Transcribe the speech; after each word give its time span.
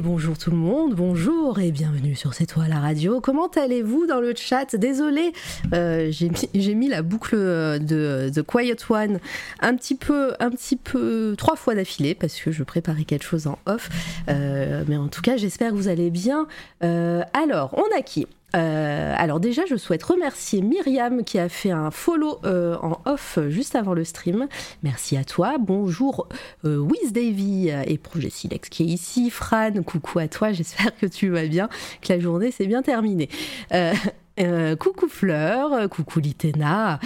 Bonjour 0.00 0.38
tout 0.38 0.50
le 0.50 0.56
monde, 0.56 0.94
bonjour 0.94 1.58
et 1.58 1.72
bienvenue 1.72 2.14
sur 2.14 2.32
C'est 2.32 2.46
toi 2.46 2.68
la 2.68 2.78
radio. 2.78 3.20
Comment 3.20 3.48
allez-vous 3.48 4.06
dans 4.06 4.20
le 4.20 4.32
chat? 4.36 4.76
Désolé, 4.76 5.32
euh, 5.72 6.12
j'ai 6.12 6.74
mis, 6.74 6.88
la 6.88 7.02
boucle 7.02 7.36
de 7.36 8.30
The 8.32 8.42
Quiet 8.42 8.76
One 8.90 9.18
un 9.60 9.74
petit 9.74 9.96
peu, 9.96 10.34
un 10.38 10.50
petit 10.50 10.76
peu 10.76 11.34
trois 11.36 11.56
fois 11.56 11.74
d'affilée 11.74 12.14
parce 12.14 12.38
que 12.38 12.52
je 12.52 12.62
préparais 12.62 13.04
quelque 13.04 13.24
chose 13.24 13.48
en 13.48 13.58
off. 13.66 13.88
Euh, 14.28 14.84
mais 14.86 14.96
en 14.96 15.08
tout 15.08 15.22
cas, 15.22 15.36
j'espère 15.36 15.70
que 15.70 15.76
vous 15.76 15.88
allez 15.88 16.10
bien. 16.10 16.46
Euh, 16.84 17.22
alors, 17.32 17.74
on 17.76 17.98
a 17.98 18.02
qui? 18.02 18.26
Euh, 18.56 19.14
alors 19.16 19.40
déjà, 19.40 19.66
je 19.66 19.76
souhaite 19.76 20.02
remercier 20.02 20.62
Myriam 20.62 21.24
qui 21.24 21.38
a 21.38 21.48
fait 21.48 21.70
un 21.70 21.90
follow 21.90 22.38
euh, 22.44 22.76
en 22.82 23.00
off 23.04 23.38
juste 23.48 23.74
avant 23.74 23.94
le 23.94 24.04
stream. 24.04 24.48
Merci 24.82 25.16
à 25.16 25.24
toi. 25.24 25.56
Bonjour 25.58 26.28
euh, 26.64 26.86
Davy 27.10 27.68
et 27.68 27.98
Projet 27.98 28.30
Silex 28.30 28.68
qui 28.68 28.84
est 28.84 28.86
ici. 28.86 29.30
Fran, 29.30 29.82
coucou 29.84 30.18
à 30.18 30.28
toi. 30.28 30.52
J'espère 30.52 30.96
que 30.96 31.06
tu 31.06 31.28
vas 31.28 31.46
bien, 31.46 31.68
que 32.00 32.12
la 32.12 32.20
journée 32.20 32.50
s'est 32.50 32.66
bien 32.66 32.82
terminée. 32.82 33.28
Euh, 33.72 33.92
euh, 34.40 34.76
coucou 34.76 35.08
Fleur, 35.08 35.88
coucou 35.90 36.20
Litena. 36.20 37.00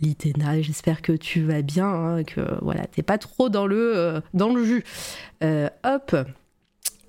Litena, 0.00 0.62
j'espère 0.62 1.02
que 1.02 1.12
tu 1.12 1.42
vas 1.42 1.62
bien, 1.62 1.86
hein, 1.86 2.24
que 2.24 2.40
voilà, 2.62 2.86
t'es 2.86 3.02
pas 3.02 3.18
trop 3.18 3.48
dans 3.50 3.66
le 3.66 3.96
euh, 3.96 4.20
dans 4.32 4.52
le 4.52 4.64
jus. 4.64 4.84
Euh, 5.42 5.68
hop. 5.84 6.16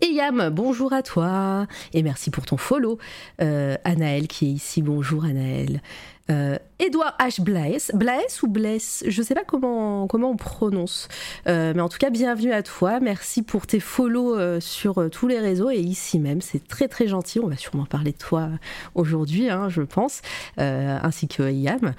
Yam, 0.09 0.49
bonjour 0.49 0.93
à 0.93 1.03
toi 1.03 1.67
et 1.93 2.03
merci 2.03 2.31
pour 2.31 2.45
ton 2.45 2.57
follow. 2.57 2.97
Euh, 3.41 3.75
Anaël 3.83 4.27
qui 4.27 4.47
est 4.47 4.51
ici, 4.51 4.81
bonjour 4.81 5.23
Anaël. 5.23 5.81
Euh, 6.29 6.57
Edouard 6.79 7.15
H. 7.19 7.41
Blaes, 7.41 7.91
Blaes 7.93 8.41
ou 8.43 8.47
Blaise, 8.47 9.03
je 9.07 9.21
sais 9.21 9.33
pas 9.33 9.43
comment, 9.43 10.07
comment 10.07 10.31
on 10.31 10.37
prononce, 10.37 11.07
Euh, 11.47 11.73
mais 11.75 11.81
en 11.81 11.89
tout 11.89 11.97
cas 11.97 12.09
bienvenue 12.09 12.53
à 12.53 12.63
toi, 12.63 12.99
merci 12.99 13.41
pour 13.41 13.67
tes 13.67 13.79
follow 13.79 14.59
sur 14.59 15.09
tous 15.09 15.27
les 15.27 15.39
réseaux 15.39 15.71
et 15.71 15.79
ici 15.79 16.19
même, 16.19 16.41
c'est 16.41 16.65
très 16.67 16.87
très 16.87 17.07
gentil, 17.07 17.39
on 17.39 17.47
va 17.47 17.57
sûrement 17.57 17.85
parler 17.85 18.11
de 18.11 18.17
toi 18.17 18.49
aujourd'hui, 18.95 19.49
hein, 19.49 19.69
je 19.69 19.81
pense, 19.81 20.21
ainsi 20.57 21.27
que 21.27 21.51
Yam. 21.51 21.93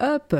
Hop, 0.00 0.36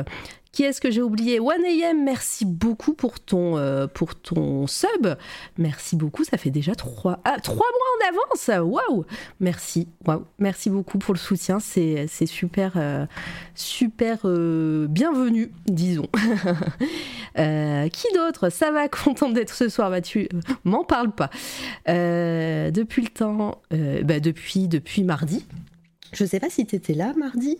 qui 0.55 0.63
est-ce 0.63 0.79
que 0.79 0.89
j'ai 0.89 1.01
oublié? 1.01 1.39
1AM, 1.39 2.01
merci 2.01 2.45
beaucoup 2.45 2.93
pour 2.93 3.19
ton, 3.19 3.57
euh, 3.57 3.87
pour 3.87 4.15
ton 4.15 4.67
sub. 4.67 5.15
Merci 5.57 5.97
beaucoup, 5.97 6.23
ça 6.23 6.37
fait 6.37 6.49
déjà 6.49 6.75
trois, 6.75 7.19
ah, 7.25 7.35
mois 7.45 7.57
en 7.57 8.07
avance. 8.07 8.63
Waouh 8.63 9.05
Merci, 9.41 9.89
waouh. 10.07 10.23
Merci 10.39 10.69
beaucoup 10.69 10.97
pour 10.97 11.13
le 11.13 11.19
soutien, 11.19 11.59
c'est 11.59 12.07
super, 12.25 12.71
euh, 12.77 13.05
super 13.53 14.19
euh, 14.23 14.87
bienvenu, 14.87 15.51
disons. 15.67 16.07
Qui 17.35 18.07
d'autre? 18.15 18.49
Ça 18.49 18.71
va, 18.71 18.87
contente 18.87 19.33
d'être 19.33 19.53
ce 19.53 19.67
soir, 19.67 19.89
bah, 19.89 19.99
tu 19.99 20.29
m'en 20.63 20.85
parles 20.85 21.11
pas. 21.11 21.29
Depuis 21.85 23.01
le 23.01 23.09
temps, 23.09 23.61
bah, 23.71 24.21
depuis, 24.21 24.69
depuis 24.69 25.03
mardi. 25.03 25.45
Je 26.13 26.23
sais 26.23 26.39
pas 26.39 26.49
si 26.49 26.65
tu 26.65 26.77
étais 26.77 26.93
là 26.93 27.11
mardi. 27.17 27.59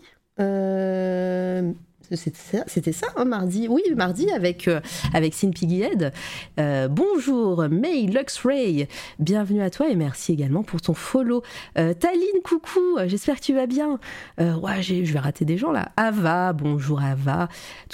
C'était 2.14 2.92
ça, 2.92 3.08
hein, 3.16 3.24
mardi. 3.24 3.68
Oui, 3.68 3.82
mardi 3.96 4.30
avec, 4.30 4.68
euh, 4.68 4.80
avec 5.12 5.34
Sin 5.34 5.50
Piggy 5.50 5.82
Head. 5.82 6.12
Euh, 6.60 6.88
bonjour, 6.88 7.68
May 7.68 8.02
Luxray. 8.02 8.88
Bienvenue 9.18 9.62
à 9.62 9.70
toi 9.70 9.88
et 9.88 9.96
merci 9.96 10.32
également 10.32 10.62
pour 10.62 10.80
ton 10.80 10.94
follow. 10.94 11.42
Euh, 11.78 11.94
Taline, 11.94 12.42
coucou, 12.44 12.98
j'espère 13.06 13.36
que 13.36 13.40
tu 13.40 13.54
vas 13.54 13.66
bien. 13.66 13.98
Euh, 14.40 14.54
ouais, 14.56 14.82
je 14.82 15.12
vais 15.12 15.18
rater 15.18 15.44
des 15.44 15.58
gens 15.58 15.72
là. 15.72 15.90
Ava, 15.96 16.52
bonjour 16.52 17.02
Ava. 17.02 17.48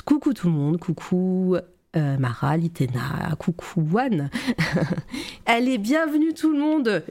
Coucou 0.04 0.34
tout 0.34 0.48
le 0.48 0.54
monde, 0.54 0.78
coucou. 0.78 1.56
Mara, 1.94 2.56
Litena, 2.56 3.36
coucou 3.38 3.86
One. 3.94 4.30
Allez, 5.46 5.76
bienvenue 5.76 6.32
tout 6.32 6.50
le 6.50 6.58
monde. 6.58 7.02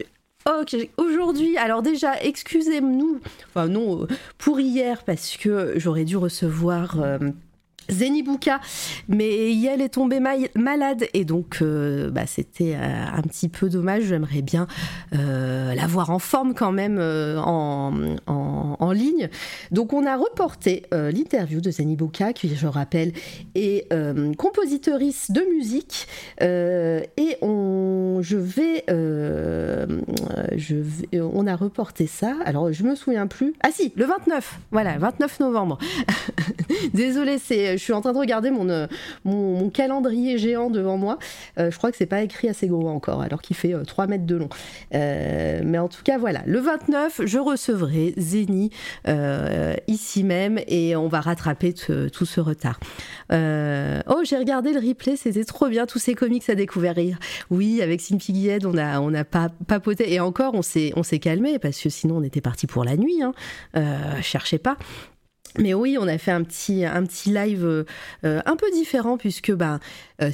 Ok, 0.46 0.76
aujourd'hui, 0.98 1.56
alors 1.58 1.84
déjà, 1.84 2.20
excusez-nous, 2.20 3.20
enfin 3.50 3.68
non, 3.68 4.04
euh, 4.04 4.08
pour 4.40 4.60
hier, 4.60 5.04
parce 5.04 5.38
que 5.38 5.74
j'aurais 5.76 6.04
dû 6.04 6.18
recevoir 6.18 7.00
euh, 7.00 7.20
Zenibuka, 7.92 8.60
mais 9.08 9.54
Yael 9.54 9.82
est 9.82 9.90
tombée 9.90 10.20
ma- 10.20 10.36
malade, 10.56 11.06
et 11.14 11.26
donc 11.26 11.60
euh, 11.62 12.10
bah, 12.10 12.26
c'était 12.26 12.76
euh, 12.76 13.06
un 13.14 13.22
petit 13.22 13.50
peu 13.50 13.70
dommage, 13.70 14.04
j'aimerais 14.04 14.42
bien 14.42 14.68
euh, 15.14 15.74
la 15.74 15.88
voir 15.88 16.10
en 16.10 16.20
forme 16.20 16.54
quand 16.54 16.72
même 16.72 17.00
en, 17.00 17.92
ligne. 18.92 19.30
Donc 19.72 19.94
on 19.94 20.06
a 20.06 20.18
reporté 20.18 20.84
l'interview 20.92 21.62
de 21.62 21.72
Zenibuka, 21.72 22.34
qui 22.34 22.54
je 22.54 22.68
rappelle 22.68 23.14
est 23.56 23.88
compositrice 24.38 25.32
de 25.32 25.42
musique, 25.54 26.08
et 26.42 27.38
on, 27.42 28.20
je 28.22 28.38
a 31.48 31.56
reporté 31.56 32.08
ça. 32.08 32.36
Alors 32.46 32.72
je 32.72 32.84
me 32.84 32.96
souviens 32.96 33.28
plus. 33.28 33.54
Ah 33.64 33.70
si, 33.72 33.94
le 33.96 34.06
29. 34.06 34.60
Voilà, 34.72 34.98
29 34.98 35.40
novembre. 35.40 35.78
Désolée, 36.94 37.38
c'est, 37.38 37.78
je 37.78 37.84
suis 37.84 37.94
en 37.94 38.02
train 38.02 38.14
de 38.14 38.18
regarder 38.18 38.52
mon, 38.52 38.70
euh, 38.70 38.88
mon, 39.24 39.70
calendrier 39.70 40.38
géant 40.38 40.70
devant 40.70 40.98
moi. 40.98 41.18
Euh, 41.58 41.72
je 41.72 41.78
crois 41.78 41.92
que 41.92 41.98
c'est 41.98 42.06
pas 42.06 42.22
écrit 42.22 42.50
assez 42.50 42.68
gros 42.68 42.90
encore, 42.90 43.22
alors 43.22 43.42
qu'il 43.42 43.56
fait 43.56 43.74
euh, 43.74 43.84
3 43.84 44.08
mètres 44.08 44.26
de 44.26 44.36
long. 44.36 44.50
Euh, 44.94 45.62
mais 45.64 45.78
en 45.78 45.88
tout 45.88 46.04
cas, 46.04 46.18
voilà, 46.18 46.42
le 46.46 46.60
29, 46.60 47.22
je 47.26 47.38
recevrai 47.38 48.14
Zeni 48.18 48.72
ici 49.88 50.24
même 50.24 50.60
et 50.68 50.96
on 50.96 51.08
va 51.08 51.22
rattraper 51.22 51.74
tout 51.74 52.26
ce 52.26 52.40
retard. 52.40 52.80
Oh, 53.32 54.22
j'ai 54.24 54.38
regardé 54.38 54.74
le 54.74 54.80
replay, 54.80 55.16
c'était 55.16 55.46
trop 55.46 55.68
bien, 55.68 55.86
tous 55.86 56.00
ces 56.00 56.16
comics 56.16 56.50
à 56.50 56.56
découvrir. 56.56 57.18
Oui, 57.50 57.82
avec 57.82 58.02
Piggy 58.02 58.50
Head, 58.50 58.66
on 58.66 58.78
a, 58.78 59.00
on 59.00 59.14
a 59.14 59.24
pas 59.24 59.50
papoté 59.68 60.12
et 60.14 60.20
encore, 60.20 60.54
on 60.54 60.62
s'est, 60.62 61.20
calmé 61.20 61.60
parce 61.60 61.80
que 61.80 61.90
sinon 61.90 62.18
on 62.18 62.24
était 62.24 62.42
parti 62.42 62.68
pour 62.68 62.84
la 62.84 62.98
nuit. 62.98 63.22
Hein. 63.22 63.34
Cherchez 64.22 64.58
pas. 64.58 64.78
Mais 65.58 65.74
oui, 65.74 65.98
on 66.00 66.08
a 66.08 66.18
fait 66.18 66.32
un 66.32 66.44
petit, 66.44 66.86
un 66.86 67.04
petit 67.06 67.30
live 67.30 67.66
euh, 67.66 68.42
un 68.46 68.56
peu 68.56 68.72
différent 68.72 69.18
puisque 69.18 69.52
ben, 69.52 69.80
euh, 70.22 70.32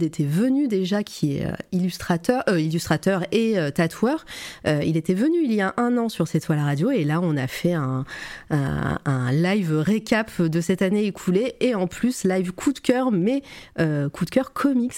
était 0.00 0.24
venu 0.24 0.68
déjà, 0.68 1.02
qui 1.02 1.36
est 1.36 1.46
euh, 1.46 1.52
illustrateur, 1.72 2.42
euh, 2.48 2.60
illustrateur 2.60 3.24
et 3.32 3.58
euh, 3.58 3.70
tatoueur. 3.70 4.24
Il 4.66 4.96
était 4.96 5.14
venu 5.14 5.38
il 5.42 5.52
y 5.52 5.60
a 5.60 5.74
un 5.76 5.96
an 5.96 6.08
sur 6.08 6.28
cette 6.28 6.44
toile 6.44 6.60
radio 6.60 6.90
et 6.90 7.04
là 7.04 7.20
on 7.22 7.36
a 7.36 7.46
fait 7.46 7.72
un, 7.72 8.04
un, 8.50 9.32
live 9.32 9.76
récap 9.76 10.40
de 10.40 10.60
cette 10.60 10.82
année 10.82 11.04
écoulée 11.04 11.54
et 11.60 11.74
en 11.74 11.86
plus 11.86 12.24
live 12.24 12.52
coup 12.52 12.72
de 12.72 12.78
cœur, 12.78 13.10
mais 13.10 13.42
coup 13.76 14.24
de 14.24 14.30
cœur 14.30 14.52
comics, 14.52 14.94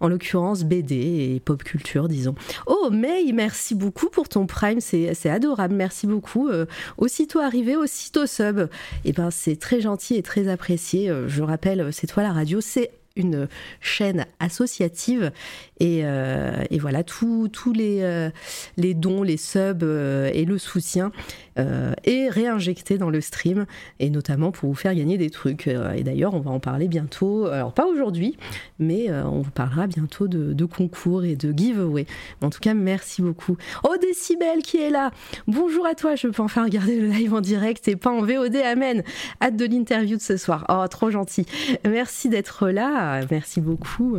en 0.00 0.08
l'occurrence 0.08 0.64
BD 0.64 1.34
et 1.34 1.40
pop 1.40 1.62
culture, 1.62 2.08
disons. 2.08 2.34
Oh 2.66 2.90
May, 2.90 3.32
merci 3.32 3.74
beaucoup 3.74 4.08
pour 4.08 4.28
ton 4.28 4.46
prime, 4.46 4.80
c'est 4.80 5.30
adorable, 5.30 5.74
merci 5.74 6.06
beaucoup. 6.06 6.50
Aussitôt 6.98 7.40
arrivé, 7.40 7.76
aussitôt 7.76 8.26
sub. 8.26 8.68
Et 9.04 9.12
ben 9.12 9.30
c'est 9.30 9.56
très 9.56 9.80
gentil 9.80 10.16
et 10.16 10.22
très 10.22 10.48
apprécié. 10.48 11.12
Je 11.26 11.42
rappelle, 11.42 11.92
c'est 11.92 12.06
toi 12.06 12.22
la 12.22 12.32
radio, 12.32 12.60
c'est 12.60 12.90
une 13.16 13.48
chaîne 13.80 14.26
associative 14.38 15.32
et, 15.80 16.02
euh, 16.04 16.64
voilà 16.78 17.02
tous 17.02 17.50
les, 17.74 17.98
euh, 18.02 18.30
les 18.76 18.94
dons, 18.94 19.22
les 19.22 19.36
subs 19.36 19.82
euh, 19.82 20.30
et 20.32 20.44
le 20.44 20.58
soutien 20.58 21.12
est 22.04 22.30
réinjecté 22.30 22.96
dans 22.96 23.10
le 23.10 23.20
stream 23.20 23.66
et 23.98 24.08
notamment 24.08 24.50
pour 24.50 24.70
vous 24.70 24.74
faire 24.74 24.94
gagner 24.94 25.18
des 25.18 25.28
trucs. 25.28 25.66
Et 25.66 26.02
d'ailleurs, 26.02 26.32
on 26.32 26.40
va 26.40 26.50
en 26.50 26.58
parler 26.58 26.88
bientôt. 26.88 27.44
Alors 27.48 27.74
pas 27.74 27.84
aujourd'hui, 27.84 28.38
mais 28.78 29.12
on 29.12 29.42
vous 29.42 29.50
parlera 29.50 29.86
bientôt 29.86 30.26
de, 30.26 30.54
de 30.54 30.64
concours 30.64 31.22
et 31.22 31.36
de 31.36 31.52
giveaway. 31.52 32.06
En 32.40 32.48
tout 32.48 32.60
cas, 32.60 32.72
merci 32.72 33.20
beaucoup. 33.20 33.58
Oh 33.84 33.94
Décibel 34.00 34.62
qui 34.62 34.78
est 34.78 34.88
là. 34.88 35.10
Bonjour 35.48 35.84
à 35.86 35.94
toi. 35.94 36.16
Je 36.16 36.28
peux 36.28 36.42
enfin 36.42 36.64
regarder 36.64 36.98
le 36.98 37.08
live 37.08 37.34
en 37.34 37.42
direct 37.42 37.88
et 37.88 37.96
pas 37.96 38.10
en 38.10 38.22
VOD. 38.22 38.56
Amen. 38.56 39.02
Hâte 39.42 39.56
de 39.56 39.66
l'interview 39.66 40.16
de 40.16 40.22
ce 40.22 40.38
soir. 40.38 40.64
Oh, 40.70 40.86
trop 40.88 41.10
gentil. 41.10 41.44
Merci 41.84 42.30
d'être 42.30 42.70
là. 42.70 43.09
Merci 43.30 43.60
beaucoup. 43.60 44.18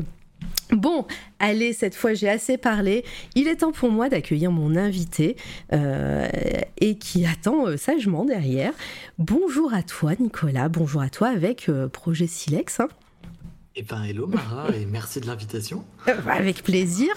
Bon, 0.71 1.05
allez, 1.39 1.73
cette 1.73 1.95
fois 1.95 2.13
j'ai 2.13 2.29
assez 2.29 2.57
parlé. 2.57 3.03
Il 3.35 3.47
est 3.47 3.57
temps 3.57 3.71
pour 3.71 3.91
moi 3.91 4.09
d'accueillir 4.09 4.51
mon 4.51 4.75
invité 4.75 5.35
euh, 5.73 6.27
et 6.79 6.97
qui 6.97 7.25
attend 7.25 7.67
euh, 7.67 7.77
sagement 7.77 8.25
derrière. 8.25 8.73
Bonjour 9.19 9.73
à 9.73 9.83
toi 9.83 10.13
Nicolas, 10.19 10.69
bonjour 10.69 11.01
à 11.01 11.09
toi 11.09 11.27
avec 11.27 11.67
euh, 11.67 11.87
Projet 11.89 12.27
Silex. 12.27 12.79
hein. 12.79 12.87
Eh 13.73 13.83
ben 13.83 14.03
hello 14.03 14.27
Mara 14.27 14.67
et 14.75 14.85
merci 14.85 15.21
de 15.21 15.27
l'invitation. 15.27 15.85
Euh, 16.09 16.13
avec 16.27 16.61
plaisir. 16.61 17.07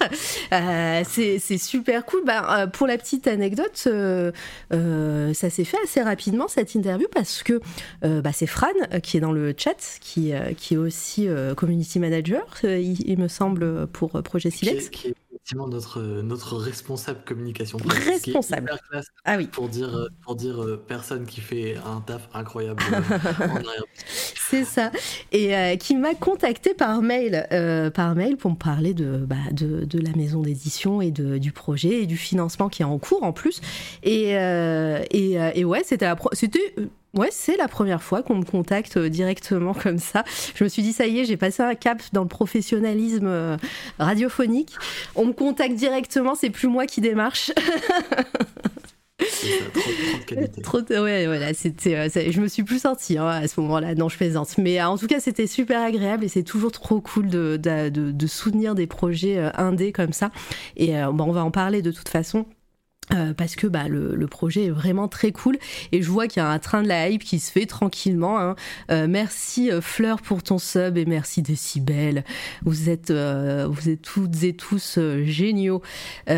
Euh, 0.53 1.03
c'est 1.05 1.59
super 1.59 2.07
cool. 2.07 2.23
Bah, 2.25 2.61
euh, 2.61 2.67
pour 2.69 2.87
la 2.87 2.97
petite 2.97 3.27
anecdote, 3.27 3.83
euh, 3.89 4.31
euh, 4.73 5.35
ça 5.35 5.51
s'est 5.51 5.65
fait 5.65 5.79
assez 5.83 6.01
rapidement 6.01 6.47
cette 6.47 6.77
interview 6.77 7.09
parce 7.13 7.43
que 7.43 7.61
bah, 8.03 8.31
c'est 8.33 8.47
Fran 8.47 8.69
qui 9.03 9.17
est 9.17 9.21
dans 9.21 9.33
le 9.33 9.53
chat, 9.57 9.99
qui, 10.01 10.33
qui 10.57 10.75
est 10.75 10.77
aussi 10.77 11.27
community 11.57 11.99
manager, 11.99 12.47
il, 12.63 13.01
il 13.09 13.19
me 13.19 13.27
semble, 13.29 13.89
pour 13.89 14.23
Projet 14.23 14.51
Qui 14.53 14.59
Silex. 14.59 14.91
qui 14.91 15.09
est 15.09 15.15
effectivement 15.31 15.67
notre, 15.67 16.01
notre 16.01 16.57
responsable 16.57 17.25
communication. 17.25 17.79
Responsable. 17.85 18.79
Ah 19.25 19.37
oui. 19.37 19.49
Pour 19.49 19.69
dire, 19.69 20.09
pour 20.23 20.37
dire 20.37 20.79
personne 20.87 21.27
qui 21.27 21.41
fait 21.41 21.77
un 21.85 22.01
taf 22.01 22.29
incroyable 22.33 22.83
C'est 24.55 24.65
ça. 24.65 24.91
Et 25.33 25.57
euh, 25.57 25.77
qui 25.77 25.97
m'a 25.97 26.15
contacté 26.15 26.75
par 26.75 27.03
mail, 27.03 27.47
euh, 27.53 27.91
par 27.91 28.15
mail 28.15 28.37
pour 28.37 28.51
me 28.51 28.57
parler 28.57 28.95
de, 28.95 29.17
bah, 29.19 29.37
de, 29.53 29.85
de, 29.85 29.99
la 29.99 30.13
maison 30.17 30.43
d'édition 30.43 31.01
et 31.01 31.11
de, 31.11 31.39
du 31.39 31.53
projet 31.53 32.03
et 32.03 32.07
du 32.07 32.17
financement 32.17 32.69
qui 32.69 32.83
est 32.83 32.87
en 32.87 32.99
cours 32.99 33.23
en 33.23 33.33
plus. 33.33 33.61
Et, 34.03 34.31
et, 34.31 35.39
et 35.55 35.65
ouais, 35.65 35.83
c'était 35.85 36.11
c'était 36.33 36.75
Ouais, 37.15 37.29
c'est 37.31 37.57
la 37.57 37.69
première 37.69 38.03
fois 38.03 38.23
qu'on 38.23 38.35
me 38.35 38.45
contacte 38.45 38.97
euh, 38.97 39.09
directement 39.09 39.73
comme 39.73 39.99
ça. 39.99 40.25
Je 40.57 40.65
me 40.65 40.69
suis 40.69 40.83
dit, 40.83 40.93
ça 40.93 41.07
y 41.07 41.21
est, 41.21 41.25
j'ai 41.25 41.37
passé 41.37 41.63
un 41.63 41.77
cap 41.77 42.03
dans 42.13 42.23
le 42.23 42.29
professionnalisme 42.29 43.27
euh, 43.27 43.57
radiophonique. 44.01 44.75
On 45.15 45.27
me 45.27 45.33
contacte 45.33 45.75
directement, 45.75 46.35
c'est 46.35 46.51
plus 46.51 46.67
moi 46.67 46.87
qui 46.87 47.01
démarche. 47.01 47.53
euh, 51.87 52.31
je 52.31 52.41
me 52.41 52.49
suis 52.49 52.63
plus 52.63 52.81
sortie 52.81 53.19
hein, 53.19 53.27
à 53.27 53.49
ce 53.49 53.61
moment-là. 53.61 53.95
Non, 53.95 54.09
je 54.09 54.17
plaisante. 54.17 54.57
Mais 54.59 54.83
en 54.83 54.99
tout 54.99 55.07
cas, 55.07 55.21
c'était 55.21 55.47
super 55.47 55.83
agréable 55.83 56.25
et 56.25 56.29
c'est 56.29 56.43
toujours 56.43 56.73
trop 56.73 57.01
cool 57.01 57.29
de, 57.29 58.27
soutenir 58.27 58.75
des 58.75 58.87
projets 58.87 59.39
indés 59.57 59.93
comme 59.93 60.13
ça. 60.13 60.31
Et 60.77 60.93
bon, 61.13 61.25
on 61.25 61.33
va 61.33 61.45
en 61.45 61.51
parler 61.51 61.83
de 61.83 61.91
toute 61.91 62.09
façon. 62.09 62.47
Euh, 63.13 63.35
parce 63.35 63.55
que 63.55 63.67
bah, 63.67 63.87
le, 63.87 64.27
projet 64.27 64.65
est 64.65 64.71
vraiment 64.71 65.09
très 65.09 65.31
cool 65.31 65.59
et 65.93 66.03
je 66.03 66.11
vois 66.11 66.27
qu'il 66.27 66.43
y 66.43 66.45
a 66.45 66.49
un 66.49 66.59
train 66.59 66.83
de 66.83 66.89
la 66.89 67.11
hype 67.11 67.23
qui 67.23 67.39
se 67.39 67.53
fait 67.53 67.67
tranquillement. 67.67 68.41
Hein. 68.41 68.57
Euh, 68.91 69.07
merci 69.07 69.71
euh, 69.71 69.83
Fleur 69.83 70.23
pour 70.23 70.43
ton 70.43 70.59
sub 70.59 70.97
et 70.97 71.05
merci 71.05 71.43
Décibel. 71.43 72.25
Vous 72.65 72.89
êtes, 72.89 73.13
vous 73.13 73.91
êtes 73.91 74.01
toutes 74.01 74.43
et 74.43 74.55
tous 74.55 74.99
géniaux. 75.23 75.83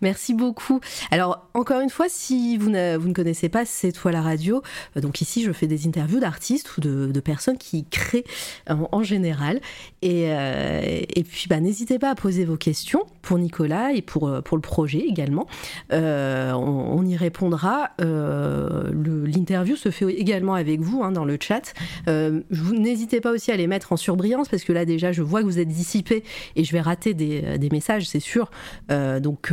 merci 0.00 0.34
beaucoup. 0.34 0.80
Alors 1.10 1.48
encore 1.54 1.80
une 1.80 1.90
fois, 1.90 2.06
si 2.08 2.56
vous 2.56 2.70
ne, 2.70 2.96
vous 2.96 3.08
ne 3.08 3.14
connaissez 3.14 3.48
pas 3.48 3.64
C'est 3.64 3.90
toi 3.90 4.12
la 4.12 4.22
radio, 4.22 4.62
donc 4.94 5.20
ici 5.20 5.42
je 5.42 5.50
fais 5.52 5.66
des 5.66 5.88
interviews 5.88 6.20
d'artistes 6.20 6.76
ou 6.76 6.80
de, 6.80 7.20
personnes 7.20 7.58
qui 7.58 7.84
créent 7.86 8.24
en, 8.70 8.88
en 8.92 9.02
général. 9.02 9.60
Et, 10.02 10.26
et 10.28 11.24
puis 11.24 11.46
bah, 11.48 11.58
n'hésitez 11.58 11.98
pas 11.98 12.10
à 12.10 12.14
poser 12.14 12.44
vos 12.44 12.56
questions 12.56 13.02
pour 13.22 13.38
Nicolas 13.38 13.92
et 13.92 14.02
pour, 14.02 14.30
pour 14.44 14.56
le 14.56 14.60
projet 14.60 14.75
également. 14.84 15.46
Euh, 15.92 16.52
on, 16.52 17.04
y 17.04 17.16
répondra. 17.16 17.90
Euh, 18.00 18.90
L'interview 19.26 19.76
se 19.76 19.90
fait 19.90 20.12
également 20.12 20.54
avec 20.54 20.80
vous 20.80 21.02
hein, 21.02 21.12
dans 21.12 21.24
le 21.24 21.38
chat. 21.40 21.72
Euh, 22.08 22.40
N'hésitez 22.72 23.20
pas 23.20 23.32
aussi 23.32 23.52
à 23.52 23.56
les 23.56 23.66
mettre 23.66 23.92
en 23.92 23.96
surbrillance 23.96 24.48
parce 24.48 24.64
que 24.64 24.72
là 24.72 24.84
déjà 24.84 25.12
je 25.12 25.22
vois 25.22 25.40
que 25.40 25.46
vous 25.46 25.58
êtes 25.58 25.68
dissipé 25.68 26.24
et 26.56 26.64
je 26.64 26.72
vais 26.72 26.80
rater 26.80 27.14
des, 27.14 27.58
des 27.58 27.70
messages, 27.70 28.08
c'est 28.08 28.20
sûr. 28.20 28.50
Euh, 28.90 29.20
donc 29.20 29.52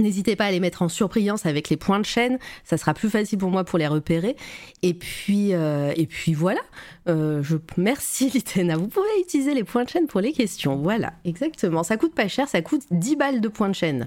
N'hésitez 0.00 0.36
pas 0.36 0.46
à 0.46 0.50
les 0.50 0.60
mettre 0.60 0.82
en 0.82 0.88
surbrillance 0.88 1.46
avec 1.46 1.68
les 1.68 1.76
points 1.76 2.00
de 2.00 2.04
chaîne, 2.04 2.38
ça 2.64 2.76
sera 2.76 2.94
plus 2.94 3.10
facile 3.10 3.38
pour 3.38 3.50
moi 3.50 3.64
pour 3.64 3.78
les 3.78 3.86
repérer. 3.86 4.36
Et 4.82 4.94
puis, 4.94 5.52
euh, 5.52 5.92
et 5.96 6.06
puis 6.06 6.34
voilà. 6.34 6.60
Euh, 7.08 7.42
je 7.42 7.56
merci 7.76 8.30
Litena. 8.34 8.76
Vous 8.76 8.88
pouvez 8.88 9.08
utiliser 9.20 9.54
les 9.54 9.64
points 9.64 9.84
de 9.84 9.88
chaîne 9.88 10.06
pour 10.06 10.20
les 10.20 10.32
questions. 10.32 10.76
Voilà, 10.76 11.12
exactement. 11.24 11.82
Ça 11.82 11.96
coûte 11.96 12.14
pas 12.14 12.28
cher, 12.28 12.48
ça 12.48 12.62
coûte 12.62 12.82
10 12.90 13.16
balles 13.16 13.40
de 13.40 13.48
points 13.48 13.68
de 13.68 13.74
chaîne. 13.74 14.06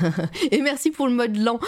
et 0.50 0.60
merci 0.60 0.90
pour 0.90 1.06
le 1.08 1.14
mode 1.14 1.36
lent. 1.36 1.60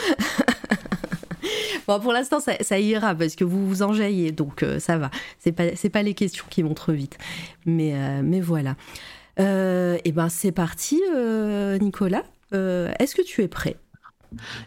bon, 1.88 2.00
pour 2.00 2.12
l'instant, 2.12 2.38
ça, 2.40 2.78
ira 2.78 3.14
parce 3.14 3.36
que 3.36 3.44
vous 3.44 3.66
vous 3.66 3.82
enjaillez, 3.82 4.32
donc 4.32 4.62
euh, 4.62 4.78
ça 4.78 4.98
va. 4.98 5.10
C'est 5.38 5.52
pas, 5.52 5.64
pas 5.92 6.02
les 6.02 6.14
questions 6.14 6.44
qui 6.50 6.62
vont 6.62 6.74
trop 6.74 6.92
vite. 6.92 7.16
Mais, 7.64 8.22
mais 8.22 8.40
voilà. 8.40 8.76
Et 9.38 10.12
ben 10.12 10.28
c'est 10.28 10.52
parti, 10.52 11.00
Nicolas. 11.80 12.22
Euh, 12.54 12.92
est-ce 12.98 13.14
que 13.14 13.22
tu 13.22 13.42
es 13.42 13.48
prêt? 13.48 13.76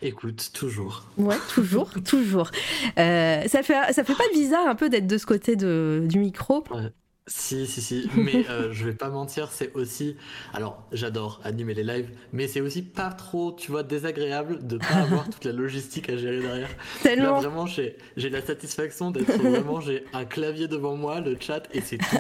Écoute, 0.02 0.52
toujours. 0.54 1.06
Ouais, 1.18 1.38
toujours, 1.54 1.90
toujours. 2.06 2.52
Euh, 3.00 3.44
ça 3.48 3.64
fait 3.64 3.94
ça 3.94 4.04
fait 4.04 4.16
pas 4.16 4.30
bizarre 4.34 4.68
un 4.68 4.76
peu 4.76 4.90
d'être 4.90 5.08
de 5.08 5.18
ce 5.18 5.26
côté 5.26 5.56
de, 5.56 6.04
du 6.08 6.20
micro? 6.20 6.64
Ouais. 6.72 6.92
Si, 7.28 7.66
si, 7.66 7.82
si, 7.82 8.08
mais 8.16 8.46
euh, 8.52 8.72
je 8.72 8.86
vais 8.86 8.94
pas 8.94 9.10
mentir, 9.10 9.50
c'est 9.52 9.74
aussi. 9.74 10.16
Alors, 10.54 10.84
j'adore 10.92 11.42
animer 11.44 11.74
les 11.74 11.84
lives, 11.84 12.10
mais 12.32 12.48
c'est 12.48 12.62
aussi 12.62 12.84
pas 12.84 13.10
trop, 13.10 13.52
tu 13.52 13.72
vois, 13.72 13.82
désagréable 13.82 14.68
de 14.68 14.78
pas 14.78 14.86
avoir 14.94 15.28
toute 15.28 15.44
la 15.44 15.52
logistique 15.52 16.08
à 16.10 16.18
gérer 16.18 16.40
derrière. 16.40 16.70
Tellement. 17.02 17.42
Là, 17.42 17.50
vraiment, 17.50 17.66
j'ai 17.66 17.98
la 18.16 18.42
satisfaction 18.42 19.10
d'être 19.10 19.26
vraiment, 19.42 19.82
j'ai 19.82 20.06
un 20.14 20.26
clavier 20.26 20.68
devant 20.68 20.96
moi, 20.96 21.20
le 21.20 21.36
chat, 21.40 21.64
et 21.74 21.82
c'est 21.82 21.98
tout. 21.98 22.16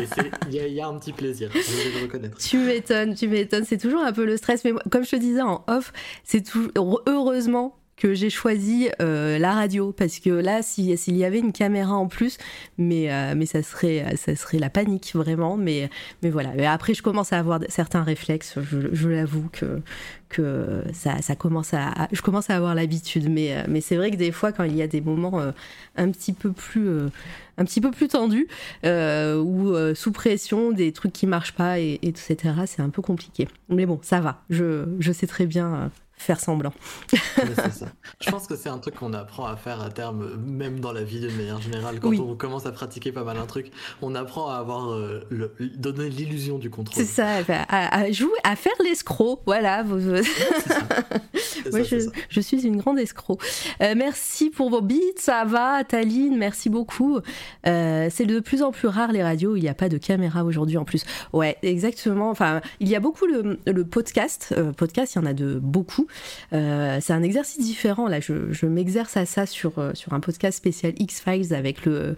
Et 0.00 0.06
il 0.48 0.54
y, 0.54 0.74
y, 0.74 0.80
a 0.80 0.88
un 0.88 0.98
petit 0.98 1.12
plaisir, 1.12 1.50
je 1.52 1.58
vais 1.58 2.00
le 2.00 2.06
reconnaître. 2.06 2.38
Tu 2.38 2.58
m'étonnes, 2.58 3.14
tu 3.14 3.28
m'étonnes. 3.28 3.64
C'est 3.64 3.78
toujours 3.78 4.02
un 4.02 4.12
peu 4.12 4.24
le 4.24 4.36
stress, 4.36 4.64
mais 4.64 4.72
comme 4.90 5.04
je 5.04 5.10
te 5.10 5.16
disais 5.16 5.40
en 5.40 5.64
off, 5.68 5.92
c'est 6.24 6.42
tout. 6.42 6.72
Heureusement, 7.06 7.78
que 7.98 8.14
j'ai 8.14 8.30
choisi 8.30 8.88
euh, 9.00 9.38
la 9.38 9.54
radio. 9.54 9.92
Parce 9.92 10.18
que 10.18 10.30
là 10.30 10.62
s'il 10.62 10.96
si, 10.98 11.12
y 11.12 11.24
avait 11.24 11.40
une 11.40 11.52
caméra 11.52 11.94
en 11.94 12.06
plus 12.06 12.38
mais 12.78 13.12
euh, 13.12 13.34
mais 13.36 13.46
ça 13.46 13.62
serait 13.62 14.16
ça 14.16 14.34
serait 14.36 14.58
la 14.58 14.70
panique 14.70 15.12
vraiment. 15.14 15.56
Mais 15.56 15.90
mais 16.22 16.30
voilà. 16.30 16.54
Et 16.56 16.66
après 16.66 16.94
je 16.94 17.02
commence 17.02 17.32
à 17.32 17.38
avoir 17.38 17.60
certains 17.68 18.02
réflexes. 18.02 18.58
Je, 18.60 18.88
je 18.92 19.08
l'avoue 19.08 19.48
que 19.52 19.82
que 20.28 20.82
ça, 20.92 21.22
ça 21.22 21.34
commence 21.36 21.74
à, 21.74 21.88
à, 21.88 22.08
je 22.12 22.22
commence 22.22 22.50
à 22.50 22.56
avoir 22.56 22.74
l'habitude. 22.74 23.28
Mais 23.28 23.56
euh, 23.56 23.62
mais 23.68 23.80
c'est 23.80 23.96
vrai 23.96 24.10
que 24.10 24.16
des 24.16 24.32
fois 24.32 24.52
quand 24.52 24.64
il 24.64 24.76
y 24.76 24.82
a 24.82 24.86
des 24.86 25.00
moments 25.00 25.40
euh, 25.40 25.52
un 25.96 26.10
petit 26.10 26.32
peu 26.32 26.52
plus 26.52 26.88
euh, 26.88 27.08
un 27.56 27.64
petit 27.64 27.80
peu 27.80 27.90
plus 27.90 28.08
tendus 28.08 28.48
ou 28.84 29.74
sous 29.94 30.12
pression 30.12 30.70
des 30.70 30.92
trucs 30.92 31.12
qui 31.12 31.26
marchent 31.26 31.54
pas 31.54 31.80
et, 31.80 31.98
et 32.02 32.08
etc 32.08 32.36
c'est 32.66 32.82
un 32.82 32.90
peu 32.90 33.02
compliqué. 33.02 33.48
Mais 33.68 33.86
bon 33.86 33.98
ça 34.02 34.20
va. 34.20 34.42
Je 34.50 34.84
je 35.00 35.12
sais 35.12 35.26
très 35.26 35.46
bien 35.46 35.90
faire 36.18 36.40
semblant. 36.40 36.72
ça. 37.10 37.86
Je 38.20 38.30
pense 38.30 38.46
que 38.46 38.56
c'est 38.56 38.68
un 38.68 38.78
truc 38.78 38.96
qu'on 38.96 39.12
apprend 39.12 39.46
à 39.46 39.56
faire 39.56 39.80
à 39.80 39.90
terme, 39.90 40.36
même 40.36 40.80
dans 40.80 40.92
la 40.92 41.02
vie 41.02 41.20
de 41.20 41.30
manière 41.30 41.60
générale. 41.60 42.00
Quand 42.00 42.08
oui. 42.08 42.20
on 42.20 42.34
commence 42.34 42.66
à 42.66 42.72
pratiquer 42.72 43.12
pas 43.12 43.24
mal 43.24 43.36
un 43.38 43.46
truc, 43.46 43.70
on 44.02 44.14
apprend 44.14 44.50
à 44.50 44.56
avoir 44.56 44.92
euh, 44.92 45.24
le, 45.30 45.54
donner 45.76 46.10
l'illusion 46.10 46.58
du 46.58 46.70
contrôle. 46.70 47.02
C'est 47.02 47.10
ça, 47.10 47.38
à, 47.68 48.00
à, 48.00 48.12
jouer, 48.12 48.30
à 48.44 48.56
faire 48.56 48.72
l'escroc. 48.84 49.42
Voilà. 49.46 49.82
Vous... 49.82 50.10
Ouais, 50.10 50.22
Moi, 51.70 51.82
je, 51.82 51.96
je, 52.28 52.40
suis 52.40 52.66
une 52.66 52.78
grande 52.78 52.98
escroc. 52.98 53.38
Euh, 53.82 53.94
merci 53.96 54.50
pour 54.50 54.70
vos 54.70 54.80
beats, 54.80 54.96
ça 55.16 55.44
va, 55.44 55.84
Taline, 55.84 56.36
merci 56.36 56.68
beaucoup. 56.68 57.20
Euh, 57.66 58.08
c'est 58.10 58.26
de 58.26 58.40
plus 58.40 58.62
en 58.62 58.72
plus 58.72 58.88
rare 58.88 59.12
les 59.12 59.22
radios, 59.22 59.56
il 59.56 59.62
n'y 59.62 59.68
a 59.68 59.74
pas 59.74 59.88
de 59.88 59.98
caméra 59.98 60.44
aujourd'hui 60.44 60.76
en 60.76 60.84
plus. 60.84 61.04
Ouais, 61.32 61.56
exactement. 61.62 62.30
Enfin, 62.30 62.60
il 62.80 62.88
y 62.88 62.96
a 62.96 63.00
beaucoup 63.00 63.26
le, 63.26 63.58
le 63.66 63.84
podcast. 63.84 64.54
Euh, 64.56 64.72
podcast, 64.72 65.14
il 65.14 65.18
y 65.18 65.20
en 65.20 65.26
a 65.26 65.32
de 65.32 65.58
beaucoup. 65.58 66.06
Euh, 66.52 66.98
c'est 67.00 67.12
un 67.12 67.22
exercice 67.22 67.64
différent. 67.64 68.08
Là, 68.08 68.20
je, 68.20 68.66
m'exerce 68.66 69.16
à 69.16 69.26
ça 69.26 69.46
sur, 69.46 69.78
euh, 69.78 69.92
sur 69.94 70.12
un 70.12 70.20
podcast 70.20 70.56
spécial 70.56 70.92
X-Files 70.98 71.54
avec 71.54 71.84
le, 71.84 72.16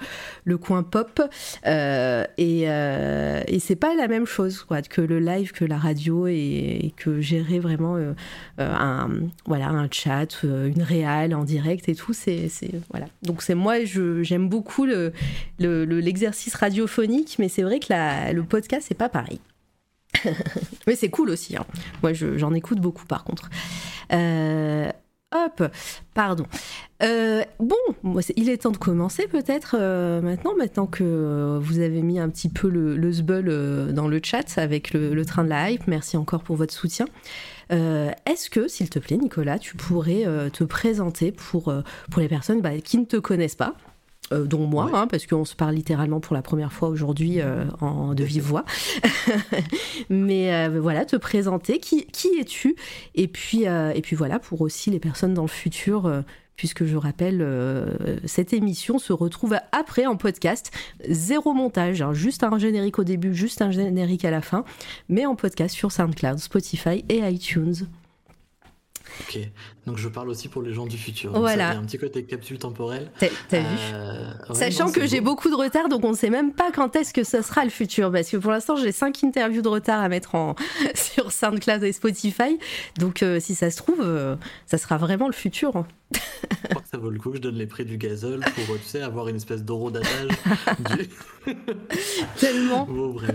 coin 0.59 0.83
pop. 0.83 1.21
Euh, 1.67 2.25
et, 2.39 2.63
et 2.63 3.59
c'est 3.61 3.77
pas 3.77 3.95
la 3.95 4.09
même 4.09 4.27
chose 4.27 4.67
que 4.89 5.01
le 5.01 5.19
live, 5.19 5.53
que 5.53 5.65
la 5.65 5.79
radio 5.79 6.27
et, 6.27 6.93
que 6.97 7.21
gérer 7.21 7.59
vraiment 7.59 7.97
un, 8.59 9.89
chat, 9.91 10.43
une 10.43 10.83
réal 10.83 11.35
en 11.35 11.45
direct 11.45 11.89
et 11.89 11.95
tout. 11.95 12.13
C'est, 12.13 12.51
voilà. 12.91 13.07
Donc, 13.23 13.43
c'est 13.43 13.55
moi, 13.55 13.85
j'aime 13.85 14.49
beaucoup 14.49 14.87
le, 14.87 15.13
le, 15.59 15.85
le, 15.85 16.01
l'exercice 16.01 16.55
radiophonique, 16.55 17.37
mais 17.39 17.49
c'est 17.49 17.63
vrai 17.63 17.79
que 17.81 18.33
le 18.33 18.43
podcast, 18.43 18.87
c'est 18.89 18.97
pas 18.97 19.09
pareil. 19.09 19.41
Mais 20.87 20.97
c'est 20.97 21.11
cool 21.11 21.31
aussi. 21.31 21.57
Hein. 21.57 21.65
Moi, 22.03 22.13
je, 22.13 22.39
j'en 22.39 22.53
écoute 22.55 22.81
beaucoup 22.81 23.07
par 23.07 23.25
contre. 23.25 23.49
Euh, 24.13 24.91
hop, 25.33 25.63
pardon. 26.15 26.45
Euh, 27.03 27.43
bon, 27.59 27.77
il 28.37 28.51
est 28.51 28.59
temps 28.59 28.73
de 28.73 28.77
commencer 28.77 29.27
peut-être 29.27 29.77
euh, 29.79 30.21
maintenant, 30.21 30.55
maintenant 30.57 30.87
que 30.87 31.59
vous 31.63 31.79
avez 31.81 32.03
mis 32.03 32.19
un 32.19 32.29
petit 32.29 32.49
peu 32.49 32.69
le, 32.69 32.97
le 32.97 33.93
dans 33.93 34.09
le 34.09 34.21
chat 34.23 34.59
avec 34.59 34.93
le, 34.93 35.25
train 35.25 35.45
de 35.45 35.49
la 35.49 35.71
hype. 35.71 35.87
Merci 35.87 36.17
encore 36.17 36.43
pour 36.43 36.57
votre 36.57 36.75
soutien. 36.75 37.07
Est-ce 37.71 38.51
que, 38.51 38.67
s'il 38.67 38.91
te 38.91 38.99
plaît, 38.99 39.17
Nicolas, 39.17 39.61
tu 39.61 39.77
pourrais 39.77 40.25
te 40.51 40.65
présenter 40.65 41.31
pour, 41.31 41.73
pour 42.11 42.21
les 42.21 42.29
personnes 42.29 42.61
bah, 42.61 42.77
qui 42.81 42.99
ne 42.99 43.05
te 43.05 43.17
connaissent 43.17 43.55
pas 43.55 43.75
euh, 44.33 44.45
dont 44.45 44.67
moi, 44.67 44.87
ouais. 44.87 44.93
hein, 44.95 45.07
parce 45.09 45.27
qu'on 45.27 45.45
se 45.45 45.57
parle 45.57 45.75
littéralement 45.75 46.21
pour 46.21 46.35
la 46.35 46.43
première 46.43 46.73
fois 46.73 46.89
aujourd'hui 46.89 47.41
euh, 47.41 47.65
en 47.81 48.15
de 48.15 48.23
vive 48.23 48.45
voix. 48.45 48.65
Mais 50.11 50.55
euh, 50.55 50.81
voilà, 50.81 51.05
te 51.05 51.17
présenter, 51.17 51.81
qui, 51.81 52.07
qui 52.07 52.29
es-tu? 52.39 52.77
Et 53.15 53.27
puis 53.27 53.65
et 53.65 54.01
puis 54.03 54.17
voilà 54.17 54.39
pour 54.39 54.61
aussi 54.61 54.91
les 54.91 55.01
personnes 55.01 55.35
dans 55.35 55.43
le 55.43 55.49
futur. 55.49 56.11
Puisque 56.57 56.85
je 56.85 56.97
rappelle, 56.97 57.45
cette 58.27 58.53
émission 58.53 58.99
se 58.99 59.15
retrouve 59.15 59.57
après 59.73 60.05
en 60.05 60.17
podcast, 60.17 60.71
zéro 61.09 61.55
montage, 61.55 62.03
hein, 62.03 62.13
juste 62.13 62.45
un 62.45 62.59
générique 62.59 62.99
au 62.99 63.05
début, 63.05 63.35
juste 63.35 63.63
un 63.63 63.71
générique 63.71 64.27
à 64.27 64.31
la 64.31 64.43
fin, 64.43 64.65
mais 65.09 65.25
en 65.25 65.37
podcast 65.37 65.75
sur 65.75 65.91
SoundCloud, 65.91 66.39
Spotify 66.39 67.03
et 67.09 67.19
iTunes. 67.21 67.87
Ok, 69.21 69.39
donc 69.87 69.99
je 69.99 70.09
parle 70.09 70.29
aussi 70.29 70.49
pour 70.49 70.63
les 70.63 70.73
gens 70.73 70.87
du 70.87 70.97
futur. 70.97 71.33
Voilà. 71.33 71.71
Il 71.71 71.75
y 71.75 71.77
a 71.77 71.81
un 71.81 71.85
petit 71.85 71.99
côté 71.99 72.25
capsule 72.25 72.59
temporelle. 72.59 73.11
T'as 73.19 73.61
vu 73.61 73.67
Euh, 73.93 74.31
ouais, 74.49 74.55
Sachant 74.55 74.87
non, 74.87 74.93
que 74.93 75.07
j'ai 75.07 75.21
beau. 75.21 75.31
beaucoup 75.33 75.51
de 75.51 75.55
retard, 75.57 75.89
donc 75.89 76.05
on 76.05 76.11
ne 76.11 76.17
sait 76.17 76.31
même 76.31 76.53
pas 76.53 76.71
quand 76.73 76.95
est-ce 76.97 77.13
que 77.13 77.25
ce 77.25 77.43
sera 77.43 77.65
le 77.65 77.71
futur. 77.71 78.11
Parce 78.13 78.29
que 78.31 78.37
pour 78.37 78.51
l'instant, 78.51 78.77
j'ai 78.77 78.93
cinq 78.93 79.23
interviews 79.25 79.63
de 79.63 79.69
retard 79.69 80.01
à 80.01 80.09
mettre 80.09 80.35
en... 80.35 80.55
sur 80.95 81.33
SoundCloud 81.33 81.83
et 81.83 81.93
Spotify. 81.93 82.59
Donc 82.99 83.23
euh, 83.23 83.41
si 83.41 83.55
ça 83.55 83.71
se 83.71 83.77
trouve, 83.77 84.01
euh, 84.01 84.37
ça 84.67 84.79
sera 84.79 84.97
vraiment 84.97 85.27
le 85.27 85.33
futur. 85.35 85.85
Je 86.13 86.69
crois 86.69 86.83
que 86.83 86.89
ça 86.89 86.99
vaut 86.99 87.11
le 87.11 87.19
coup 87.19 87.31
que 87.31 87.37
je 87.37 87.43
donne 87.43 87.55
les 87.57 87.67
prix 87.67 87.85
du 87.85 87.97
gazole 87.97 88.41
pour, 88.41 88.77
tu 88.77 88.85
sais, 88.85 89.03
avoir 89.03 89.29
une 89.29 89.37
espèce 89.37 89.65
d'eurodatage. 89.65 90.29
du... 91.47 91.55
Tellement. 92.39 92.85
Bon, 92.85 93.11
bref. 93.15 93.31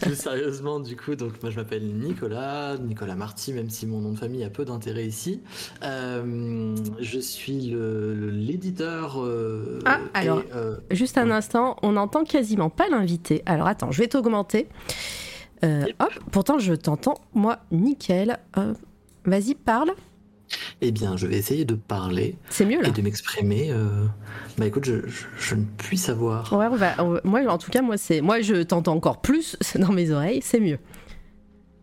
Plus 0.00 0.14
sérieusement, 0.14 0.80
du 0.80 0.96
coup, 0.96 1.14
donc 1.14 1.40
moi 1.42 1.50
je 1.50 1.56
m'appelle 1.56 1.86
Nicolas, 1.86 2.76
Nicolas 2.78 3.14
Marty, 3.14 3.52
même 3.52 3.70
si 3.70 3.86
mon 3.86 4.00
nom 4.00 4.12
de 4.12 4.18
famille 4.18 4.44
a 4.44 4.50
peu 4.50 4.64
d'intérêt 4.64 5.06
ici. 5.06 5.40
Euh, 5.82 6.74
je 7.00 7.18
suis 7.20 7.74
l'éditeur. 8.32 9.22
euh, 9.22 9.80
Ah, 9.84 9.98
et, 10.14 10.18
alors. 10.18 10.42
euh, 10.54 10.76
Juste 10.90 11.18
un 11.18 11.30
instant, 11.30 11.76
on 11.82 11.92
n'entend 11.92 12.24
quasiment 12.24 12.70
pas 12.70 12.88
l'invité. 12.88 13.42
Alors 13.46 13.66
attends, 13.66 13.90
je 13.92 13.98
vais 14.00 14.08
t'augmenter. 14.08 14.68
Euh, 15.64 15.84
hop, 15.98 16.12
pourtant 16.32 16.58
je 16.58 16.74
t'entends, 16.74 17.18
moi, 17.34 17.58
nickel. 17.70 18.38
Vas-y, 19.24 19.54
parle. 19.54 19.92
Eh 20.80 20.90
bien, 20.92 21.16
je 21.16 21.26
vais 21.26 21.36
essayer 21.36 21.64
de 21.64 21.74
parler 21.74 22.36
C'est 22.50 22.64
mieux 22.64 22.80
là. 22.82 22.88
et 22.88 22.92
de 22.92 23.02
m'exprimer. 23.02 23.68
euh, 23.70 24.06
Bah 24.56 24.66
écoute, 24.66 24.84
je, 24.84 25.06
je- 25.06 25.24
je 25.38 25.54
ne 25.54 25.64
puis 25.76 25.98
savoir. 25.98 26.52
Ouais, 26.52 26.66
on 26.70 26.76
va, 26.76 26.94
on 26.98 27.08
va- 27.10 27.20
moi, 27.24 27.40
en 27.48 27.58
tout 27.58 27.70
cas, 27.70 27.82
moi, 27.82 27.96
c'est, 27.96 28.20
moi, 28.20 28.40
je 28.40 28.62
t'entends 28.62 28.94
encore 28.94 29.20
plus 29.20 29.56
dans 29.78 29.92
mes 29.92 30.10
oreilles. 30.10 30.40
C'est 30.42 30.60
mieux. 30.60 30.78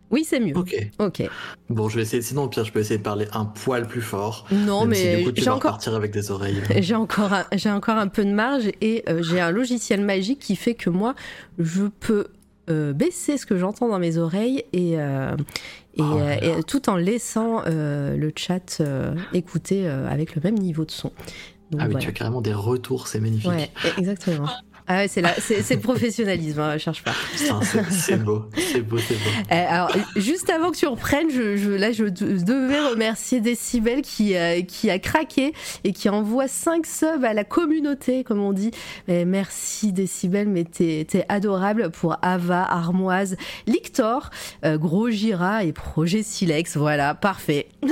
Oui, 0.08 0.24
c'est 0.24 0.38
mieux. 0.38 0.56
Ok. 0.56 0.72
Ok. 1.00 1.22
Bon, 1.68 1.88
je 1.88 1.96
vais 1.96 2.02
essayer. 2.02 2.22
Sinon, 2.22 2.44
au 2.44 2.48
pire, 2.48 2.64
je 2.64 2.70
peux 2.70 2.78
essayer 2.78 2.98
de 2.98 3.02
parler 3.02 3.26
un 3.32 3.44
poil 3.44 3.88
plus 3.88 4.00
fort. 4.02 4.46
Non, 4.52 4.82
si, 4.82 4.86
mais 4.88 5.16
du 5.16 5.24
coup, 5.24 5.32
tu 5.32 5.40
j'ai 5.42 5.50
vas 5.50 5.56
encore, 5.56 5.80
avec 5.88 6.12
des 6.12 6.30
oreilles. 6.30 6.62
j'ai 6.78 6.94
encore, 6.94 7.32
un, 7.32 7.44
j'ai 7.56 7.70
encore 7.72 7.96
un 7.96 8.06
peu 8.06 8.24
de 8.24 8.30
marge 8.30 8.70
et 8.80 9.02
euh, 9.08 9.20
j'ai 9.24 9.40
un 9.40 9.50
logiciel 9.50 10.00
magique 10.02 10.38
qui 10.38 10.54
fait 10.54 10.74
que 10.74 10.90
moi, 10.90 11.16
je 11.58 11.84
peux 11.98 12.28
euh, 12.68 12.92
baisser 12.92 13.38
ce 13.38 13.46
que 13.46 13.56
j'entends 13.56 13.88
dans 13.88 13.98
mes 13.98 14.18
oreilles 14.18 14.64
et, 14.72 14.98
euh, 14.98 15.36
et, 15.94 16.02
Oh 16.02 16.18
euh, 16.18 16.58
et 16.58 16.62
tout 16.64 16.88
en 16.90 16.96
laissant 16.96 17.62
euh, 17.66 18.16
le 18.16 18.32
chat 18.36 18.82
écouter 19.32 19.86
avec 19.88 20.34
le 20.34 20.42
même 20.42 20.56
niveau 20.58 20.84
de 20.84 20.90
son. 20.90 21.10
Donc, 21.70 21.80
Ah 21.82 21.86
oui, 21.86 21.92
voilà. 21.92 21.98
tu 21.98 22.08
as 22.08 22.12
carrément 22.12 22.40
des 22.42 22.52
retours, 22.52 23.08
c'est 23.08 23.18
magnifique. 23.18 23.50
Ouais, 23.50 23.70
exactement. 23.98 24.46
Ah 24.88 24.98
ouais, 24.98 25.08
c'est 25.08 25.20
là, 25.20 25.32
c'est 25.38 25.76
professionnalisme, 25.78 26.60
hein, 26.60 26.78
cherche 26.78 27.02
pas. 27.02 27.12
C'est 27.34 28.22
beau, 28.22 28.44
c'est 28.56 28.82
beau, 28.82 28.98
c'est 28.98 29.14
beau. 29.14 29.30
Euh, 29.52 29.64
alors, 29.68 29.90
juste 30.14 30.48
avant 30.48 30.70
que 30.70 30.76
tu 30.76 30.86
reprennes, 30.86 31.28
je, 31.30 31.56
je- 31.56 31.70
là, 31.72 31.90
je 31.90 32.04
de- 32.04 32.38
devais 32.38 32.80
remercier 32.90 33.40
Décibel 33.40 34.02
qui, 34.02 34.36
euh, 34.36 34.62
qui 34.62 34.88
a 34.90 34.98
craqué 35.00 35.52
et 35.82 35.92
qui 35.92 36.08
envoie 36.08 36.46
5 36.46 36.86
subs 36.86 37.24
à 37.24 37.34
la 37.34 37.42
communauté, 37.42 38.22
comme 38.22 38.40
on 38.40 38.52
dit. 38.52 38.70
Mais 39.08 39.24
merci 39.24 39.92
Décibel, 39.92 40.48
mais 40.48 40.62
t'es 40.64 41.06
adorable 41.28 41.90
pour 41.90 42.16
Ava, 42.22 42.62
Armoise, 42.62 43.36
Lictor, 43.66 44.30
euh, 44.64 44.78
Gros 44.78 45.10
Gira 45.10 45.64
et 45.64 45.72
Projet 45.72 46.22
Silex. 46.22 46.76
Voilà, 46.76 47.14
parfait. 47.14 47.68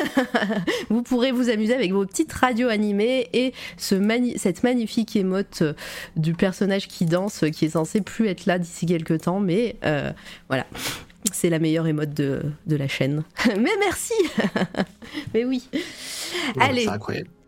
vous 0.90 1.02
pourrez 1.02 1.32
vous 1.32 1.50
amuser 1.50 1.74
avec 1.74 1.92
vos 1.92 2.06
petites 2.06 2.32
radios 2.32 2.68
animées 2.68 3.28
et 3.32 3.52
ce 3.76 3.94
mani- 3.94 4.38
cette 4.38 4.62
magnifique 4.62 5.16
émote 5.16 5.62
du 6.16 6.34
personnage 6.34 6.83
qui 6.88 7.04
danse, 7.06 7.44
qui 7.52 7.64
est 7.66 7.70
censé 7.70 8.00
plus 8.00 8.28
être 8.28 8.46
là 8.46 8.58
d'ici 8.58 8.86
quelques 8.86 9.22
temps, 9.22 9.40
mais 9.40 9.76
euh, 9.84 10.12
voilà. 10.48 10.66
C'est 11.32 11.48
la 11.48 11.58
meilleure 11.58 11.86
émote 11.86 12.12
de, 12.12 12.42
de 12.66 12.76
la 12.76 12.86
chaîne. 12.86 13.24
Mais 13.58 13.70
merci 13.80 14.12
Mais 15.34 15.44
oui 15.46 15.66
Ouais, 15.72 16.62
Allez. 16.62 16.86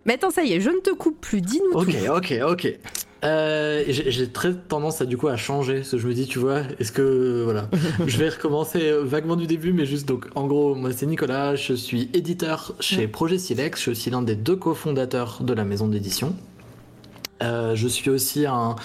Mais 0.07 0.15
attends, 0.15 0.31
ça 0.31 0.45
y 0.45 0.55
est, 0.55 0.61
je 0.61 0.71
ne 0.71 0.79
te 0.79 0.91
coupe 0.91 1.21
plus, 1.21 1.43
dis-nous 1.43 1.79
Ok, 1.79 1.91
tout. 1.91 2.11
ok, 2.13 2.35
ok. 2.49 2.79
Euh, 3.25 3.83
j'ai 3.89 4.29
très 4.29 4.55
tendance 4.55 5.01
à 5.01 5.05
du 5.07 5.17
coup 5.17 5.29
à 5.29 5.37
changer. 5.37 5.77
Parce 5.79 5.91
que 5.91 5.99
je 5.99 6.07
me 6.07 6.15
dis, 6.15 6.27
tu 6.27 6.39
vois, 6.39 6.61
est-ce 6.79 6.93
que 6.93 7.43
voilà, 7.45 7.69
je 8.07 8.17
vais 8.19 8.29
recommencer 8.29 8.83
euh, 8.83 9.03
vaguement 9.05 9.37
du 9.37 9.47
début, 9.47 9.73
mais 9.73 9.85
juste 9.85 10.07
donc, 10.07 10.27
en 10.35 10.47
gros, 10.47 10.75
moi 10.75 10.91
c'est 10.93 11.07
Nicolas, 11.07 11.55
je 11.57 11.73
suis 11.75 12.09
éditeur 12.15 12.75
chez 12.81 13.09
Projet 13.09 13.39
Silex. 13.39 13.79
Je 13.79 13.83
suis 13.83 13.91
aussi 13.91 14.11
l'un 14.11 14.23
des 14.23 14.37
deux 14.37 14.57
cofondateurs 14.57 15.43
de 15.43 15.53
la 15.53 15.65
maison 15.65 15.89
d'édition. 15.89 16.35
Euh, 17.43 17.75
je 17.75 17.87
suis 17.87 18.09
aussi 18.09 18.47
un 18.47 18.77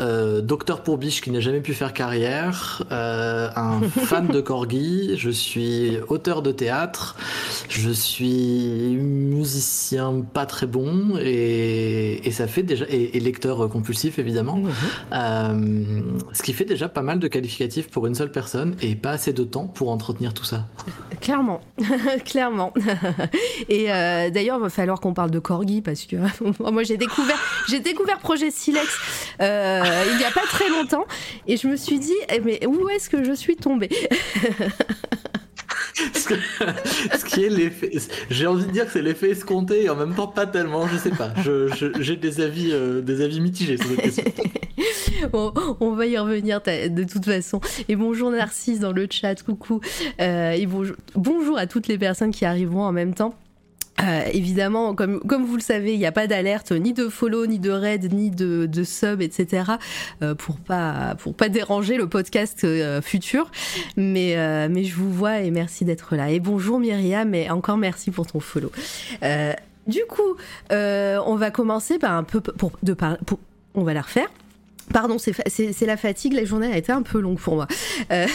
euh, 0.00 0.42
docteur 0.42 0.82
pour 0.82 0.98
biche 0.98 1.22
qui 1.22 1.30
n'a 1.30 1.40
jamais 1.40 1.60
pu 1.60 1.72
faire 1.72 1.94
carrière, 1.94 2.82
euh, 2.92 3.48
un 3.56 3.80
fan 3.88 4.26
de 4.26 4.40
corgi, 4.40 5.16
je 5.16 5.30
suis 5.30 5.96
auteur 6.08 6.42
de 6.42 6.52
théâtre, 6.52 7.16
je 7.68 7.90
suis 7.90 8.96
musicien 9.00 10.22
pas 10.34 10.44
très 10.44 10.66
bon 10.66 11.16
et, 11.18 12.26
et 12.26 12.30
ça 12.32 12.46
fait 12.46 12.62
déjà 12.62 12.84
et, 12.90 13.16
et 13.16 13.20
lecteur 13.20 13.68
compulsif 13.70 14.18
évidemment, 14.18 14.60
Mhm. 15.10 16.18
Ce 16.32 16.42
qui 16.42 16.52
fait 16.52 16.64
déjà 16.64 16.88
pas 16.88 17.02
mal 17.02 17.18
de 17.18 17.28
qualificatifs 17.28 17.88
pour 17.88 18.06
une 18.06 18.14
seule 18.14 18.30
personne 18.30 18.74
et 18.82 18.94
pas 18.94 19.10
assez 19.10 19.32
de 19.32 19.44
temps 19.44 19.66
pour 19.66 19.90
entretenir 19.90 20.34
tout 20.34 20.44
ça. 20.44 20.66
Clairement, 21.20 21.60
clairement. 22.24 22.72
Et 23.68 23.86
d'ailleurs, 23.86 24.58
il 24.58 24.62
va 24.62 24.68
falloir 24.68 25.00
qu'on 25.00 25.14
parle 25.14 25.30
de 25.30 25.38
corgi 25.38 25.80
parce 25.80 26.04
que 26.04 26.16
moi 26.60 26.82
j'ai 26.82 26.96
découvert, 26.96 27.38
j'ai 27.68 27.80
découvert 27.90 28.18
Projet 28.18 28.50
Silex 28.50 28.88
euh, 29.40 29.82
il 30.12 30.16
n'y 30.18 30.24
a 30.24 30.30
pas 30.30 30.42
très 30.48 30.68
longtemps 30.68 31.06
et 31.46 31.56
je 31.56 31.66
me 31.68 31.76
suis 31.76 31.98
dit, 31.98 32.14
eh, 32.32 32.40
mais 32.40 32.66
où 32.66 32.88
est-ce 32.88 33.08
que 33.10 33.22
je 33.24 33.32
suis 33.32 33.56
tombée? 33.56 33.90
Ce, 36.14 36.28
que- 36.28 36.34
ce 37.18 37.24
qui 37.24 37.44
est 37.44 37.48
l'effet, 37.48 37.90
j'ai 38.28 38.46
envie 38.46 38.66
de 38.66 38.70
dire 38.70 38.84
que 38.86 38.92
c'est 38.92 39.00
l'effet 39.02 39.30
escompté 39.30 39.84
et 39.84 39.88
en 39.88 39.96
même 39.96 40.14
temps 40.14 40.26
pas 40.26 40.46
tellement, 40.46 40.86
je 40.88 40.96
sais 40.98 41.10
pas. 41.10 41.32
J'ai 42.00 42.16
des 42.16 42.40
avis, 42.42 42.70
euh, 42.72 43.00
des 43.00 43.22
avis 43.22 43.40
mitigés 43.40 43.76
sur 43.78 43.86
cette 43.86 44.02
question. 44.02 44.24
Bon, 45.32 45.52
on 45.80 45.92
va 45.92 46.06
y 46.06 46.18
revenir 46.18 46.60
de 46.60 47.04
toute 47.04 47.24
façon. 47.24 47.60
Et 47.88 47.96
bonjour 47.96 48.30
Narcisse 48.30 48.78
dans 48.80 48.92
le 48.92 49.06
chat, 49.10 49.42
coucou. 49.42 49.80
Euh, 50.20 50.50
et 50.50 50.66
bonjour, 50.66 50.94
bonjour 51.14 51.56
à 51.56 51.66
toutes 51.66 51.88
les 51.88 51.96
personnes 51.96 52.30
qui 52.32 52.44
arriveront 52.44 52.82
en 52.84 52.92
même 52.92 53.14
temps. 53.14 53.34
Euh, 54.02 54.20
évidemment, 54.32 54.94
comme, 54.94 55.20
comme 55.20 55.44
vous 55.46 55.56
le 55.56 55.62
savez, 55.62 55.94
il 55.94 55.98
n'y 55.98 56.04
a 56.06 56.12
pas 56.12 56.26
d'alerte, 56.26 56.70
ni 56.72 56.92
de 56.92 57.08
follow, 57.08 57.46
ni 57.46 57.58
de 57.58 57.70
raid, 57.70 58.12
ni 58.12 58.30
de, 58.30 58.66
de 58.66 58.84
sub, 58.84 59.22
etc. 59.22 59.72
euh, 60.22 60.34
pour 60.34 60.56
pas 60.58 61.14
pour 61.18 61.34
pas 61.34 61.48
déranger 61.48 61.96
le 61.96 62.06
podcast 62.06 62.64
euh, 62.64 63.00
futur. 63.00 63.50
Mais 63.96 64.36
euh, 64.36 64.68
mais 64.70 64.84
je 64.84 64.94
vous 64.94 65.10
vois 65.10 65.40
et 65.40 65.50
merci 65.50 65.86
d'être 65.86 66.14
là. 66.14 66.30
Et 66.30 66.40
bonjour 66.40 66.78
Myriam, 66.78 67.34
et 67.34 67.48
encore 67.50 67.78
merci 67.78 68.10
pour 68.10 68.26
ton 68.26 68.38
follow. 68.40 68.70
Euh, 69.22 69.54
du 69.86 70.00
coup, 70.08 70.36
on 70.70 71.36
va 71.36 71.50
commencer 71.50 71.98
par 71.98 72.12
un 72.12 72.22
peu 72.24 72.40
pour 72.42 72.72
de 72.82 72.92
par, 72.92 73.16
pour- 73.24 73.40
on 73.74 73.82
va 73.82 73.94
la 73.94 74.02
refaire. 74.02 74.28
Pardon, 74.92 75.16
c'est 75.18 75.86
la 75.86 75.96
fatigue. 75.96 76.32
La 76.32 76.44
journée 76.44 76.72
a 76.72 76.76
été 76.76 76.92
un 76.92 77.02
peu 77.02 77.20
longue 77.20 77.38
pour 77.38 77.56
moi. 77.56 77.66
Euh. 78.12 78.26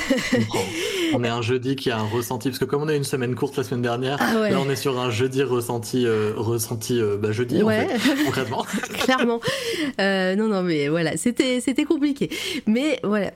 On 1.13 1.24
est 1.24 1.29
un 1.29 1.41
jeudi 1.41 1.75
qui 1.75 1.91
a 1.91 1.98
un 1.98 2.08
ressenti, 2.08 2.50
parce 2.50 2.60
que 2.60 2.65
comme 2.65 2.81
on 2.84 2.88
a 2.88 2.93
eu 2.93 2.98
une 2.98 3.03
semaine 3.03 3.36
courte 3.36 3.58
la 3.58 3.63
semaine 3.63 3.81
dernière, 3.81 4.17
Ah 4.20 4.39
ouais. 4.39 4.51
là 4.51 4.60
on 4.60 4.70
est 4.70 4.75
sur 4.75 5.00
un 5.00 5.10
jeudi 5.10 5.43
ressenti, 5.43 6.05
euh, 6.05 6.34
ressenti 6.36 7.00
euh, 7.00 7.17
bah, 7.17 7.31
jeudi 7.31 7.62
Ouais. 7.63 7.88
en 7.93 8.00
fait, 8.00 8.24
concrètement. 8.25 8.65
clairement. 9.00 9.39
Non, 10.00 10.48
non, 10.48 10.63
mais 10.63 10.88
voilà, 10.88 11.17
c'était, 11.17 11.62
compliqué. 11.88 12.29
Mais 12.67 13.00
voilà. 13.03 13.31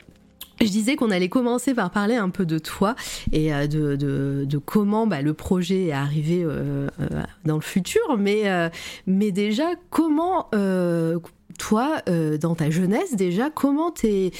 Je 0.62 0.68
disais 0.68 0.96
qu'on 0.96 1.12
allait 1.12 1.28
commencer 1.28 1.74
par 1.74 1.92
parler 1.92 2.16
un 2.16 2.30
peu 2.30 2.46
de 2.46 2.60
toi 2.60 2.96
et 3.34 3.50
de, 3.68 3.98
de, 3.98 4.46
de 4.48 4.58
comment 4.58 5.06
bah, 5.06 5.22
le 5.22 5.34
projet 5.34 5.88
est 5.88 5.92
arrivé 5.92 6.44
euh, 6.46 6.88
dans 7.44 7.56
le 7.56 7.62
futur, 7.62 8.18
mais, 8.18 8.44
euh, 8.46 8.70
mais 9.06 9.32
déjà, 9.32 9.72
comment 9.90 10.48
euh, 10.56 11.20
toi, 11.58 12.02
euh, 12.10 12.38
dans 12.38 12.56
ta 12.56 12.70
jeunesse, 12.70 13.16
déjà, 13.16 13.50
comment 13.50 13.92
t'es, 13.92 14.32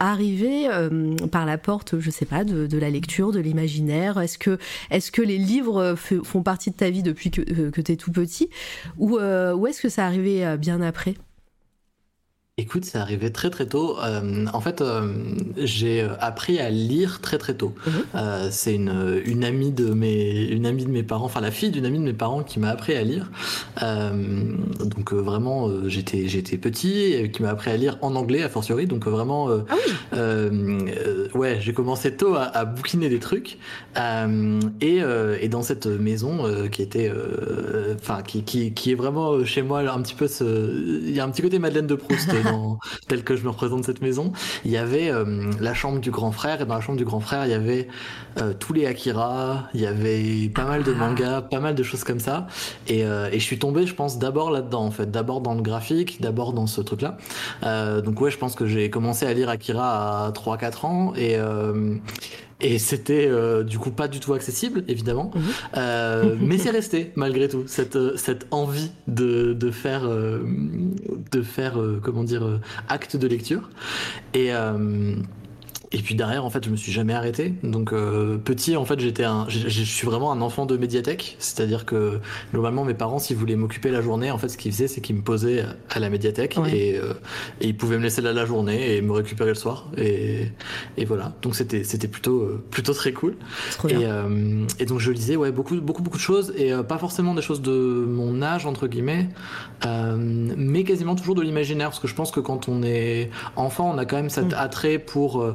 arrivé 0.00 0.68
euh, 0.68 1.14
par 1.30 1.46
la 1.46 1.58
porte, 1.58 1.98
je 1.98 2.10
sais 2.10 2.26
pas, 2.26 2.44
de, 2.44 2.78
la 2.78 2.90
lecture, 2.90 3.32
de 3.32 3.40
l'imaginaire? 3.40 4.18
Est-ce 4.18 4.38
que, 4.38 5.22
les 5.22 5.38
livres 5.38 5.94
font 5.96 6.42
partie 6.42 6.70
de 6.70 6.76
ta 6.76 6.90
vie 6.90 7.02
depuis 7.02 7.30
que, 7.30 7.40
euh, 7.40 7.70
t'es 7.70 7.96
tout 7.96 8.12
petit? 8.12 8.50
Ou, 8.98 9.18
ou 9.18 9.66
est-ce 9.66 9.80
que 9.80 9.88
ça 9.88 10.06
arrivait 10.06 10.56
bien 10.56 10.80
après? 10.80 11.14
Écoute, 12.60 12.84
c'est 12.84 12.98
arrivé 12.98 13.30
très 13.30 13.50
très 13.50 13.66
tôt. 13.66 13.96
Euh, 14.04 14.46
en 14.52 14.60
fait, 14.60 14.80
euh, 14.80 15.12
j'ai 15.56 16.04
appris 16.18 16.58
à 16.58 16.70
lire 16.70 17.20
très 17.20 17.38
très 17.38 17.54
tôt. 17.54 17.72
Mhm. 17.86 17.92
Euh, 18.16 18.48
c'est 18.50 18.74
une, 18.74 19.22
une 19.24 19.44
amie 19.44 19.70
de 19.70 19.90
mes 19.94 20.44
une 20.48 20.66
amie 20.66 20.84
de 20.84 20.90
mes 20.90 21.04
parents, 21.04 21.26
enfin 21.26 21.40
la 21.40 21.52
fille 21.52 21.70
d'une 21.70 21.86
amie 21.86 22.00
de 22.00 22.04
mes 22.04 22.12
parents 22.12 22.42
qui 22.42 22.58
m'a 22.58 22.70
appris 22.70 22.94
à 22.94 23.02
lire. 23.04 23.30
Euh, 23.84 24.10
donc 24.84 25.12
euh, 25.12 25.18
vraiment, 25.18 25.68
euh, 25.68 25.88
j'étais 25.88 26.26
j'étais 26.26 26.58
petit, 26.58 27.12
et 27.12 27.30
qui 27.30 27.42
m'a 27.42 27.50
appris 27.50 27.70
à 27.70 27.76
lire 27.76 27.96
en 28.02 28.16
anglais 28.16 28.42
a 28.42 28.48
fortiori. 28.48 28.88
Donc 28.88 29.06
vraiment, 29.06 29.48
euh, 29.50 29.60
Ah 29.68 29.76
oui 30.12 31.30
ouais, 31.34 31.58
j'ai 31.60 31.72
commencé 31.72 32.14
tôt 32.16 32.34
à, 32.34 32.42
à 32.42 32.64
bouquiner 32.64 33.08
des 33.08 33.20
trucs. 33.20 33.58
Euh, 33.96 34.60
et, 34.80 35.02
euh, 35.02 35.38
et 35.40 35.48
dans 35.48 35.62
cette 35.62 35.86
maison 35.86 36.44
euh, 36.46 36.68
qui 36.68 36.82
était, 36.82 37.08
euh, 37.08 37.94
enfin 38.00 38.22
qui, 38.22 38.42
qui, 38.42 38.72
qui 38.72 38.92
est 38.92 38.94
vraiment 38.94 39.44
chez 39.44 39.62
moi 39.62 39.80
un 39.80 40.02
petit 40.02 40.14
peu, 40.14 40.26
il 40.40 41.14
y 41.14 41.20
a 41.20 41.24
un 41.24 41.30
petit 41.30 41.42
côté 41.42 41.58
Madeleine 41.58 41.86
de 41.86 41.94
Proust 41.94 42.28
dans, 42.50 42.78
tel 43.08 43.24
que 43.24 43.36
je 43.36 43.44
me 43.44 43.50
représente 43.50 43.84
cette 43.84 44.02
maison, 44.02 44.32
il 44.64 44.70
y 44.70 44.76
avait 44.76 45.12
la 45.60 45.74
chambre 45.74 46.00
du 46.00 46.10
grand 46.10 46.32
frère 46.32 46.60
et 46.60 46.66
dans 46.66 46.74
la 46.74 46.80
chambre 46.80 46.98
du 46.98 47.04
grand 47.04 47.20
frère 47.20 47.46
il 47.46 47.50
y 47.50 47.54
avait 47.54 47.88
tous 48.58 48.72
les 48.72 48.86
Akira, 48.86 49.68
il 49.74 49.80
y 49.80 49.86
avait 49.86 50.48
pas 50.48 50.64
mal 50.64 50.82
de 50.82 50.92
ah. 50.94 50.98
mangas, 50.98 51.42
pas 51.42 51.60
mal 51.60 51.74
de 51.74 51.82
choses 51.82 52.04
comme 52.04 52.20
ça 52.20 52.46
et, 52.86 53.00
et 53.00 53.38
je 53.38 53.44
suis 53.44 53.58
tombé 53.58 53.86
je 53.86 53.94
pense 53.94 54.18
d'abord 54.18 54.50
là-dedans 54.50 54.84
en 54.84 54.90
fait, 54.90 55.10
d'abord 55.10 55.40
dans 55.40 55.54
le 55.54 55.62
graphique, 55.62 56.20
d'abord 56.20 56.52
dans 56.52 56.66
ce 56.66 56.80
truc 56.80 57.02
là. 57.02 57.16
donc 58.00 58.20
ouais 58.20 58.30
je 58.30 58.38
pense 58.38 58.54
que 58.54 58.66
j'ai 58.66 58.90
commencé 58.90 59.26
à 59.26 59.32
lire 59.32 59.48
Akira 59.48 60.26
à 60.26 60.30
3-4 60.30 60.86
ans 60.86 61.12
et 61.16 61.36
et 62.60 62.78
c'était 62.78 63.26
euh, 63.26 63.62
du 63.62 63.78
coup 63.78 63.90
pas 63.90 64.08
du 64.08 64.20
tout 64.20 64.34
accessible, 64.34 64.84
évidemment. 64.88 65.30
Mhm. 65.34 65.42
Euh, 65.76 66.36
mais 66.40 66.58
c'est 66.58 66.70
resté, 66.70 67.12
malgré 67.16 67.48
tout, 67.48 67.64
cette, 67.66 67.96
euh, 67.96 68.16
cette 68.16 68.46
envie 68.50 68.90
de, 69.06 69.52
de 69.52 69.70
faire, 69.70 70.08
de 70.08 71.42
faire 71.42 71.78
comment 72.02 72.24
dire, 72.24 72.60
acte 72.88 73.16
de 73.16 73.26
lecture. 73.26 73.70
Et, 74.34 74.50
et 75.90 75.98
puis 75.98 76.14
derrière, 76.14 76.44
en 76.44 76.50
fait, 76.50 76.64
je 76.64 76.70
me 76.70 76.76
suis 76.76 76.92
jamais 76.92 77.14
arrêté. 77.14 77.54
Donc 77.62 77.92
euh, 77.92 78.36
petit, 78.36 78.76
en 78.76 78.84
fait, 78.84 79.00
j'étais 79.00 79.24
un, 79.24 79.46
je 79.48 79.82
suis 79.82 80.06
vraiment 80.06 80.32
un 80.32 80.40
enfant 80.40 80.66
de 80.66 80.76
médiathèque. 80.76 81.36
C'est-à-dire 81.38 81.86
que 81.86 82.20
globalement, 82.52 82.84
mes 82.84 82.94
parents, 82.94 83.18
s'ils 83.18 83.36
voulaient 83.36 83.56
m'occuper 83.56 83.90
la 83.90 84.02
journée, 84.02 84.30
en 84.30 84.38
fait, 84.38 84.48
ce 84.48 84.58
qu'ils 84.58 84.72
faisaient, 84.72 84.88
c'est 84.88 85.00
qu'ils 85.00 85.16
me 85.16 85.22
posaient 85.22 85.64
à 85.90 85.98
la 85.98 86.10
médiathèque 86.10 86.58
et, 86.72 86.98
euh, 86.98 87.14
et, 87.60 87.68
ils 87.68 87.76
pouvaient 87.76 87.96
me 87.96 88.02
laisser 88.02 88.20
là 88.20 88.32
la 88.32 88.44
journée 88.44 88.96
et 88.96 89.02
me 89.02 89.12
récupérer 89.12 89.50
le 89.50 89.54
soir. 89.54 89.88
Et, 89.96 90.48
et 90.96 91.04
voilà. 91.04 91.32
Donc 91.42 91.56
c'était 91.56 91.84
c'était 91.84 92.08
plutôt 92.08 92.42
euh, 92.42 92.62
plutôt 92.70 92.92
très 92.92 93.12
cool. 93.12 93.36
Et, 93.88 93.94
euh, 94.04 94.64
et, 94.78 94.84
donc 94.84 95.00
je 95.00 95.10
lisais 95.10 95.36
ouais 95.36 95.52
beaucoup 95.52 95.80
beaucoup 95.80 96.02
beaucoup 96.02 96.16
de 96.16 96.22
choses 96.22 96.52
et 96.56 96.72
euh, 96.72 96.82
pas 96.82 96.98
forcément 96.98 97.34
des 97.34 97.42
choses 97.42 97.62
de 97.62 98.04
mon 98.06 98.42
âge 98.42 98.66
entre 98.66 98.86
guillemets, 98.86 99.28
mais 99.84 100.84
quasiment 100.84 101.14
toujours 101.14 101.34
de 101.34 101.42
l'imaginaire 101.42 101.88
parce 101.88 102.00
que 102.00 102.08
je 102.08 102.14
pense 102.14 102.30
que 102.30 102.40
quand 102.40 102.68
on 102.68 102.82
est 102.82 103.30
enfant, 103.56 103.90
on 103.94 103.98
a 103.98 104.04
quand 104.04 104.16
même 104.16 104.30
cet 104.30 104.52
mm. 104.52 104.56
attrait 104.56 104.98
pour 104.98 105.54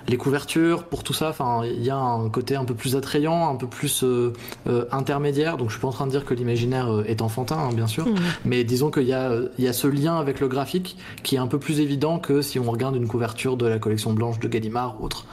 les 0.07 0.17
couvertures, 0.17 0.83
pour 0.83 1.03
tout 1.03 1.13
ça. 1.13 1.29
Enfin, 1.29 1.61
il 1.65 1.83
y 1.83 1.89
a 1.89 1.97
un 1.97 2.29
côté 2.29 2.55
un 2.55 2.65
peu 2.65 2.73
plus 2.73 2.95
attrayant, 2.95 3.49
un 3.49 3.55
peu 3.55 3.67
plus 3.67 4.03
euh, 4.03 4.33
euh, 4.67 4.85
intermédiaire. 4.91 5.57
Donc, 5.57 5.69
je 5.69 5.73
suis 5.73 5.81
pas 5.81 5.87
en 5.87 5.91
train 5.91 6.05
de 6.05 6.11
dire 6.11 6.25
que 6.25 6.33
l'imaginaire 6.33 6.91
euh, 6.91 7.03
est 7.05 7.21
enfantin, 7.21 7.57
hein, 7.57 7.73
bien 7.73 7.87
sûr, 7.87 8.07
mmh. 8.07 8.15
mais 8.45 8.63
disons 8.63 8.91
qu'il 8.91 9.03
y 9.03 9.13
a, 9.13 9.31
il 9.57 9.63
y 9.63 9.67
a 9.67 9.73
ce 9.73 9.87
lien 9.87 10.17
avec 10.17 10.39
le 10.39 10.47
graphique 10.47 10.97
qui 11.23 11.35
est 11.35 11.39
un 11.39 11.47
peu 11.47 11.59
plus 11.59 11.79
évident 11.79 12.19
que 12.19 12.41
si 12.41 12.59
on 12.59 12.69
regarde 12.69 12.95
une 12.95 13.07
couverture 13.07 13.57
de 13.57 13.65
la 13.65 13.79
collection 13.79 14.13
blanche 14.13 14.39
de 14.39 14.47
Gallimard 14.47 14.97
ou 14.99 15.05
autre. 15.05 15.25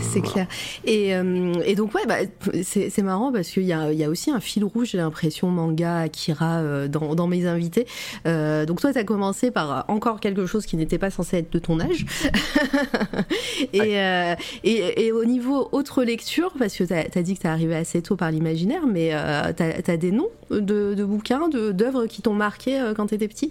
c'est 0.00 0.20
clair. 0.20 0.46
Et, 0.84 1.10
et, 1.10 1.74
donc, 1.74 1.94
ouais, 1.94 2.06
bah, 2.06 2.16
c'est 2.62 3.02
marrant 3.02 3.32
parce 3.32 3.48
qu'il 3.48 3.64
y 3.64 3.72
a, 3.72 3.92
il 3.92 3.98
y 3.98 4.04
a 4.04 4.08
aussi 4.08 4.30
un 4.30 4.40
fil 4.40 4.64
rouge, 4.64 4.90
j'ai 4.92 4.98
l'impression, 4.98 5.48
manga, 5.48 6.00
Akira, 6.00 6.88
dans, 6.88 7.14
dans 7.14 7.26
mes 7.26 7.46
invités. 7.46 7.86
donc, 8.24 8.80
toi, 8.80 8.92
tu 8.92 8.98
as 8.98 9.04
commencé 9.04 9.50
par 9.50 9.84
encore 9.88 10.20
quelque 10.20 10.46
chose 10.46 10.66
qui 10.66 10.76
n'était 10.76 10.98
pas 10.98 11.10
censé 11.10 11.38
être 11.38 11.52
de 11.52 11.58
ton 11.58 11.80
âge. 11.80 12.06
Euh, 13.80 14.34
et, 14.62 15.06
et, 15.06 15.12
au 15.12 15.24
niveau 15.24 15.68
autre 15.72 16.04
lecture, 16.04 16.52
parce 16.58 16.76
que 16.76 16.84
tu 16.84 16.92
as, 16.92 17.22
dit 17.22 17.34
que 17.34 17.40
tu 17.40 17.46
es 17.46 17.50
arrivé 17.50 17.74
assez 17.74 18.02
tôt 18.02 18.16
par 18.16 18.30
l'imaginaire, 18.30 18.86
mais 18.86 19.10
euh, 19.12 19.52
tu 19.52 19.90
as, 19.90 19.96
des 19.96 20.10
noms 20.10 20.28
de, 20.50 20.94
de 20.94 21.04
bouquins, 21.04 21.48
d'œuvres 21.48 22.06
qui 22.06 22.22
t'ont 22.22 22.34
marqué 22.34 22.80
euh, 22.80 22.94
quand 22.94 23.06
tu 23.06 23.14
étais 23.14 23.28
petit? 23.28 23.50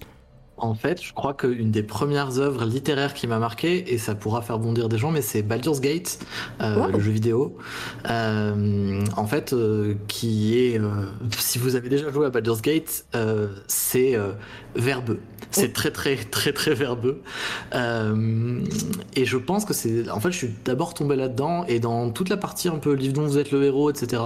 En 0.58 0.76
fait, 0.76 1.02
je 1.02 1.14
crois 1.14 1.34
qu'une 1.34 1.72
des 1.72 1.84
premières 1.84 2.40
œuvres 2.40 2.66
littéraires 2.66 3.14
qui 3.14 3.28
m'a 3.28 3.40
marqué, 3.40 3.94
et 3.94 3.98
ça 3.98 4.16
pourra 4.16 4.42
faire 4.42 4.60
bondir 4.60 4.90
des 4.90 4.98
gens, 4.98 5.12
mais 5.12 5.22
c'est 5.22 5.42
Baldur's 5.42 5.82
Gate, 5.82 6.20
le 6.60 7.00
jeu 7.00 7.12
vidéo. 7.12 7.58
en 8.06 9.28
fait, 9.28 9.56
qui 10.08 10.58
est, 10.58 10.82
si 11.38 11.60
vous 11.60 11.76
avez 11.76 11.90
déjà 11.90 12.12
joué 12.12 12.26
à 12.26 12.30
Baldur's 12.30 12.62
Gate, 12.62 13.06
c'est 13.68 14.18
verbeux. 14.76 15.20
C'est 15.52 15.74
très 15.74 15.92
très 15.92 16.16
très 16.16 16.52
très 16.52 16.74
verbeux. 16.74 17.22
Euh, 17.76 18.60
et 19.16 19.26
je 19.26 19.38
pense 19.38 19.66
que 19.66 19.74
c'est. 19.74 20.10
En 20.10 20.20
fait, 20.20 20.32
je 20.32 20.38
suis 20.38 20.52
d'abord 20.66 20.94
tombé 20.94 21.16
là-dedans 21.16 21.66
et 21.68 21.80
dans 21.80 22.10
toute 22.10 22.30
la 22.30 22.38
partie 22.38 22.70
un 22.70 22.78
peu 22.78 22.94
livre 22.94 23.14
dont 23.14 23.26
vous 23.26 23.38
êtes 23.38 23.52
le 23.52 23.64
héros, 23.64 23.90
etc. 23.90 24.22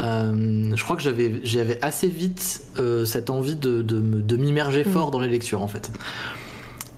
Euh, 0.00 0.72
je 0.74 0.84
crois 0.84 0.96
que 0.96 1.02
j'avais 1.02 1.78
assez 1.82 2.08
vite 2.08 2.62
euh, 2.78 3.04
cette 3.04 3.30
envie 3.30 3.56
de, 3.56 3.82
de, 3.82 4.36
m'immerger 4.36 4.84
mm. 4.84 4.90
fort 4.90 5.10
dans 5.10 5.20
les 5.20 5.28
lectures 5.28 5.62
en 5.62 5.68
fait. 5.68 5.77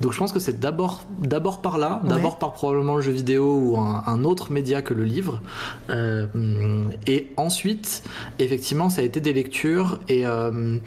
Donc 0.00 0.12
je 0.12 0.18
pense 0.18 0.32
que 0.32 0.40
c'est 0.40 0.58
d'abord 0.58 1.04
d'abord 1.18 1.60
par 1.60 1.76
là, 1.76 2.00
d'abord 2.04 2.38
par 2.38 2.52
probablement 2.54 2.96
le 2.96 3.02
jeu 3.02 3.12
vidéo 3.12 3.54
ou 3.58 3.76
un, 3.78 4.24
autre 4.24 4.50
média 4.50 4.80
que 4.80 4.94
le 4.94 5.04
livre, 5.04 5.42
euh, 5.90 6.26
et 7.06 7.32
ensuite 7.36 8.02
effectivement 8.38 8.88
ça 8.88 9.02
a 9.02 9.04
été 9.04 9.20
des 9.20 9.34
lectures 9.34 10.00
et 10.08 10.26
euh, 10.26 10.78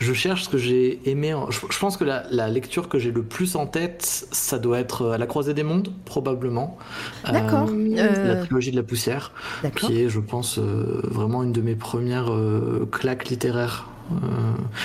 je 0.00 0.12
cherche 0.12 0.44
ce 0.44 0.48
que 0.50 0.58
j'ai 0.58 1.00
aimé. 1.10 1.34
Je, 1.48 1.78
pense 1.78 1.96
que 1.96 2.04
la, 2.04 2.48
lecture 2.48 2.88
que 2.88 2.98
j'ai 2.98 3.10
le 3.10 3.22
plus 3.22 3.56
en 3.56 3.66
tête, 3.66 4.02
ça 4.02 4.58
doit 4.58 4.78
être 4.78 5.12
à 5.12 5.18
la 5.18 5.26
croisée 5.26 5.54
des 5.54 5.62
mondes 5.62 5.90
probablement. 6.04 6.76
D'accord. 7.24 7.70
La 7.94 8.36
trilogie 8.36 8.70
de 8.70 8.76
la 8.76 8.82
poussière, 8.82 9.32
qui 9.76 10.02
est 10.02 10.08
je 10.10 10.20
pense 10.20 10.58
vraiment 10.58 11.42
une 11.42 11.52
de 11.52 11.62
mes 11.62 11.74
premières 11.74 12.30
claques 12.90 13.28
littéraires 13.28 13.86
euh, 13.88 13.97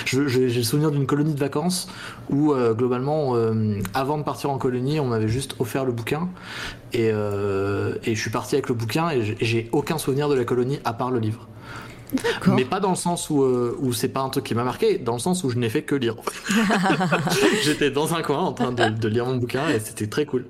j'ai 0.04 0.20
le 0.20 0.62
souvenir 0.62 0.90
d'une 0.90 1.06
colonie 1.06 1.34
de 1.34 1.38
vacances 1.38 1.88
où 2.30 2.52
euh, 2.52 2.74
globalement, 2.74 3.36
euh, 3.36 3.78
avant 3.94 4.18
de 4.18 4.22
partir 4.22 4.50
en 4.50 4.58
colonie, 4.58 5.00
on 5.00 5.06
m'avait 5.06 5.28
juste 5.28 5.56
offert 5.58 5.84
le 5.84 5.92
bouquin 5.92 6.28
et, 6.92 7.08
et 7.08 8.14
je 8.14 8.20
suis 8.20 8.30
parti 8.30 8.54
avec 8.54 8.68
le 8.68 8.74
bouquin 8.74 9.10
et 9.10 9.36
j'ai 9.40 9.68
aucun 9.72 9.98
souvenir 9.98 10.28
de 10.28 10.34
la 10.34 10.44
colonie 10.44 10.78
à 10.84 10.92
part 10.92 11.10
le 11.10 11.18
livre. 11.18 11.48
Mais 12.46 12.64
pas 12.64 12.80
dans 12.80 12.90
le 12.90 12.96
sens 12.96 13.30
où, 13.30 13.42
euh, 13.42 13.76
où 13.80 13.92
c'est 13.92 14.08
pas 14.08 14.20
un 14.20 14.28
truc 14.28 14.44
qui 14.44 14.54
m'a 14.54 14.64
marqué, 14.64 14.98
dans 14.98 15.14
le 15.14 15.18
sens 15.18 15.44
où 15.44 15.50
je 15.50 15.58
n'ai 15.58 15.68
fait 15.68 15.82
que 15.82 15.94
lire. 15.94 16.16
J'étais 17.62 17.90
dans 17.90 18.14
un 18.14 18.22
coin 18.22 18.38
en 18.38 18.52
train 18.52 18.72
de, 18.72 19.08
lire 19.08 19.26
mon 19.26 19.36
bouquin 19.36 19.68
et 19.68 19.80
c'était 19.80 20.06
très 20.06 20.26
cool. 20.26 20.46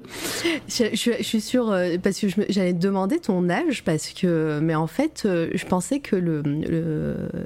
Je, 0.69 0.85
je, 0.93 1.23
suis 1.23 1.41
sûre, 1.41 1.71
euh, 1.71 1.97
parce 2.03 2.19
que 2.19 2.27
j'allais 2.49 2.73
te 2.73 2.79
demander 2.79 3.19
ton 3.19 3.49
âge, 3.49 3.85
parce 3.85 4.09
que, 4.09 4.61
mais 4.63 4.75
en 4.75 4.87
fait, 4.87 5.23
euh, 5.25 5.51
je 5.55 5.67
pensais 5.67 6.01
que 6.01 6.17
le, 6.17 6.43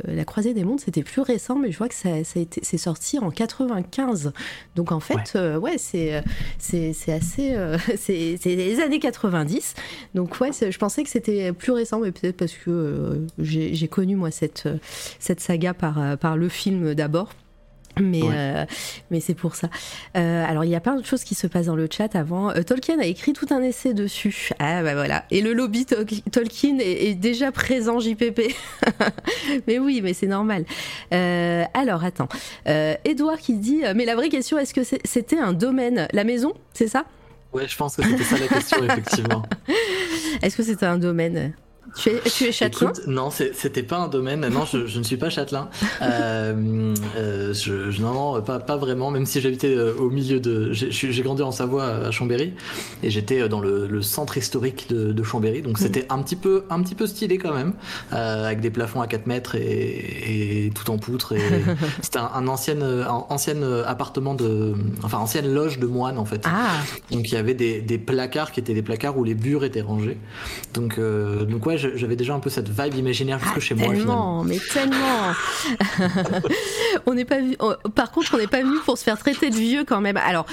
La 0.04 0.24
Croisée 0.24 0.54
des 0.54 0.64
Mondes 0.64 0.80
c'était 0.80 1.02
plus 1.02 1.22
récent, 1.22 1.56
mais 1.56 1.72
je 1.72 1.78
vois 1.78 1.88
que 1.88 1.94
ça, 1.94 2.24
ça 2.24 2.40
c'est 2.62 2.78
sorti 2.78 3.18
en 3.18 3.30
95. 3.30 4.32
Donc 4.76 4.92
en 4.92 5.00
fait, 5.00 5.38
ouais, 5.60 5.78
c'est, 5.78 6.22
c'est, 6.58 7.12
assez. 7.12 7.56
c'est, 7.96 8.38
les 8.44 8.80
années 8.80 9.00
90. 9.00 9.74
Donc 10.14 10.40
ouais, 10.40 10.50
je 10.52 10.78
pensais 10.78 11.02
que 11.02 11.10
c'était 11.10 11.52
plus 11.52 11.72
récent, 11.72 12.00
mais 12.00 12.12
peut-être 12.12 12.36
parce 12.36 12.52
que 12.52 13.26
j'ai 13.38 13.88
connu 13.88 14.07
moi 14.14 14.30
cette, 14.30 14.68
cette 15.18 15.40
saga 15.40 15.74
par, 15.74 15.98
euh, 15.98 16.16
par 16.16 16.36
le 16.36 16.48
film 16.48 16.94
d'abord. 16.94 17.30
Mais, 18.00 18.22
euh, 18.22 18.64
mais 19.10 19.18
c'est 19.18 19.34
pour 19.34 19.56
ça. 19.56 19.68
Euh, 20.16 20.44
alors, 20.46 20.64
il 20.64 20.70
y 20.70 20.76
a 20.76 20.80
plein 20.80 20.94
de 20.94 21.04
choses 21.04 21.24
qui 21.24 21.34
se 21.34 21.48
passent 21.48 21.66
dans 21.66 21.74
le 21.74 21.88
chat 21.90 22.14
avant. 22.14 22.52
Tolkien 22.62 23.00
a 23.00 23.04
écrit 23.04 23.32
tout 23.32 23.48
un 23.50 23.60
essai 23.60 23.92
dessus. 23.92 24.50
Ah, 24.60 24.84
bah 24.84 24.94
voilà. 24.94 25.24
Et 25.32 25.40
le 25.40 25.52
lobby 25.52 25.84
Tolkien 25.84 26.78
est, 26.78 27.16
déjà 27.16 27.50
présent, 27.50 27.98
JPP. 27.98 28.54
mais 29.66 29.80
oui, 29.80 30.00
mais 30.00 30.14
c'est 30.14 30.28
normal. 30.28 30.64
alors, 31.10 32.04
attends. 32.04 32.28
Edouard 32.66 33.38
qui 33.38 33.54
dit 33.54 33.82
Mais 33.96 34.04
la 34.04 34.14
vraie 34.14 34.28
question, 34.28 34.58
est-ce 34.58 34.74
que 34.74 34.84
c'était 34.84 35.40
un 35.40 35.52
domaine? 35.52 36.06
La 36.12 36.22
maison, 36.22 36.54
c'est 36.74 36.88
ça? 36.88 37.04
Ouais, 37.52 37.66
je 37.66 37.76
pense 37.76 37.96
que 37.96 38.04
c'était 38.04 38.22
ça 38.22 38.38
la 38.38 38.46
question, 38.46 38.84
effectivement. 38.84 39.42
est-ce 40.42 40.56
que 40.56 40.62
c'était 40.62 40.86
un 40.86 40.98
domaine? 40.98 41.52
Tu 41.96 42.10
es, 42.10 42.20
tu 42.20 42.44
es 42.44 42.52
châtelain? 42.52 42.92
Non, 43.06 43.30
c'était 43.30 43.82
pas 43.82 43.98
un 43.98 44.08
domaine. 44.08 44.46
Non, 44.48 44.64
je, 44.64 44.86
je, 44.86 44.98
ne 44.98 45.04
suis 45.04 45.16
pas 45.16 45.30
châtelain. 45.30 45.68
Euh, 46.00 46.94
euh, 47.16 47.52
je, 47.52 48.00
non, 48.00 48.12
non, 48.12 48.42
pas, 48.42 48.60
pas 48.60 48.76
vraiment. 48.76 49.10
Même 49.10 49.26
si 49.26 49.40
j'habitais 49.40 49.74
euh, 49.74 49.94
au 49.98 50.10
milieu 50.10 50.38
de. 50.38 50.72
J'ai 50.72 51.22
grandi 51.22 51.42
en 51.42 51.50
Savoie, 51.50 51.86
à 51.86 52.10
Chambéry, 52.10 52.54
et 53.02 53.10
j'étais 53.10 53.40
euh, 53.40 53.48
dans 53.48 53.60
le, 53.60 53.86
le, 53.86 54.02
centre 54.02 54.36
historique 54.36 54.88
de, 54.88 55.12
de 55.12 55.22
Chambéry. 55.22 55.62
Donc 55.62 55.78
c'était 55.78 56.06
un 56.08 56.22
petit 56.22 56.36
peu, 56.36 56.64
un 56.70 56.82
petit 56.82 56.94
peu 56.94 57.06
stylé 57.06 57.38
quand 57.38 57.52
même, 57.52 57.74
euh, 58.12 58.46
avec 58.46 58.60
des 58.60 58.70
plafonds 58.70 59.00
à 59.00 59.06
4 59.06 59.26
mètres 59.26 59.56
et, 59.56 60.66
et 60.66 60.70
tout 60.70 60.90
en 60.90 60.98
poutre. 60.98 61.34
C'était 62.02 62.18
un, 62.18 62.30
un 62.34 62.46
ancien, 62.48 62.80
un, 62.80 63.24
ancien 63.28 63.60
appartement 63.86 64.34
de, 64.34 64.74
enfin 65.02 65.18
ancienne 65.18 65.52
loge 65.52 65.78
de 65.78 65.86
moines 65.86 66.18
en 66.18 66.24
fait. 66.24 66.42
Ah. 66.44 66.76
Donc 67.10 67.28
il 67.28 67.34
y 67.34 67.38
avait 67.38 67.54
des, 67.54 67.80
des 67.80 67.98
placards 67.98 68.52
qui 68.52 68.60
étaient 68.60 68.74
des 68.74 68.82
placards 68.82 69.18
où 69.18 69.24
les 69.24 69.34
bures 69.34 69.64
étaient 69.64 69.80
rangés. 69.80 70.18
Donc 70.74 70.98
donc 70.98 71.66
ouais 71.66 71.76
j'avais 71.94 72.16
déjà 72.16 72.34
un 72.34 72.40
peu 72.40 72.50
cette 72.50 72.68
vibe 72.68 72.94
imaginaire 72.94 73.38
jusque 73.38 73.54
ah, 73.56 73.60
chez 73.60 73.74
moi. 73.74 73.92
Tellement, 73.92 74.44
mais 74.44 74.58
tellement. 74.58 75.32
on 77.06 77.14
n'est 77.14 77.24
pas 77.24 77.40
vu. 77.40 77.56
Par 77.94 78.10
contre, 78.10 78.34
on 78.34 78.38
n'est 78.38 78.46
pas 78.46 78.62
venu 78.62 78.78
pour 78.84 78.98
se 78.98 79.04
faire 79.04 79.18
traiter 79.18 79.50
de 79.50 79.56
vieux 79.56 79.84
quand 79.84 80.00
même. 80.00 80.16
Alors, 80.16 80.46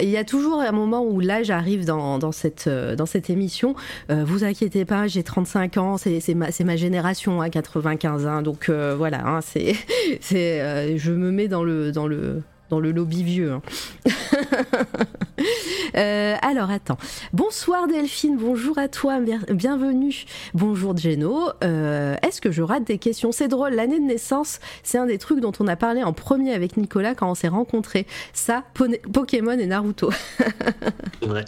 il 0.00 0.08
y 0.08 0.16
a 0.16 0.24
toujours 0.24 0.60
un 0.60 0.72
moment 0.72 1.04
où 1.04 1.20
l'âge 1.20 1.50
arrive 1.50 1.84
dans, 1.84 2.18
dans, 2.18 2.32
cette, 2.32 2.66
euh, 2.66 2.96
dans 2.96 3.06
cette 3.06 3.30
émission. 3.30 3.74
Euh, 4.10 4.24
vous 4.24 4.44
inquiétez 4.44 4.84
pas, 4.84 5.06
j'ai 5.06 5.22
35 5.22 5.76
ans, 5.76 5.96
c'est 5.98 6.34
ma, 6.34 6.48
ma 6.64 6.76
génération, 6.76 7.42
hein, 7.42 7.50
95. 7.50 8.26
Hein, 8.26 8.42
donc 8.42 8.68
euh, 8.68 8.94
voilà, 8.96 9.26
hein, 9.26 9.40
c'est, 9.40 9.74
c'est, 10.20 10.98
je 10.98 11.12
me 11.12 11.30
mets 11.30 11.48
dans 11.48 11.64
le, 11.64 11.92
dans 11.92 12.06
le 12.06 12.42
dans 12.70 12.80
le 12.80 12.92
lobby 12.92 13.22
vieux. 13.22 13.52
Hein. 13.52 13.62
Euh, 15.96 16.36
alors 16.42 16.70
attends. 16.70 16.98
Bonsoir 17.32 17.88
Delphine, 17.88 18.36
bonjour 18.36 18.76
à 18.78 18.88
toi, 18.88 19.20
bienvenue. 19.50 20.24
Bonjour 20.52 20.96
Geno. 20.96 21.50
Euh, 21.64 22.14
est-ce 22.22 22.40
que 22.40 22.52
je 22.52 22.62
rate 22.62 22.84
des 22.84 22.98
questions? 22.98 23.32
C'est 23.32 23.48
drôle, 23.48 23.72
l'année 23.72 23.98
de 23.98 24.04
naissance, 24.04 24.60
c'est 24.82 24.98
un 24.98 25.06
des 25.06 25.18
trucs 25.18 25.40
dont 25.40 25.52
on 25.60 25.66
a 25.66 25.76
parlé 25.76 26.02
en 26.02 26.12
premier 26.12 26.52
avec 26.52 26.76
Nicolas 26.76 27.14
quand 27.14 27.30
on 27.30 27.34
s'est 27.34 27.48
rencontrés. 27.48 28.06
Ça, 28.32 28.64
Pokémon 29.12 29.58
et 29.58 29.66
Naruto. 29.66 30.10
c'est 31.20 31.26
vrai. 31.26 31.44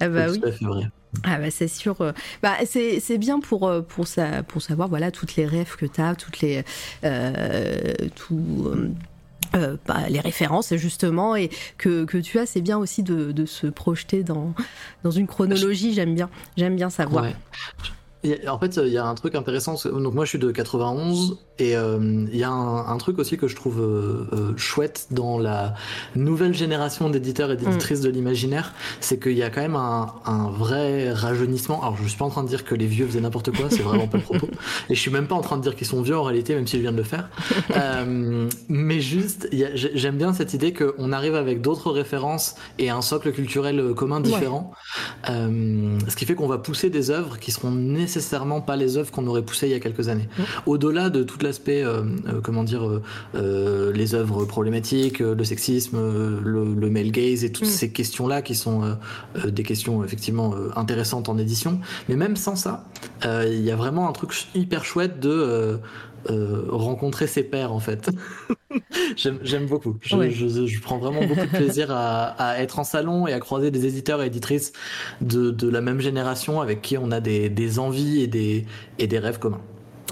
Ah 0.00 0.08
bah 0.08 0.26
oui. 0.30 0.40
vrai. 0.60 0.90
Ah 1.24 1.38
bah 1.38 1.50
c'est 1.50 1.68
sûr. 1.68 2.00
Euh, 2.00 2.12
bah 2.42 2.54
c'est 2.64 3.18
bien 3.18 3.40
pour 3.40 3.70
pour 3.88 4.06
ça 4.06 4.44
pour 4.44 4.62
savoir 4.62 4.88
voilà 4.88 5.10
toutes 5.10 5.36
les 5.36 5.46
rêves 5.46 5.76
que 5.76 5.86
tu 5.86 6.00
as, 6.00 6.14
toutes 6.14 6.40
les 6.40 6.62
tout 8.14 8.72
euh, 9.54 9.76
bah, 9.86 10.08
les 10.08 10.20
références 10.20 10.74
justement 10.74 11.36
et 11.36 11.50
que, 11.78 12.04
que 12.04 12.18
tu 12.18 12.38
as 12.38 12.46
c'est 12.46 12.60
bien 12.60 12.78
aussi 12.78 13.02
de, 13.02 13.32
de, 13.32 13.46
se 13.46 13.66
projeter 13.66 14.22
dans, 14.22 14.54
dans 15.02 15.10
une 15.10 15.26
chronologie 15.26 15.92
j'aime 15.94 16.14
bien 16.14 16.30
j'aime 16.56 16.76
bien 16.76 16.90
savoir 16.90 17.26
en 18.48 18.58
fait, 18.58 18.80
il 18.82 18.92
y 18.92 18.98
a 18.98 19.04
un 19.04 19.14
truc 19.14 19.34
intéressant. 19.34 19.76
Donc 19.84 20.14
moi, 20.14 20.24
je 20.24 20.30
suis 20.30 20.38
de 20.38 20.50
91 20.50 21.38
et 21.58 21.76
euh, 21.76 22.26
il 22.32 22.36
y 22.36 22.42
a 22.42 22.50
un, 22.50 22.96
truc 22.96 23.18
aussi 23.18 23.36
que 23.36 23.48
je 23.48 23.54
trouve 23.54 23.80
euh, 23.80 24.26
euh, 24.32 24.56
chouette 24.56 25.08
dans 25.10 25.38
la 25.38 25.74
nouvelle 26.16 26.54
génération 26.54 27.10
d'éditeurs 27.10 27.52
et 27.52 27.56
d'éditrices 27.56 28.00
mm. 28.00 28.04
de 28.04 28.08
l'imaginaire, 28.08 28.72
c'est 29.00 29.20
qu'il 29.20 29.36
y 29.36 29.42
a 29.42 29.50
quand 29.50 29.60
même 29.60 29.76
un, 29.76 30.50
vrai 30.50 31.12
rajeunissement. 31.12 31.82
Alors, 31.82 31.96
je 31.96 32.08
suis 32.08 32.16
pas 32.16 32.24
en 32.24 32.30
train 32.30 32.44
de 32.44 32.48
dire 32.48 32.64
que 32.64 32.74
les 32.74 32.86
vieux 32.86 33.06
faisaient 33.06 33.20
n'importe 33.20 33.50
quoi, 33.54 33.66
c'est 33.68 33.82
vraiment 33.82 34.08
pas 34.08 34.18
le 34.18 34.22
propos. 34.22 34.48
Et 34.88 34.94
je 34.94 35.00
suis 35.00 35.10
même 35.10 35.26
pas 35.26 35.34
en 35.34 35.42
train 35.42 35.56
de 35.56 35.62
dire 35.62 35.76
qu'ils 35.76 35.86
sont 35.86 36.00
vieux 36.02 36.16
en 36.16 36.22
réalité, 36.22 36.54
même 36.54 36.66
si 36.66 36.76
je 36.76 36.82
viens 36.82 36.92
de 36.92 36.96
le 36.96 37.02
faire. 37.02 37.28
mais 38.68 39.00
juste, 39.00 39.48
j'aime 39.52 40.16
bien 40.16 40.32
cette 40.32 40.54
idée 40.54 40.72
qu'on 40.72 41.12
arrive 41.12 41.34
avec 41.34 41.60
d'autres 41.60 41.90
références 41.90 42.54
et 42.78 42.90
un 42.90 43.02
socle 43.02 43.32
culturel 43.32 43.92
commun 43.94 44.20
différent, 44.20 44.72
ce 45.26 46.16
qui 46.16 46.24
fait 46.24 46.34
qu'on 46.34 46.48
va 46.48 46.58
pousser 46.58 46.90
des 46.90 47.10
œuvres 47.10 47.38
qui 47.38 47.50
seront 47.50 47.70
nécessaires 47.70 48.13
nécessairement 48.14 48.60
pas 48.60 48.76
les 48.76 48.96
œuvres 48.96 49.10
qu'on 49.10 49.26
aurait 49.26 49.42
poussées 49.42 49.66
il 49.66 49.72
y 49.72 49.74
a 49.74 49.80
quelques 49.80 50.08
années. 50.08 50.28
Au-delà 50.66 51.10
de 51.10 51.22
tout 51.22 51.38
l'aspect, 51.40 51.82
euh, 51.82 52.02
euh, 52.28 52.40
comment 52.42 52.64
dire, 52.64 53.00
euh, 53.34 53.92
les 53.92 54.14
œuvres 54.14 54.44
problématiques, 54.44 55.18
le 55.18 55.44
sexisme, 55.44 55.98
le, 55.98 56.90
male 56.90 57.10
gaze 57.10 57.44
et 57.44 57.50
toutes 57.50 57.66
mm. 57.66 57.70
ces 57.70 57.90
questions-là 57.90 58.42
qui 58.42 58.54
sont 58.54 58.96
des 59.44 59.62
questions 59.62 60.04
effectivement 60.04 60.54
intéressantes 60.76 61.28
en 61.28 61.38
édition. 61.38 61.80
Mais 62.08 62.16
même 62.16 62.36
sans 62.36 62.56
ça, 62.56 62.84
il 63.24 63.62
y 63.62 63.70
a 63.70 63.76
vraiment 63.76 64.08
un 64.08 64.12
truc 64.12 64.32
hyper 64.54 64.84
chouette 64.84 65.18
de 65.18 65.78
rencontrer 66.68 67.26
ses 67.26 67.42
pairs 67.42 67.72
en 67.72 67.80
fait. 67.80 68.10
J'aime 69.16 69.66
beaucoup. 69.66 69.96
Je, 70.02 70.80
prends 70.80 70.98
vraiment 70.98 71.24
beaucoup 71.24 71.46
de 71.46 71.56
plaisir 71.56 71.88
à, 71.90 72.56
être 72.58 72.78
en 72.78 72.84
salon 72.84 73.26
et 73.26 73.32
à 73.32 73.40
croiser 73.40 73.70
des 73.70 73.86
éditeurs 73.86 74.22
et 74.22 74.26
éditrices 74.26 74.72
de, 75.20 75.68
la 75.68 75.80
même 75.80 76.00
génération 76.00 76.60
avec 76.60 76.82
qui 76.82 76.98
on 76.98 77.10
a 77.10 77.20
des, 77.20 77.48
des 77.48 77.78
envies 77.78 78.22
et 78.22 78.26
des, 78.26 78.66
et 78.98 79.06
des 79.06 79.18
rêves 79.18 79.38
communs. 79.38 79.60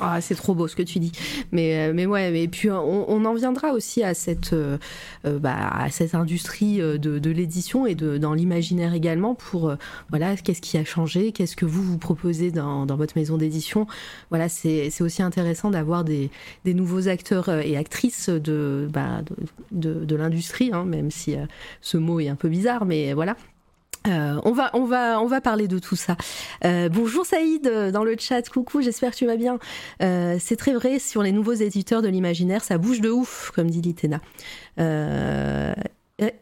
Ah, 0.01 0.21
c'est 0.21 0.35
trop 0.35 0.55
beau 0.55 0.69
ce 0.69 0.77
que 0.77 0.83
tu 0.83 0.99
dis. 0.99 1.13
Mais, 1.53 1.89
euh, 1.89 1.93
mais 1.95 2.07
ouais, 2.07 2.31
mais 2.31 2.49
puis 2.49 2.71
on, 2.71 3.25
en 3.25 3.35
viendra 3.35 3.73
aussi 3.73 4.03
à 4.03 4.15
cette, 4.15 4.53
euh, 4.53 4.79
euh, 5.27 5.39
bah, 5.39 5.69
à 5.69 5.91
cette 5.91 6.15
industrie 6.15 6.79
de, 6.79 7.31
l'édition 7.31 7.87
et 7.87 7.95
dans 7.95 8.35
l'imaginaire 8.35 8.95
également 8.95 9.35
pour, 9.35 9.75
voilà, 10.11 10.37
qu'est-ce 10.37 10.61
qui 10.61 10.77
a 10.77 10.85
changé, 10.85 11.33
qu'est-ce 11.33 11.57
que 11.57 11.65
vous 11.65 11.83
vous 11.83 11.99
proposez 11.99 12.51
dans, 12.51 12.87
votre 12.87 13.17
maison 13.17 13.37
d'édition. 13.37 13.87
Voilà, 14.31 14.49
c'est 14.49 15.01
aussi 15.01 15.23
intéressant 15.23 15.71
d'avoir 15.71 16.05
des, 16.05 16.31
des, 16.65 16.75
nouveaux 16.75 17.09
acteurs 17.09 17.49
et 17.49 17.77
actrices 17.77 18.29
de, 18.29 18.89
bah, 18.93 19.23
de 19.71 20.17
l'industrie, 20.17 20.71
hein, 20.73 20.85
même 20.85 21.11
si 21.11 21.37
ce 21.81 21.97
mot 21.97 22.21
est 22.21 22.29
un 22.29 22.37
peu 22.37 22.49
bizarre, 22.49 22.85
mais 22.85 23.13
voilà. 23.15 23.37
Euh, 24.09 24.41
on 24.45 24.53
va, 24.53 24.71
on 24.75 24.85
va, 24.85 25.21
on 25.21 25.27
va 25.27 25.41
parler 25.41 25.69
de 25.69 25.79
tout 25.79 25.97
ça. 25.97 26.17
Euh, 26.65 26.89
bonjour 26.89 27.25
Saïd 27.25 27.67
euh, 27.67 27.91
dans 27.91 28.05
le 28.05 28.17
chat. 28.19 28.49
Coucou, 28.49 28.83
j'espère 28.83 29.13
que 29.13 29.17
tu 29.17 29.27
vas 29.27 29.37
bien. 29.37 29.59
c'est 30.01 30.57
très 30.57 30.73
vrai 30.73 30.99
sur 30.99 31.23
les 31.23 31.33
nouveaux 31.33 31.53
éditeurs 31.53 32.03
de 32.03 32.09
l'imaginaire, 32.09 32.65
ça 32.65 32.79
bouge 32.79 33.01
de 33.01 33.11
ouf, 33.11 33.53
comme 33.55 33.71
dit 33.71 33.81
Litena. 33.81 34.21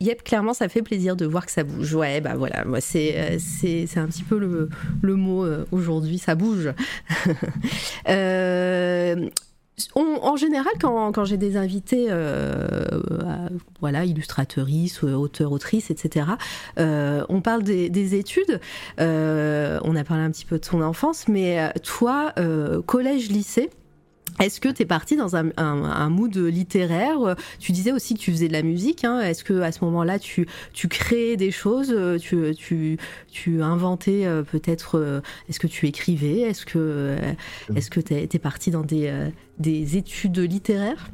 Yep, 0.00 0.24
clairement, 0.24 0.52
ça 0.52 0.68
fait 0.68 0.82
plaisir 0.82 1.16
de 1.16 1.24
voir 1.24 1.46
que 1.46 1.52
ça 1.52 1.64
bouge. 1.64 1.94
Ouais, 1.94 2.20
bah 2.20 2.34
voilà, 2.36 2.66
moi 2.66 2.82
c'est 2.82 3.38
c'est 3.38 3.96
un 3.96 4.06
petit 4.06 4.24
peu 4.24 4.38
le, 4.38 4.68
le 5.00 5.14
mot 5.14 5.46
aujourd'hui, 5.70 6.18
ça 6.18 6.34
bouge. 6.34 6.70
en 9.94 10.36
général, 10.36 10.72
quand, 10.80 11.24
j'ai 11.24 11.36
des 11.36 11.56
invités, 11.56 12.06
euh, 12.10 12.84
voilà, 13.80 14.04
illustratrices, 14.04 15.02
auteurs, 15.02 15.52
autrices, 15.52 15.90
etc., 15.90 16.26
euh, 16.78 17.24
on 17.28 17.40
parle 17.40 17.62
des, 17.62 18.14
études. 18.14 18.60
Euh, 19.00 19.78
on 19.84 19.94
a 19.96 20.04
parlé 20.04 20.24
un 20.24 20.30
petit 20.30 20.44
peu 20.44 20.58
de 20.58 20.66
ton 20.66 20.82
enfance, 20.82 21.28
mais 21.28 21.72
toi, 21.82 22.32
collège, 22.86 23.30
lycée, 23.30 23.70
est-ce 24.38 24.60
que 24.60 24.68
tu 24.68 24.82
es 24.82 24.86
parti 24.86 25.16
dans 25.16 25.36
un, 25.36 26.08
mood 26.08 26.36
littéraire? 26.36 27.36
Tu 27.58 27.72
disais 27.72 27.92
aussi 27.92 28.14
que 28.14 28.20
tu 28.20 28.30
faisais 28.30 28.48
de 28.48 28.52
la 28.52 28.62
musique. 28.62 29.04
Hein. 29.04 29.20
Est-ce 29.20 29.44
que 29.44 29.60
à 29.60 29.72
ce 29.72 29.84
moment-là, 29.84 30.18
tu, 30.18 30.46
tu 30.72 30.88
créais 30.88 31.36
des 31.36 31.50
choses? 31.50 31.94
Tu, 32.20 32.54
tu, 32.56 32.98
tu 33.30 33.62
inventais 33.62 34.26
peut-être 34.50 35.22
Est-ce 35.48 35.60
que 35.60 35.66
tu 35.66 35.86
écrivais? 35.86 36.40
Est-ce 36.40 36.66
que 36.66 37.16
est-ce 37.74 37.90
que 37.90 38.00
tu 38.00 38.14
es, 38.14 38.38
parti 38.38 38.70
dans 38.70 38.82
des, 38.82 39.12
des 39.58 39.96
études 39.96 40.38
littéraires? 40.38 41.10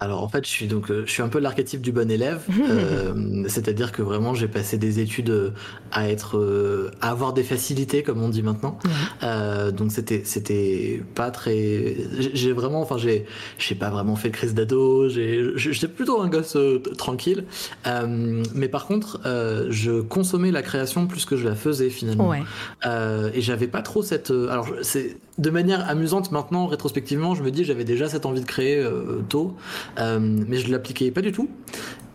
Alors 0.00 0.22
en 0.22 0.28
fait, 0.28 0.44
je 0.44 0.50
suis 0.50 0.68
donc 0.68 0.90
euh, 0.90 1.02
je 1.06 1.10
suis 1.10 1.22
un 1.22 1.28
peu 1.28 1.40
l'archétype 1.40 1.80
du 1.80 1.90
bon 1.90 2.08
élève, 2.08 2.42
euh, 2.70 3.44
c'est-à-dire 3.48 3.90
que 3.90 4.00
vraiment 4.00 4.32
j'ai 4.32 4.46
passé 4.46 4.78
des 4.78 5.00
études 5.00 5.30
euh, 5.30 5.50
à 5.90 6.08
être 6.08 6.92
à 7.00 7.10
avoir 7.10 7.32
des 7.32 7.42
facilités 7.42 8.02
comme 8.04 8.22
on 8.22 8.28
dit 8.28 8.42
maintenant. 8.42 8.78
donc 9.76 9.90
c'était 9.90 10.22
c'était 10.24 11.02
pas 11.14 11.30
très 11.30 11.96
j'ai 12.32 12.52
vraiment 12.52 12.80
enfin 12.80 12.96
j'ai 12.96 13.26
j'ai 13.58 13.74
pas 13.74 13.90
vraiment 13.90 14.14
fait 14.14 14.28
de 14.28 14.34
crise 14.34 14.54
d'ado, 14.54 15.08
j'ai 15.08 15.50
j'étais 15.56 15.88
plutôt 15.88 16.20
un 16.20 16.28
gosse 16.28 16.56
tranquille. 16.96 17.44
mais 18.54 18.68
par 18.68 18.86
contre, 18.86 19.20
je 19.70 20.00
consommais 20.00 20.52
la 20.52 20.62
création 20.62 21.06
plus 21.06 21.24
que 21.24 21.36
je 21.36 21.48
la 21.48 21.56
faisais 21.56 21.90
finalement. 21.90 22.34
et 22.34 23.40
j'avais 23.40 23.68
pas 23.68 23.82
trop 23.82 24.02
cette 24.02 24.30
alors 24.30 24.68
c'est 24.82 25.16
de 25.38 25.50
manière 25.50 25.88
amusante 25.88 26.32
maintenant, 26.32 26.66
rétrospectivement, 26.66 27.34
je 27.34 27.42
me 27.42 27.50
dis 27.50 27.64
j'avais 27.64 27.84
déjà 27.84 28.08
cette 28.08 28.26
envie 28.26 28.40
de 28.40 28.46
créer 28.46 28.76
euh, 28.76 29.22
tôt, 29.28 29.54
euh, 29.98 30.18
mais 30.20 30.58
je 30.58 30.70
l'appliquais 30.70 31.10
pas 31.10 31.22
du 31.22 31.32
tout. 31.32 31.48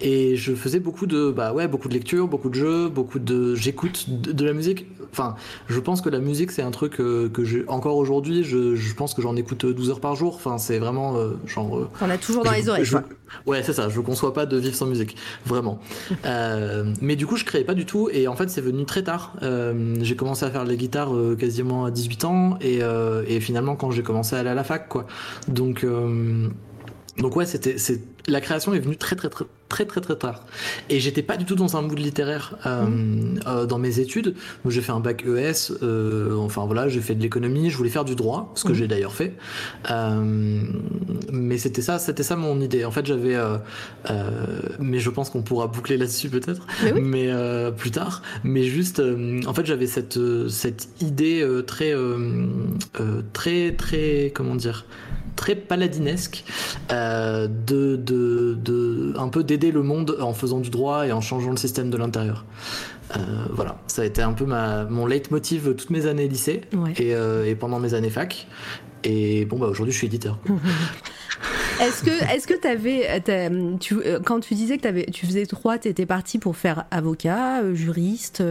Et 0.01 0.35
je 0.35 0.53
faisais 0.53 0.79
beaucoup 0.79 1.05
de, 1.05 1.31
bah 1.31 1.53
ouais, 1.53 1.67
beaucoup 1.67 1.87
de 1.87 1.93
lectures, 1.93 2.27
beaucoup 2.27 2.49
de 2.49 2.55
jeux, 2.55 2.89
beaucoup 2.89 3.19
de, 3.19 3.55
j'écoute 3.55 4.05
de, 4.09 4.45
la 4.45 4.53
musique. 4.53 4.87
Enfin, 5.11 5.35
je 5.67 5.79
pense 5.79 6.01
que 6.01 6.09
la 6.09 6.19
musique 6.19 6.51
c'est 6.51 6.63
un 6.63 6.71
truc 6.71 6.99
euh, 6.99 7.29
que 7.29 7.43
j'ai 7.43 7.63
encore 7.67 7.97
aujourd'hui. 7.97 8.43
Je, 8.43 8.75
je, 8.75 8.95
pense 8.95 9.13
que 9.13 9.21
j'en 9.21 9.35
écoute 9.35 9.65
12 9.65 9.91
heures 9.91 9.99
par 9.99 10.15
jour. 10.15 10.35
Enfin, 10.35 10.57
c'est 10.57 10.79
vraiment 10.79 11.15
genre. 11.45 11.89
On 12.01 12.09
a 12.09 12.17
toujours 12.17 12.43
dans 12.43 12.51
les 12.51 12.67
oreilles. 12.69 12.85
ouais, 13.45 13.63
c'est 13.63 13.73
ça. 13.73 13.89
Je 13.89 13.99
conçois 14.01 14.33
pas 14.33 14.45
de 14.45 14.57
vivre 14.57 14.75
sans 14.75 14.87
musique, 14.87 15.15
vraiment. 15.45 15.79
mais 17.01 17.15
du 17.15 17.27
coup, 17.27 17.37
je 17.37 17.45
créais 17.45 17.63
pas 17.63 17.75
du 17.75 17.85
tout. 17.85 18.09
Et 18.11 18.27
en 18.27 18.35
fait, 18.35 18.49
c'est 18.49 18.61
venu 18.61 18.85
très 18.85 19.03
tard. 19.03 19.35
j'ai 20.01 20.15
commencé 20.15 20.45
à 20.45 20.51
faire 20.51 20.65
les 20.65 20.77
guitares 20.77 21.11
quasiment 21.37 21.85
à 21.85 21.91
18 21.91 22.25
ans 22.25 22.57
et 22.61 22.79
euh, 22.81 23.23
et 23.27 23.39
finalement 23.39 23.75
quand 23.75 23.91
j'ai 23.91 24.03
commencé 24.03 24.35
à 24.35 24.39
aller 24.39 24.49
à 24.49 24.55
la 24.55 24.63
fac 24.63 24.87
quoi. 24.87 25.05
Donc 25.47 25.83
euh, 25.83 26.49
donc 27.17 27.35
ouais, 27.35 27.45
c'était 27.45 27.77
c'est 27.77 28.01
la 28.27 28.41
création 28.41 28.73
est 28.73 28.79
venue 28.79 28.97
très 28.97 29.15
très 29.15 29.29
très 29.29 29.45
très 29.73 29.85
très 29.85 30.01
très 30.01 30.15
tard. 30.15 30.45
Et 30.89 30.99
j'étais 30.99 31.23
pas 31.23 31.35
du 31.35 31.45
tout 31.45 31.55
dans 31.55 31.75
un 31.77 31.81
mood 31.81 31.97
littéraire 31.97 32.55
euh, 32.67 32.85
mmh. 32.85 33.65
dans 33.65 33.79
mes 33.79 33.99
études. 33.99 34.35
J'ai 34.67 34.81
fait 34.81 34.91
un 34.91 34.99
bac 34.99 35.25
ES, 35.25 35.73
enfin 36.37 36.65
voilà, 36.65 36.87
j'ai 36.87 37.01
fait 37.01 37.15
de 37.15 37.21
l'économie, 37.23 37.71
je 37.71 37.77
voulais 37.77 37.89
faire 37.89 38.05
du 38.05 38.15
droit, 38.15 38.51
ce 38.53 38.65
que 38.65 38.71
mmh. 38.71 38.75
j'ai 38.75 38.87
d'ailleurs 38.87 39.15
fait. 39.15 39.33
mais 41.31 41.57
c'était 41.57 41.81
ça, 41.81 41.97
c'était 41.97 42.21
ça 42.21 42.35
mon 42.35 42.61
idée. 42.61 42.85
En 42.85 42.91
fait, 42.91 43.05
j'avais, 43.07 43.35
mais 44.79 44.99
je 44.99 45.09
pense 45.09 45.31
qu'on 45.31 45.41
pourra 45.41 45.65
boucler 45.65 45.97
là-dessus 45.97 46.29
peut-être, 46.29 46.67
mais, 47.01 47.31
plus 47.75 47.91
tard. 47.91 48.21
Mais 48.43 48.63
juste, 48.63 49.01
en 49.47 49.53
fait, 49.55 49.65
j'avais 49.65 49.87
cette 49.87 50.19
cette 50.49 50.87
idée 51.01 51.43
très 51.65 51.95
très 53.33 53.71
très 53.71 54.31
comment 54.35 54.55
dire 54.55 54.85
très 55.35 55.55
paladinesque 55.55 56.43
euh, 56.91 57.47
de, 57.47 57.95
de, 57.95 58.57
de, 58.59 59.13
un 59.17 59.29
peu 59.29 59.43
d'aider 59.43 59.71
le 59.71 59.83
monde 59.83 60.17
en 60.21 60.33
faisant 60.33 60.59
du 60.59 60.69
droit 60.69 61.07
et 61.07 61.11
en 61.11 61.21
changeant 61.21 61.51
le 61.51 61.57
système 61.57 61.89
de 61.89 61.97
l'intérieur. 61.97 62.45
Euh, 63.15 63.19
voilà, 63.51 63.77
ça 63.87 64.01
a 64.01 64.05
été 64.05 64.21
un 64.21 64.33
peu 64.33 64.45
ma, 64.45 64.85
mon 64.85 65.05
leitmotiv 65.05 65.75
toutes 65.75 65.89
mes 65.89 66.07
années 66.07 66.27
lycée 66.27 66.61
et, 66.97 67.13
euh, 67.13 67.45
et, 67.45 67.55
pendant 67.55 67.79
mes 67.79 67.93
années 67.93 68.09
fac. 68.09 68.47
Et 69.03 69.45
bon, 69.45 69.57
bah 69.57 69.67
aujourd'hui, 69.67 69.91
je 69.91 69.97
suis 69.97 70.07
éditeur. 70.07 70.39
est-ce 71.81 72.03
que, 72.03 72.33
est-ce 72.33 72.47
que 72.47 72.67
avais, 72.67 73.21
tu, 73.79 73.97
quand 74.23 74.39
tu 74.39 74.55
disais 74.55 74.77
que 74.77 74.87
avais, 74.87 75.05
tu 75.07 75.25
faisais 75.25 75.43
droit, 75.45 75.77
tu 75.77 75.89
étais 75.89 76.05
parti 76.05 76.39
pour 76.39 76.55
faire 76.55 76.85
avocat, 76.89 77.73
juriste 77.73 78.41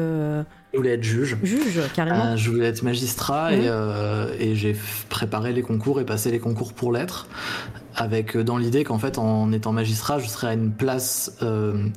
Je 0.72 0.78
voulais 0.78 0.92
être 0.92 1.02
juge. 1.02 1.36
Juge, 1.42 1.80
carrément. 1.94 2.24
Euh, 2.24 2.36
je 2.36 2.50
voulais 2.50 2.66
être 2.66 2.82
magistrat 2.82 3.52
et, 3.54 3.62
euh, 3.66 4.32
et 4.38 4.54
j'ai 4.54 4.74
préparé 5.10 5.52
les 5.52 5.62
concours 5.62 6.00
et 6.00 6.04
passé 6.06 6.30
les 6.30 6.38
concours 6.38 6.72
pour 6.72 6.92
l'être, 6.92 7.28
avec 7.94 8.36
euh, 8.36 8.42
dans 8.44 8.56
l'idée 8.56 8.82
qu'en 8.82 8.98
fait, 8.98 9.18
en 9.18 9.52
étant 9.52 9.72
magistrat, 9.72 10.18
je 10.18 10.28
serais 10.28 10.46
à 10.48 10.52
une 10.54 10.72
place. 10.72 11.36
euh, 11.42 11.88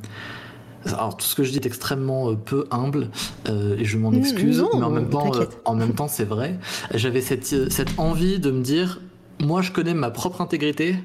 alors 0.85 1.17
tout 1.17 1.25
ce 1.25 1.33
que 1.35 1.43
je 1.43 1.49
dis 1.51 1.57
est 1.57 1.65
extrêmement 1.65 2.29
euh, 2.29 2.35
peu 2.35 2.65
humble 2.69 3.09
euh, 3.49 3.75
et 3.79 3.85
je 3.85 3.97
m'en 3.97 4.11
excuse, 4.11 4.59
non, 4.59 4.69
mais 4.77 4.83
en 4.85 4.91
même 4.91 5.09
temps, 5.09 5.31
euh, 5.35 5.45
en 5.63 5.73
même 5.75 5.93
temps, 5.95 6.07
c'est 6.07 6.25
vrai. 6.25 6.59
J'avais 6.93 7.21
cette, 7.21 7.71
cette 7.71 7.97
envie 7.97 8.37
de 8.39 8.51
me 8.51 8.61
dire, 8.61 9.01
moi, 9.41 9.61
je 9.63 9.71
connais 9.71 9.93
ma 9.95 10.11
propre 10.11 10.41
intégrité. 10.41 10.95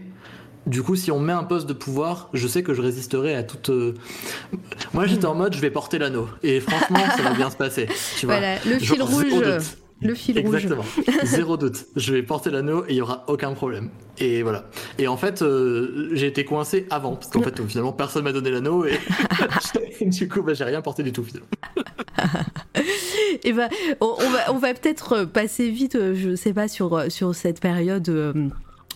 Du 0.66 0.82
coup, 0.82 0.94
si 0.94 1.10
on 1.10 1.18
met 1.20 1.32
un 1.32 1.44
poste 1.44 1.66
de 1.66 1.72
pouvoir, 1.72 2.28
je 2.34 2.46
sais 2.46 2.62
que 2.62 2.74
je 2.74 2.82
résisterai 2.82 3.34
à 3.34 3.42
toute. 3.42 3.70
euh, 3.70 3.94
Moi, 4.92 5.06
j'étais 5.06 5.26
en 5.26 5.34
mode, 5.34 5.54
je 5.54 5.60
vais 5.60 5.70
porter 5.70 5.98
l'anneau. 5.98 6.28
Et 6.42 6.60
franchement, 6.60 6.98
ça 7.16 7.22
va 7.22 7.32
bien 7.34 7.50
se 7.50 7.56
passer. 7.56 7.86
Tu 8.18 8.26
vois. 8.26 8.36
Voilà, 8.38 8.56
le 8.66 8.78
Genre, 8.78 9.08
fil 9.08 9.32
rouge. 9.32 9.44
Le 10.02 10.14
fil 10.14 10.38
rouge. 10.38 10.54
Exactement. 10.54 10.84
Zéro 11.24 11.56
doute. 11.56 11.86
Je 11.96 12.12
vais 12.14 12.22
porter 12.22 12.50
l'anneau 12.50 12.84
et 12.88 12.90
il 12.92 12.96
y 12.96 13.00
aura 13.02 13.24
aucun 13.28 13.52
problème. 13.52 13.90
Et 14.18 14.42
voilà. 14.42 14.66
Et 14.98 15.08
en 15.08 15.16
fait, 15.16 15.42
euh, 15.42 16.08
j'ai 16.12 16.26
été 16.26 16.44
coincé 16.44 16.86
avant 16.90 17.16
parce 17.16 17.28
qu'en 17.30 17.42
fait, 17.42 17.60
finalement, 17.68 17.92
personne 17.92 18.24
m'a 18.24 18.32
donné 18.32 18.50
l'anneau 18.50 18.84
et 18.86 18.98
du 20.06 20.28
coup, 20.28 20.42
bah, 20.42 20.54
j'ai 20.54 20.64
rien 20.64 20.80
porté 20.82 21.02
du 21.02 21.12
tout 21.12 21.24
finalement. 21.24 21.48
Et 23.44 23.52
ben, 23.52 23.68
on, 24.00 24.14
on 24.18 24.30
va, 24.30 24.52
on 24.52 24.58
va 24.58 24.74
peut-être 24.74 25.24
passer 25.24 25.70
vite, 25.70 25.94
euh, 25.94 26.14
je 26.14 26.34
sais 26.34 26.52
pas, 26.52 26.68
sur, 26.68 27.04
sur 27.10 27.34
cette 27.34 27.60
période. 27.60 28.08
euh, 28.08 28.32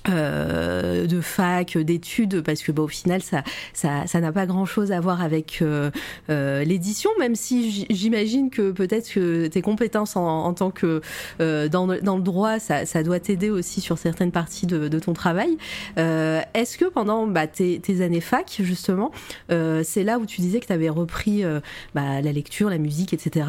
euh, 0.09 1.07
de 1.07 1.21
fac, 1.21 1.79
d'études, 1.79 2.43
parce 2.43 2.63
que 2.63 2.73
bah, 2.73 2.83
au 2.83 2.89
final, 2.89 3.23
ça, 3.23 3.43
ça, 3.73 4.21
n'a 4.21 4.33
pas 4.33 4.47
grand-chose 4.47 4.93
à 4.93 5.01
voir 5.01 5.23
avec 5.23 5.61
euh, 5.63 5.91
euh, 6.31 6.65
l'édition, 6.65 7.11
même 7.19 7.35
si 7.35 7.87
j'imagine 7.91 8.51
que 8.51 8.71
peut-être 8.71 9.11
que 9.11 9.47
tes 9.47 9.63
compétences 9.63 10.17
en, 10.17 10.45
en 10.45 10.55
tant 10.55 10.71
que 10.71 11.01
euh, 11.41 11.69
dans, 11.69 11.87
dans 11.87 12.17
le 12.17 12.23
droit, 12.23 12.59
ça, 12.59 12.87
ça 12.87 13.03
doit 13.03 13.21
t'aider 13.21 13.51
aussi 13.51 13.81
sur 13.81 13.99
certaines 13.99 14.33
parties 14.33 14.67
de, 14.67 14.89
de 14.89 14.99
ton 14.99 15.13
travail. 15.13 15.57
Euh, 15.99 16.41
Est-ce 16.55 16.79
que 16.79 16.85
pendant 16.87 17.27
bah, 17.27 17.47
tes, 17.47 17.81
tes 17.81 18.03
années 18.03 18.21
fac, 18.21 18.61
justement, 18.61 19.11
c'est 19.49 20.05
là 20.05 20.19
où 20.19 20.27
tu 20.27 20.41
disais 20.41 20.61
que 20.61 20.67
tu 20.67 20.73
avais 20.73 20.89
repris 20.89 21.45
bah, 21.95 22.21
la 22.21 22.33
lecture, 22.33 22.71
la 22.71 22.79
musique, 22.79 23.13
etc. 23.13 23.47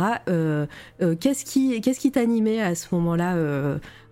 Qu'est-ce 1.19 1.45
qui 1.45 1.81
qu'est-ce 1.81 1.99
qui 1.99 2.11
t'animait 2.11 2.61
à 2.61 2.75
ce 2.75 2.87
moment-là 2.93 3.35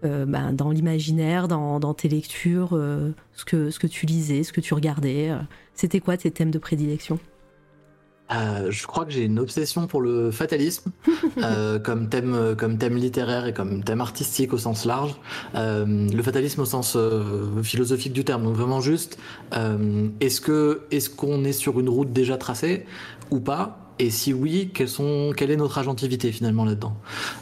euh, 0.05 0.25
bah, 0.25 0.51
dans 0.51 0.71
l'imaginaire, 0.71 1.47
dans, 1.47 1.79
dans 1.79 1.93
tes 1.93 2.09
lectures, 2.09 2.71
euh, 2.73 3.11
ce, 3.33 3.45
que, 3.45 3.69
ce 3.69 3.79
que 3.79 3.87
tu 3.87 4.05
lisais, 4.05 4.43
ce 4.43 4.51
que 4.51 4.61
tu 4.61 4.73
regardais 4.73 5.29
euh, 5.29 5.37
C'était 5.73 5.99
quoi 5.99 6.17
tes 6.17 6.31
thèmes 6.31 6.51
de 6.51 6.59
prédilection? 6.59 7.19
Je 8.69 8.87
crois 8.87 9.05
que 9.05 9.11
j'ai 9.11 9.25
une 9.25 9.37
obsession 9.37 9.85
pour 9.85 10.01
le 10.01 10.31
fatalisme 10.31 10.89
comme 11.83 12.09
thème 12.09 12.55
comme 12.57 12.79
thème 12.79 12.95
littéraire 12.95 13.45
et 13.45 13.53
comme 13.53 13.83
thème 13.83 14.01
artistique 14.01 14.53
au 14.53 14.57
sens 14.57 14.85
large. 14.85 15.13
Le 15.53 16.21
fatalisme 16.23 16.61
au 16.61 16.65
sens 16.65 16.97
philosophique 17.61 18.11
du 18.11 18.23
terme. 18.23 18.45
Donc 18.45 18.55
vraiment 18.55 18.81
juste, 18.81 19.19
est-ce 20.19 20.41
que 20.41 20.81
est-ce 20.89 21.11
qu'on 21.11 21.43
est 21.43 21.53
sur 21.53 21.79
une 21.79 21.89
route 21.89 22.11
déjà 22.11 22.37
tracée 22.37 22.87
ou 23.29 23.39
pas? 23.39 23.82
Et 24.05 24.09
si 24.09 24.33
oui, 24.33 24.69
quelles 24.73 24.89
sont, 24.89 25.33
quelle 25.35 25.51
est 25.51 25.55
notre 25.55 25.77
agentivité 25.77 26.31
finalement 26.31 26.65
là-dedans 26.65 26.95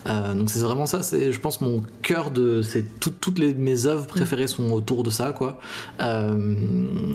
Euh, 0.08 0.34
Donc 0.34 0.50
c'est 0.50 0.60
vraiment 0.60 0.86
ça. 0.86 1.02
C'est, 1.04 1.32
je 1.32 1.40
pense, 1.40 1.62
mon 1.62 1.84
cœur 2.02 2.32
de, 2.32 2.62
c'est 2.62 2.86
tout- 3.00 3.14
toutes 3.20 3.40
les 3.40 3.54
mes 3.54 3.86
œuvres 3.86 4.06
préférées 4.08 4.48
sont 4.48 4.72
autour 4.72 5.04
de 5.04 5.10
ça, 5.10 5.32
quoi. 5.32 5.60
Euh, 6.02 6.56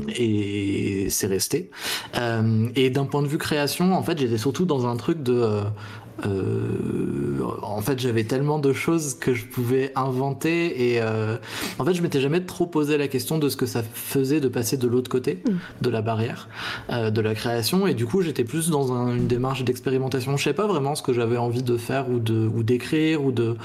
et 0.08 1.06
c'est 1.10 1.26
resté. 1.26 1.70
Euh, 2.16 2.68
et 2.76 2.90
d'un 2.90 3.04
point 3.04 3.22
de 3.22 3.28
vue 3.28 3.38
création, 3.38 3.94
en 3.94 4.02
fait, 4.02 4.18
j'étais 4.18 4.38
surtout 4.38 4.64
dans 4.64 4.86
un 4.86 4.96
truc 4.96 5.22
de. 5.22 5.60
Euh, 6.24 7.40
en 7.62 7.80
fait, 7.82 7.98
j'avais 7.98 8.24
tellement 8.24 8.58
de 8.58 8.72
choses 8.72 9.14
que 9.14 9.34
je 9.34 9.44
pouvais 9.44 9.92
inventer 9.96 10.92
et 10.92 11.00
euh, 11.02 11.36
en 11.78 11.84
fait, 11.84 11.94
je 11.94 12.02
m'étais 12.02 12.20
jamais 12.20 12.40
trop 12.40 12.66
posé 12.66 12.96
la 12.96 13.08
question 13.08 13.38
de 13.38 13.48
ce 13.48 13.56
que 13.56 13.66
ça 13.66 13.82
faisait 13.82 14.40
de 14.40 14.48
passer 14.48 14.76
de 14.76 14.86
l'autre 14.88 15.10
côté 15.10 15.42
de 15.82 15.90
la 15.90 16.00
barrière 16.02 16.48
euh, 16.90 17.10
de 17.10 17.20
la 17.20 17.34
création 17.34 17.86
et 17.86 17.94
du 17.94 18.06
coup, 18.06 18.22
j'étais 18.22 18.44
plus 18.44 18.70
dans 18.70 18.92
un- 18.92 19.14
une 19.16 19.26
démarche 19.26 19.62
d'expérimentation. 19.64 20.36
Je 20.36 20.44
sais 20.44 20.52
pas 20.54 20.66
vraiment 20.66 20.94
ce 20.94 21.02
que 21.02 21.12
j'avais 21.12 21.36
envie 21.36 21.62
de 21.62 21.76
faire 21.76 22.08
ou 22.10 22.18
de 22.18 22.46
ou 22.46 22.62
d'écrire 22.62 23.22
ou 23.24 23.32
de 23.32 23.56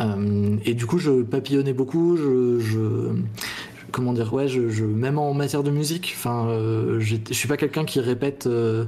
euh, 0.00 0.56
et 0.64 0.74
du 0.74 0.86
coup, 0.86 0.98
je 0.98 1.22
papillonnais 1.22 1.72
beaucoup. 1.72 2.16
Je, 2.16 2.58
je 2.60 2.78
comment 3.92 4.12
dire 4.12 4.32
ouais 4.32 4.48
je, 4.48 4.68
je 4.68 4.84
même 4.84 5.18
en 5.18 5.34
matière 5.34 5.62
de 5.62 5.70
musique 5.70 6.14
enfin 6.16 6.48
euh, 6.48 6.98
je 7.00 7.16
suis 7.32 7.48
pas 7.48 7.56
quelqu'un 7.56 7.84
qui 7.84 8.00
répète 8.00 8.46
euh, 8.46 8.84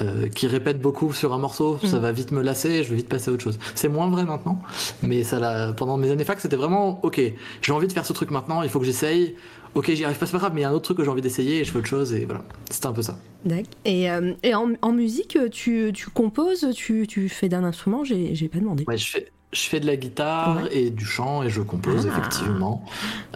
euh, 0.00 0.28
qui 0.28 0.46
répète 0.46 0.80
beaucoup 0.80 1.12
sur 1.12 1.32
un 1.32 1.38
morceau 1.38 1.78
ça 1.84 1.98
va 1.98 2.12
vite 2.12 2.32
me 2.32 2.42
lasser 2.42 2.70
et 2.70 2.84
je 2.84 2.90
vais 2.90 2.96
vite 2.96 3.08
passer 3.08 3.30
à 3.30 3.32
autre 3.34 3.42
chose 3.42 3.58
c'est 3.74 3.88
moins 3.88 4.08
vrai 4.10 4.24
maintenant 4.24 4.60
mais 5.02 5.24
ça 5.24 5.38
l'a 5.40 5.72
pendant 5.72 5.96
mes 5.96 6.10
années 6.10 6.24
fac 6.24 6.40
c'était 6.40 6.56
vraiment 6.56 7.00
ok 7.04 7.20
j'ai 7.60 7.72
envie 7.72 7.86
de 7.88 7.92
faire 7.92 8.06
ce 8.06 8.12
truc 8.12 8.30
maintenant 8.30 8.62
il 8.62 8.68
faut 8.68 8.78
que 8.80 8.86
j'essaye 8.86 9.34
ok 9.74 9.90
j'y 9.92 10.04
arrive 10.04 10.18
pas 10.18 10.26
c'est 10.26 10.32
pas 10.32 10.38
grave 10.38 10.52
mais 10.54 10.60
il 10.60 10.64
y 10.64 10.66
a 10.66 10.70
un 10.70 10.74
autre 10.74 10.84
truc 10.84 10.98
que 10.98 11.04
j'ai 11.04 11.10
envie 11.10 11.22
d'essayer 11.22 11.60
et 11.60 11.64
je 11.64 11.70
fais 11.72 11.78
autre 11.78 11.86
chose 11.88 12.12
et 12.12 12.24
voilà 12.26 12.42
c'était 12.70 12.86
un 12.86 12.92
peu 12.92 13.02
ça 13.02 13.18
D'accord. 13.44 13.64
Et, 13.84 14.08
euh, 14.08 14.34
et 14.44 14.54
en, 14.54 14.70
en 14.82 14.92
musique, 14.92 15.36
tu, 15.50 15.90
tu 15.92 16.10
composes, 16.10 16.68
tu, 16.76 17.08
tu 17.08 17.28
fais 17.28 17.48
d'un 17.48 17.64
instrument 17.64 18.04
J'ai 18.04 18.36
j'ai 18.36 18.48
pas 18.48 18.60
demandé. 18.60 18.84
ouais 18.86 18.96
je 18.96 19.10
fais 19.10 19.32
je 19.52 19.60
fais 19.62 19.80
de 19.80 19.86
la 19.86 19.96
guitare 19.96 20.62
Ouais. 20.62 20.76
et 20.76 20.90
du 20.90 21.04
chant 21.04 21.42
et 21.42 21.50
je 21.50 21.60
compose 21.60 22.06
Ah. 22.06 22.12
effectivement. 22.18 22.84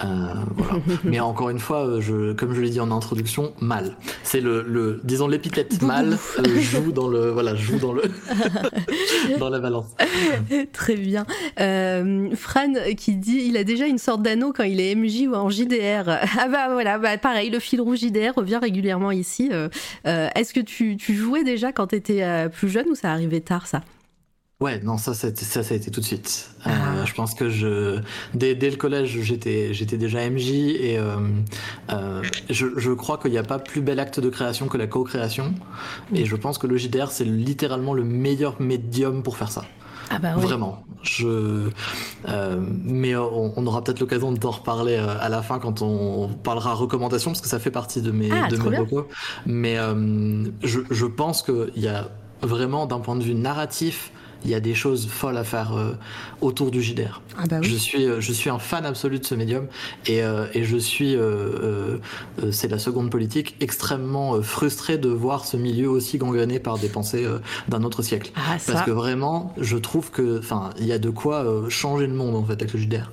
Euh, 0.02 0.06
voilà. 0.56 0.82
Mais 1.04 1.20
encore 1.20 1.50
une 1.50 1.58
fois, 1.58 1.86
euh, 1.86 2.00
je, 2.00 2.32
comme 2.32 2.54
je 2.54 2.60
l'ai 2.60 2.70
dit 2.70 2.80
en 2.80 2.90
introduction, 2.90 3.52
mal. 3.60 3.96
C'est 4.22 4.40
le, 4.40 4.62
le, 4.62 5.00
disons 5.04 5.28
l'épithète 5.28 5.82
mal 5.82 6.16
euh, 6.38 6.60
joue 6.60 6.92
dans 6.92 7.08
le, 7.08 7.30
voilà, 7.30 7.54
joue 7.54 7.78
dans 7.78 7.92
le, 7.92 8.02
dans 9.38 9.50
la 9.50 9.58
balance. 9.58 9.86
Très 10.72 10.96
bien. 10.96 11.26
Euh, 11.60 12.34
Fran 12.34 12.72
qui 12.96 13.16
dit 13.16 13.42
il 13.46 13.56
a 13.56 13.64
déjà 13.64 13.86
une 13.86 13.98
sorte 13.98 14.22
d'anneau 14.22 14.52
quand 14.54 14.64
il 14.64 14.80
est 14.80 14.94
MJ 14.94 15.26
ou 15.28 15.34
en 15.34 15.50
JDR. 15.50 16.08
Ah 16.38 16.48
bah 16.48 16.68
voilà, 16.72 16.98
bah 16.98 17.18
pareil, 17.18 17.50
le 17.50 17.58
fil 17.60 17.80
rouge 17.80 17.98
JDR 17.98 18.34
revient 18.34 18.58
régulièrement 18.60 19.10
ici. 19.10 19.50
Est-ce 20.04 20.52
que 20.54 20.60
tu, 20.60 20.96
tu 20.96 21.14
jouais 21.14 21.44
déjà 21.44 21.72
quand 21.72 21.88
tu 21.88 21.96
étais 21.96 22.48
plus 22.50 22.68
jeune 22.68 22.86
ou 22.90 22.94
ça 22.94 23.10
arrivait 23.12 23.40
tard 23.40 23.66
ça? 23.66 23.82
Ouais, 24.58 24.80
non, 24.82 24.96
ça, 24.96 25.12
ça, 25.12 25.28
ça, 25.36 25.62
ça 25.62 25.74
a 25.74 25.76
été 25.76 25.90
tout 25.90 26.00
de 26.00 26.04
suite. 26.06 26.48
Euh, 26.66 26.70
Ah. 26.72 27.04
je 27.04 27.12
pense 27.12 27.34
que 27.34 27.50
je, 27.50 28.00
dès, 28.32 28.54
dès 28.54 28.70
le 28.70 28.76
collège, 28.76 29.18
j'étais, 29.20 29.74
j'étais 29.74 29.98
déjà 29.98 30.30
MJ 30.30 30.48
et 30.50 30.98
euh, 30.98 31.16
euh, 31.92 32.22
je, 32.48 32.66
je 32.74 32.90
crois 32.92 33.18
qu'il 33.18 33.32
n'y 33.32 33.38
a 33.38 33.42
pas 33.42 33.58
plus 33.58 33.82
bel 33.82 34.00
acte 34.00 34.18
de 34.18 34.30
création 34.30 34.66
que 34.68 34.78
la 34.78 34.86
co-création. 34.86 35.54
Et 36.14 36.24
je 36.24 36.36
pense 36.36 36.56
que 36.56 36.66
le 36.66 36.78
JDR, 36.78 37.10
c'est 37.10 37.26
littéralement 37.26 37.92
le 37.92 38.02
meilleur 38.04 38.58
médium 38.60 39.22
pour 39.22 39.36
faire 39.36 39.52
ça. 39.52 39.66
Ah 40.08 40.18
bah 40.18 40.34
ouais. 40.36 40.40
Vraiment. 40.40 40.82
Je, 41.02 41.68
euh, 42.28 42.60
mais 42.82 43.14
on, 43.14 43.52
on 43.58 43.66
aura 43.66 43.84
peut-être 43.84 44.00
l'occasion 44.00 44.32
d'en 44.32 44.50
reparler 44.52 44.94
euh, 44.96 45.18
à 45.20 45.28
la 45.28 45.42
fin 45.42 45.58
quand 45.58 45.82
on 45.82 46.28
parlera 46.28 46.72
recommandations 46.72 47.30
parce 47.32 47.42
que 47.42 47.48
ça 47.48 47.58
fait 47.58 47.70
partie 47.70 48.00
de 48.00 48.10
mes, 48.10 48.30
Ah, 48.32 48.48
de 48.48 48.56
mes 48.56 48.78
recos. 48.78 49.04
Mais 49.44 49.76
euh, 49.78 50.44
je, 50.62 50.80
je 50.90 51.06
pense 51.06 51.42
qu'il 51.42 51.70
y 51.76 51.88
a 51.88 52.08
vraiment, 52.40 52.86
d'un 52.86 53.00
point 53.00 53.16
de 53.16 53.22
vue 53.22 53.34
narratif, 53.34 54.12
il 54.44 54.50
y 54.50 54.54
a 54.54 54.60
des 54.60 54.74
choses 54.74 55.08
folles 55.08 55.36
à 55.36 55.44
faire 55.44 55.76
euh, 55.76 55.92
autour 56.40 56.70
du 56.70 56.82
JDR. 56.82 57.22
Ah 57.38 57.44
bah 57.48 57.58
oui. 57.60 57.68
Je 57.68 57.76
suis, 57.76 58.04
euh, 58.04 58.20
je 58.20 58.32
suis 58.32 58.50
un 58.50 58.58
fan 58.58 58.84
absolu 58.84 59.18
de 59.18 59.24
ce 59.24 59.34
médium 59.34 59.66
et, 60.06 60.22
euh, 60.22 60.46
et 60.54 60.64
je 60.64 60.76
suis, 60.76 61.14
euh, 61.16 61.98
c'est 62.50 62.68
la 62.68 62.78
seconde 62.78 63.10
politique, 63.10 63.56
extrêmement 63.60 64.40
frustré 64.42 64.98
de 64.98 65.08
voir 65.08 65.44
ce 65.44 65.56
milieu 65.56 65.88
aussi 65.88 66.18
gangréné 66.18 66.58
par 66.58 66.78
des 66.78 66.88
pensées 66.88 67.26
d'un 67.68 67.82
autre 67.82 68.02
siècle. 68.02 68.30
Ah 68.36 68.58
ça. 68.58 68.72
Parce 68.72 68.84
que 68.84 68.90
vraiment, 68.90 69.54
je 69.58 69.76
trouve 69.76 70.10
que, 70.10 70.38
enfin, 70.38 70.70
il 70.78 70.86
y 70.86 70.92
a 70.92 70.98
de 70.98 71.10
quoi 71.10 71.64
changer 71.68 72.06
le 72.06 72.14
monde 72.14 72.36
en 72.36 72.44
fait 72.44 72.54
avec 72.54 72.72
le 72.72 72.80
JDR. 72.80 73.10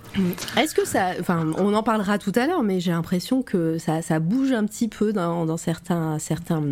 Est-ce 0.58 0.76
que 0.76 0.86
ça, 0.86 1.12
enfin, 1.20 1.52
on 1.58 1.74
en 1.74 1.84
parlera 1.84 2.18
tout 2.18 2.32
à 2.36 2.48
l'heure, 2.48 2.64
mais 2.64 2.80
j'ai 2.80 2.92
l'impression 2.92 3.42
que 3.42 3.78
ça, 3.78 4.02
ça 4.02 4.20
bouge 4.20 4.52
un 4.52 4.66
petit 4.66 4.88
peu 4.88 5.14
dans, 5.14 5.46
dans 5.46 5.58
certains, 5.58 6.20
certains, 6.20 6.64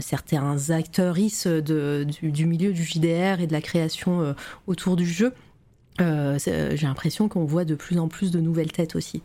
certains 0.00 0.70
acteuristes 0.70 1.48
de, 1.48 2.06
du, 2.22 2.30
du 2.30 2.46
milieu 2.46 2.72
du 2.72 2.84
JDR 2.84 3.40
et 3.40 3.46
de 3.48 3.52
la 3.52 3.60
création 3.60 4.20
euh, 4.20 4.32
autour 4.66 4.94
du 4.96 5.06
jeu. 5.06 5.32
Euh, 6.00 6.38
c'est- 6.38 6.76
j'ai 6.76 6.86
l'impression 6.86 7.28
qu'on 7.28 7.44
voit 7.44 7.64
de 7.64 7.74
plus 7.74 7.98
en 7.98 8.06
plus 8.06 8.30
de 8.30 8.38
nouvelles 8.40 8.70
têtes 8.70 8.94
aussi. 8.94 9.22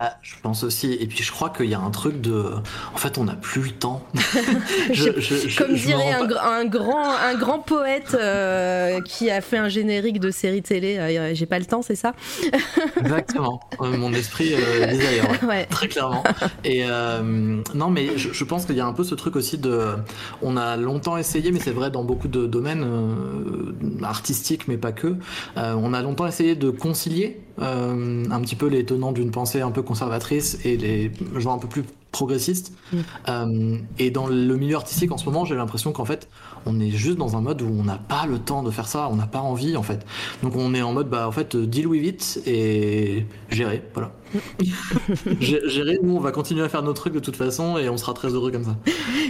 Ah, 0.00 0.16
je 0.22 0.34
pense 0.42 0.62
aussi. 0.62 0.92
Et 0.92 1.06
puis 1.08 1.24
je 1.24 1.32
crois 1.32 1.50
qu'il 1.50 1.66
y 1.66 1.74
a 1.74 1.80
un 1.80 1.90
truc 1.90 2.20
de, 2.20 2.52
en 2.94 2.96
fait, 2.98 3.18
on 3.18 3.24
n'a 3.24 3.34
plus 3.34 3.62
le 3.62 3.70
temps. 3.70 4.04
Je- 4.92 5.18
je- 5.20 5.58
Comme 5.58 5.68
je 5.68 5.72
me 5.72 5.86
dirait 5.86 6.12
un, 6.12 6.26
pas- 6.26 6.34
gr- 6.34 6.46
un 6.60 6.64
grand, 6.66 7.10
un 7.16 7.34
grand 7.34 7.58
poète 7.58 8.14
euh, 8.14 9.00
qui 9.02 9.28
a 9.30 9.40
fait 9.40 9.58
un 9.58 9.68
générique 9.68 10.20
de 10.20 10.30
série 10.30 10.62
télé. 10.62 10.98
euh, 10.98 11.34
j'ai 11.34 11.46
pas 11.46 11.58
le 11.58 11.64
temps, 11.66 11.82
c'est 11.82 11.96
ça? 11.96 12.14
Exactement. 13.00 13.60
Euh, 13.80 13.96
mon 13.96 14.12
esprit 14.12 14.54
euh, 14.54 14.86
dit 14.86 15.02
ailleurs. 15.04 15.30
ouais. 15.42 15.48
Ouais. 15.48 15.66
Très 15.66 15.88
clairement. 15.88 16.22
Et 16.64 16.84
euh, 16.88 17.60
non, 17.74 17.90
mais 17.90 18.16
je, 18.16 18.44
pense 18.44 18.66
qu'il 18.66 18.76
y 18.76 18.80
a 18.80 18.86
un 18.86 18.92
peu 18.92 19.04
ce 19.04 19.14
truc 19.16 19.34
aussi 19.36 19.58
de. 19.58 19.94
On 20.42 20.56
a 20.56 20.76
longtemps 20.76 21.16
essayé, 21.16 21.50
mais 21.52 21.60
c'est 21.60 21.72
vrai 21.72 21.90
dans 21.90 22.04
beaucoup 22.04 22.28
de 22.28 22.46
domaines 22.46 22.84
euh, 22.84 24.04
artistiques, 24.04 24.68
mais 24.68 24.76
pas 24.76 24.92
que. 24.92 25.16
euh, 25.56 25.74
on 25.76 25.92
a 25.92 26.02
longtemps 26.02 26.26
essayé 26.26 26.54
de 26.54 26.70
concilier 26.70 27.40
un 27.60 28.40
petit 28.40 28.56
peu 28.56 28.66
les 28.66 28.84
tenants 28.84 29.12
d'une 29.12 29.30
pensée 29.30 29.60
un 29.60 29.70
peu 29.70 29.82
conservatrice 29.82 30.58
et 30.64 30.76
les 30.76 31.12
gens 31.36 31.54
un 31.54 31.58
peu 31.58 31.68
plus 31.68 31.84
progressistes. 32.12 32.72
Mm. 32.92 33.76
et 33.98 34.10
dans 34.10 34.26
le 34.26 34.56
milieu 34.56 34.76
artistique 34.76 35.12
en 35.12 35.18
ce 35.18 35.24
moment, 35.26 35.44
j'ai 35.44 35.54
l'impression 35.54 35.92
qu'en 35.92 36.04
fait, 36.04 36.28
on 36.66 36.80
est 36.80 36.90
juste 36.90 37.18
dans 37.18 37.36
un 37.36 37.40
mode 37.40 37.62
où 37.62 37.68
on 37.68 37.84
n'a 37.84 37.98
pas 37.98 38.26
le 38.26 38.38
temps 38.38 38.62
de 38.62 38.70
faire 38.70 38.88
ça, 38.88 39.08
on 39.10 39.16
n'a 39.16 39.26
pas 39.26 39.40
envie 39.40 39.76
en 39.76 39.82
fait. 39.82 40.04
Donc 40.42 40.56
on 40.56 40.74
est 40.74 40.82
en 40.82 40.92
mode 40.92 41.08
bah 41.08 41.28
en 41.28 41.32
fait 41.32 41.56
deal 41.56 41.86
with 41.86 42.06
it 42.06 42.42
et 42.46 43.26
gérer, 43.50 43.82
voilà. 43.94 44.12
gérer, 45.40 45.98
nous 46.02 46.16
on 46.16 46.20
va 46.20 46.32
continuer 46.32 46.62
à 46.62 46.68
faire 46.68 46.82
nos 46.82 46.92
trucs 46.92 47.14
de 47.14 47.20
toute 47.20 47.36
façon 47.36 47.78
et 47.78 47.88
on 47.88 47.96
sera 47.96 48.14
très 48.14 48.28
heureux 48.28 48.50
comme 48.50 48.64
ça. 48.64 48.76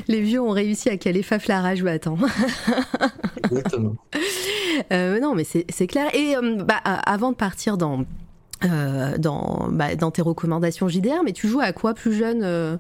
Les 0.09 0.21
vieux 0.21 0.41
ont 0.41 0.51
réussi 0.51 0.89
à 0.89 0.97
caler 0.97 1.23
Faflarage 1.23 1.83
ou 1.83 1.89
attends. 1.89 2.19
Exactement. 3.45 3.95
Euh, 4.93 5.19
non 5.19 5.35
mais 5.35 5.45
c'est 5.45 5.87
clair. 5.89 6.15
Et 6.15 6.37
euh, 6.37 6.63
bah, 6.63 6.77
avant 6.85 7.33
de 7.33 7.37
partir 7.37 7.77
dans 7.77 8.05
euh, 8.65 9.19
dans, 9.19 9.69
bah, 9.71 9.95
dans 9.95 10.11
tes 10.11 10.23
recommandations 10.23 10.89
JDR, 10.89 11.23
mais 11.25 11.33
tu 11.33 11.49
joues 11.49 11.61
à 11.61 11.73
quoi 11.73 11.95
plus 11.95 12.13
jeune 12.13 12.79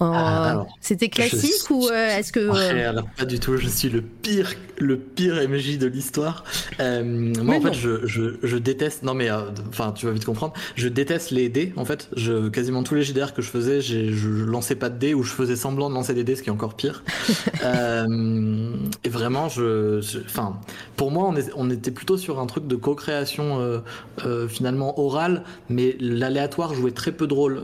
ah, 0.00 0.66
C'était 0.80 1.08
classique 1.08 1.70
ou 1.70 1.86
euh, 1.88 2.18
est-ce 2.18 2.32
que 2.32 2.40
euh, 2.40 2.90
alors 2.90 3.06
pas 3.16 3.24
du 3.24 3.38
tout. 3.38 3.56
Je 3.56 3.68
suis 3.68 3.88
le 3.88 4.02
pire, 4.02 4.52
le 4.78 4.98
pire 4.98 5.36
MJ 5.48 5.78
de 5.78 5.86
l'histoire. 5.86 6.42
Euh, 6.80 7.04
moi, 7.04 7.56
en 7.56 7.60
fait, 7.60 7.74
je, 7.74 8.04
je, 8.06 8.36
je, 8.42 8.56
déteste. 8.56 9.04
Non, 9.04 9.14
mais 9.14 9.28
enfin, 9.68 9.92
tu 9.92 10.06
vas 10.06 10.12
vite 10.12 10.24
comprendre. 10.24 10.52
Je 10.74 10.88
déteste 10.88 11.30
les 11.30 11.48
dés. 11.48 11.72
En 11.76 11.84
fait, 11.84 12.08
je 12.16 12.48
quasiment 12.48 12.82
tous 12.82 12.96
les 12.96 13.02
JDR 13.02 13.34
que 13.34 13.42
je 13.42 13.48
faisais, 13.48 13.80
je 13.80 14.44
lançais 14.44 14.74
pas 14.74 14.88
de 14.88 14.98
dés 14.98 15.14
ou 15.14 15.22
je 15.22 15.32
faisais 15.32 15.56
semblant 15.56 15.88
de 15.88 15.94
lancer 15.94 16.14
des 16.14 16.24
dés, 16.24 16.34
ce 16.34 16.42
qui 16.42 16.48
est 16.48 16.52
encore 16.52 16.74
pire. 16.74 17.04
et 17.62 19.08
vraiment, 19.08 19.48
je, 19.48 20.00
enfin, 20.24 20.58
pour 20.96 21.12
moi, 21.12 21.26
on, 21.28 21.36
est, 21.36 21.52
on, 21.54 21.70
était 21.70 21.92
plutôt 21.92 22.16
sur 22.16 22.40
un 22.40 22.46
truc 22.46 22.66
de 22.66 22.76
co-création 22.76 23.82
finalement 24.48 24.98
orale, 24.98 25.44
mais 25.68 25.96
l'aléatoire 26.00 26.74
jouait 26.74 26.90
très 26.90 27.12
peu 27.12 27.28
de 27.28 27.34
rôle 27.34 27.62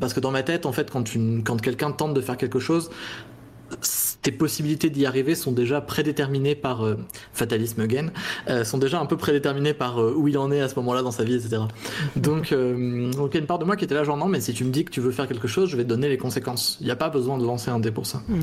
parce 0.00 0.14
que 0.14 0.20
dans 0.20 0.30
ma 0.30 0.44
tête, 0.44 0.64
en 0.64 0.72
fait, 0.72 0.90
quand 0.90 1.02
tu 1.02 1.42
quand 1.44 1.55
quelqu'un 1.62 1.92
tente 1.92 2.14
de 2.14 2.20
faire 2.20 2.36
quelque 2.36 2.58
chose, 2.58 2.90
tes 4.22 4.32
possibilités 4.32 4.90
d'y 4.90 5.06
arriver 5.06 5.34
sont 5.34 5.52
déjà 5.52 5.80
prédéterminées 5.80 6.54
par 6.54 6.84
euh, 6.84 6.96
fatalisme 7.32 7.80
again, 7.80 8.08
euh, 8.48 8.64
sont 8.64 8.78
déjà 8.78 9.00
un 9.00 9.06
peu 9.06 9.16
prédéterminées 9.16 9.74
par 9.74 10.00
euh, 10.00 10.14
où 10.16 10.28
il 10.28 10.38
en 10.38 10.50
est 10.50 10.60
à 10.60 10.68
ce 10.68 10.74
moment-là 10.76 11.02
dans 11.02 11.10
sa 11.10 11.24
vie, 11.24 11.34
etc. 11.34 11.62
Donc, 12.16 12.52
donc 12.52 13.30
il 13.30 13.34
y 13.34 13.36
a 13.36 13.40
une 13.40 13.46
part 13.46 13.58
de 13.58 13.64
moi 13.64 13.76
qui 13.76 13.84
était 13.84 13.94
là 13.94 14.04
genre 14.04 14.16
non, 14.16 14.26
mais 14.26 14.40
si 14.40 14.52
tu 14.52 14.64
me 14.64 14.70
dis 14.70 14.84
que 14.84 14.90
tu 14.90 15.00
veux 15.00 15.10
faire 15.10 15.28
quelque 15.28 15.48
chose, 15.48 15.68
je 15.68 15.76
vais 15.76 15.84
te 15.84 15.88
donner 15.88 16.08
les 16.08 16.18
conséquences. 16.18 16.76
Il 16.80 16.86
n'y 16.86 16.92
a 16.92 16.96
pas 16.96 17.08
besoin 17.08 17.38
de 17.38 17.44
lancer 17.44 17.70
un 17.70 17.78
dé 17.78 17.90
pour 17.90 18.06
ça. 18.06 18.22
Mm. 18.28 18.40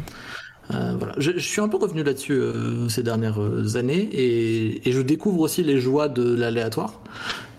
Voilà. 0.69 1.13
Je, 1.17 1.37
suis 1.39 1.61
un 1.61 1.67
peu 1.67 1.77
revenu 1.77 2.03
là-dessus 2.03 2.41
ces 2.89 3.03
dernières 3.03 3.39
années 3.75 4.09
et, 4.13 4.91
je 4.91 5.01
découvre 5.01 5.41
aussi 5.41 5.63
les 5.63 5.79
joies 5.79 6.09
de 6.09 6.35
l'aléatoire. 6.35 7.01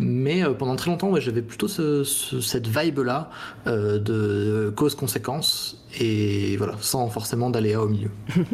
Mais 0.01 0.43
pendant 0.59 0.75
très 0.75 0.91
longtemps, 0.91 1.15
j'avais 1.21 1.43
plutôt 1.43 1.69
cette 1.69 2.67
vibe-là 2.67 3.31
de 3.67 4.73
cause-conséquence 4.75 5.85
et 6.01 6.57
voilà, 6.57 6.75
sans 6.81 7.09
forcément 7.09 7.51
d'aller 7.51 7.77
au 7.77 7.89
milieu. 7.89 8.11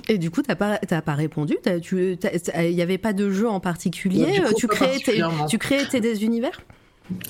Et 0.08 0.18
du 0.18 0.30
coup, 0.30 0.42
t'as 0.42 0.56
pas, 0.56 0.78
pas 0.78 1.14
répondu? 1.14 1.56
Il 1.66 2.74
n'y 2.74 2.82
avait 2.82 2.98
pas 2.98 3.12
de 3.12 3.30
jeu 3.30 3.48
en 3.48 3.60
particulier? 3.60 4.42
Tu, 4.56 4.66
créais 4.66 4.98
tes, 4.98 5.22
tu 5.48 5.58
créais 5.58 5.86
tes 5.86 6.00
des 6.00 6.24
univers 6.24 6.60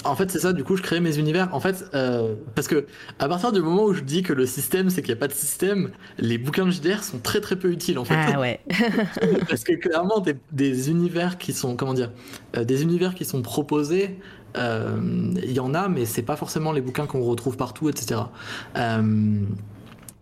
en 0.05 0.15
fait, 0.15 0.31
c'est 0.31 0.39
ça. 0.39 0.53
Du 0.53 0.65
coup, 0.65 0.77
je 0.77 0.83
crée 0.83 1.01
mes 1.01 1.19
univers. 1.19 1.55
En 1.55 1.61
fait, 1.61 1.85
euh, 1.95 2.35
parce 2.55 2.69
que 2.69 2.87
à 3.19 3.29
partir 3.29 3.53
du 3.53 3.61
moment 3.61 3.85
où 3.85 3.95
je 3.95 4.03
dis 4.03 4.23
que 4.23 4.33
le 4.33 4.47
système, 4.47 4.91
c'est 4.91 5.03
qu'il 5.03 5.13
n'y 5.13 5.19
a 5.19 5.21
pas 5.21 5.29
de 5.29 5.33
système, 5.33 5.91
les 6.19 6.39
bouquins 6.39 6.67
de 6.67 6.71
JDR 6.71 7.03
sont 7.03 7.19
très 7.19 7.41
très 7.41 7.57
peu 7.57 7.71
utiles 7.71 7.99
en 7.99 8.05
fait. 8.05 8.15
Ah 8.17 8.41
ouais. 8.41 8.61
parce 9.49 9.65
que 9.65 9.73
clairement, 9.75 10.23
des, 10.53 10.91
univers 10.91 11.39
qui 11.39 11.53
sont, 11.53 11.77
comment 11.77 11.95
dire, 11.95 12.11
euh, 12.57 12.65
des 12.65 12.83
univers 12.83 13.15
qui 13.15 13.25
sont 13.25 13.43
proposés, 13.43 14.19
euh, 14.57 14.99
il 15.43 15.53
y 15.53 15.61
en 15.61 15.75
a, 15.75 15.89
mais 15.89 16.05
c'est 16.05 16.23
pas 16.23 16.37
forcément 16.37 16.73
les 16.73 16.81
bouquins 16.81 17.07
qu'on 17.07 17.23
retrouve 17.23 17.57
partout, 17.57 17.89
etc 17.89 18.23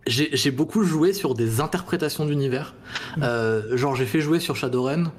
j'ai 0.07 0.51
beaucoup 0.51 0.83
joué 0.83 1.13
sur 1.13 1.35
des 1.35 1.61
interprétations 1.61 2.25
d'univers. 2.25 2.73
Mm. 3.17 3.23
Euh, 3.23 3.77
genre, 3.77 3.95
j'ai 3.95 4.05
fait 4.05 4.21
jouer 4.21 4.39
sur 4.39 4.55
Shadowrun 4.55 5.11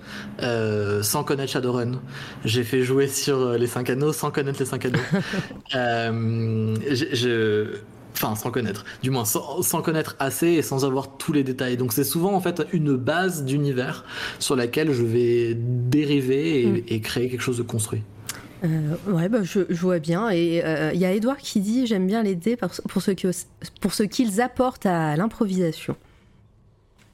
euh, 0.42 1.02
sans 1.02 1.24
connaître 1.24 1.52
Shadowrun. 1.52 2.00
J'ai 2.44 2.64
fait 2.64 2.82
jouer 2.82 3.08
sur 3.08 3.38
euh, 3.38 3.58
les 3.58 3.66
5 3.66 3.90
anneaux 3.90 4.12
sans 4.12 4.30
connaître 4.30 4.58
les 4.58 4.66
5 4.66 4.84
anneaux. 4.86 4.98
euh, 5.74 6.74
je, 6.90 7.76
enfin, 8.14 8.34
sans 8.34 8.50
connaître. 8.50 8.84
Du 9.02 9.10
moins, 9.10 9.24
sans, 9.24 9.82
connaître 9.82 10.16
assez 10.18 10.48
et 10.48 10.62
sans 10.62 10.84
avoir 10.84 11.16
tous 11.16 11.32
les 11.32 11.44
détails. 11.44 11.76
Donc, 11.76 11.92
c'est 11.92 12.04
souvent 12.04 12.34
en 12.34 12.40
fait 12.40 12.62
une 12.72 12.96
base 12.96 13.44
d'univers 13.44 14.04
sur 14.38 14.56
laquelle 14.56 14.92
je 14.92 15.04
vais 15.04 15.54
dériver 15.56 16.62
et, 16.62 16.66
mm. 16.66 16.82
et 16.88 17.00
créer 17.00 17.28
quelque 17.28 17.42
chose 17.42 17.58
de 17.58 17.62
construit. 17.62 18.02
Euh, 18.64 18.94
ouais, 19.06 19.28
bah, 19.28 19.42
je, 19.42 19.60
vois 19.74 19.98
bien. 19.98 20.30
Et 20.30 20.56
il 20.56 20.62
euh, 20.62 20.92
y 20.92 21.04
a 21.04 21.12
Edouard 21.12 21.38
qui 21.38 21.60
dit 21.60 21.86
J'aime 21.86 22.06
bien 22.06 22.22
les 22.22 22.34
dés 22.34 22.56
pour, 22.56 23.02
ce 23.02 24.02
qu'ils 24.02 24.40
apportent 24.40 24.86
à 24.86 25.16
l'improvisation. 25.16 25.96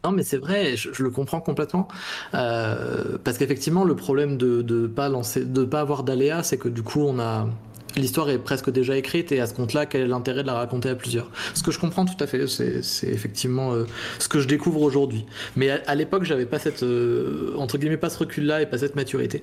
Non, 0.05 0.13
mais 0.13 0.23
c'est 0.23 0.37
vrai, 0.37 0.77
je, 0.77 1.03
le 1.03 1.11
comprends 1.11 1.41
complètement. 1.41 1.89
Euh, 2.35 3.19
parce 3.25 3.39
qu'effectivement, 3.39 3.83
le 3.83 3.97
problème 3.97 4.37
de 4.37 4.63
ne 4.63 4.87
pas, 4.87 5.09
de 5.09 5.65
pas 5.65 5.81
avoir 5.81 6.05
d'aléas, 6.05 6.45
c'est 6.45 6.59
que 6.59 6.69
du 6.69 6.83
coup, 6.83 7.01
on 7.01 7.19
a 7.19 7.49
l'histoire 7.97 8.29
est 8.31 8.39
presque 8.39 8.71
déjà 8.71 8.97
écrite 8.97 9.33
et 9.33 9.41
à 9.41 9.47
ce 9.47 9.55
compte-là, 9.55 9.87
quel 9.87 10.03
est 10.03 10.07
l'intérêt 10.07 10.43
de 10.43 10.47
la 10.47 10.55
raconter 10.55 10.89
à 10.89 10.95
plusieurs 10.95 11.31
Ce 11.55 11.63
que 11.63 11.71
je 11.71 11.79
comprends 11.79 12.05
tout 12.05 12.23
à 12.23 12.27
fait, 12.27 12.47
c'est 12.47 13.09
effectivement 13.09 13.73
euh, 13.73 13.85
ce 14.19 14.29
que 14.29 14.41
je 14.41 14.47
découvre 14.47 14.83
aujourd'hui. 14.83 15.25
Mais 15.57 15.71
à, 15.71 15.95
l'époque, 15.95 16.25
j'avais 16.25 16.47
pas 16.47 16.59
cette 16.59 16.83
euh, 16.83 17.55
entre 17.57 17.79
guillemets 17.79 17.97
pas 17.97 18.11
ce 18.11 18.19
recul-là 18.19 18.63
et 18.63 18.67
pas 18.67 18.79
cette 18.79 18.97
maturité. 18.97 19.43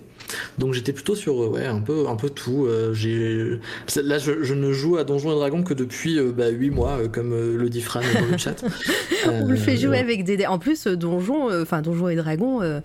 Donc 0.57 0.73
j'étais 0.73 0.93
plutôt 0.93 1.15
sur 1.15 1.43
euh, 1.43 1.49
ouais 1.49 1.65
un 1.65 1.81
peu 1.81 2.07
un 2.07 2.15
peu 2.15 2.29
tout. 2.29 2.67
j'ai 2.93 3.59
là, 3.95 4.17
je, 4.17 4.53
ne 4.53 4.71
joue 4.71 4.97
à 4.97 5.03
Donjons 5.03 5.31
et 5.31 5.35
Dragons 5.35 5.63
que 5.63 5.73
depuis 5.73 6.19
bah, 6.31 6.49
8 6.49 6.69
mois, 6.69 6.99
comme 7.11 7.31
le 7.31 7.69
dit 7.69 7.81
Fran 7.81 8.01
dans 8.01 8.31
le 8.31 8.37
chat. 8.37 8.63
On 9.25 9.47
le 9.47 9.55
fait 9.55 9.77
jouer 9.77 9.97
avec 9.97 10.23
des 10.23 10.45
en 10.45 10.59
plus 10.59 10.87
Donjons, 10.87 11.49
enfin 11.61 11.81
Donjons 11.81 12.09
et 12.09 12.15
Dragons 12.15 12.81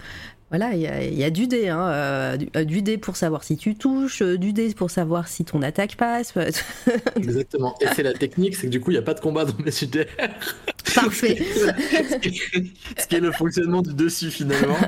voilà, 0.51 0.75
il 0.75 0.81
y, 1.19 1.25
a 1.25 1.31
du 1.31 1.47
dé, 1.47 1.69
hein, 1.69 1.91
euh, 1.91 2.39
euh, 2.57 2.65
du, 2.65 2.81
dé 2.81 2.97
pour 2.97 3.17
savoir 3.17 3.45
si 3.45 3.59
tu 3.59 3.75
touches, 3.75 4.23
euh, 4.23 4.39
du 4.39 4.55
dé 4.55 4.73
pour 4.73 4.91
savoir 4.91 5.29
si 5.29 5.45
ton 5.45 5.61
attaque 5.61 5.97
passe. 5.97 6.33
Exactement. 7.17 7.75
Et 7.83 7.87
c'est 7.95 8.03
la 8.03 8.15
technique, 8.15 8.57
c'est 8.57 8.69
que 8.69 8.73
du 8.73 8.81
coup, 8.81 8.91
il 8.91 8.95
n'y 8.95 8.99
a 8.99 9.03
pas 9.03 9.13
de 9.13 9.21
combat 9.21 9.45
dans 9.45 9.63
mes 9.63 9.71
JDR. 9.71 10.07
Parfait. 10.95 11.37
ce 12.99 13.07
qui 13.07 13.15
est 13.15 13.21
le 13.21 13.31
fonctionnement 13.31 13.83
du 13.83 13.93
dessus 13.93 14.31
finalement, 14.31 14.79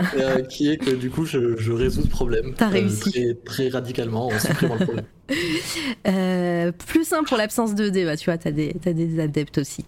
qui 0.49 0.70
est 0.70 0.79
que 0.79 0.92
du 0.92 1.11
coup, 1.11 1.27
je, 1.27 1.73
résous 1.73 2.05
ce 2.05 2.09
problème. 2.09 2.55
T'as 2.57 2.68
réussi. 2.68 3.37
Très, 3.44 3.68
radicalement 3.68 4.29
en 4.29 4.38
supprimant 4.38 4.77
le 4.77 4.87
problème. 4.87 6.73
plus 6.87 7.05
simple 7.05 7.29
pour 7.29 7.37
l'absence 7.37 7.75
de 7.75 7.90
dé, 7.90 8.07
bah, 8.07 8.16
tu 8.16 8.25
vois, 8.25 8.38
t'as 8.38 8.51
des, 8.51 8.75
as 8.87 8.94
des 8.94 9.20
adeptes 9.20 9.59
aussi. 9.59 9.85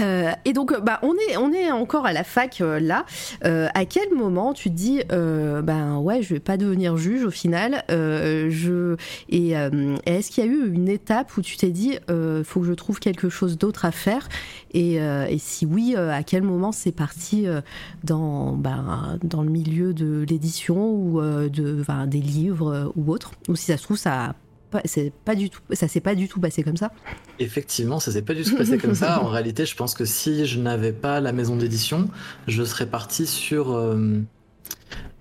Euh, 0.00 0.32
et 0.44 0.52
donc, 0.52 0.78
bah, 0.82 0.98
on 1.02 1.14
est, 1.14 1.36
on 1.36 1.52
est 1.52 1.70
encore 1.70 2.06
à 2.06 2.12
la 2.12 2.24
fac 2.24 2.60
euh, 2.60 2.80
là. 2.80 3.04
Euh, 3.44 3.68
à 3.74 3.84
quel 3.84 4.14
moment 4.14 4.52
tu 4.52 4.70
te 4.70 4.74
dis, 4.74 5.02
ben 5.08 5.98
ouais, 5.98 6.22
je 6.22 6.34
vais 6.34 6.40
pas 6.40 6.56
devenir 6.56 6.96
juge 6.96 7.24
au 7.24 7.30
final. 7.30 7.84
je 7.88 8.96
et 9.28 9.50
est-ce 10.06 10.30
qu'il 10.30 10.44
y 10.44 10.48
a 10.48 10.50
eu 10.50 10.72
une 10.72 10.88
étape 10.88 11.36
où 11.36 11.42
tu 11.42 11.56
t'es 11.56 11.70
dit, 11.70 11.98
faut 12.44 12.60
que 12.60 12.66
je 12.66 12.72
trouve 12.72 12.98
quelque 13.00 13.28
chose 13.28 13.58
d'autre 13.58 13.84
à 13.84 13.92
faire? 13.92 14.28
Et, 14.72 14.94
et, 14.96 15.38
si 15.38 15.66
oui, 15.66 15.96
à 15.96 16.22
quel 16.22 16.42
moment 16.42 16.72
c'est 16.72 16.92
parti 16.92 17.46
dans, 18.04 18.52
ben, 18.52 19.18
dans 19.22 19.42
le 19.42 19.50
milieu 19.50 19.94
de 19.94 20.24
l'édition 20.28 20.92
ou 20.92 21.20
de, 21.20 21.84
des 22.06 22.20
livres 22.20 22.92
ou 22.96 23.10
autre 23.10 23.32
Ou 23.48 23.56
si 23.56 23.66
ça 23.66 23.76
se 23.76 23.82
trouve, 23.82 23.96
ça 23.98 24.34
c'est 24.38 24.47
pas 24.70 25.34
du 25.34 25.50
tout, 25.50 25.60
ça 25.72 25.88
s'est 25.88 26.00
pas 26.00 26.14
du 26.14 26.28
tout 26.28 26.40
passé 26.40 26.62
comme 26.62 26.76
ça. 26.76 26.92
Effectivement, 27.38 28.00
ça 28.00 28.12
s'est 28.12 28.22
pas 28.22 28.34
du 28.34 28.44
tout 28.44 28.56
passé 28.56 28.78
comme 28.78 28.94
ça. 28.94 29.22
En 29.28 29.28
réalité, 29.28 29.66
je 29.66 29.74
pense 29.74 29.94
que 29.94 30.04
si 30.04 30.46
je 30.46 30.60
n'avais 30.60 30.92
pas 30.92 31.20
la 31.20 31.32
maison 31.32 31.56
d'édition, 31.56 32.08
je 32.46 32.62
serais 32.62 32.86
parti 32.86 33.26
sur. 33.26 33.72
Euh, 33.72 34.20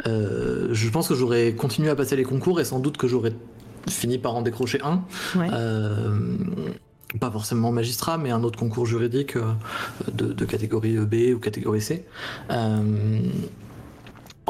euh, 0.06 0.68
je 0.72 0.90
pense 0.90 1.08
que 1.08 1.16
j'aurais 1.16 1.54
continué 1.54 1.90
à 1.90 1.96
passer 1.96 2.16
les 2.16 2.24
concours 2.24 2.60
et 2.60 2.66
sans 2.66 2.80
doute 2.80 2.98
que 2.98 3.08
j'aurais 3.08 3.34
fini 3.90 4.18
par 4.18 4.36
en 4.36 4.42
décrocher 4.42 4.80
un. 4.84 5.04
Euh, 5.38 6.38
pas 7.20 7.32
forcément 7.32 7.72
magistrat, 7.72 8.18
mais 8.18 8.32
un 8.32 8.44
autre 8.44 8.60
concours 8.60 8.86
juridique 8.86 9.38
de, 10.12 10.34
de, 10.34 10.46
catégorie 10.46 10.98
B 10.98 11.36
ou 11.36 11.40
catégorie 11.40 11.82
C. 11.82 12.06
en 12.50 13.24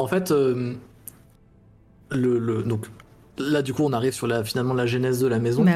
fait, 0.08 0.32
le, 2.10 2.10
le, 2.10 2.62
donc 2.64 2.86
là 3.38 3.62
du 3.62 3.72
coup 3.72 3.84
on 3.84 3.92
arrive 3.92 4.12
sur 4.12 4.26
la 4.26 4.44
finalement 4.44 4.74
la 4.74 4.86
genèse 4.86 5.20
de 5.20 5.26
la 5.26 5.38
maison. 5.38 5.64
Bah 5.64 5.72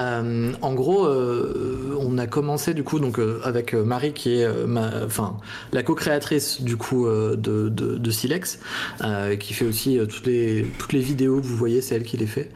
euh, 0.00 0.52
en 0.62 0.74
gros, 0.74 1.06
euh, 1.06 1.96
on 2.00 2.18
a 2.18 2.26
commencé 2.26 2.74
du 2.74 2.82
coup 2.82 2.98
donc 2.98 3.18
euh, 3.18 3.40
avec 3.44 3.74
Marie 3.74 4.12
qui 4.12 4.40
est 4.40 4.48
enfin 5.04 5.36
la 5.72 5.82
co-créatrice 5.82 6.62
du 6.62 6.76
coup 6.76 7.06
de, 7.08 7.68
de, 7.68 8.10
Silex, 8.10 8.60
qui 9.40 9.54
fait 9.54 9.66
aussi 9.66 9.98
toutes 10.08 10.26
les 10.26 10.66
toutes 10.78 10.92
les 10.92 11.00
vidéos 11.00 11.40
que 11.40 11.46
vous 11.46 11.56
voyez, 11.56 11.80
c'est 11.80 11.94
elle 11.94 12.04
qui 12.04 12.16
les 12.16 12.26
fait. 12.26 12.50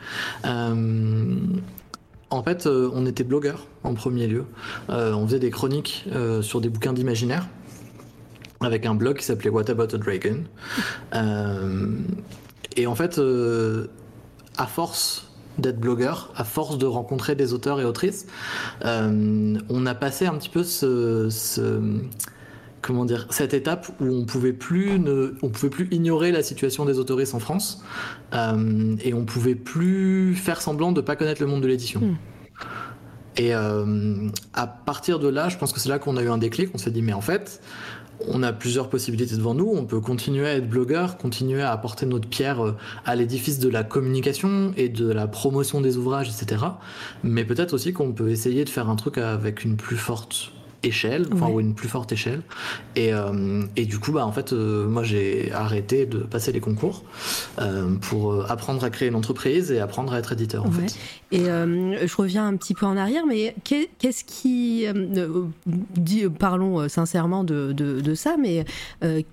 en 0.44 2.42
fait, 2.44 2.66
on 2.66 3.06
était 3.06 3.24
blogueurs 3.24 3.66
en 3.84 3.94
premier 3.94 4.26
lieu. 4.26 4.44
on 4.88 5.26
faisait 5.26 5.38
des 5.38 5.50
chroniques 5.50 6.06
sur 6.42 6.60
des 6.60 6.68
bouquins 6.68 6.92
d'imaginaire 6.92 7.48
avec 8.60 8.84
un 8.84 8.94
blog 8.94 9.16
qui 9.16 9.24
s'appelait 9.24 9.50
What 9.50 9.70
About 9.70 9.94
a 9.94 9.98
Dragon. 9.98 10.44
et 12.76 12.86
en 12.86 12.94
fait, 12.94 13.20
à 14.60 14.66
force 14.66 15.26
d'être 15.58 15.80
blogueur, 15.80 16.32
à 16.36 16.44
force 16.44 16.78
de 16.78 16.86
rencontrer 16.86 17.34
des 17.34 17.54
auteurs 17.54 17.80
et 17.80 17.84
autrices, 17.84 18.26
on 18.84 19.86
a 19.86 19.94
passé 19.94 20.26
un 20.26 20.34
petit 20.34 20.50
peu 20.50 20.62
ce, 20.62 21.28
comment 22.82 23.04
dire 23.04 23.26
cette 23.30 23.54
étape 23.54 23.88
où 24.00 24.04
on 24.04 24.24
pouvait 24.24 24.52
plus 24.52 24.98
ne, 24.98 25.34
on 25.42 25.48
pouvait 25.48 25.70
plus 25.70 25.88
ignorer 25.90 26.30
la 26.30 26.42
situation 26.42 26.84
des 26.84 26.98
autoristes 26.98 27.34
en 27.34 27.40
France 27.40 27.82
et 28.32 29.14
on 29.14 29.24
pouvait 29.24 29.54
plus 29.54 30.34
faire 30.34 30.60
semblant 30.60 30.92
de 30.92 31.00
pas 31.00 31.16
connaître 31.16 31.40
le 31.40 31.48
monde 31.48 31.62
de 31.62 31.68
l'édition. 31.68 32.00
Hmm. 32.00 32.16
Et 33.36 33.54
à 33.54 34.66
partir 34.66 35.18
de 35.18 35.28
là, 35.28 35.48
je 35.48 35.56
pense 35.56 35.72
que 35.72 35.80
c'est 35.80 35.88
là 35.88 35.98
qu'on 35.98 36.18
a 36.18 36.22
eu 36.22 36.28
un 36.28 36.38
déclic. 36.38 36.70
On 36.74 36.78
s'est 36.78 36.90
dit 36.90 37.02
mais 37.02 37.14
en 37.14 37.22
fait, 37.22 37.62
on 38.28 38.42
a 38.42 38.52
plusieurs 38.52 38.88
possibilités 38.88 39.36
devant 39.36 39.54
nous. 39.54 39.72
On 39.74 39.84
peut 39.84 40.00
continuer 40.00 40.46
à 40.46 40.54
être 40.54 40.68
blogueur, 40.68 41.16
continuer 41.16 41.62
à 41.62 41.72
apporter 41.72 42.06
notre 42.06 42.28
pierre 42.28 42.64
euh, 42.64 42.76
à 43.04 43.16
l'édifice 43.16 43.58
de 43.58 43.68
la 43.68 43.82
communication 43.82 44.72
et 44.76 44.88
de 44.88 45.10
la 45.10 45.26
promotion 45.26 45.80
des 45.80 45.96
ouvrages, 45.96 46.28
etc. 46.28 46.64
Mais 47.22 47.44
peut-être 47.44 47.72
aussi 47.72 47.92
qu'on 47.92 48.12
peut 48.12 48.30
essayer 48.30 48.64
de 48.64 48.70
faire 48.70 48.88
un 48.88 48.96
truc 48.96 49.18
avec 49.18 49.64
une 49.64 49.76
plus 49.76 49.96
forte 49.96 50.52
échelle, 50.82 51.26
enfin, 51.32 51.48
ou 51.48 51.60
une 51.60 51.74
plus 51.74 51.88
forte 51.88 52.12
échelle. 52.12 52.42
Et, 52.96 53.12
euh, 53.12 53.62
et 53.76 53.84
du 53.84 53.98
coup, 53.98 54.12
bah, 54.12 54.26
en 54.26 54.32
fait, 54.32 54.52
euh, 54.52 54.88
moi, 54.88 55.02
j'ai 55.02 55.52
arrêté 55.52 56.06
de 56.06 56.18
passer 56.18 56.52
les 56.52 56.60
concours 56.60 57.04
euh, 57.60 57.94
pour 58.00 58.50
apprendre 58.50 58.82
à 58.84 58.90
créer 58.90 59.08
une 59.08 59.14
entreprise 59.14 59.70
et 59.72 59.80
apprendre 59.80 60.12
à 60.12 60.18
être 60.18 60.32
éditeur, 60.32 60.66
en 60.66 60.70
fait. 60.70 60.96
Et 61.32 61.44
je 61.44 62.16
reviens 62.16 62.46
un 62.46 62.56
petit 62.56 62.74
peu 62.74 62.86
en 62.86 62.96
arrière, 62.96 63.26
mais 63.26 63.54
qu'est-ce 63.64 64.24
qui. 64.24 64.86
dit, 65.96 66.28
parlons 66.28 66.88
sincèrement 66.88 67.44
de, 67.44 67.72
de, 67.72 68.14
ça, 68.14 68.36
mais 68.38 68.64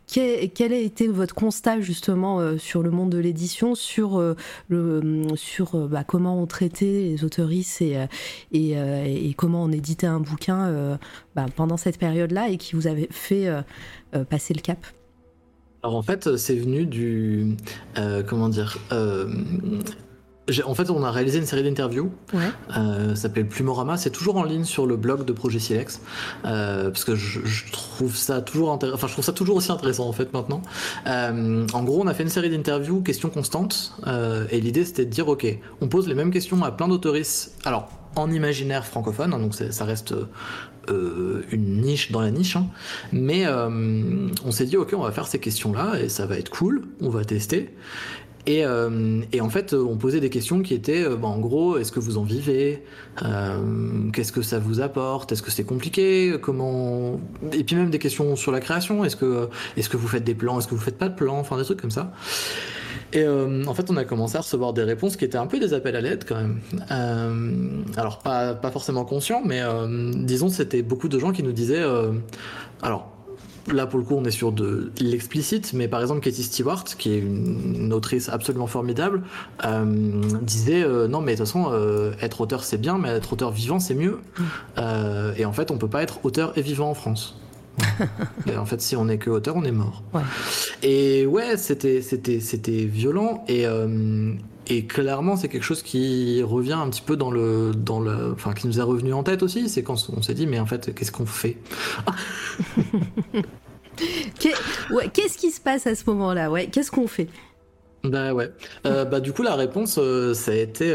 quel, 0.07 0.73
a 0.73 0.77
été 0.77 1.07
votre 1.07 1.33
constat, 1.33 1.81
justement, 1.81 2.57
sur 2.57 2.83
le 2.83 2.91
monde 2.91 3.09
de 3.09 3.17
l'édition, 3.17 3.73
sur, 3.73 4.21
le, 4.69 5.23
sur 5.35 5.87
bah, 5.87 6.03
comment 6.03 6.41
on 6.41 6.45
traitait 6.45 6.85
les 6.85 7.23
autoristes 7.23 7.81
et, 7.81 8.05
et, 8.51 8.71
et, 8.71 9.33
comment 9.33 9.63
on 9.63 9.71
éditait 9.71 10.07
un 10.07 10.19
bouquin 10.19 10.97
bah, 11.37 11.45
pendant 11.55 11.77
cette 11.77 11.99
période-là 11.99 12.49
et 12.49 12.57
qui 12.57 12.75
vous 12.75 12.87
avait 12.87 13.09
fait 13.11 13.47
euh, 13.47 13.61
euh, 14.15 14.23
passer 14.23 14.55
le 14.55 14.59
cap? 14.59 14.79
Alors 15.83 15.95
en 15.95 16.01
fait, 16.01 16.35
c'est 16.35 16.55
venu 16.55 16.87
du. 16.87 17.55
Euh, 17.99 18.23
comment 18.23 18.49
dire 18.49 18.79
en 20.65 20.73
fait, 20.73 20.89
on 20.89 21.03
a 21.03 21.11
réalisé 21.11 21.39
une 21.39 21.45
série 21.45 21.61
d'interviews. 21.61 22.09
Ouais. 22.33 22.49
ça 22.69 23.15
s'appelle 23.15 23.47
Plumorama. 23.47 23.97
C'est 23.97 24.11
toujours 24.11 24.37
en 24.37 24.43
ligne 24.45 24.63
sur 24.63 24.87
le 24.87 24.95
blog 24.95 25.25
de 25.25 25.33
Projet 25.33 25.59
Silex. 25.59 26.01
parce 26.41 27.03
que 27.03 27.15
je, 27.15 27.71
trouve 27.71 28.15
ça 28.15 28.41
toujours 28.41 28.69
Enfin, 28.69 29.07
je 29.07 29.11
trouve 29.11 29.25
ça 29.25 29.33
toujours 29.33 29.57
aussi 29.57 29.73
intéressant, 29.73 30.07
en 30.07 30.13
fait, 30.13 30.31
maintenant. 30.31 30.61
en 31.05 31.83
gros, 31.83 32.01
on 32.01 32.07
a 32.07 32.13
fait 32.13 32.23
une 32.23 32.29
série 32.29 32.49
d'interviews, 32.49 33.01
questions 33.01 33.29
constantes. 33.29 33.93
et 34.49 34.61
l'idée, 34.61 34.85
c'était 34.85 35.03
de 35.03 35.11
dire, 35.11 35.27
OK, 35.27 35.45
on 35.81 35.89
pose 35.89 36.07
les 36.07 36.15
mêmes 36.15 36.31
questions 36.31 36.63
à 36.63 36.71
plein 36.71 36.87
d'autoristes. 36.87 37.53
Alors, 37.65 37.89
en 38.15 38.31
imaginaire 38.31 38.85
francophone, 38.85 39.33
hein, 39.33 39.39
donc 39.39 39.53
ça 39.53 39.83
reste 39.83 40.15
euh, 40.89 41.43
une 41.51 41.81
niche 41.81 42.11
dans 42.11 42.21
la 42.21 42.31
niche, 42.31 42.55
hein. 42.55 42.67
mais 43.11 43.45
euh, 43.45 43.69
on 44.45 44.51
s'est 44.51 44.65
dit 44.65 44.77
ok 44.77 44.93
on 44.93 45.01
va 45.01 45.11
faire 45.11 45.27
ces 45.27 45.39
questions-là 45.39 45.99
et 45.99 46.09
ça 46.09 46.25
va 46.25 46.37
être 46.37 46.49
cool, 46.49 46.83
on 47.01 47.09
va 47.09 47.25
tester. 47.25 47.69
Et, 48.47 48.65
euh, 48.65 49.21
en 49.39 49.49
fait, 49.49 49.73
on 49.73 49.97
posait 49.97 50.19
des 50.19 50.29
questions 50.29 50.61
qui 50.61 50.73
étaient, 50.73 51.07
bah, 51.09 51.27
en 51.27 51.39
gros, 51.39 51.77
est-ce 51.77 51.91
que 51.91 51.99
vous 51.99 52.17
en 52.17 52.23
vivez? 52.23 52.83
Qu'est-ce 54.13 54.31
que 54.31 54.41
ça 54.41 54.57
vous 54.57 54.81
apporte? 54.81 55.31
Est-ce 55.31 55.43
que 55.43 55.51
c'est 55.51 55.65
compliqué? 55.65 56.35
Comment 56.41 57.19
Et 57.51 57.63
puis 57.63 57.75
même 57.75 57.89
des 57.89 57.99
questions 57.99 58.35
sur 58.35 58.51
la 58.51 58.59
création. 58.59 59.05
Est-ce 59.05 59.15
que, 59.15 59.49
est-ce 59.75 59.89
que 59.89 59.97
vous 59.97 60.07
faites 60.07 60.23
des 60.23 60.35
plans? 60.35 60.57
Est-ce 60.57 60.67
que 60.67 60.75
vous 60.75 60.81
faites 60.81 60.97
pas 60.97 61.09
de 61.09 61.15
plans? 61.15 61.37
Enfin, 61.37 61.57
des 61.57 61.63
trucs 61.63 61.81
comme 61.81 61.91
ça. 61.91 62.13
Et 63.13 63.23
euh, 63.23 63.63
en 63.65 63.73
fait, 63.73 63.89
on 63.89 63.97
a 63.97 64.03
commencé 64.03 64.35
à 64.35 64.41
recevoir 64.41 64.73
des 64.73 64.83
réponses 64.83 65.15
qui 65.15 65.25
étaient 65.25 65.37
un 65.37 65.47
peu 65.47 65.59
des 65.59 65.73
appels 65.73 65.95
à 65.95 66.01
l'aide 66.01 66.25
quand 66.27 66.35
même. 66.35 66.59
Euh, 66.91 67.83
alors, 67.95 68.19
pas, 68.19 68.71
forcément 68.71 69.05
conscients, 69.05 69.41
mais 69.45 69.61
euh, 69.61 70.11
disons, 70.13 70.49
c'était 70.49 70.81
beaucoup 70.81 71.07
de 71.07 71.17
gens 71.17 71.31
qui 71.31 71.43
nous 71.43 71.53
disaient. 71.53 71.83
alors, 72.81 73.16
là 73.71 73.85
pour 73.85 73.99
le 73.99 74.05
coup 74.05 74.15
on 74.15 74.25
est 74.25 74.31
sur 74.31 74.51
de 74.51 74.91
l'explicite, 74.99 75.73
mais 75.73 75.87
par 75.87 76.01
exemple 76.01 76.21
Katie 76.21 76.43
Stewart, 76.43 76.83
qui 76.83 77.13
est 77.13 77.19
une, 77.19 77.93
autrice 77.93 78.29
absolument 78.29 78.67
formidable, 78.67 79.23
disait 80.41 80.85
non 81.07 81.21
mais 81.21 81.33
de 81.33 81.37
toute 81.37 81.47
façon 81.47 81.71
être 82.21 82.41
auteur 82.41 82.63
c'est 82.63 82.77
bien, 82.77 82.97
mais 82.97 83.09
être 83.09 83.33
auteur 83.33 83.51
vivant 83.51 83.79
c'est 83.79 83.95
mieux. 83.95 84.19
Et 85.37 85.45
en 85.45 85.53
fait 85.53 85.71
on 85.71 85.77
peut 85.77 85.87
pas 85.87 86.03
être 86.03 86.25
auteur 86.25 86.57
et 86.57 86.61
vivant 86.61 86.89
en 86.89 86.93
France 86.93 87.37
en 88.57 88.65
fait, 88.65 88.81
si 88.81 88.95
on 88.95 89.07
est 89.07 89.17
que 89.17 89.29
auteur, 89.29 89.55
on 89.55 89.63
est 89.63 89.71
mort. 89.71 90.03
Et 90.83 91.25
ouais, 91.25 91.57
c'était 91.57 92.01
c'était 92.01 92.39
c'était 92.39 92.85
violent 92.85 93.43
et 93.47 93.65
euh, 93.65 94.33
et 94.69 94.85
clairement, 94.85 95.35
c'est 95.35 95.47
quelque 95.47 95.63
chose 95.63 95.81
qui 95.81 96.43
revient 96.43 96.73
un 96.73 96.89
petit 96.89 97.01
peu 97.01 97.15
dans 97.15 97.31
le 97.31 97.71
dans 97.73 97.99
le 97.99 98.33
enfin 98.33 98.53
qui 98.53 98.67
nous 98.67 98.79
est 98.79 98.83
revenu 98.83 99.13
en 99.13 99.23
tête 99.23 99.43
aussi. 99.43 99.69
C'est 99.69 99.83
quand 99.83 100.09
on 100.15 100.21
s'est 100.21 100.33
dit 100.33 100.47
mais 100.47 100.59
en 100.59 100.65
fait, 100.65 100.93
qu'est-ce 100.93 101.11
qu'on 101.11 101.25
fait 101.25 101.57
Qu'est-ce 104.39 105.37
qui 105.37 105.51
se 105.51 105.59
passe 105.59 105.87
à 105.87 105.95
ce 105.95 106.03
moment-là? 106.07 106.51
Ouais, 106.51 106.67
qu'est-ce 106.67 106.91
qu'on 106.91 107.07
fait? 107.07 107.27
Bah 108.03 108.33
ouais. 108.33 108.51
Euh, 108.85 109.05
bah 109.05 109.19
du 109.19 109.33
coup, 109.33 109.41
la 109.41 109.55
réponse, 109.55 109.97
euh, 109.97 110.33
ça 110.33 110.51
a 110.51 110.55
été 110.55 110.93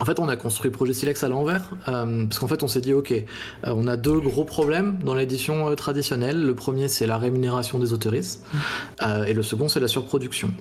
en 0.00 0.04
fait, 0.04 0.18
on 0.18 0.28
a 0.28 0.36
construit 0.36 0.70
Projet 0.70 0.92
Silex 0.94 1.22
à 1.22 1.28
l'envers, 1.28 1.70
euh, 1.88 2.26
parce 2.26 2.38
qu'en 2.38 2.48
fait, 2.48 2.62
on 2.62 2.68
s'est 2.68 2.80
dit, 2.80 2.92
ok, 2.92 3.12
euh, 3.12 3.24
on 3.66 3.86
a 3.86 3.96
deux 3.96 4.18
gros 4.20 4.44
problèmes 4.44 4.98
dans 5.04 5.14
l'édition 5.14 5.68
euh, 5.68 5.74
traditionnelle. 5.74 6.42
Le 6.42 6.54
premier, 6.54 6.88
c'est 6.88 7.06
la 7.06 7.18
rémunération 7.18 7.78
des 7.78 7.92
autoristes, 7.92 8.44
et 9.26 9.32
le 9.32 9.42
second, 9.42 9.68
c'est 9.68 9.80
la 9.80 9.88
surproduction. 9.88 10.52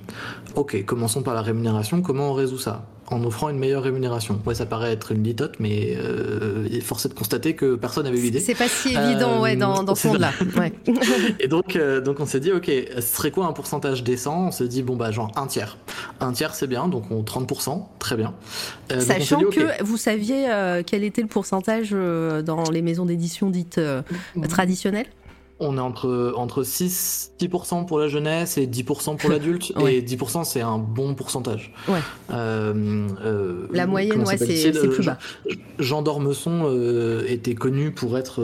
Ok, 0.55 0.83
commençons 0.85 1.23
par 1.23 1.33
la 1.33 1.41
rémunération. 1.41 2.01
Comment 2.01 2.31
on 2.31 2.33
résout 2.33 2.59
ça? 2.59 2.85
En 3.11 3.23
offrant 3.23 3.49
une 3.49 3.59
meilleure 3.59 3.83
rémunération. 3.83 4.41
Ouais, 4.45 4.55
ça 4.55 4.65
paraît 4.65 4.91
être 4.91 5.11
une 5.11 5.23
litote, 5.23 5.55
mais 5.59 5.95
euh, 5.97 6.67
il 6.69 6.77
est 6.77 6.81
forcé 6.81 7.09
de 7.09 7.13
constater 7.13 7.55
que 7.55 7.75
personne 7.75 8.05
n'avait 8.05 8.17
eu 8.17 8.23
l'idée. 8.23 8.39
C'est 8.39 8.55
pas 8.55 8.67
si 8.67 8.95
évident, 8.95 9.41
ouais, 9.41 9.55
dans, 9.55 9.83
dans 9.83 9.95
ce 9.95 10.07
monde-là. 10.07 10.31
Ouais. 10.57 10.73
et 11.39 11.47
donc, 11.47 11.77
donc 11.77 12.19
on 12.19 12.25
s'est 12.25 12.39
dit, 12.39 12.51
ok, 12.51 12.65
ce 12.95 13.01
serait 13.01 13.31
quoi 13.31 13.45
un 13.45 13.53
pourcentage 13.53 14.03
décent? 14.03 14.47
On 14.47 14.51
s'est 14.51 14.67
dit, 14.67 14.81
bon 14.81 14.95
bah 14.95 15.11
genre 15.11 15.31
un 15.35 15.47
tiers. 15.47 15.77
Un 16.19 16.31
tiers, 16.33 16.55
c'est 16.55 16.67
bien, 16.67 16.87
donc 16.87 17.11
on 17.11 17.21
30%, 17.21 17.85
très 17.99 18.15
bien. 18.15 18.33
Sachant 18.99 19.41
que 19.41 19.83
vous 19.83 19.97
saviez 19.97 20.49
euh, 20.49 20.83
quel 20.85 21.03
était 21.03 21.21
le 21.21 21.27
pourcentage 21.27 21.89
euh, 21.93 22.41
dans 22.41 22.69
les 22.69 22.81
maisons 22.81 23.05
d'édition 23.05 23.49
dites 23.49 23.77
euh, 23.77 24.01
mmh. 24.35 24.47
traditionnelles? 24.47 25.07
On 25.61 25.77
est 25.77 25.81
entre, 25.81 26.33
entre 26.35 26.63
6, 26.63 27.33
10% 27.39 27.85
pour 27.85 27.99
la 27.99 28.07
jeunesse 28.07 28.57
et 28.57 28.67
10% 28.67 29.17
pour 29.17 29.29
l'adulte. 29.29 29.71
Et 29.87 30.01
10%, 30.01 30.43
c'est 30.43 30.61
un 30.61 30.77
bon 30.77 31.15
pourcentage. 31.15 31.73
Ouais. 31.87 31.99
la 32.29 33.87
moyenne, 33.87 34.23
ouais, 34.23 34.37
c'est 34.37 34.71
plus 34.71 35.05
bas. 35.05 35.17
Jean 35.79 36.01
d'Ormesson 36.01 37.23
était 37.27 37.55
connu 37.55 37.91
pour 37.91 38.17
être 38.17 38.41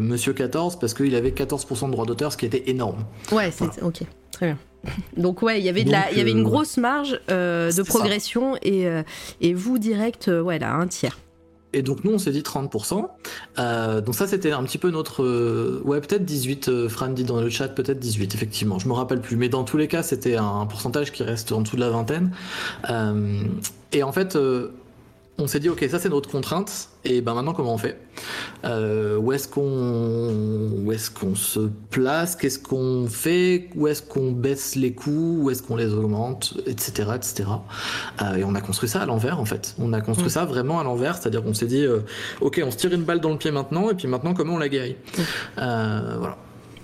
Monsieur 0.00 0.32
14 0.32 0.78
parce 0.78 0.94
qu'il 0.94 1.14
avait 1.14 1.30
14% 1.30 1.86
de 1.86 1.92
droits 1.92 2.06
d'auteur, 2.06 2.32
ce 2.32 2.36
qui 2.36 2.46
était 2.46 2.64
énorme. 2.70 3.04
Ouais, 3.32 3.50
c'est 3.50 3.82
ok. 3.82 4.02
Très 4.32 4.46
bien. 4.46 4.58
Donc 5.16 5.42
ouais, 5.42 5.60
il 5.60 5.64
y 5.64 5.68
avait 5.68 5.84
de 5.84 5.90
la, 5.90 6.10
il 6.12 6.18
y 6.18 6.20
avait 6.20 6.30
une 6.30 6.40
euh, 6.40 6.44
grosse 6.44 6.76
marge 6.76 7.20
euh, 7.30 7.72
de 7.72 7.82
progression 7.82 8.56
et, 8.62 8.86
euh, 8.86 9.02
et 9.40 9.54
vous 9.54 9.78
direct, 9.78 10.28
ouais 10.28 10.58
là, 10.58 10.74
un 10.74 10.86
tiers. 10.86 11.18
Et 11.76 11.82
donc 11.82 12.04
nous 12.04 12.12
on 12.12 12.18
s'est 12.18 12.30
dit 12.30 12.40
30%. 12.40 13.06
donc 14.02 14.14
ça 14.14 14.26
c'était 14.26 14.52
un 14.52 14.62
petit 14.64 14.78
peu 14.78 14.90
notre... 14.90 15.82
ouais 15.84 16.00
peut-être 16.00 16.24
18, 16.24 16.88
Fran 16.88 17.08
dit 17.08 17.24
dans 17.24 17.38
le 17.40 17.50
chat, 17.50 17.68
peut-être 17.68 17.98
18 17.98 18.34
effectivement, 18.34 18.78
je 18.78 18.88
me 18.88 18.94
rappelle 18.94 19.20
plus. 19.20 19.36
Mais 19.36 19.50
dans 19.50 19.62
tous 19.62 19.76
les 19.76 19.86
cas 19.86 20.02
c'était 20.02 20.36
un 20.36 20.64
pourcentage 20.66 21.12
qui 21.12 21.22
reste 21.22 21.52
en 21.52 21.60
dessous 21.60 21.76
de 21.76 21.82
la 21.82 21.90
vingtaine. 21.90 22.32
et 23.92 24.02
en 24.02 24.12
fait 24.12 24.38
on 25.38 25.46
s'est 25.46 25.60
dit 25.60 25.68
ok 25.68 25.84
ça 25.90 25.98
c'est 25.98 26.08
notre 26.08 26.30
contrainte. 26.30 26.88
Et 27.04 27.20
ben 27.20 27.34
maintenant 27.34 27.52
comment 27.52 27.74
on 27.74 27.78
fait? 27.78 28.00
Euh, 28.64 29.16
où 29.16 29.32
est-ce 29.32 29.46
qu'on 29.48 30.70
où 30.84 30.92
est-ce 30.92 31.10
qu'on 31.10 31.34
se 31.34 31.68
place? 31.90 32.36
Qu'est-ce 32.36 32.58
qu'on 32.58 33.06
fait? 33.08 33.68
Où 33.76 33.86
est-ce 33.86 34.02
qu'on 34.02 34.32
baisse 34.32 34.74
les 34.74 34.92
coûts? 34.92 35.38
Où 35.42 35.50
est-ce 35.50 35.62
qu'on 35.62 35.76
les 35.76 35.92
augmente? 35.92 36.54
Etc 36.66 37.08
etc. 37.14 37.44
Euh, 38.22 38.36
et 38.36 38.44
on 38.44 38.54
a 38.54 38.60
construit 38.60 38.88
ça 38.88 39.02
à 39.02 39.06
l'envers 39.06 39.40
en 39.40 39.44
fait. 39.44 39.74
On 39.78 39.92
a 39.92 40.00
construit 40.00 40.28
mm. 40.28 40.30
ça 40.30 40.44
vraiment 40.44 40.80
à 40.80 40.84
l'envers. 40.84 41.16
C'est-à-dire 41.16 41.42
qu'on 41.42 41.54
s'est 41.54 41.66
dit 41.66 41.84
euh, 41.84 42.00
ok 42.40 42.62
on 42.64 42.70
se 42.70 42.76
tire 42.76 42.92
une 42.92 43.04
balle 43.04 43.20
dans 43.20 43.30
le 43.30 43.38
pied 43.38 43.50
maintenant. 43.50 43.90
Et 43.90 43.94
puis 43.94 44.08
maintenant 44.08 44.34
comment 44.34 44.54
on 44.54 44.58
la 44.58 44.68
guérit? 44.68 44.96
Mm. 45.18 45.22
voilà 46.18 46.38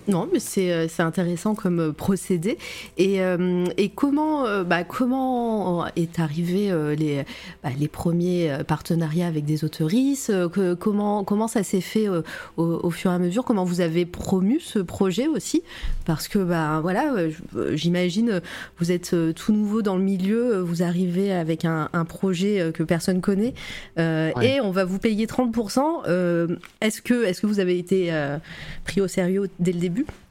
non, 0.08 0.28
mais 0.32 0.40
c'est 0.40 0.72
euh, 0.72 0.86
intéressant 0.98 1.54
comme 1.54 1.80
euh, 1.80 1.92
procédé. 1.92 2.58
Et, 2.98 3.22
euh, 3.22 3.64
et 3.76 3.88
comment, 3.88 4.62
bah, 4.64 4.84
comment 4.84 5.86
est 5.96 6.18
arrivé 6.18 6.72
les, 6.96 7.24
bah, 7.62 7.70
les 7.78 7.88
premiers 7.88 8.58
partenariats 8.66 9.26
avec 9.26 9.44
des 9.44 9.64
autoristes 9.64 10.32
comment, 10.78 11.24
comment 11.24 11.48
ça 11.48 11.62
s'est 11.62 11.80
fait 11.80 12.08
au, 12.56 12.90
fur 12.90 13.10
et 13.10 13.14
à 13.14 13.18
mesure? 13.18 13.44
Comment 13.44 13.64
vous 13.64 13.80
avez 13.80 14.06
promu 14.06 14.60
ce 14.60 14.78
projet 14.78 15.26
aussi? 15.26 15.62
Parce 16.04 16.28
que, 16.28 16.38
bah, 16.38 16.80
voilà, 16.82 17.14
j'imagine, 17.72 18.40
vous 18.78 18.92
êtes 18.92 19.14
tout 19.34 19.52
nouveau 19.52 19.82
dans 19.82 19.96
le 19.96 20.02
milieu, 20.02 20.60
vous 20.60 20.82
arrivez 20.82 21.32
avec 21.32 21.64
un, 21.64 21.88
projet 22.08 22.72
que 22.74 22.82
personne 22.82 23.20
connaît, 23.20 23.54
et 23.98 24.60
on 24.60 24.70
va 24.70 24.84
vous 24.84 24.98
payer 24.98 25.26
30%. 25.26 26.58
Est-ce 26.80 27.02
que, 27.02 27.24
est 27.24 27.32
-ce 27.32 27.40
que 27.40 27.46
vous 27.46 27.60
avez 27.60 27.78
été 27.78 28.12
pris 28.84 29.00
au 29.00 29.08
sérieux 29.08 29.48
dès 29.58 29.72
le 29.72 29.78
début? 29.78 29.91
début. 29.92 30.21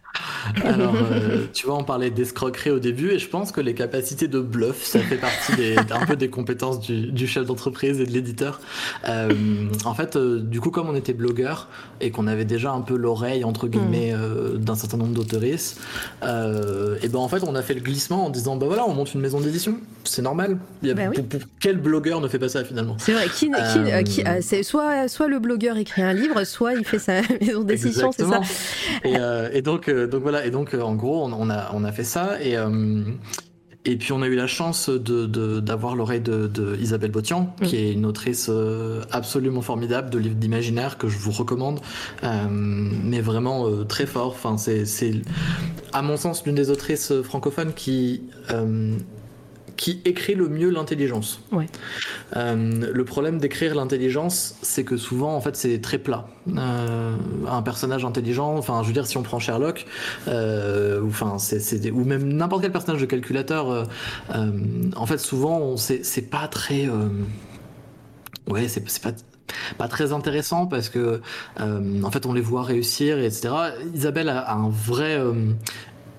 Alors, 0.66 0.95
euh, 0.95 1.45
tu 1.53 1.66
vois, 1.66 1.78
on 1.78 1.84
parlait 1.84 2.09
d'escroquerie 2.09 2.72
au 2.72 2.80
début, 2.80 3.12
et 3.12 3.20
je 3.20 3.28
pense 3.28 3.51
que 3.51 3.62
les 3.62 3.74
capacités 3.74 4.28
de 4.28 4.39
bluff, 4.39 4.84
ça 4.84 4.99
fait 4.99 5.18
partie 5.18 5.55
des, 5.55 5.78
un 5.78 6.05
peu 6.05 6.16
des 6.16 6.30
compétences 6.30 6.80
du, 6.82 7.12
du 7.12 7.28
chef 7.28 7.45
d'entreprise 7.45 7.99
et 8.01 8.05
de 8.05 8.12
l'éditeur. 8.12 8.59
Euh, 9.07 9.32
en 9.86 9.93
fait, 9.93 10.16
euh, 10.16 10.39
du 10.39 10.59
coup, 10.59 10.72
comme 10.72 10.89
on 10.89 10.95
était 10.95 11.14
blogueur 11.14 11.68
et 12.01 12.12
qu'on 12.12 12.28
avait 12.28 12.45
déjà 12.45 12.72
un 12.72 12.82
peu 12.82 12.95
l'oreille 12.95 13.43
entre 13.43 13.68
guillemets 13.68 14.14
euh, 14.14 14.57
d'un 14.57 14.76
certain 14.76 14.97
nombre 14.97 15.14
d'auteuristes, 15.14 15.80
euh, 16.24 16.97
et 17.03 17.07
ben 17.07 17.20
en 17.20 17.28
fait, 17.28 17.43
on 17.43 17.55
a 17.55 17.62
fait 17.62 17.74
le 17.74 17.82
glissement 17.82 18.26
en 18.26 18.30
disant 18.30 18.55
bah 18.55 18.66
voilà, 18.68 18.86
on 18.88 18.93
monte 18.93 19.14
une 19.14 19.22
maison 19.22 19.39
d'édition, 19.39 19.78
c'est 20.03 20.22
normal. 20.22 20.57
Il 20.82 20.89
y 20.89 20.91
a, 20.91 20.95
Bah 20.95 21.03
oui. 21.09 21.16
pour- 21.16 21.26
pour- 21.39 21.49
quel 21.59 21.78
blogueur 21.78 22.20
ne 22.22 22.28
fait 22.28 22.39
pas 22.39 22.49
ça 22.49 22.64
finalement? 22.66 22.97
C'est 22.99 23.14
vrai, 23.14 23.28
qui, 23.30 23.51
c'est 24.41 24.64
soit, 24.64 25.07
soit 25.07 25.28
le 25.28 25.39
blogueur 25.39 25.78
écrit 25.78 26.01
un 26.01 26.14
livre, 26.14 26.43
soit 26.43 26.74
il 26.74 26.84
fait 26.86 26.99
sa 26.99 27.22
maison 27.41 27.64
d'édition, 27.64 28.12
c'est 28.12 28.26
ça. 28.26 28.41
Et, 29.05 29.16
et 29.57 29.62
donc, 29.62 29.89
donc 30.08 30.22
voilà. 30.24 30.45
Et 30.45 30.52
donc, 30.52 30.74
euh, 30.74 30.82
en 30.82 30.95
gros, 30.95 31.24
on, 31.26 31.34
on 31.34 31.49
a, 31.49 31.72
on 31.74 31.84
a 31.84 31.91
fait 31.91 32.04
ça 32.04 32.41
et. 32.41 32.58
euh, 32.58 33.04
et 33.84 33.95
puis 33.97 34.12
on 34.12 34.22
a 34.22 34.28
eu 34.28 34.36
la 34.36 34.45
chance 34.45 34.89
de, 34.89 35.26
de- 35.26 35.60
d'avoir 35.60 35.95
l'oreille 35.95 36.22
de, 36.22 36.45
de 36.45 36.78
Isabelle 36.80 37.10
Botian, 37.10 37.56
qui 37.64 37.78
est 37.78 37.93
une 37.93 38.06
autrice 38.06 38.45
euh, 38.47 39.02
absolument 39.10 39.64
formidable 39.64 40.12
de 40.12 40.20
livres 40.20 40.36
d'imaginaire 40.36 40.99
que 40.99 41.08
je 41.08 41.18
vous 41.18 41.32
recommande, 41.32 41.80
euh, 42.24 42.30
mais 42.47 43.22
vraiment 43.22 43.66
euh, 43.68 43.84
très 43.84 44.06
fort. 44.06 44.28
Enfin, 44.38 44.60
c'est, 44.60 44.86
c'est, 44.86 45.14
à 45.93 46.04
mon 46.04 46.16
sens, 46.16 46.45
l'une 46.45 46.54
des 46.54 46.70
autrices 46.70 47.12
francophones 47.24 47.74
qui, 47.74 48.22
euh, 48.52 48.93
qui 49.82 49.99
écrit 50.05 50.36
le 50.36 50.47
mieux 50.47 50.69
l'intelligence. 50.69 51.41
Ouais. 51.51 51.65
Euh, 52.36 52.93
le 52.93 53.03
problème 53.03 53.39
d'écrire 53.39 53.73
l'intelligence, 53.73 54.55
c'est 54.61 54.84
que 54.84 54.95
souvent, 54.95 55.36
en 55.36 55.41
fait, 55.41 55.55
c'est 55.55 55.82
très 55.82 55.97
plat. 55.97 56.27
Euh, 56.55 57.15
un 57.49 57.63
personnage 57.63 58.05
intelligent, 58.05 58.55
enfin, 58.57 58.84
je 58.84 58.88
veux 58.89 58.93
dire, 58.93 59.07
si 59.07 59.17
on 59.17 59.23
prend 59.23 59.39
Sherlock, 59.39 59.88
euh, 60.27 61.01
ou, 61.01 61.07
enfin, 61.07 61.39
c'est, 61.39 61.89
ou 61.89 62.03
même 62.03 62.32
n'importe 62.32 62.61
quel 62.61 62.71
personnage 62.71 63.01
de 63.01 63.07
calculateur, 63.07 63.88
en 64.29 65.05
fait, 65.07 65.17
souvent, 65.17 65.75
c'est, 65.77 66.29
pas 66.29 66.47
très. 66.47 66.88
ouais, 68.47 68.67
c'est, 68.67 69.01
pas 69.01 69.13
pas 69.77 69.88
très 69.88 70.13
intéressant 70.13 70.65
parce 70.65 70.89
que 70.89 71.21
euh, 71.59 72.03
en 72.03 72.11
fait 72.11 72.25
on 72.25 72.34
les 72.34 72.41
voit 72.41 72.63
réussir 72.63 73.17
et 73.17 73.25
etc 73.25 73.53
Isabelle 73.93 74.29
a, 74.29 74.39
a 74.39 74.55
un 74.55 74.69
vrai 74.69 75.17
euh, 75.17 75.34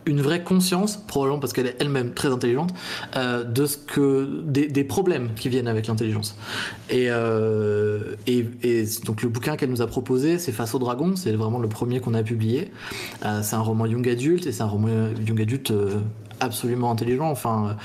une 0.07 0.21
vraie 0.21 0.43
conscience 0.43 0.97
probablement 0.97 1.39
parce 1.39 1.53
qu'elle 1.53 1.67
est 1.67 1.77
elle-même 1.81 2.13
très 2.13 2.29
intelligente 2.29 2.73
euh, 3.17 3.45
de 3.45 3.67
ce 3.67 3.77
que 3.77 4.43
des, 4.45 4.69
des 4.69 4.85
problèmes 4.85 5.31
qui 5.35 5.49
viennent 5.49 5.69
avec 5.69 5.87
l'intelligence. 5.87 6.37
Et, 6.91 7.07
euh, 7.09 8.17
et, 8.27 8.47
et 8.63 8.85
donc 9.05 9.23
le 9.23 9.29
bouquin 9.29 9.57
qu'elle 9.57 9.71
nous 9.71 9.83
a 9.83 9.87
proposé 9.87 10.39
c'est 10.39 10.53
Face 10.53 10.75
au 10.75 10.79
dragon 10.79 11.17
c'est 11.17 11.33
vraiment 11.33 11.59
le 11.59 11.69
premier 11.69 12.01
qu'on 12.01 12.15
a 12.15 12.23
publié. 12.23 12.73
Euh, 13.25 13.41
c'est 13.43 13.57
un 13.57 13.61
roman 13.61 13.87
young 13.87 14.09
adulte 14.09 14.47
et 14.47 14.53
c'est 14.53 14.63
un 14.63 14.67
roman 14.67 15.09
young 15.27 15.41
adulte 15.41 15.73
absolument 16.41 16.91
intelligent 16.91 17.31
enfin 17.31 17.77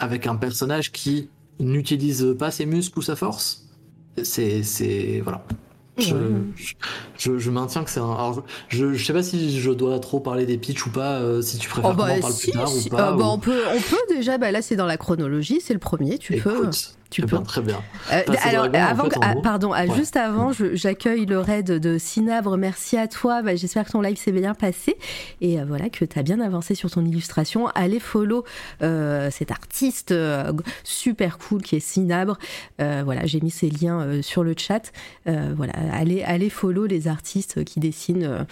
avec 0.00 0.26
un 0.26 0.36
personnage 0.36 0.92
qui 0.92 1.28
n'utilise 1.60 2.34
pas 2.38 2.50
ses 2.50 2.66
muscles 2.66 2.98
ou 2.98 3.02
sa 3.02 3.16
force. 3.16 3.66
C'est 4.22 5.20
voilà 5.22 5.44
je, 6.00 7.50
maintiens 7.50 7.84
que 7.84 7.90
c'est 7.90 8.00
un 8.00 8.12
alors, 8.12 8.44
je, 8.68 8.92
je 8.94 9.04
sais 9.04 9.12
pas 9.12 9.22
si 9.22 9.58
je 9.60 9.70
dois 9.70 9.98
trop 10.00 10.20
parler 10.20 10.46
des 10.46 10.58
pitchs 10.58 10.86
ou 10.86 10.90
pas 10.90 11.18
euh, 11.20 11.42
si 11.42 11.58
tu 11.58 11.68
préfères 11.68 11.90
Oh, 11.90 11.94
qu'on 11.96 12.02
bah, 12.06 12.14
en 12.16 12.20
parle 12.20 12.32
si, 12.32 12.50
plus 12.50 12.58
tard 12.58 12.68
si. 12.68 12.86
ou 12.88 12.90
pas 12.90 13.12
Euh, 13.12 13.16
bah, 13.16 13.24
on, 13.28 13.38
peut, 13.38 13.62
on 13.74 13.80
peut 13.80 14.14
déjà, 14.14 14.38
bah, 14.38 14.50
là 14.50 14.62
c'est 14.62 14.76
dans 14.76 14.86
la 14.86 14.96
chronologie, 14.96 15.60
c'est 15.62 15.74
le 15.74 15.78
premier, 15.80 16.18
tu 16.18 16.36
peux. 16.38 16.68
Tu 17.10 17.22
eh 17.22 17.26
peux. 17.26 17.36
ben, 17.36 17.42
très 17.42 17.60
bien 17.60 17.82
Euh, 18.12 18.22
alors, 18.44 18.68
dragon, 18.68 19.04
avant, 19.04 19.04
en 19.04 19.20
ah, 19.20 19.34
pardon, 19.42 19.72
ah, 19.72 19.84
Ouais. 19.84 19.96
juste 19.96 20.16
avant, 20.16 20.52
j'accueille 20.52 21.26
le 21.26 21.40
raid 21.40 21.66
de 21.66 21.98
Cinabre. 21.98 22.56
Merci 22.56 22.96
à 22.96 23.08
toi. 23.08 23.42
Bah, 23.42 23.56
J'espère 23.56 23.84
que 23.84 23.90
ton 23.90 24.00
live 24.00 24.16
s'est 24.16 24.30
bien 24.32 24.54
passé 24.54 24.96
et 25.40 25.60
euh, 25.60 25.64
voilà 25.66 25.90
que 25.90 26.04
tu 26.04 26.18
as 26.18 26.22
bien 26.22 26.40
avancé 26.40 26.74
sur 26.76 26.90
ton 26.90 27.04
illustration. 27.04 27.66
Allez 27.74 27.98
follow 27.98 28.44
euh, 28.82 29.28
cet 29.30 29.50
artiste 29.50 30.14
super 30.84 31.38
cool 31.38 31.62
qui 31.62 31.76
est 31.76 31.80
Cinabre. 31.80 32.38
Voilà, 32.78 33.26
j'ai 33.26 33.40
mis 33.40 33.50
ses 33.50 33.70
liens 33.70 34.22
sur 34.22 34.44
le 34.44 34.54
chat. 34.56 34.92
Voilà, 35.26 35.72
allez, 35.92 36.22
allez 36.22 36.50
follow 36.50 36.86
les 36.86 37.08
artistes 37.08 37.64
qui 37.64 37.80
dessinent 37.80 38.46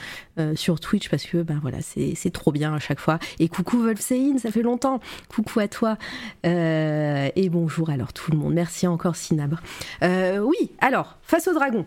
sur 0.54 0.80
Twitch 0.80 1.08
parce 1.08 1.24
que 1.24 1.38
ben 1.38 1.58
voilà, 1.62 1.78
c'est 1.80 2.14
c'est 2.16 2.30
trop 2.30 2.52
bien 2.52 2.74
à 2.74 2.78
chaque 2.78 3.00
fois. 3.00 3.18
Et 3.38 3.48
coucou 3.48 3.78
Wolfsein, 3.82 4.38
ça 4.38 4.50
fait 4.50 4.62
longtemps. 4.62 5.00
Coucou 5.28 5.60
à 5.60 5.68
toi. 5.68 5.96
Et 6.44 7.48
bonjour 7.50 7.90
alors 7.90 8.12
tout 8.12 8.32
le 8.32 8.38
monde. 8.38 8.47
Merci 8.48 8.86
encore 8.86 9.16
Cinabre. 9.16 9.60
Euh, 10.02 10.38
oui, 10.38 10.70
alors, 10.80 11.16
face 11.22 11.48
au 11.48 11.54
dragon. 11.54 11.84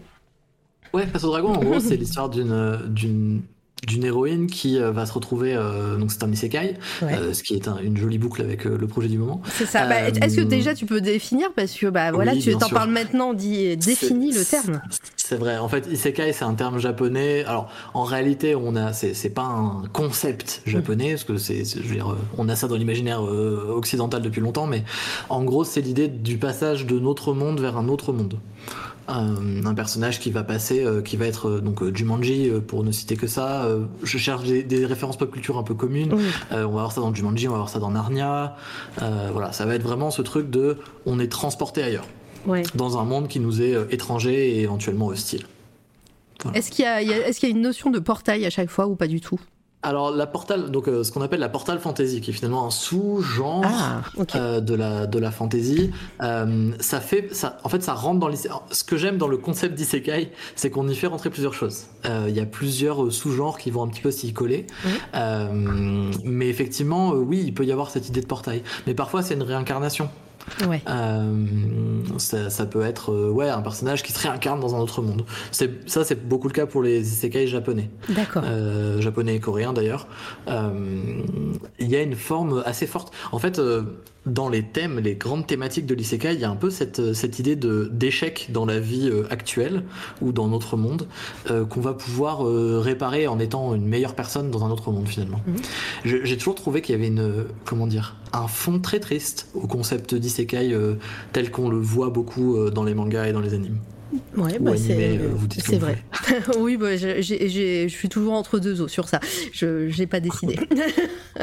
ouais 0.94 1.08
face 1.08 1.24
au 1.24 1.30
dragon 1.30 1.54
en 1.56 1.60
gros 1.60 1.80
c'est 1.80 1.96
l'histoire 1.96 2.30
d'une 2.30 2.52
euh, 2.52 3.40
d'une 3.88 4.04
héroïne 4.04 4.46
qui 4.48 4.78
euh, 4.78 4.92
va 4.92 5.06
se 5.08 5.14
retrouver 5.14 5.56
euh, 5.56 5.98
donc 5.98 6.12
c'est 6.12 6.24
un 6.24 6.32
isekai 6.32 6.76
Ouais. 7.02 7.14
euh, 7.16 7.34
ce 7.34 7.42
qui 7.42 7.56
est 7.56 7.68
un- 7.68 7.78
une 7.80 7.98
jolie 7.98 8.20
boucle 8.20 8.42
avec 8.44 8.66
euh, 8.68 8.78
le 8.80 8.86
projet 8.88 9.08
du 9.08 9.18
moment 9.18 9.42
C'est 9.54 9.66
ça. 9.66 9.88
Bah, 9.88 10.08
Est-ce 10.10 10.36
que 10.38 10.42
déjà 10.42 10.76
tu 10.76 10.86
peux 10.86 11.02
définir 11.02 11.52
parce 11.56 11.74
que 11.74 11.88
bah 11.88 12.12
voilà, 12.12 12.34
oui, 12.34 12.40
tu 12.40 12.56
t'en 12.56 12.70
parles 12.70 12.92
maintenant, 12.92 13.34
dis, 13.34 13.76
définis 13.78 14.32
le 14.34 14.46
terme. 14.46 14.82
C'est 15.18 15.36
vrai. 15.38 15.58
En 15.58 15.68
fait, 15.70 15.88
isekai, 15.92 16.34
c'est 16.34 16.44
un 16.44 16.54
terme 16.54 16.78
japonais. 16.80 17.44
Alors, 17.46 17.70
en 17.94 18.04
réalité, 18.04 18.54
on 18.56 18.76
a, 18.76 18.92
c'est, 18.94 19.30
pas 19.30 19.44
un 19.44 19.84
concept 19.94 20.62
japonais, 20.66 21.12
parce 21.12 21.24
que 21.24 21.38
c'est, 21.38 21.64
je 21.66 21.82
veux 21.88 21.96
dire, 21.96 22.16
on 22.38 22.50
a 22.50 22.56
ça 22.56 22.68
dans 22.68 22.76
l'imaginaire 22.76 23.22
occidental 23.24 24.22
depuis 24.22 24.42
longtemps, 24.42 24.68
mais 24.68 24.84
en 25.30 25.44
gros, 25.44 25.64
c'est 25.64 25.82
l'idée 25.82 26.08
du 26.08 26.38
passage 26.38 26.86
de 26.86 27.00
notre 27.00 27.34
monde 27.34 27.60
vers 27.62 27.78
un 27.78 27.88
autre 27.88 28.12
monde. 28.14 28.36
Un 29.08 29.74
personnage 29.74 30.20
qui 30.20 30.32
va 30.32 30.44
passer, 30.44 30.84
euh, 30.86 31.02
qui 31.02 31.18
va 31.18 31.26
être 31.26 31.50
euh, 31.50 31.60
donc 31.62 31.82
euh, 31.82 31.94
Jumanji, 31.94 32.50
euh, 32.50 32.60
pour 32.62 32.84
ne 32.84 32.92
citer 32.92 33.16
que 33.18 33.28
ça. 33.28 33.68
Je 34.04 34.18
cherche 34.18 34.44
des, 34.46 34.64
des 34.64 34.86
références 34.86 35.18
pop 35.18 35.30
culture 35.32 35.58
un 35.58 35.64
peu 35.64 35.74
communes. 35.74 36.14
Oui. 36.14 36.24
On 36.52 36.56
va 36.56 36.66
voir 36.68 36.92
ça 36.92 37.02
dans 37.02 37.14
Jumanji, 37.14 37.48
on 37.48 37.52
va 37.52 37.58
voir 37.58 37.70
ça 37.70 37.80
dans 37.80 37.92
Narnia. 37.92 38.56
Voilà, 39.00 39.52
ça 39.52 39.66
va 39.66 39.76
être 39.76 39.84
vraiment 39.84 40.12
ce 40.12 40.22
truc 40.22 40.50
de, 40.50 40.78
on 41.06 41.20
est 41.20 41.32
transporté 41.32 41.84
ailleurs 41.84 42.06
Ouais. 42.48 42.64
dans 42.74 42.98
un 42.98 43.04
monde 43.04 43.28
qui 43.28 43.40
nous 43.40 43.62
est 43.62 43.76
étranger 43.94 44.56
et 44.58 44.62
éventuellement 44.62 45.08
hostile. 45.08 45.46
Est-ce 46.56 46.72
qu'il 46.72 46.86
y, 46.86 47.34
qu'il 47.36 47.50
y 47.50 47.52
a 47.52 47.56
une 47.56 47.62
notion 47.62 47.92
de 47.92 48.00
portail 48.00 48.46
à 48.46 48.50
chaque 48.50 48.70
fois 48.70 48.88
ou 48.88 48.96
pas 48.96 49.08
du 49.08 49.22
tout? 49.22 49.40
Alors 49.84 50.12
la 50.12 50.28
portal, 50.28 50.70
donc 50.70 50.88
euh, 50.88 51.04
ce 51.04 51.12
qu'on 51.12 51.22
appelle 51.22 51.40
la 51.40 51.50
portal 51.50 51.80
fantasy, 51.80 52.22
qui 52.22 52.30
est 52.30 52.34
finalement 52.34 52.68
un 52.68 52.70
sous-genre 52.70 53.64
Ah, 53.66 54.02
euh, 54.36 54.60
de 54.62 54.76
la 54.76 55.08
de 55.08 55.18
la 55.18 55.32
fantasy, 55.32 55.92
euh, 56.22 56.72
ça 56.80 57.00
fait, 57.00 57.34
ça, 57.34 57.58
en 57.64 57.70
fait, 57.70 57.82
ça 57.82 57.96
rentre 57.96 58.20
dans 58.20 58.30
Ce 58.70 58.84
que 58.84 58.96
j'aime 58.96 59.18
dans 59.18 59.28
le 59.28 59.38
concept 59.38 59.74
d'isekai, 59.74 60.32
c'est 60.56 60.70
qu'on 60.70 60.88
y 60.88 60.96
fait 60.96 61.08
rentrer 61.08 61.32
plusieurs 61.32 61.54
choses. 61.56 61.86
Il 62.06 62.36
y 62.36 62.40
a 62.40 62.46
plusieurs 62.46 63.12
sous-genres 63.12 63.58
qui 63.58 63.72
vont 63.72 63.84
un 63.84 63.88
petit 63.88 64.02
peu 64.02 64.12
s'y 64.12 64.34
coller, 64.34 64.68
Mhm. 65.14 66.12
Mais 66.26 66.50
effectivement, 66.50 67.12
oui, 67.12 67.44
il 67.46 67.54
peut 67.54 67.66
y 67.66 67.72
avoir 67.72 67.90
cette 67.90 68.08
idée 68.08 68.22
de 68.22 68.26
portail. 68.26 68.64
Mais 68.88 68.94
parfois, 68.94 69.22
c'est 69.24 69.34
une 69.34 69.44
réincarnation. 69.44 70.10
Ouais. 70.68 70.82
Euh, 70.88 71.46
ça, 72.18 72.50
ça 72.50 72.66
peut 72.66 72.84
être 72.84 73.12
euh, 73.12 73.30
ouais 73.30 73.50
un 73.50 73.62
personnage 73.62 74.04
qui 74.04 74.12
se 74.12 74.20
réincarne 74.20 74.60
dans 74.60 74.76
un 74.76 74.80
autre 74.80 75.02
monde. 75.02 75.26
C'est 75.52 75.90
ça, 75.90 76.04
c'est 76.04 76.28
beaucoup 76.28 76.48
le 76.48 76.54
cas 76.54 76.66
pour 76.66 76.82
les 76.82 77.00
isekai 77.02 77.48
japonais. 77.48 77.90
D'accord. 78.10 78.44
euh, 78.46 79.02
japonais 79.02 79.36
et 79.36 79.40
coréen 79.40 79.74
d'ailleurs, 79.74 80.08
euh, 80.48 81.22
il 81.80 81.90
y 81.90 81.96
a 81.96 82.02
une 82.02 82.16
forme 82.16 82.64
assez 82.66 82.88
forte. 82.88 83.14
En 83.32 83.40
fait, 83.40 83.60
euh, 83.60 83.84
dans 84.26 84.50
les 84.50 84.64
thèmes, 84.64 85.00
les 85.00 85.16
grandes 85.16 85.48
thématiques 85.48 85.86
de 85.86 85.96
l'isekai, 85.96 86.34
il 86.34 86.40
y 86.40 86.44
a 86.44 86.50
un 86.50 86.56
peu 86.56 86.70
cette, 86.70 87.14
cette 87.14 87.40
idée 87.40 87.56
de 87.56 87.90
d'échec 87.92 88.50
dans 88.52 88.66
la 88.66 88.80
vie 88.80 89.10
euh, 89.10 89.24
actuelle 89.32 89.84
ou 90.22 90.32
dans 90.32 90.48
notre 90.48 90.78
monde 90.78 91.08
euh, 91.50 91.66
qu'on 91.66 91.82
va 91.82 91.94
pouvoir 91.94 92.48
euh, 92.48 92.80
réparer 92.80 93.28
en 93.28 93.40
étant 93.40 93.74
une 93.74 93.86
meilleure 93.86 94.16
personne 94.16 94.52
dans 94.52 94.64
un 94.64 94.70
autre 94.70 94.92
monde 94.92 95.08
finalement. 95.08 95.42
Mhm. 95.48 96.22
J'ai 96.24 96.38
toujours 96.38 96.56
trouvé 96.56 96.82
qu'il 96.82 96.94
y 96.94 96.98
avait 96.98 97.08
une 97.08 97.46
comment 97.66 97.88
dire 97.88 98.16
un 98.34 98.48
fond 98.48 98.80
très 98.80 99.00
triste 99.00 99.50
au 99.54 99.68
concept 99.68 100.16
d'isekai 100.16 100.74
euh, 100.74 100.96
tel 101.34 101.52
qu'on 101.52 101.70
le 101.70 101.78
voit 101.78 102.10
beaucoup 102.10 102.58
euh, 102.58 102.70
dans 102.70 102.84
les 102.84 102.94
mangas 102.94 103.28
et 103.28 103.34
dans 103.34 103.42
les 103.42 103.54
animes. 103.54 103.78
Ouais, 104.36 104.58
ou 104.60 104.64
bah, 104.64 104.72
c'est 104.78 105.20
euh, 105.20 105.78
vrai. 105.80 106.04
oui, 106.60 106.78
bah, 106.78 106.96
je 106.98 107.88
suis 107.88 108.10
toujours 108.10 108.34
entre 108.34 108.60
deux 108.60 108.82
eaux 108.82 108.88
sur 108.88 109.08
ça. 109.08 109.20
Je 109.54 109.98
n'ai 110.00 110.08
pas 110.08 110.20
décidé. 110.20 110.60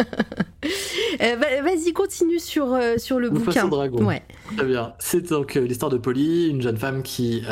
Euh, 1.21 1.37
va- 1.37 1.63
Vas-y, 1.63 1.93
continue 1.93 2.39
sur, 2.39 2.73
euh, 2.75 2.97
sur 2.99 3.19
le 3.19 3.31
bouquin. 3.31 3.67
dragon. 3.67 4.05
Ouais. 4.05 4.23
Très 4.57 4.67
bien. 4.67 4.93
C'est 4.99 5.31
donc 5.31 5.57
euh, 5.57 5.61
l'histoire 5.67 5.91
de 5.91 5.97
Polly, 5.97 6.49
une 6.49 6.63
jeune 6.63 6.77
femme 6.77 7.03
qui, 7.03 7.43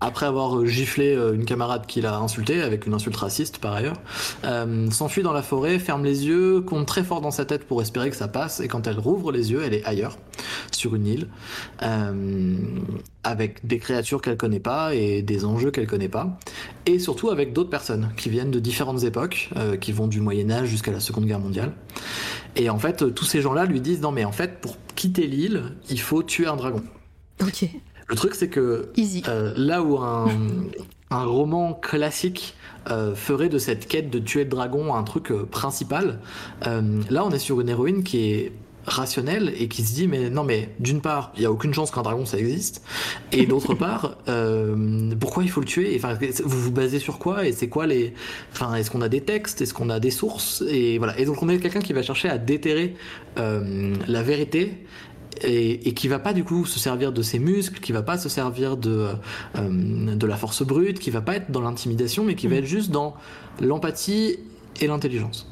après 0.00 0.26
avoir 0.26 0.64
giflé 0.66 1.14
une 1.34 1.44
camarade 1.44 1.86
qui 1.86 2.00
l'a 2.00 2.16
insultée, 2.18 2.62
avec 2.62 2.86
une 2.86 2.94
insulte 2.94 3.16
raciste 3.16 3.58
par 3.58 3.74
ailleurs, 3.74 4.00
s'enfuit 4.90 5.22
dans 5.22 5.32
la 5.32 5.42
forêt, 5.42 5.78
ferme 5.78 6.04
les 6.04 6.26
yeux, 6.26 6.60
compte 6.60 6.86
très 6.86 7.04
fort 7.04 7.20
dans 7.20 7.30
sa 7.30 7.44
tête 7.44 7.64
pour 7.66 7.82
espérer 7.82 8.10
que 8.10 8.16
ça 8.16 8.28
passe, 8.28 8.60
et 8.60 8.68
quand 8.68 8.86
elle 8.86 8.98
rouvre 8.98 9.30
les 9.32 9.52
yeux, 9.52 9.62
elle 9.64 9.74
est 9.74 9.84
ailleurs, 9.84 10.16
sur 10.72 10.94
une 10.96 11.06
île, 11.06 11.28
euh, 11.82 12.56
avec 13.22 13.66
des 13.66 13.78
créatures 13.78 14.22
qu'elle 14.22 14.36
connaît 14.36 14.60
pas 14.60 14.94
et 14.94 15.22
des 15.22 15.44
enjeux 15.44 15.70
qu'elle 15.70 15.86
connaît 15.86 16.08
pas, 16.08 16.38
et 16.86 16.98
surtout 16.98 17.30
avec 17.30 17.52
d'autres 17.52 17.70
personnes 17.70 18.10
qui 18.16 18.30
viennent 18.30 18.50
de 18.50 18.60
différentes 18.60 19.02
époques, 19.04 19.50
euh, 19.56 19.76
qui 19.76 19.92
vont 19.92 20.06
du 20.06 20.20
Moyen 20.20 20.50
Âge 20.50 20.68
jusqu'à 20.68 20.90
la 20.92 21.00
Seconde 21.00 21.26
Guerre 21.26 21.40
mondiale. 21.40 21.72
Et 22.56 22.70
en 22.70 22.78
fait, 22.78 23.14
tous 23.14 23.24
ces 23.24 23.42
gens-là 23.42 23.66
lui 23.66 23.80
disent 23.80 24.00
non 24.00 24.10
mais 24.12 24.24
en 24.24 24.32
fait 24.32 24.60
pour 24.60 24.76
quitter 24.96 25.26
l'île, 25.26 25.64
il 25.90 26.00
faut 26.00 26.22
tuer 26.22 26.46
un 26.46 26.56
dragon. 26.56 26.82
Ok. 27.42 27.66
Le 28.08 28.16
truc, 28.16 28.34
c'est 28.34 28.48
que 28.48 28.90
Easy. 28.96 29.22
euh, 29.28 29.52
là 29.56 29.82
où 29.82 29.98
un, 29.98 30.28
un 31.10 31.24
roman 31.24 31.74
classique 31.74 32.54
euh, 32.90 33.14
ferait 33.14 33.48
de 33.48 33.58
cette 33.58 33.86
quête 33.86 34.10
de 34.10 34.18
tuer 34.18 34.44
le 34.44 34.50
dragon 34.50 34.94
un 34.94 35.02
truc 35.04 35.32
principal, 35.50 36.20
là 36.64 37.24
on 37.24 37.30
est 37.30 37.38
sur 37.38 37.60
une 37.60 37.68
héroïne 37.68 38.02
qui 38.02 38.30
est 38.32 38.52
rationnelle 38.86 39.52
et 39.58 39.68
qui 39.68 39.82
se 39.82 39.94
dit 39.94 40.08
mais 40.08 40.30
non 40.30 40.44
mais 40.44 40.70
d'une 40.78 41.00
part 41.00 41.32
il 41.36 41.42
y 41.42 41.46
a 41.46 41.52
aucune 41.52 41.74
chance 41.74 41.90
qu'un 41.90 42.02
dragon 42.02 42.24
ça 42.24 42.38
existe. 42.38 42.82
Et 43.32 43.46
d'autre 43.46 43.74
part 43.86 44.16
euh, 44.28 45.14
pourquoi 45.18 45.42
il 45.42 45.50
faut 45.50 45.60
le 45.60 45.66
tuer? 45.66 45.94
Enfin 45.96 46.18
vous 46.44 46.60
vous 46.60 46.70
basez 46.72 46.98
sur 46.98 47.18
quoi? 47.18 47.46
Et 47.46 47.52
c'est 47.52 47.68
quoi 47.68 47.86
les 47.86 48.14
enfin 48.52 48.74
est-ce 48.74 48.90
qu'on 48.90 49.02
a 49.02 49.08
des 49.08 49.20
textes? 49.20 49.60
Est-ce 49.60 49.74
qu'on 49.74 49.90
a 49.90 50.00
des 50.00 50.10
sources? 50.10 50.62
Et 50.68 50.98
voilà. 50.98 51.18
Et 51.18 51.24
donc 51.24 51.42
on 51.42 51.48
est 51.48 51.58
quelqu'un 51.58 51.80
qui 51.80 51.92
va 51.92 52.02
chercher 52.02 52.28
à 52.28 52.38
déterrer 52.38 52.94
euh, 53.38 53.94
la 54.08 54.22
vérité 54.22 54.84
et, 55.42 55.88
et 55.88 55.94
qui 55.94 56.08
va 56.08 56.18
pas 56.18 56.32
du 56.32 56.44
coup 56.44 56.66
se 56.66 56.78
servir 56.78 57.12
de 57.12 57.22
ses 57.22 57.38
muscles, 57.38 57.80
qui 57.80 57.92
va 57.92 58.02
pas 58.02 58.18
se 58.18 58.28
servir 58.28 58.76
de 58.76 59.08
euh, 59.56 60.14
de 60.14 60.26
la 60.26 60.36
force 60.36 60.62
brute, 60.62 60.98
qui 60.98 61.10
va 61.10 61.20
pas 61.20 61.36
être 61.36 61.50
dans 61.50 61.60
l'intimidation, 61.60 62.24
mais 62.24 62.34
qui 62.34 62.48
va 62.48 62.56
être 62.56 62.66
juste 62.66 62.90
dans 62.90 63.14
l'empathie 63.60 64.38
et 64.80 64.86
l'intelligence. 64.86 65.46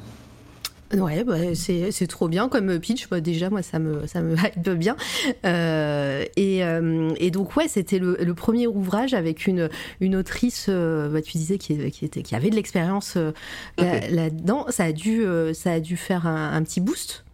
Ouais, 0.94 1.22
bah, 1.24 1.36
c'est 1.54 2.06
trop 2.06 2.28
bien 2.28 2.48
comme 2.48 2.78
pitch. 2.78 3.08
Bah, 3.08 3.20
déjà, 3.20 3.50
moi, 3.50 3.62
ça 3.62 3.78
me, 3.78 4.06
ça 4.06 4.22
me 4.22 4.34
hype 4.38 4.70
bien. 4.70 4.96
Euh, 5.44 6.24
et, 6.36 6.64
euh, 6.64 7.10
et 7.18 7.30
donc, 7.30 7.56
ouais, 7.56 7.68
c'était 7.68 7.98
le, 7.98 8.16
le 8.20 8.34
premier 8.34 8.66
ouvrage 8.66 9.12
avec 9.14 9.46
une, 9.46 9.68
une 10.00 10.16
autrice, 10.16 10.66
euh, 10.68 11.08
bah, 11.08 11.20
tu 11.22 11.36
disais, 11.38 11.58
qui, 11.58 11.90
qui, 11.90 12.04
était, 12.04 12.22
qui 12.22 12.34
avait 12.34 12.50
de 12.50 12.56
l'expérience 12.56 13.14
euh, 13.16 13.32
là- 13.76 14.08
là-dedans. 14.08 14.66
ça, 14.70 14.84
a 14.84 14.92
dû, 14.92 15.22
euh, 15.24 15.52
ça 15.52 15.72
a 15.72 15.80
dû 15.80 15.96
faire 15.96 16.26
un, 16.26 16.52
un 16.54 16.62
petit 16.62 16.80
boost. 16.80 17.24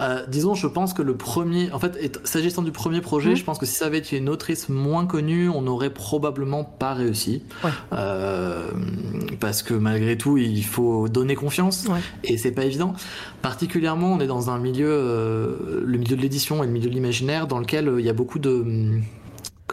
Euh, 0.00 0.24
disons, 0.26 0.54
je 0.54 0.66
pense 0.66 0.94
que 0.94 1.02
le 1.02 1.16
premier, 1.16 1.70
en 1.72 1.78
fait, 1.78 2.20
s'agissant 2.24 2.62
du 2.62 2.72
premier 2.72 3.00
projet, 3.00 3.30
Mhm. 3.30 3.36
je 3.36 3.44
pense 3.44 3.58
que 3.58 3.66
si 3.66 3.74
ça 3.74 3.86
avait 3.86 3.98
été 3.98 4.16
une 4.16 4.28
autrice 4.28 4.68
moins 4.68 5.04
connue, 5.06 5.48
on 5.48 5.62
n'aurait 5.62 5.90
probablement 5.92 6.64
pas 6.64 6.94
réussi. 6.94 7.42
Ouais. 7.62 7.70
Euh, 7.92 8.70
parce 9.40 9.62
que 9.62 9.74
malgré 9.74 10.16
tout, 10.16 10.38
il 10.38 10.64
faut 10.64 11.08
donner 11.08 11.34
confiance. 11.34 11.86
Ouais. 11.88 12.00
et 12.24 12.38
c'est 12.38 12.52
pas 12.52 12.64
évident. 12.64 12.94
Particulièrement, 13.42 14.12
on 14.12 14.20
est 14.20 14.26
dans 14.26 14.50
un 14.50 14.58
milieu, 14.58 14.88
euh, 14.90 15.82
le 15.84 15.98
milieu 15.98 16.16
de 16.16 16.22
l'édition 16.22 16.62
et 16.62 16.66
le 16.66 16.72
milieu 16.72 16.88
de 16.88 16.94
l'imaginaire, 16.94 17.46
dans 17.46 17.58
lequel 17.58 17.88
euh, 17.88 18.00
il 18.00 18.06
y 18.06 18.10
a 18.10 18.12
beaucoup 18.14 18.38
de 18.38 18.50
hum, 18.50 19.02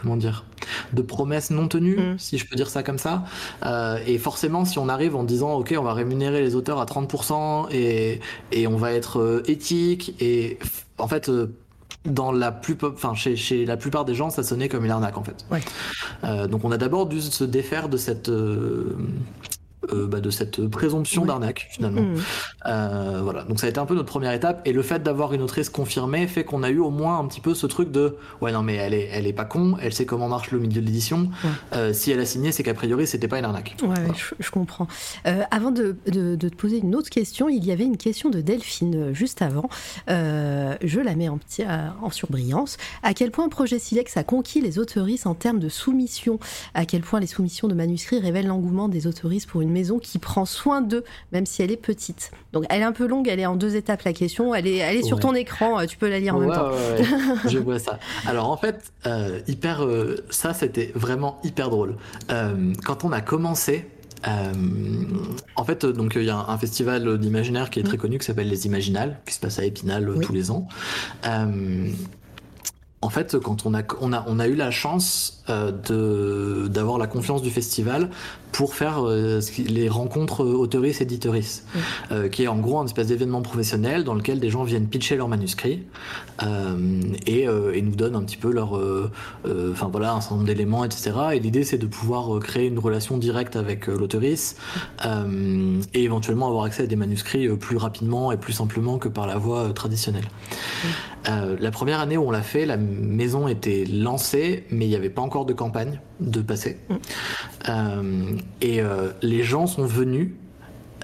comment 0.02 0.18
dire, 0.18 0.46
de 0.94 1.02
promesses 1.02 1.50
non 1.52 1.68
tenues, 1.68 1.98
Mm. 1.98 2.20
si 2.20 2.38
je 2.38 2.46
peux 2.48 2.56
dire 2.56 2.70
ça 2.70 2.84
comme 2.84 2.98
ça. 2.98 3.24
Euh, 3.66 4.00
et 4.08 4.18
forcément, 4.18 4.66
si 4.66 4.80
on 4.80 4.90
arrive 4.90 5.16
en 5.16 5.24
disant, 5.24 5.54
ok, 5.56 5.76
on 5.78 5.84
va 5.84 5.94
rémunérer 5.94 6.42
les 6.42 6.56
auteurs 6.56 6.80
à 6.80 6.86
30% 6.86 7.68
et 7.72 8.20
et 8.52 8.68
on 8.68 8.78
va 8.78 8.94
être 8.94 9.20
euh, 9.20 9.44
éthique 9.48 10.16
et 10.20 10.58
en 10.98 11.08
fait. 11.08 11.30
euh, 11.30 11.48
dans 12.06 12.32
la 12.32 12.54
plupart, 12.54 12.92
enfin 12.94 13.16
chez, 13.16 13.36
chez 13.36 13.66
la 13.66 13.76
plupart 13.76 14.06
des 14.06 14.16
gens, 14.16 14.30
ça 14.30 14.42
sonnait 14.42 14.70
comme 14.70 14.86
une 14.86 14.92
arnaque 14.92 15.18
en 15.18 15.24
fait. 15.24 15.46
Ouais. 15.52 15.60
Donc 16.48 16.64
on 16.64 16.72
a 16.72 16.78
d'abord 16.78 17.06
dû 17.08 17.20
se 17.20 17.44
défaire 17.44 17.90
de 17.90 17.98
cette 17.98 18.30
euh, 19.94 20.08
bah, 20.08 20.20
de 20.22 20.30
cette 20.30 20.68
présomption 20.68 21.26
d'arnaque 21.26 21.68
finalement. 21.70 22.02
Mm. 22.02 22.16
Euh, 22.66 23.22
voilà, 23.24 23.44
donc 23.44 23.60
ça 23.60 23.68
a 23.68 23.70
été 23.70 23.80
un 23.80 23.86
peu 23.86 23.96
notre 23.96 24.10
première 24.10 24.34
étape 24.34 24.62
et 24.66 24.74
le 24.74 24.82
fait 24.82 25.02
d'avoir 25.04 25.34
une 25.34 25.42
autrice 25.42 25.70
confirmée 25.70 26.28
fait 26.28 26.44
qu'on 26.44 26.64
a 26.64 26.70
eu 26.70 26.80
au 26.80 26.90
moins 26.90 27.20
un 27.20 27.26
petit 27.28 27.42
peu 27.42 27.54
ce 27.54 27.68
truc 27.68 27.92
de 27.92 28.18
ouais 28.42 28.52
non 28.52 28.64
mais 28.64 28.76
elle 28.76 28.94
est 28.94 29.08
elle 29.12 29.28
est 29.28 29.34
pas 29.34 29.46
con, 29.46 29.76
elle 29.82 29.94
sait 29.94 30.06
comment 30.06 30.28
marche 30.28 30.52
le 30.52 30.60
milieu 30.60 30.82
de 30.82 30.86
l'édition. 30.86 31.30
Ouais. 31.44 31.50
Euh, 31.74 31.94
si 31.94 32.12
elle 32.12 32.20
a 32.20 32.26
signé, 32.26 32.52
c'est 32.52 32.64
qu'a 32.64 32.74
priori 32.74 33.08
c'était 33.08 33.28
pas 33.28 33.40
une 33.40 33.46
arnaque. 33.46 33.76
Ouais, 33.84 33.96
je, 34.16 34.34
je 34.40 34.52
comprends. 34.52 34.88
Avant 35.52 35.72
de, 35.72 35.96
de- 36.08 36.36
de 36.36 36.50
te 36.50 36.56
poser 36.56 36.78
une 36.80 36.96
autre 36.96 37.10
question, 37.10 37.48
il 37.50 37.64
y 37.66 37.72
avait 37.72 37.86
une 37.86 37.98
question 37.98 38.30
de 38.30 38.42
Delphine 38.42 39.14
juste 39.14 39.42
avant. 39.42 39.70
Je 40.08 41.00
la 41.00 41.16
mets 41.16 41.30
en, 41.30 41.38
petit, 41.38 41.64
en 42.02 42.10
surbrillance. 42.10 42.78
À 43.04 43.14
quel 43.14 43.32
point 43.32 43.50
Projet 43.50 43.80
Silex 43.80 44.18
a 44.18 44.24
conquis 44.24 44.62
les 44.62 44.80
autoristes 44.80 45.28
en 45.28 45.34
termes 45.36 45.60
de 45.60 45.70
soumission? 45.70 46.40
À 46.74 46.86
quel 46.86 47.02
point 47.02 47.20
les 47.20 47.28
soumissions 47.28 47.68
de 47.68 47.74
manuscrits 47.74 48.20
révèlent 48.20 48.48
l'engouement 48.48 48.88
des 48.90 49.08
autoristes 49.08 49.48
pour 49.50 49.62
une 49.62 49.67
maison 49.72 50.00
qui 50.00 50.20
prend 50.20 50.46
soin 50.46 50.82
d'eux, 50.82 51.04
même 51.32 51.46
si 51.46 51.62
elle 51.62 51.72
est 51.72 51.78
petite 51.78 52.32
Donc 52.54 52.66
elle 52.70 52.82
est 52.82 52.86
un 52.86 52.92
peu 52.92 53.08
longue, 53.08 53.28
elle 53.28 53.40
est 53.40 53.46
en 53.46 53.56
deux 53.56 53.76
étapes 53.76 54.04
la 54.04 54.14
question. 54.14 54.54
Elle 54.56 54.68
est, 54.68 54.78
elle 54.78 54.98
est 54.98 55.04
sur 55.04 55.18
Ouais. 55.18 55.22
ton 55.22 55.34
écran, 55.36 55.80
euh, 55.80 55.86
tu 55.86 55.98
peux 55.98 56.10
la 56.10 56.20
lire 56.20 56.36
en 56.36 56.40
même 56.40 56.52
temps. 56.54 56.70
ouais, 56.72 57.04
je 57.48 57.58
vois 57.60 57.80
ça. 57.80 58.00
Alors 58.26 58.50
en 58.50 58.58
fait, 58.58 58.92
euh, 59.06 59.40
hyper, 59.48 59.84
euh, 59.84 60.24
ça 60.30 60.54
c'était 60.54 60.92
vraiment 60.96 61.40
hyper 61.44 61.70
drôle. 61.70 61.96
Euh, 62.32 62.74
quand 62.86 63.04
on 63.04 63.12
a 63.12 63.22
commencé, 63.22 63.88
euh, 64.28 64.52
en 65.56 65.64
fait, 65.64 65.86
donc 65.86 66.14
il 66.16 66.24
y 66.24 66.30
a 66.30 66.38
un, 66.38 66.58
festival 66.58 67.18
d'imaginaire 67.20 67.70
qui 67.70 67.80
est 67.80 67.84
très 67.84 67.98
connu 67.98 68.18
qui 68.18 68.26
s'appelle 68.26 68.50
les 68.50 68.66
Imaginales, 68.66 69.20
qui 69.28 69.34
se 69.36 69.40
passe 69.40 69.60
à 69.60 69.64
Épinal 69.66 70.10
Oui. 70.10 70.26
tous 70.26 70.34
les 70.34 70.50
ans. 70.50 70.68
Euh, 71.26 71.90
en 73.02 73.10
fait, 73.10 73.38
quand 73.40 73.66
on 73.68 73.76
a, 73.76 73.84
on 74.02 74.12
a, 74.14 74.26
on 74.28 74.40
a 74.40 74.48
eu 74.48 74.56
la 74.56 74.72
chance 74.72 75.37
euh, 75.50 76.68
d'avoir 76.68 76.98
la 76.98 77.08
confiance 77.08 77.42
du 77.42 77.50
festival 77.50 78.10
pour 78.52 78.74
faire 78.74 79.06
euh, 79.06 79.40
les 79.68 79.90
rencontres 79.90 80.44
autoristes 80.44 81.02
éditeuristes, 81.02 81.66
Oui. 81.76 81.82
euh, 82.12 82.30
qui 82.30 82.44
est 82.44 82.48
en 82.48 82.58
gros 82.58 82.80
un 82.80 82.86
espèce 82.86 83.08
d'événement 83.08 83.42
professionnel 83.42 84.04
dans 84.04 84.14
lequel 84.14 84.40
des 84.40 84.50
gens 84.50 84.64
viennent 84.64 84.88
pitcher 84.88 85.16
leurs 85.16 85.28
manuscrits 85.28 85.84
euh, 86.44 87.02
et, 87.26 87.48
euh, 87.48 87.74
et 87.74 87.82
nous 87.82 87.96
donnent 87.96 88.16
un 88.16 88.24
petit 88.24 88.38
peu 88.38 88.52
leur, 88.52 88.78
euh, 88.78 89.12
euh, 89.46 89.72
enfin 89.74 89.90
voilà, 89.92 90.14
un 90.14 90.22
certain 90.22 90.36
nombre 90.36 90.48
d'éléments, 90.48 90.86
etc. 90.86 91.12
Et 91.34 91.40
l'idée 91.40 91.64
c'est 91.64 91.78
de 91.78 91.88
pouvoir 91.88 92.36
euh, 92.36 92.40
créer 92.40 92.68
une 92.68 92.80
relation 92.80 93.18
directe 93.18 93.56
avec 93.56 93.90
euh, 93.90 93.98
l'autoriste 93.98 94.60
euh, 95.06 95.82
et 95.94 96.04
éventuellement 96.04 96.48
avoir 96.48 96.64
accès 96.64 96.84
à 96.84 96.88
des 96.88 96.96
manuscrits 96.96 97.48
euh, 97.48 97.56
plus 97.56 97.78
rapidement 97.78 98.32
et 98.32 98.38
plus 98.38 98.54
simplement 98.54 98.98
que 98.98 99.08
par 99.10 99.28
la 99.28 99.38
voie 99.38 99.66
euh, 99.66 99.72
traditionnelle. 99.74 100.26
Euh, 101.30 101.58
la 101.60 101.72
première 101.72 102.00
année 102.00 102.16
où 102.18 102.26
on 102.28 102.32
l'a 102.32 102.42
fait, 102.42 102.66
la 102.66 102.78
maison 102.78 103.48
était 103.50 103.84
lancée, 103.86 104.64
mais 104.72 104.86
il 104.86 104.90
n'y 104.90 104.96
avait 104.96 105.10
pas 105.10 105.22
encore 105.22 105.37
de 105.46 105.54
campagne 105.54 106.00
de 106.20 106.42
passer. 106.42 106.78
Mm. 106.90 106.96
Euh, 107.70 108.32
et 108.62 108.82
euh, 108.82 109.12
les 109.22 109.44
gens 109.44 109.68
sont 109.68 109.86
venus. 109.86 110.32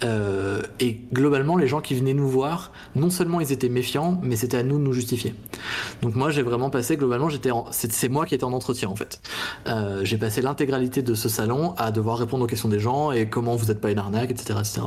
euh, 0.04 0.62
et 0.82 1.00
globalement, 1.14 1.56
les 1.56 1.68
gens 1.68 1.80
qui 1.80 1.94
venaient 1.96 2.14
nous 2.16 2.28
voir, 2.28 2.72
non 2.96 3.10
seulement 3.10 3.40
ils 3.40 3.52
étaient 3.54 3.70
méfiants, 3.70 4.20
mais 4.22 4.36
c'était 4.36 4.58
à 4.58 4.64
nous 4.64 4.78
de 4.78 4.84
nous 4.84 4.92
justifier. 4.92 5.34
Donc 6.02 6.16
moi, 6.16 6.30
j'ai 6.30 6.42
vraiment 6.42 6.70
passé 6.70 6.98
globalement, 6.98 7.30
j'étais, 7.30 7.52
en- 7.52 7.68
c'est 7.72 8.10
moi 8.10 8.26
qui 8.26 8.36
étais 8.36 8.44
en 8.44 8.52
entretien 8.54 8.90
en 8.90 8.96
fait. 8.98 9.22
J'ai 10.02 10.18
passé 10.18 10.42
l'intégralité 10.42 11.04
de 11.04 11.14
ce 11.14 11.30
salon 11.30 11.74
à 11.78 11.92
devoir 11.92 12.18
répondre 12.18 12.44
aux 12.44 12.48
questions 12.48 12.68
des 12.70 12.80
gens 12.80 13.12
et 13.14 13.30
comment 13.30 13.56
vous 13.56 13.68
n'êtes 13.68 13.80
pas 13.80 13.92
une 13.92 14.00
arnaque, 14.00 14.32
etc., 14.32 14.60
etc. 14.60 14.82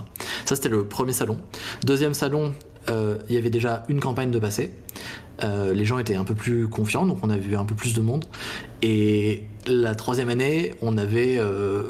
Ça, 0.45 0.57
c'était 0.57 0.69
le 0.69 0.85
premier 0.87 1.13
salon. 1.15 1.39
Deuxième 1.87 2.13
salon, 2.13 2.53
il 2.89 3.35
y 3.35 3.39
avait 3.39 3.49
déjà 3.51 3.85
une 3.89 4.01
campagne 4.01 4.31
de 4.31 4.39
passé. 4.39 4.73
Euh, 5.45 5.75
les 5.75 5.85
gens 5.85 5.99
étaient 5.99 6.15
un 6.17 6.25
peu 6.25 6.35
plus 6.35 6.67
confiants, 6.69 7.07
donc 7.07 7.19
on 7.23 7.31
a 7.31 7.37
vu 7.37 7.57
un 7.57 7.65
peu 7.65 7.75
plus 7.75 7.95
de 7.95 8.01
monde. 8.01 8.25
Et 8.83 9.45
la 9.67 9.95
troisième 9.95 10.29
année, 10.31 10.75
on 10.81 10.97
avait 10.97 11.37
euh, 11.39 11.83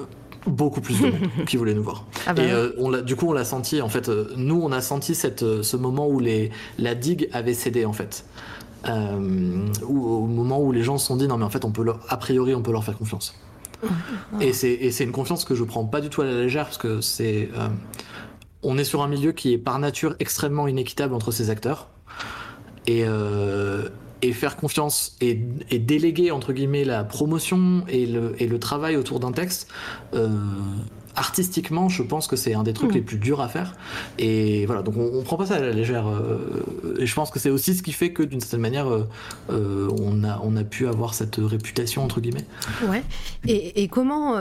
beaucoup 0.47 0.81
plus 0.81 1.01
de 1.01 1.07
monde 1.07 1.31
qui 1.47 1.57
voulait 1.57 1.75
nous 1.75 1.83
voir. 1.83 2.05
Ah 2.27 2.35
bah 2.35 2.43
et 2.43 2.51
euh, 2.51 2.71
on 2.79 2.91
l'a, 2.91 3.03
du 3.03 3.15
coup, 3.17 3.29
on 3.29 3.33
l'a 3.33 3.45
senti. 3.45 3.81
En 3.83 3.89
fait, 3.89 4.11
nous, 4.37 4.61
on 4.61 4.73
a 4.73 4.81
senti 4.81 5.15
cette, 5.15 5.63
ce 5.63 5.77
moment 5.77 6.09
où 6.09 6.19
les, 6.19 6.51
la 6.79 6.95
digue 6.95 7.29
avait 7.33 7.55
cédé, 7.55 7.85
en 7.85 7.93
fait. 7.93 8.25
Où- 8.89 10.07
au 10.07 10.27
moment 10.27 10.63
où 10.63 10.71
les 10.71 10.83
gens 10.83 10.97
se 10.99 11.07
sont 11.07 11.17
dit 11.17 11.27
non 11.27 11.39
mais 11.39 11.45
en 11.45 11.51
fait 11.51 11.65
on 11.65 11.73
peut 11.73 11.83
leur, 11.83 11.99
a 12.09 12.17
priori 12.19 12.55
on 12.55 12.63
peut 12.63 12.71
leur 12.71 12.85
faire 12.85 12.97
confiance 12.97 13.35
et 14.41 14.53
c'est 14.53 14.71
et 14.71 14.93
c'est 14.93 15.03
une 15.03 15.11
confiance 15.11 15.45
que 15.45 15.57
je 15.57 15.65
prends 15.65 15.85
pas 15.85 16.01
du 16.01 16.09
tout 16.09 16.23
à 16.23 16.25
la 16.25 16.33
légère 16.35 16.67
parce 16.67 16.79
que 16.79 17.01
c'est 17.01 17.49
on 18.63 18.79
est 18.79 18.85
sur 18.85 19.03
un 19.03 19.09
milieu 19.09 19.33
qui 19.33 19.53
est 19.53 19.59
par 19.59 19.81
nature 19.81 20.15
extrêmement 20.21 20.69
inéquitable 20.69 21.15
entre 21.15 21.33
ses 21.33 21.51
acteurs 21.51 21.89
et 22.87 23.05
euh, 23.05 23.89
et 24.23 24.33
faire 24.33 24.57
confiance 24.57 25.15
et, 25.21 25.39
et 25.71 25.79
déléguer 25.79 26.31
entre 26.31 26.53
guillemets 26.55 26.85
la 26.85 27.05
promotion 27.05 27.85
et 27.89 28.07
le, 28.07 28.35
et 28.39 28.47
le 28.47 28.59
travail 28.59 28.97
autour 28.97 29.21
d'un 29.21 29.31
texte 29.33 29.69
euh, 30.15 30.29
artistiquement 31.15 31.89
je 31.89 32.03
pense 32.03 32.27
que 32.27 32.35
c'est 32.37 32.55
un 32.55 32.63
des 32.63 32.73
trucs 32.73 32.91
Mm. 32.93 32.95
les 32.95 33.01
plus 33.03 33.19
durs 33.19 33.41
à 33.43 33.49
faire 33.49 33.75
et 34.19 34.65
voilà 34.67 34.83
donc 34.83 34.97
on, 34.97 35.11
on 35.19 35.23
prend 35.23 35.37
pas 35.37 35.47
ça 35.47 35.57
à 35.57 35.61
la 35.61 35.71
légère 35.71 36.07
euh, 36.09 36.95
et 36.99 37.07
je 37.07 37.15
pense 37.15 37.31
que 37.31 37.39
c'est 37.39 37.51
aussi 37.51 37.75
ce 37.75 37.83
qui 37.83 37.93
fait 37.93 38.13
que 38.13 38.23
d'une 38.23 38.41
certaine 38.41 38.61
manière 38.61 38.89
euh, 38.89 39.07
euh, 39.51 39.89
on 40.01 40.25
a 40.25 40.41
on 40.43 40.57
a 40.57 40.65
pu 40.65 40.87
avoir 40.89 41.15
cette 41.15 41.37
réputation 41.37 42.03
entre 42.03 42.21
guillemets 42.21 42.47
Ouais. 42.89 43.03
Et, 43.47 43.83
et 43.83 43.89
comment, 43.89 44.35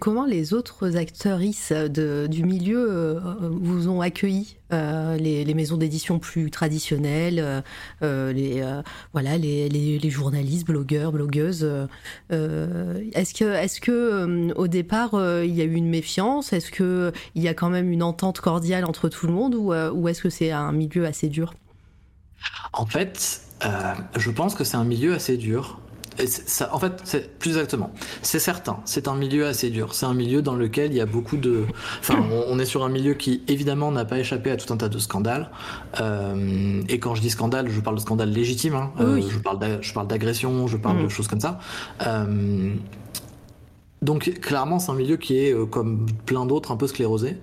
comment 0.00 0.24
les 0.26 0.52
autres 0.54 0.96
actrices 0.96 1.72
de, 1.72 2.26
du 2.28 2.44
milieu 2.44 3.20
vous 3.40 3.88
ont 3.88 4.00
accueilli? 4.00 4.56
Euh, 4.72 5.16
les, 5.16 5.54
maisons 5.54 5.76
d'édition 5.76 6.18
plus 6.18 6.50
traditionnelles, 6.50 7.40
euh, 7.40 7.60
euh, 8.02 8.32
les, 8.32 8.62
voilà, 9.12 9.36
les, 9.36 10.10
journalistes, 10.10 10.66
blogueurs, 10.66 11.12
blogueuses. 11.12 11.68
est-ce 12.30 13.34
que, 13.34 13.44
est-ce 13.44 13.80
que 13.80 14.52
au 14.54 14.68
départ 14.68 15.10
il 15.14 15.54
y 15.54 15.60
a 15.60 15.64
eu 15.64 15.74
une 15.74 15.88
méfiance? 15.88 16.52
Est-ce 16.52 16.70
que 16.70 17.12
il 17.34 17.42
y 17.42 17.48
a 17.48 17.54
quand 17.54 17.70
même 17.70 17.90
une 17.90 18.02
entente 18.02 18.40
cordiale 18.40 18.84
entre 18.84 19.08
tout 19.08 19.26
le 19.26 19.32
monde 19.32 19.54
ou, 19.54 20.08
est-ce 20.08 20.22
que 20.22 20.30
c'est 20.30 20.50
un 20.50 20.72
milieu 20.72 21.06
assez 21.06 21.28
dur? 21.28 21.54
En 22.72 22.86
fait, 22.86 23.42
je 24.16 24.30
pense 24.30 24.54
que 24.54 24.64
c'est 24.64 24.76
un 24.76 24.84
milieu 24.84 25.14
assez 25.14 25.36
dur. 25.36 25.80
Ça, 26.26 26.74
en 26.74 26.78
fait, 26.78 27.38
plus 27.38 27.50
exactement. 27.50 27.90
C'est 28.22 28.38
certain, 28.38 28.78
c'est 28.84 29.08
un 29.08 29.14
milieu 29.14 29.46
assez 29.46 29.70
dur. 29.70 29.94
C'est 29.94 30.06
un 30.06 30.14
milieu 30.14 30.42
dans 30.42 30.54
lequel 30.54 30.92
il 30.92 30.96
y 30.96 31.00
a 31.00 31.06
beaucoup 31.06 31.36
de. 31.36 31.64
Enfin, 32.00 32.22
on, 32.48 32.58
est 32.58 32.64
sur 32.64 32.84
un 32.84 32.88
milieu 32.88 33.14
qui 33.14 33.42
évidemment 33.48 33.90
n'a 33.92 34.04
pas 34.04 34.18
échappé 34.18 34.50
à 34.50 34.56
tout 34.56 34.72
un 34.72 34.76
tas 34.76 34.88
de 34.88 34.98
scandales. 34.98 35.50
Euh, 36.00 36.82
et 36.88 36.98
quand 36.98 37.14
je 37.14 37.20
dis 37.20 37.30
scandale, 37.30 37.68
je 37.68 37.80
parle 37.80 37.96
de 37.96 38.00
scandale 38.00 38.30
légitime. 38.30 38.74
Hein. 38.74 38.92
Euh, 39.00 39.20
je 39.20 39.92
parle 39.92 40.08
d'agression, 40.08 40.66
je 40.66 40.76
parle 40.76 40.98
de 40.98 41.04
mm. 41.04 41.10
choses 41.10 41.28
comme 41.28 41.40
ça. 41.40 41.58
Euh, 42.06 42.74
donc 44.02 44.40
clairement, 44.40 44.78
c'est 44.78 44.90
un 44.90 44.94
milieu 44.94 45.16
qui 45.16 45.38
est, 45.38 45.54
comme 45.70 46.06
plein 46.24 46.46
d'autres, 46.46 46.70
un 46.72 46.76
peu 46.76 46.86
sclérosé. 46.86 47.36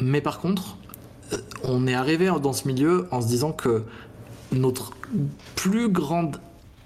mais 0.00 0.20
par 0.22 0.40
contre, 0.40 0.78
on 1.62 1.86
est 1.86 1.94
arrivé 1.94 2.32
dans 2.42 2.52
ce 2.52 2.66
milieu 2.66 3.06
en 3.10 3.20
se 3.20 3.26
disant 3.26 3.52
que 3.52 3.84
notre 4.52 4.92
plus 5.54 5.88
grande 5.88 6.40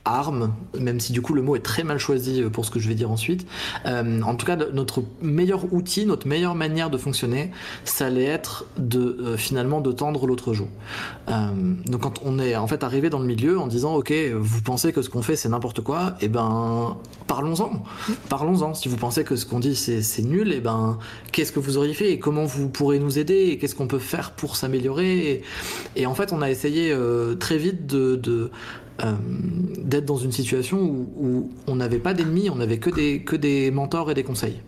arme, 0.05 0.55
même 0.79 0.99
si 0.99 1.13
du 1.13 1.21
coup 1.21 1.35
le 1.35 1.43
mot 1.43 1.57
est 1.57 1.65
très 1.65 1.85
mal 1.85 1.99
choisi 1.99 2.43
euh, 2.43 2.49
pour 2.49 2.65
ce 2.65 2.71
que 2.71 2.81
je 2.81 2.89
vais 2.89 2.95
dire 2.95 3.11
ensuite. 3.11 3.47
Euh, 3.87 4.23
en 4.23 4.35
tout 4.35 4.47
cas, 4.47 4.57
notre 4.57 5.03
meilleur 5.21 5.73
outil, 5.73 6.07
notre 6.07 6.27
meilleure 6.27 6.55
manière 6.55 6.91
de 6.91 6.97
fonctionner, 6.97 7.51
ça 7.85 8.07
allait 8.07 8.25
être 8.25 8.67
de 8.79 9.19
euh, 9.21 9.37
finalement 9.37 9.81
de 9.81 9.93
tendre 9.93 10.27
l'autre 10.27 10.55
joue. 10.55 10.69
donc 11.87 12.01
quand 12.01 12.21
on 12.25 12.39
est 12.39 12.57
en 12.57 12.67
fait 12.67 12.83
arrivé 12.83 13.11
dans 13.11 13.19
le 13.19 13.27
milieu 13.27 13.59
en 13.59 13.67
disant 13.67 13.95
ok, 13.95 14.13
vous 14.35 14.63
pensez 14.63 14.93
que 14.93 15.03
ce 15.03 15.11
qu'on 15.11 15.23
fait 15.23 15.37
c'est 15.37 15.49
n'importe 15.49 15.81
quoi, 15.83 16.15
et 16.21 16.25
eh 16.25 16.29
ben 16.29 16.97
parlons-en, 17.27 17.85
parlons-en. 18.29 18.75
Si 18.75 18.89
vous 18.89 18.97
pensez 18.97 19.23
que 19.25 19.37
ce 19.37 19.45
qu'on 19.45 19.61
dit 19.61 19.77
c'est 19.77 20.23
nul, 20.23 20.53
et 20.53 20.57
eh 20.57 20.61
ben 20.61 20.99
qu'est-ce 21.33 21.53
que 21.53 21.61
vous 21.61 21.77
auriez 21.77 21.95
fait 21.95 22.11
et 22.11 22.19
comment 22.19 22.45
vous 22.45 22.69
pourrez 22.69 22.99
nous 22.99 23.19
aider 23.19 23.49
et 23.51 23.59
qu'est-ce 23.59 23.75
qu'on 23.75 23.87
peut 23.87 23.99
faire 23.99 24.33
pour 24.33 24.57
s'améliorer 24.57 25.43
et, 25.97 26.07
en 26.07 26.15
fait 26.15 26.33
on 26.33 26.43
a 26.43 26.51
essayé 26.51 26.97
très 27.39 27.59
vite 27.59 27.87
de 27.87 28.51
euh, 29.03 29.13
d'être 29.79 30.05
dans 30.05 30.17
une 30.17 30.33
situation 30.33 30.79
où, 30.81 31.51
on 31.67 31.77
n'avait 31.77 31.99
pas 31.99 32.15
d'ennemis, 32.15 32.51
on 32.51 32.57
n'avait 32.57 32.79
que 32.79 32.91
des, 32.91 33.23
que 33.23 33.37
des 33.37 33.71
mentors 33.71 34.11
et 34.11 34.15
des 34.15 34.25
conseils. 34.25 34.61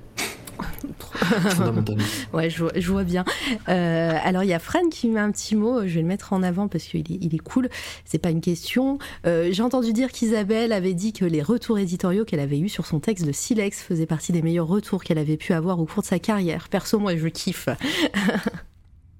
ouais, 2.33 2.51
je 2.51 2.91
vois, 2.91 3.05
bien. 3.05 3.25
Euh, 3.69 4.19
alors, 4.23 4.43
il 4.43 4.49
y 4.49 4.55
a 4.55 4.59
Fran 4.59 4.89
qui 4.91 5.09
met 5.09 5.21
un 5.21 5.31
petit 5.31 5.57
mot, 5.57 5.83
je 5.83 5.95
vais 5.95 6.03
le 6.03 6.07
mettre 6.07 6.33
en 6.33 6.43
avant 6.43 6.69
parce 6.69 6.85
qu'il 6.85 7.01
est, 7.01 7.19
il 7.21 7.35
est 7.35 7.43
cool. 7.43 7.69
C'est 8.05 8.19
pas 8.19 8.31
une 8.31 8.41
question. 8.41 8.99
Euh, 9.27 9.49
j'ai 9.53 9.63
entendu 9.63 9.93
dire 9.93 10.13
qu'Isabelle 10.13 10.73
avait 10.73 10.95
dit 10.95 11.13
que 11.13 11.25
les 11.25 11.43
retours 11.43 11.79
éditoriaux 11.79 12.25
qu'elle 12.25 12.41
avait 12.41 12.59
eus 12.59 12.69
sur 12.69 12.87
son 12.87 13.01
texte 13.01 13.27
de 13.27 13.33
Silex 13.33 13.83
faisaient 13.83 14.07
partie 14.07 14.33
des 14.33 14.43
meilleurs 14.43 14.69
retours 14.69 15.05
qu'elle 15.05 15.19
avait 15.19 15.37
pu 15.37 15.53
avoir 15.53 15.79
au 15.81 15.87
cours 15.87 16.03
de 16.03 16.09
sa 16.09 16.19
carrière. 16.19 16.69
Perso, 16.69 16.99
moi, 16.99 17.17
je 17.17 17.29
kiffe. 17.29 17.69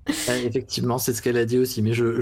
effectivement, 0.45 0.99
c'est 0.99 1.13
ce 1.13 1.23
qu'elle 1.23 1.37
a 1.37 1.45
dit 1.45 1.59
aussi, 1.59 1.81
mais 1.81 1.93
je, 1.93 2.21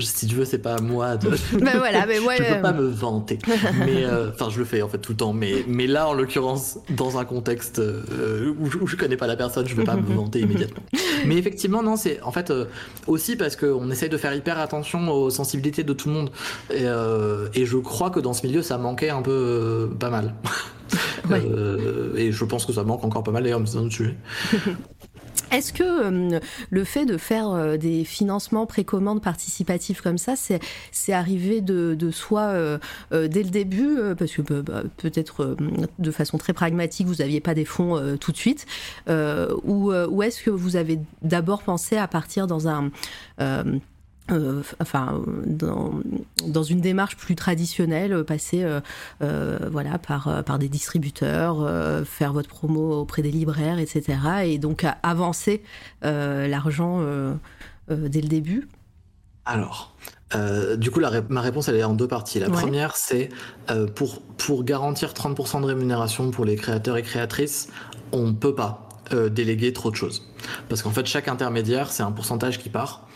si 0.00 0.26
tu 0.26 0.34
veux, 0.34 0.46
c'est 0.46 0.58
pas 0.58 0.76
à 0.76 0.80
moi 0.80 1.16
de. 1.16 1.28
Ben 1.60 1.78
voilà, 1.78 2.06
mais 2.08 2.18
moi, 2.18 2.34
je 2.36 2.54
peux 2.54 2.62
pas 2.62 2.72
me 2.72 2.88
vanter. 2.88 3.38
Mais 3.84 4.04
euh, 4.04 4.30
enfin, 4.30 4.48
je 4.50 4.58
le 4.58 4.64
fais 4.64 4.80
en 4.80 4.88
fait 4.88 4.98
tout 4.98 5.12
le 5.12 5.18
temps. 5.18 5.34
Mais, 5.34 5.64
mais 5.68 5.86
là, 5.86 6.08
en 6.08 6.14
l'occurrence, 6.14 6.78
dans 6.88 7.18
un 7.18 7.26
contexte 7.26 7.78
euh, 7.78 8.54
où, 8.58 8.86
je 8.86 8.96
connais 8.96 9.16
pas 9.16 9.26
la 9.26 9.36
personne, 9.36 9.66
je 9.66 9.74
vais 9.74 9.84
pas 9.84 9.96
me 9.96 10.14
vanter 10.14 10.40
immédiatement. 10.40 10.82
Mais 11.26 11.36
effectivement, 11.36 11.82
non, 11.82 11.96
c'est 11.96 12.22
en 12.22 12.32
fait 12.32 12.50
euh, 12.50 12.64
aussi 13.06 13.36
parce 13.36 13.54
qu'on 13.54 13.90
essaye 13.90 14.08
de 14.08 14.16
faire 14.16 14.34
hyper 14.34 14.58
attention 14.58 15.10
aux 15.10 15.28
sensibilités 15.28 15.84
de 15.84 15.92
tout 15.92 16.08
le 16.08 16.14
monde. 16.14 16.30
Et, 16.72 16.84
et 17.60 17.66
je 17.66 17.76
crois 17.76 18.10
que 18.10 18.20
dans 18.20 18.32
ce 18.32 18.46
milieu, 18.46 18.62
ça 18.62 18.78
manquait 18.78 19.10
un 19.10 19.22
peu 19.22 19.90
pas 19.98 20.10
mal. 20.10 20.34
et 22.16 22.32
je 22.32 22.44
pense 22.46 22.64
que 22.64 22.72
ça 22.72 22.82
manque 22.82 23.04
encore 23.04 23.22
pas 23.22 23.30
mal 23.30 23.42
d'ailleurs, 23.42 23.60
mais 23.60 23.66
c'est 23.66 23.76
un 23.76 23.82
autre 23.82 23.94
sujet. 23.94 24.16
Est-ce 25.50 25.72
que 25.72 25.82
euh, 25.82 26.40
le 26.70 26.84
fait 26.84 27.04
de 27.04 27.16
faire 27.16 27.50
euh, 27.50 27.76
des 27.76 28.04
financements 28.04 28.66
précommandes 28.66 29.22
participatifs 29.22 30.00
comme 30.00 30.18
ça, 30.18 30.34
c'est 30.36 31.12
arrivé 31.12 31.60
de, 31.60 32.10
soi 32.10 32.42
euh, 32.42 32.78
dès 33.10 33.42
le 33.42 33.50
début 33.50 33.98
Parce 34.18 34.32
que 34.32 34.42
bah, 34.42 34.62
bah, 34.62 34.82
peut-être 34.96 35.56
de 35.98 36.10
façon 36.10 36.38
très 36.38 36.52
pragmatique, 36.52 37.06
vous 37.06 37.16
n'aviez 37.16 37.40
pas 37.40 37.54
des 37.54 37.64
fonds 37.64 38.00
tout 38.20 38.32
de 38.32 38.36
suite. 38.36 38.66
ou, 39.08 39.92
ou 39.92 40.22
est-ce 40.22 40.42
que 40.42 40.50
vous 40.50 40.76
avez 40.76 40.98
d'abord 41.22 41.62
pensé 41.62 41.96
à 41.96 42.08
partir 42.08 42.46
dans 42.46 42.68
un 42.68 42.90
euh, 44.30 44.62
enfin, 44.80 45.22
dans, 45.46 45.92
dans, 46.46 46.62
une 46.62 46.80
démarche 46.80 47.16
plus 47.16 47.34
traditionnelle, 47.34 48.12
euh, 48.12 48.24
passer 48.24 48.64
euh, 49.22 49.58
voilà, 49.70 49.98
par, 49.98 50.44
par 50.44 50.58
des 50.58 50.68
distributeurs, 50.68 51.68
faire 52.06 52.32
votre 52.32 52.48
promo 52.48 53.00
auprès 53.00 53.22
des 53.22 53.30
libraires, 53.30 53.78
etc. 53.78 54.18
Et 54.44 54.58
donc 54.58 54.86
avancer 55.02 55.62
l'argent 56.02 57.00
dès 57.88 58.20
le 58.20 58.28
début 58.28 58.68
Alors, 59.44 59.94
du 60.76 60.90
coup, 60.90 61.00
la, 61.00 61.22
ma 61.28 61.40
réponse 61.40 61.68
elle 61.68 61.76
est 61.76 61.84
en 61.84 61.94
deux 61.94 62.08
parties. 62.08 62.40
La 62.40 62.50
première, 62.50 62.96
c'est 62.96 63.28
pour, 63.94 64.22
pour 64.36 64.64
garantir 64.64 65.12
30% 65.12 65.60
de 65.62 65.66
rémunération 65.66 66.30
pour 66.30 66.44
les 66.44 66.56
créateurs 66.56 66.96
et 66.96 67.02
créatrices, 67.02 67.68
on 68.12 68.28
ne 68.28 68.32
peut 68.32 68.54
pas 68.54 68.88
déléguer 69.30 69.72
trop 69.72 69.90
de 69.90 69.96
choses. 69.96 70.30
Parce 70.68 70.82
qu'en 70.82 70.90
fait, 70.90 71.06
chaque 71.06 71.28
intermédiaire, 71.28 71.90
c'est 71.90 72.02
un 72.02 72.12
pourcentage 72.12 72.58
qui 72.58 72.68
part. 72.68 73.08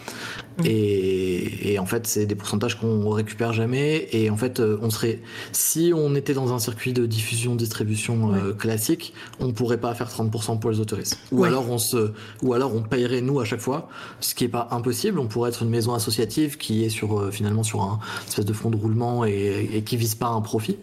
Mm. 0.58 0.62
Et, 0.66 1.78
en 1.78 1.86
fait, 1.86 2.06
c'est 2.06 2.26
des 2.26 2.34
pourcentages 2.34 2.78
qu'on 2.78 3.10
récupère 3.10 3.52
jamais. 3.52 4.08
Et 4.12 4.30
en 4.30 4.36
fait, 4.36 4.60
euh, 4.60 4.78
on 4.82 4.90
serait, 4.90 5.20
si 5.52 5.92
on 5.94 6.14
était 6.14 6.34
dans 6.34 6.52
un 6.52 6.58
circuit 6.58 6.92
de 6.92 7.06
diffusion, 7.06 7.56
distribution 7.56 8.32
euh, 8.34 8.52
classique, 8.52 9.14
on 9.40 9.52
pourrait 9.52 9.80
pas 9.80 9.94
faire 9.94 10.08
30% 10.08 10.60
pour 10.60 10.70
les 10.70 10.80
autoristes. 10.80 11.18
Ou 11.32 11.44
alors 11.44 11.68
on 11.70 11.78
se, 11.78 12.12
ou 12.42 12.54
alors 12.54 12.74
on 12.74 12.82
payerait 12.82 13.20
nous 13.20 13.40
à 13.40 13.44
chaque 13.44 13.60
fois, 13.60 13.88
ce 14.20 14.34
qui 14.34 14.44
est 14.44 14.48
pas 14.48 14.68
impossible. 14.70 15.18
On 15.18 15.26
pourrait 15.26 15.50
être 15.50 15.62
une 15.62 15.70
maison 15.70 15.94
associative 15.94 16.56
qui 16.56 16.84
est 16.84 16.90
sur 16.90 17.18
euh, 17.18 17.30
finalement 17.30 17.64
sur 17.64 17.82
un 17.82 17.98
espèce 18.26 18.44
de 18.44 18.52
fonds 18.52 18.70
de 18.70 18.76
roulement 18.76 19.24
et, 19.24 19.68
et 19.72 19.82
qui 19.82 19.96
vise 19.96 20.14
pas 20.14 20.28
un 20.28 20.40
profit. 20.40 20.78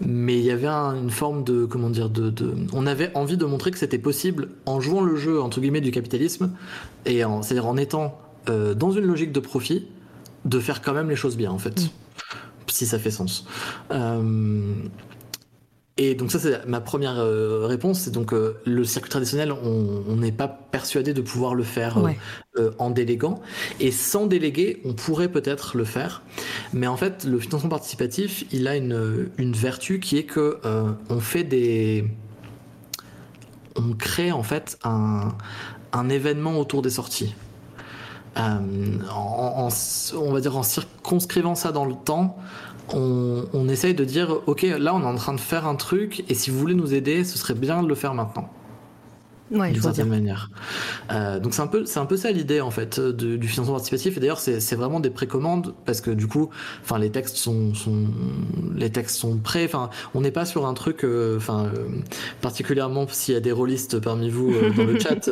Mais 0.00 0.38
il 0.38 0.44
y 0.44 0.50
avait 0.50 0.68
une 0.68 1.10
forme 1.10 1.44
de 1.44 1.66
comment 1.66 1.90
dire 1.90 2.08
de, 2.08 2.30
de, 2.30 2.54
on 2.72 2.86
avait 2.86 3.10
envie 3.14 3.36
de 3.36 3.44
montrer 3.44 3.70
que 3.70 3.78
c'était 3.78 3.98
possible 3.98 4.48
en 4.66 4.80
jouant 4.80 5.02
le 5.02 5.16
jeu 5.16 5.40
entre 5.40 5.60
guillemets 5.60 5.80
du 5.80 5.90
capitalisme 5.90 6.52
et 7.06 7.22
c'est-à-dire 7.42 7.66
en 7.66 7.76
étant 7.76 8.18
euh, 8.48 8.74
dans 8.74 8.90
une 8.90 9.04
logique 9.04 9.32
de 9.32 9.40
profit, 9.40 9.86
de 10.46 10.58
faire 10.60 10.80
quand 10.80 10.94
même 10.94 11.10
les 11.10 11.16
choses 11.16 11.36
bien 11.36 11.50
en 11.50 11.58
fait, 11.58 11.82
mm. 11.82 11.88
si 12.68 12.86
ça 12.86 12.98
fait 12.98 13.10
sens. 13.10 13.46
Euh, 13.90 14.72
et 16.02 16.14
donc 16.14 16.30
ça 16.32 16.38
c'est 16.38 16.66
ma 16.66 16.80
première 16.80 17.18
euh, 17.18 17.66
réponse, 17.66 18.00
c'est 18.00 18.10
donc 18.10 18.32
le 18.32 18.84
circuit 18.84 19.10
traditionnel, 19.10 19.52
on 19.52 20.16
n'est 20.16 20.32
pas 20.32 20.48
persuadé 20.48 21.12
de 21.12 21.20
pouvoir 21.20 21.54
le 21.54 21.62
faire 21.62 21.98
en 22.78 22.90
déléguant, 22.90 23.40
et 23.80 23.90
sans 23.90 24.26
déléguer, 24.26 24.80
on 24.84 24.94
pourrait 24.94 25.28
peut-être 25.28 25.76
le 25.76 25.84
faire, 25.84 26.22
mais 26.72 26.86
en 26.86 26.96
fait 26.96 27.24
le 27.24 27.38
financement 27.38 27.70
participatif, 27.70 28.44
il 28.50 28.66
a 28.68 28.76
une, 28.76 29.30
une 29.38 29.52
vertu 29.52 30.00
qui 30.00 30.16
est 30.18 30.24
que 30.24 30.58
on 31.08 31.20
fait 31.20 31.44
des 31.44 32.06
on 33.76 33.92
crée 33.92 34.32
en 34.32 34.42
fait 34.42 34.78
un, 34.84 35.28
un 35.92 36.08
événement 36.08 36.58
autour 36.58 36.82
des 36.82 36.90
sorties. 36.90 37.34
Euh, 38.36 38.42
en, 39.12 39.68
on 40.14 40.32
va 40.32 40.40
dire 40.40 40.56
en 40.56 40.62
circonscrivant 40.62 41.56
ça 41.56 41.72
dans 41.72 41.84
le 41.84 41.94
temps, 41.94 42.38
on, 42.94 43.44
on, 43.52 43.68
essaye 43.68 43.94
de 43.94 44.04
dire 44.04 44.40
ok 44.46 44.62
là 44.62 44.94
on 44.94 45.02
est 45.02 45.06
en 45.06 45.14
train 45.14 45.34
de 45.34 45.40
faire 45.40 45.66
un 45.66 45.76
truc 45.76 46.24
et 46.28 46.34
si 46.34 46.50
vous 46.50 46.58
voulez 46.58 46.74
nous 46.74 46.94
aider 46.94 47.24
ce 47.24 47.38
serait 47.38 47.54
bien 47.54 47.82
de 47.82 47.88
le 47.88 47.94
faire 47.94 48.14
maintenant 48.14 48.48
ouais, 49.50 49.72
d'une 49.72 49.82
certaine 49.82 50.08
manière. 50.08 50.50
Euh, 51.10 51.38
donc 51.40 51.54
c'est 51.54 51.62
un 51.62 51.66
peu 51.66 51.84
c'est 51.86 51.98
un 51.98 52.06
peu 52.06 52.16
ça 52.16 52.30
l'idée 52.30 52.60
en 52.60 52.70
fait 52.70 53.00
du 53.00 53.48
financement 53.48 53.74
participatif. 53.74 54.16
Et 54.16 54.20
d'ailleurs 54.20 54.40
c'est 54.40 54.74
vraiment 54.74 55.00
des 55.00 55.10
précommandes 55.10 55.74
parce 55.84 56.00
que 56.00 56.10
du 56.10 56.26
coup 56.26 56.50
enfin 56.82 56.98
les 56.98 57.10
textes 57.10 57.36
sont, 57.36 57.74
sont 57.74 58.06
les 58.74 58.90
textes 58.90 59.16
sont 59.16 59.38
prêts. 59.38 59.64
Enfin 59.64 59.90
on 60.14 60.20
n'est 60.20 60.30
pas 60.30 60.44
sur 60.44 60.66
un 60.66 60.74
truc 60.74 61.04
euh, 61.04 61.36
enfin 61.36 61.66
euh, 61.66 61.86
particulièrement 62.40 63.06
s'il 63.08 63.34
y 63.34 63.36
a 63.36 63.40
des 63.40 63.52
rôlistes 63.52 63.98
parmi 63.98 64.30
vous 64.30 64.52
euh, 64.52 64.70
dans 64.76 64.84
le 64.84 64.98
chat 64.98 65.30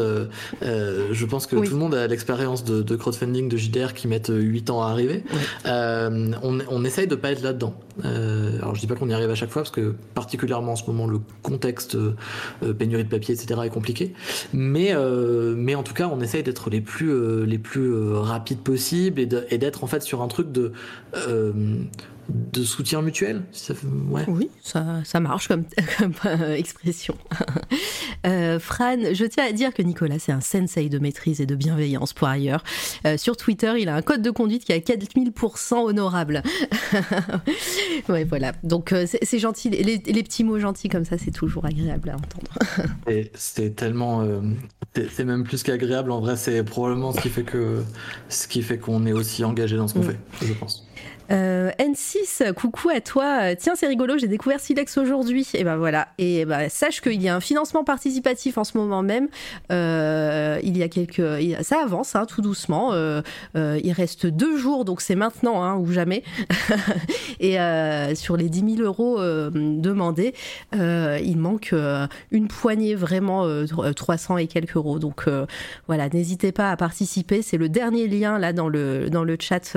je 1.10 1.24
pense 1.24 1.46
que 1.46 1.56
tout 1.56 1.72
le 1.72 1.78
monde 1.78 1.94
a 1.94 2.06
l'expérience 2.06 2.64
de, 2.64 2.82
de, 2.82 2.96
crowdfunding 2.96 3.48
de 3.48 3.56
JDR 3.56 3.94
qui 3.94 4.08
mettent 4.08 4.32
8 4.34 4.70
ans 4.70 4.82
à 4.82 4.88
arriver. 4.90 5.24
On, 5.64 6.58
on 6.70 6.84
essaye 6.84 7.06
de 7.06 7.14
pas 7.14 7.32
être 7.32 7.42
là-dedans. 7.42 7.74
Alors 8.04 8.74
je 8.74 8.80
dis 8.80 8.86
pas 8.86 8.94
qu'on 8.94 9.08
y 9.08 9.14
arrive 9.14 9.30
à 9.30 9.34
chaque 9.34 9.50
fois 9.50 9.62
parce 9.62 9.74
que 9.74 9.94
particulièrement 10.14 10.72
en 10.72 10.76
ce 10.76 10.84
moment 10.86 11.06
le 11.06 11.20
contexte 11.42 11.96
pénurie 12.78 13.04
de 13.04 13.08
papier 13.08 13.34
etc 13.34 13.60
est 13.64 13.70
compliqué 13.70 14.07
mais, 14.52 14.94
euh, 14.94 15.54
mais 15.56 15.74
en 15.74 15.82
tout 15.82 15.94
cas, 15.94 16.09
on 16.12 16.20
essaye 16.20 16.42
d'être 16.42 16.70
les 16.70 16.80
plus, 16.80 17.11
euh, 17.11 17.44
les 17.44 17.59
plus 17.59 17.92
euh, 17.92 18.18
rapides 18.18 18.61
possibles 18.61 19.20
et 19.20 19.59
d'être 19.59 19.84
en 19.84 19.86
fait 19.86 20.02
sur 20.02 20.22
un 20.22 20.28
truc 20.28 20.52
de 20.52 20.72
de 22.28 22.62
soutien 22.62 23.00
mutuel 23.02 23.42
Oui, 24.28 24.50
ça, 24.62 25.02
ça 25.04 25.20
marche 25.20 25.48
comme, 25.48 25.64
expression. 26.56 27.16
Fran, 28.24 28.96
je 29.12 29.24
tiens 29.24 29.46
à 29.48 29.52
dire 29.52 29.72
que 29.72 29.82
Nicolas, 29.82 30.18
c'est 30.18 30.32
un 30.32 30.40
sensei 30.40 30.88
de 30.88 30.98
maîtrise 30.98 31.40
et 31.40 31.46
de 31.46 31.54
bienveillance 31.54 32.12
pour 32.12 32.28
ailleurs. 32.28 32.62
sur 33.16 33.36
Twitter, 33.36 33.74
il 33.78 33.88
a 33.88 33.94
un 33.94 34.02
code 34.02 34.22
de 34.22 34.30
conduite 34.30 34.64
qui 34.64 34.72
est 34.72 34.90
à 34.90 34.94
4000% 34.94 35.74
honorable. 35.74 36.42
ouais, 38.08 38.24
voilà. 38.24 38.52
Donc, 38.62 38.94
c'est 39.06 39.38
gentil. 39.38 39.70
Les, 39.70 39.82
les, 39.82 40.22
petits 40.22 40.44
mots 40.44 40.58
gentils 40.58 40.88
comme 40.88 41.04
ça, 41.04 41.16
c'est 41.18 41.30
toujours 41.30 41.64
agréable 41.64 42.10
à 42.10 42.16
entendre. 42.16 42.50
c'est 43.34 43.74
tellement. 43.74 44.26
c'est 44.94 45.24
même 45.24 45.44
plus 45.44 45.62
qu'agréable. 45.62 46.10
En 46.10 46.20
vrai, 46.20 46.36
c'est 46.36 46.62
probablement 46.62 47.12
ce 47.12 47.20
qui 47.20 47.30
fait 47.30 47.44
que 47.44 47.82
ce 48.28 48.48
qui 48.48 48.62
fait 48.62 48.78
qu'on 48.78 49.06
est 49.06 49.12
aussi 49.12 49.44
engagé 49.44 49.76
dans 49.76 49.88
ce 49.88 49.94
qu'on 49.94 50.00
mm. 50.00 50.10
fait, 50.10 50.46
je 50.46 50.52
pense. 50.52 50.86
Euh, 51.30 51.70
N6, 51.78 52.52
coucou 52.54 52.88
à 52.88 53.00
toi. 53.00 53.54
Tiens, 53.56 53.74
c'est 53.76 53.86
rigolo, 53.86 54.18
j'ai 54.18 54.28
découvert 54.28 54.60
Silex 54.60 54.96
aujourd'hui. 54.96 55.46
Et 55.54 55.64
ben 55.64 55.76
voilà. 55.76 56.08
Et 56.18 56.44
ben, 56.44 56.68
sache 56.68 57.00
qu'il 57.00 57.20
y 57.22 57.28
a 57.28 57.36
un 57.36 57.40
financement 57.40 57.84
participatif 57.84 58.58
en 58.58 58.64
ce 58.64 58.76
moment 58.78 59.02
même. 59.02 59.28
Euh, 59.70 60.58
il 60.62 60.76
y 60.76 60.82
a 60.82 60.88
quelques, 60.88 61.22
ça 61.62 61.82
avance 61.82 62.16
hein, 62.16 62.26
tout 62.26 62.40
doucement. 62.40 62.90
Euh, 62.92 63.22
il 63.54 63.92
reste 63.92 64.26
deux 64.26 64.56
jours, 64.56 64.84
donc 64.84 65.00
c'est 65.00 65.14
maintenant 65.14 65.62
hein, 65.62 65.76
ou 65.76 65.90
jamais. 65.92 66.22
et 67.40 67.56
sur 68.14 68.36
les 68.36 68.48
10 68.48 68.76
000 68.76 68.82
euros 68.82 69.18
demandés, 69.20 70.34
il 70.72 71.36
manque 71.36 71.74
une 72.30 72.48
poignée 72.48 72.94
vraiment 72.94 73.46
300 73.94 74.38
et 74.38 74.46
quelques 74.46 74.76
euros. 74.76 74.98
Donc 74.98 75.26
voilà, 75.86 76.08
n'hésitez 76.08 76.52
pas 76.52 76.70
à 76.70 76.76
participer. 76.76 77.42
C'est 77.42 77.58
le 77.58 77.68
dernier 77.68 78.08
lien 78.08 78.38
là 78.38 78.52
dans 78.52 78.68
le 78.68 79.10
dans 79.10 79.24
le 79.24 79.36
chat 79.38 79.76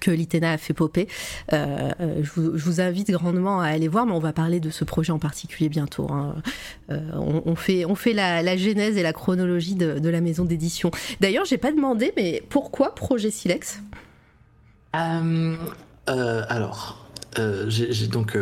que 0.00 0.10
l'ITENA 0.10 0.52
a 0.52 0.58
fait 0.58 0.74
popper. 0.74 1.08
Euh, 1.52 1.90
euh, 2.00 2.22
je, 2.22 2.40
vous, 2.40 2.80
invite 2.80 3.10
grandement 3.10 3.60
à 3.60 3.68
aller 3.68 3.88
voir, 3.88 4.06
mais 4.06 4.12
on 4.12 4.18
va 4.18 4.32
parler 4.32 4.60
de 4.60 4.70
ce 4.70 4.84
projet 4.84 5.12
en 5.12 5.18
particulier 5.18 5.68
bientôt. 5.68 6.10
Hein. 6.10 6.36
Euh, 6.90 7.00
on, 7.14 7.56
fait, 7.56 7.84
on 7.84 7.94
fait 7.94 8.12
la, 8.12 8.56
genèse 8.56 8.96
et 8.96 9.02
la 9.02 9.12
chronologie 9.12 9.74
de, 9.74 10.08
la 10.08 10.20
maison 10.20 10.44
d'édition. 10.44 10.90
D'ailleurs, 11.20 11.44
j'ai 11.44 11.58
pas 11.58 11.72
demandé, 11.72 12.12
mais 12.16 12.42
pourquoi 12.48 12.94
Projet 12.94 13.30
Silex? 13.30 13.80
Alors, 14.92 17.06
j'ai 17.68 18.06
donc 18.06 18.36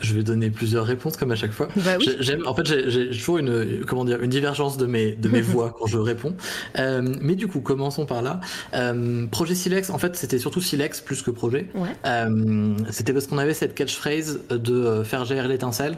je 0.00 0.14
vais 0.14 0.22
donner 0.22 0.50
plusieurs 0.50 0.84
réponses 0.84 1.16
comme 1.16 1.32
à 1.32 1.36
chaque 1.36 1.52
fois. 1.52 1.68
Bah 1.76 1.96
j'aime, 2.20 2.46
en 2.46 2.54
fait, 2.54 2.88
j'ai 2.88 3.10
toujours 3.10 3.38
une, 3.38 3.84
comment 3.86 4.04
dire, 4.04 4.22
une 4.22 4.30
divergence 4.30 4.76
de 4.76 4.86
mes, 4.86 5.12
de 5.12 5.28
mes 5.28 5.40
voix 5.42 5.74
quand 5.78 5.86
je 5.86 5.98
réponds. 5.98 6.34
Euh, 6.78 7.14
mais 7.20 7.34
du 7.34 7.48
coup, 7.48 7.60
commençons 7.60 8.06
par 8.06 8.22
là. 8.22 8.40
Euh, 8.74 9.26
projet 9.26 9.54
Silex, 9.54 9.90
en 9.90 9.98
fait, 9.98 10.16
c'était 10.16 10.38
surtout 10.38 10.60
Silex 10.60 11.00
plus 11.00 11.22
que 11.22 11.30
projet. 11.30 11.68
Euh, 12.06 12.74
c'était 12.90 13.12
parce 13.12 13.26
qu'on 13.26 13.38
avait 13.38 13.54
cette 13.54 13.74
catchphrase 13.74 14.40
de 14.50 15.02
faire 15.04 15.24
gérer 15.24 15.48
l'étincelle. 15.48 15.96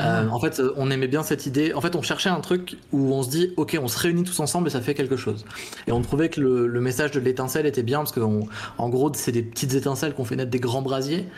Euh, 0.00 0.28
en 0.28 0.40
fait, 0.40 0.60
on 0.76 0.90
aimait 0.90 1.08
bien 1.08 1.22
cette 1.22 1.46
idée. 1.46 1.74
En 1.74 1.80
fait, 1.80 1.96
on 1.96 2.02
cherchait 2.02 2.28
un 2.28 2.40
truc 2.40 2.76
où 2.92 3.12
on 3.12 3.22
se 3.22 3.30
dit, 3.30 3.52
ok, 3.56 3.78
on 3.82 3.88
se 3.88 3.98
réunit 3.98 4.24
tous 4.24 4.38
ensemble 4.40 4.68
et 4.68 4.70
ça 4.70 4.80
fait 4.80 4.94
quelque 4.94 5.16
chose. 5.16 5.44
Et 5.86 5.92
on 5.92 6.00
trouvait 6.02 6.28
que 6.28 6.40
le, 6.40 6.80
message 6.82 7.12
de 7.12 7.20
l'étincelle 7.20 7.66
était 7.66 7.84
bien 7.84 7.98
parce 7.98 8.10
qu'en 8.10 8.40
en 8.76 8.88
gros, 8.88 9.12
c'est 9.14 9.30
des 9.30 9.42
petites 9.42 9.74
étincelles 9.74 10.14
qu'on 10.14 10.24
fait 10.24 10.34
naître 10.34 10.50
des 10.50 10.58
grands 10.58 10.82
brasiers. 10.82 11.28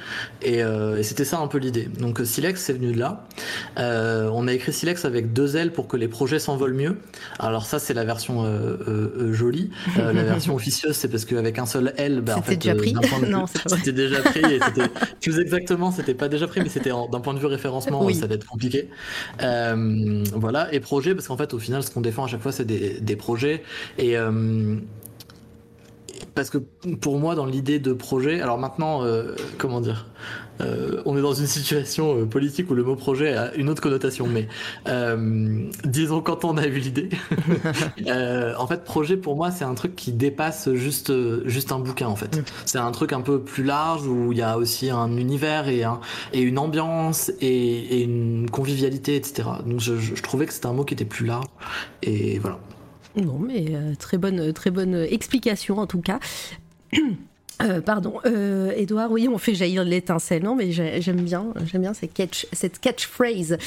Euh, 0.46 0.96
et, 0.96 1.02
c'était 1.02 1.24
ça 1.24 1.38
un 1.38 1.48
peu 1.48 1.58
l'idée. 1.58 1.88
Donc 1.98 2.20
Silex, 2.24 2.62
c'est 2.62 2.72
venu 2.72 2.92
de 2.92 2.98
là. 2.98 3.26
Euh, 3.78 4.30
on 4.32 4.48
a 4.48 4.52
écrit 4.52 4.72
Silex 4.72 5.04
avec 5.04 5.32
deux 5.32 5.56
L 5.56 5.72
pour 5.72 5.86
que 5.86 5.96
les 5.96 6.08
projets 6.08 6.38
s'envolent 6.38 6.74
mieux. 6.74 6.96
Alors 7.38 7.66
ça, 7.66 7.78
c'est 7.78 7.94
la 7.94 8.04
version 8.04 8.44
jolie. 9.32 9.70
la 9.96 10.12
version 10.12 10.54
officieuse, 10.54 10.96
c'est 10.96 11.08
parce 11.08 11.24
qu'avec 11.24 11.58
un 11.58 11.66
seul 11.66 11.92
L, 11.98 12.22
bah, 12.22 12.36
en 12.38 12.42
fait, 12.42 12.56
déjà 12.56 12.74
pris. 12.74 12.94
non, 13.28 13.44
c'était 13.46 13.92
déjà 13.92 14.22
pris. 14.22 14.40
Et 14.40 14.60
plus 15.20 15.38
exactement, 15.38 15.90
c'était 15.90 16.14
pas 16.14 16.28
déjà 16.28 16.46
pris, 16.46 16.60
mais 16.62 16.68
c'était 16.68 16.90
d'un 16.90 17.20
point 17.20 17.34
de 17.34 17.38
vue 17.38 17.46
référencement, 17.46 18.08
ça 18.14 18.24
allait 18.24 18.36
être 18.36 18.43
compliqué. 18.48 18.88
Euh, 19.42 20.24
voilà, 20.34 20.72
et 20.72 20.80
projet, 20.80 21.14
parce 21.14 21.28
qu'en 21.28 21.36
fait, 21.36 21.54
au 21.54 21.58
final, 21.58 21.82
ce 21.82 21.90
qu'on 21.90 22.00
défend 22.00 22.24
à 22.24 22.28
chaque 22.28 22.42
fois, 22.42 22.52
c'est 22.52 22.66
des, 22.66 23.16
projets. 23.16 23.62
Et. 23.98 24.16
Euh, 24.16 24.76
parce 26.34 26.50
que 26.50 26.58
pour 26.58 27.18
moi, 27.18 27.34
dans 27.34 27.46
l'idée 27.46 27.78
de 27.78 27.92
projet, 27.92 28.40
alors 28.40 28.58
maintenant, 28.58 29.04
euh, 29.04 29.34
comment 29.58 29.80
dire, 29.80 30.06
euh, 30.60 31.02
on 31.04 31.16
est 31.16 31.22
dans 31.22 31.34
une 31.34 31.46
situation 31.46 32.20
euh, 32.20 32.26
politique 32.26 32.70
où 32.70 32.74
le 32.74 32.84
mot 32.84 32.96
projet 32.96 33.34
a 33.34 33.54
une 33.54 33.68
autre 33.68 33.82
connotation, 33.82 34.26
mais 34.26 34.48
euh, 34.88 35.68
disons 35.84 36.20
quand 36.20 36.44
on 36.44 36.56
a 36.56 36.66
eu 36.66 36.78
l'idée. 36.78 37.10
en 38.58 38.66
fait, 38.66 38.84
projet 38.84 39.16
pour 39.16 39.36
moi, 39.36 39.50
c'est 39.50 39.64
un 39.64 39.74
truc 39.74 39.96
qui 39.96 40.12
dépasse 40.12 40.72
juste 40.74 41.12
juste 41.46 41.72
un 41.72 41.78
bouquin 41.78 42.08
en 42.08 42.16
fait. 42.16 42.40
C'est 42.66 42.78
un 42.78 42.92
truc 42.92 43.12
un 43.12 43.20
peu 43.20 43.40
plus 43.40 43.64
large 43.64 44.06
où 44.06 44.32
il 44.32 44.38
y 44.38 44.42
a 44.42 44.56
aussi 44.58 44.90
un 44.90 45.16
univers 45.16 45.68
et 45.68 45.84
un 45.84 46.00
et 46.32 46.40
une 46.40 46.58
ambiance 46.58 47.32
et, 47.40 48.02
une 48.02 48.48
convivialité, 48.50 49.16
etc. 49.16 49.48
Donc 49.66 49.80
je, 49.80 49.98
je 49.98 50.22
trouvais 50.22 50.46
que 50.46 50.52
c'était 50.52 50.66
un 50.66 50.72
mot 50.72 50.84
qui 50.84 50.94
était 50.94 51.04
plus 51.04 51.26
large 51.26 51.46
et 52.02 52.38
voilà. 52.38 52.58
Non, 53.16 53.38
mais 53.38 53.72
très 53.98 54.18
bonne 54.18 54.52
très 54.52 54.70
bonne 54.70 54.94
explication 54.94 55.78
en 55.78 55.86
tout 55.86 56.00
cas. 56.00 56.18
Euh, 57.62 57.80
pardon, 57.80 58.14
euh, 58.26 58.72
Edouard, 58.76 59.10
oui, 59.12 59.28
on 59.28 59.38
fait 59.38 59.54
jaillir 59.54 59.84
l'étincelle, 59.84 60.42
non, 60.42 60.56
mais 60.56 60.72
j'aime 60.72 61.20
bien, 61.20 61.46
j'aime 61.64 61.82
bien 61.82 61.94
cette, 61.94 62.12
catch, 62.12 62.46
cette 62.52 62.80
catchphrase 62.80 63.58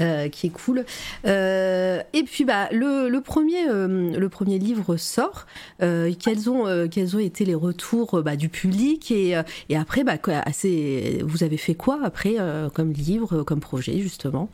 euh, 0.00 0.28
qui 0.28 0.48
est 0.48 0.50
cool. 0.50 0.84
et 1.24 2.22
puis, 2.24 2.44
bah, 2.44 2.68
le, 2.72 3.18
premier, 3.20 3.66
le 3.66 4.28
premier 4.28 4.58
livre 4.58 4.96
sort. 4.96 5.46
quels 5.78 6.50
ont, 6.50 6.88
quels 6.88 7.16
ont 7.16 7.20
été 7.20 7.44
les 7.44 7.54
retours 7.54 8.22
bah, 8.22 8.36
du 8.36 8.48
public 8.48 9.10
et, 9.10 9.40
et 9.68 9.76
après, 9.76 10.02
bah, 10.02 10.16
assez, 10.44 11.20
vous 11.24 11.44
avez 11.44 11.56
fait 11.56 11.74
quoi 11.74 12.00
après 12.04 12.36
comme 12.74 12.92
livre, 12.92 13.42
comme 13.42 13.60
projet 13.60 13.98
justement? 13.98 14.48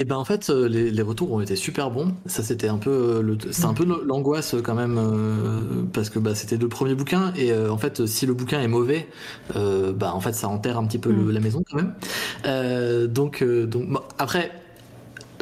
Et 0.00 0.04
ben 0.04 0.16
en 0.16 0.24
fait, 0.24 0.48
euh, 0.48 0.68
les, 0.68 1.02
retours 1.02 1.32
ont 1.32 1.40
été 1.40 1.56
super 1.56 1.90
bons. 1.90 2.14
Ça 2.26 2.44
c'était 2.44 2.68
un 2.68 2.78
peu, 2.78 2.90
euh, 2.90 3.20
le, 3.20 3.36
c'est 3.50 3.64
un 3.64 3.74
peu 3.74 3.84
l'angoisse 3.84 4.54
quand 4.62 4.76
même 4.76 4.96
euh, 4.96 5.82
parce 5.92 6.08
que 6.08 6.20
bah, 6.20 6.36
c'était 6.36 6.56
le 6.56 6.68
premier 6.68 6.94
bouquin 6.94 7.32
et 7.36 7.52
en 7.52 7.78
fait 7.78 8.06
si 8.06 8.24
le 8.24 8.32
bouquin 8.32 8.60
est 8.60 8.68
mauvais, 8.68 9.08
bah 9.54 10.12
en 10.14 10.20
fait 10.20 10.34
ça 10.34 10.48
enterre 10.48 10.78
un 10.78 10.86
petit 10.86 10.98
peu 10.98 11.10
mm. 11.10 11.30
la 11.32 11.40
maison 11.40 11.64
quand 11.68 11.76
même. 11.76 13.08
donc 13.08 13.42
donc 13.42 13.88
après. 14.18 14.52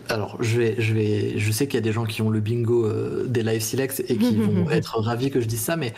Alors, 0.09 0.40
je 0.40 0.59
vais, 0.59 0.76
je 0.78 0.94
vais, 0.94 1.36
je 1.36 1.50
sais 1.50 1.66
qu'il 1.66 1.74
y 1.74 1.78
a 1.78 1.80
des 1.80 1.90
gens 1.90 2.04
qui 2.04 2.22
ont 2.22 2.30
le 2.30 2.38
bingo 2.38 2.88
des 3.26 3.42
live 3.42 3.61
silex 3.61 3.98
et 3.98 4.16
qui 4.16 4.36
vont 4.40 4.70
être 4.70 5.00
ravis 5.00 5.32
que 5.32 5.40
je 5.40 5.46
dise 5.46 5.59
ça, 5.59 5.76
mais 5.76 5.94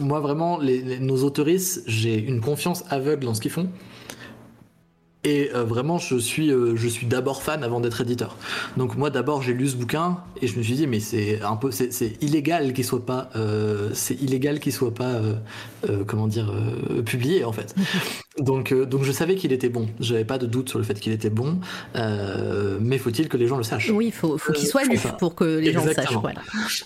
moi 0.00 0.18
vraiment, 0.18 0.58
les, 0.58 0.98
nos 0.98 1.22
autoristes, 1.22 1.84
j'ai 1.86 2.18
une 2.18 2.40
confiance 2.40 2.82
aveugle 2.90 3.24
dans 3.24 3.34
ce 3.34 3.40
qu'ils 3.40 3.52
font. 3.52 3.68
Et 5.24 5.50
euh, 5.52 5.64
vraiment, 5.64 5.98
je 5.98 6.16
suis, 6.16 6.52
euh, 6.52 6.76
je 6.76 6.86
suis 6.86 7.06
d'abord 7.06 7.42
fan 7.42 7.64
avant 7.64 7.80
d'être 7.80 8.00
éditeur. 8.00 8.36
Donc 8.76 8.96
moi, 8.96 9.10
d'abord, 9.10 9.42
j'ai 9.42 9.52
lu 9.52 9.66
ce 9.66 9.74
bouquin 9.74 10.18
et 10.40 10.46
je 10.46 10.56
me 10.56 10.62
suis 10.62 10.74
dit, 10.74 10.86
mais 10.86 11.00
c'est 11.00 11.42
un 11.42 11.56
peu, 11.56 11.72
c'est 11.72 12.22
illégal 12.22 12.72
qu'il 12.72 12.84
soit 12.84 13.04
pas, 13.04 13.28
euh, 13.34 13.90
c'est 13.94 14.14
illégal 14.22 14.60
qu'il 14.60 14.72
soit 14.72 14.94
pas, 14.94 15.20
comment 16.06 16.28
dire, 16.28 16.54
publié 17.04 17.44
en 17.44 17.52
fait. 17.52 17.74
donc, 18.38 18.72
donc 18.72 19.02
je 19.02 19.10
savais 19.10 19.34
qu'il 19.34 19.52
était 19.52 19.68
bon. 19.68 19.88
J'avais 19.98 20.24
pas 20.24 20.38
de 20.38 20.46
doute 20.46 20.68
sur 20.68 20.78
le 20.78 20.84
fait 20.84 20.98
qu'il 21.00 21.12
était 21.12 21.30
bon, 21.30 21.58
mais 22.80 22.98
faut-il 22.98 23.28
que 23.28 23.36
les 23.36 23.48
gens 23.48 23.56
le 23.56 23.64
sachent? 23.64 23.90
Oui, 23.90 24.06
il 24.06 24.12
faut, 24.12 24.38
faut 24.38 24.52
qu'il 24.52 24.68
soit 24.68 24.84
lu 24.84 25.00
pour 25.18 25.34
que 25.34 25.58
les 25.58 25.72
gens 25.72 25.84
le 25.84 25.94
sachent. 25.94 26.12
Voilà. 26.12 26.42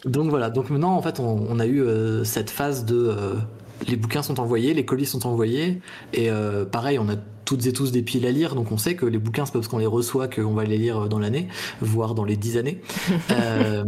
Donc 0.06 0.30
voilà. 0.30 0.48
Donc 0.48 0.70
maintenant, 0.70 0.96
en 0.96 1.02
fait, 1.02 1.20
on, 1.20 1.46
on 1.48 1.58
a 1.60 1.66
eu 1.66 1.84
cette 2.24 2.48
phase 2.48 2.86
de 2.86 3.14
les 3.88 3.96
bouquins 3.96 4.22
sont 4.22 4.40
envoyés, 4.40 4.74
les 4.74 4.84
colis 4.84 5.06
sont 5.06 5.26
envoyés, 5.26 5.80
et 6.12 6.28
pareil, 6.70 6.98
on 6.98 7.08
a 7.08 7.16
toutes 7.44 7.66
et 7.66 7.72
tous 7.72 7.92
des 7.92 8.02
piles 8.02 8.26
à 8.26 8.30
lire, 8.30 8.54
donc 8.54 8.72
on 8.72 8.78
sait 8.78 8.94
que 8.94 9.06
les 9.06 9.18
bouquins, 9.18 9.44
c'est 9.44 9.52
pas 9.52 9.58
parce 9.58 9.68
qu'on 9.68 9.78
les 9.78 9.86
reçoit 9.86 10.28
qu'on 10.28 10.54
va 10.54 10.64
les 10.64 10.78
lire 10.78 11.08
dans 11.08 11.18
l'année, 11.18 11.48
voire 11.80 12.14
dans 12.14 12.24
les 12.24 12.36
dix 12.36 12.56
années. 12.56 12.80
euh, 13.30 13.84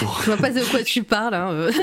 Je 0.00 0.26
vois 0.26 0.36
pas 0.36 0.50
de 0.50 0.60
quoi 0.70 0.82
tu 0.82 1.02
parles. 1.02 1.34
Hein. 1.34 1.68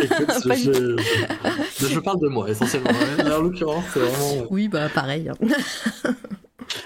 je, 1.79 1.99
parle 1.99 2.19
de 2.21 2.27
moi 2.27 2.49
essentiellement. 2.49 2.91
en 3.19 3.41
l'occurrence, 3.41 3.83
c'est 3.93 3.99
vraiment. 3.99 4.47
Oui, 4.49 4.67
bah 4.67 4.89
pareil. 4.93 5.29
Hein. 5.29 5.47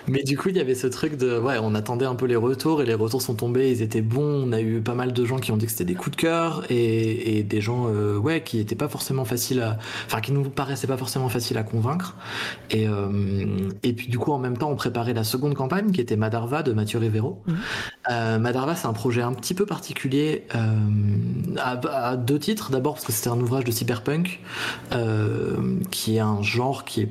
Mais 0.08 0.24
du 0.24 0.38
coup, 0.38 0.50
il 0.50 0.58
y 0.58 0.60
avait 0.60 0.76
ce 0.76 0.88
truc 0.88 1.18
de. 1.18 1.40
Ouais, 1.40 1.58
on 1.62 1.76
attendait 1.76 2.06
un 2.06 2.16
peu 2.16 2.26
les 2.26 2.36
retours 2.36 2.82
et 2.82 2.86
les 2.86 2.94
retours 2.94 3.22
sont 3.22 3.36
tombés, 3.36 3.72
ils 3.72 3.82
étaient 3.82 4.02
bons. 4.02 4.48
On 4.48 4.52
a 4.52 4.62
eu 4.62 4.82
pas 4.82 4.96
mal 4.96 5.14
de 5.14 5.26
gens 5.26 5.38
qui 5.38 5.52
ont 5.52 5.58
dit 5.58 5.66
que 5.66 5.72
c'était 5.72 5.86
des 5.86 5.96
coups 5.96 6.16
de 6.16 6.22
cœur 6.22 6.64
et, 6.70 7.38
et 7.38 7.44
des 7.44 7.62
gens, 7.62 7.88
euh, 7.88 8.18
ouais, 8.18 8.44
qui 8.44 8.60
étaient 8.60 8.76
pas 8.76 8.88
forcément 8.88 9.26
faciles 9.26 9.62
à. 9.62 9.78
Enfin, 10.06 10.22
qui 10.22 10.32
nous 10.32 10.44
paraissaient 10.50 10.88
pas 10.88 10.98
forcément 10.98 11.30
faciles 11.30 11.58
à 11.58 11.64
convaincre. 11.64 12.16
Et, 12.72 12.88
euh, 12.88 13.70
et 13.84 13.94
puis, 13.94 14.08
du 14.08 14.20
coup, 14.20 14.32
en 14.32 14.40
même 14.40 14.58
temps, 14.58 14.70
on 14.70 14.76
préparait 14.76 15.14
la 15.14 15.24
seconde 15.24 15.54
campagne 15.54 15.92
qui 15.92 16.02
était 16.02 16.16
Madarva 16.16 16.64
de 16.64 16.74
Mathieu 16.74 17.00
Rivero. 17.00 17.42
Mmh. 17.46 17.54
Euh, 18.12 18.40
Madarva, 18.40 18.76
c'est 18.76 18.88
un 18.88 18.94
projet 18.94 19.22
un 19.22 19.34
petit 19.34 19.54
peu 19.54 19.66
particulier 19.66 20.46
euh, 20.56 20.60
à, 21.58 22.10
à, 22.10 22.16
deux 22.18 22.40
titres. 22.40 22.72
D'abord, 22.72 22.96
parce 22.96 23.06
que 23.06 23.12
c'était 23.12 23.30
un 23.30 23.40
ouvrage 23.40 23.64
de 23.64 23.72
cyberpunk 23.72 24.40
euh, 24.92 25.78
qui 25.92 26.18
est 26.18 26.20
un 26.20 26.42
genre 26.42 26.86
qui 26.86 27.02
est 27.02 27.10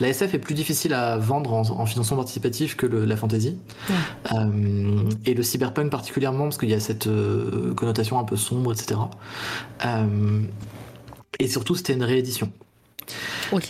la 0.00 0.08
SF 0.08 0.34
est 0.34 0.38
plus 0.38 0.54
difficile 0.54 0.94
à 0.94 1.16
vendre 1.16 1.52
en, 1.52 1.86
financement 1.86 2.16
participatif 2.16 2.76
que 2.76 2.86
la 2.86 3.16
fantasy. 3.16 3.58
Euh, 4.32 5.08
et 5.26 5.34
le 5.34 5.42
cyberpunk 5.42 5.90
particulièrement, 5.90 6.44
parce 6.44 6.58
qu'il 6.58 6.70
y 6.70 6.74
a 6.74 6.80
cette 6.80 7.06
euh, 7.06 7.74
connotation 7.74 8.18
un 8.18 8.24
peu 8.24 8.36
sombre, 8.36 8.72
etc. 8.72 9.00
Euh, 9.84 10.40
et 11.38 11.48
surtout, 11.48 11.74
c'était 11.74 11.94
une 11.94 12.04
réédition. 12.04 12.50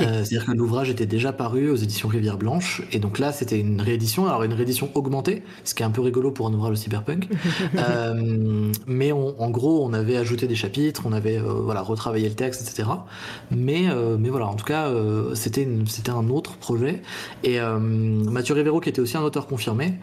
Euh, 0.00 0.24
C'est-à-dire 0.24 0.46
que 0.46 0.52
l'ouvrage 0.52 0.90
était 0.90 1.06
déjà 1.06 1.32
paru 1.32 1.70
aux 1.70 1.76
éditions 1.76 2.08
Rivière 2.08 2.36
Blanche, 2.38 2.82
et 2.92 2.98
donc 2.98 3.18
là 3.18 3.32
c'était 3.32 3.58
une 3.60 3.80
réédition, 3.80 4.26
alors 4.26 4.42
une 4.42 4.52
réédition 4.52 4.90
augmentée, 4.94 5.42
ce 5.64 5.74
qui 5.74 5.82
est 5.82 5.86
un 5.86 5.90
peu 5.90 6.00
rigolo 6.00 6.30
pour 6.32 6.46
un 6.46 6.52
ouvrage 6.54 6.72
de 6.72 6.76
cyberpunk. 6.76 7.28
Euh, 7.78 8.72
mais 8.86 9.12
on- 9.12 9.40
en 9.40 9.50
gros, 9.50 9.84
on 9.84 9.92
avait 9.92 10.16
ajouté 10.16 10.46
des 10.46 10.54
chapitres, 10.54 11.02
on 11.06 11.12
avait 11.12 11.38
euh, 11.38 11.42
voilà 11.62 11.82
retravaillé 11.82 12.28
le 12.28 12.34
texte, 12.34 12.62
etc. 12.62 13.04
Mais 13.50 13.84
mais 14.18 14.28
voilà, 14.28 14.46
en 14.46 14.54
tout 14.54 14.64
cas, 14.64 14.90
c'était 15.34 15.66
c'était 15.86 16.10
un 16.10 16.28
autre 16.28 16.56
projet. 16.56 17.02
Et 17.42 17.58
Mathieu 17.60 18.54
Rivero, 18.54 18.80
qui 18.80 18.88
était 18.88 19.00
aussi 19.00 19.16
un 19.16 19.22
auteur 19.22 19.46
confirmé, 19.46 19.94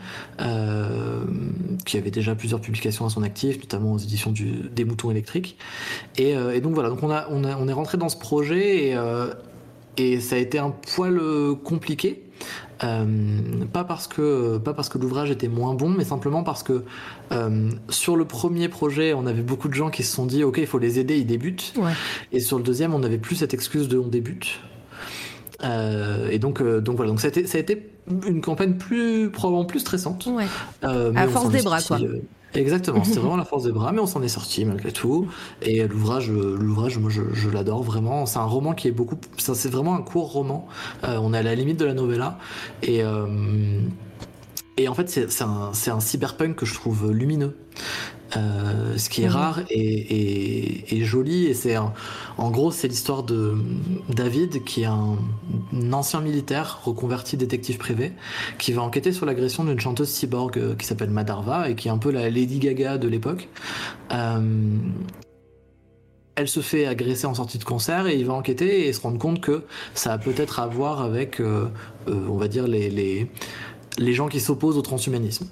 qui 1.85 1.97
avait 1.97 2.11
déjà 2.11 2.35
plusieurs 2.35 2.61
publications 2.61 3.05
à 3.05 3.09
son 3.09 3.23
actif, 3.23 3.57
notamment 3.59 3.93
aux 3.93 3.97
éditions 3.97 4.31
du, 4.31 4.51
des 4.71 4.85
Moutons 4.85 5.11
électriques. 5.11 5.57
Et, 6.17 6.31
et 6.31 6.61
donc 6.61 6.73
voilà, 6.73 6.89
donc 6.89 7.03
on 7.03 7.11
a 7.11 7.27
on 7.29 7.43
a 7.43 7.57
on 7.57 7.67
est 7.67 7.73
rentré 7.73 7.97
dans 7.97 8.09
ce 8.09 8.17
projet 8.17 8.87
et 8.89 8.95
et 9.97 10.19
ça 10.19 10.35
a 10.35 10.39
été 10.39 10.59
un 10.59 10.71
poil 10.95 11.17
euh, 11.17 11.55
compliqué. 11.55 12.23
Euh, 12.83 13.05
pas 13.71 13.83
parce 13.83 14.07
que 14.07 14.57
pas 14.57 14.73
parce 14.73 14.89
que 14.89 14.97
l'ouvrage 14.97 15.29
était 15.29 15.47
moins 15.47 15.75
bon, 15.75 15.89
mais 15.89 16.03
simplement 16.03 16.41
parce 16.41 16.63
que 16.63 16.83
euh, 17.31 17.69
sur 17.89 18.15
le 18.15 18.25
premier 18.25 18.69
projet, 18.69 19.13
on 19.13 19.27
avait 19.27 19.43
beaucoup 19.43 19.67
de 19.67 19.75
gens 19.75 19.91
qui 19.91 20.01
se 20.01 20.15
sont 20.15 20.25
dit 20.25 20.43
ok, 20.43 20.57
il 20.57 20.65
faut 20.65 20.79
les 20.79 20.97
aider, 20.97 21.17
ils 21.17 21.27
débutent. 21.27 21.73
Ouais. 21.77 21.91
Et 22.31 22.39
sur 22.39 22.57
le 22.57 22.63
deuxième, 22.63 22.95
on 22.95 22.99
n'avait 22.99 23.19
plus 23.19 23.35
cette 23.35 23.53
excuse 23.53 23.87
de 23.87 23.99
on 23.99 24.07
débute. 24.07 24.59
Euh, 25.63 26.29
et 26.31 26.39
donc 26.39 26.59
euh, 26.59 26.81
donc 26.81 26.95
voilà, 26.95 27.11
donc 27.11 27.21
ça 27.21 27.27
a 27.27 27.29
été, 27.29 27.45
ça 27.45 27.59
a 27.59 27.61
été 27.61 27.91
une 28.27 28.41
campagne 28.41 28.73
plus 28.73 29.29
probablement 29.29 29.65
plus 29.65 29.81
stressante. 29.81 30.25
Ouais. 30.25 30.45
Euh, 30.83 31.13
À 31.15 31.27
force 31.27 31.51
des 31.51 31.61
bras, 31.61 31.79
euh, 31.91 32.21
Exactement, 32.53 33.05
c'était 33.05 33.19
vraiment 33.19 33.37
la 33.37 33.45
force 33.45 33.63
des 33.63 33.71
bras, 33.71 33.93
mais 33.93 34.01
on 34.01 34.05
s'en 34.05 34.21
est 34.21 34.27
sorti 34.27 34.65
malgré 34.65 34.91
tout. 34.91 35.29
Et 35.61 35.87
l'ouvrage, 35.87 36.29
l'ouvrage, 36.29 36.97
moi, 36.97 37.09
je, 37.09 37.21
je 37.33 37.49
l'adore 37.49 37.81
vraiment. 37.81 38.25
C'est 38.25 38.39
un 38.39 38.43
roman 38.45 38.73
qui 38.73 38.89
est 38.89 38.91
beaucoup, 38.91 39.15
ça, 39.37 39.55
c'est 39.55 39.69
vraiment 39.69 39.95
un 39.95 40.01
court 40.01 40.31
roman. 40.33 40.67
Euh, 41.05 41.17
on 41.21 41.33
est 41.33 41.37
à 41.37 41.43
la 41.43 41.55
limite 41.55 41.79
de 41.79 41.85
la 41.85 41.93
novella, 41.93 42.37
et 42.81 43.03
euh, 43.03 43.25
et 44.83 44.87
en 44.87 44.93
fait, 44.93 45.09
c'est 45.09 45.43
un, 45.43 45.99
cyberpunk 45.99 46.55
que 46.55 46.65
je 46.65 46.73
trouve 46.73 47.11
lumineux. 47.11 47.55
Euh, 48.37 48.97
ce 48.97 49.09
qui 49.09 49.23
est 49.23 49.27
Mhm. 49.27 49.33
rare 49.33 49.59
et, 49.69 49.77
et, 49.81 50.95
et 50.95 51.03
joli 51.03 51.47
et 51.47 51.53
c'est 51.53 51.75
en 51.77 52.49
gros 52.49 52.71
c'est 52.71 52.87
l'histoire 52.87 53.23
de 53.23 53.57
David 54.07 54.63
qui 54.63 54.83
est 54.83 54.85
un, 54.85 55.17
un 55.73 55.93
ancien 55.93 56.21
militaire 56.21 56.79
reconverti 56.85 57.35
détective 57.35 57.77
privé 57.77 58.13
qui 58.57 58.71
va 58.71 58.83
enquêter 58.83 59.11
sur 59.11 59.25
l'agression 59.25 59.65
d'une 59.65 59.81
chanteuse 59.81 60.07
cyborg 60.07 60.57
euh, 60.57 60.75
qui 60.75 60.85
s'appelle 60.85 61.09
Madarva 61.09 61.69
et 61.69 61.75
qui 61.75 61.89
est 61.89 61.91
un 61.91 61.97
peu 61.97 62.09
la 62.09 62.29
Lady 62.29 62.59
Gaga 62.59 62.97
de 62.97 63.09
l'époque. 63.09 63.49
Euh, 64.13 64.39
elle 66.35 66.47
se 66.47 66.61
fait 66.61 66.85
agresser 66.87 67.27
en 67.27 67.33
sortie 67.33 67.57
de 67.57 67.63
concert 67.63 68.07
et 68.07 68.15
il 68.15 68.25
va 68.25 68.33
enquêter 68.33 68.87
et 68.87 68.93
se 68.93 69.01
rendre 69.01 69.17
compte 69.19 69.41
que 69.41 69.63
ça 69.93 70.13
a 70.13 70.17
peut-être 70.17 70.59
à 70.59 70.67
voir 70.67 71.01
avec, 71.01 71.39
euh, 71.41 71.67
on 72.07 72.37
va 72.37 72.47
dire, 72.47 72.67
les, 72.67 72.89
les, 72.89 73.29
les 73.97 74.13
gens 74.13 74.27
qui 74.27 74.39
s'opposent 74.39 74.77
au 74.77 74.81
transhumanisme. 74.81 75.47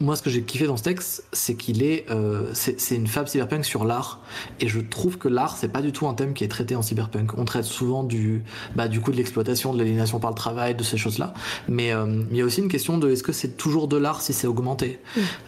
Moi, 0.00 0.14
ce 0.14 0.22
que 0.22 0.30
j'ai 0.30 0.42
kiffé 0.42 0.66
dans 0.68 0.76
ce 0.76 0.84
texte, 0.84 1.24
c'est 1.32 1.56
qu'il 1.56 1.82
est, 1.82 2.06
euh, 2.08 2.52
c'est 2.52 2.94
une 2.94 3.08
fable 3.08 3.28
cyberpunk 3.28 3.64
sur 3.64 3.84
l'art, 3.84 4.20
et 4.60 4.68
je 4.68 4.78
trouve 4.78 5.18
que 5.18 5.26
l'art, 5.26 5.56
c'est 5.56 5.66
pas 5.72 5.82
du 5.82 5.90
tout 5.90 6.06
un 6.06 6.14
thème 6.14 6.34
qui 6.34 6.44
est 6.44 6.48
traité 6.48 6.76
en 6.76 6.82
cyberpunk. 6.82 7.36
On 7.36 7.44
traite 7.44 7.64
souvent 7.64 8.04
du, 8.04 8.44
bah, 8.76 8.86
du 8.86 9.00
coup 9.00 9.10
de 9.10 9.16
l'exploitation, 9.16 9.72
de 9.72 9.78
l'aliénation 9.78 10.20
par 10.20 10.30
le 10.30 10.36
travail, 10.36 10.76
de 10.76 10.84
ces 10.84 10.98
choses-là, 10.98 11.34
mais 11.68 11.92
euh, 11.92 12.22
il 12.30 12.36
y 12.36 12.40
a 12.40 12.44
aussi 12.44 12.60
une 12.60 12.68
question 12.68 12.96
de 12.98 13.10
est-ce 13.10 13.24
que 13.24 13.32
c'est 13.32 13.56
toujours 13.56 13.88
de 13.88 13.96
l'art 13.96 14.20
si 14.20 14.32
c'est 14.32 14.46
augmenté? 14.46 15.00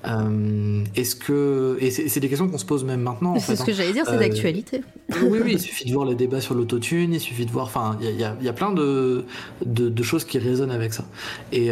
Euh, 0.08 0.82
Est-ce 0.96 1.14
que, 1.14 1.76
et 1.80 1.90
c'est 1.92 2.18
des 2.18 2.28
questions 2.28 2.48
qu'on 2.48 2.58
se 2.58 2.64
pose 2.64 2.82
même 2.82 3.02
maintenant. 3.02 3.34
En 3.36 3.38
C'est 3.38 3.54
ce 3.54 3.62
que 3.62 3.70
hein. 3.70 3.74
j'allais 3.76 3.92
dire, 3.92 4.04
c'est 4.04 4.18
d'actualité. 4.18 4.82
oui, 5.22 5.38
oui, 5.44 5.52
il 5.52 5.60
suffit 5.60 5.84
de 5.84 5.92
voir 5.92 6.06
les 6.06 6.16
débats 6.16 6.40
sur 6.40 6.54
l'autotune, 6.56 7.14
il 7.14 7.20
suffit 7.20 7.46
de 7.46 7.52
voir. 7.52 7.66
Enfin, 7.66 7.96
il 8.00 8.10
y 8.18 8.24
a, 8.24 8.36
y 8.40 8.48
y 8.48 8.52
plein 8.52 8.72
de, 8.72 9.24
de, 9.64 9.88
de 9.88 10.02
choses 10.02 10.24
qui 10.24 10.38
résonnent 10.38 10.72
avec 10.72 10.92
ça. 10.92 11.04
Et, 11.52 11.68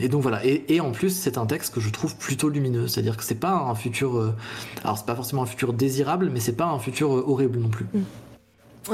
et 0.00 0.08
donc 0.08 0.22
voilà. 0.22 0.46
Et, 0.46 0.64
et 0.68 0.80
en 0.80 0.92
plus, 0.92 1.10
c'est 1.10 1.36
un 1.36 1.46
texte 1.46 1.74
que 1.74 1.80
je 1.80 1.90
trouve 1.90 2.14
plutôt 2.20 2.48
lumineux. 2.48 2.86
C'est-à-dire 2.86 3.16
que 3.16 3.24
c'est 3.24 3.34
pas 3.34 3.54
un 3.54 3.74
futur. 3.74 4.16
euh, 4.16 4.34
alors, 4.84 4.98
c'est 4.98 5.06
pas 5.06 5.16
forcément 5.16 5.42
un 5.42 5.46
futur 5.46 5.72
désirable, 5.72 6.30
mais 6.32 6.38
c'est 6.38 6.56
pas 6.56 6.66
un 6.66 6.78
futur 6.78 7.16
euh, 7.16 7.24
horrible 7.26 7.58
non 7.58 7.68
plus. 7.68 7.86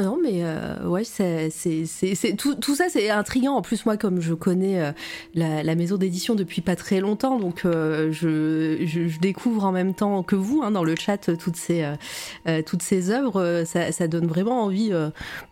Non, 0.02 0.18
mais 0.22 0.40
euh, 0.42 0.86
ouais, 0.86 1.04
c'est, 1.04 1.50
tout, 2.36 2.54
tout 2.56 2.74
ça, 2.74 2.84
c'est 2.90 3.08
intriguant. 3.10 3.54
En 3.54 3.62
plus, 3.62 3.86
moi, 3.86 3.96
comme 3.96 4.20
je 4.20 4.34
connais 4.34 4.80
euh, 4.80 4.92
la, 5.34 5.62
la 5.62 5.74
maison 5.74 5.96
d'édition 5.96 6.34
depuis 6.34 6.60
pas 6.60 6.76
très 6.76 7.00
longtemps, 7.00 7.38
donc 7.38 7.64
euh, 7.64 8.12
je, 8.12 8.84
je, 8.84 9.08
je 9.08 9.18
découvre 9.18 9.64
en 9.64 9.72
même 9.72 9.94
temps 9.94 10.22
que 10.22 10.36
vous, 10.36 10.60
hein, 10.62 10.70
dans 10.70 10.84
le 10.84 10.94
chat, 10.96 11.30
toutes 11.38 11.56
ces, 11.56 11.82
euh, 11.82 11.94
euh, 12.46 12.62
toutes 12.62 12.82
ces 12.82 13.10
œuvres. 13.10 13.40
euh, 13.40 13.64
Ça, 13.64 13.90
ça 13.90 14.06
donne 14.06 14.26
vraiment 14.26 14.64
envie 14.64 14.92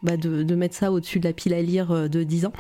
bah, 0.02 0.16
de, 0.16 0.42
de 0.42 0.54
mettre 0.54 0.74
ça 0.76 0.92
au-dessus 0.92 1.20
de 1.20 1.26
la 1.26 1.32
pile 1.32 1.54
à 1.54 1.62
lire 1.62 2.08
de 2.08 2.22
10 2.22 2.46
ans. 2.46 2.52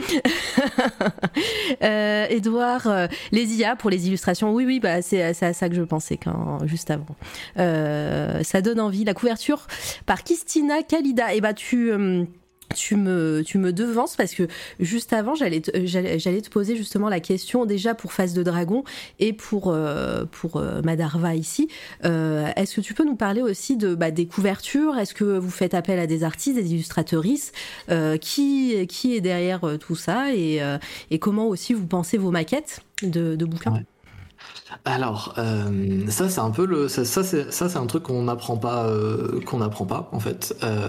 Edouard, 1.80 2.88
les 3.32 3.54
IA 3.56 3.76
pour 3.76 3.90
les 3.90 4.06
illustrations, 4.08 4.54
oui, 4.54 4.64
oui, 4.64 4.80
bah, 4.80 5.02
c'est, 5.02 5.22
à 5.22 5.34
ça 5.52 5.68
que 5.68 5.74
je 5.74 5.82
pensais 5.82 6.16
quand, 6.16 6.66
juste 6.66 6.90
avant. 6.90 7.06
Ça 7.56 8.60
donne 8.62 8.80
envie. 8.80 9.04
La 9.04 9.12
couverture 9.14 9.66
par 10.06 10.24
Christina 10.24 10.82
Kalida. 10.82 11.34
Et 11.34 11.40
bah 11.40 11.52
tu 11.52 11.73
euh, 11.76 12.24
tu 12.74 12.96
me, 12.96 13.42
tu 13.44 13.58
me 13.58 13.72
devances 13.72 14.16
parce 14.16 14.34
que 14.34 14.48
juste 14.80 15.12
avant, 15.12 15.34
j'allais 15.34 15.60
te, 15.60 15.84
j'allais, 15.84 16.40
te 16.40 16.50
poser 16.50 16.76
justement 16.76 17.08
la 17.08 17.20
question 17.20 17.66
déjà 17.66 17.94
pour 17.94 18.12
Face 18.12 18.32
de 18.32 18.42
Dragon 18.42 18.84
et 19.20 19.32
pour, 19.32 19.68
euh, 19.68 20.24
pour 20.24 20.56
euh, 20.56 20.82
Madarva 20.82 21.34
ici. 21.34 21.68
Est-ce 22.02 22.76
que 22.76 22.80
tu 22.80 22.94
peux 22.94 23.04
nous 23.04 23.16
parler 23.16 23.42
aussi 23.42 23.76
de, 23.76 23.94
bah, 23.94 24.10
des 24.10 24.26
couvertures? 24.26 24.98
Est-ce 24.98 25.14
que 25.14 25.38
vous 25.38 25.50
faites 25.50 25.74
appel 25.74 25.98
à 25.98 26.06
des 26.06 26.24
artistes, 26.24 26.56
des 26.56 26.72
illustratrices? 26.72 27.52
Qui, 28.20 28.86
qui 28.88 29.16
est 29.16 29.20
derrière 29.20 29.60
tout 29.78 29.96
ça? 29.96 30.34
Et, 30.34 30.60
et 31.10 31.18
comment 31.18 31.46
aussi 31.46 31.74
vous 31.74 31.86
pensez 31.86 32.18
vos 32.18 32.30
maquettes 32.30 32.80
de, 33.02 33.36
de 33.36 33.44
bouquins? 33.44 33.82
Alors, 34.84 35.34
euh, 35.38 36.06
ça 36.08 36.28
c'est 36.28 36.40
un 36.40 36.50
peu 36.50 36.64
le, 36.66 36.88
ça, 36.88 37.04
ça, 37.04 37.22
c'est 37.22 37.52
ça 37.52 37.68
c'est 37.68 37.76
un 37.78 37.86
truc 37.86 38.04
qu'on 38.04 38.22
n'apprend 38.24 38.56
pas, 38.56 38.86
euh, 38.86 39.40
qu'on 39.46 39.58
n'apprend 39.58 39.84
pas 39.86 40.08
en 40.12 40.18
fait. 40.20 40.54
Euh, 40.64 40.88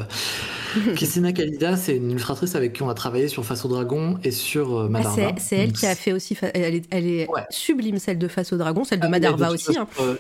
Christina 0.96 1.32
Kalida, 1.34 1.78
c'est 1.78 1.96
une 1.98 2.10
illustratrice 2.12 2.56
avec 2.56 2.74
qui 2.74 2.84
on 2.84 2.90
a 2.90 2.94
travaillé 2.94 3.28
sur 3.28 3.46
Face 3.46 3.64
au 3.66 3.68
Dragon 3.68 4.18
et 4.24 4.32
sur 4.32 4.78
euh, 4.80 4.86
Ah, 4.88 4.90
Madarva. 4.90 5.16
c'est, 5.38 5.40
c'est 5.40 5.58
elle 5.58 5.74
qui 5.74 5.86
a 5.86 5.96
fait 5.96 6.14
aussi. 6.14 6.36
fa- 6.36 6.48
Elle 6.54 6.76
est, 6.76 6.86
elle 6.90 7.06
est 7.08 7.30
Ouais. 7.30 7.44
sublime, 7.50 8.00
celle 8.00 8.18
de 8.18 8.28
Face 8.28 8.52
au 8.54 8.58
Dragon, 8.58 8.84
celle 8.84 9.00
de 9.00 9.06
Ah, 9.06 9.10
Madarva 9.10 9.52
aussi. 9.52 9.78
hein. 9.78 9.88
façon, 9.92 10.18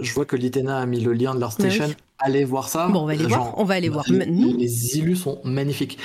je 0.00 0.12
vois 0.12 0.24
que 0.24 0.34
Litena 0.36 0.78
a 0.78 0.86
mis 0.86 1.00
le 1.00 1.12
lien 1.12 1.34
de 1.34 1.40
l'ArtStation. 1.40 1.86
oui. 1.86 1.94
Allez 2.20 2.44
voir 2.44 2.68
ça. 2.68 2.88
Bon, 2.88 3.02
on 3.02 3.06
va 3.06 3.12
aller 3.12 3.28
Genre, 3.28 3.38
voir. 3.44 3.54
On 3.58 3.64
va 3.64 3.74
aller 3.74 3.88
voir. 3.88 4.04
Les, 4.08 4.24
les 4.26 4.98
illus 4.98 5.14
sont 5.16 5.38
magnifiques. 5.44 5.98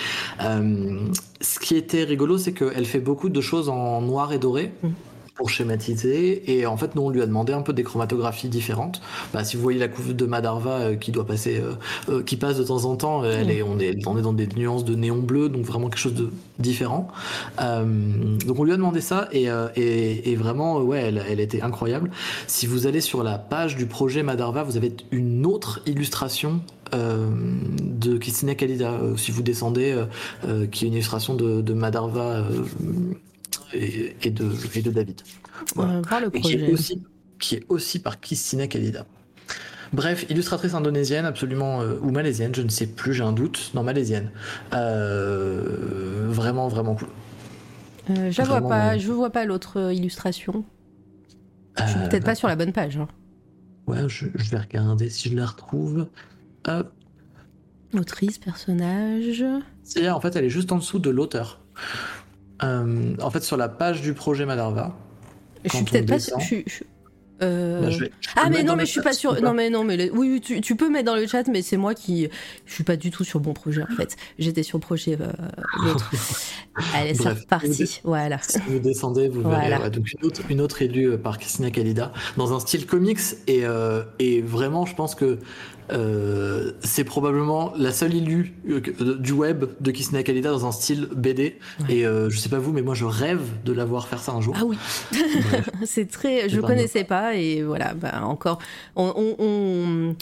Euh, 0.44 1.00
ce 1.42 1.58
qui 1.60 1.76
était 1.76 2.04
rigolo, 2.04 2.38
c'est 2.38 2.54
qu'elle 2.54 2.86
fait 2.86 3.00
beaucoup 3.00 3.30
de 3.30 3.42
choses 3.42 3.68
en 3.70 4.00
noir 4.02 4.32
et 4.32 4.38
doré. 4.38 4.72
Mm. 4.84 4.90
Pour 5.36 5.50
schématiser, 5.50 6.44
et 6.60 6.68
en 6.68 6.78
fait, 6.78 6.94
nous 6.94 7.02
on 7.02 7.10
lui 7.10 7.20
a 7.20 7.26
demandé 7.26 7.54
un 7.54 7.64
peu 7.64 7.74
des 7.74 7.82
chromatographies 7.82 8.50
différentes. 8.50 9.02
Bah, 9.34 9.44
si 9.44 9.58
vous 9.58 9.64
voyez 9.64 9.80
la 9.80 9.88
couve 9.88 10.14
de 10.16 10.26
Madarva 10.28 10.70
euh, 10.80 10.96
qui 10.96 11.12
doit 11.12 11.26
passer, 11.26 11.60
euh, 11.60 11.72
euh, 12.10 12.22
qui 12.22 12.38
passe 12.38 12.56
de 12.60 12.64
temps 12.64 12.86
en 12.86 12.96
temps, 12.96 13.24
euh, 13.24 13.38
elle 13.40 13.48
Mm. 13.48 13.50
est, 13.50 13.62
on, 13.64 13.80
est, 13.80 14.08
on 14.08 14.16
est 14.20 14.22
dans 14.22 14.32
des 14.34 14.46
nuances 14.56 14.86
de 14.86 14.94
néon 14.94 15.18
bleu, 15.18 15.50
donc 15.50 15.66
vraiment 15.66 15.90
quelque 15.90 15.98
chose 16.00 16.14
de 16.14 16.30
différent. 16.60 17.08
Euh, 17.60 17.84
donc 18.46 18.60
on 18.60 18.64
lui 18.64 18.74
a 18.74 18.78
demandé 18.78 19.02
ça, 19.02 19.28
et, 19.32 19.50
euh, 19.50 19.70
et, 19.76 20.32
et 20.32 20.36
vraiment, 20.36 20.78
ouais, 20.82 21.00
elle, 21.02 21.24
elle 21.28 21.40
était 21.40 21.64
incroyable. 21.64 22.12
Si 22.46 22.68
vous 22.68 22.86
allez 22.86 23.02
sur 23.02 23.24
la 23.24 23.40
page 23.40 23.76
du 23.76 23.88
projet 23.88 24.22
Madarva, 24.22 24.62
vous 24.62 24.78
avez 24.78 24.96
une 25.10 25.48
autre 25.48 25.82
illustration 25.88 26.62
euh, 26.94 27.28
de 27.82 28.20
Christina 28.20 28.54
Kalida. 28.54 28.92
Euh, 28.92 29.18
si 29.18 29.32
vous 29.32 29.42
descendez, 29.42 30.00
qui 30.72 30.86
est 30.86 30.88
une 30.90 30.94
illustration 30.94 31.34
de, 31.34 31.62
de 31.62 31.74
Madarva 31.74 32.22
euh, 32.22 32.66
et, 33.74 34.16
et 34.24 34.32
de, 34.32 34.52
et 34.76 34.82
de 34.82 34.92
David. 34.92 35.22
Voilà. 35.76 36.02
le 36.22 36.36
Et 36.36 36.42
qui 36.42 36.54
est, 36.54 36.58
projet. 36.58 36.72
aussi, 36.74 37.04
qui 37.40 37.56
est 37.56 37.66
aussi 37.70 38.00
par 38.00 38.20
Christina 38.20 38.68
Kalida. 38.68 39.06
Bref, 39.94 40.26
illustratrice 40.30 40.74
indonésienne, 40.74 41.26
absolument, 41.26 41.82
euh, 41.82 42.00
ou 42.02 42.10
malaisienne, 42.12 42.54
je 42.56 42.62
ne 42.64 42.70
sais 42.70 42.88
plus, 42.88 43.14
j'ai 43.14 43.24
un 43.24 43.32
doute. 43.34 43.72
Non, 43.76 43.84
malaisienne. 43.84 44.32
Euh, 44.74 46.26
vraiment, 46.30 46.68
vraiment 46.68 46.96
cool. 46.96 47.10
Euh, 48.10 48.32
je 48.32 48.38
la 48.40 48.44
vois 48.48 48.54
Vraiment, 48.60 48.70
pas, 48.70 48.98
je 48.98 49.12
vois 49.12 49.30
pas 49.30 49.46
l'autre 49.46 49.92
illustration. 49.94 50.66
Je 51.78 51.84
suis 51.86 52.00
peut-être 52.10 52.26
pas 52.26 52.36
sur 52.36 52.48
la 52.48 52.56
bonne 52.56 52.74
page. 52.74 52.98
hein. 52.98 53.08
Ouais, 53.88 54.08
je, 54.08 54.26
je 54.36 54.50
vais 54.52 54.58
regarder 54.60 55.10
si 55.10 55.30
je 55.30 55.36
la 55.36 55.46
retrouve. 55.46 56.08
Hop. 56.68 56.92
Autrice, 57.94 58.40
personnage. 58.40 59.44
C'est 59.84 60.10
en 60.10 60.20
fait, 60.20 60.36
elle 60.36 60.46
est 60.46 60.50
juste 60.50 60.72
en 60.72 60.78
dessous 60.78 61.00
de 61.00 61.10
l'auteur. 61.12 61.60
Euh, 62.64 63.16
en 63.22 63.30
fait, 63.30 63.44
sur 63.44 63.58
la 63.58 63.70
page 63.70 64.02
du 64.02 64.14
projet 64.14 64.46
Madarva. 64.46 64.96
Je 65.66 65.70
suis 65.76 65.86
peut-être 65.86 66.08
pas 66.08 66.16
descend. 66.16 66.42
je 66.42 66.46
suis- 66.46 66.64
je- 66.68 66.84
euh, 67.42 67.82
Bah, 67.82 67.90
je 67.90 68.00
vais- 68.00 68.12
je 68.20 68.28
peux 68.30 68.34
Ah 68.36 68.50
mais 68.50 68.64
non 68.64 68.76
mais 68.76 68.86
je 68.86 68.92
suis 68.92 69.02
chat, 69.02 69.10
pas 69.10 69.16
tu 69.16 69.28
Non 69.42 69.54
mais 69.54 69.70
non 69.70 69.84
mais 69.84 69.98
le- 69.98 70.12
oui 70.14 70.40
tu, 70.42 70.62
tu 70.62 70.76
peux 70.76 70.90
mettre 70.90 71.06
dans 71.06 71.16
le 71.16 71.26
chat 71.28 71.48
mais 71.48 71.62
c'est 71.62 71.78
moi 71.78 71.94
qui 71.94 72.28
je 72.66 72.74
suis 72.74 72.84
pas 72.84 72.96
du 72.96 73.12
tout 73.12 73.24
sur 73.24 73.40
bon 73.40 73.54
projet 73.54 73.82
en 73.84 73.96
fait. 73.96 74.16
J'étais 74.40 74.64
sur 74.64 74.78
le 74.78 74.82
projet 74.82 75.18
euh, 75.20 75.28
l'autre. 75.86 76.12
Allez, 76.96 77.14
c'est 77.16 77.30
reparti. 77.30 78.02
Voilà. 78.04 78.40
Si 78.42 78.60
vous 78.68 78.80
descendez, 78.80 79.30
vous 79.30 79.42
verrez 79.42 79.56
Voilà. 79.70 79.82
ouais, 79.82 79.90
donc 79.90 80.06
une 80.20 80.26
autre, 80.26 80.42
une 80.50 80.62
autre 80.62 80.82
élue 80.82 81.12
euh, 81.12 81.18
par 81.18 81.38
Christina 81.38 81.70
Kalida 81.72 82.12
dans 82.38 82.54
un 82.54 82.60
style 82.60 82.86
comics 82.86 83.20
et, 83.48 83.66
euh, 83.66 84.04
et 84.20 84.42
vraiment 84.42 84.86
je 84.86 84.96
pense 84.96 85.16
que 85.16 85.40
euh, 85.92 86.72
c'est 86.82 87.04
probablement 87.04 87.74
la 87.78 87.92
seule 87.92 88.16
élue 88.16 88.54
euh, 88.70 88.82
euh, 89.02 89.16
du 89.18 89.32
web 89.34 89.66
de 89.80 89.92
Christina 89.92 90.24
Kalida 90.24 90.50
dans 90.52 90.66
un 90.66 90.72
style 90.72 91.08
BD 91.16 91.58
et 91.90 92.06
euh, 92.06 92.30
je 92.30 92.38
sais 92.40 92.50
pas 92.50 92.60
vous 92.60 92.72
mais 92.72 92.82
moi 92.82 92.96
je 92.96 93.06
rêve 93.06 93.42
de 93.66 93.74
la 93.74 93.86
voir 93.86 94.08
faire 94.08 94.20
ça 94.20 94.32
un 94.32 94.42
jour. 94.42 94.56
Ah 94.60 94.66
oui, 94.66 94.78
c'est 95.86 96.10
très. 96.10 96.50
Je 96.50 96.60
pas 96.62 96.68
connaissais 96.68 97.04
pas 97.04 97.36
et 97.36 97.64
voilà. 97.64 97.94
Bah, 97.94 98.22
encore, 98.26 98.60
on, 98.96 99.14
on, 99.16 99.36
on, 99.40 100.16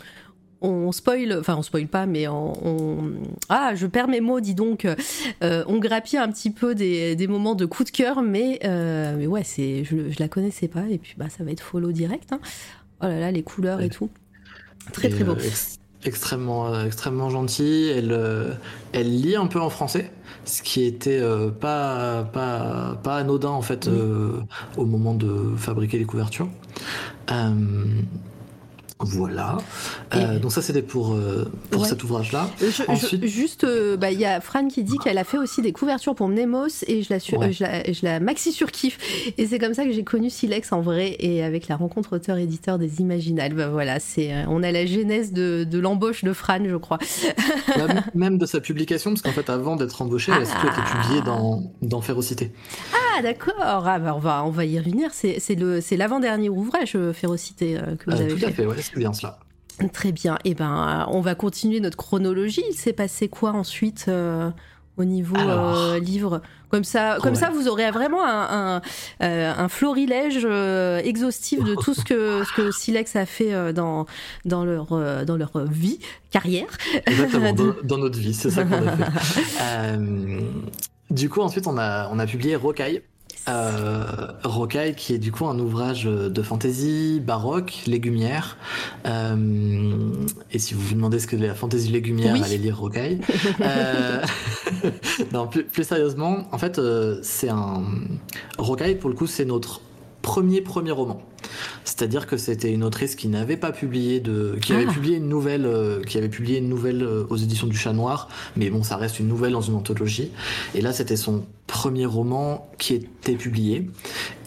on 0.63 0.91
spoil, 0.91 1.37
enfin 1.39 1.55
on 1.57 1.61
spoil 1.63 1.87
pas, 1.87 2.05
mais 2.05 2.27
on, 2.27 2.53
on- 2.67 3.11
ah, 3.49 3.73
je 3.75 3.87
perds 3.87 4.07
mes 4.07 4.21
mots, 4.21 4.39
dis 4.39 4.53
donc. 4.55 4.85
Euh, 5.43 5.63
on 5.67 5.79
grappille 5.79 6.19
un 6.19 6.29
petit 6.31 6.51
peu 6.51 6.75
des, 6.75 7.15
des 7.15 7.27
moments 7.27 7.55
de 7.55 7.65
coup 7.65 7.83
de 7.83 7.89
cœur, 7.89 8.21
mais 8.21 8.59
euh, 8.65 9.15
mais 9.17 9.27
ouais, 9.27 9.43
c'est, 9.43 9.83
je, 9.83 10.09
je 10.09 10.19
la 10.19 10.27
connaissais 10.27 10.67
pas 10.67 10.83
et 10.89 10.97
puis 10.97 11.15
bah 11.17 11.27
ça 11.35 11.43
va 11.43 11.51
être 11.51 11.61
follow 11.61 11.91
direct. 11.91 12.31
hein. 12.31 12.39
Oh 13.03 13.07
là 13.07 13.19
là, 13.19 13.31
les 13.31 13.41
couleurs 13.41 13.81
et 13.81 13.89
tout, 13.89 14.11
très 14.93 15.07
Et, 15.07 15.11
très 15.11 15.23
beau. 15.23 15.33
euh, 15.33 15.43
ex- 15.43 15.79
extrêmement, 16.03 16.67
euh, 16.73 16.85
extrêmement 16.85 17.29
gentille. 17.29 17.89
Elle, 17.89 18.11
euh, 18.11 18.53
elle 18.93 19.21
lit 19.21 19.35
un 19.35 19.47
peu 19.47 19.59
en 19.59 19.69
français, 19.69 20.11
ce 20.45 20.61
qui 20.61 20.83
était 20.83 21.21
pas, 21.59 22.23
pas, 22.33 22.99
pas 23.03 23.17
anodin 23.17 23.49
en 23.49 23.61
fait 23.61 23.87
Oui. 23.91 23.99
au 24.77 24.85
moment 24.85 25.13
de 25.13 25.55
fabriquer 25.57 25.97
les 25.99 26.05
couvertures. 26.05 26.49
Voilà. 29.03 29.57
Euh, 30.15 30.39
donc 30.39 30.51
ça 30.51 30.61
c'était 30.61 30.81
pour, 30.81 31.13
euh, 31.13 31.51
pour 31.69 31.81
Ouais. 31.83 31.87
cet 31.87 32.03
ouvrage-là. 32.03 32.49
Ensuite- 32.87 33.25
juste, 33.25 33.63
euh, 33.63 33.97
bah, 33.97 34.11
il 34.11 34.19
y 34.19 34.25
a 34.25 34.41
Fran 34.41 34.67
qui 34.67 34.83
dit 34.83 34.97
qu'elle 34.97 35.17
a 35.17 35.23
fait 35.23 35.37
aussi 35.37 35.61
des 35.61 35.71
couvertures 35.71 36.15
pour 36.15 36.27
Mnemos 36.27 36.67
et 36.87 37.03
je 37.03 37.13
la, 37.13 37.19
sur- 37.19 37.39
Ouais. 37.39 37.51
je 37.53 37.63
la, 37.63 37.83
je 37.91 37.99
la 38.03 38.19
maxi 38.19 38.51
surkiffe. 38.51 38.97
Et 39.37 39.47
c'est 39.47 39.59
comme 39.59 39.73
ça 39.73 39.85
que 39.85 39.91
j'ai 39.91 40.03
connu 40.03 40.29
Silex 40.29 40.71
en 40.71 40.81
vrai 40.81 41.15
et 41.19 41.43
avec 41.43 41.67
la 41.67 41.75
rencontre 41.75 42.15
auteur-éditeur 42.15 42.77
des 42.77 42.99
Imaginales. 43.01 43.53
Bah, 43.53 43.69
voilà, 43.69 43.99
c'est, 43.99 44.31
on 44.47 44.63
a 44.63 44.71
la 44.71 44.85
genèse 44.85 45.31
de, 45.33 45.63
de 45.69 45.79
l'embauche 45.79 46.23
de 46.23 46.33
Fran, 46.33 46.59
je 46.65 46.75
crois. 46.75 46.99
Même- 48.15 48.37
de 48.37 48.45
sa 48.45 48.59
publication, 48.61 49.11
parce 49.11 49.21
qu'en 49.21 49.31
fait 49.31 49.49
avant 49.49 49.75
d'être 49.75 50.01
embauchée, 50.01 50.31
elle 50.35 50.43
a 50.43 50.45
surtout 50.45 50.67
été 50.67 50.75
Ah. 50.77 51.01
publiée 51.01 51.21
dans, 51.21 51.71
dans 51.81 52.01
Férocité. 52.01 52.51
Ah 52.93 53.10
d'accord, 53.21 53.53
ah, 53.59 53.99
bah, 53.99 54.13
on, 54.15 54.19
va, 54.19 54.43
on 54.45 54.49
va 54.49 54.65
y 54.65 54.77
revenir. 54.79 55.11
C'est, 55.13 55.39
l'avant-dernier 55.97 56.49
ouvrage, 56.49 56.93
euh, 56.95 57.13
Férocité, 57.13 57.77
euh, 57.77 57.95
que 57.95 58.09
vous 58.09 58.17
Euh, 58.17 58.25
avez 58.25 58.35
tout 58.35 58.45
à 58.45 58.51
fait. 58.51 58.65
ouais, 58.65 58.75
c'est 58.79 58.97
bien 58.97 59.13
cela. 59.13 59.39
Très 59.93 60.11
bien. 60.11 60.37
Et 60.45 60.53
ben, 60.53 61.05
euh, 61.07 61.11
on 61.11 61.21
va 61.21 61.33
continuer 61.35 61.79
notre 61.79 61.97
chronologie. 61.97 62.63
Il 62.69 62.75
s'est 62.75 62.93
passé 62.93 63.27
quoi 63.29 63.51
ensuite 63.51 64.05
euh, 64.07 64.49
au 64.97 65.03
niveau 65.05 65.35
Alors. 65.37 65.75
euh, 65.75 65.99
livre? 65.99 66.41
Comme 66.69 66.83
ça, 66.85 67.17
comme 67.21 67.33
Ouais. 67.33 67.39
ça, 67.39 67.49
vous 67.49 67.67
aurez 67.67 67.89
vraiment 67.91 68.23
un, 68.25 68.81
un, 69.19 69.29
un 69.57 69.67
florilège 69.67 70.45
exhaustif 71.03 71.61
de 71.65 71.75
tout 71.75 71.93
ce 71.93 72.05
que 72.05 72.43
ce 72.45 72.53
que 72.53 72.71
Silex 72.71 73.15
a 73.17 73.25
fait 73.25 73.73
dans 73.73 74.05
dans 74.45 74.63
leur 74.63 75.25
dans 75.25 75.35
leur 75.35 75.51
vie, 75.65 75.99
carrière. 76.29 76.67
Exactement, 77.05 77.51
dans, 77.55 77.73
dans 77.83 77.97
notre 77.97 78.17
vie, 78.17 78.33
c'est 78.33 78.51
ça 78.51 78.63
qu'on 78.63 78.87
a 78.87 78.91
fait. 78.95 79.51
Euh, 79.61 80.39
du 81.11 81.29
coup, 81.29 81.41
ensuite, 81.41 81.67
on 81.67 81.77
a, 81.77 82.09
on 82.11 82.19
a 82.19 82.25
publié 82.25 82.55
Rocaille. 82.55 83.01
Euh, 83.49 84.05
Rocaille, 84.43 84.93
qui 84.95 85.13
est 85.13 85.17
du 85.17 85.31
coup 85.31 85.47
un 85.47 85.57
ouvrage 85.57 86.03
de 86.03 86.41
fantaisie 86.43 87.19
baroque, 87.19 87.83
légumière. 87.87 88.57
Euh, 89.05 90.11
et 90.51 90.59
si 90.59 90.73
vous 90.73 90.81
vous 90.81 90.93
demandez 90.93 91.19
ce 91.19 91.27
que 91.27 91.35
la 91.35 91.55
fantaisie 91.55 91.91
légumière, 91.91 92.33
Oui. 92.33 92.41
allez 92.43 92.57
lire 92.57 92.77
Rocaille. 92.77 93.19
Euh, 93.61 94.21
non, 95.33 95.47
plus, 95.47 95.63
plus 95.63 95.83
sérieusement, 95.83 96.47
en 96.51 96.57
fait, 96.57 96.79
c'est 97.23 97.49
un. 97.49 97.83
Rocaille, 98.57 98.95
pour 98.95 99.09
le 99.09 99.15
coup, 99.15 99.27
c'est 99.27 99.45
notre 99.45 99.81
premier 100.21 100.61
premier 100.61 100.91
roman. 100.91 101.21
C'est-à-dire 101.83 102.27
que 102.27 102.37
c'était 102.37 102.71
une 102.71 102.83
autrice 102.83 103.15
qui 103.15 103.27
n'avait 103.27 103.57
pas 103.57 103.71
publié 103.71 104.19
de, 104.19 104.55
qui 104.61 104.73
avait 104.73 104.85
Ah. 104.87 104.93
publié 104.93 105.17
une 105.17 105.27
nouvelle, 105.27 105.65
euh, 105.65 106.01
qui 106.03 106.17
avait 106.17 106.29
publié 106.29 106.59
une 106.59 106.69
nouvelle 106.69 107.03
euh, 107.03 107.25
aux 107.29 107.37
éditions 107.37 107.67
du 107.67 107.75
Chat 107.77 107.93
Noir, 107.93 108.29
mais 108.55 108.69
bon, 108.69 108.83
ça 108.83 108.97
reste 108.97 109.19
une 109.19 109.27
nouvelle 109.27 109.53
dans 109.53 109.61
une 109.61 109.75
anthologie. 109.75 110.31
Et 110.75 110.81
là, 110.81 110.93
c'était 110.93 111.15
son 111.15 111.43
premier 111.67 112.05
roman 112.05 112.69
qui 112.77 112.93
était 112.95 113.35
publié. 113.35 113.89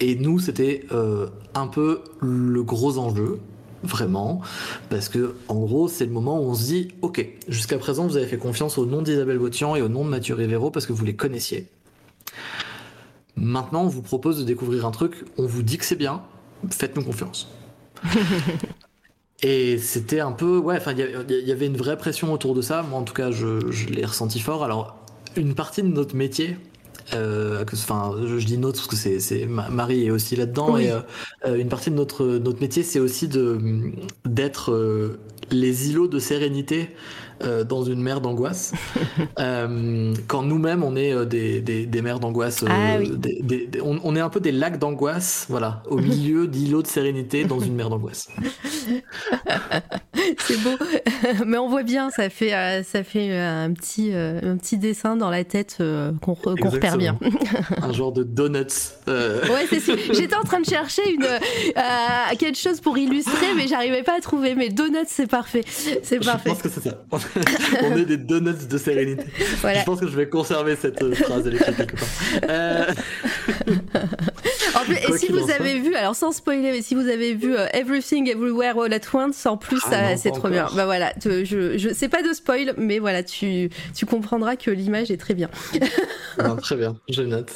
Et 0.00 0.14
nous, 0.14 0.38
c'était 0.38 0.84
euh, 0.92 1.28
un 1.54 1.66
peu 1.66 2.00
le 2.20 2.62
gros 2.62 2.98
enjeu. 2.98 3.40
Vraiment, 3.86 4.40
parce 4.88 5.10
que 5.10 5.34
en 5.46 5.56
gros, 5.56 5.88
c'est 5.88 6.06
le 6.06 6.10
moment 6.10 6.40
où 6.40 6.44
on 6.44 6.54
se 6.54 6.64
dit, 6.64 6.88
ok, 7.02 7.28
jusqu'à 7.48 7.76
présent, 7.76 8.06
vous 8.06 8.16
avez 8.16 8.24
fait 8.26 8.38
confiance 8.38 8.78
au 8.78 8.86
nom 8.86 9.02
d'Isabelle 9.02 9.38
Botian 9.38 9.76
et 9.76 9.82
au 9.82 9.90
nom 9.90 10.06
de 10.06 10.08
Mathieu 10.08 10.34
Rivero 10.34 10.70
parce 10.70 10.86
que 10.86 10.94
vous 10.94 11.04
les 11.04 11.14
connaissiez. 11.16 11.68
Maintenant, 13.36 13.84
on 13.84 13.88
vous 13.88 14.02
propose 14.02 14.38
de 14.38 14.44
découvrir 14.44 14.86
un 14.86 14.90
truc, 14.90 15.24
on 15.38 15.46
vous 15.46 15.62
dit 15.62 15.78
que 15.78 15.84
c'est 15.84 15.96
bien, 15.96 16.22
faites-nous 16.70 17.02
confiance. 17.04 17.48
Et 19.42 19.78
c'était 19.78 20.20
un 20.20 20.32
peu, 20.32 20.58
ouais, 20.58 20.76
enfin, 20.76 20.92
il 20.92 21.46
y 21.46 21.52
avait 21.52 21.66
une 21.66 21.76
vraie 21.76 21.98
pression 21.98 22.32
autour 22.32 22.54
de 22.54 22.62
ça. 22.62 22.82
Moi, 22.82 22.98
en 22.98 23.02
tout 23.02 23.12
cas, 23.12 23.30
je, 23.30 23.70
je 23.70 23.88
l'ai 23.88 24.04
ressenti 24.04 24.40
fort. 24.40 24.64
Alors, 24.64 24.96
une 25.36 25.54
partie 25.54 25.82
de 25.82 25.88
notre 25.88 26.16
métier, 26.16 26.56
euh, 27.12 27.62
enfin, 27.72 28.14
je, 28.26 28.38
je 28.38 28.46
dis 28.46 28.56
notre 28.56 28.78
parce 28.78 28.88
que 28.88 28.96
c'est, 28.96 29.20
c'est 29.20 29.44
Ma- 29.46 29.68
Marie 29.68 30.06
est 30.06 30.10
aussi 30.10 30.36
là-dedans. 30.36 30.74
Oui. 30.74 30.84
Et 30.84 30.92
euh, 30.92 31.00
euh, 31.46 31.56
une 31.56 31.68
partie 31.68 31.90
de 31.90 31.96
notre 31.96 32.24
notre 32.24 32.60
métier, 32.60 32.82
c'est 32.82 33.00
aussi 33.00 33.28
de 33.28 33.58
d'être 34.24 34.72
euh, 34.72 35.18
les 35.50 35.90
îlots 35.90 36.08
de 36.08 36.18
sérénité 36.18 36.90
euh, 37.44 37.64
dans 37.64 37.82
une 37.84 38.00
mer 38.02 38.20
d'angoisse. 38.20 38.72
Euh, 39.40 40.14
quand 40.28 40.42
nous-mêmes, 40.42 40.82
on 40.84 40.96
est 40.96 41.12
euh, 41.12 41.24
des, 41.24 41.60
des, 41.60 41.86
des 41.86 42.02
mers 42.02 42.20
d'angoisse, 42.20 42.64
Ah 42.68 42.96
oui. 42.98 43.10
des- 43.16 43.68
on, 43.82 43.98
on 44.04 44.14
est 44.16 44.20
un 44.20 44.28
peu 44.28 44.38
des 44.40 44.52
lacs 44.52 44.78
d'angoisse, 44.78 45.46
voilà, 45.48 45.82
au 45.88 45.96
milieu 45.98 46.46
d'îlots 46.54 46.82
de 46.82 46.86
sérénité 46.86 47.44
dans 47.44 47.58
une 47.60 47.74
mer 47.74 47.90
d'angoisse. 47.90 48.28
C'est 50.46 50.60
beau, 50.62 50.70
mais 51.46 51.58
on 51.58 51.68
voit 51.68 51.82
bien, 51.82 52.10
ça 52.10 52.30
fait 52.30 52.50
ça 52.84 53.02
fait 53.04 53.36
un 53.36 53.72
petit 53.72 54.12
un 54.14 54.56
petit 54.56 54.78
dessin 54.78 55.16
dans 55.16 55.30
la 55.30 55.44
tête 55.44 55.76
qu'on 55.78 56.32
re- 56.34 56.58
qu'on 56.60 56.68
repère 56.68 56.96
bien. 56.96 57.18
un 57.82 57.92
genre 57.92 58.12
de 58.12 58.22
donuts. 58.22 58.58
Ouais, 59.06 59.66
c'est 59.68 59.80
sûr. 59.80 59.96
J'étais 60.12 60.36
en 60.36 60.42
train 60.44 60.60
de 60.60 60.66
chercher 60.66 61.02
une 61.12 61.26
quelque 62.38 62.58
chose 62.58 62.80
pour 62.80 62.96
illustrer, 62.98 63.54
mais 63.56 63.66
j'arrivais 63.66 64.02
pas 64.02 64.16
à 64.16 64.20
trouver. 64.20 64.54
Mais 64.54 64.68
donuts, 64.68 64.98
c'est 65.06 65.26
parfait, 65.28 65.62
c'est 65.66 66.22
Je 66.22 66.26
parfait. 66.26 66.50
pense 66.50 66.62
que 66.62 66.68
c'est 66.68 66.82
ça. 66.82 67.02
on 67.82 67.96
est 67.96 68.04
des 68.04 68.16
donuts 68.16 68.66
de 68.68 68.78
sérénité. 68.78 69.24
Voilà. 69.60 69.80
Je 69.80 69.84
pense 69.84 70.00
que 70.00 70.06
je 70.08 70.16
vais 70.16 70.28
conserver 70.28 70.76
cette 70.76 71.02
euh, 71.02 71.14
phrase, 71.14 71.50
part. 71.50 72.48
Euh, 72.50 72.84
En 74.76 74.80
plus, 74.84 74.94
et 74.96 75.18
si 75.18 75.28
vous 75.30 75.38
soit. 75.38 75.54
avez 75.54 75.78
vu, 75.78 75.94
alors 75.94 76.16
sans 76.16 76.32
spoiler, 76.32 76.72
mais 76.72 76.82
si 76.82 76.94
vous 76.96 77.08
avez 77.08 77.34
vu 77.34 77.54
euh, 77.56 77.66
Everything 77.72 78.28
Everywhere 78.28 78.76
All 78.78 78.92
at 78.92 79.00
Once, 79.12 79.46
en 79.46 79.56
plus, 79.56 79.80
Ah 79.86 80.10
non, 80.10 80.16
c'est 80.16 80.32
trop 80.32 80.48
bien. 80.48 80.66
Bah 80.74 80.84
voilà, 80.84 81.12
te- 81.12 81.44
je, 81.44 81.78
je, 81.78 81.90
c'est 81.94 82.08
pas 82.08 82.22
de 82.22 82.32
spoil, 82.32 82.74
mais 82.76 82.98
voilà, 82.98 83.22
tu, 83.22 83.70
tu 83.94 84.04
comprendras 84.06 84.56
que 84.56 84.70
l'image 84.72 85.10
est 85.12 85.16
très 85.16 85.34
bien. 85.34 85.48
non, 86.42 86.56
très 86.56 86.76
bien, 86.76 86.96
je 87.08 87.22
note. 87.22 87.52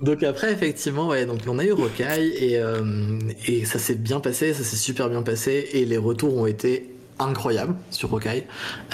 donc 0.00 0.22
après, 0.22 0.52
effectivement, 0.52 1.08
ouais, 1.08 1.26
donc 1.26 1.40
on 1.48 1.58
a 1.58 1.64
eu 1.64 1.72
Rocaille 1.72 2.28
et, 2.38 2.58
euh, 2.58 3.18
et 3.48 3.64
ça 3.64 3.78
s'est 3.78 3.96
bien 3.96 4.20
passé, 4.20 4.54
ça 4.54 4.62
s'est 4.62 4.76
super 4.76 5.08
bien 5.10 5.22
passé 5.22 5.68
et 5.72 5.84
les 5.84 5.98
retours 5.98 6.36
ont 6.36 6.46
été 6.46 6.93
incroyables 7.18 7.74
sur 7.90 8.10
Rocaille. 8.10 8.44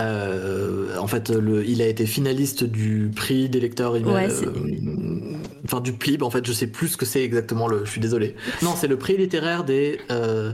Euh, 0.00 0.96
en 0.98 1.06
fait, 1.06 1.30
le, 1.30 1.64
il 1.66 1.82
a 1.82 1.86
été 1.86 2.06
finaliste 2.06 2.64
du 2.64 3.10
prix 3.14 3.48
des 3.48 3.60
lecteurs, 3.60 3.96
il 3.96 4.06
Ouais, 4.06 4.28
euh, 4.30 5.36
enfin 5.64 5.80
du 5.80 5.92
PLIB. 5.92 6.22
En 6.22 6.30
fait, 6.30 6.46
je 6.46 6.52
sais 6.52 6.66
plus 6.66 6.88
ce 6.88 6.96
que 6.96 7.06
c'est 7.06 7.22
exactement. 7.22 7.68
Le, 7.68 7.84
je 7.84 7.90
suis 7.90 8.00
désolé. 8.00 8.34
Non, 8.62 8.74
c'est 8.76 8.88
le 8.88 8.96
prix 8.96 9.16
littéraire 9.16 9.64
des. 9.64 10.00
Euh, 10.10 10.52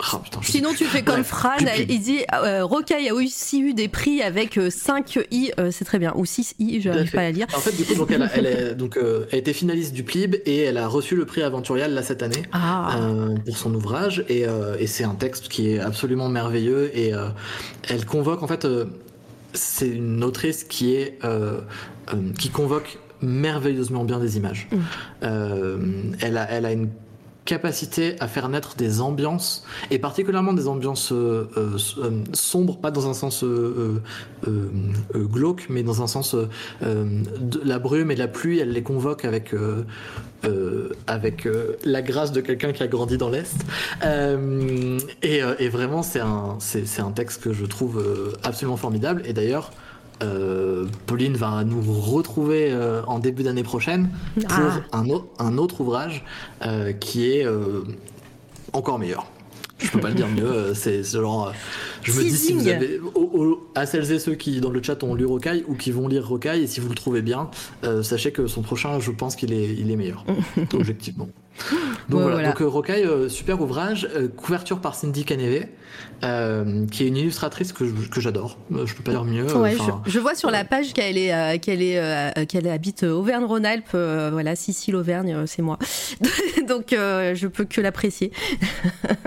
euh, 0.00 0.04
ah, 0.12 0.20
putain, 0.22 0.40
Sinon, 0.42 0.70
tu 0.76 0.84
fais 0.84 1.02
comme 1.02 1.24
Fran, 1.24 1.50
elle- 1.66 1.90
il 1.90 2.00
dit 2.00 2.18
euh, 2.34 2.64
Rocaille 2.64 3.08
a 3.08 3.14
aussi 3.14 3.60
eu 3.60 3.72
des 3.74 3.88
prix 3.88 4.20
avec 4.22 4.58
5 4.70 5.18
i, 5.30 5.52
euh, 5.58 5.70
c'est 5.70 5.84
très 5.86 5.98
bien, 5.98 6.12
ou 6.16 6.24
6 6.26 6.54
i, 6.58 6.80
je 6.80 6.90
n'arrive 6.90 7.10
pas 7.10 7.20
à 7.20 7.24
la 7.24 7.30
lire. 7.30 7.46
En 7.56 7.60
fait, 7.60 7.74
du 7.76 7.84
coup, 7.84 7.94
donc, 7.94 8.10
elle, 8.10 8.22
a, 8.22 8.30
elle 8.34 8.46
est- 8.46 8.74
donc, 8.76 8.96
euh, 8.98 9.24
elle 9.32 9.38
été 9.38 9.52
finaliste 9.52 9.92
du 9.94 10.02
PLIB 10.02 10.36
et 10.44 10.58
elle 10.64 10.76
a 10.76 10.86
reçu 10.86 11.16
le 11.16 11.24
prix 11.24 11.42
Aventurial 11.42 11.94
là 11.94 12.02
cette 12.02 12.22
année. 12.22 12.42
Ah, 12.52 12.98
euh, 13.00 13.34
pour 13.44 13.56
son 13.56 13.74
ouvrage. 13.74 14.24
Et, 14.28 14.46
euh, 14.46 14.76
et 14.78 14.86
c'est 14.86 15.04
un 15.04 15.14
texte 15.14 15.48
qui 15.48 15.70
est 15.70 15.78
absolument 15.80 16.28
merveilleux 16.28 16.90
et 16.96 17.14
euh, 17.14 17.28
elle 17.88 18.04
convoque 18.04 18.42
en 18.42 18.46
fait 18.48 18.64
euh, 18.64 18.84
c'est 19.54 19.88
une 19.88 20.22
autrice 20.24 20.64
qui 20.64 20.94
est 20.94 21.18
euh, 21.24 21.60
euh, 22.12 22.16
qui 22.38 22.50
convoque 22.50 22.98
merveilleusement 23.22 24.04
bien 24.04 24.18
des 24.18 24.36
images. 24.36 24.68
Mm. 24.70 24.76
Euh, 25.22 25.78
elle 26.20 26.36
a 26.36 26.50
elle 26.50 26.66
a 26.66 26.72
une 26.72 26.90
capacité 27.46 28.16
à 28.20 28.28
faire 28.28 28.50
naître 28.50 28.76
des 28.76 29.00
ambiances 29.00 29.64
et 29.90 29.98
particulièrement 29.98 30.52
des 30.52 30.68
ambiances 30.68 31.12
euh, 31.12 31.48
euh, 31.56 31.78
euh, 31.98 32.10
sombres 32.34 32.76
pas 32.76 32.90
dans 32.90 33.08
un 33.08 33.14
sens 33.14 33.44
glauque 35.14 35.66
mais 35.70 35.82
dans 35.82 36.02
un 36.02 36.06
sens 36.06 36.34
de 36.34 37.60
la 37.64 37.78
brume 37.78 38.10
et 38.10 38.16
la 38.16 38.28
pluie 38.28 38.58
elle 38.58 38.72
les 38.72 38.82
convoque 38.82 39.24
avec 39.24 39.54
avec 41.06 41.48
la 41.84 42.02
grâce 42.02 42.32
de 42.32 42.40
quelqu'un 42.40 42.72
qui 42.72 42.82
a 42.82 42.88
grandi 42.88 43.16
dans 43.16 43.30
l'Est. 43.30 43.56
Et, 45.22 45.40
et 45.58 45.68
vraiment, 45.68 46.02
c'est 46.02 46.20
un, 46.20 46.56
c'est, 46.60 47.00
un 47.00 47.10
texte 47.10 47.42
que 47.42 47.52
je 47.52 47.64
trouve 47.64 48.04
absolument 48.44 48.76
formidable. 48.76 49.22
Et 49.24 49.32
d'ailleurs, 49.32 49.72
euh, 50.22 50.86
Pauline 51.06 51.34
va 51.36 51.62
nous 51.64 51.80
retrouver 51.82 52.68
euh, 52.70 53.02
en 53.06 53.18
début 53.18 53.42
d'année 53.42 53.62
prochaine 53.62 54.10
pour 54.34 54.44
Ah. 54.50 54.80
un, 54.92 55.08
au- 55.10 55.30
un 55.38 55.58
autre 55.58 55.80
ouvrage 55.82 56.24
euh, 56.64 56.92
qui 56.92 57.30
est 57.30 57.46
encore 58.72 58.98
meilleur. 58.98 59.26
Je 59.78 59.90
peux 59.90 60.00
pas 60.00 60.08
le 60.08 60.14
dire 60.14 60.26
mieux, 60.28 60.72
c'est 60.72 61.02
c'est 61.02 61.18
genre. 61.18 61.52
Je 62.02 62.10
me 62.12 62.22
dis 62.22 62.30
si 62.34 62.54
vous 62.54 62.66
avez. 62.66 62.98
à 63.74 63.84
celles 63.84 64.10
et 64.10 64.18
ceux 64.18 64.34
qui 64.34 64.58
dans 64.62 64.70
le 64.70 64.82
chat 64.82 65.02
ont 65.04 65.14
lu 65.14 65.26
Rocaille 65.26 65.64
ou 65.68 65.74
qui 65.74 65.90
vont 65.90 66.08
lire 66.08 66.26
Rocaille, 66.26 66.62
et 66.62 66.66
si 66.66 66.80
vous 66.80 66.88
le 66.88 66.94
trouvez 66.94 67.20
bien, 67.20 67.50
sachez 68.02 68.32
que 68.32 68.46
son 68.46 68.62
prochain, 68.62 69.00
je 69.00 69.10
pense 69.10 69.36
qu'il 69.36 69.52
est, 69.52 69.74
il 69.74 69.90
est 69.90 69.96
meilleur, 69.96 70.24
objectivement. 70.72 71.28
Donc 72.08 72.20
Ouais, 72.20 72.22
voilà, 72.22 72.30
voilà. 72.36 72.48
donc 72.52 72.58
Rocaille, 72.60 73.06
super 73.28 73.60
ouvrage, 73.60 74.08
couverture 74.38 74.80
par 74.80 74.94
Cindy 74.94 75.24
Caneve, 75.26 75.66
euh, 76.24 76.86
qui 76.86 77.04
est 77.04 77.08
une 77.08 77.16
illustratrice 77.16 77.72
que, 77.72 77.84
que 77.84 78.20
j'adore. 78.20 78.58
Euh, 78.72 78.86
je 78.86 78.94
peux 78.94 79.02
pas 79.02 79.10
dire 79.12 79.24
mieux. 79.24 79.54
Ouais, 79.56 79.76
je, 80.06 80.18
vois 80.18 80.34
sur 80.34 80.50
la 80.50 80.64
page 80.64 80.92
qu'elle 80.92 81.18
est, 81.18 81.32
euh, 81.32 81.58
qu'elle 81.58 81.82
est, 81.82 81.98
euh, 81.98 82.30
qu'elle 82.46 82.68
habite 82.68 83.02
Auvergne-Rhône-Alpes. 83.02 83.90
voilà, 83.92 84.56
Sicile 84.56 84.96
Auvergne, 84.96 85.46
c'est 85.46 85.62
moi. 85.62 85.78
Donc, 86.68 86.86
je 86.90 87.46
peux 87.46 87.64
que 87.64 87.80
l'apprécier. 87.80 88.32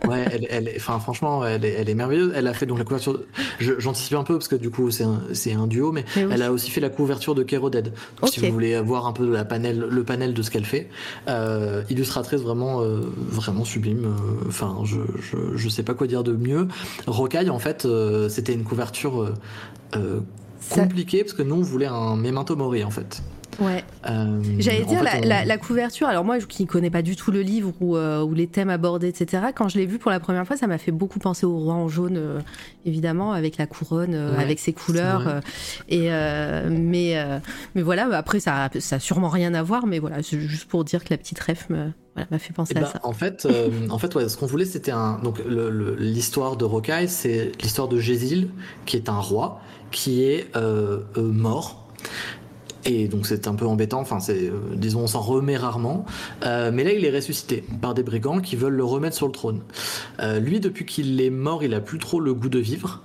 Ouais, 0.07 0.25
elle, 0.31 0.47
elle, 0.49 0.71
enfin, 0.75 0.99
franchement, 0.99 1.45
elle 1.45 1.63
est, 1.63 1.73
elle 1.73 1.87
est 1.87 1.93
merveilleuse. 1.93 2.31
Elle 2.35 2.47
a 2.47 2.53
fait 2.53 2.65
donc 2.65 2.79
la 2.79 2.83
couverture. 2.83 3.21
J'anticipe 3.59 4.17
un 4.17 4.23
peu 4.23 4.33
parce 4.35 4.47
que 4.47 4.55
du 4.55 4.71
coup, 4.71 4.89
c'est 4.89 5.03
un, 5.03 5.21
c'est 5.33 5.53
un 5.53 5.67
duo, 5.67 5.91
mais 5.91 6.03
Mais 6.15 6.25
oui. 6.25 6.31
elle 6.33 6.41
a 6.41 6.51
aussi 6.51 6.71
fait 6.71 6.81
la 6.81 6.89
couverture 6.89 7.35
de 7.35 7.43
Kero 7.43 7.69
Dead. 7.69 7.93
Donc, 8.19 8.31
Si 8.31 8.39
vous 8.39 8.51
voulez 8.51 8.79
voir 8.81 9.05
un 9.05 9.13
peu 9.13 9.31
la 9.31 9.45
panel, 9.45 9.77
le 9.77 10.03
panel 10.03 10.33
de 10.33 10.41
ce 10.41 10.49
qu'elle 10.49 10.65
fait, 10.65 10.89
illustratrice 11.89 12.41
vraiment, 12.41 12.81
vraiment 12.81 13.65
sublime. 13.65 14.15
Enfin, 14.47 14.77
je, 14.83 14.97
je, 15.21 15.55
je 15.55 15.69
sais 15.69 15.83
pas 15.83 15.93
quoi 15.93 16.07
dire 16.07 16.23
de 16.23 16.31
mieux. 16.31 16.48
Rocaille, 17.07 17.49
en 17.49 17.59
fait, 17.59 17.85
euh, 17.85 18.29
c'était 18.29 18.53
une 18.53 18.63
couverture 18.63 19.21
euh, 19.21 19.33
euh, 19.95 20.19
compliquée 20.69 21.23
parce 21.23 21.33
que 21.33 21.43
nous, 21.43 21.55
on 21.55 21.61
voulait 21.61 21.87
un 21.87 22.15
Memento 22.15 22.55
Mori, 22.55 22.83
en 22.83 22.91
fait. 22.91 23.21
Ouais. 23.61 23.83
Euh, 24.09 24.41
J'allais 24.59 24.83
dire 24.85 24.99
fait, 24.99 25.03
la, 25.03 25.25
on- 25.25 25.27
la- 25.27 25.45
la 25.45 25.57
couverture. 25.57 26.07
Alors 26.07 26.23
moi, 26.23 26.39
qui 26.39 26.65
connais 26.65 26.89
pas 26.89 27.01
du 27.01 27.15
tout 27.15 27.31
le 27.31 27.41
livre 27.41 27.73
ou, 27.81 27.95
euh, 27.97 28.21
ou 28.23 28.33
les 28.33 28.47
thèmes 28.47 28.69
abordés, 28.69 29.07
etc. 29.09 29.47
Quand 29.55 29.67
je 29.69 29.77
l'ai 29.77 29.85
vu 29.85 29.97
pour 29.99 30.11
la 30.11 30.19
première 30.19 30.45
fois, 30.47 30.55
ça 30.57 30.67
m'a 30.67 30.77
fait 30.77 30.91
beaucoup 30.91 31.19
penser 31.19 31.45
au 31.45 31.57
roi 31.57 31.73
en 31.73 31.87
jaune, 31.89 32.17
euh, 32.17 32.39
évidemment, 32.85 33.31
avec 33.33 33.57
la 33.57 33.67
couronne, 33.67 34.15
Ouais, 34.15 34.41
avec 34.41 34.59
ses 34.59 34.73
couleurs. 34.73 35.41
et 35.89 36.09
mais 36.69 37.15
mais 37.75 37.81
voilà. 37.81 38.07
Après, 38.15 38.39
ça 38.39 38.65
a, 38.65 38.79
ça 38.79 38.95
a 38.97 38.99
sûrement 38.99 39.29
rien 39.29 39.53
à 39.53 39.63
voir, 39.63 39.85
mais 39.85 39.99
voilà, 39.99 40.23
c'est 40.23 40.39
juste 40.39 40.67
pour 40.69 40.83
dire 40.83 41.03
que 41.03 41.09
la 41.11 41.17
petite 41.17 41.39
ref 41.39 41.69
me 41.69 41.89
voilà, 42.15 42.27
m'a 42.31 42.39
fait 42.39 42.53
penser 42.53 42.73
Eh 42.75 42.79
à 42.79 42.81
ben, 42.81 42.87
ça. 42.87 42.99
en 43.03 43.13
fait, 43.13 43.45
euh, 43.45 43.69
en 43.89 43.97
fait, 43.99 44.13
ouais, 44.15 44.27
ce 44.29 44.37
qu'on 44.37 44.45
voulait, 44.47 44.65
c'était 44.65 44.91
un. 44.91 45.19
Donc, 45.23 45.39
l'histoire 45.97 46.55
de 46.57 46.65
Rocaille, 46.65 47.07
c'est 47.07 47.51
l'histoire 47.61 47.87
de 47.87 47.99
Gésil, 47.99 48.49
qui 48.85 48.97
est 48.97 49.09
un 49.09 49.19
roi, 49.19 49.61
qui 49.91 50.23
est 50.23 50.47
euh, 50.55 50.99
euh, 51.17 51.21
mort. 51.31 51.87
Et 52.85 53.07
donc 53.07 53.25
c'est 53.25 53.47
un 53.47 53.55
peu 53.55 53.65
embêtant, 53.65 53.99
enfin 53.99 54.19
c'est, 54.19 54.49
euh, 54.49 54.59
disons, 54.75 55.01
on 55.01 55.07
s'en 55.07 55.21
remet 55.21 55.57
rarement. 55.57 56.05
Euh, 56.45 56.71
mais 56.73 56.83
là, 56.83 56.93
il 56.93 57.03
est 57.03 57.11
ressuscité 57.11 57.63
par 57.81 57.93
des 57.93 58.03
brigands 58.03 58.39
qui 58.39 58.55
veulent 58.55 58.75
le 58.75 58.83
remettre 58.83 59.15
sur 59.15 59.27
le 59.27 59.33
trône. 59.33 59.61
Euh, 60.21 60.39
lui, 60.39 60.59
depuis 60.59 60.85
qu'il 60.85 61.19
est 61.21 61.29
mort, 61.29 61.63
il 61.63 61.73
a 61.73 61.81
plus 61.81 61.99
trop 61.99 62.19
le 62.19 62.33
goût 62.33 62.49
de 62.49 62.59
vivre. 62.59 63.01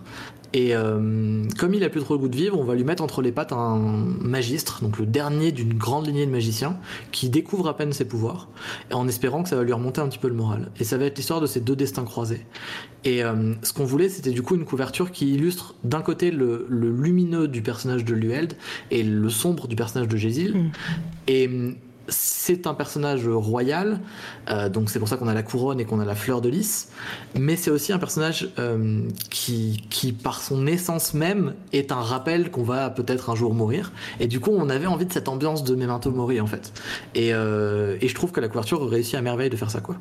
Et 0.55 0.73
euh, 0.73 1.43
comme 1.59 1.75
il 1.75 1.83
a 1.83 1.91
plus 1.91 2.01
trop 2.01 2.15
le 2.15 2.21
goût 2.21 2.29
de 2.29 2.37
vivre, 2.37 2.59
on 2.59 2.63
va 2.63 2.77
lui 2.77 2.85
mettre 2.85 3.03
entre 3.03 3.23
les 3.23 3.33
pattes 3.33 3.53
un 3.53 3.77
magistre, 4.21 4.83
donc 4.83 5.01
le 5.01 5.05
dernier 5.05 5.51
d'une 5.51 5.75
grande 5.75 6.07
lignée 6.07 6.25
de 6.25 6.31
magiciens, 6.31 6.79
qui 7.11 7.29
découvre 7.29 7.67
à 7.67 7.77
peine 7.77 7.93
ses 7.93 8.05
pouvoirs, 8.05 8.49
en 8.93 9.09
espérant 9.09 9.43
que 9.43 9.49
ça 9.49 9.57
va 9.57 9.65
lui 9.65 9.73
remonter 9.73 10.01
un 10.01 10.09
petit 10.09 10.21
peu 10.21 10.29
le 10.29 10.35
moral. 10.35 10.71
Et 10.79 10.85
ça 10.85 10.97
va 10.97 11.07
être 11.07 11.17
l'histoire 11.19 11.41
de 11.41 11.47
ces 11.47 11.61
deux 11.61 11.75
destins 11.75 12.05
croisés. 12.05 12.47
Et 13.03 13.25
euh, 13.25 13.55
ce 13.65 13.73
qu'on 13.73 13.85
voulait, 13.85 14.09
c'était 14.09 14.31
du 14.31 14.43
coup 14.43 14.55
une 14.55 14.65
couverture 14.65 15.11
qui 15.11 15.35
illustre 15.35 15.75
d'un 15.83 16.03
côté 16.03 16.31
le, 16.31 16.67
le 16.69 16.89
lumineux 16.89 17.49
du 17.49 17.61
personnage 17.61 18.05
de 18.05 18.15
Lueld 18.15 18.55
et 18.93 19.03
le 19.03 19.29
sombre 19.31 19.67
du 19.67 19.75
personnage 19.75 20.07
de 20.07 20.17
Gésil. 20.17 20.55
Mm. 20.55 20.71
Et 21.27 21.51
c'est 22.09 22.67
un 22.67 22.75
personnage 22.75 23.27
royal, 23.27 24.01
euh, 24.51 24.69
donc 24.69 24.91
c'est 24.91 24.99
pour 24.99 25.09
ça 25.09 25.17
qu'on 25.17 25.29
a 25.29 25.35
la 25.35 25.43
couronne 25.43 25.81
et 25.81 25.85
qu'on 25.85 26.01
a 26.01 26.05
la 26.05 26.15
fleur 26.15 26.41
de 26.41 26.49
lys, 26.49 26.89
mais 27.39 27.57
c'est 27.57 27.71
aussi 27.71 27.93
un 27.93 27.99
personnage 27.99 28.51
euh, 28.59 29.03
qui, 29.31 29.85
qui, 29.91 30.13
par 30.13 30.41
son 30.41 30.67
essence 30.67 31.15
même, 31.15 31.55
est 31.73 31.93
un 31.93 32.01
rappel 32.01 32.51
qu'on 32.51 32.63
va 32.63 32.91
peut-être 32.91 33.31
un 33.31 33.35
jour 33.35 33.55
mourir. 33.55 33.93
Et 34.21 34.27
du 34.27 34.41
coup, 34.41 34.51
on 34.53 34.69
avait 34.69 34.87
envie 34.87 35.07
de 35.07 35.13
cette 35.13 35.29
ambiance 35.29 35.65
de 35.65 35.75
Memento 35.75 36.11
Mori, 36.11 36.41
en 36.41 36.47
fait. 36.47 36.73
Et, 37.15 37.33
euh, 37.33 37.97
et 38.01 38.09
je 38.09 38.15
trouve 38.15 38.33
que 38.33 38.41
la 38.41 38.49
couverture 38.49 38.87
réussit 38.89 39.15
à 39.15 39.23
merveille 39.23 39.51
de 39.51 39.57
faire 39.57 39.71
ça, 39.71 39.81
quoi. 39.81 39.97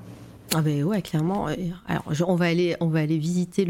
Ah 0.56 0.62
ben 0.62 0.84
ouais, 0.84 1.02
clairement. 1.02 1.48
Alors, 1.88 2.04
on 2.28 2.36
va 2.36 2.46
aller, 2.46 2.76
on 2.80 2.88
va 2.88 3.00
aller 3.00 3.18
visiter 3.18 3.68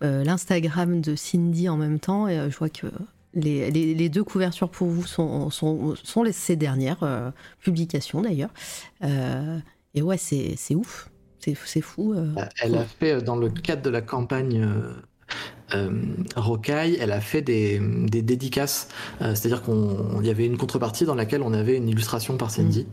l'Instagram 0.00 1.00
de 1.00 1.16
Cindy 1.16 1.68
en 1.68 1.76
même 1.76 1.98
temps. 1.98 2.28
Et 2.28 2.48
je 2.48 2.56
vois 2.56 2.68
que 2.68 2.86
les, 3.36 3.70
les- 3.70 3.94
les 3.94 4.08
deux 4.08 4.24
couvertures 4.24 4.68
pour 4.70 4.88
vous 4.88 5.04
sont 5.06 5.50
sont, 5.50 5.94
sont 6.02 6.22
les, 6.24 6.32
ces 6.32 6.56
dernières 6.56 7.02
euh, 7.04 7.30
publications 7.60 8.22
d'ailleurs. 8.22 8.50
Euh, 9.04 9.58
et 9.94 10.02
ouais, 10.02 10.16
c'est 10.18 10.74
ouf. 10.74 11.10
C'est 11.38 11.80
fou. 11.80 12.12
euh. 12.12 12.34
Elle 12.60 12.74
a 12.74 12.84
fait, 12.84 13.22
dans 13.22 13.36
le 13.36 13.48
cadre 13.50 13.82
de 13.82 13.90
la 13.90 14.00
campagne 14.00 14.68
Rocaille, 16.34 16.96
elle 17.00 17.12
a 17.12 17.20
fait 17.20 17.42
des, 17.42 17.80
des 17.80 18.22
dédicaces. 18.22 18.88
C'est-à-dire 19.20 19.62
qu'il 19.62 20.24
y 20.26 20.30
avait 20.30 20.46
une 20.46 20.56
contrepartie 20.56 21.04
dans 21.04 21.14
laquelle 21.14 21.42
on 21.42 21.52
avait 21.52 21.76
une 21.76 21.88
illustration 21.88 22.36
par 22.36 22.50
Cindy. 22.50 22.86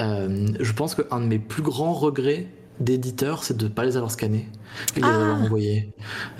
Euh, 0.00 0.48
je 0.60 0.72
pense 0.72 0.94
qu'un 0.94 1.20
de 1.20 1.26
mes 1.26 1.38
plus 1.38 1.62
grands 1.62 1.92
regrets 1.94 2.46
d'éditeur, 2.80 3.42
c'est 3.44 3.56
de 3.56 3.64
ne 3.64 3.68
pas 3.70 3.84
les 3.84 3.96
avoir 3.96 4.10
scannés 4.10 4.48
et 4.96 5.00
de 5.00 5.04
les 5.04 5.10
Ah. 5.10 5.14
avoir 5.22 5.42
envoyés. 5.42 5.92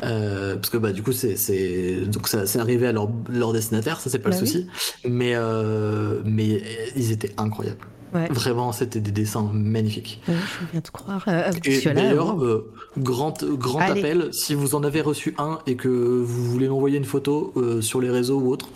Euh, 0.04 0.54
parce 0.56 0.70
que 0.70 0.76
bah, 0.78 0.92
du 0.92 1.02
coup, 1.02 1.12
c'est- 1.12 1.36
c'est 1.36 2.02
donc 2.06 2.28
ça 2.28 2.46
c'est 2.46 2.58
arrivé 2.60 2.86
à 2.86 2.92
leur, 2.92 3.08
leur 3.28 3.52
destinataire, 3.52 4.00
ça 4.00 4.10
c'est 4.10 4.18
pas 4.20 4.30
Bah 4.30 4.36
le 4.40 4.46
souci. 4.46 4.66
Mais, 5.08 5.32
euh, 5.34 6.20
mais 6.24 6.62
ils 6.96 7.10
étaient 7.12 7.32
incroyables. 7.38 7.80
Ouais. 8.14 8.26
Vraiment, 8.30 8.72
c'était 8.72 9.00
des 9.00 9.10
dessins 9.10 9.50
magnifiques. 9.52 10.22
Ouais, 10.28 10.34
je 10.34 10.66
viens 10.72 10.80
de 10.80 10.88
croire. 10.88 11.24
Euh, 11.28 11.50
Et 11.66 11.80
d'ailleurs, 11.92 12.36
wow. 12.36 12.42
euh, 12.42 12.72
grand, 12.98 13.44
grand 13.44 13.80
Allez. 13.80 14.00
appel, 14.00 14.28
si 14.32 14.54
vous 14.54 14.74
en 14.74 14.82
avez 14.82 15.02
reçu 15.02 15.34
un 15.36 15.58
et 15.66 15.76
que 15.76 15.88
vous 15.88 16.44
voulez 16.46 16.68
m'envoyer 16.70 16.96
une 16.96 17.04
photo 17.04 17.52
euh, 17.58 17.82
sur 17.82 18.00
les 18.00 18.08
réseaux 18.08 18.40
ou 18.40 18.50
autre, 18.50 18.70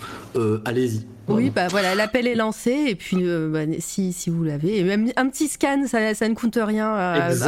allez-y. 0.67 1.07
Oui, 1.28 1.51
bah 1.51 1.69
voilà, 1.69 1.94
l'appel 1.94 2.27
est 2.27 2.35
lancé 2.35 2.70
et 2.89 2.94
puis 2.94 3.19
euh, 3.20 3.49
bah, 3.49 3.61
si, 3.78 4.12
si 4.12 4.28
vous 4.31 4.43
l'avez, 4.44 4.78
et 4.78 4.82
même 4.85 5.11
un 5.16 5.28
petit 5.28 5.49
scan, 5.49 5.85
ça, 5.86 6.15
ça 6.15 6.28
ne 6.28 6.35
coûte 6.35 6.59
rien, 6.61 6.94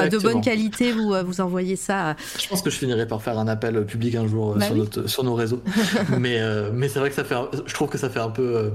de 0.09 0.19
bonne 0.19 0.41
qualité, 0.41 0.93
vous, 0.93 1.13
euh, 1.13 1.23
vous 1.23 1.41
envoyez 1.41 1.77
ça. 1.77 2.11
à- 2.11 2.17
Je 2.41 2.47
pense 2.49 2.63
que 2.63 2.71
je 2.71 2.77
finirai 2.79 3.07
par 3.07 3.23
faire 3.23 3.39
un 3.39 3.49
appel 3.49 3.85
public 3.85 4.15
un 4.15 4.27
jour 4.27 4.53
euh, 4.53 4.59
Bah 4.59 4.67
sur, 4.67 4.75
oui. 4.75 4.81
notre- 4.81 5.07
sur 5.09 5.25
nos 5.25 5.35
réseaux. 5.35 5.63
mais 6.19 6.41
euh, 6.41 6.71
mais 6.73 6.89
c'est 6.89 6.99
vrai 6.99 7.09
que 7.11 7.17
ça 7.17 7.25
fait, 7.25 7.35
un- 7.35 7.49
je 7.67 7.75
trouve 7.75 7.89
que 7.89 7.99
ça 7.99 8.09
fait 8.11 8.21
un 8.21 8.31
peu, 8.31 8.71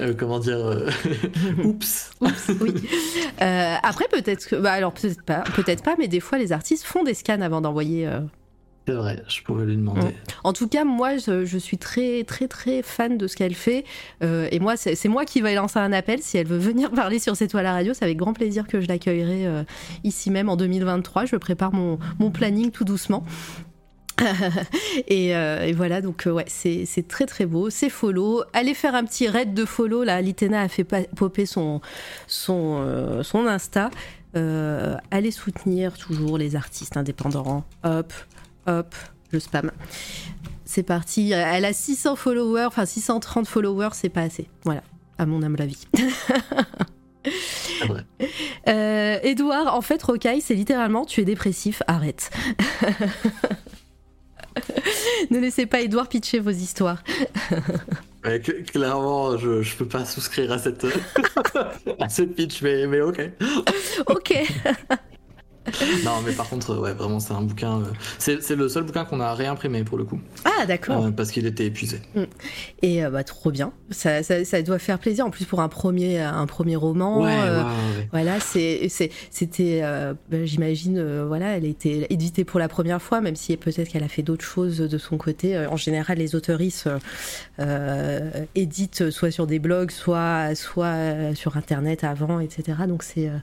euh, 0.00 0.14
comment 0.16 0.38
dire, 0.38 0.58
oups. 1.64 2.10
Oups, 2.20 2.50
oui. 2.60 2.74
Après, 3.40 4.06
peut-être 4.10 4.46
que, 4.46 4.56
bah 4.56 4.72
alors 4.72 4.92
peut-être 4.92 5.22
pas, 5.22 5.44
peut-être 5.56 5.82
pas, 5.82 5.94
mais 5.98 6.08
des 6.08 6.20
fois 6.20 6.38
les 6.38 6.52
artistes 6.52 6.84
font 6.84 7.02
des 7.04 7.14
scans 7.14 7.40
avant 7.40 7.60
d'envoyer. 7.60 8.08
C'est 8.86 8.92
vrai, 8.94 9.22
je 9.28 9.40
pourrais 9.42 9.64
lui 9.64 9.76
demander. 9.76 10.02
Ouais. 10.02 10.14
En 10.42 10.52
tout 10.52 10.68
cas, 10.68 10.84
moi, 10.84 11.16
je, 11.16 11.58
suis 11.58 11.78
très, 11.78 12.22
très, 12.24 12.48
très 12.48 12.82
fan 12.82 13.16
de 13.16 13.26
ce 13.26 13.36
qu'elle 13.36 13.54
fait. 13.54 13.84
Euh, 14.22 14.46
et 14.50 14.60
moi, 14.60 14.76
c'est 14.76 14.94
c'est 14.94 15.08
moi 15.08 15.24
qui 15.24 15.40
vais 15.40 15.54
lancer 15.54 15.78
un 15.78 15.92
appel. 15.92 16.20
Si 16.20 16.36
elle 16.36 16.46
veut 16.46 16.58
venir 16.58 16.90
parler 16.92 17.18
sur 17.18 17.34
cette 17.34 17.50
toile 17.50 17.66
à 17.66 17.72
radio, 17.72 17.94
c'est 17.94 18.04
avec 18.04 18.18
grand 18.18 18.34
plaisir 18.34 18.66
que 18.66 18.80
je 18.80 18.88
l'accueillerai 18.88 19.46
euh, 19.46 19.64
ici 20.02 20.30
même 20.30 20.50
en 20.50 20.56
2023. 20.56 21.24
Je 21.24 21.36
prépare 21.36 21.72
mon, 21.72 21.98
planning 22.30 22.70
tout 22.70 22.84
doucement. 22.84 23.24
et, 25.08 25.34
euh, 25.34 25.64
et 25.64 25.72
voilà, 25.72 26.00
donc 26.00 26.24
ouais, 26.26 26.44
c'est 26.46 26.84
c'est 26.84 27.08
très 27.08 27.26
très 27.26 27.46
beau, 27.46 27.70
c'est 27.70 27.90
follow. 27.90 28.44
Allez 28.52 28.74
faire 28.74 28.94
un 28.94 29.04
petit 29.04 29.28
raid 29.28 29.54
de 29.54 29.64
follow. 29.64 30.04
Là, 30.04 30.20
Litena 30.20 30.60
a 30.60 30.68
fait 30.68 30.84
popper 30.84 31.46
son, 31.46 31.80
son, 32.26 33.22
son 33.22 33.46
Insta. 33.46 33.90
Euh, 34.36 34.96
allez 35.10 35.30
soutenir 35.30 35.96
toujours 35.96 36.38
les 36.38 36.56
artistes 36.56 36.96
indépendants. 36.96 37.64
Hop, 37.84 38.12
hop, 38.66 38.94
je 39.32 39.38
spam. 39.38 39.70
C'est 40.64 40.82
parti. 40.82 41.32
Elle 41.32 41.64
a 41.64 41.72
600 41.72 42.16
followers, 42.16 42.66
enfin 42.66 42.86
630 42.86 43.46
followers, 43.46 43.90
c'est 43.92 44.08
pas 44.08 44.22
assez. 44.22 44.48
Voilà, 44.64 44.82
à 45.18 45.26
mon 45.26 45.42
âme 45.42 45.56
la 45.56 45.66
vie. 45.66 45.86
Euh, 48.68 49.18
Edouard, 49.22 49.74
en 49.74 49.80
fait, 49.80 50.02
Rocaille, 50.02 50.40
c'est 50.40 50.54
littéralement 50.54 51.04
tu 51.04 51.20
es 51.20 51.24
dépressif, 51.24 51.82
arrête. 51.86 52.30
ne 55.30 55.38
laissez 55.38 55.66
pas 55.66 55.80
Edouard 55.80 56.08
pitcher 56.08 56.40
vos 56.40 56.50
histoires. 56.50 57.02
Ouais, 58.24 58.40
clairement, 58.40 59.36
je, 59.36 59.60
je 59.60 59.76
peux 59.76 59.86
pas 59.86 60.06
souscrire 60.06 60.50
à 60.50 60.56
cette, 60.56 60.86
à 62.00 62.06
pitch, 62.34 62.62
mais, 62.62 62.86
mais 62.86 63.02
ok. 63.02 63.20
Ok. 64.06 64.34
non, 66.04 66.20
mais 66.24 66.32
par 66.32 66.48
contre, 66.48 66.76
ouais, 66.78 66.92
vraiment, 66.92 67.20
c'est 67.20 67.32
un 67.32 67.42
bouquin. 67.42 67.80
euh, 67.80 67.84
c'est 68.18 68.54
le 68.56 68.68
seul 68.68 68.82
bouquin 68.84 69.04
qu'on 69.04 69.20
a 69.20 69.32
réimprimé 69.34 69.82
pour 69.84 69.96
le 69.98 70.04
coup, 70.04 70.20
Ah, 70.44 70.66
d'accord. 70.66 71.06
euh, 71.06 71.10
parce 71.10 71.30
qu'il 71.30 71.46
était 71.46 71.64
épuisé. 71.66 72.00
Et 72.82 73.04
euh, 73.04 73.10
bah, 73.10 73.24
trop 73.24 73.50
bien. 73.50 73.72
Ça, 73.90 74.22
ça, 74.22 74.44
ça 74.44 74.60
doit 74.62 74.78
faire 74.78 74.98
plaisir. 74.98 75.24
En 75.26 75.30
plus, 75.30 75.44
pour 75.46 75.60
un 75.60 75.68
premier, 75.68 76.20
un 76.20 76.46
premier 76.46 76.76
roman. 76.76 77.22
Ouais, 77.22 77.30
euh, 77.32 77.62
ouais, 77.62 77.68
ouais. 77.98 78.08
Voilà, 78.12 78.38
c'était, 78.40 79.80
euh, 79.82 80.14
bah, 80.30 80.44
j'imagine, 80.44 80.98
euh, 80.98 81.24
voilà, 81.26 81.56
elle 81.56 81.64
était 81.64 82.06
éditée 82.10 82.44
pour 82.44 82.60
la 82.60 82.68
première 82.68 83.00
fois, 83.00 83.20
même 83.20 83.36
si 83.36 83.56
peut-être 83.56 83.88
qu'elle 83.88 84.04
a 84.04 84.08
fait 84.08 84.22
d'autres 84.22 84.44
choses 84.44 84.78
de 84.78 84.98
son 84.98 85.16
côté. 85.16 85.56
Euh, 85.56 85.68
En 85.70 85.76
général, 85.76 86.18
les 86.18 86.34
auteurices 86.34 86.86
euh, 86.86 86.98
euh, 87.60 88.44
éditent 88.54 89.10
soit 89.10 89.30
sur 89.30 89.46
des 89.46 89.58
blogs, 89.58 89.90
soit, 89.90 90.54
soit 90.54 90.86
euh, 90.86 91.34
sur 91.34 91.56
Internet 91.56 92.04
avant, 92.04 92.40
etc. 92.40 92.78
Donc 92.88 93.02
c'est, 93.02 93.28
euh, 93.28 93.38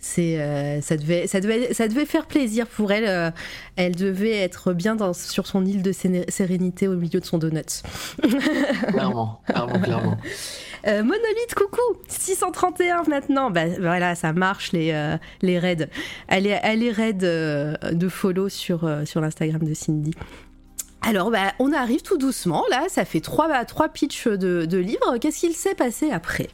c'est, 0.00 0.40
euh, 0.40 0.80
ça 0.80 0.96
devait, 0.96 1.26
ça 1.26 1.40
devait, 1.40 1.72
ça 1.74 1.86
devait 1.86 2.06
faire 2.06 2.26
plaisir 2.26 2.66
pour 2.66 2.90
elle. 2.90 3.04
euh, 3.06 3.30
elle 3.76 3.94
devait 3.94 4.36
être 4.36 4.72
bien 4.72 4.96
dans, 4.96 5.12
sur 5.12 5.46
son 5.46 5.64
île 5.64 5.82
de 5.82 5.92
sérénité 5.92 6.88
au 6.88 6.96
milieu 6.96 7.20
de 7.20 7.24
son 7.24 7.38
donut. 7.38 7.82
Clairement, 8.88 9.40
clairement, 9.46 9.80
clairement. 9.80 10.16
Euh, 10.86 11.02
Monolith, 11.02 11.54
coucou 11.54 11.98
631 12.08 13.02
maintenant. 13.04 13.50
Bah, 13.50 13.66
voilà, 13.78 14.14
ça 14.14 14.32
marche 14.32 14.72
les, 14.72 14.92
euh, 14.92 15.16
les 15.42 15.58
raids. 15.58 15.88
Allez, 16.28 16.52
allez 16.52 16.90
raid 16.90 17.22
euh, 17.22 17.74
de 17.92 18.08
follow 18.08 18.48
sur, 18.48 18.90
sur 19.04 19.20
l'Instagram 19.20 19.62
de 19.62 19.74
Cindy. 19.74 20.12
Alors, 21.02 21.30
bah, 21.30 21.52
on 21.58 21.72
arrive 21.72 22.02
tout 22.02 22.18
doucement, 22.18 22.64
là. 22.70 22.84
Ça 22.88 23.04
fait 23.04 23.20
trois, 23.20 23.64
trois 23.64 23.88
pitchs 23.88 24.26
de, 24.28 24.66
de 24.66 24.78
livres. 24.78 25.18
Qu'est-ce 25.18 25.40
qu'il 25.40 25.54
s'est 25.54 25.74
passé 25.74 26.10
après? 26.10 26.48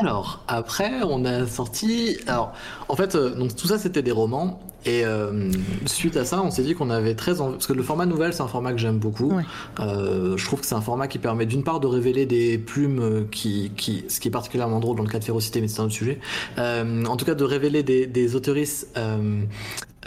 Alors, 0.00 0.42
après, 0.48 1.02
on 1.02 1.24
a 1.24 1.46
sorti. 1.46 2.18
Alors, 2.26 2.54
en 2.88 2.96
fait, 2.96 3.14
euh, 3.14 3.34
donc 3.34 3.54
tout 3.54 3.66
ça, 3.66 3.78
c'était 3.78 4.02
des 4.02 4.10
romans. 4.10 4.60
Et 4.84 5.04
euh, 5.04 5.50
suite 5.86 6.16
à 6.16 6.24
ça, 6.24 6.42
on 6.42 6.50
s'est 6.50 6.62
dit 6.62 6.74
qu'on 6.74 6.90
avait 6.90 7.14
très 7.14 7.40
envie. 7.40 7.54
Parce 7.54 7.66
que 7.66 7.72
le 7.72 7.82
format 7.82 8.06
nouvelle, 8.06 8.32
c'est 8.32 8.42
un 8.42 8.48
format 8.48 8.72
que 8.72 8.78
j'aime 8.78 8.98
beaucoup. 8.98 9.32
Ouais. 9.32 9.44
Euh, 9.80 10.36
je 10.36 10.44
trouve 10.44 10.60
que 10.60 10.66
c'est 10.66 10.74
un 10.74 10.80
format 10.80 11.08
qui 11.08 11.18
permet 11.18 11.46
d'une 11.46 11.62
part 11.62 11.80
de 11.80 11.86
révéler 11.86 12.26
des 12.26 12.58
plumes 12.58 13.00
euh, 13.00 13.22
qui, 13.30 13.72
qui. 13.76 14.04
Ce 14.08 14.20
qui 14.20 14.28
est 14.28 14.32
particulièrement 14.32 14.80
drôle 14.80 14.96
dans 14.96 15.04
le 15.04 15.08
cas 15.10 15.18
de 15.18 15.24
Férocité, 15.24 15.60
mais 15.60 15.68
c'est 15.68 15.80
un 15.80 15.84
autre 15.84 15.92
sujet. 15.92 16.18
Euh, 16.58 17.04
en 17.04 17.16
tout 17.16 17.24
cas, 17.24 17.34
de 17.34 17.44
révéler 17.44 17.82
des, 17.82 18.06
des 18.06 18.36
autoristes. 18.36 18.88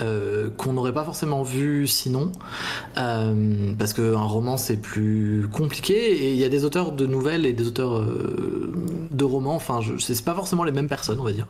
euh, 0.02 0.50
qu'on 0.58 0.74
n'aurait 0.74 0.94
pas 0.94 1.04
forcément 1.04 1.44
vu 1.44 1.88
sinon, 1.88 2.32
euh, 2.98 3.74
parce 3.78 3.94
qu'un 3.94 4.18
roman 4.20 4.58
c'est 4.58 4.78
plus 4.78 5.48
compliqué 5.52 5.94
et 5.94 6.32
il 6.34 6.38
y 6.38 6.44
a 6.44 6.50
des 6.50 6.66
auteurs 6.66 6.92
de 6.92 7.06
nouvelles 7.06 7.46
et 7.46 7.54
des 7.54 7.68
auteurs 7.68 7.98
euh, 7.98 8.74
de 9.12 9.24
romans, 9.24 9.56
enfin 9.56 9.80
c'est 10.00 10.26
pas 10.26 10.36
forcément 10.36 10.64
les 10.64 10.72
mêmes 10.74 10.90
personnes 10.90 11.20
on 11.20 11.24
va 11.24 11.32
dire. 11.32 11.48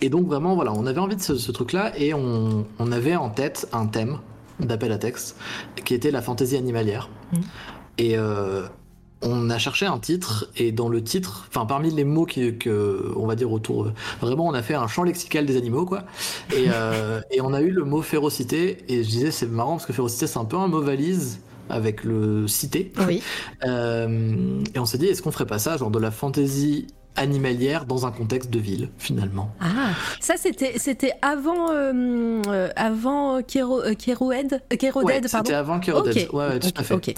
Et 0.00 0.08
donc 0.08 0.26
vraiment 0.26 0.54
voilà, 0.54 0.72
on 0.72 0.86
avait 0.86 1.00
envie 1.00 1.16
de 1.16 1.22
ce, 1.22 1.36
ce 1.36 1.52
truc-là 1.52 1.92
et 1.98 2.14
on, 2.14 2.66
on 2.78 2.92
avait 2.92 3.16
en 3.16 3.30
tête 3.30 3.68
un 3.72 3.86
thème 3.86 4.18
d'appel 4.60 4.92
à 4.92 4.98
texte 4.98 5.36
qui 5.84 5.94
était 5.94 6.10
la 6.10 6.22
fantaisie 6.22 6.56
animalière. 6.56 7.08
Mhm. 7.32 7.42
Et 7.98 8.18
euh, 8.18 8.62
on 9.22 9.48
a 9.50 9.58
cherché 9.58 9.86
un 9.86 9.98
titre 9.98 10.50
et 10.56 10.72
dans 10.72 10.88
le 10.88 11.02
titre, 11.02 11.46
enfin 11.48 11.64
parmi 11.64 11.90
les 11.90 12.04
mots 12.04 12.26
qui, 12.26 12.56
que 12.58 13.12
on 13.16 13.26
va 13.26 13.36
dire 13.36 13.50
autour, 13.50 13.90
vraiment 14.20 14.46
on 14.46 14.54
a 14.54 14.62
fait 14.62 14.74
un 14.74 14.86
champ 14.86 15.02
lexical 15.02 15.46
des 15.46 15.56
animaux 15.56 15.86
quoi. 15.86 16.04
Et, 16.52 16.66
euh, 16.68 17.20
et 17.30 17.40
on 17.40 17.52
a 17.54 17.62
eu 17.62 17.70
le 17.70 17.84
mot 17.84 18.02
férocité 18.02 18.84
et 18.88 19.02
je 19.02 19.08
disais 19.08 19.30
c'est 19.30 19.46
marrant 19.46 19.72
parce 19.72 19.86
que 19.86 19.92
férocité 19.92 20.26
c'est 20.26 20.38
un 20.38 20.44
peu 20.44 20.56
un 20.56 20.68
mot 20.68 20.82
valise 20.82 21.40
avec 21.70 22.04
le 22.04 22.46
cité. 22.46 22.92
Oui. 23.06 23.22
Euh, 23.64 24.62
et 24.74 24.78
on 24.78 24.84
s'est 24.84 24.98
dit 24.98 25.06
est-ce 25.06 25.22
qu'on 25.22 25.32
ferait 25.32 25.46
pas 25.46 25.58
ça 25.58 25.76
genre 25.76 25.90
de 25.90 25.98
la 25.98 26.10
fantaisie 26.10 26.86
animalière 27.16 27.84
dans 27.84 28.06
un 28.06 28.10
contexte 28.10 28.50
de 28.50 28.58
ville 28.58 28.90
finalement. 28.98 29.54
Ah, 29.60 29.90
ça 30.20 30.34
c'était 30.36 30.78
c'était 30.78 31.12
avant 31.22 31.70
euh, 31.70 32.42
euh, 32.48 32.68
avant 32.76 33.42
Kero, 33.42 33.82
euh, 33.82 33.94
Ouais, 34.24 34.46
pardon. 34.50 35.28
c'était 35.28 35.54
avant 35.54 35.80
Keroudet. 35.80 36.26
Ok. 36.26 36.32
Ouais, 36.32 36.48
ouais, 36.48 36.58
tout 36.58 36.72
à 36.76 36.82
fait. 36.82 37.14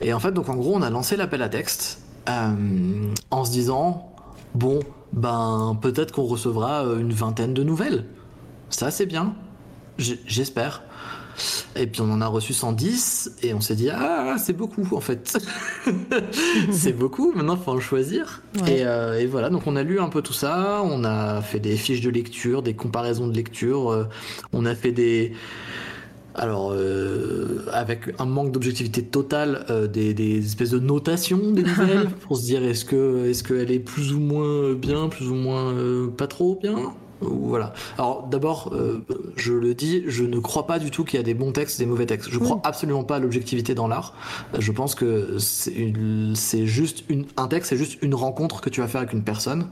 Et 0.00 0.12
en 0.12 0.20
fait, 0.20 0.32
donc 0.32 0.48
en 0.48 0.56
gros, 0.56 0.74
on 0.74 0.82
a 0.82 0.90
lancé 0.90 1.16
l'appel 1.16 1.42
à 1.42 1.48
texte 1.48 2.00
en 2.26 3.44
se 3.44 3.50
disant 3.50 4.12
bon, 4.54 4.80
ben 5.12 5.78
peut-être 5.80 6.12
qu'on 6.12 6.24
recevra 6.24 6.84
une 6.98 7.12
vingtaine 7.12 7.54
de 7.54 7.62
nouvelles. 7.62 8.06
Ça, 8.70 8.90
c'est 8.90 9.06
bien. 9.06 9.34
J'espère. 9.98 10.82
Et 11.76 11.86
puis 11.86 12.00
on 12.02 12.10
en 12.12 12.20
a 12.20 12.26
reçu 12.26 12.52
110 12.52 13.32
et 13.42 13.54
on 13.54 13.60
s'est 13.60 13.74
dit 13.74 13.88
ah 13.90 14.36
c'est 14.38 14.52
beaucoup 14.52 14.86
en 14.94 15.00
fait 15.00 15.38
c'est 16.70 16.92
beaucoup 16.92 17.32
maintenant 17.32 17.56
faut 17.56 17.72
en 17.72 17.80
choisir 17.80 18.42
Ouais. 18.62 18.80
et, 18.80 18.84
euh, 18.84 19.18
et 19.18 19.26
voilà 19.26 19.48
donc 19.48 19.66
on 19.66 19.76
a 19.76 19.82
lu 19.82 19.98
un 19.98 20.10
peu 20.10 20.20
tout 20.20 20.34
ça 20.34 20.82
on 20.84 21.04
a 21.04 21.40
fait 21.40 21.58
des 21.58 21.76
fiches 21.76 22.02
de 22.02 22.10
lecture 22.10 22.62
des 22.62 22.74
comparaisons 22.74 23.26
de 23.26 23.34
lecture 23.34 23.90
euh, 23.90 24.04
on 24.52 24.66
a 24.66 24.74
fait 24.74 24.92
des 24.92 25.32
alors, 26.34 26.72
euh, 26.72 27.66
avec 27.72 28.14
un 28.18 28.24
manque 28.24 28.52
d'objectivité 28.52 29.02
totale, 29.02 29.66
euh, 29.68 29.86
des, 29.86 30.14
des 30.14 30.38
espèces 30.38 30.70
de 30.70 30.78
notations 30.78 31.50
des 31.50 31.62
nouvelles 31.62 32.08
pour 32.26 32.38
se 32.38 32.44
dire 32.44 32.64
est-ce 32.64 32.86
que 32.86 33.26
est-ce 33.26 33.44
qu'elle 33.44 33.70
est 33.70 33.78
plus 33.78 34.14
ou 34.14 34.18
moins 34.18 34.72
bien, 34.72 35.10
plus 35.10 35.28
ou 35.28 35.34
moins 35.34 35.74
euh, 35.74 36.06
pas 36.08 36.26
trop 36.26 36.58
bien? 36.62 36.94
Voilà. 37.22 37.72
Alors 37.98 38.26
d'abord, 38.28 38.70
euh, 38.72 39.04
je 39.36 39.52
le 39.52 39.74
dis, 39.74 40.04
je 40.06 40.24
ne 40.24 40.38
crois 40.38 40.66
pas 40.66 40.78
du 40.78 40.90
tout 40.90 41.04
qu'il 41.04 41.18
y 41.18 41.20
a 41.20 41.24
des 41.24 41.34
bons 41.34 41.52
textes 41.52 41.78
des 41.78 41.86
mauvais 41.86 42.06
textes. 42.06 42.28
Je 42.30 42.38
crois 42.38 42.60
absolument 42.64 43.04
pas 43.04 43.16
à 43.16 43.18
l'objectivité 43.18 43.74
dans 43.74 43.88
l'art. 43.88 44.14
Euh, 44.54 44.58
Je 44.60 44.72
pense 44.72 44.94
que 44.94 45.36
c'est 45.38 46.66
juste 46.66 47.04
une, 47.08 47.26
un 47.36 47.48
texte, 47.48 47.70
c'est 47.70 47.76
juste 47.76 47.98
une 48.02 48.14
rencontre 48.14 48.60
que 48.60 48.70
tu 48.70 48.80
vas 48.80 48.88
faire 48.88 49.00
avec 49.00 49.12
une 49.12 49.24
personne. 49.24 49.68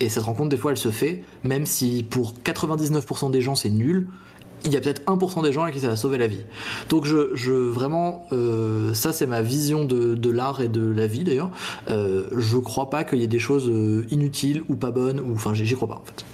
Et 0.00 0.08
cette 0.08 0.24
rencontre, 0.24 0.48
des 0.48 0.56
fois, 0.56 0.72
elle 0.72 0.76
se 0.76 0.90
fait, 0.90 1.24
même 1.44 1.66
si 1.66 2.04
pour 2.08 2.34
99% 2.44 3.30
des 3.30 3.40
gens 3.40 3.54
c'est 3.54 3.70
nul 3.70 4.08
il 4.64 4.72
y 4.72 4.76
a 4.76 4.80
peut-être 4.80 5.02
1% 5.06 5.42
des 5.42 5.52
gens 5.52 5.62
à 5.62 5.70
qui 5.70 5.80
ça 5.80 5.88
va 5.88 5.96
sauver 5.96 6.18
la 6.18 6.26
vie. 6.26 6.44
Donc 6.88 7.04
je, 7.04 7.34
je 7.34 7.52
vraiment, 7.52 8.26
euh, 8.32 8.94
ça 8.94 9.12
c'est 9.12 9.26
ma 9.26 9.42
vision 9.42 9.84
de, 9.84 10.14
de 10.14 10.30
l'art 10.30 10.60
et 10.60 10.68
de 10.68 10.86
la 10.86 11.06
vie 11.06 11.24
d'ailleurs. 11.24 11.50
Euh, 11.90 12.28
je 12.36 12.58
crois 12.58 12.90
pas 12.90 13.04
qu'il 13.04 13.18
y 13.18 13.24
ait 13.24 13.28
des 13.28 13.38
choses 13.38 13.68
euh, 13.68 14.06
inutiles 14.10 14.62
ou 14.68 14.76
pas 14.76 14.90
bonnes, 14.90 15.20
ou 15.20 15.34
enfin 15.34 15.54
j'y 15.54 15.74
crois 15.74 15.88
pas 15.88 15.96
en 15.96 16.04
fait. 16.04 16.24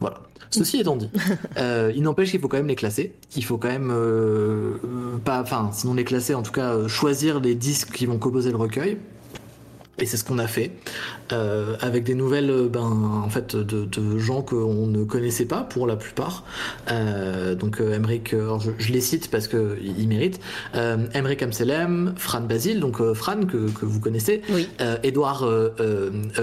Voilà. 0.00 0.20
Ceci 0.50 0.78
étant 0.78 0.96
dit, 0.96 1.10
euh, 1.56 1.92
il 1.94 2.02
n'empêche 2.02 2.30
qu'il 2.30 2.40
faut 2.40 2.48
quand 2.48 2.56
même 2.56 2.68
les 2.68 2.76
classer. 2.76 3.14
Il 3.36 3.44
faut 3.44 3.58
quand 3.58 3.68
même 3.68 3.90
euh, 3.90 4.78
euh, 4.84 5.18
pas, 5.24 5.40
enfin 5.40 5.70
sinon 5.72 5.94
les 5.94 6.04
classer, 6.04 6.34
en 6.34 6.42
tout 6.42 6.52
cas 6.52 6.72
euh, 6.72 6.88
choisir 6.88 7.40
les 7.40 7.54
disques 7.54 7.92
qui 7.92 8.06
vont 8.06 8.18
composer 8.18 8.50
le 8.50 8.56
recueil. 8.56 8.98
Et 9.98 10.06
c'est 10.06 10.16
ce 10.16 10.24
qu'on 10.24 10.38
a 10.38 10.48
fait, 10.48 10.72
euh, 11.32 11.76
avec 11.80 12.02
des 12.04 12.14
nouvelles 12.14 12.50
euh, 12.50 12.68
ben, 12.68 12.80
en 13.24 13.28
fait, 13.28 13.54
de, 13.54 13.84
de 13.84 14.18
gens 14.18 14.42
qu'on 14.42 14.86
ne 14.86 15.04
connaissait 15.04 15.44
pas 15.44 15.60
pour 15.62 15.86
la 15.86 15.94
plupart. 15.96 16.44
Euh, 16.90 17.54
donc 17.54 17.80
Emmerich, 17.80 18.34
alors 18.34 18.60
je, 18.60 18.72
je 18.78 18.92
les 18.92 19.00
cite 19.00 19.30
parce 19.30 19.46
qu'ils 19.46 19.94
ils 19.98 20.08
méritent. 20.08 20.40
Euh, 20.74 21.06
Emmerich 21.12 21.42
Amselem, 21.42 22.14
Fran 22.16 22.40
Basile, 22.40 22.80
donc 22.80 23.00
euh, 23.00 23.14
Fran 23.14 23.42
que, 23.46 23.70
que 23.70 23.84
vous 23.84 24.00
connaissez, 24.00 24.42
Oui. 24.50 24.68
Edouard 25.02 25.46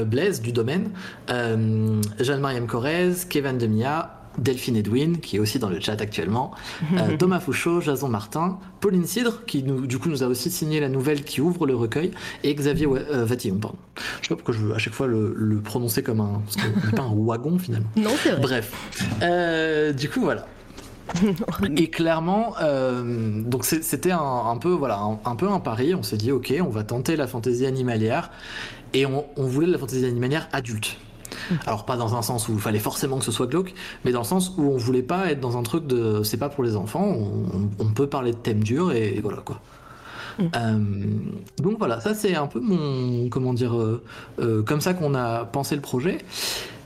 Blaise 0.06 0.41
du 0.41 0.52
domaine, 0.52 0.90
Jeanne-Marie 1.28 2.57
M. 2.57 2.68
Corrèze, 2.68 3.26
Kevin 3.26 3.57
Demia, 3.57 4.20
Delphine 4.38 4.76
Edwin, 4.78 5.18
qui 5.20 5.36
est 5.36 5.40
aussi 5.40 5.60
dans 5.60 5.70
le 5.70 5.80
chat 5.80 5.99
actuellement, 6.02 6.52
euh, 6.98 7.18
Thomas 7.18 7.40
Fouchot, 7.40 7.82
Jason 7.82 8.08
Martin, 8.10 8.58
Pauline 8.80 9.06
Cidre, 9.06 9.45
qui 9.45 9.64
nous, 9.64 9.86
du 9.88 9.98
coup 9.99 10.10
nous 10.10 10.24
a 10.24 10.28
aussi 10.28 10.49
signé 10.49 10.80
la 10.80 10.90
nouvelle 10.90 11.24
qui 11.24 11.41
ouvre 11.41 11.66
le 11.68 11.76
recueil, 11.76 12.12
et 12.44 12.53
Xavier 12.56 12.88
euh, 12.88 13.26
Vatillon, 13.26 13.58
pardon. 13.58 13.78
Je 14.22 14.28
sais 14.28 14.30
pas 14.30 14.36
pourquoi 14.36 14.53
je 14.53 14.60
veux 14.60 14.74
à 14.74 14.78
chaque 14.78 14.94
fois 14.94 15.08
le, 15.08 15.34
le 15.36 15.58
prononcer 15.60 16.02
comme 16.03 16.22
un... 16.22 16.41
Parce 16.45 16.56
qu'on 16.58 16.88
n'est 16.88 16.94
pas 16.94 17.03
un 17.03 17.14
wagon 17.16 17.60
finalement. 17.60 17.90
Non, 17.95 18.12
c'est 18.24 18.32
vrai. 18.32 18.41
Bref, 18.41 18.74
Euh, 19.22 19.91
du 19.94 20.10
coup 20.10 20.22
voilà. 20.22 20.45
Et 21.76 21.90
clairement, 21.90 22.53
euh, 22.62 23.41
donc 23.44 23.66
c'était 23.66 24.12
un, 24.12 24.20
un 24.20 24.58
peu 24.58 24.70
voilà 24.70 24.99
un, 24.99 25.20
un 25.26 25.36
peu 25.36 25.49
un 25.49 25.60
pari. 25.60 25.94
On 25.94 26.03
s'est 26.03 26.16
dit 26.18 26.32
ok, 26.32 26.53
on 26.62 26.70
va 26.70 26.84
tenter 26.84 27.16
la 27.16 27.28
fantaisie 27.28 27.66
animalière 27.66 28.32
et 28.94 29.06
on, 29.06 29.26
on 29.36 29.45
voulait 29.45 29.68
de 29.68 29.72
la 29.74 29.78
fantaisie 29.78 30.06
animalière 30.06 30.48
adulte. 30.53 30.98
Alors 31.65 31.86
pas 31.86 31.98
dans 31.98 32.15
un 32.15 32.22
sens 32.22 32.48
où 32.48 32.53
il 32.53 32.60
fallait 32.60 32.80
forcément 32.80 33.18
que 33.19 33.26
ce 33.26 33.32
soit 33.32 33.48
glauque, 33.48 33.73
mais 34.06 34.11
dans 34.11 34.22
le 34.22 34.26
sens 34.26 34.53
où 34.57 34.64
on 34.64 34.78
voulait 34.78 35.02
pas 35.03 35.32
être 35.32 35.40
dans 35.40 35.57
un 35.57 35.64
truc 35.64 35.88
de 35.88 36.23
c'est 36.23 36.38
pas 36.38 36.49
pour 36.49 36.64
les 36.64 36.76
enfants. 36.76 37.06
On, 37.06 37.69
on 37.80 37.88
peut 37.88 38.07
parler 38.07 38.32
de 38.32 38.38
thèmes 38.38 38.64
durs 38.64 38.91
et, 38.91 39.19
voilà 39.22 39.38
quoi. 39.44 39.60
Euh, 40.40 40.80
donc 41.61 41.78
voilà, 41.78 41.99
ça 41.99 42.15
c'est 42.15 42.36
un 42.36 42.48
peu 42.48 42.60
mon 42.61 43.28
comment 43.30 43.53
dire 43.53 43.78
euh, 43.78 44.02
euh, 44.40 44.64
comme 44.64 44.80
ça 44.82 44.94
qu'on 44.94 45.14
a 45.14 45.44
pensé 45.45 45.76
le 45.76 45.82
projet. 45.82 46.19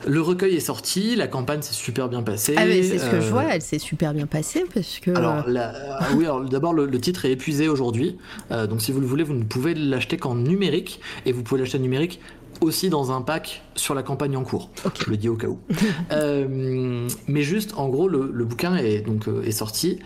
Le 0.07 0.19
recueil 0.19 0.55
est 0.55 0.59
sorti, 0.59 1.15
la 1.15 1.27
campagne 1.27 1.61
s'est 1.61 1.73
super 1.73 2.09
bien 2.09 2.21
passée. 2.21 2.55
Ah 2.57 2.65
mais 2.65 2.83
c'est 2.83 2.99
ce 2.99 3.09
que 3.09 3.21
je 3.21 3.29
vois, 3.29 3.45
elle 3.51 3.61
s'est 3.61 3.79
super 3.79 4.13
bien 4.13 4.25
passée 4.27 4.65
parce 4.73 4.99
que 4.99 5.11
alors, 5.11 5.47
la- 5.47 5.73
ah 5.99 6.07
oui, 6.15 6.25
alors 6.25 6.41
d'abord 6.41 6.73
le, 6.73 6.85
le 6.85 6.99
titre 6.99 7.25
est 7.25 7.31
épuisé 7.31 7.67
aujourd'hui, 7.69 8.17
donc 8.51 8.81
si 8.81 8.91
vous 8.91 8.99
le 8.99 9.07
voulez, 9.07 9.23
vous 9.23 9.33
ne 9.33 9.43
pouvez 9.43 9.73
l'acheter 9.73 10.17
qu'en 10.17 10.35
numérique 10.35 10.99
et 11.25 11.31
vous 11.31 11.43
pouvez 11.43 11.61
l'acheter 11.61 11.77
en 11.77 11.81
numérique 11.81 12.19
aussi 12.61 12.89
dans 12.89 13.11
un 13.11 13.21
pack 13.21 13.61
sur 13.75 13.93
la 13.95 14.03
campagne 14.03 14.35
en 14.37 14.43
cours. 14.43 14.69
Je 15.03 15.09
le 15.09 15.17
dis 15.17 15.29
au 15.29 15.35
cas 15.35 15.47
où. 15.47 15.59
Euh, 16.11 17.07
mais 17.27 17.41
juste, 17.41 17.73
en 17.77 17.89
gros, 17.89 18.07
le, 18.07 18.29
le 18.31 18.45
bouquin 18.45 18.75
est 18.75 19.01
donc 19.01 19.27
euh, 19.27 19.43
est 19.43 19.51
sorti. 19.51 19.99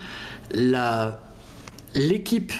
La 0.51 1.19
l'équipe 1.95 2.53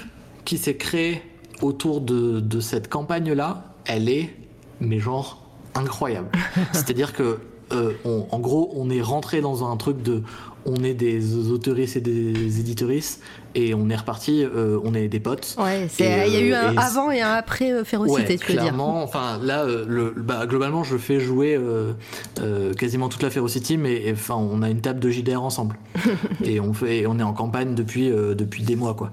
qui 0.46 0.58
s'est 0.58 0.76
créée 0.78 1.22
autour 1.62 2.02
de, 2.02 2.40
de 2.40 2.60
cette 2.60 2.90
campagne 2.90 3.32
là, 3.34 3.74
elle 3.86 4.10
est 4.10 4.36
mais 4.80 5.00
genre 5.00 5.46
incroyable. 5.76 6.30
C'est-à-dire 6.74 7.14
que 7.14 7.40
euh, 7.72 7.94
on- 8.06 8.26
en 8.32 8.40
gros, 8.40 8.72
on 8.76 8.90
est 8.90 9.02
rentré 9.02 9.42
dans 9.42 9.70
un 9.70 9.76
truc 9.78 10.02
de, 10.02 10.24
on 10.66 10.84
est 10.84 10.94
des 10.96 11.50
auteuristes 11.50 11.98
et 11.98 12.02
des 12.02 12.60
éditoristes, 12.60 13.22
et 13.56 13.74
on 13.74 13.90
est 13.90 13.96
reparti, 13.96 14.44
euh, 14.44 14.80
on 14.84 14.94
est 14.94 15.08
des 15.08 15.20
potes. 15.20 15.56
Ouais, 15.58 15.88
il 16.00 16.06
y 16.06 16.08
a 16.08 16.40
eu 16.40 16.54
euh, 16.54 16.70
un 16.70 16.74
et 16.74 16.78
avant 16.78 17.12
et 17.12 17.22
un 17.22 17.34
après 17.34 17.72
euh, 17.72 17.84
Férocité, 17.84 18.22
Ouais, 18.34 18.38
tu 18.38 18.46
veux 18.48 18.54
dire. 18.54 18.62
clairement. 18.62 19.04
Enfin, 19.04 19.40
là, 19.42 19.64
euh, 19.64 19.86
le, 19.88 20.14
bah, 20.18 20.46
globalement, 20.46 20.84
je 20.84 20.98
fais 20.98 21.20
jouer 21.20 21.56
euh, 21.56 21.94
euh, 22.40 22.74
quasiment 22.74 23.10
toute 23.10 23.24
la 23.24 23.30
Ferocity, 23.30 23.78
mais 23.78 24.12
enfin, 24.12 24.36
on 24.36 24.62
a 24.62 24.70
une 24.70 24.82
table 24.82 25.00
de 25.00 25.10
JDR 25.10 25.42
ensemble. 25.44 25.78
et 26.44 26.60
on 26.60 26.74
fait, 26.74 27.00
et 27.00 27.08
on 27.08 27.18
est 27.20 27.24
en 27.24 27.34
campagne 27.34 27.76
depuis 27.76 28.12
euh, 28.12 28.36
depuis 28.36 28.64
des 28.64 28.76
mois, 28.76 28.94
quoi. 28.94 29.12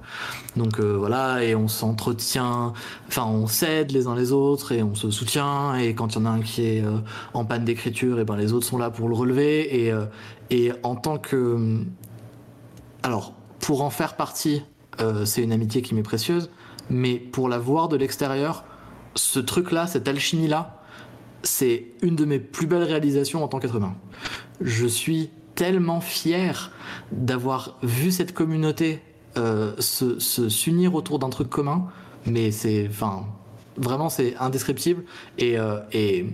Donc 0.57 0.81
euh, 0.81 0.97
voilà, 0.99 1.43
et 1.43 1.55
on 1.55 1.69
s'entretient. 1.69 2.73
Enfin, 3.09 3.25
on 3.27 3.47
s'aide 3.47 3.93
les 3.93 4.07
uns 4.07 4.15
les 4.15 4.33
autres 4.33 4.73
et 4.73 4.83
on 4.83 4.95
se 4.95 5.11
soutient. 5.11 5.75
Et 5.77 5.95
quand 5.95 6.15
il 6.15 6.19
y 6.19 6.23
en 6.23 6.27
a 6.27 6.31
un 6.31 6.41
qui 6.41 6.67
est 6.67 6.83
euh, 6.85 6.99
en 7.35 7.45
panne 7.45 7.65
d'écriture, 7.65 8.19
et 8.21 8.25
ben 8.25 8.37
les 8.37 8.53
autres 8.53 8.67
sont 8.67 8.79
là 8.79 8.91
pour 8.91 9.09
le 9.09 9.15
relever. 9.15 9.85
Et 9.85 9.93
euh, 9.93 10.05
et 10.51 10.73
en 10.83 10.95
tant 10.95 11.19
que 11.19 11.79
alors, 13.03 13.35
pour 13.67 13.83
en 13.83 13.91
faire 13.91 14.15
partie, 14.15 14.63
euh, 15.01 15.25
c'est 15.25 15.43
une 15.43 15.51
amitié 15.51 15.83
qui 15.83 15.93
m'est 15.93 16.05
précieuse, 16.05 16.51
mais 16.89 17.17
pour 17.17 17.49
la 17.49 17.59
voir 17.59 17.89
de 17.89 17.97
l'extérieur, 17.97 18.65
ce 19.17 19.41
truc-là, 19.41 19.89
cette 19.89 20.07
alchimie-là, 20.07 20.81
c'est 21.43 21.87
une 22.01 22.15
de 22.15 22.25
mes 22.25 22.39
plus 22.39 22.69
belles 22.69 22.85
réalisations 22.85 23.43
en 23.43 23.49
tant 23.49 23.59
qu'être 23.59 23.75
humain. 23.75 23.97
Je 24.61 24.87
suis 24.87 25.31
tellement 25.57 26.01
fier 26.01 26.71
d'avoir 27.11 27.77
vu 27.83 28.13
cette 28.13 28.33
communauté 28.33 29.03
euh, 29.37 29.73
se 29.81 30.21
s'unir 30.21 30.95
autour 30.95 31.19
d'un 31.19 31.31
truc 31.31 31.51
commun, 31.51 31.89
mais 32.25 32.53
c'est, 32.53 32.87
enfin, 32.89 33.27
vraiment, 33.77 34.11
c'est 34.11 34.37
indescriptible. 34.37 35.03
Et, 35.39 35.59
euh, 35.59 35.81
et, 35.91 36.27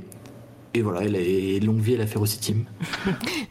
et 0.75 0.83
voilà, 0.83 1.05
et, 1.05 1.57
et 1.57 1.61
longue 1.61 1.81
vie 1.81 1.95
à 1.95 1.99
la 1.99 2.07
Ferocity. 2.07 2.57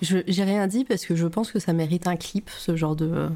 Je 0.02 0.18
j'ai 0.28 0.44
rien 0.44 0.68
dit 0.68 0.86
parce 0.86 1.06
que 1.06 1.16
je 1.16 1.28
pense 1.28 1.52
que 1.52 1.60
ça 1.60 1.74
mérite 1.74 2.08
un 2.08 2.16
clip, 2.16 2.50
ce 2.58 2.76
genre 2.76 2.96
de, 2.96 3.30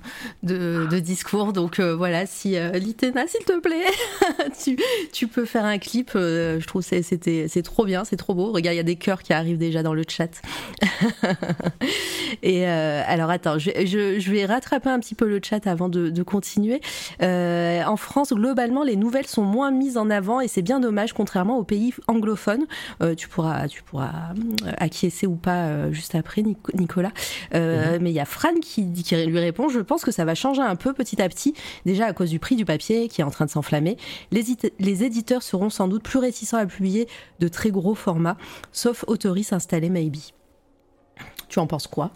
de, 0.43 0.99
discours. 0.99 1.53
Donc 1.53 1.79
euh, 1.79 1.95
voilà, 1.95 2.25
si 2.25 2.57
euh, 2.57 2.71
Litena, 2.71 3.27
s'il 3.27 3.45
te 3.45 3.59
plaît, 3.59 3.85
tu, 4.63 4.77
tu 5.13 5.27
peux 5.27 5.45
faire 5.45 5.65
un 5.65 5.77
clip. 5.77 6.11
euh, 6.15 6.59
je 6.59 6.67
trouve 6.67 6.87
que 6.87 7.01
c'est- 7.01 7.61
trop 7.63 7.85
bien, 7.85 8.05
c'est 8.05 8.15
trop 8.15 8.33
beau. 8.33 8.51
Regarde, 8.51 8.75
il 8.75 8.77
y 8.77 8.81
a 8.81 8.83
des 8.83 8.95
cœurs 8.95 9.23
qui 9.23 9.33
arrivent 9.33 9.57
déjà 9.57 9.83
dans 9.83 9.93
le 9.93 10.03
chat. 10.07 10.41
Et 12.43 12.65
alors 12.65 13.29
attends, 13.29 13.57
je, 13.57 13.71
je, 13.85 14.31
vais 14.31 14.45
rattraper 14.45 14.89
un 14.89 14.99
petit 14.99 15.15
peu 15.15 15.27
le 15.27 15.39
chat 15.43 15.65
avant 15.67 15.89
de, 15.89 16.23
continuer. 16.23 16.81
En 17.21 17.97
France, 17.97 18.33
globalement, 18.33 18.83
les 18.83 18.95
nouvelles 18.95 19.27
sont 19.27 19.43
moins 19.43 19.71
mises 19.71 19.97
en 19.97 20.09
avant 20.09 20.41
et 20.41 20.47
c'est 20.47 20.61
bien 20.61 20.79
dommage, 20.79 21.13
contrairement 21.13 21.57
aux 21.57 21.63
pays 21.63 21.93
anglophones. 22.07 22.65
Tu 23.17 23.27
pourras, 23.27 23.67
pourras 23.83 24.33
euh, 24.65 24.71
acquiescer 24.77 25.27
ou 25.27 25.35
pas 25.35 25.65
euh, 25.65 25.91
juste 25.91 26.15
après, 26.15 26.41
Nico- 26.41 26.71
Nicolas. 26.75 27.11
Euh, 27.53 27.97
Mais 28.01 28.11
il 28.11 28.13
y 28.15 28.19
a 28.19 28.25
Fran 28.25 28.53
qui, 28.61 28.83
lui 28.83 29.39
répond 29.39 29.69
Je 29.69 29.79
pense 29.79 30.03
que 30.03 30.11
ça 30.11 30.25
va 30.25 30.35
changer 30.35 30.61
un 30.61 30.75
peu 30.75 30.93
petit 30.93 31.21
à 31.21 31.29
petit, 31.29 31.53
déjà 31.85 32.05
à 32.05 32.13
cause 32.13 32.29
du 32.29 32.39
prix 32.39 32.55
du 32.55 32.65
papier 32.65 33.07
qui 33.07 33.21
est 33.21 33.23
en 33.23 33.31
train 33.31 33.45
de 33.45 33.49
s'enflammer. 33.51 33.97
Les, 34.31 34.43
les 34.79 35.03
éditeurs 35.03 35.43
seront 35.43 35.69
sans 35.69 35.87
doute 35.87 36.03
plus 36.03 36.19
réticents 36.19 36.57
à 36.57 36.65
publier 36.65 37.07
de 37.39 37.47
très 37.47 37.71
gros 37.71 37.95
formats, 37.95 38.37
sauf 38.71 39.03
Autoris 39.07 39.53
installé, 39.53 39.89
maybe. 39.89 40.17
Tu 41.47 41.59
en 41.59 41.67
penses 41.67 41.87
quoi? 41.87 42.11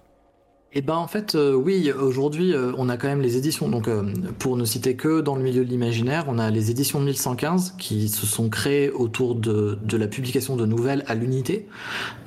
Eh 0.73 0.81
ben 0.83 0.93
en 0.95 1.07
fait 1.07 1.33
euh, 1.33 1.53
oui 1.53 1.91
aujourd'hui 1.91 2.53
euh, 2.53 2.71
on 2.77 2.89
a 2.89 2.97
quand 2.97 3.07
même 3.07 3.21
les 3.21 3.37
éditions. 3.37 3.69
Donc 3.69 3.87
euh, 3.87 4.03
pour 4.37 4.55
ne 4.55 4.65
citer 4.65 4.95
que 4.95 5.19
dans 5.21 5.35
le 5.35 5.41
milieu 5.41 5.65
de 5.65 5.69
l'imaginaire 5.69 6.25
on 6.27 6.37
a 6.37 6.51
les 6.51 6.69
éditions 6.69 6.99
1115 6.99 7.75
qui 7.79 8.07
se 8.07 8.25
sont 8.27 8.49
créées 8.49 8.91
autour 8.91 9.33
de, 9.35 9.79
de 9.83 9.97
la 9.97 10.07
publication 10.07 10.55
de 10.55 10.65
nouvelles 10.67 11.03
à 11.07 11.15
l'unité. 11.15 11.67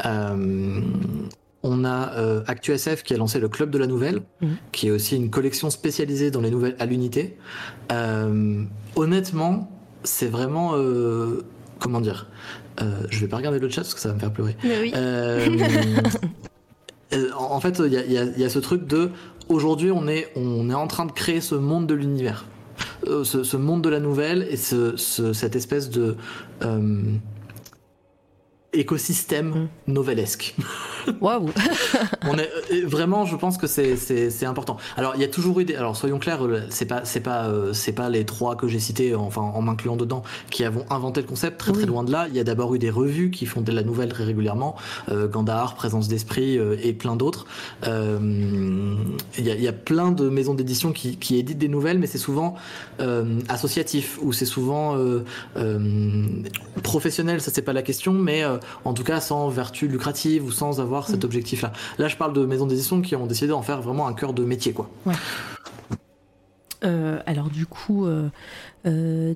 Euh, 0.05 0.81
on 1.63 1.85
a 1.85 2.15
euh, 2.15 2.43
ActuSF 2.49 3.05
qui 3.05 3.15
a 3.15 3.17
lancé 3.17 3.39
le 3.39 3.49
club 3.49 3.71
de 3.71 3.79
la 3.79 3.87
nouvelle 3.87 4.23
Mhm. 4.41 4.57
qui 4.73 4.89
est 4.89 4.91
aussi 4.91 5.15
une 5.15 5.31
collection 5.31 5.71
spécialisée 5.71 6.33
dans 6.33 6.41
les 6.41 6.51
nouvelles 6.51 6.75
à 6.81 6.87
l'unité. 6.87 7.37
Euh, 7.93 8.65
honnêtement 8.97 9.71
c'est 10.03 10.27
vraiment 10.27 10.73
euh, 10.75 11.45
comment 11.79 12.01
dire? 12.01 12.27
Euh, 12.81 13.03
je 13.11 13.21
vais 13.21 13.29
pas 13.29 13.37
regarder 13.37 13.61
le 13.61 13.69
chat 13.69 13.83
parce 13.83 13.95
que 13.95 14.01
ça 14.01 14.09
va 14.09 14.15
me 14.15 14.19
faire 14.21 14.33
pleurer. 14.33 14.57
Mais 14.65 14.81
oui. 14.81 14.93
euh, 17.15 17.31
en 17.37 17.61
fait, 17.61 17.81
il 17.85 17.93
y 17.93 17.97
a, 17.97 18.05
il 18.05 18.13
y 18.13 18.19
a- 18.19 18.25
il 18.25 18.39
y 18.41 18.45
a 18.45 18.49
ce 18.49 18.59
truc 18.59 18.87
de 18.87 19.11
aujourd'hui, 19.49 19.91
on 19.91 20.07
est, 20.09 20.31
on 20.37 20.71
est 20.71 20.75
en 20.75 20.87
train 20.87 21.05
de 21.07 21.13
créer 21.13 21.41
ce 21.41 21.55
monde 21.55 21.87
de 21.87 21.95
l'univers, 21.95 22.47
Euh, 23.07 23.25
ce, 23.25 23.43
ce 23.45 23.57
monde 23.57 23.83
de 23.83 23.89
la 23.89 24.01
nouvelle 24.01 24.47
et 24.51 24.57
ce, 24.57 24.97
ce- 24.97 25.33
cette 25.33 25.57
espèce 25.57 25.91
de 25.91 26.17
euh, 26.63 27.03
écosystème 28.73 29.69
novelesque. 29.87 30.55
Waouh 31.21 31.51
On 32.29 32.39
est 32.39 32.51
euh, 32.73 32.87
vraiment, 32.87 33.27
je 33.27 33.37
pense 33.37 33.59
que 33.59 33.67
c'est 33.67 34.45
important. 34.45 34.77
Alors 34.97 35.15
il 35.15 35.21
y 35.21 35.25
a 35.25 35.29
toujours 35.29 35.61
eu 35.61 35.65
des. 35.65 35.75
Alors 35.75 35.97
soyons 35.97 36.19
clairs, 36.19 36.45
euh, 36.45 36.63
c'est 36.71 36.87
pas 36.87 37.05
c'est 37.05 37.21
pas 37.21 37.47
euh, 37.47 37.73
c'est 37.73 37.93
pas 37.93 38.09
les 38.09 38.25
trois 38.25 38.57
que 38.57 38.69
j'ai 38.69 38.79
cités, 38.79 39.15
enfin 39.15 39.43
en 39.43 39.63
m'incluant 39.63 39.97
dedans, 39.97 40.23
qui 40.51 40.65
avont 40.65 40.85
inventé 40.91 41.21
le 41.21 41.27
concept. 41.27 41.59
Très 41.59 41.73
très 41.73 41.87
loin 41.87 42.05
de 42.05 42.13
là. 42.13 42.27
Il 42.29 42.37
y 42.37 42.41
a 42.41 42.45
d'abord 42.45 42.75
eu 42.75 42.79
des 42.79 42.91
revues 42.91 43.31
qui 43.31 43.47
font 43.47 43.61
de 43.61 43.73
la 43.73 43.83
nouvelle 43.83 44.11
très 44.11 44.25
régulièrement, 44.25 44.77
euh, 45.11 45.29
Gandhar, 45.29 45.75
Présence 45.75 46.09
d'esprit 46.09 46.59
euh, 46.59 46.77
et 46.83 46.93
plein 46.93 47.17
d'autres. 47.17 47.47
Il 47.85 49.47
y, 49.47 49.51
a, 49.51 49.55
il 49.55 49.63
y 49.63 49.69
a 49.69 49.73
plein 49.73 50.13
de 50.13 50.29
maisons 50.29 50.55
d'édition 50.55 50.93
qui, 50.93 51.17
qui 51.17 51.39
éditent 51.39 51.59
des 51.59 51.69
nouvelles, 51.69 51.99
mais 51.99 52.07
c'est 52.07 52.19
souvent 52.19 52.55
associatif 53.49 54.19
ou 54.23 54.33
c'est 54.33 54.45
souvent 54.47 54.97
professionnel. 56.83 57.41
Ça 57.41 57.51
c'est 57.53 57.63
pas 57.63 57.73
la 57.73 57.83
question, 57.83 58.13
mais 58.13 58.45
en 58.85 58.95
tout 58.95 59.05
cas 59.05 59.21
sans 59.21 59.49
vertu 59.49 59.89
lucrative 59.89 60.45
ou 60.45 60.51
sans 60.51 60.81
avoir 60.81 60.92
cet 61.01 61.25
objectif-là. 61.25 61.73
Là, 61.99 62.09
je 62.09 62.17
parle 62.17 62.33
de 62.33 62.45
maisons 62.45 62.67
d'édition 62.67 63.01
qui 63.01 63.17
ont 63.17 63.27
décidé 63.27 63.49
d'en 63.49 63.63
faire 63.63 63.81
vraiment 63.81 64.07
un 64.07 64.13
cœur 64.13 64.33
de 64.33 64.45
métier, 64.45 64.73
quoi. 64.73 64.91
Euh, 66.85 67.21
alors 67.27 67.49
du 67.49 67.67
coup, 67.67 68.07
euh, 68.07 68.29
euh, 68.87 69.35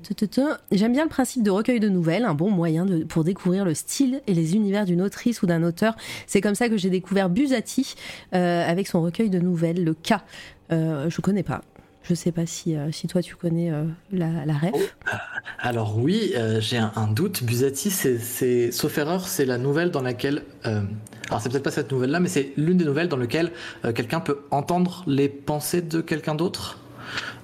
j'aime 0.73 0.93
bien 0.93 1.05
le 1.05 1.09
principe 1.09 1.43
de 1.43 1.51
recueil 1.51 1.81
de 1.81 1.89
nouvelles, 1.89 2.25
un 2.25 2.35
bon 2.35 2.51
moyen 2.51 2.85
de, 2.85 3.05
pour 3.05 3.25
découvrir 3.25 3.65
le 3.65 3.75
style 3.75 4.21
et 4.27 4.35
les 4.35 4.57
univers 4.57 4.85
d'une 4.85 5.03
autrice 5.03 5.43
ou 5.43 5.47
d'un 5.47 5.63
auteur. 5.63 5.97
C'est 6.27 6.41
comme 6.41 6.55
ça 6.55 6.69
que 6.69 6.77
j'ai 6.77 6.91
découvert 6.91 7.31
Busati 7.31 7.95
avec 8.33 8.89
son 8.89 9.01
recueil 9.01 9.31
de 9.31 9.39
nouvelles, 9.39 9.85
le 9.85 9.95
K. 9.95 10.15
Je 10.71 11.21
connais 11.21 11.43
pas. 11.43 11.63
Je 12.09 12.15
sais 12.15 12.31
pas 12.31 12.47
si, 12.47 12.77
euh, 12.77 12.93
si 12.93 13.09
toi 13.09 13.21
tu 13.21 13.35
connais 13.35 13.73
euh, 13.73 13.85
la, 14.13 14.55
ref. 14.55 14.97
Alors 15.59 15.99
oui, 15.99 16.33
euh, 16.37 16.61
j'ai 16.61 16.77
un, 16.77 16.93
un 16.95 17.09
doute. 17.09 17.43
Busati, 17.43 17.91
c'est, 17.91 18.71
sauf 18.71 18.97
erreur, 18.99 19.27
c'est 19.27 19.45
la 19.45 19.59
nouvelle 19.59 19.91
dans 19.91 20.03
laquelle... 20.03 20.45
alors 20.63 21.41
c'est 21.41 21.49
peut-être 21.49 21.65
pas 21.65 21.73
cette 21.73 21.91
nouvelle-là, 21.91 22.21
mais 22.21 22.29
c'est 22.29 22.53
l'une 22.57 22.77
des 22.77 22.85
nouvelles 22.85 23.09
dans 23.09 23.17
lesquelles 23.17 23.51
euh, 23.85 23.93
quelqu'un 23.93 24.21
peut 24.21 24.43
entendre 24.53 25.03
les 25.09 25.29
pensées 25.29 25.83
de 25.83 26.01
quelqu'un 26.01 26.37
d'autre? 26.37 26.79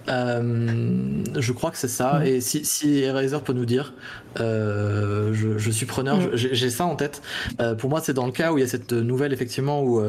Euh, 0.08 1.22
je 1.38 1.52
crois 1.52 1.70
que 1.70 1.78
c'est 1.78 1.88
ça. 1.88 2.18
Ouais. 2.18 2.30
Et 2.30 2.40
si, 2.40 2.64
si 2.64 2.98
Eraser 2.98 3.38
peut 3.44 3.52
nous 3.52 3.64
dire, 3.64 3.94
euh, 4.40 5.32
je, 5.32 5.58
je 5.58 5.70
suis 5.70 5.86
preneur, 5.86 6.18
Mm. 6.18 6.30
j'ai, 6.34 6.70
ça 6.70 6.84
en 6.84 6.96
tête. 6.96 7.22
Euh, 7.60 7.74
pour 7.74 7.90
moi, 7.90 8.00
c'est 8.02 8.14
dans 8.14 8.26
le 8.26 8.32
cas 8.32 8.52
où 8.52 8.58
il 8.58 8.62
y 8.62 8.64
a 8.64 8.68
cette 8.68 8.92
nouvelle, 8.92 9.32
effectivement, 9.32 9.82
où 9.82 10.02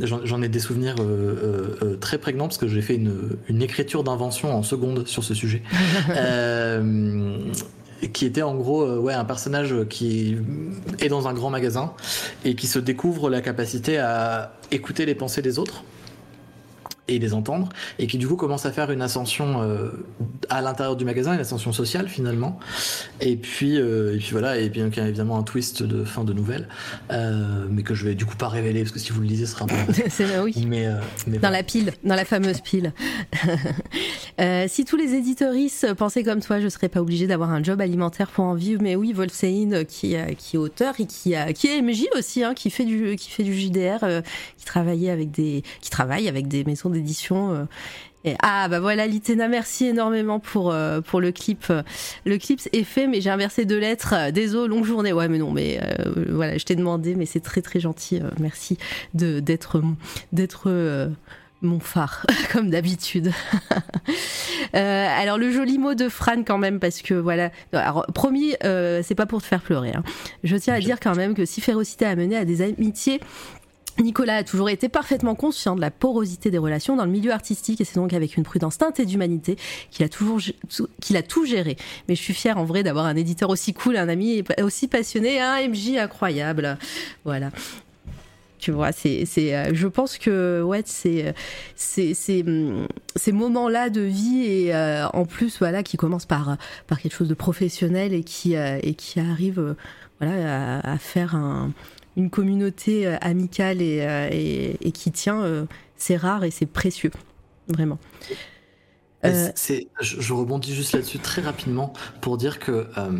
j'en, 0.00 0.42
ai 0.42 0.48
des 0.48 0.58
souvenirs 0.58 0.96
très 2.00 2.18
prégnants, 2.18 2.48
parce 2.48 2.58
que 2.58 2.68
j'ai 2.68 2.82
fait 2.82 2.96
une, 2.96 3.36
une 3.48 3.62
écriture 3.62 4.04
d'invention 4.04 4.54
en 4.54 4.62
seconde 4.62 5.06
sur 5.06 5.24
ce 5.24 5.34
sujet. 5.34 5.62
Qui 8.12 8.26
était 8.26 8.42
en 8.42 8.54
gros 8.54 8.82
euh, 8.82 8.98
ouais, 8.98 9.14
un 9.14 9.24
personnage 9.24 9.74
qui 9.88 10.36
est 11.00 11.08
dans 11.08 11.28
un 11.28 11.32
grand 11.32 11.50
magasin 11.50 11.92
et 12.44 12.54
qui 12.54 12.66
se 12.66 12.78
découvre 12.78 13.30
la 13.30 13.40
capacité 13.40 13.98
à 13.98 14.52
écouter 14.70 15.06
les 15.06 15.14
pensées 15.14 15.42
des 15.42 15.58
autres 15.58 15.84
et 17.08 17.18
les 17.18 17.34
entendre 17.34 17.68
et 17.98 18.06
qui 18.06 18.16
du 18.18 18.26
coup 18.26 18.36
commence 18.36 18.64
à 18.66 18.72
faire 18.72 18.90
une 18.90 19.02
ascension 19.02 19.60
euh, 19.62 19.90
à 20.48 20.62
l'intérieur 20.62 20.96
du 20.96 21.04
magasin 21.04 21.34
une 21.34 21.40
ascension 21.40 21.72
sociale 21.72 22.08
finalement 22.08 22.58
et 23.20 23.36
puis 23.36 23.76
euh, 23.78 24.14
et 24.14 24.18
puis 24.18 24.30
voilà 24.32 24.56
et 24.58 24.70
puis 24.70 24.80
donc, 24.80 24.96
il 24.96 25.00
y 25.00 25.02
a 25.02 25.08
évidemment 25.08 25.38
un 25.38 25.42
twist 25.42 25.82
de 25.82 26.02
fin 26.04 26.24
de 26.24 26.32
nouvelle 26.32 26.66
euh, 27.12 27.66
mais 27.68 27.82
que 27.82 27.94
je 27.94 28.06
vais 28.06 28.14
du 28.14 28.24
coup 28.24 28.36
pas 28.36 28.48
révéler 28.48 28.80
parce 28.80 28.92
que 28.92 28.98
si 28.98 29.12
vous 29.12 29.20
le 29.20 29.26
lisez 29.26 29.44
ce 29.46 29.52
sera 29.52 29.64
un 29.64 29.68
peu 29.68 29.92
C'est- 30.08 30.40
oui. 30.40 30.64
mais, 30.66 30.86
euh, 30.86 30.94
mais 31.26 31.34
Dans 31.34 31.40
voilà. 31.40 31.58
la 31.58 31.62
pile, 31.62 31.92
dans 32.04 32.14
la 32.14 32.24
fameuse 32.24 32.60
pile. 32.60 32.92
Si 34.68 34.84
tous 34.84 34.96
les 34.96 35.14
éditoristes 35.14 35.94
pensaient 35.94 36.24
comme 36.24 36.40
toi, 36.40 36.58
je 36.60 36.68
serais 36.68 36.88
pas 36.88 37.00
obligée 37.00 37.26
d'avoir 37.26 37.50
un 37.50 37.62
job 37.62 37.80
alimentaire 37.80 38.28
pour 38.30 38.44
en 38.44 38.54
vivre. 38.54 38.80
Mais 38.82 38.96
oui, 38.96 39.12
Wolfsein, 39.12 39.84
qui, 39.86 40.16
qui 40.38 40.56
est 40.56 40.58
auteur 40.58 40.94
et 40.98 41.06
qui, 41.06 41.34
a- 41.36 41.52
qui 41.52 41.68
est 41.68 41.80
MJ 41.80 42.04
aussi, 42.16 42.42
hein, 42.42 42.54
qui 42.54 42.70
fait 42.70 42.84
du, 42.84 43.14
qui 43.16 43.30
fait 43.30 43.44
du 43.44 43.54
JDR, 43.54 44.04
qui 44.56 44.64
travaillait 44.64 45.10
avec 45.10 45.30
des, 45.30 45.62
qui 45.80 45.90
travaille 45.90 46.28
avec 46.28 46.48
des 46.48 46.64
maisons 46.64 46.90
d'édition. 46.94 47.52
euh, 47.52 47.64
et- 48.24 48.36
ah 48.42 48.68
bah 48.68 48.80
voilà 48.80 49.06
Litena, 49.06 49.48
merci 49.48 49.84
énormément 49.84 50.40
pour 50.40 50.72
euh, 50.72 51.02
pour 51.02 51.20
le 51.20 51.30
clip. 51.30 51.70
Le 52.24 52.38
clip 52.38 52.58
est 52.72 52.84
fait, 52.84 53.06
mais 53.06 53.20
j'ai 53.20 53.28
inversé 53.28 53.66
deux 53.66 53.78
lettres. 53.78 54.14
Euh, 54.16 54.30
Désolé, 54.30 54.68
longue 54.68 54.86
journée. 54.86 55.12
Ouais, 55.12 55.28
mais 55.28 55.36
non, 55.36 55.50
mais 55.52 55.78
euh, 55.82 56.24
voilà, 56.30 56.56
je 56.56 56.64
t'ai 56.64 56.74
demandé, 56.74 57.14
mais 57.16 57.26
c'est 57.26 57.40
très 57.40 57.60
très 57.60 57.80
gentil. 57.80 58.20
euh, 58.22 58.30
merci 58.40 58.78
de 59.12 59.40
d'être 59.40 59.82
d'être 60.32 60.64
euh, 60.70 61.08
mon 61.60 61.80
phare, 61.80 62.24
comme 62.52 62.70
d'habitude. 62.70 63.30
Euh, 64.74 65.06
alors 65.20 65.38
le 65.38 65.50
joli 65.52 65.78
mot 65.78 65.94
de 65.94 66.08
Fran 66.08 66.42
quand 66.44 66.58
même, 66.58 66.80
parce 66.80 67.00
que 67.00 67.14
voilà, 67.14 67.50
alors, 67.72 68.06
promis, 68.12 68.54
euh, 68.64 69.02
c'est 69.04 69.14
pas 69.14 69.26
pour 69.26 69.40
te 69.40 69.46
faire 69.46 69.60
pleurer. 69.62 69.92
Hein. 69.94 70.02
Je 70.42 70.56
tiens 70.56 70.74
à 70.74 70.80
dire 70.80 70.98
quand 71.00 71.14
même 71.14 71.34
que 71.34 71.44
si 71.44 71.60
Férocité 71.60 72.04
a 72.06 72.16
mené 72.16 72.36
à 72.36 72.44
des 72.44 72.60
amitiés 72.62 73.20
Nicolas 73.98 74.36
a 74.36 74.44
toujours 74.44 74.70
été 74.70 74.88
parfaitement 74.88 75.34
conscient 75.34 75.76
de 75.76 75.80
la 75.80 75.90
porosité 75.90 76.50
des 76.50 76.58
relations 76.58 76.96
dans 76.96 77.04
le 77.04 77.10
milieu 77.10 77.32
artistique 77.32 77.80
et 77.80 77.84
c'est 77.84 77.94
donc 77.96 78.12
avec 78.12 78.36
une 78.36 78.42
prudence 78.42 78.78
teintée 78.78 79.06
d'humanité 79.06 79.56
qu'il 79.90 80.04
a 80.04 80.08
toujours 80.08 80.40
qu'il 81.00 81.16
a 81.16 81.22
tout 81.22 81.46
géré. 81.46 81.76
Mais 82.08 82.14
je 82.14 82.22
suis 82.22 82.34
fière 82.34 82.58
en 82.58 82.64
vrai 82.64 82.82
d'avoir 82.82 83.06
un 83.06 83.16
éditeur 83.16 83.50
aussi 83.50 83.72
cool, 83.72 83.96
un 83.96 84.08
ami 84.08 84.42
aussi 84.60 84.88
passionné, 84.88 85.40
un 85.40 85.68
MJ 85.68 85.96
incroyable. 85.96 86.76
Voilà. 87.24 87.50
Tu 88.64 88.70
vois, 88.70 88.92
c'est, 88.92 89.26
c'est, 89.26 89.54
euh, 89.54 89.74
je 89.74 89.86
pense 89.86 90.16
que 90.16 90.62
ouais, 90.62 90.82
c'est, 90.86 91.34
c'est, 91.76 92.42
hum, 92.46 92.88
ces 93.14 93.32
moments-là 93.32 93.90
de 93.90 94.00
vie 94.00 94.46
et 94.46 94.74
euh, 94.74 95.06
en 95.08 95.26
plus 95.26 95.58
voilà 95.58 95.82
qui 95.82 95.98
commencent 95.98 96.24
par 96.24 96.56
par 96.86 96.98
quelque 96.98 97.14
chose 97.14 97.28
de 97.28 97.34
professionnel 97.34 98.14
et 98.14 98.24
qui 98.24 98.56
euh, 98.56 98.78
et 98.82 98.94
qui 98.94 99.20
arrive 99.20 99.76
voilà 100.18 100.80
à, 100.82 100.96
faire 100.96 101.36
une 102.16 102.30
communauté 102.30 103.06
amicale 103.20 103.82
et, 103.82 104.76
et, 104.80 104.92
qui 104.92 105.10
tient, 105.10 105.66
c'est 105.96 106.16
rare 106.16 106.44
et 106.44 106.50
c'est 106.50 106.66
précieux, 106.66 107.10
vraiment. 107.68 107.98
Euh, 109.24 109.48
c'est, 109.54 109.88
je, 110.00 110.32
rebondis 110.32 110.74
juste 110.74 110.92
là-dessus 110.92 111.18
très 111.18 111.42
rapidement 111.42 111.92
pour 112.20 112.36
dire 112.36 112.58
que 112.58 112.86
euh, 112.98 113.10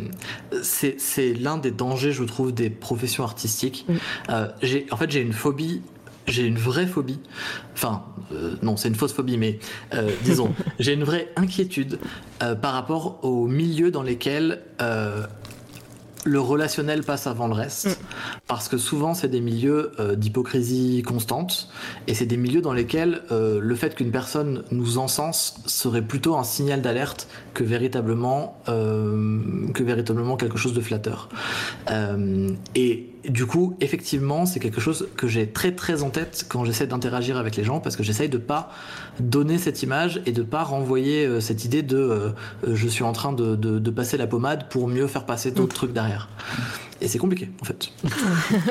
c'est 0.63 1.33
l'un 1.35 1.57
des 1.57 1.71
dangers, 1.71 2.13
je 2.13 2.25
trouve, 2.25 2.53
des 2.53 2.71
professions 2.71 3.25
artistiques. 3.25 3.87
Euh, 4.29 4.49
j'ai, 4.63 4.87
en 4.91 4.97
fait, 4.97 5.11
j'ai 5.11 5.21
une 5.21 5.33
phobie 5.33 5.83
j'ai 6.27 6.47
une 6.47 6.57
vraie 6.57 6.87
phobie. 6.87 7.21
Enfin, 7.75 8.03
non, 8.63 8.79
c'est 8.79 8.89
une 8.89 8.95
fausse 8.95 9.13
phobie, 9.13 9.37
mais 9.37 9.59
disons, 10.23 10.55
j'ai 10.79 10.95
une 10.95 11.05
vraie 11.05 11.29
inquiétude 11.37 11.99
par 12.39 12.73
rapport 12.73 13.23
aux 13.23 13.47
milieux 13.47 13.91
dans 13.91 14.03
lesquels 14.03 14.63
le 16.25 16.41
relationnel 16.41 17.03
passe 17.05 17.27
avant 17.27 17.47
le 17.47 17.55
reste, 17.55 17.87
mm. 17.87 18.05
parce 18.47 18.69
que 18.69 18.79
souvent 18.79 19.15
c'est 19.15 19.29
des 19.29 19.41
milieux 19.41 19.93
euh, 20.01 20.17
d'hypocrisie 20.17 21.03
constante, 21.03 21.69
et 22.07 22.15
c'est 22.15 22.27
des 22.27 22.37
milieux 22.37 22.63
dans 22.63 22.73
lesquels 22.73 23.23
euh, 23.31 23.61
le 23.61 23.75
fait 23.75 23.95
qu'une 23.95 24.11
personne 24.11 24.65
nous 24.71 24.99
encense 24.99 25.63
serait 25.67 26.03
plutôt 26.03 26.37
un 26.37 26.45
signal 26.45 26.83
d'alerte 26.83 27.29
que 27.53 27.65
véritablement 27.65 28.61
euh, 28.69 29.69
que 29.73 29.83
véritablement 29.83 30.37
quelque 30.37 30.59
chose 30.59 30.75
de 30.75 30.81
flatteur. 30.81 31.29
et 32.75 33.14
du 33.29 33.47
coup, 33.47 33.77
effectivement, 33.81 34.47
c'est 34.47 34.61
quelque 34.61 34.81
chose 34.81 35.09
que 35.17 35.29
j'ai 35.29 35.49
très 35.49 35.73
très 35.73 36.03
en 36.03 36.11
tête 36.11 36.47
quand 36.49 36.65
j'essaie 36.65 36.87
d'interagir 36.87 37.37
avec 37.37 37.57
les 37.57 37.65
gens, 37.65 37.81
parce 37.81 37.97
que 37.97 38.03
j'essaye 38.03 38.29
de 38.29 38.39
pas 38.39 38.71
donner 39.21 39.59
cette 39.59 39.83
image 39.83 40.23
et 40.27 40.33
de 40.33 40.43
pas 40.43 40.63
renvoyer 40.63 41.41
cette 41.41 41.65
idée 41.65 41.83
de 41.83 42.33
je 42.67 42.89
suis 42.89 43.05
en 43.05 43.13
train 43.13 43.33
de, 43.33 43.57
de, 43.57 43.91
passer 43.91 44.17
la 44.17 44.27
pommade 44.27 44.69
pour 44.69 44.89
mieux 44.89 45.07
faire 45.07 45.25
passer 45.25 45.51
d'autres 45.51 45.75
trucs 45.75 45.93
derrière. 45.93 46.29
Et 47.01 47.09
c'est 47.09 47.19
compliqué, 47.19 47.51
en 47.61 47.65
fait. 47.65 47.91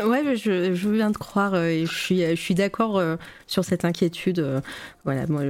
ouais, 0.06 0.36
je, 0.36 0.74
je 0.74 0.90
viens 0.90 1.12
de 1.12 1.18
croire 1.18 1.56
et 1.58 1.86
je 1.86 1.94
suis, 1.94 2.22
je 2.22 2.40
suis 2.40 2.56
d'accord 2.56 3.02
sur 3.48 3.64
cette 3.66 3.86
inquiétude. 3.86 4.62
Voilà, 5.06 5.28
moi, 5.28 5.42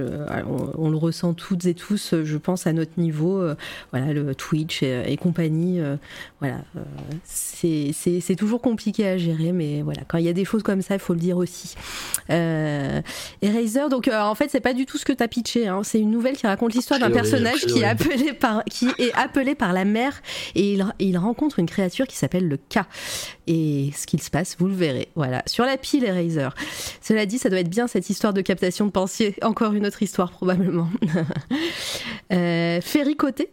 on, 0.76 0.90
le 0.90 0.96
ressent 0.96 1.34
toutes 1.34 1.64
et 1.66 1.74
tous, 1.74 2.14
je 2.22 2.36
pense, 2.36 2.66
à 2.66 2.72
notre 2.72 2.98
niveau. 2.98 3.42
voilà, 3.92 4.12
le 4.12 4.34
Twitch 4.34 4.82
et, 4.82 5.16
compagnie. 5.16 5.80
voilà, 6.40 6.58
c'est 7.24 8.36
toujours 8.36 8.60
compliqué 8.60 9.06
à 9.06 9.18
gérer, 9.18 9.52
mais 9.52 9.82
voilà, 9.82 10.02
quand 10.06 10.18
il 10.18 10.24
y 10.24 10.28
a 10.28 10.32
des 10.32 10.44
choses 10.44 10.62
comme 10.62 10.82
ça, 10.82 10.94
il 10.94 11.00
faut 11.00 11.14
le 11.14 11.20
dire 11.20 11.36
aussi. 11.36 11.74
Euh, 12.30 13.00
Eraser, 13.42 13.88
donc 13.90 14.08
en 14.12 14.34
fait, 14.34 14.50
c'est 14.50 14.60
pas 14.60 14.74
du 14.74 14.86
tout 14.86 14.98
ce 14.98 15.04
que 15.04 15.12
tu 15.12 15.22
as 15.22 15.28
pitché. 15.28 15.68
Hein. 15.68 15.82
C'est 15.84 16.00
une 16.00 16.10
nouvelle 16.10 16.36
qui 16.36 16.46
raconte 16.46 16.74
l'histoire 16.74 17.00
d'un 17.00 17.10
personnage 17.10 17.66
qui 17.66 17.80
est, 17.80 17.84
appelé 17.84 18.32
par, 18.32 18.64
qui 18.64 18.88
est 18.98 19.12
appelé 19.14 19.54
par 19.54 19.72
la 19.72 19.84
mère 19.84 20.22
et 20.54 20.74
il, 20.74 20.86
il 20.98 21.18
rencontre 21.18 21.58
une 21.58 21.66
créature 21.66 22.06
qui 22.06 22.16
s'appelle 22.16 22.48
le 22.48 22.58
K. 22.68 22.80
Et 23.46 23.90
ce 23.96 24.06
qu'il 24.06 24.22
se 24.22 24.30
passe, 24.30 24.56
vous 24.58 24.66
le 24.66 24.74
verrez. 24.74 25.08
Voilà, 25.14 25.42
sur 25.46 25.64
la 25.64 25.76
pile 25.76 26.04
Eraser. 26.04 26.48
Cela 27.00 27.26
dit, 27.26 27.38
ça 27.38 27.48
doit 27.48 27.60
être 27.60 27.70
bien 27.70 27.86
cette 27.86 28.10
histoire 28.10 28.32
de 28.32 28.40
captation 28.40 28.86
de 28.86 28.90
pensée. 28.90 29.36
Encore 29.42 29.72
une 29.74 29.86
autre 29.86 30.02
histoire, 30.02 30.30
probablement. 30.30 30.88
euh, 32.32 32.80
Ferricoté 32.80 33.50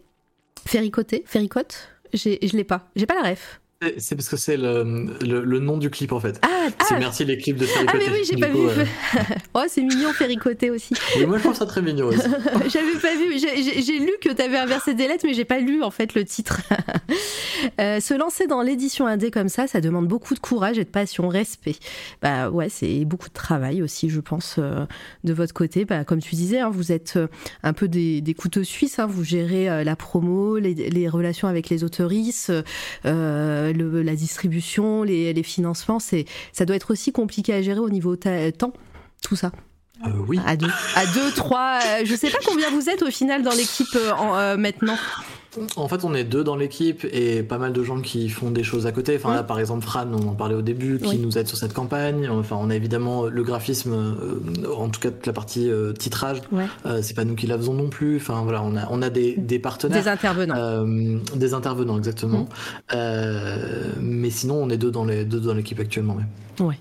Ferricoté? 0.66 1.24
Ferricote? 1.26 1.88
Je 2.12 2.56
l'ai 2.56 2.64
pas. 2.64 2.88
J'ai 2.94 3.06
pas 3.06 3.20
la 3.20 3.30
ref. 3.30 3.61
C'est 3.98 4.16
parce 4.16 4.28
que 4.28 4.36
c'est 4.36 4.56
le, 4.56 5.06
le, 5.22 5.58
nom 5.58 5.76
du 5.76 5.90
clip 5.90 6.12
en 6.12 6.20
fait. 6.20 6.40
Ah, 6.42 6.68
c'est 6.86 6.94
ah. 6.94 6.98
merci 6.98 7.24
les 7.24 7.38
clips 7.38 7.56
de 7.56 7.66
Ferricoté. 7.66 7.98
Ah 7.98 8.10
mais 8.10 8.18
oui, 8.18 8.24
j'ai 8.28 8.36
pas 8.36 8.48
vu. 8.48 8.58
oh, 9.54 9.62
c'est 9.68 9.82
mignon 9.82 10.12
Ferricoté 10.12 10.70
aussi. 10.70 10.94
Oui, 11.16 11.26
moi 11.26 11.38
je 11.38 11.42
trouve 11.42 11.54
ça 11.56 11.66
très 11.66 11.82
mignon 11.82 12.06
aussi. 12.06 12.20
J'avais 12.68 12.98
pas 13.00 13.14
vu. 13.14 13.38
J'ai 13.38 13.98
lu 13.98 14.12
que 14.20 14.32
tu 14.32 14.42
avais 14.42 14.56
inversé 14.56 14.94
des 14.94 15.06
lettres, 15.06 15.24
mais 15.26 15.34
j'ai 15.34 15.44
pas 15.44 15.58
lu 15.58 15.82
en 15.82 15.90
fait 15.90 16.14
le 16.14 16.24
titre. 16.24 16.62
euh, 17.80 18.00
se 18.00 18.14
lancer 18.14 18.46
dans 18.46 18.62
l'édition 18.62 19.06
indé 19.06 19.30
comme 19.30 19.48
ça, 19.48 19.66
ça 19.66 19.80
demande 19.80 20.08
beaucoup 20.08 20.34
de 20.34 20.38
courage 20.38 20.78
et 20.78 20.84
de 20.84 20.88
passion, 20.90 21.28
respect. 21.28 21.76
Bah 22.22 22.50
ouais, 22.50 22.68
c'est 22.68 23.04
beaucoup 23.04 23.28
de 23.28 23.34
travail 23.34 23.82
aussi, 23.82 24.08
je 24.08 24.20
pense, 24.20 24.56
euh, 24.58 24.86
de 25.24 25.32
votre 25.32 25.52
côté. 25.52 25.84
Bah, 25.84 26.04
comme 26.04 26.20
tu 26.20 26.34
disais, 26.34 26.60
hein, 26.60 26.70
vous 26.70 26.92
êtes 26.92 27.14
euh, 27.16 27.26
un 27.62 27.72
peu 27.72 27.88
des, 27.88 28.20
des 28.20 28.34
couteaux 28.34 28.64
suisses. 28.64 28.98
Hein, 28.98 29.06
vous 29.06 29.24
gérez 29.24 29.68
euh, 29.68 29.84
la 29.84 29.96
promo, 29.96 30.58
les, 30.58 30.74
les, 30.74 31.08
relations 31.08 31.48
avec 31.48 31.68
les 31.68 31.84
autoristes 31.84 32.52
la 33.72 34.14
distribution, 34.14 35.02
les, 35.02 35.42
financements, 35.42 35.98
c'est, 35.98 36.24
ça 36.52 36.64
doit 36.64 36.76
être 36.76 36.92
aussi 36.92 37.12
compliqué 37.12 37.52
à 37.52 37.62
gérer 37.62 37.80
au 37.80 37.90
niveau 37.90 38.16
temps, 38.16 38.72
tout 39.22 39.36
ça. 39.36 39.52
Euh, 40.06 40.10
oui. 40.26 40.40
À 40.44 40.56
deux, 40.56 40.70
à 40.96 41.06
deux, 41.06 41.30
trois. 41.32 41.78
Euh, 41.84 42.02
je 42.04 42.14
sais 42.14 42.30
pas 42.30 42.38
combien 42.44 42.70
vous 42.70 42.88
êtes 42.88 43.02
au 43.02 43.10
final 43.10 43.42
dans 43.42 43.52
l'équipe 43.52 43.94
euh, 43.94 44.56
maintenant. 44.56 44.96
En 45.76 45.86
fait, 45.88 46.04
on 46.04 46.14
est 46.14 46.24
deux 46.24 46.44
dans 46.44 46.56
l'équipe 46.56 47.06
et 47.12 47.42
pas 47.42 47.58
mal 47.58 47.72
de 47.72 47.82
gens 47.82 48.00
qui 48.00 48.28
font 48.28 48.50
des 48.50 48.62
choses 48.62 48.86
à 48.86 48.92
côté. 48.92 49.16
Enfin, 49.16 49.34
là, 49.34 49.42
par 49.42 49.58
exemple, 49.58 49.84
Fran, 49.84 50.06
on 50.12 50.28
en 50.28 50.34
parlait 50.34 50.54
au 50.54 50.62
début, 50.62 50.98
qui 50.98 51.18
nous 51.18 51.36
aide 51.36 51.46
sur 51.46 51.58
cette 51.58 51.74
campagne. 51.74 52.28
Enfin, 52.30 52.56
on 52.58 52.70
a 52.70 52.74
évidemment 52.74 53.26
le 53.26 53.42
graphisme, 53.42 53.92
euh, 53.92 54.72
en 54.74 54.88
tout 54.88 55.00
cas 55.00 55.10
toute 55.10 55.26
la 55.26 55.32
partie 55.32 55.70
euh, 55.70 55.92
titrage. 55.92 56.40
Euh, 56.86 57.00
c'est 57.02 57.14
pas 57.14 57.24
nous 57.24 57.34
qui 57.34 57.46
la 57.46 57.56
faisons 57.56 57.74
non 57.74 57.88
plus. 57.88 58.16
Enfin, 58.16 58.42
voilà, 58.42 58.62
on 58.62 58.76
a, 58.76 58.88
on 58.90 59.02
a 59.02 59.10
des, 59.10 59.34
des 59.36 59.58
partenaires. 59.58 60.02
Des 60.02 60.08
intervenants. 60.08 60.86
des 61.36 61.54
intervenants, 61.54 61.98
exactement. 61.98 62.48
mais 64.00 64.30
sinon, 64.30 64.62
on 64.62 64.70
est 64.70 64.78
deux 64.78 64.90
dans 64.90 65.04
les 65.04 65.24
deux 65.24 65.40
dans 65.40 65.54
l'équipe 65.54 65.80
actuellement 65.80 66.16
même. 66.58 66.68
Ouais. 66.68 66.76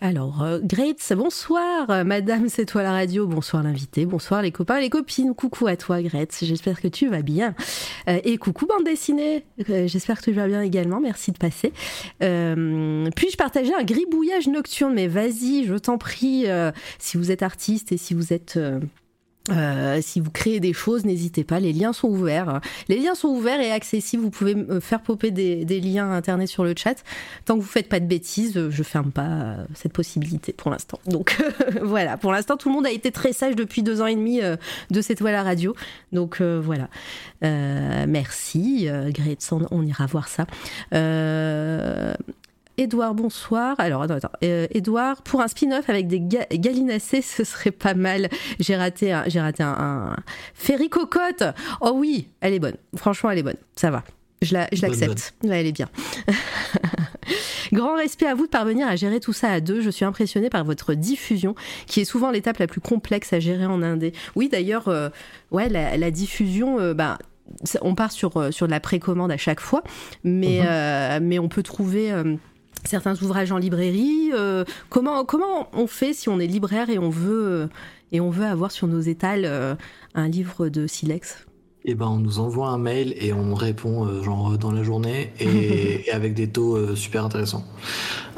alors, 0.00 0.46
Great, 0.62 1.12
bonsoir, 1.16 2.04
Madame, 2.04 2.48
c'est 2.48 2.66
toi 2.66 2.82
la 2.82 2.92
radio. 2.92 3.26
Bonsoir 3.26 3.62
l'invité. 3.62 4.06
Bonsoir 4.06 4.42
les 4.42 4.52
copains, 4.52 4.80
les 4.80 4.90
copines. 4.90 5.34
Coucou 5.34 5.66
à 5.66 5.76
toi, 5.76 6.02
Great. 6.02 6.36
J'espère 6.42 6.80
que 6.80 6.88
tu 6.88 7.08
vas 7.08 7.22
bien. 7.22 7.54
Euh, 8.08 8.20
et 8.24 8.36
coucou 8.38 8.66
bande 8.66 8.84
dessinée, 8.84 9.44
euh, 9.70 9.86
j'espère 9.86 10.18
que 10.18 10.24
tu 10.24 10.32
vas 10.32 10.46
bien 10.46 10.62
également, 10.62 11.00
merci 11.00 11.32
de 11.32 11.38
passer. 11.38 11.72
Euh, 12.22 13.08
puis-je 13.16 13.36
partager 13.36 13.74
un 13.74 13.82
gribouillage 13.82 14.48
nocturne? 14.48 14.94
Mais 14.94 15.08
vas-y, 15.08 15.64
je 15.64 15.74
t'en 15.74 15.98
prie, 15.98 16.46
si 16.98 17.16
vous 17.16 17.30
êtes 17.30 17.42
artiste 17.42 17.92
et 17.92 17.96
si 17.96 18.14
vous 18.14 18.32
êtes... 18.32 18.58
Euh, 19.50 19.98
si 20.00 20.20
vous 20.20 20.30
créez 20.30 20.58
des 20.58 20.72
choses, 20.72 21.04
n'hésitez 21.04 21.44
pas, 21.44 21.60
les 21.60 21.72
liens 21.72 21.92
sont 21.92 22.08
ouverts. 22.08 22.60
Les 22.88 22.98
liens 22.98 23.14
sont 23.14 23.28
ouverts 23.28 23.60
et 23.60 23.70
accessibles, 23.70 24.22
vous 24.22 24.30
pouvez 24.30 24.56
faire 24.80 25.02
popper 25.02 25.30
des, 25.30 25.64
liens 25.80 26.10
internet 26.12 26.48
sur 26.48 26.64
le 26.64 26.74
chat. 26.76 27.02
Tant 27.44 27.56
que 27.56 27.60
vous 27.60 27.68
faites 27.68 27.88
pas 27.88 28.00
de 28.00 28.06
bêtises, 28.06 28.70
je 28.70 28.82
ferme 28.82 29.12
pas 29.12 29.28
euh, 29.28 29.64
cette 29.74 29.92
possibilité 29.92 30.52
pour 30.52 30.70
l'instant. 30.70 30.98
Donc 31.06 31.36
voilà, 31.82 32.16
pour 32.16 32.32
l'instant 32.32 32.56
tout 32.56 32.68
le 32.68 32.74
monde 32.74 32.86
a 32.86 32.90
été 32.90 33.10
très 33.12 33.32
sage 33.32 33.54
depuis 33.54 33.82
deux 33.82 34.00
ans 34.00 34.06
et 34.06 34.14
demi 34.14 34.40
euh, 34.40 34.56
de 34.90 35.00
cette 35.02 35.20
à 35.24 35.42
radio. 35.42 35.74
Donc 36.12 36.40
voilà. 36.40 36.88
merci, 37.42 38.88
Gretson, 39.10 39.66
on 39.70 39.84
ira 39.86 40.06
voir 40.06 40.28
ça. 40.28 40.46
Edouard, 42.76 43.14
bonsoir. 43.14 43.76
Alors, 43.78 44.02
attends, 44.02 44.14
attends. 44.14 44.32
Edouard, 44.40 45.22
pour 45.22 45.40
un 45.40 45.48
spin-off 45.48 45.88
avec 45.88 46.08
des 46.08 46.20
gallinacés, 46.20 47.22
ce 47.22 47.44
serait 47.44 47.70
pas 47.70 47.94
mal. 47.94 48.28
J'ai 48.58 48.76
raté 48.76 49.12
un, 49.12 49.24
j'ai 49.26 49.40
raté 49.40 49.62
un, 49.62 50.16
Ferry 50.54 50.88
Cocotte. 50.88 51.44
Oh 51.80 51.92
oui, 51.94 52.28
elle 52.40 52.54
est 52.54 52.58
bonne. 52.58 52.76
Franchement, 52.96 53.30
elle 53.30 53.38
est 53.38 53.44
bonne. 53.44 53.56
Ça 53.76 53.90
va. 53.90 54.02
Je, 54.42 54.54
la, 54.54 54.68
je 54.72 54.82
l'accepte. 54.82 55.34
elle 55.42 55.66
est 55.66 55.72
bien. 55.72 55.88
Grand 57.72 57.96
respect 57.96 58.26
à 58.26 58.34
vous 58.34 58.44
de 58.44 58.50
parvenir 58.50 58.86
à 58.86 58.96
gérer 58.96 59.20
tout 59.20 59.32
ça 59.32 59.50
à 59.50 59.60
deux. 59.60 59.80
Je 59.80 59.90
suis 59.90 60.04
impressionnée 60.04 60.50
par 60.50 60.64
votre 60.64 60.94
diffusion, 60.94 61.54
qui 61.86 62.00
est 62.00 62.04
souvent 62.04 62.30
l'étape 62.30 62.58
la 62.58 62.66
plus 62.66 62.80
complexe 62.80 63.32
à 63.32 63.40
gérer 63.40 63.66
en 63.66 63.82
indé. 63.82 64.12
Oui, 64.36 64.48
d'ailleurs, 64.48 64.88
euh, 64.88 65.08
ouais, 65.50 65.68
la, 65.68 66.10
diffusion, 66.10 66.78
euh, 66.78 66.94
bah, 66.94 67.18
on 67.80 67.94
part 67.94 68.12
sur, 68.12 68.36
euh, 68.36 68.50
sur 68.50 68.66
de 68.66 68.70
la 68.70 68.80
précommande 68.80 69.32
à 69.32 69.36
chaque 69.36 69.60
fois, 69.60 69.82
mais, 70.24 70.60
mhm. 70.60 71.26
mais 71.26 71.38
on 71.38 71.48
peut 71.48 71.62
trouver 71.62 72.12
certains 72.86 73.20
ouvrages 73.22 73.52
en 73.52 73.58
librairie. 73.58 74.30
Euh, 74.32 74.64
comment, 74.88 75.24
comment 75.24 75.68
on 75.72 75.86
fait 75.86 76.12
si 76.12 76.28
on 76.28 76.38
est 76.38 76.46
libraire 76.46 76.90
et 76.90 76.98
on 76.98 77.10
veut, 77.10 77.68
et 78.12 78.20
on 78.20 78.30
veut 78.30 78.46
avoir 78.46 78.70
sur 78.70 78.86
nos 78.86 79.00
étals 79.00 79.44
euh, 79.44 79.74
un 80.14 80.28
livre 80.28 80.68
de 80.68 80.86
Silex? 80.86 81.46
Et 81.86 81.94
ben 81.94 82.06
on 82.06 82.18
nous 82.18 82.38
envoie 82.38 82.68
un 82.68 82.78
mail 82.78 83.14
et 83.20 83.32
on 83.32 83.54
répond 83.54 84.06
euh, 84.06 84.22
genre 84.22 84.56
dans 84.56 84.72
la 84.72 84.82
journée 84.82 85.32
et, 85.40 86.06
et 86.08 86.12
avec 86.12 86.34
des 86.34 86.48
taux 86.48 86.76
euh, 86.76 86.94
super 86.96 87.24
intéressants. 87.24 87.64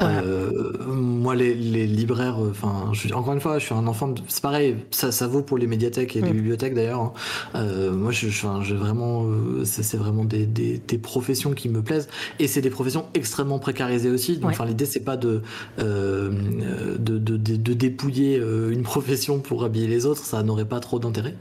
Euh, 0.02 0.51
moi, 0.86 1.35
les, 1.35 1.55
les 1.55 1.86
libraires, 1.86 2.36
enfin, 2.51 2.90
encore 3.14 3.32
une 3.32 3.40
fois, 3.40 3.59
je 3.59 3.64
suis 3.64 3.74
un 3.74 3.86
enfant. 3.86 4.09
de- 4.09 4.20
C'est 4.28 4.43
pareil, 4.43 4.77
ça, 4.90 5.10
ça 5.10 5.27
vaut 5.27 5.40
pour 5.40 5.56
les 5.56 5.66
médiathèques 5.66 6.16
et 6.16 6.20
les 6.20 6.32
bibliothèques 6.32 6.74
d'ailleurs. 6.74 7.01
hein. 7.55 7.64
Moi, 7.93 8.12
je, 8.12 8.28
je- 8.28 8.47
enfin, 8.47 8.62
j'ai 8.62 8.74
vraiment, 8.74 9.24
c'est 9.64 9.97
vraiment 9.97 10.24
des, 10.24 10.44
des, 10.44 10.77
des 10.86 10.98
professions 10.98 11.52
qui 11.52 11.70
me 11.70 11.81
plaisent 11.81 12.09
et 12.39 12.47
c'est 12.47 12.60
des 12.60 12.68
professions 12.68 13.06
extrêmement 13.14 13.59
précarisées 13.59 14.10
aussi. 14.10 14.35
Donc, 14.36 14.47
Ouais. 14.51 14.55
enfin, 14.55 14.66
l'idée 14.66 14.85
c'est 14.85 15.01
pas 15.01 15.16
de, 15.16 15.40
de, 15.78 16.98
de, 16.98 17.73
dépouiller 17.73 18.36
une 18.70 18.82
profession 18.93 19.39
pour 19.39 19.64
habiller 19.64 19.86
les 19.86 20.05
autres, 20.05 20.24
ça 20.24 20.43
n'aurait 20.43 20.64
pas 20.66 20.81
trop 20.81 20.98
d'intérêt. 20.98 21.35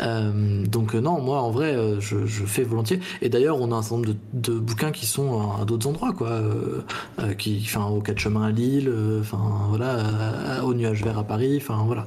Donc 0.00 0.92
non, 0.94 1.20
moi 1.22 1.40
en 1.40 1.50
vrai, 1.52 1.76
euh, 1.76 2.00
je, 2.00 2.26
je 2.26 2.44
fais 2.44 2.64
volontiers. 2.64 2.98
Et 3.20 3.28
d'ailleurs, 3.28 3.60
on 3.60 3.70
a 3.70 3.76
un 3.76 3.82
certain 3.82 3.96
nombre 3.96 4.08
de, 4.08 4.16
de 4.52 4.58
bouquins 4.58 4.90
qui 4.90 5.06
sont 5.06 5.40
à, 5.40 5.62
à 5.62 5.64
d'autres 5.64 5.86
endroits, 5.86 6.12
quoi. 6.12 6.30
euh, 6.30 6.80
euh, 7.20 7.34
qui, 7.34 7.62
enfin, 7.64 7.86
au 7.86 8.00
quatre 8.00 8.18
chemins 8.18 8.46
à 8.46 8.50
Lille, 8.50 8.92
enfin 9.20 9.38
voilà, 9.68 10.64
au 10.64 10.74
nuage 10.74 11.04
vert 11.04 11.18
à 11.18 11.24
Paris, 11.24 11.58
enfin 11.60 11.84
voilà. 11.86 12.06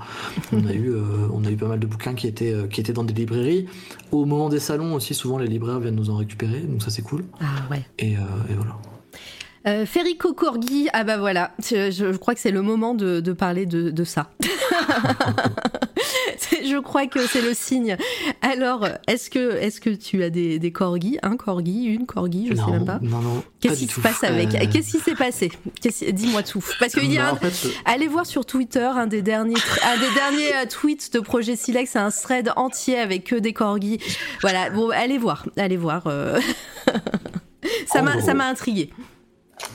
On 0.52 0.66
a 0.66 0.74
eu, 0.74 0.90
euh, 0.90 1.02
on 1.32 1.46
a 1.46 1.50
eu 1.52 1.56
pas 1.56 1.68
mal 1.68 1.80
de 1.80 1.88
bouquins 1.88 2.16
qui 2.16 2.28
étaient, 2.28 2.54
qui 2.70 2.82
étaient 2.82 2.94
dans 2.94 3.06
des 3.06 3.14
librairies. 3.14 3.68
Au 4.12 4.26
moment 4.26 4.50
des 4.50 4.60
salons 4.60 4.94
aussi, 4.96 5.14
souvent 5.14 5.38
les 5.38 5.48
libraires 5.48 5.80
viennent 5.80 5.96
nous 5.96 6.10
en 6.10 6.18
récupérer, 6.18 6.62
donc 6.62 6.82
ça 6.82 6.90
c'est 6.90 7.04
cool. 7.04 7.24
Ah 7.40 7.46
ouais. 7.72 7.86
Et, 8.00 8.14
et 8.14 8.56
voilà. 8.58 8.76
Euh, 9.68 9.86
Corgi, 10.36 10.90
ah 10.94 11.04
bah 11.04 11.18
voilà, 11.18 11.52
je, 11.60 12.16
crois 12.18 12.36
que 12.36 12.40
c'est 12.40 12.52
le 12.52 12.62
moment 12.62 12.94
de, 12.94 13.20
de 13.20 13.34
parler 13.34 13.66
de, 13.66 13.90
de 13.90 14.04
ça. 14.04 14.30
Je 16.64 16.80
crois 16.80 17.08
que 17.08 17.26
c'est 17.28 17.42
le 17.42 17.54
signe. 17.54 17.98
Alors, 18.42 18.88
est-ce 19.08 19.30
que, 19.30 19.56
est 19.58 19.80
que 19.80 19.90
tu 19.90 20.24
as 20.24 20.30
des, 20.30 20.60
des 20.60 20.72
corgis 20.72 21.18
Un 21.24 21.38
corgi 21.38 21.84
Une 21.86 22.06
corgi 22.06 22.48
Je 22.50 22.54
non, 22.54 22.66
sais 22.66 22.72
même 22.72 22.86
pas. 22.86 23.00
Non, 23.02 23.20
non. 23.20 23.44
Qu'est-ce 23.60 23.80
qui 23.80 23.88
se 23.88 24.00
passe 24.00 24.24
avec 24.24 24.54
Euh, 24.56 24.66
Qu'est-ce 24.72 24.92
qui 24.92 25.00
s'est 25.00 25.16
passé? 25.16 25.52
Dis-moi 26.12 26.44
tout. 26.44 26.64
Parce 26.80 26.94
qu'il 26.94 27.12
y 27.12 27.18
a 27.18 27.24
bah, 27.24 27.30
un- 27.30 27.34
en 27.34 27.36
fait, 27.52 27.70
Allez 27.86 28.08
voir 28.08 28.26
sur 28.26 28.46
Twitter 28.46 28.80
un 28.86 29.08
des 29.08 29.22
derniers, 29.22 29.56
un 29.86 29.98
des 30.00 30.14
derniers 30.14 30.56
euh, 30.56 30.66
tweets 30.70 31.14
de 31.14 31.20
Projet 31.20 31.56
Silex, 31.56 31.92
c'est 31.92 32.00
un 32.00 32.12
thread 32.12 32.52
entier 32.56 32.98
avec 33.00 33.24
que 33.26 33.36
des 33.36 33.54
corgis. 33.54 34.00
Voilà, 34.42 34.70
bon, 34.70 34.90
allez 34.92 35.18
voir, 35.18 35.46
allez 35.58 35.78
voir. 35.78 36.04
euh. 36.08 36.40
ça 37.88 38.02
m'a 38.02 38.48
intrigué. 38.48 38.92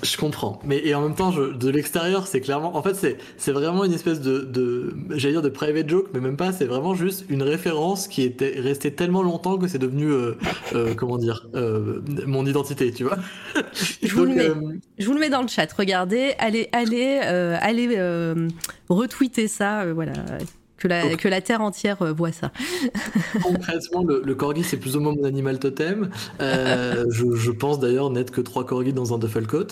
Je 0.03 0.17
comprends, 0.19 0.61
mais 0.65 0.79
et 0.85 0.95
en 0.95 1.01
même 1.01 1.15
temps, 1.15 1.31
je, 1.31 1.43
de 1.43 1.71
l'extérieur, 1.71 2.27
c'est 2.27 2.41
clairement, 2.41 2.77
en 2.77 2.83
fait, 2.83 2.95
c'est 2.95 3.17
c'est 3.39 3.53
vraiment 3.53 3.85
une 3.85 3.95
espèce 3.95 4.21
de, 4.21 4.41
de 4.41 4.95
j'allais 5.11 5.33
dire 5.33 5.43
de 5.43 5.49
private 5.49 5.89
joke, 5.89 6.09
mais 6.13 6.21
même 6.21 6.37
pas. 6.37 6.53
C'est 6.53 6.67
vraiment 6.67 6.95
juste 6.95 7.25
une 7.31 7.43
référence 7.43 8.07
qui 8.07 8.23
était 8.23 8.55
restée 8.59 8.95
tellement 8.95 9.23
longtemps 9.23 9.57
que 9.57 9.69
c'est 9.69 9.79
devenu, 9.79 10.11
euh, 10.11 10.37
euh, 10.75 10.95
comment 10.95 11.17
dire, 11.17 11.49
euh, 11.55 12.03
mon 12.27 12.45
identité, 12.45 12.93
tu 12.93 13.05
vois. 13.05 13.17
Je 14.03 14.15
vous 14.15 14.27
le 14.27 14.35
mets. 14.35 14.51
Je 14.99 15.07
vous 15.07 15.15
le 15.15 15.21
mets 15.21 15.31
dans 15.31 15.43
le 15.43 15.49
chat. 15.49 15.73
Regardez, 15.73 16.35
allez, 16.39 16.69
allez, 16.73 17.17
allez 17.19 18.49
retweeter 18.89 19.49
ça. 19.49 19.91
voilà, 19.93 20.13
que 20.81 20.89
la, 20.89 21.07
Ok. 21.07 21.17
que 21.17 21.29
la 21.29 21.41
terre 21.41 21.61
entière 21.61 22.03
euh, 22.03 22.13
voit 22.13 22.33
ça. 22.33 22.51
concrètement, 23.43 24.03
le, 24.03 24.23
le 24.25 24.35
corgi, 24.35 24.65
c'est 24.65 24.77
plus 24.79 24.97
ou 24.97 25.01
moins 25.01 25.15
mon 25.15 25.25
animal 25.25 25.59
totem. 25.59 26.11
Euh, 26.41 27.05
je, 27.11 27.35
je 27.35 27.51
pense 27.51 27.79
d'ailleurs 27.79 28.11
n'être 28.11 28.31
que 28.33 28.41
trois 28.41 28.65
corgis 28.67 28.93
dans 28.93 29.15
un 29.15 29.19
duffelcoat. 29.19 29.69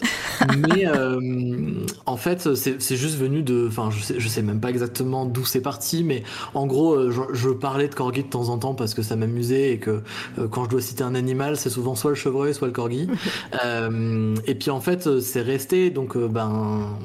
Mais 0.56 0.86
euh, 0.86 1.72
en 2.06 2.16
fait, 2.16 2.54
c'est 2.54 2.96
juste 2.96 3.16
venu 3.18 3.42
de. 3.42 3.66
Enfin, 3.68 3.90
je 3.90 4.00
sais, 4.02 4.14
je 4.20 4.28
sais 4.28 4.42
même 4.42 4.60
pas 4.60 4.70
exactement 4.70 5.26
d'où 5.26 5.44
c'est 5.44 5.60
parti, 5.62 6.04
mais 6.04 6.22
en 6.54 6.66
gros, 6.66 7.10
je, 7.10 7.20
je 7.32 7.50
parlais 7.50 7.88
de 7.88 7.94
corgi 7.94 8.22
de 8.22 8.28
temps 8.28 8.48
en 8.50 8.58
temps 8.58 8.74
parce 8.74 8.94
que 8.94 9.02
ça 9.02 9.16
m'amusait 9.16 9.72
et 9.72 9.78
que 9.78 10.02
euh, 10.38 10.48
quand 10.48 10.64
je 10.64 10.70
dois 10.70 10.80
citer 10.80 11.02
un 11.02 11.14
animal, 11.14 11.56
c'est 11.56 11.70
souvent 11.70 11.94
soit 11.94 12.10
le 12.10 12.16
chevreuil, 12.16 12.54
soit 12.54 12.68
le 12.68 12.72
corgi. 12.72 13.08
Et 14.46 14.54
puis 14.54 14.70
en 14.70 14.80
fait, 14.80 15.20
c'est 15.20 15.42
resté. 15.42 15.90
Donc, 15.90 16.16
ben, 16.16 16.96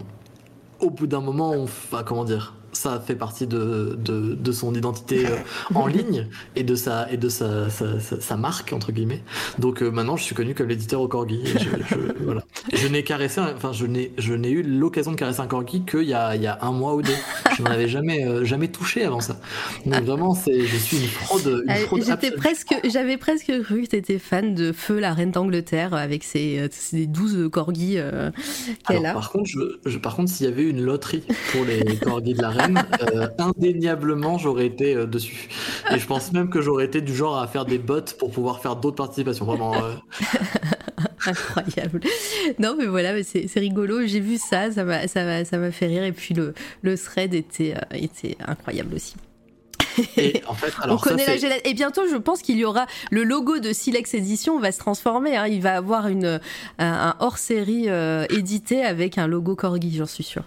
au 0.79 0.89
bout 0.89 1.07
d'un 1.07 1.21
moment, 1.21 1.51
on, 1.51 1.63
enfin, 1.63 2.03
comment 2.05 2.25
dire 2.25 2.53
ça 2.83 2.99
fait 3.05 3.15
partie 3.15 3.47
de, 3.47 3.97
de, 3.97 4.35
de 4.35 4.51
son 4.51 4.73
identité 4.75 5.25
euh, 5.25 5.35
en 5.75 5.87
ligne 5.97 6.27
et 6.55 6.63
de 6.63 6.75
sa 6.75 7.11
et 7.11 7.17
de 7.17 7.29
sa, 7.29 7.69
sa, 7.69 7.99
sa- 7.99 8.19
sa 8.21 8.37
marque 8.37 8.73
entre 8.73 8.91
guillemets. 8.91 9.21
Donc 9.59 9.81
euh, 9.81 9.89
maintenant, 9.91 10.17
je 10.17 10.23
suis 10.23 10.35
connu 10.35 10.53
comme 10.55 10.67
l'éditeur 10.67 11.01
au 11.01 11.07
corgi. 11.07 11.41
Et 11.43 11.59
je, 11.59 11.69
je- 11.89 12.13
voilà. 12.23 12.43
Je 12.73 12.87
n'ai 12.87 13.03
caressé, 13.03 13.41
enfin 13.41 13.71
je 13.73 13.85
n'ai 13.85 14.11
je 14.17 14.33
n'ai 14.33 14.51
eu 14.51 14.63
l'occasion 14.63 15.11
de 15.11 15.15
caresser 15.17 15.41
un 15.41 15.47
corgi 15.47 15.83
qu'il 15.85 16.03
y 16.03 16.13
a 16.13 16.35
il 16.35 16.41
y 16.41 16.47
a 16.47 16.59
un 16.61 16.71
mois 16.71 16.95
ou 16.95 17.01
deux. 17.01 17.13
Je 17.57 17.61
n'en 17.63 17.71
avais 17.71 17.87
jamais 17.87 18.25
euh, 18.25 18.43
jamais 18.45 18.67
touché 18.67 19.03
avant 19.03 19.19
ça. 19.21 19.39
Donc 19.85 20.03
vraiment, 20.03 20.33
c'est 20.35 20.61
je 20.65 20.77
suis 20.77 20.97
une 20.97 21.07
fraude. 21.07 21.63
Une 21.67 21.75
fraude 21.75 22.03
J'étais 22.05 22.31
presque, 22.31 22.75
j'avais 22.83 23.17
presque 23.17 23.51
cru 23.63 23.83
que 23.83 23.89
tu 23.89 23.95
étais 23.95 24.19
fan 24.19 24.53
de 24.55 24.71
Feu, 24.71 24.99
la 24.99 25.13
reine 25.13 25.31
d'Angleterre, 25.31 25.93
avec 25.93 26.23
ses, 26.23 26.67
ses 26.71 27.05
12 27.07 27.49
corgis 27.51 27.95
euh, 27.97 28.31
qu'elle 28.87 28.97
Alors, 29.05 29.11
a. 29.11 29.13
par 29.13 29.31
contre, 29.31 29.45
je, 29.49 29.59
je- 29.85 29.97
par 29.99 30.15
contre, 30.15 30.31
s'il 30.31 30.45
y 30.47 30.49
avait 30.49 30.63
une 30.63 30.81
loterie 30.83 31.23
pour 31.51 31.63
les 31.65 31.95
corgis 31.97 32.33
de 32.33 32.41
la 32.41 32.49
reine, 32.49 32.72
euh, 32.77 33.27
indéniablement, 33.37 34.37
j'aurais 34.37 34.65
été 34.65 34.95
euh, 34.95 35.05
dessus. 35.05 35.49
Et 35.91 35.99
je 35.99 36.05
pense 36.05 36.31
même 36.31 36.49
que 36.49 36.61
j'aurais 36.61 36.85
été 36.85 37.01
du 37.01 37.15
genre 37.15 37.37
à 37.37 37.47
faire 37.47 37.65
des 37.65 37.77
bots 37.77 38.01
pour 38.19 38.31
pouvoir 38.31 38.61
faire 38.61 38.75
d'autres 38.75 38.97
participations. 38.97 39.45
Vraiment, 39.45 39.73
euh, 39.75 39.93
Incroyable. 41.25 42.01
Non, 42.59 42.75
mais 42.77 42.85
voilà, 42.85 43.13
mais 43.13 43.23
c'est 43.23 43.59
rigolo. 43.59 44.05
J'ai 44.05 44.19
vu 44.19 44.37
ça, 44.37 44.71
ça 44.71 44.83
m'a 44.83 45.71
fait 45.71 45.87
rire. 45.87 46.03
Et 46.03 46.11
puis 46.11 46.33
le, 46.33 46.53
le 46.81 46.97
thread 46.97 47.33
était, 47.33 47.75
était 47.93 48.35
incroyable 48.45 48.95
aussi. 48.95 49.15
Et 50.17 50.41
en 50.47 50.53
fait, 50.53 50.73
alors 50.81 50.97
On 50.97 50.99
connaît 51.09 51.37
ça, 51.37 51.47
la. 51.47 51.65
Et 51.67 51.73
bientôt, 51.73 52.01
je 52.09 52.15
pense 52.17 52.41
qu'il 52.41 52.57
y 52.57 52.65
aura 52.65 52.87
le 53.11 53.23
logo 53.23 53.59
de 53.59 53.71
Silex 53.73 54.13
Edition 54.13 54.59
va 54.59 54.71
se 54.71 54.79
transformer. 54.79 55.37
hein. 55.37 55.47
Il 55.47 55.61
va 55.61 55.75
avoir 55.77 56.07
une, 56.07 56.39
un, 56.79 56.93
un 57.09 57.15
hors-série 57.19 57.85
euh, 57.89 58.25
édité 58.29 58.83
avec 58.83 59.17
un 59.17 59.27
logo 59.27 59.55
corgi, 59.55 59.95
j'en 59.95 60.05
suis 60.05 60.23
sûre. 60.23 60.43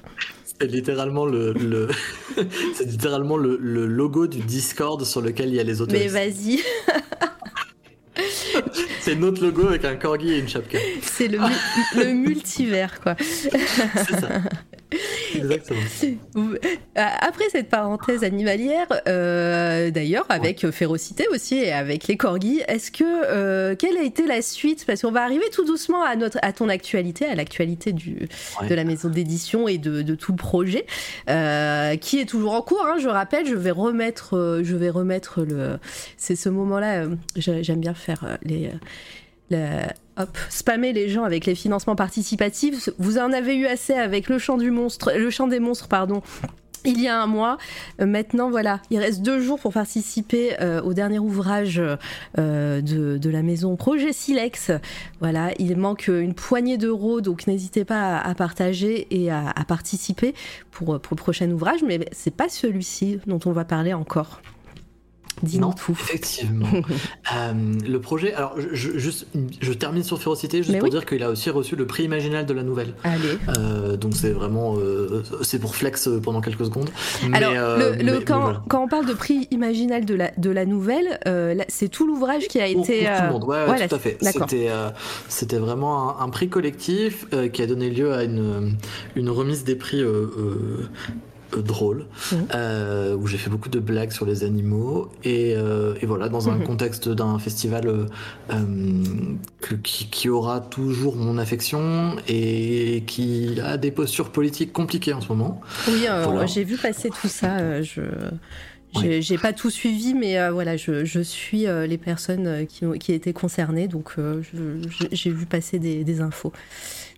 C'est 0.60 0.66
littéralement 0.66 1.26
le, 1.26 1.52
le- 1.52 1.88
c'est 2.74 2.84
littéralement 2.86 3.36
le, 3.36 3.58
le 3.60 3.86
logo 3.86 4.26
du 4.26 4.38
Discord 4.40 5.04
sur 5.04 5.20
lequel 5.20 5.48
il 5.50 5.54
y 5.56 5.60
a 5.60 5.62
les 5.62 5.74
Mais 5.74 5.80
autoristes. 5.82 6.14
vas-y, 6.14 6.60
C'est 9.00 9.14
notre 9.14 9.42
logo 9.42 9.68
avec 9.68 9.84
un 9.84 9.96
corgi 9.96 10.32
et 10.32 10.38
une 10.38 10.48
chapka. 10.48 10.78
c'est 11.02 11.28
le, 11.28 11.38
mu- 11.38 11.44
le 12.04 12.12
multivers, 12.12 13.00
quoi. 13.00 13.14
C'est 13.20 13.50
ça. 14.20 14.28
Exactement. 15.34 15.80
Après 16.94 17.44
cette 17.50 17.68
parenthèse 17.68 18.24
animalière, 18.24 18.86
euh, 19.08 19.90
d'ailleurs 19.90 20.26
avec 20.28 20.68
férocité 20.70 21.26
aussi 21.30 21.56
et 21.56 21.72
avec 21.72 22.06
les 22.06 22.16
corgis, 22.16 22.62
est-ce 22.68 22.90
que 22.90 23.04
euh, 23.04 23.74
quelle 23.76 23.96
a 23.96 24.02
été 24.02 24.26
la 24.26 24.42
suite? 24.42 24.84
Parce 24.86 25.02
qu'on 25.02 25.10
va 25.12 25.22
arriver 25.22 25.44
tout 25.52 25.64
doucement 25.64 26.02
à 26.02 26.16
notre 26.16 26.38
à 26.42 26.52
ton 26.52 26.68
actualité, 26.68 27.26
à 27.26 27.34
l'actualité 27.34 27.92
du 27.92 28.28
Ouais. 28.60 28.68
de 28.68 28.74
la 28.74 28.84
maison 28.84 29.08
d'édition 29.08 29.68
et 29.68 29.78
de, 29.78 30.02
de 30.02 30.14
tout 30.14 30.32
le 30.32 30.36
projet 30.38 30.86
euh, 31.28 31.96
qui 31.96 32.18
est 32.20 32.26
toujours 32.26 32.54
en 32.54 32.62
cours. 32.62 32.84
hein, 32.86 32.96
je 33.00 33.08
rappelle, 33.08 33.46
je 33.46 33.54
vais 33.54 33.70
remettre 33.70 34.60
je 34.62 34.76
vais 34.76 34.90
remettre 34.90 35.42
le 35.42 35.78
c'est 36.16 36.36
ce 36.36 36.48
moment-là. 36.48 37.04
j'ai- 37.36 37.62
J'aime 37.62 37.80
bien 37.80 37.94
faire 37.94 38.38
les 38.42 38.70
la- 39.50 39.92
hop, 40.16 40.36
spammer 40.50 40.92
les 40.92 41.08
gens 41.08 41.24
avec 41.24 41.46
les 41.46 41.54
financements 41.54 41.96
participatifs. 41.96 42.90
Vous 42.98 43.18
en 43.18 43.32
avez 43.32 43.56
eu 43.56 43.66
assez 43.66 43.94
avec 43.94 44.28
le 44.28 44.38
chant 44.38 44.56
des 44.56 44.70
monstres, 44.70 45.88
pardon. 45.88 46.22
Il 46.86 47.00
y 47.00 47.08
a 47.08 47.20
un 47.20 47.26
mois, 47.26 47.58
Euh, 48.00 48.06
maintenant 48.06 48.48
voilà, 48.48 48.80
il 48.90 48.98
reste 48.98 49.22
deux 49.22 49.40
jours 49.40 49.58
pour 49.58 49.72
participer 49.72 50.60
euh, 50.60 50.80
au 50.82 50.94
dernier 50.94 51.18
ouvrage 51.18 51.82
euh, 52.38 52.80
de, 52.80 53.30
la 53.30 53.42
maison 53.42 53.74
Projet 53.74 54.12
Silex. 54.12 54.70
Voilà, 55.20 55.50
il 55.58 55.76
manque 55.76 56.06
une 56.06 56.34
poignée 56.34 56.78
d'euros, 56.78 57.20
donc 57.20 57.48
n'hésitez 57.48 57.84
pas 57.84 58.18
à, 58.18 58.34
partager 58.36 59.08
et 59.10 59.30
à, 59.32 59.50
à 59.50 59.64
participer 59.64 60.34
pour, 60.70 61.00
pour 61.00 61.16
le 61.16 61.20
prochain 61.20 61.50
ouvrage, 61.50 61.80
mais 61.84 61.98
c'est 62.12 62.34
pas 62.34 62.48
celui-ci 62.48 63.18
dont 63.26 63.40
on 63.46 63.52
va 63.52 63.64
parler 63.64 63.92
encore. 63.92 64.40
Dis-nous 65.42 65.72
tout. 65.74 65.92
effectivement. 66.00 66.66
Euh, 67.36 67.52
le 67.86 68.00
projet, 68.00 68.32
alors 68.34 68.54
je, 68.72 68.96
juste, 68.98 69.26
je 69.60 69.72
termine 69.72 70.04
sur 70.04 70.20
Férocité 70.22 70.58
juste 70.58 70.70
Mais 70.70 70.78
pour 70.78 70.84
oui. 70.84 70.90
dire 70.90 71.04
qu'il 71.04 71.22
a 71.24 71.30
aussi 71.30 71.50
reçu 71.50 71.74
le 71.74 71.84
prix 71.86 72.04
imaginal 72.04 72.46
de 72.46 72.54
la 72.54 72.62
nouvelle. 72.62 72.94
Allez. 73.02 73.36
Euh, 73.58 73.96
donc 73.96 74.14
c'est 74.14 74.30
vraiment, 74.30 74.76
euh, 74.78 75.24
c'est 75.42 75.58
pour 75.58 75.74
flex 75.74 76.08
pendant 76.22 76.40
quelques 76.40 76.64
secondes. 76.66 76.88
Mais, 77.28 77.36
Alors, 77.36 77.52
le, 77.78 77.90
le- 77.90 77.96
mais- 77.96 78.12
mais 78.18 78.24
quand, 78.24 78.40
voilà. 78.40 78.62
quand 78.68 78.84
on 78.84 78.88
parle 78.88 79.06
de 79.06 79.12
prix 79.12 79.48
imaginal 79.50 80.04
de 80.04 80.14
la, 80.14 80.30
de 80.38 80.50
la 80.50 80.64
nouvelle, 80.66 81.18
c'est 81.68 81.88
tout 81.88 82.06
l'ouvrage 82.06 82.46
qui 82.48 82.60
a 82.60 82.70
Pour- 82.72 82.84
été. 82.84 83.04
pour 83.04 83.16
tout 83.16 83.22
le 83.24 83.32
monde, 83.32 83.44
ouais, 83.44 83.64
voilà, 83.66 83.88
tout 83.88 83.94
à 83.96 83.98
fait. 83.98 84.18
C'était, 84.22 84.68
c'était 85.28 85.58
vraiment 85.58 86.20
un, 86.20 86.24
un 86.24 86.28
prix 86.30 86.48
collectif 86.48 87.26
qui 87.52 87.60
a 87.62 87.66
donné 87.66 87.90
lieu 87.90 88.12
à 88.14 88.22
une, 88.22 88.76
une 89.16 89.30
remise 89.30 89.64
des 89.64 89.74
prix 89.74 90.02
euh, 91.56 91.62
drôle, 91.62 92.06
Mhm. 92.32 92.38
euh, 92.54 93.14
où 93.16 93.26
j'ai 93.26 93.38
fait 93.38 93.50
beaucoup 93.50 93.68
de 93.68 93.78
blagues 93.80 94.10
sur 94.12 94.26
les 94.26 94.44
animaux 94.44 95.10
et, 95.24 95.54
euh, 95.56 95.94
et 96.00 96.06
voilà 96.06 96.28
dans 96.28 96.48
un 96.48 96.56
Mhm. 96.56 96.64
contexte 96.64 97.08
d'un 97.08 97.38
festival 97.38 97.86
euh, 97.88 98.06
que- 99.60 99.74
qui, 99.74 100.06
qui 100.08 100.28
aura 100.28 100.60
toujours 100.60 101.16
mon 101.16 101.38
affection 101.38 102.16
et 102.28 103.02
qui 103.06 103.58
a 103.62 103.76
des 103.76 103.90
postures 103.90 104.30
politiques 104.30 104.72
compliquées 104.72 105.12
en 105.12 105.20
ce 105.20 105.28
moment. 105.28 105.60
Oui, 105.88 106.06
Voilà. 106.24 106.46
j'ai 106.46 106.64
vu 106.64 106.76
passer 106.76 107.10
tout 107.10 107.28
ça. 107.28 107.82
je 107.82 108.00
J'ai 109.20 109.36
pas 109.36 109.52
tout 109.52 109.68
suivi, 109.68 110.14
mais 110.14 110.38
euh, 110.38 110.50
voilà, 110.50 110.76
je, 110.78 111.04
je 111.04 111.20
suis 111.20 111.66
euh, 111.66 111.86
les 111.86 111.98
personnes 111.98 112.66
qui, 112.66 112.86
ont, 112.86 112.92
qui 112.92 113.12
étaient 113.12 113.34
concernées, 113.34 113.88
donc 113.88 114.12
euh, 114.18 114.40
j'ai 115.12 115.30
vu 115.30 115.44
passer 115.44 115.78
des, 115.78 116.02
des 116.02 116.20
infos. 116.22 116.52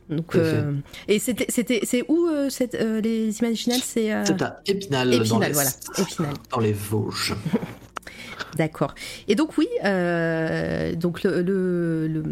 Donc, 0.09 0.35
euh, 0.36 0.72
et 1.06 1.18
c'était, 1.18 1.47
c'était, 1.48 1.80
c'est 1.85 2.05
où 2.09 2.26
euh, 2.26 2.48
cette, 2.48 2.74
euh, 2.74 3.01
les 3.01 3.39
Imaginales 3.40 3.80
C'est 3.82 4.12
euh, 4.12 4.24
C'est 4.24 4.40
à 4.40 4.60
Épinal, 4.66 5.10
dans, 5.10 5.16
Épinal, 5.22 5.48
les, 5.48 5.52
voilà, 5.52 5.70
Épinal. 5.98 6.32
dans 6.51 6.60
les 6.60 6.72
Vosges. 6.72 7.35
D'accord. 8.56 8.94
Et 9.26 9.35
donc 9.35 9.59
oui, 9.59 9.68
euh, 9.85 10.94
donc 10.94 11.22
le, 11.22 11.43
le, 11.43 12.09
le, 12.09 12.22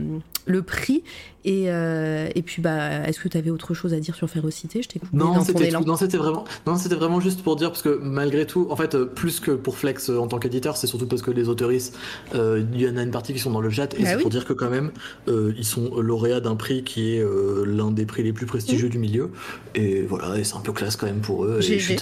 le 0.46 0.62
prix 0.62 1.02
et, 1.44 1.70
euh, 1.70 2.28
et 2.34 2.42
puis 2.42 2.60
bah, 2.60 3.06
est-ce 3.06 3.20
que 3.20 3.28
tu 3.28 3.36
avais 3.38 3.50
autre 3.50 3.72
chose 3.72 3.94
à 3.94 4.00
dire 4.00 4.16
sur 4.16 4.28
Férocité? 4.28 4.82
Je 4.82 4.88
t'ai 4.88 4.98
coupé 4.98 5.16
Non, 5.16 5.26
dans 5.26 5.34
ton 5.34 5.44
c'était 5.44 5.68
élan. 5.68 5.80
tout. 5.80 5.86
Non, 5.86 5.96
c'était 5.96 6.16
vraiment, 6.16 6.44
non, 6.66 6.76
c'était 6.76 6.96
vraiment 6.96 7.20
juste 7.20 7.42
pour 7.42 7.54
dire 7.54 7.70
parce 7.70 7.82
que 7.82 8.00
malgré 8.02 8.46
tout, 8.46 8.66
en 8.70 8.74
fait, 8.74 8.96
plus 9.04 9.38
que 9.38 9.52
pour 9.52 9.76
Flex 9.78 10.10
euh, 10.10 10.18
en 10.18 10.26
tant 10.26 10.38
qu'éditeur, 10.38 10.76
c'est 10.76 10.88
surtout 10.88 11.06
parce 11.06 11.22
que 11.22 11.30
les 11.30 11.48
autoristes, 11.48 11.96
euh, 12.34 12.64
il 12.72 12.80
y 12.80 12.88
en 12.88 12.96
a 12.96 13.02
une 13.02 13.12
partie 13.12 13.32
qui 13.32 13.38
sont 13.38 13.52
dans 13.52 13.60
le 13.60 13.70
chat 13.70 13.94
et 13.94 14.02
Bah 14.02 14.08
c'est 14.08 14.16
oui. 14.16 14.22
pour 14.22 14.30
dire 14.30 14.44
que 14.44 14.52
quand 14.54 14.70
même, 14.70 14.90
euh, 15.28 15.52
ils 15.56 15.64
sont 15.64 16.00
lauréats 16.00 16.40
d'un 16.40 16.56
prix 16.56 16.82
qui 16.82 17.14
est 17.14 17.24
l'un 17.64 17.92
des 17.92 18.06
prix 18.06 18.22
les 18.24 18.32
plus 18.32 18.46
Mmh. 18.46 18.48
prestigieux 18.48 18.88
du 18.88 18.98
milieu. 18.98 19.30
Et 19.76 20.02
voilà, 20.02 20.38
et 20.38 20.44
c'est 20.44 20.56
un 20.56 20.60
peu 20.60 20.72
classe 20.72 20.96
quand 20.96 21.06
même 21.06 21.20
pour 21.20 21.44
eux. 21.44 21.58
Et 21.60 21.78
je 21.78 21.92
suis 21.94 21.96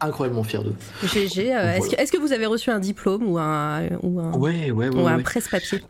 incroyablement 0.00 0.42
fier 0.44 0.62
d'eux. 0.62 0.74
GG, 1.04 1.48
est-ce, 1.48 2.12
que, 2.12 2.18
vous 2.18 2.32
avez 2.32 2.46
reçu 2.46 2.70
un 2.70 2.78
diplôme 2.78 3.26
ou 3.28 3.38
un, 3.38 3.82
ou 4.02 4.20
un, 4.20 4.32
Ouais, 4.32 4.70
ouais, 4.70 4.88
ouais. 4.88 4.88
ou 4.88 5.06
un 5.06 5.16
ouais. 5.16 5.22
presse-papier 5.22 5.80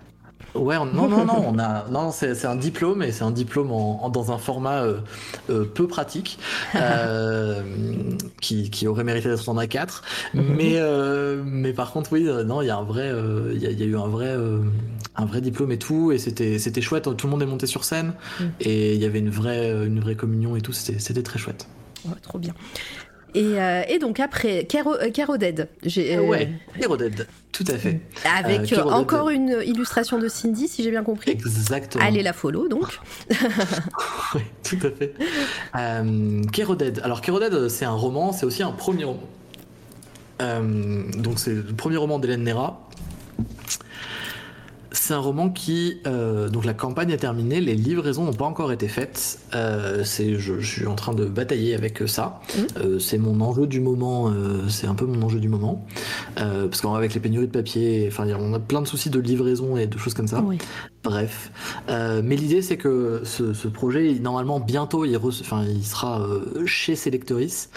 Ouais, 0.57 0.77
on- 0.77 0.87
non, 0.87 1.09
non, 1.09 1.25
non, 1.25 1.45
on 1.47 1.59
a, 1.59 1.87
non, 1.91 2.11
c'est 2.11 2.35
c'est 2.35 2.47
un 2.47 2.57
diplôme 2.57 3.03
et 3.03 3.13
c'est 3.13 3.25
un 3.25 3.31
diplôme 3.31 3.71
en, 3.73 4.05
en- 4.05 4.09
dans 4.09 4.33
un 4.33 4.39
format 4.39 4.83
euh, 4.83 4.99
euh, 5.51 5.65
peu 5.65 5.87
pratique, 5.87 6.39
euh, 6.75 7.63
qui, 8.41 8.71
qui 8.71 8.87
aurait 8.87 9.05
mérité 9.05 9.29
d'être 9.29 9.49
en 9.49 9.57
A4. 9.57 10.03
Mais, 10.35 10.75
euh, 10.77 11.43
mais 11.45 11.73
par 11.73 11.93
contre, 11.93 12.13
oui, 12.13 12.25
non, 12.45 12.63
il 12.63 12.67
y 12.67 12.71
a 12.71 12.77
un 12.77 12.83
vrai, 12.85 13.13
il 13.53 13.63
y, 13.63 13.67
a, 13.67 13.71
il 13.71 13.79
y 13.79 13.83
a 13.83 13.87
eu 13.87 13.97
un 13.97 14.07
vrai, 14.09 14.35
un 15.17 15.25
vrai 15.27 15.41
diplôme 15.41 15.73
et 15.73 15.79
tout, 15.79 16.13
et 16.13 16.19
c'était, 16.19 16.59
c'était 16.59 16.81
chouette. 16.83 17.09
Tout 17.17 17.27
le 17.27 17.31
monde 17.31 17.43
est 17.43 17.47
monté 17.47 17.67
sur 17.67 17.85
scène 17.85 18.15
Mm. 18.41 18.45
et 18.61 18.95
il 18.95 19.01
y 19.01 19.05
avait 19.05 19.19
une 19.21 19.31
vraie, 19.31 19.71
une 19.87 20.01
vraie 20.01 20.15
communion 20.17 20.57
et 20.57 20.61
tout. 20.61 20.73
C'était, 20.73 20.99
c'était 20.99 21.23
très 21.23 21.39
chouette. 21.39 21.67
Ouais, 22.05 22.15
Trop 22.23 22.39
bien. 22.39 22.55
Et, 23.37 23.61
euh, 23.61 23.83
et 23.89 23.99
donc 23.99 24.19
après, 24.19 24.65
Caro, 24.65 24.95
euh, 24.95 25.11
Caro 25.11 25.37
Dead, 25.37 25.69
j'ai, 25.85 26.17
euh, 26.17 26.23
Ouais, 26.23 26.49
Hero 26.81 26.97
Dead, 26.97 27.27
tout 27.53 27.65
à 27.69 27.77
fait, 27.77 28.01
avec 28.37 28.61
Euh, 28.61 28.63
euh, 28.63 28.67
Caro 28.67 28.89
Dead. 28.91 28.99
encore 28.99 29.29
une 29.31 29.59
illustration 29.65 30.19
de 30.19 30.27
Cindy, 30.27 30.69
si 30.69 30.83
j'ai 30.83 30.91
bien 30.91 31.03
compris. 31.05 31.31
exactement. 31.33 32.03
Allez 32.05 32.23
la 32.23 32.33
follow 32.33 32.67
donc. 32.69 32.99
Oui, 34.35 34.41
tout 34.65 34.79
à 34.87 34.91
fait. 34.91 35.15
Euh, 35.77 36.43
Keroded. 36.53 37.01
Alors, 37.05 37.21
Keroded, 37.21 37.69
c'est 37.69 37.85
un 37.85 37.93
roman, 37.93 38.33
c'est 38.33 38.45
aussi 38.47 38.63
un 38.63 38.73
premier 38.73 39.05
roman. 39.05 39.23
Euh, 40.43 41.03
donc, 41.17 41.39
c'est 41.39 41.55
le 41.55 41.63
premier 41.63 41.97
roman 41.97 42.19
d'Hélène 42.19 42.43
Nera. 42.43 42.89
C'est 44.99 45.15
un 45.15 45.19
roman 45.19 45.51
qui. 45.51 45.99
euh, 46.07 46.49
donc, 46.49 46.65
la 46.65 46.75
campagne 46.75 47.11
est 47.11 47.19
terminée, 47.19 47.61
les 47.61 47.75
livraisons 47.75 48.25
n'ont 48.25 48.33
pas 48.33 48.45
encore 48.47 48.73
été 48.73 48.89
faites. 48.89 49.39
Euh, 49.55 50.03
c'est, 50.05 50.37
je, 50.39 50.59
je 50.59 50.67
suis 50.67 50.87
en 50.87 50.95
train 50.95 51.15
de 51.15 51.27
batailler 51.27 51.75
avec 51.75 52.03
ça. 52.07 52.41
Mhm. 52.57 52.67
Euh, 52.79 52.99
c'est 52.99 53.19
mon 53.19 53.41
enjeu 53.41 53.67
du 53.67 53.81
moment. 53.81 54.31
euh, 54.31 54.69
c'est 54.69 54.87
un 54.87 54.95
peu 54.95 55.05
mon 55.07 55.23
enjeu 55.23 55.39
du 55.39 55.49
moment. 55.49 55.87
Euh, 56.41 56.67
parce 56.69 56.81
qu'avec 56.81 57.15
les 57.15 57.21
pénuries 57.21 57.47
de 57.47 57.53
papier, 57.53 58.07
enfin, 58.09 58.27
on 58.39 58.53
a 58.55 58.59
plein 58.59 58.81
de 58.83 58.87
soucis 58.89 59.11
de 59.11 59.21
livraison 59.21 59.77
et 59.77 59.87
de 59.87 59.99
choses 59.99 60.15
comme 60.15 60.29
ça. 60.29 60.43
Oui. 60.45 60.59
Bref, 61.05 61.53
Euh, 61.89 62.21
mais 62.25 62.35
l'idée 62.35 62.63
c'est 62.63 62.77
que 62.79 63.21
ce, 63.25 63.53
ce 63.53 63.69
projet, 63.69 64.15
normalement 64.15 64.59
bientôt, 64.59 65.05
il, 65.05 65.17
enfin, 65.17 65.65
il 65.69 65.85
sera 65.85 66.21
euh, 66.23 66.67
chez 66.67 66.97
Selectoris 66.97 67.71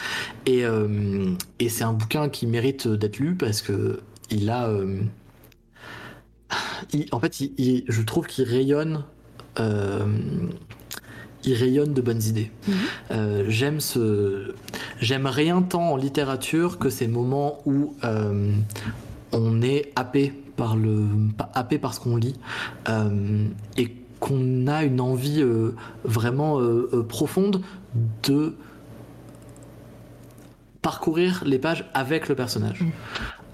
et, 0.48 0.66
euh, 0.66 1.26
et 1.60 1.70
c'est 1.70 1.84
un 1.84 1.94
bouquin 1.94 2.30
qui 2.30 2.48
mérite 2.48 2.88
d'être 2.88 3.20
lu 3.20 3.36
parce 3.36 3.62
que 3.62 4.00
il 4.32 4.50
a, 4.50 4.68
euh, 4.68 5.00
il- 6.94 7.08
en 7.12 7.20
fait, 7.20 7.40
il- 7.42 7.54
il- 7.58 7.84
je 7.88 8.02
trouve 8.02 8.28
qu'il 8.28 8.46
rayonne. 8.46 9.04
euh, 9.60 10.06
il 11.44 11.54
rayonne 11.54 11.94
de 11.94 12.02
bonnes 12.02 12.22
idées. 12.22 12.52
Mhm. 12.68 12.74
Euh, 13.12 13.46
j'aime 13.48 13.80
ce, 13.80 14.54
j'aime 15.00 15.26
rien 15.26 15.62
tant 15.62 15.92
en 15.94 15.96
littérature 15.98 16.78
que 16.78 16.90
ces 16.90 17.08
moments 17.08 17.60
où 17.66 17.96
euh, 18.04 18.54
on 19.32 19.62
est 19.62 19.92
happé 19.96 20.34
par 20.58 20.76
le, 20.76 21.06
pas 21.38 21.50
happé 21.56 21.78
par 21.78 21.94
ce 21.94 22.00
qu'on 22.02 22.16
lit 22.18 22.36
et 23.78 23.96
qu'on 24.20 24.68
a 24.68 24.84
une 24.84 25.00
envie 25.02 25.44
vraiment 26.04 26.60
profonde 27.08 27.62
de 28.24 28.54
parcourir 30.82 31.44
les 31.46 31.60
pages 31.60 31.90
avec 31.94 32.28
le 32.30 32.36
personnage. 32.36 32.82
Mm. 32.82 32.90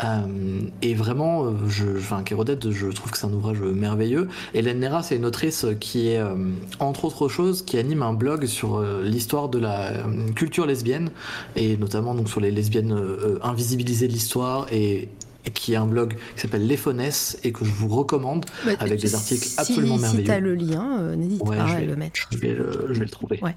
Euh, 0.03 0.61
et 0.81 0.93
vraiment, 0.93 1.45
euh, 1.45 1.51
je, 1.69 1.85
enfin, 1.97 2.22
Kérodette, 2.23 2.69
je 2.72 2.88
trouve 2.88 3.11
que 3.11 3.17
c'est 3.17 3.27
un 3.27 3.31
ouvrage 3.34 3.59
merveilleux. 3.61 4.27
Hélène 4.53 4.80
Nera, 4.81 5.01
c'est 5.03 5.15
une 5.15 5.23
autrice 5.26 5.65
qui 5.80 6.09
est, 6.09 6.19
euh, 6.19 6.35
entre 6.80 7.05
autres 7.05 7.30
choses, 7.30 7.63
qui 7.63 7.77
anime 7.77 8.03
un 8.03 8.13
blog 8.13 8.45
sur 8.45 8.76
euh, 8.76 9.01
l'histoire 9.03 9.47
de 9.47 9.57
la 9.57 9.93
culture 10.35 10.65
lesbienne, 10.65 11.11
et 11.55 11.77
notamment 11.77 12.13
donc 12.13 12.27
sur 12.27 12.41
les 12.41 12.51
lesbiennes 12.51 12.93
invisibilisées 13.41 14.07
de 14.09 14.13
l'histoire, 14.13 14.67
et, 14.69 15.07
et 15.45 15.51
qui 15.51 15.76
a 15.76 15.81
un 15.81 15.88
blog 15.88 16.17
qui 16.35 16.41
s'appelle 16.41 16.67
Les 16.67 16.76
Faunesses, 16.76 17.38
et 17.45 17.53
que 17.53 17.63
je 17.63 17.72
vous 17.72 17.88
recommande. 17.88 18.45
Bah, 18.65 18.72
Avec 18.80 18.99
des 18.99 19.07
si- 19.07 19.15
articles 19.15 19.47
absolument 19.57 19.95
Si 19.95 20.01
merveilleux. 20.01 20.26
t'as 20.27 20.39
le 20.39 20.55
lien, 20.55 21.15
n'hésite 21.15 21.41
Ouais, 21.41 21.55
pas 21.55 21.63
à 21.72 21.76
vais- 21.80 21.85
le 21.85 21.95
mettre. 21.95 22.19
Je 22.31 22.38
vais 22.38 22.51
le, 22.53 22.88
je 22.89 22.93
vais 22.99 23.05
le 23.05 23.09
trouver. 23.11 23.39
Ouais. 23.41 23.55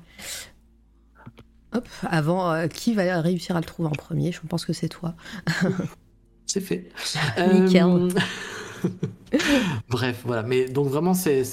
Hop, 1.75 1.87
avant, 2.09 2.69
qui 2.69 2.95
va 2.95 3.21
réussir 3.21 3.57
à 3.57 3.59
le 3.59 3.65
trouver 3.67 3.89
en 3.89 3.93
premier? 3.93 4.31
Je 4.31 4.39
pense 4.49 4.65
que 4.65 4.73
c'est 4.73 4.89
toi. 4.89 5.15
C'est 6.49 6.61
fait. 6.61 6.89
Nickel. 7.53 7.85
Euh, 7.85 8.09
Bref, 9.89 10.23
voilà. 10.25 10.43
Mais 10.43 10.67
donc 10.69 10.89
vraiment, 10.89 11.15
c'est. 11.15 11.45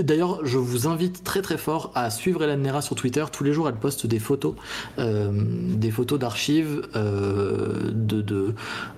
D'ailleurs, 0.00 0.44
je 0.44 0.58
vous 0.58 0.88
invite 0.88 1.22
très 1.22 1.40
très 1.40 1.56
fort 1.56 1.92
à 1.94 2.10
suivre 2.10 2.42
Hélène 2.42 2.62
Nera 2.62 2.82
sur 2.82 2.96
Twitter. 2.96 3.24
Tous 3.30 3.44
les 3.44 3.52
jours, 3.52 3.68
elle 3.68 3.76
poste 3.76 4.06
des 4.06 4.18
photos, 4.18 4.54
euh, 4.98 5.30
des 5.32 5.92
photos 5.92 6.18
d'archives, 6.18 6.82
euh, 6.96 7.90
de, 7.92 8.20
de- 8.20 8.54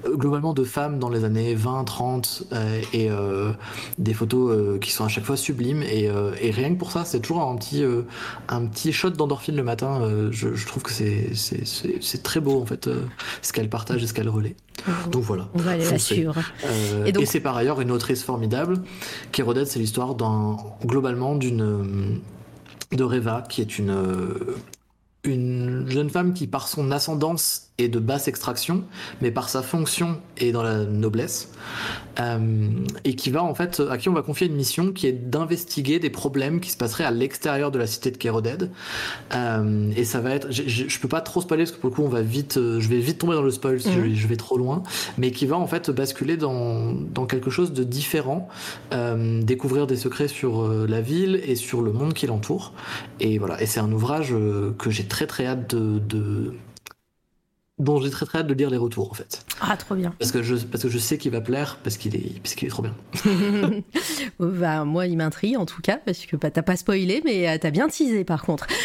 globalement 0.09 0.55
de 0.55 0.65
femmes 0.65 0.99
dans 0.99 1.11
les 1.11 1.25
années 1.25 1.55
20, 1.55 1.85
30, 1.85 2.45
euh, 2.53 2.81
et 2.95 3.11
euh, 3.11 3.53
des 3.99 4.15
photos 4.15 4.51
euh, 4.53 4.79
qui 4.79 4.91
sont 4.91 5.05
à 5.05 5.09
chaque 5.09 5.25
fois 5.25 5.37
sublimes. 5.37 5.83
Et, 5.83 6.09
euh, 6.09 6.33
et 6.41 6.51
rien 6.51 6.73
que 6.73 6.79
pour 6.79 6.91
ça, 6.91 7.05
c'est 7.05 7.21
toujours 7.21 7.43
un 7.43 7.57
petit, 7.57 7.83
euh, 7.85 8.03
un 8.49 8.65
petit 8.65 8.93
shot 8.93 9.11
d'endorphine 9.11 9.57
le 9.57 9.65
matin. 9.65 10.01
Euh, 10.01 10.29
je, 10.33 10.55
je 10.55 10.67
trouve 10.67 10.83
que 10.83 10.93
c'est, 10.93 11.35
c'est, 11.35 11.67
c'est, 11.67 11.97
c'est 12.01 12.23
très 12.23 12.41
beau 12.41 12.61
en 12.61 12.65
fait, 12.65 12.87
euh, 12.87 13.03
ce 13.43 13.53
qu'elle 13.53 13.69
partage 13.69 14.03
et 14.03 14.07
ce 14.07 14.15
qu'elle 14.15 14.31
relaie. 14.31 14.57
Donc 15.11 15.23
voilà. 15.23 15.49
On 15.55 15.59
va 15.59 15.71
aller 15.73 15.91
la 15.91 15.99
suivre. 15.99 16.35
Et 17.07 17.13
et, 17.23 17.27
c'est 17.27 17.41
par 17.41 17.57
ailleurs 17.57 17.81
une 17.81 17.91
autrice 17.91 18.23
formidable. 18.23 18.83
Kérodette, 19.33 19.69
c'est 19.69 19.79
l'histoire 19.79 20.15
d'un, 20.15 20.59
globalement 20.87 21.35
d'une 21.35 22.21
de 22.93 23.05
Reva, 23.05 23.43
qui 23.49 23.61
est 23.61 23.79
une 23.79 23.91
euh, 23.91 24.57
une 25.25 25.89
jeune 25.91 26.09
femme 26.09 26.33
qui, 26.35 26.47
par 26.47 26.69
son 26.69 26.91
ascendance, 26.91 27.66
est 27.79 27.89
de 27.89 27.99
basse 27.99 28.27
extraction, 28.29 28.85
mais 29.21 29.31
par 29.31 29.49
sa 29.51 29.63
fonction 29.63 30.19
est 30.39 30.51
dans 30.53 30.63
la 30.63 30.85
noblesse, 30.85 31.51
euh, 32.21 32.69
et 33.05 33.15
qui 33.15 33.31
va 33.31 33.43
en 33.45 33.55
fait, 33.55 33.83
à 33.91 33.99
qui 33.99 34.09
on 34.09 34.15
va 34.15 34.23
confier 34.23 34.47
une 34.47 34.55
mission 34.57 34.93
qui 34.93 35.07
est 35.07 35.13
d'investiguer 35.13 35.99
des 35.99 36.09
problèmes 36.09 36.61
qui 36.61 36.71
se 36.71 36.77
passeraient 36.79 37.05
à 37.05 37.11
l'extérieur 37.11 37.71
de 37.71 37.79
la 37.79 37.87
cité 37.87 38.11
de 38.11 38.17
Kéroded. 38.17 38.71
Euh, 39.35 39.93
et 39.95 40.05
ça 40.05 40.21
va 40.21 40.31
être, 40.31 40.49
je, 40.51 40.99
peux 40.99 41.09
pas 41.09 41.21
trop 41.21 41.43
spoiler 41.43 41.65
parce 41.65 41.73
que 41.77 41.81
pour 41.81 41.91
le 41.91 41.95
coup 41.97 42.03
on 42.03 42.09
va 42.09 42.23
vite, 42.23 42.57
euh, 42.57 42.81
je 42.81 42.89
vais 42.89 42.99
vite 42.99 43.19
tomber 43.19 43.35
dans 43.35 43.43
le 43.43 43.51
spoil 43.51 43.81
si 43.81 43.89
Mhm. 43.89 43.95
je, 43.95 44.01
vais- 44.01 44.15
je 44.15 44.27
vais 44.27 44.37
trop 44.37 44.57
loin, 44.57 44.83
mais 45.19 45.31
qui 45.31 45.45
va 45.45 45.57
en 45.57 45.67
fait 45.67 45.91
basculer 45.91 46.39
dans, 46.39 46.93
dans 46.95 47.27
quelque 47.27 47.51
chose 47.51 47.73
de 47.75 47.85
différent, 47.85 48.49
découvrir 49.43 49.87
des 49.87 49.97
secrets 49.97 50.29
sur 50.29 50.67
la 50.69 51.01
ville 51.01 51.41
et 51.45 51.55
sur 51.57 51.83
le 51.83 51.93
monde 51.93 52.15
qui 52.15 52.27
l'entoure. 52.27 52.73
Et 53.21 53.39
voilà, 53.39 53.61
et 53.63 53.67
c'est 53.67 53.81
un 53.81 53.93
ouvrage 53.93 54.35
que 54.79 54.91
j'ai 54.91 55.05
très 55.05 55.27
très 55.27 55.47
hâte 55.47 55.75
de, 55.75 55.99
de- 55.99 56.55
dont 57.79 58.01
j'ai 58.01 58.09
très 58.11 58.25
très 58.27 58.39
hâte 58.39 58.47
de 58.47 58.55
lire 58.55 58.71
les 58.71 58.79
retours 58.79 59.11
en 59.11 59.15
fait, 59.15 59.45
Ah, 59.61 59.77
trop 59.77 59.95
bien. 59.95 60.15
parce 60.19 60.33
que 60.33 60.43
je 60.43 60.57
parce 60.57 60.83
que 60.83 60.89
je 60.89 60.99
sais 60.99 61.19
qu'il 61.19 61.31
va 61.33 61.41
plaire 61.43 61.79
parce 61.85 61.97
qu'il 61.99 62.17
est 62.17 62.41
parce 62.43 62.55
qu'il 62.55 62.67
est 62.67 62.71
trop 62.71 62.83
bien. 62.83 62.95
bah, 64.39 64.85
moi, 64.85 65.07
il 65.07 65.17
m'intrigue 65.17 65.57
en 65.57 65.67
tout 65.67 65.83
cas, 65.83 65.99
parce 65.99 66.25
que 66.27 66.37
bah, 66.37 66.51
t'as 66.51 66.63
pas 66.63 66.77
spoilé, 66.77 67.23
mais 67.25 67.49
euh, 67.49 67.59
t'as 67.61 67.71
bien 67.71 67.89
teasé 67.89 68.25
par 68.25 68.43
contre. 68.43 68.67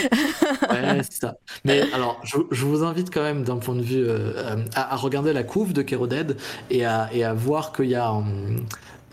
Ouais, 0.70 1.02
c'est 1.04 1.20
ça. 1.22 1.36
Mais 1.66 1.82
alors, 1.94 2.20
je, 2.24 2.38
je 2.52 2.66
vous 2.66 2.84
invite 2.84 3.14
quand 3.14 3.22
même 3.24 3.44
d'un 3.44 3.58
point 3.58 3.76
de 3.76 3.82
vue 3.82 4.04
euh, 4.08 4.56
à, 4.76 4.94
à 4.94 4.96
regarder 4.96 5.34
la 5.34 5.44
couve 5.44 5.74
de 5.74 5.82
Kéroded 5.82 6.38
et 6.70 6.86
à, 6.86 7.10
et 7.14 7.24
à 7.24 7.34
voir 7.34 7.74
qu'il 7.74 7.86
y 7.90 7.96
a 7.96 8.14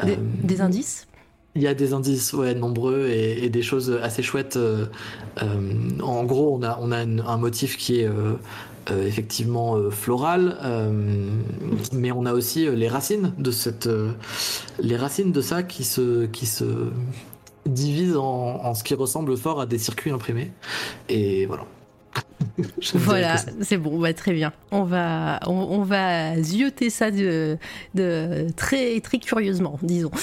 Des, 0.05 0.13
euh, 0.13 0.17
des 0.45 0.61
indices? 0.61 1.07
Il 1.57 1.63
y 1.63 1.67
a 1.67 1.75
des 1.75 1.93
indices 1.95 2.33
ouais, 2.33 2.55
nombreux 2.55 3.09
et, 3.09 3.45
et 3.45 3.51
des 3.51 3.63
choses 3.63 3.99
assez 4.03 4.23
chouettes. 4.23 4.57
euh, 4.57 4.87
en 6.03 6.25
gros, 6.25 6.57
on 6.57 6.63
a, 6.63 6.79
on 6.81 6.93
a 6.93 7.03
une- 7.03 7.21
un 7.27 7.37
motif 7.37 7.77
qui 7.77 8.01
est 8.01 8.09
effectivement 8.97 9.77
euh, 9.77 9.91
floral, 9.91 10.59
euh, 10.63 11.31
mais 11.93 12.13
on 12.13 12.27
a 12.27 12.33
aussi 12.33 12.67
euh, 12.67 12.75
les 12.75 12.89
racines 12.89 13.33
de 13.39 13.51
cette, 13.51 13.87
euh, 13.87 14.13
les 14.81 14.97
racines 14.97 15.33
de 15.33 15.41
ça 15.41 15.63
qui 15.63 15.85
se, 15.85 16.27
qui 16.27 16.47
se 16.47 16.65
divisent 17.67 18.17
en, 18.17 18.65
en 18.65 18.75
ce 18.75 18.85
qui 18.85 18.95
ressemble 18.95 19.37
fort 19.37 19.61
à 19.61 19.67
des 19.67 19.79
circuits 19.79 20.11
imprimés. 20.11 20.53
Et 21.09 21.47
voilà. 21.47 21.65
voilà, 22.95 23.37
c'est 23.61 23.77
bon, 23.77 23.99
bah, 23.99 24.13
très 24.13 24.33
bien. 24.33 24.53
On 24.71 24.83
va, 24.83 25.41
on, 25.47 25.83
va 25.83 26.41
zioter 26.43 26.91
ça 26.91 27.11
de, 27.11 27.57
de, 27.95 28.47
très, 28.57 29.01
très 29.01 29.19
curieusement, 29.19 29.79
disons. 29.83 30.11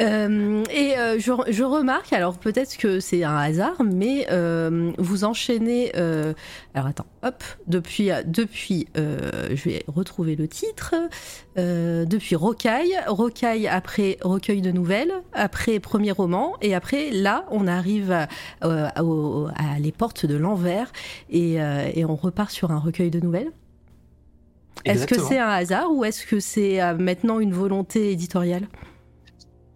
Euh, 0.00 0.64
et 0.72 0.98
euh, 0.98 1.20
je, 1.20 1.30
je, 1.52 1.62
remarque, 1.62 2.12
alors 2.12 2.36
peut-être 2.36 2.76
que 2.76 2.98
c'est 2.98 3.22
un 3.22 3.36
hasard, 3.36 3.80
mais 3.84 4.26
euh, 4.32 4.90
vous 4.98 5.22
enchaînez. 5.22 5.92
alors 5.94 6.88
attends, 6.88 7.06
hop, 7.24 7.42
depuis, 7.66 8.10
depuis 8.26 8.86
je 8.94 9.64
vais 9.64 9.84
retrouver 9.88 10.36
le 10.36 10.46
titre. 10.46 10.94
depuis 11.56 12.36
Rocaille, 12.36 12.94
Rocaille 13.06 13.66
après 13.66 14.18
recueil 14.22 14.60
de 14.60 14.70
nouvelles, 14.70 15.12
après 15.32 15.80
premier 15.80 16.12
roman, 16.12 16.54
et 16.62 16.74
après 16.74 17.10
là, 17.10 17.46
on 17.50 17.66
arrive 17.66 18.12
à, 18.12 18.28
à, 18.60 19.00
à 19.00 19.78
les 19.80 19.92
portes 19.92 20.26
de 20.26 20.36
l'envers 20.36 20.92
et, 21.30 21.54
et 21.54 22.04
on 22.04 22.16
repart 22.16 22.50
sur 22.50 22.70
un 22.70 22.78
recueil 22.78 23.10
de 23.10 23.20
nouvelles. 23.20 23.50
Est-ce 24.84 25.06
que 25.06 25.18
c'est 25.18 25.38
un 25.38 25.48
hasard 25.48 25.90
ou 25.92 26.04
est-ce 26.04 26.26
que 26.26 26.40
c'est 26.40 26.78
maintenant 26.94 27.40
une 27.40 27.52
volonté 27.52 28.10
éditoriale? 28.10 28.68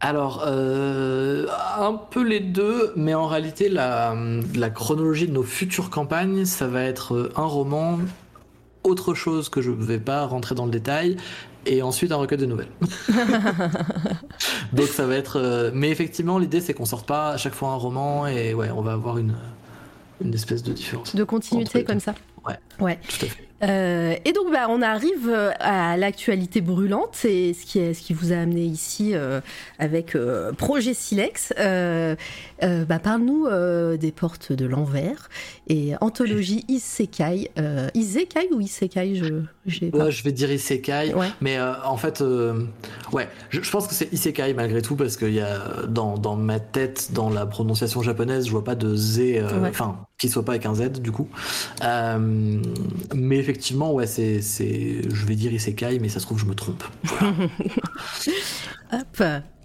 Alors, 0.00 0.44
euh, 0.46 1.46
un 1.76 1.94
peu 1.94 2.22
les 2.22 2.40
deux, 2.40 2.92
mais 2.94 3.14
en 3.14 3.26
réalité, 3.26 3.68
la, 3.68 4.14
chronologie 4.72 5.26
de 5.26 5.32
nos 5.32 5.42
futures 5.42 5.90
campagnes, 5.90 6.44
ça 6.44 6.68
va 6.68 6.82
être 6.82 7.32
un 7.34 7.44
roman, 7.44 7.98
autre 8.84 9.14
chose 9.14 9.48
que 9.48 9.60
je 9.60 9.70
ne 9.70 9.84
vais 9.84 9.98
pas 9.98 10.24
rentrer 10.26 10.54
dans 10.54 10.66
le 10.66 10.70
détail, 10.70 11.16
et 11.66 11.82
ensuite 11.82 12.12
un 12.12 12.16
recueil 12.16 12.38
de 12.38 12.46
nouvelles. 12.46 12.70
Donc 14.72 14.86
ça 14.86 15.04
va 15.04 15.16
être... 15.16 15.36
Euh, 15.40 15.70
mais 15.74 15.90
effectivement, 15.90 16.38
l'idée, 16.38 16.60
c'est 16.60 16.74
qu'on 16.74 16.86
sorte 16.86 17.06
pas 17.06 17.30
à 17.30 17.36
chaque 17.36 17.54
fois 17.54 17.70
un 17.70 17.76
roman, 17.76 18.28
et 18.28 18.54
ouais, 18.54 18.70
on 18.70 18.82
va 18.82 18.92
avoir 18.92 19.18
une, 19.18 19.34
une 20.24 20.32
espèce 20.32 20.62
de 20.62 20.72
différence. 20.72 21.16
De 21.16 21.24
continuité 21.24 21.82
comme 21.82 22.00
ça? 22.00 22.14
Ouais. 22.46 22.58
Ouais. 22.78 23.00
Tout 23.08 23.26
à 23.26 23.28
fait. 23.28 23.47
Euh, 23.62 24.14
et 24.24 24.32
donc, 24.32 24.52
bah, 24.52 24.66
on 24.68 24.82
arrive 24.82 25.28
euh, 25.28 25.51
à 25.59 25.97
l'actualité 25.97 26.60
brûlante, 26.60 27.10
c'est 27.12 27.52
ce 27.55 27.66
qui, 27.66 27.80
est, 27.80 27.94
ce 27.94 28.02
qui 28.02 28.12
vous 28.12 28.32
a 28.32 28.36
amené 28.36 28.62
ici 28.62 29.12
euh, 29.14 29.40
avec 29.78 30.16
Projet 30.56 30.94
Silex. 30.94 31.52
Bah, 31.56 32.98
Parle-nous 32.98 33.48
des 33.97 34.12
portes 34.12 34.52
de 34.52 34.66
l'envers 34.66 35.28
et 35.68 35.93
anthologie 36.01 36.64
Isekai. 36.68 37.51
Isekai 37.94 38.48
ou 38.52 38.60
Isekai 38.60 39.14
je, 39.14 39.43
je 39.66 40.22
vais 40.22 40.32
dire 40.32 40.51
Isekai, 40.51 41.14
mais 41.40 41.59
en 41.60 41.97
fait, 41.97 42.22
ouais, 43.12 43.28
je, 43.51 43.70
pense 43.70 43.86
que 43.86 43.94
c'est 43.94 44.12
Isekai 44.12 44.55
malgré 44.55 44.82
tout 44.82 44.97
parce 44.97 45.16
qu'il 45.16 45.35
y 45.35 45.40
a 45.40 45.86
dans, 45.89 46.18
dans, 46.18 46.36
ma 46.36 46.60
tête, 46.60 47.10
dans 47.12 47.30
la 47.30 47.47
prononciation 47.47 48.02
japonaise, 48.02 48.47
je 48.47 48.51
vois 48.51 48.64
pas 48.64 48.74
de 48.74 48.94
Z, 48.94 49.43
enfin, 49.68 49.98
qui 50.18 50.28
soit 50.28 50.44
pas 50.44 50.52
avec 50.52 50.66
un 50.66 50.74
Z 50.74 51.01
du 51.01 51.12
coup. 51.12 51.28
mais 51.82 53.40
effectivement, 53.48 53.94
ouais, 53.94 54.06
c'est, 54.06 54.40
je 54.42 55.26
vais 55.26 55.34
dire 55.34 55.52
Isekai, 55.54 55.98
mais 56.00 56.10
ça 56.10 56.20
se 56.20 56.26
trouve, 56.26 56.38
je 56.38 56.44
me 56.44 56.54
trompe. 56.54 56.84
Hop, 58.93 59.23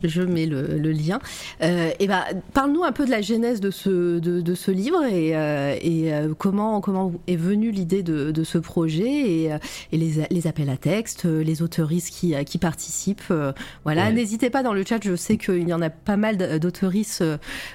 je 0.07 0.21
mets 0.21 0.45
le, 0.45 0.91
lien. 0.91 1.19
Euh, 1.61 1.91
et 1.99 2.07
ben, 2.07 2.23
parle-nous 2.53 2.83
un 2.83 2.91
peu 2.91 3.05
de 3.05 3.11
la 3.11 3.21
genèse 3.21 3.59
de 3.61 3.71
ce, 3.71 4.19
de, 4.19 4.55
ce 4.55 4.71
livre 4.71 5.03
et, 5.05 5.35
euh, 5.35 5.75
et 5.81 6.13
euh, 6.13 6.33
comment, 6.37 6.81
comment 6.81 7.13
est 7.27 7.35
venue 7.35 7.71
l'idée 7.71 8.03
de, 8.03 8.43
ce 8.43 8.57
projet 8.57 9.07
et, 9.07 9.45
et 9.91 9.97
les, 9.97 10.27
les, 10.29 10.47
appels 10.47 10.69
à 10.69 10.75
texte, 10.75 11.23
les 11.25 11.61
auteuristes 11.61 12.09
qui, 12.09 12.35
qui 12.43 12.57
participent. 12.57 13.33
voilà, 13.83 14.11
n'hésitez 14.11 14.49
pas 14.49 14.63
dans 14.63 14.73
le 14.73 14.83
chat. 14.85 14.99
Je 15.03 15.15
sais 15.15 15.37
qu'il 15.37 15.67
y 15.67 15.73
en 15.73 15.81
a 15.81 15.89
pas 15.89 16.17
mal 16.17 16.59
d'auteuristes 16.59 17.23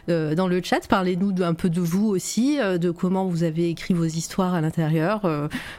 dans 0.09 0.49
le 0.49 0.61
chat. 0.63 0.87
Parlez-nous 0.87 1.43
un 1.43 1.55
peu 1.55 1.71
de 1.71 1.81
vous 1.81 2.07
aussi, 2.07 2.59
de 2.59 2.91
comment 2.91 3.25
vous 3.27 3.45
avez 3.45 3.71
écrit 3.71 3.95
vos 3.95 4.05
histoires 4.05 4.55
à 4.55 4.61
l'intérieur. 4.61 5.21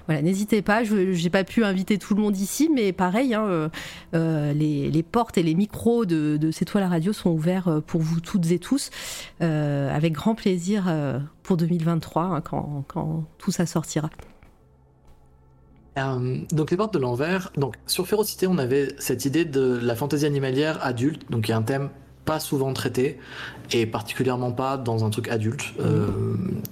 voilà, 0.07 0.21
n'hésitez 0.21 0.61
pas. 0.61 0.83
Je 0.83 0.95
n'ai 0.95 1.29
pas 1.29 1.43
pu 1.43 1.63
inviter 1.63 1.97
tout 1.97 2.15
le 2.15 2.21
monde 2.21 2.37
ici, 2.37 2.69
mais 2.73 2.91
pareil, 2.91 3.35
hein, 3.35 3.69
les, 4.13 4.89
les 4.89 5.03
portes 5.03 5.37
et 5.37 5.43
les 5.43 5.53
micros 5.59 6.05
de, 6.05 6.37
de 6.37 6.51
C'est 6.51 6.63
toi 6.63 6.79
la 6.79 6.87
radio 6.87 7.11
sont 7.11 7.29
ouverts 7.29 7.67
euh, 7.67 7.81
pour 7.81 8.01
vous 8.01 8.21
toutes 8.21 8.49
et 8.51 8.59
tous, 8.59 8.91
euh, 9.41 9.93
avec 9.93 10.13
grand 10.13 10.33
plaisir 10.33 10.85
euh, 10.87 11.19
pour 11.43 11.57
2023, 11.57 12.23
hein, 12.23 12.41
quand, 12.41 13.25
tout 13.37 13.51
ça 13.51 13.65
sortira. 13.65 14.09
donc 15.97 16.71
les 16.71 16.77
portes 16.77 16.93
de 16.93 16.99
l'envers, 16.99 17.51
donc 17.57 17.75
sur 17.87 18.07
Férocité 18.07 18.47
on 18.47 18.57
avait 18.57 18.95
cette 18.99 19.25
idée 19.25 19.43
de 19.43 19.77
la 19.83 19.95
fantaisie 19.95 20.25
animalière 20.25 20.79
adulte, 20.81 21.29
donc 21.29 21.49
il 21.49 21.51
y 21.51 21.53
a 21.53 21.57
un 21.57 21.61
thème 21.61 21.89
pas 22.23 22.39
souvent 22.39 22.71
traité 22.71 23.19
et 23.71 23.85
particulièrement 23.85 24.53
pas 24.53 24.77
dans 24.77 25.03
un 25.03 25.09
truc 25.09 25.27
adulte. 25.27 25.73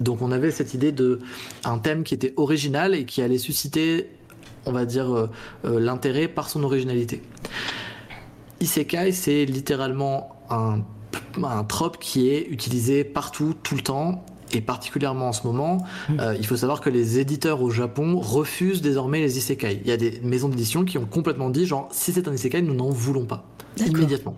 donc 0.00 0.22
on 0.22 0.30
avait 0.32 0.50
cette 0.50 0.72
idée 0.72 0.92
de 0.92 1.20
un 1.64 1.78
thème 1.78 2.04
qui 2.04 2.14
était 2.14 2.32
original 2.36 2.94
et 2.94 3.04
qui 3.04 3.20
allait 3.20 3.38
susciter, 3.38 4.08
on 4.66 4.72
va 4.72 4.84
dire, 4.86 5.28
l'intérêt 5.64 6.28
par 6.28 6.48
son 6.48 6.62
originalité. 6.62 7.20
Isekai, 8.60 9.12
c'est 9.12 9.44
littéralement 9.44 10.36
un, 10.50 10.80
un 11.42 11.64
trope 11.64 11.98
qui 11.98 12.30
est 12.30 12.46
utilisé 12.48 13.04
partout, 13.04 13.54
tout 13.62 13.76
le 13.76 13.82
temps, 13.82 14.24
et 14.52 14.60
particulièrement 14.60 15.28
en 15.28 15.32
ce 15.32 15.46
moment, 15.46 15.78
hmm. 16.08 16.20
euh, 16.20 16.36
il 16.38 16.46
faut 16.46 16.56
savoir 16.56 16.80
que 16.80 16.90
les 16.90 17.18
éditeurs 17.18 17.62
au 17.62 17.70
Japon 17.70 18.18
refusent 18.18 18.82
désormais 18.82 19.20
les 19.20 19.38
isekai. 19.38 19.80
Il 19.82 19.88
y 19.88 19.92
a 19.92 19.96
des 19.96 20.20
maisons 20.22 20.48
d'édition 20.48 20.84
qui 20.84 20.98
ont 20.98 21.06
complètement 21.06 21.50
dit 21.50 21.66
genre 21.66 21.88
si 21.92 22.12
c'est 22.12 22.28
un 22.28 22.34
isekai, 22.34 22.62
nous 22.62 22.74
n'en 22.74 22.90
voulons 22.90 23.26
pas 23.26 23.44
immédiatement. 23.76 24.36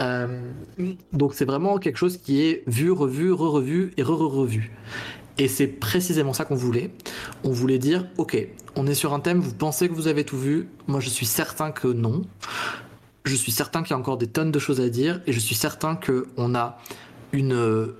Euh, 0.00 0.40
donc 1.12 1.34
c'est 1.34 1.44
vraiment 1.44 1.78
quelque 1.78 1.96
chose 1.96 2.16
qui 2.18 2.42
est 2.42 2.62
vu, 2.66 2.90
revu, 2.90 3.32
re-revu 3.32 3.92
et 3.96 4.02
re-re-revu. 4.02 4.72
Et 5.36 5.48
c'est 5.48 5.66
précisément 5.66 6.32
ça 6.32 6.44
qu'on 6.44 6.54
voulait. 6.54 6.92
On 7.42 7.50
voulait 7.50 7.78
dire, 7.78 8.06
ok, 8.18 8.46
on 8.76 8.86
est 8.86 8.94
sur 8.94 9.12
un 9.14 9.20
thème, 9.20 9.40
vous 9.40 9.52
pensez 9.54 9.88
que 9.88 9.94
vous 9.94 10.06
avez 10.06 10.24
tout 10.24 10.38
vu, 10.38 10.68
moi 10.86 11.00
je 11.00 11.08
suis 11.08 11.26
certain 11.26 11.72
que 11.72 11.88
non 11.88 12.22
je 13.24 13.34
suis 13.34 13.52
certain 13.52 13.82
qu'il 13.82 13.90
y 13.90 13.94
a 13.94 13.98
encore 13.98 14.18
des 14.18 14.26
tonnes 14.26 14.52
de 14.52 14.58
choses 14.58 14.80
à 14.80 14.88
dire 14.88 15.20
et 15.26 15.32
je 15.32 15.40
suis 15.40 15.54
certain 15.54 15.96
qu'on 15.96 16.54
a 16.54 16.78
une, 17.32 17.52
euh, 17.52 17.96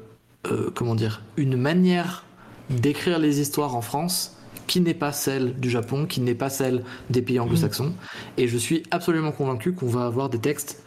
comment 0.74 0.94
dire, 0.94 1.22
une 1.36 1.56
manière 1.56 2.24
d'écrire 2.70 3.18
les 3.18 3.40
histoires 3.40 3.74
en 3.74 3.82
France 3.82 4.36
qui 4.66 4.80
n'est 4.80 4.94
pas 4.94 5.12
celle 5.12 5.58
du 5.58 5.70
Japon, 5.70 6.06
qui 6.06 6.20
n'est 6.20 6.34
pas 6.34 6.50
celle 6.50 6.84
des 7.10 7.22
pays 7.22 7.38
anglo-saxons. 7.38 7.88
Mm. 7.88 7.94
Et 8.38 8.48
je 8.48 8.56
suis 8.56 8.82
absolument 8.90 9.32
convaincu 9.32 9.72
qu'on 9.72 9.88
va 9.88 10.06
avoir 10.06 10.28
des 10.28 10.38
textes 10.38 10.82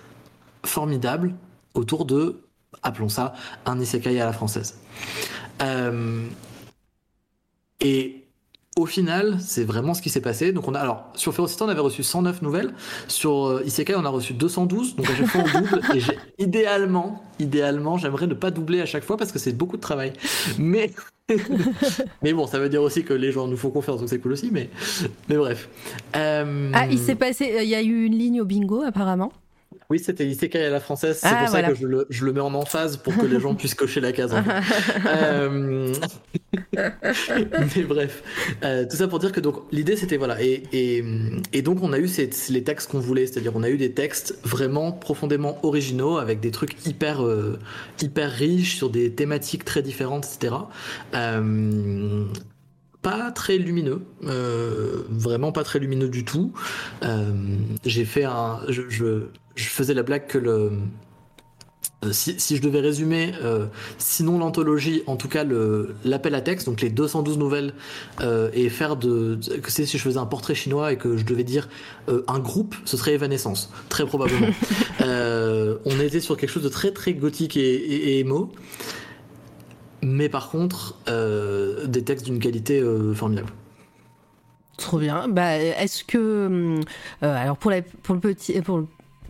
formidables 0.66 1.36
autour 1.74 2.06
de, 2.06 2.42
appelons 2.84 3.10
ça, 3.10 3.34
un 3.66 3.80
isekai 3.80 4.20
à 4.20 4.26
la 4.26 4.34
française. 4.34 4.80
Euh, 5.62 6.26
et 7.80 8.27
au 8.78 8.86
final, 8.86 9.38
c'est 9.40 9.64
vraiment 9.64 9.94
ce 9.94 10.02
qui 10.02 10.10
s'est 10.10 10.22
passé. 10.22 10.52
Donc 10.52 10.68
on 10.68 10.76
a 10.76 10.80
alors 10.80 11.12
sur 11.16 11.34
Ferocity, 11.34 11.64
on 11.64 11.70
avait 11.70 11.82
reçu 11.82 12.04
109 12.04 12.42
nouvelles. 12.42 12.74
Sur 13.08 13.48
euh, 13.48 13.64
Isekai, 13.66 13.96
on 13.96 14.06
a 14.06 14.10
reçu 14.10 14.34
212. 14.34 14.96
Donc 14.96 15.10
à 15.10 15.16
chaque 15.16 15.26
fois 15.26 15.44
on 15.44 15.60
double. 15.60 15.82
et 15.96 16.02
idéalement, 16.44 17.24
idéalement, 17.40 17.98
j'aimerais 17.98 18.28
ne 18.28 18.36
pas 18.36 18.52
doubler 18.52 18.82
à 18.82 18.86
chaque 18.86 19.04
fois 19.04 19.18
parce 19.18 19.32
que 19.32 19.40
c'est 19.40 19.54
beaucoup 19.54 19.78
de 19.78 19.82
travail. 19.82 20.14
Mais 20.60 20.92
mais 22.22 22.34
bon, 22.34 22.48
ça 22.48 22.60
veut 22.60 22.70
dire 22.70 22.82
aussi 22.82 23.04
que 23.04 23.14
les 23.14 23.32
gens 23.32 23.48
nous 23.48 23.58
font 23.58 23.70
confiance, 23.70 24.00
donc 24.00 24.10
c'est 24.10 24.20
cool 24.20 24.34
aussi. 24.34 24.50
Mais 24.52 24.70
mais 25.28 25.36
bref. 25.36 25.70
Euh, 26.16 26.72
ah, 26.74 26.88
il 26.90 27.00
s'est 27.00 27.16
passé. 27.16 27.60
Il 27.64 27.70
y 27.70 27.76
a 27.76 27.82
eu 27.82 28.06
une 28.06 28.16
ligne 28.16 28.42
au 28.42 28.46
bingo 28.46 28.84
apparemment. 28.84 29.34
Oui, 29.90 30.00
c'était 30.00 30.26
Isekai 30.26 30.66
à 30.66 30.70
la 30.70 30.82
française. 30.82 31.20
C'est 31.22 31.30
ah, 31.32 31.44
pour 31.44 31.48
ça 31.48 31.64
que 31.64 31.74
je 31.74 31.88
le, 31.88 32.08
je 32.10 32.26
le, 32.26 32.34
mets 32.34 32.42
en 32.42 32.54
emphase 32.54 32.98
pour 32.98 33.16
que 33.16 33.26
les 33.26 33.40
gens 33.40 33.56
puissent 33.56 33.74
cocher 33.74 34.02
la 34.02 34.12
case. 34.12 34.36
euh... 35.06 35.94
Mais 36.74 37.84
bref, 37.84 38.24
euh, 38.64 38.86
tout 38.90 38.98
ça 38.98 39.08
pour 39.08 39.20
dire 39.20 39.32
que 39.32 39.40
donc 39.40 39.56
l'idée 39.72 39.96
c'était 39.96 40.18
voilà 40.18 40.42
et, 40.42 40.64
et, 40.74 41.04
et, 41.54 41.62
donc 41.62 41.82
on 41.82 41.94
a 41.94 42.00
eu 42.00 42.08
ces, 42.08 42.30
les 42.50 42.64
textes 42.64 42.92
qu'on 42.92 43.00
voulait, 43.00 43.28
c'est-à-dire 43.28 43.54
on 43.56 43.64
a 43.64 43.70
eu 43.70 43.78
des 43.78 43.92
textes 43.92 44.38
vraiment 44.44 44.92
profondément 44.92 45.58
originaux 45.64 46.18
avec 46.18 46.40
des 46.40 46.52
trucs 46.52 46.86
hyper 46.86 47.26
euh, 47.26 47.58
hyper 48.02 48.30
riches 48.30 48.76
sur 48.76 48.90
des 48.90 49.14
thématiques 49.14 49.64
très 49.64 49.82
différentes, 49.82 50.26
etc. 50.26 50.56
Pas 53.08 53.32
très 53.32 53.58
lumineux, 53.58 54.02
euh, 54.26 55.04
vraiment 55.10 55.54
pas 55.54 55.64
très 55.64 55.80
lumineux 55.80 56.10
du 56.10 56.26
tout. 56.26 56.52
Euh, 57.04 57.32
j'ai 57.86 58.04
fait 58.04 58.26
un, 58.26 58.60
je, 58.68 58.82
je, 58.90 59.28
je, 59.56 59.70
faisais 59.70 59.94
la 59.94 60.04
blague 60.04 60.28
que 60.28 60.38
le, 60.38 60.74
euh, 62.04 62.12
si, 62.12 62.38
si, 62.38 62.58
je 62.58 62.62
devais 62.62 62.82
résumer, 62.82 63.32
euh, 63.42 63.68
sinon 63.98 64.40
l'anthologie, 64.40 65.04
en 65.08 65.16
tout 65.16 65.30
cas 65.30 65.46
l'appel 66.04 66.36
à 66.36 66.42
texte, 66.42 66.68
donc 66.68 66.82
les 66.82 66.90
212 66.90 67.38
nouvelles, 67.38 67.76
et 68.52 68.68
faire 68.68 68.98
de, 68.98 69.40
que 69.64 69.72
c'est 69.72 69.86
si 69.86 69.98
je 69.98 70.04
faisais 70.04 70.20
un 70.20 70.26
portrait 70.26 70.54
chinois 70.54 70.92
et 70.92 70.98
que 70.98 71.16
je 71.16 71.24
devais 71.24 71.46
dire 71.46 71.70
un 72.10 72.40
groupe, 72.40 72.76
ce 72.84 72.98
serait 72.98 73.14
Evanescence, 73.14 73.72
très 73.88 74.06
probablement. 74.06 74.50
on 75.00 76.00
était 76.02 76.20
sur 76.20 76.36
quelque 76.36 76.52
chose 76.52 76.64
de 76.64 76.68
très 76.68 76.92
très 76.92 77.14
gothique 77.14 77.56
et, 77.56 77.74
et, 77.74 78.10
et 78.10 78.20
émo 78.20 78.52
mais 80.02 80.30
par 80.30 80.50
contre, 80.50 80.96
euh, 81.08 81.86
des 81.88 82.04
textes 82.04 82.26
d'une 82.26 82.40
qualité 82.40 82.80
euh, 82.80 83.14
formidable. 83.14 83.50
Trop 84.78 85.00
bien. 85.00 85.28
Bah, 85.28 85.58
est-ce 85.58 86.04
que, 86.04 86.18
euh, 86.18 86.82
alors 87.22 87.58
pour, 87.58 87.72
le 87.72 87.82
petit, 88.20 88.62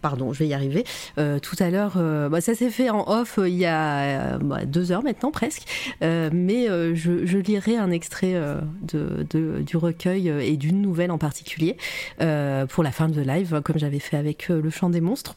pardon, 0.01 0.33
je 0.33 0.39
vais 0.39 0.47
y 0.47 0.53
arriver. 0.53 0.83
tout 1.15 1.55
à 1.59 1.69
l'heure, 1.69 1.93
bah, 2.29 2.41
ça 2.41 2.53
s'est 2.53 2.69
fait 2.69 2.89
en 2.89 3.09
off 3.09 3.39
il 3.41 3.53
y 3.53 3.65
a 3.65 4.37
bah, 4.39 4.65
deux 4.65 4.91
heures 4.91 5.03
maintenant 5.03 5.31
presque, 5.31 5.63
mais 6.01 6.67
je, 6.67 7.37
lirai 7.37 7.77
un 7.77 7.91
extrait 7.91 8.35
de, 8.81 9.61
du 9.61 9.77
recueil 9.77 10.27
et 10.27 10.57
d'une 10.57 10.81
nouvelle 10.81 11.11
en 11.11 11.17
particulier 11.17 11.77
pour 12.17 12.83
la 12.83 12.91
fin 12.91 13.07
de 13.07 13.21
live, 13.21 13.61
comme 13.63 13.77
j'avais 13.77 13.99
fait 13.99 14.17
avec 14.17 14.49
le 14.49 14.69
chant 14.69 14.89
des 14.89 15.01
monstres. 15.01 15.35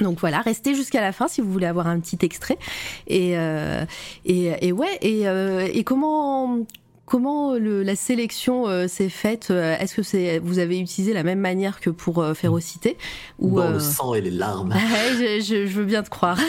Donc 0.00 0.18
voilà, 0.18 0.40
restez 0.40 0.74
jusqu'à 0.74 1.00
la 1.00 1.12
fin 1.12 1.28
si 1.28 1.40
vous 1.40 1.50
voulez 1.50 1.66
avoir 1.66 1.86
un 1.86 2.00
petit 2.00 2.18
extrait. 2.22 2.58
Et, 3.06 3.38
euh, 3.38 3.84
et, 4.24 4.72
ouais, 4.72 4.98
et, 5.02 5.28
euh, 5.28 5.68
et 5.72 5.84
comment 5.84 6.58
comment 7.06 7.54
le, 7.54 7.82
la 7.82 7.96
sélection 7.96 8.66
euh, 8.66 8.88
s'est 8.88 9.10
faite 9.10 9.50
Est-ce 9.50 9.94
que 9.94 10.02
c'est 10.02 10.38
vous 10.38 10.58
avez 10.58 10.78
utilisé 10.78 11.12
la 11.12 11.22
même 11.22 11.38
manière 11.38 11.80
que 11.80 11.90
pour 11.90 12.24
Férocité 12.34 12.96
ou 13.38 13.60
le 13.60 13.78
sang 13.78 14.14
et 14.14 14.20
les 14.20 14.30
larmes. 14.30 14.74
je, 15.18 15.40
je, 15.40 15.66
je, 15.66 15.76
veux 15.76 15.84
bien 15.84 16.02
te 16.02 16.10
croire. 16.10 16.40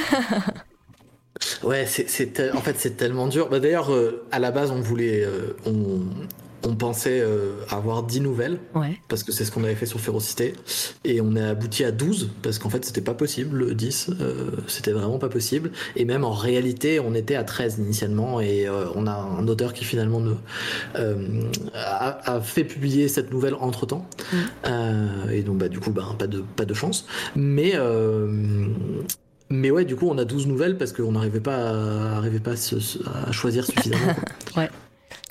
ouais, 1.63 1.85
c'est 1.85 2.53
en 2.53 2.61
fait 2.61 2.75
c'est 2.79 2.97
tellement 2.97 3.27
dur. 3.27 3.49
Bah, 3.49 3.59
D'ailleurs, 3.59 3.91
à 4.31 4.39
la 4.39 4.51
base, 4.51 4.71
on 4.71 4.81
voulait 4.81 5.27
on, 5.65 5.99
on 6.65 6.75
pensait 6.75 7.21
euh, 7.21 7.53
avoir 7.69 8.03
10 8.03 8.21
nouvelles, 8.21 8.59
parce 9.07 9.23
que 9.23 9.31
c'est 9.31 9.45
ce 9.45 9.51
qu'on 9.51 9.63
avait 9.63 9.75
fait 9.75 9.85
sur 9.85 9.99
Férocité, 9.99 10.53
et 11.03 11.21
on 11.21 11.35
a 11.35 11.49
abouti 11.49 11.83
à 11.83 11.91
12, 11.91 12.31
parce 12.41 12.59
qu'en 12.59 12.69
fait 12.69 12.83
c'était 12.85 13.01
pas 13.01 13.13
possible, 13.13 13.75
10, 13.75 14.09
euh, 14.19 14.51
c'était 14.67 14.91
vraiment 14.91 15.19
pas 15.19 15.29
possible, 15.29 15.71
et 15.95 16.05
même 16.05 16.23
en 16.23 16.31
réalité 16.31 16.99
on 16.99 17.13
était 17.13 17.35
à 17.35 17.43
13 17.43 17.77
initialement, 17.79 18.41
et 18.41 18.67
euh, 18.67 18.85
on 18.95 19.07
a 19.07 19.13
un 19.13 19.47
auteur 19.47 19.73
qui 19.73 19.85
finalement 19.85 20.21
a, 21.73 22.41
fait 22.41 22.63
publier 22.63 23.07
cette 23.07 23.31
nouvelle 23.31 23.55
entre 23.55 23.85
temps, 23.85 24.07
mm. 24.33 25.29
et 25.31 25.41
donc 25.43 25.59
bah, 25.59 25.69
du 25.69 25.79
coup 25.79 25.91
bah, 25.91 26.15
pas, 26.17 26.27
de, 26.27 26.43
pas 26.55 26.65
de 26.65 26.73
chance, 26.73 27.05
mais... 27.35 27.73
mais 29.51 29.69
ouais, 29.69 29.85
du 29.85 29.95
coup, 29.95 30.09
on 30.09 30.17
a 30.17 30.25
12 30.25 30.47
nouvelles 30.47 30.75
parce 30.75 30.91
qu'on 30.91 31.11
n'arrivait 31.11 31.39
pas, 31.39 31.69
à, 32.17 32.21
pas 32.43 32.53
à, 32.53 33.31
choisir 33.31 33.63
suffisamment. 33.65 34.15
ouais. 34.57 34.69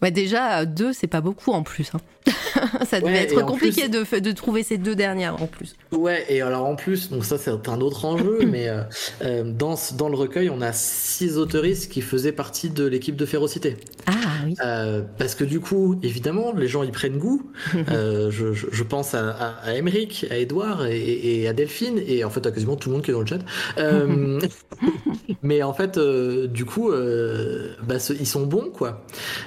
Ouais, 0.03 0.11
déjà, 0.11 0.65
deux, 0.67 0.93
c'est 0.93 1.07
pas 1.07 1.21
beaucoup 1.21 1.53
en 1.53 1.63
plus. 1.63 1.95
Hein. 1.95 2.01
ça 2.87 3.01
devait 3.01 3.25
être 3.25 3.45
compliqué 3.45 3.89
de, 3.89 4.19
de 4.19 4.33
trouver 4.33 4.63
ces 4.63 4.79
deux 4.79 4.95
dernières 4.95 5.43
en 5.43 5.47
plus. 5.47 5.77
Ouais, 5.93 6.25
et 6.29 6.41
alors 6.41 6.65
en 6.65 6.77
plus, 6.77 7.11
donc 7.11 7.25
ça 7.25 7.39
c'est 7.39 7.69
un 7.69 7.81
autre 7.81 8.05
enjeu, 8.05 8.41
mais 8.51 8.69
euh, 8.69 8.83
euh, 9.23 9.45
dans, 9.45 9.75
dans 9.97 10.09
le 10.09 10.17
recueil, 10.17 10.51
on 10.51 10.61
a 10.61 10.73
six 10.73 11.37
autoristes 11.37 11.91
qui 11.91 12.01
faisaient 12.01 12.33
partie 12.33 12.71
de 12.71 12.85
l'équipe 12.85 13.17
de 13.17 13.27
Férocité. 13.27 13.77
Ah 14.07 14.13
oui. 14.45 14.55
Euh, 14.65 15.03
parce 15.19 15.35
que 15.35 15.45
du 15.45 15.61
coup, 15.61 15.99
évidemment, 16.03 16.53
les 16.53 16.69
gens 16.69 16.83
y 16.83 16.91
prennent 16.91 17.19
goût. 17.19 17.51
je, 17.75 18.53
je, 18.53 18.83
pense 18.83 19.15
à, 19.15 19.31
à, 19.31 19.47
à 19.67 19.73
à 19.75 20.37
Edouard 20.39 20.87
et, 20.87 21.47
à 21.49 21.53
Delphine, 21.53 22.01
et 22.07 22.25
en 22.25 22.31
fait 22.31 22.47
à 22.47 22.51
quasiment 22.51 22.77
tout 22.77 22.89
le 22.89 22.95
monde 22.95 23.05
qui 23.05 23.11
est 23.11 23.15
dans 23.15 23.21
le 23.21 23.27
chat. 23.27 23.41
mais 25.43 25.63
en 25.63 25.73
fait, 25.73 25.99
du 25.99 26.65
coup, 26.65 26.91
bah, 26.91 27.97
ils 28.19 28.27
sont 28.27 28.47
bons, 28.47 28.71
quoi. 28.73 29.05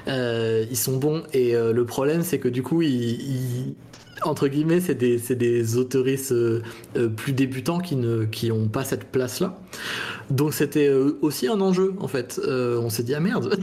ils 0.08 0.78
sont 0.78 0.98
bons, 0.98 1.24
et 1.34 1.54
le 1.54 1.86
problème 1.86 2.22
c'est 2.24 2.40
que 2.40 2.48
du 2.48 2.64
coup, 2.64 2.67
ils, 2.82 3.76
entre 4.24 4.48
guillemets, 4.48 4.80
c'est 4.80 4.96
des, 4.96 5.18
des 5.18 5.78
autoristes 5.78 6.32
euh, 6.32 6.62
euh, 6.96 7.10
plus 7.10 7.34
débutants 7.34 7.80
qui 7.80 7.96
ne 7.96 8.26
qui 8.26 8.52
ont 8.52 8.68
pas 8.68 8.84
cette 8.84 9.06
place-là. 9.06 9.58
Donc 10.30 10.54
c'était 10.54 10.88
euh, 10.88 11.18
aussi 11.22 11.48
un 11.48 11.62
enjeu 11.62 11.94
en 12.00 12.08
fait. 12.08 12.40
on 12.46 12.90
s'est 12.90 13.04
dit 13.04 13.16
ah 13.16 13.20
merde, 13.20 13.60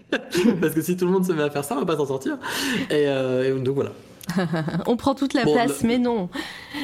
parce 0.60 0.74
que 0.74 0.82
si 0.82 0.96
tout 0.96 1.06
le 1.06 1.12
monde 1.12 1.24
se 1.24 1.32
met 1.32 1.42
à 1.42 1.50
faire 1.50 1.64
ça, 1.64 1.76
on 1.76 1.80
va 1.80 1.86
pas 1.86 1.96
s'en 1.96 2.06
sortir. 2.06 2.38
Et, 2.90 3.06
donc 3.62 3.74
voilà. 3.74 3.92
on 4.86 4.96
prend 4.96 5.14
toute 5.14 5.34
la 5.34 5.42
place, 5.42 5.82
mais 5.82 5.98
non. 5.98 6.30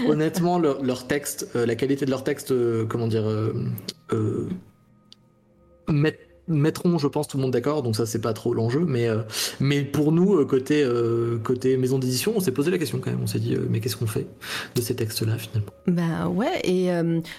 Honnêtement, 0.07 0.59
leur, 0.59 0.83
leur 0.83 1.07
texte, 1.07 1.49
la 1.55 1.75
qualité 1.75 2.05
de 2.05 2.11
leur 2.11 2.25
texte, 2.25 2.53
comment 2.89 3.07
dire, 3.07 3.25
mettre 5.89 6.19
mettront, 6.51 6.99
je 6.99 7.07
pense, 7.07 7.29
tout 7.29 7.37
le 7.37 7.43
monde 7.43 7.53
d'accord, 7.53 7.83
donc 7.83 7.97
ça 7.97 8.07
c'est 8.07 8.21
pas 8.21 8.33
trop 8.33 8.53
l'enjeu, 8.55 8.85
mais, 8.87 9.09
euh, 9.09 9.23
mais 9.61 9.83
pour 9.83 10.13
nous, 10.13 10.37
euh, 10.37 10.45
côté, 10.45 10.83
euh, 10.83 11.39
côté 11.39 11.77
maison 11.77 11.99
d'édition, 11.99 12.33
on 12.37 12.41
s'est 12.41 12.53
posé 12.53 12.71
la 12.71 12.79
question 12.79 12.99
quand 12.99 13.11
même, 13.11 13.23
on 13.23 13.27
s'est 13.27 13.39
dit, 13.39 13.57
mais 13.69 13.81
qu'est-ce 13.81 13.97
qu'on 13.97 14.07
fait 14.07 14.27
de 14.75 14.81
ces 14.81 14.95
textes-là 14.95 15.39
finalement? 15.39 15.73
Bah 15.87 16.29
ouais, 16.29 16.61
et 16.65 16.91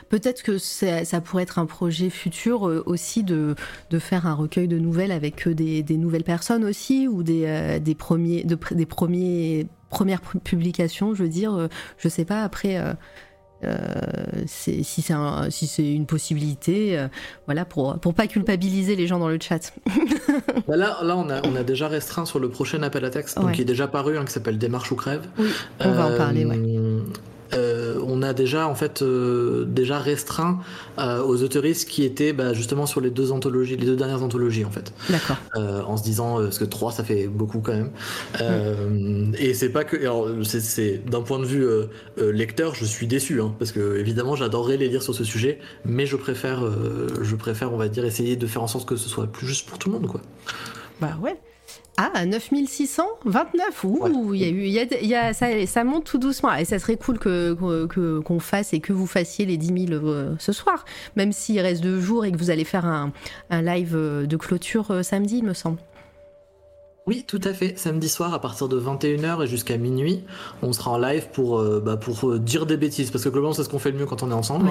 peut-être 0.09 0.43
que 0.43 0.57
ça, 0.57 1.21
pourrait 1.21 1.43
être 1.43 1.59
un 1.59 1.65
projet 1.65 2.09
futur 2.09 2.63
aussi 2.85 3.23
de, 3.23 3.55
de 3.89 3.99
faire 3.99 4.25
un 4.25 4.33
recueil 4.33 4.67
de 4.67 4.77
nouvelles 4.77 5.11
avec 5.11 5.47
des, 5.47 5.83
des 5.83 5.97
nouvelles 5.97 6.23
personnes 6.23 6.65
aussi, 6.65 7.07
ou 7.07 7.23
des, 7.23 7.79
des, 7.81 7.95
premiers, 7.95 8.43
de, 8.43 8.57
des 8.71 8.85
premiers, 8.85 9.67
premières 9.89 10.21
publications, 10.21 11.13
je 11.13 11.23
veux 11.23 11.29
dire, 11.29 11.69
je 11.97 12.09
sais 12.09 12.25
pas, 12.25 12.43
après 12.43 12.79
si 14.45 14.83
c'est 14.83 15.13
un, 15.13 15.49
si 15.49 15.67
c'est 15.67 15.89
une 15.93 16.05
possibilité, 16.05 16.97
euh, 16.97 17.07
voilà, 17.45 17.65
pour 17.65 17.99
pour 17.99 18.13
pas 18.13 18.27
culpabiliser 18.27 18.95
les 18.95 19.07
gens 19.07 19.19
dans 19.19 19.29
le 19.29 19.39
chat. 19.41 19.73
Bah 20.67 20.77
là, 20.77 20.99
là, 21.03 21.17
on 21.17 21.29
a 21.29 21.41
on 21.45 21.55
a 21.55 21.63
déjà 21.63 21.87
restreint 21.87 22.25
sur 22.25 22.39
le 22.39 22.49
prochain 22.49 22.81
appel 22.83 23.03
à 23.03 23.09
texte, 23.09 23.37
donc 23.37 23.53
qui 23.53 23.61
est 23.61 23.65
déjà 23.65 23.87
paru, 23.87 24.17
hein, 24.17 24.25
qui 24.25 24.31
s'appelle 24.31 24.57
Démarche 24.57 24.91
ou 24.91 24.95
crève. 24.95 25.27
Oui, 25.37 25.49
on 25.79 25.91
va 25.91 26.05
en 26.07 26.17
parler. 26.17 26.45
Ouais. 26.45 26.57
Euh, 27.53 27.99
on 28.05 28.21
a 28.21 28.33
déjà 28.33 28.67
en 28.67 28.75
fait 28.75 29.01
euh, 29.01 29.65
déjà 29.65 29.99
restreint 29.99 30.59
euh, 30.97 31.21
aux 31.23 31.43
autoristes 31.43 31.89
qui 31.89 32.03
étaient 32.03 32.33
bah, 32.33 32.53
justement 32.53 32.85
sur 32.85 33.01
les 33.01 33.09
deux 33.09 33.31
anthologies, 33.31 33.77
les 33.77 33.85
deux 33.85 33.95
dernières 33.95 34.23
anthologies 34.23 34.65
en 34.65 34.71
fait. 34.71 34.93
D'accord. 35.09 35.37
en 35.55 35.97
se 35.97 36.03
disant 36.03 36.37
parce 36.37 36.59
que 36.59 36.65
trois 36.65 36.91
ça 36.91 37.03
fait 37.03 37.27
beaucoup 37.27 37.59
quand 37.59 37.73
même. 37.73 37.91
Et 39.37 39.53
c'est 39.53 39.69
pas 39.69 39.83
que 39.83 39.97
c'est 40.43 41.09
d'un 41.09 41.21
point 41.21 41.39
de 41.39 41.45
vue 41.45 41.65
lecteur 42.17 42.75
je 42.75 42.85
suis 42.85 43.07
déçu 43.07 43.41
hein, 43.41 43.53
parce 43.59 43.71
que 43.71 43.97
évidemment 43.97 44.35
j'adorerais 44.35 44.77
les 44.77 44.87
lire 44.87 45.03
sur 45.03 45.15
ce 45.15 45.23
sujet, 45.23 45.59
mais 45.85 46.05
je 46.05 46.15
préfère 46.15 46.63
je 47.21 47.35
préfère 47.35 47.73
on 47.73 47.77
va 47.77 47.87
dire 47.87 48.05
essayer 48.05 48.35
de 48.35 48.47
faire 48.47 48.63
en 48.63 48.67
sorte 48.67 48.87
que 48.87 48.95
ce 48.95 49.09
soit 49.09 49.27
plus 49.27 49.47
juste 49.47 49.67
pour 49.67 49.77
tout 49.77 49.89
le 49.89 49.99
monde 49.99 50.07
quoi. 50.07 50.21
Bah 50.99 51.17
ouais. 51.21 51.37
Ah, 51.97 52.25
9629 52.25 53.83
Ouh, 53.83 54.33
il 54.33 54.41
y 54.41 54.45
a 54.45 54.47
eu, 54.47 54.63
il 54.63 55.07
y 55.07 55.15
a, 55.15 55.33
ça, 55.33 55.47
ça, 55.67 55.83
monte 55.83 56.05
tout 56.05 56.17
doucement. 56.17 56.53
Et 56.55 56.65
ça 56.65 56.79
serait 56.79 56.95
cool 56.95 57.19
que, 57.19 58.19
qu'on 58.21 58.39
fasse 58.39 58.73
et 58.73 58.79
que 58.79 58.93
vous 58.93 59.07
fassiez 59.07 59.45
les 59.45 59.57
10 59.57 59.87
000 59.87 60.05
euh, 60.05 60.33
ce 60.39 60.51
soir, 60.53 60.85
même 61.15 61.31
s'il 61.31 61.59
reste 61.59 61.81
deux 61.81 61.99
jours 61.99 62.25
et 62.25 62.31
que 62.31 62.37
vous 62.37 62.49
allez 62.49 62.63
faire 62.63 62.85
un, 62.85 63.11
un 63.49 63.61
live 63.61 63.95
euh, 63.95 64.25
de 64.25 64.37
clôture 64.37 64.91
euh, 64.91 65.03
samedi, 65.03 65.39
il 65.39 65.43
me 65.43 65.53
semble. 65.53 65.77
Oui, 67.07 67.23
tout 67.25 67.41
à 67.43 67.51
fait. 67.51 67.79
Samedi 67.79 68.07
soir, 68.07 68.31
à 68.31 68.39
partir 68.39 68.67
de 68.67 68.79
21h 68.79 69.43
et 69.43 69.47
jusqu'à 69.47 69.75
minuit, 69.77 70.23
on 70.61 70.71
sera 70.71 70.91
en 70.91 70.99
live 70.99 71.29
pour, 71.33 71.57
euh, 71.57 71.81
bah, 71.83 71.97
pour 71.97 72.29
euh, 72.29 72.37
dire 72.37 72.67
des 72.67 72.77
bêtises. 72.77 73.09
Parce 73.09 73.23
que 73.23 73.29
globalement, 73.29 73.53
c'est 73.53 73.63
ce 73.63 73.69
qu'on 73.69 73.79
fait 73.79 73.89
le 73.89 73.97
mieux 73.97 74.05
quand 74.05 74.21
on 74.21 74.29
est 74.29 74.35
ensemble. 74.35 74.69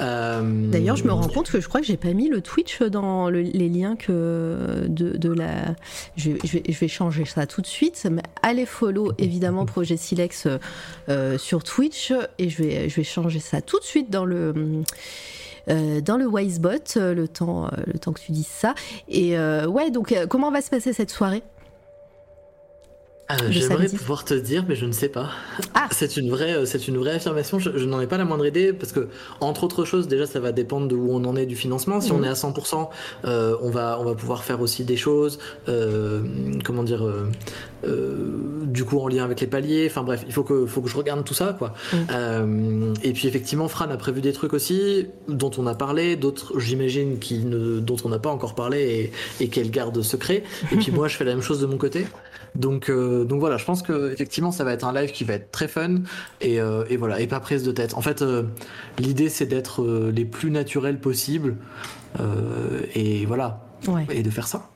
Euh, 0.00 0.68
D'ailleurs, 0.70 0.96
je 0.96 1.04
me 1.04 1.12
rends 1.12 1.28
compte 1.28 1.48
que 1.48 1.60
je 1.60 1.68
crois 1.68 1.80
que 1.80 1.86
j'ai 1.86 1.96
pas 1.96 2.12
mis 2.14 2.28
le 2.28 2.40
Twitch 2.40 2.82
dans 2.82 3.30
les 3.30 3.68
liens 3.68 3.94
que 3.94 4.86
de, 4.88 5.16
de 5.16 5.32
la. 5.32 5.76
Je, 6.16 6.30
vais, 6.32 6.38
je, 6.44 6.78
vais, 6.78 6.88
changer 6.88 7.24
ça 7.24 7.46
tout 7.46 7.60
de 7.60 7.66
suite. 7.68 8.08
Mais 8.10 8.22
allez 8.42 8.66
follow 8.66 9.12
évidemment 9.18 9.64
Projet 9.68 9.96
Silex 9.96 10.48
sur 11.36 11.62
Twitch 11.62 12.12
et 12.38 12.48
je 12.48 12.60
vais, 12.60 12.88
je 12.88 12.96
vais 12.96 13.04
changer 13.04 13.38
ça 13.38 13.62
tout 13.62 13.78
de 13.78 13.84
suite 13.84 14.10
dans 14.10 14.24
le. 14.24 14.82
dans 15.68 16.16
le 16.16 16.26
Wisebot, 16.26 16.96
le 16.96 17.26
temps, 17.28 17.70
le 17.86 18.00
temps 18.00 18.12
que 18.12 18.20
tu 18.20 18.32
dises 18.32 18.48
ça. 18.48 18.74
Et 19.08 19.38
ouais, 19.38 19.92
donc 19.92 20.12
comment 20.28 20.50
va 20.50 20.60
se 20.60 20.70
passer 20.70 20.92
cette 20.92 21.10
soirée? 21.10 21.44
Euh, 23.30 23.36
j'aimerais 23.50 23.88
pouvoir 23.88 24.24
te 24.24 24.32
dire, 24.32 24.64
mais 24.66 24.74
je 24.74 24.86
ne 24.86 24.92
sais 24.92 25.08
pas. 25.08 25.30
Ah. 25.74 25.88
C'est 25.90 26.16
une 26.16 26.30
vraie, 26.30 26.54
euh, 26.54 26.64
c'est 26.64 26.88
une 26.88 26.96
vraie 26.96 27.12
affirmation. 27.12 27.58
Je, 27.58 27.84
n'en 27.84 28.00
ai 28.00 28.06
pas 28.06 28.16
la 28.16 28.24
moindre 28.24 28.46
idée 28.46 28.72
parce 28.72 28.92
que, 28.92 29.08
entre 29.40 29.64
autres 29.64 29.84
choses, 29.84 30.08
déjà, 30.08 30.26
ça 30.26 30.40
va 30.40 30.52
dépendre 30.52 30.88
de 30.88 30.94
où 30.94 31.12
on 31.12 31.24
en 31.24 31.36
est 31.36 31.44
du 31.44 31.56
financement. 31.56 32.00
Si 32.00 32.10
on 32.10 32.18
mhm. 32.18 32.24
est 32.24 32.28
à 32.28 32.32
100%, 32.32 32.88
euh, 33.24 33.56
on 33.60 33.68
va, 33.70 33.98
on 34.00 34.04
va 34.04 34.14
pouvoir 34.14 34.44
faire 34.44 34.60
aussi 34.62 34.84
des 34.84 34.96
choses. 34.96 35.38
comment 35.66 36.84
dire 36.84 37.04
Du 37.82 38.84
coup, 38.84 38.98
en 38.98 39.08
lien 39.08 39.24
avec 39.24 39.40
les 39.40 39.46
paliers. 39.46 39.86
Enfin 39.88 40.02
bref, 40.02 40.24
il 40.26 40.32
faut 40.32 40.42
que, 40.42 40.66
faut 40.66 40.80
que 40.80 40.88
je 40.88 40.96
regarde 40.96 41.24
tout 41.24 41.34
ça, 41.34 41.54
quoi. 41.56 41.74
Mhm. 41.92 42.94
et 43.02 43.12
puis 43.12 43.28
effectivement, 43.28 43.68
Fran 43.68 43.88
a 43.90 43.96
prévu 43.96 44.20
des 44.20 44.32
trucs 44.32 44.52
aussi 44.52 45.06
dont 45.28 45.50
on 45.58 45.66
a 45.66 45.74
parlé, 45.74 46.16
d'autres, 46.16 46.58
j'imagine, 46.58 47.18
qui 47.18 47.44
ne, 47.44 47.80
dont 47.80 47.96
on 48.04 48.08
n'a 48.08 48.18
pas 48.18 48.30
encore 48.30 48.54
parlé 48.54 49.12
et, 49.40 49.44
et 49.44 49.48
qu'elle 49.48 49.70
garde 49.70 50.00
secret. 50.02 50.42
Et 50.72 50.76
puis 50.76 50.90
moi, 50.92 51.08
je 51.08 51.16
fais 51.16 51.24
la 51.24 51.32
même 51.32 51.42
chose 51.42 51.60
de 51.60 51.66
mon 51.66 51.78
côté. 51.78 52.06
Donc, 52.54 52.90
euh, 52.90 53.24
donc 53.24 53.40
voilà, 53.40 53.56
je 53.56 53.64
pense 53.64 53.82
que 53.82 54.12
effectivement, 54.12 54.52
ça 54.52 54.64
va 54.64 54.72
être 54.72 54.84
un 54.84 54.92
live 54.92 55.12
qui 55.12 55.24
va 55.24 55.34
être 55.34 55.50
très 55.50 55.68
fun 55.68 56.02
et, 56.40 56.60
euh, 56.60 56.84
et 56.88 56.96
voilà, 56.96 57.20
et 57.20 57.26
pas 57.26 57.40
prise 57.40 57.62
de 57.62 57.72
tête. 57.72 57.94
En 57.94 58.02
fait, 58.02 58.22
euh, 58.22 58.44
l'idée 58.98 59.28
c'est 59.28 59.46
d'être 59.46 59.86
les 60.10 60.24
plus 60.24 60.50
naturels 60.50 60.98
possibles 60.98 61.56
et 62.94 63.26
voilà, 63.26 63.64
et 64.10 64.22
de 64.22 64.30
faire 64.30 64.48
ça. 64.48 64.70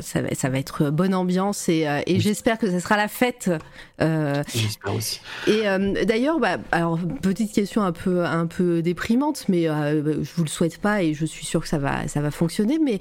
Ça 0.00 0.20
va, 0.20 0.34
ça 0.34 0.48
va, 0.48 0.58
être 0.58 0.90
bonne 0.90 1.14
ambiance 1.14 1.68
et, 1.68 1.86
et 2.06 2.20
j'espère 2.20 2.58
que 2.58 2.70
ça 2.70 2.80
sera 2.80 2.96
la 2.96 3.08
fête. 3.08 3.50
j'espère 3.98 4.94
aussi. 4.94 5.20
Et 5.46 5.62
d'ailleurs, 6.04 6.38
bah, 6.38 6.58
alors 6.72 6.98
petite 7.22 7.52
question 7.52 7.82
un 7.82 7.92
peu 7.92 8.24
un 8.24 8.46
peu 8.46 8.82
déprimante, 8.82 9.44
mais 9.48 9.64
je 9.64 10.34
vous 10.34 10.42
le 10.42 10.48
souhaite 10.48 10.78
pas 10.78 11.02
et 11.02 11.14
je 11.14 11.24
suis 11.24 11.46
sûre 11.46 11.62
que 11.62 11.68
ça 11.68 11.78
va 11.78 12.08
ça 12.08 12.20
va 12.20 12.30
fonctionner. 12.30 12.78
Mais 12.78 12.98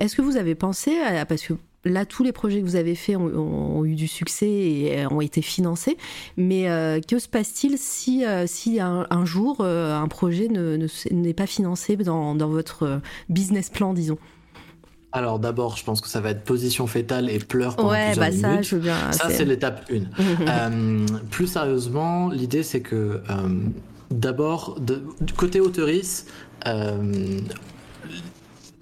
est-ce 0.00 0.16
que 0.16 0.22
vous 0.22 0.36
avez 0.36 0.54
pensé 0.54 0.98
à, 1.00 1.26
parce 1.26 1.42
que 1.42 1.54
là, 1.84 2.04
tous 2.04 2.22
les 2.22 2.32
projets 2.32 2.60
que 2.60 2.66
vous 2.66 2.76
avez 2.76 2.94
faits 2.94 3.16
ont, 3.16 3.84
eu 3.84 3.94
du 3.94 4.08
succès 4.08 4.48
et 4.48 5.06
ont 5.10 5.20
été 5.20 5.42
financés. 5.42 5.96
Mais 6.36 6.66
que 7.08 7.18
se 7.18 7.28
passe-t-il 7.28 7.78
si, 7.78 8.24
si 8.46 8.80
un, 8.80 9.24
jour 9.24 9.60
un 9.64 10.08
projet 10.08 10.48
n'est 10.48 11.34
pas 11.34 11.46
financé 11.46 11.96
dans, 11.96 12.34
dans, 12.34 12.48
votre 12.48 13.00
business 13.28 13.70
plan, 13.70 13.94
disons? 13.94 14.18
Alors 15.12 15.38
d'abord, 15.38 15.76
je 15.76 15.84
pense 15.84 16.00
que 16.00 16.08
ça 16.08 16.20
va 16.20 16.30
être 16.30 16.44
position 16.44 16.86
fétale 16.86 17.30
et 17.30 17.38
pleurs 17.38 17.76
pendant 17.76 17.90
ouais, 17.90 18.12
plusieurs 18.12 18.26
bah 18.26 18.30
minutes. 18.30 18.64
Ça, 18.64 18.76
je 18.76 18.76
bien, 18.76 19.12
ça 19.12 19.30
c'est 19.30 19.44
l'étape 19.44 19.90
1. 19.90 19.94
euh, 20.48 21.06
plus 21.30 21.46
sérieusement, 21.46 22.28
l'idée 22.28 22.62
c'est 22.62 22.80
que 22.80 23.22
euh, 23.30 23.48
d'abord, 24.10 24.78
du 24.80 25.32
côté 25.32 25.60
auteurice, 25.60 26.26
euh, 26.66 27.40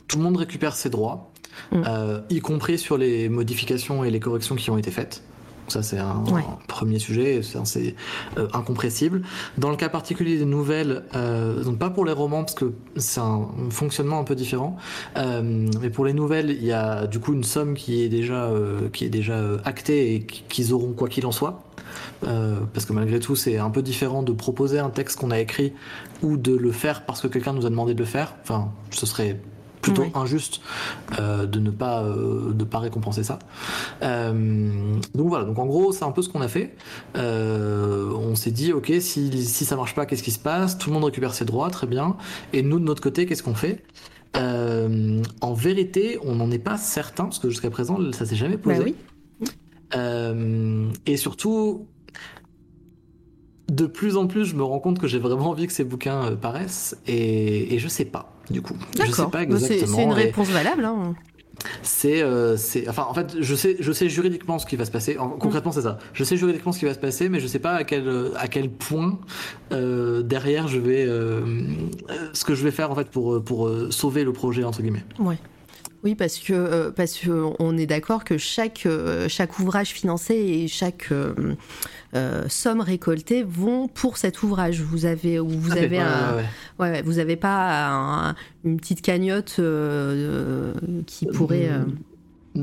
tout 0.08 0.18
le 0.18 0.24
monde 0.24 0.36
récupère 0.36 0.74
ses 0.74 0.90
droits, 0.90 1.30
mm. 1.70 1.82
y 2.30 2.40
compris 2.40 2.78
sur 2.78 2.98
les 2.98 3.28
modifications 3.28 4.04
et 4.04 4.10
les 4.10 4.20
corrections 4.20 4.56
qui 4.56 4.70
ont 4.70 4.78
été 4.78 4.90
faites. 4.90 5.22
Ça, 5.68 5.82
c'est 5.82 5.98
un, 5.98 6.22
premier 6.68 6.98
sujet, 6.98 7.40
c'est 7.42 7.94
euh, 8.38 8.48
incompressible. 8.52 9.22
Dans 9.58 9.70
le 9.70 9.76
cas 9.76 9.88
particulier 9.88 10.38
des 10.38 10.44
nouvelles, 10.44 11.04
euh, 11.14 11.62
donc 11.64 11.78
pas 11.78 11.90
pour 11.90 12.04
les 12.04 12.12
romans, 12.12 12.42
parce 12.44 12.54
que 12.54 12.72
c'est 12.96 13.20
un 13.20 13.48
fonctionnement 13.70 14.20
un 14.20 14.24
peu 14.24 14.34
différent, 14.34 14.76
euh, 15.16 15.68
mais 15.80 15.90
pour 15.90 16.04
les 16.04 16.12
nouvelles, 16.12 16.50
il 16.50 16.64
y 16.64 16.72
a 16.72 17.06
du 17.06 17.18
coup 17.18 17.32
une 17.32 17.44
somme 17.44 17.74
qui 17.74 18.02
est 18.02 18.08
déjà, 18.08 18.50
qui 18.92 19.04
est 19.04 19.10
déjà 19.10 19.40
actée 19.64 20.14
et 20.14 20.20
qu'ils 20.24 20.72
auront 20.72 20.92
quoi 20.92 21.08
qu'il 21.08 21.26
en 21.26 21.32
soit. 21.32 21.62
parce 22.20 22.86
que 22.86 22.92
malgré 22.92 23.18
tout, 23.18 23.34
c'est 23.34 23.58
un 23.58 23.70
peu 23.70 23.82
différent 23.82 24.22
de 24.22 24.32
proposer 24.32 24.78
un 24.78 24.90
texte 24.90 25.18
qu'on 25.18 25.30
a 25.30 25.40
écrit 25.40 25.72
ou 26.22 26.36
de 26.36 26.54
le 26.54 26.70
faire 26.70 27.04
parce 27.04 27.20
que 27.20 27.26
quelqu'un 27.28 27.52
nous 27.52 27.66
a 27.66 27.70
demandé 27.70 27.94
de 27.94 27.98
le 27.98 28.04
faire. 28.04 28.34
Enfin, 28.42 28.70
ce 28.90 29.06
serait 29.06 29.40
plutôt 29.80 30.06
injuste 30.14 30.60
euh, 31.18 31.46
de 31.46 31.60
ne 31.60 31.70
pas 31.70 32.02
euh, 32.02 32.52
de 32.52 32.64
pas 32.64 32.78
récompenser 32.78 33.24
ça. 33.24 33.38
Euh, 34.02 34.96
donc 35.14 35.28
voilà, 35.28 35.44
donc 35.44 35.58
en 35.58 35.66
gros 35.66 35.92
c'est 35.92 36.04
un 36.04 36.12
peu 36.12 36.22
ce 36.22 36.28
qu'on 36.28 36.40
a 36.40 36.48
fait. 36.48 36.74
on 37.14 38.34
s'est 38.34 38.50
dit 38.50 38.72
ok 38.72 38.92
si, 39.00 39.44
si 39.44 39.64
ça 39.64 39.76
marche 39.76 39.94
pas 39.94 40.06
qu'est-ce 40.06 40.22
qui 40.22 40.32
se 40.32 40.38
passe? 40.38 40.78
Tout 40.78 40.90
le 40.90 40.94
monde 40.94 41.04
récupère 41.04 41.34
ses 41.34 41.44
droits, 41.44 41.70
très 41.70 41.86
bien. 41.86 42.16
Et 42.52 42.62
nous 42.62 42.78
de 42.78 42.84
notre 42.84 43.02
côté 43.02 43.26
qu'est-ce 43.26 43.42
qu'on 43.42 43.54
fait? 43.54 43.84
En 44.34 45.54
vérité 45.54 46.18
on 46.22 46.34
n'en 46.34 46.50
est 46.50 46.58
pas 46.58 46.76
certain 46.76 47.24
parce 47.24 47.38
que 47.38 47.48
jusqu'à 47.48 47.70
présent 47.70 47.98
ça 48.12 48.26
s'est 48.26 48.36
jamais 48.36 48.58
posé. 48.58 48.96
Bah 49.90 50.32
oui. 50.34 50.96
et 51.06 51.16
surtout 51.16 51.86
de 53.68 53.86
plus 53.86 54.16
en 54.16 54.28
plus, 54.28 54.44
je 54.44 54.54
me 54.54 54.62
rends 54.62 54.78
compte 54.78 55.00
que 55.00 55.08
j'ai 55.08 55.18
vraiment 55.18 55.50
envie 55.50 55.66
que 55.66 55.72
ces 55.72 55.82
bouquins 55.82 56.36
paraissent 56.36 56.96
et, 57.08 57.74
et 57.74 57.80
je 57.80 57.88
sais 57.88 58.04
pas 58.04 58.35
du 58.50 58.62
coup. 58.62 58.76
Je 58.94 59.10
sais 59.10 59.22
pas 59.22 59.28
bah, 59.28 59.42
exactement. 59.42 59.96
C'est 59.96 60.02
une 60.02 60.12
réponse 60.12 60.48
valable. 60.48 60.84
Hein. 60.84 61.14
Euh, 62.04 62.56
c'est, 62.56 62.88
enfin, 62.88 63.06
en 63.08 63.14
fait, 63.14 63.36
je 63.40 63.54
sais, 63.54 63.76
je 63.80 63.92
sais 63.92 64.08
juridiquement 64.08 64.58
ce 64.58 64.66
qui 64.66 64.76
va 64.76 64.84
se 64.84 64.90
passer. 64.90 65.16
concrètement, 65.40 65.72
c'est 65.72 65.82
ça. 65.82 65.98
Je 66.12 66.22
sais 66.24 66.36
juridiquement 66.36 66.72
ce 66.72 66.78
qui 66.78 66.84
va 66.84 66.94
se 66.94 66.98
passer, 66.98 67.28
mais 67.28 67.40
je 67.40 67.46
sais 67.46 67.58
pas 67.58 67.74
à 67.74 67.84
quel, 67.84 68.30
à 68.36 68.48
quel 68.48 68.70
point 68.70 69.18
euh, 69.72 70.22
derrière 70.22 70.68
je 70.68 70.78
vais, 70.78 71.04
euh, 71.06 71.40
ce 72.32 72.44
que 72.44 72.54
je 72.54 72.62
vais 72.62 72.70
faire 72.70 72.90
en 72.90 72.94
fait 72.94 73.08
pour, 73.08 73.42
pour 73.42 73.70
sauver 73.90 74.24
le 74.24 74.32
projet 74.32 74.64
entre 74.64 74.82
guillemets. 74.82 75.04
Ouais. 75.18 75.38
Oui, 76.06 76.14
parce 76.14 76.38
que 76.38 76.52
euh, 76.52 76.92
parce 76.92 77.18
que 77.18 77.50
on 77.58 77.76
est 77.76 77.86
d'accord 77.86 78.22
que 78.22 78.38
chaque 78.38 78.86
euh, 78.86 79.28
chaque 79.28 79.58
ouvrage 79.58 79.88
financé 79.88 80.36
et 80.36 80.68
chaque 80.68 81.10
euh, 81.10 82.44
somme 82.48 82.80
récoltée 82.80 83.42
vont 83.42 83.88
pour 83.88 84.16
cet 84.16 84.44
ouvrage. 84.44 84.82
Vous 84.82 85.04
avez 85.04 85.40
vous 85.40 85.72
ah, 85.72 85.82
avez 85.82 85.98
un, 85.98 86.36
ouais, 86.78 87.02
vous 87.02 87.18
avez 87.18 87.34
pas 87.34 88.36
une 88.64 88.76
petite 88.76 89.02
cagnotte 89.02 89.60
qui 91.06 91.26
pourrait. 91.26 91.70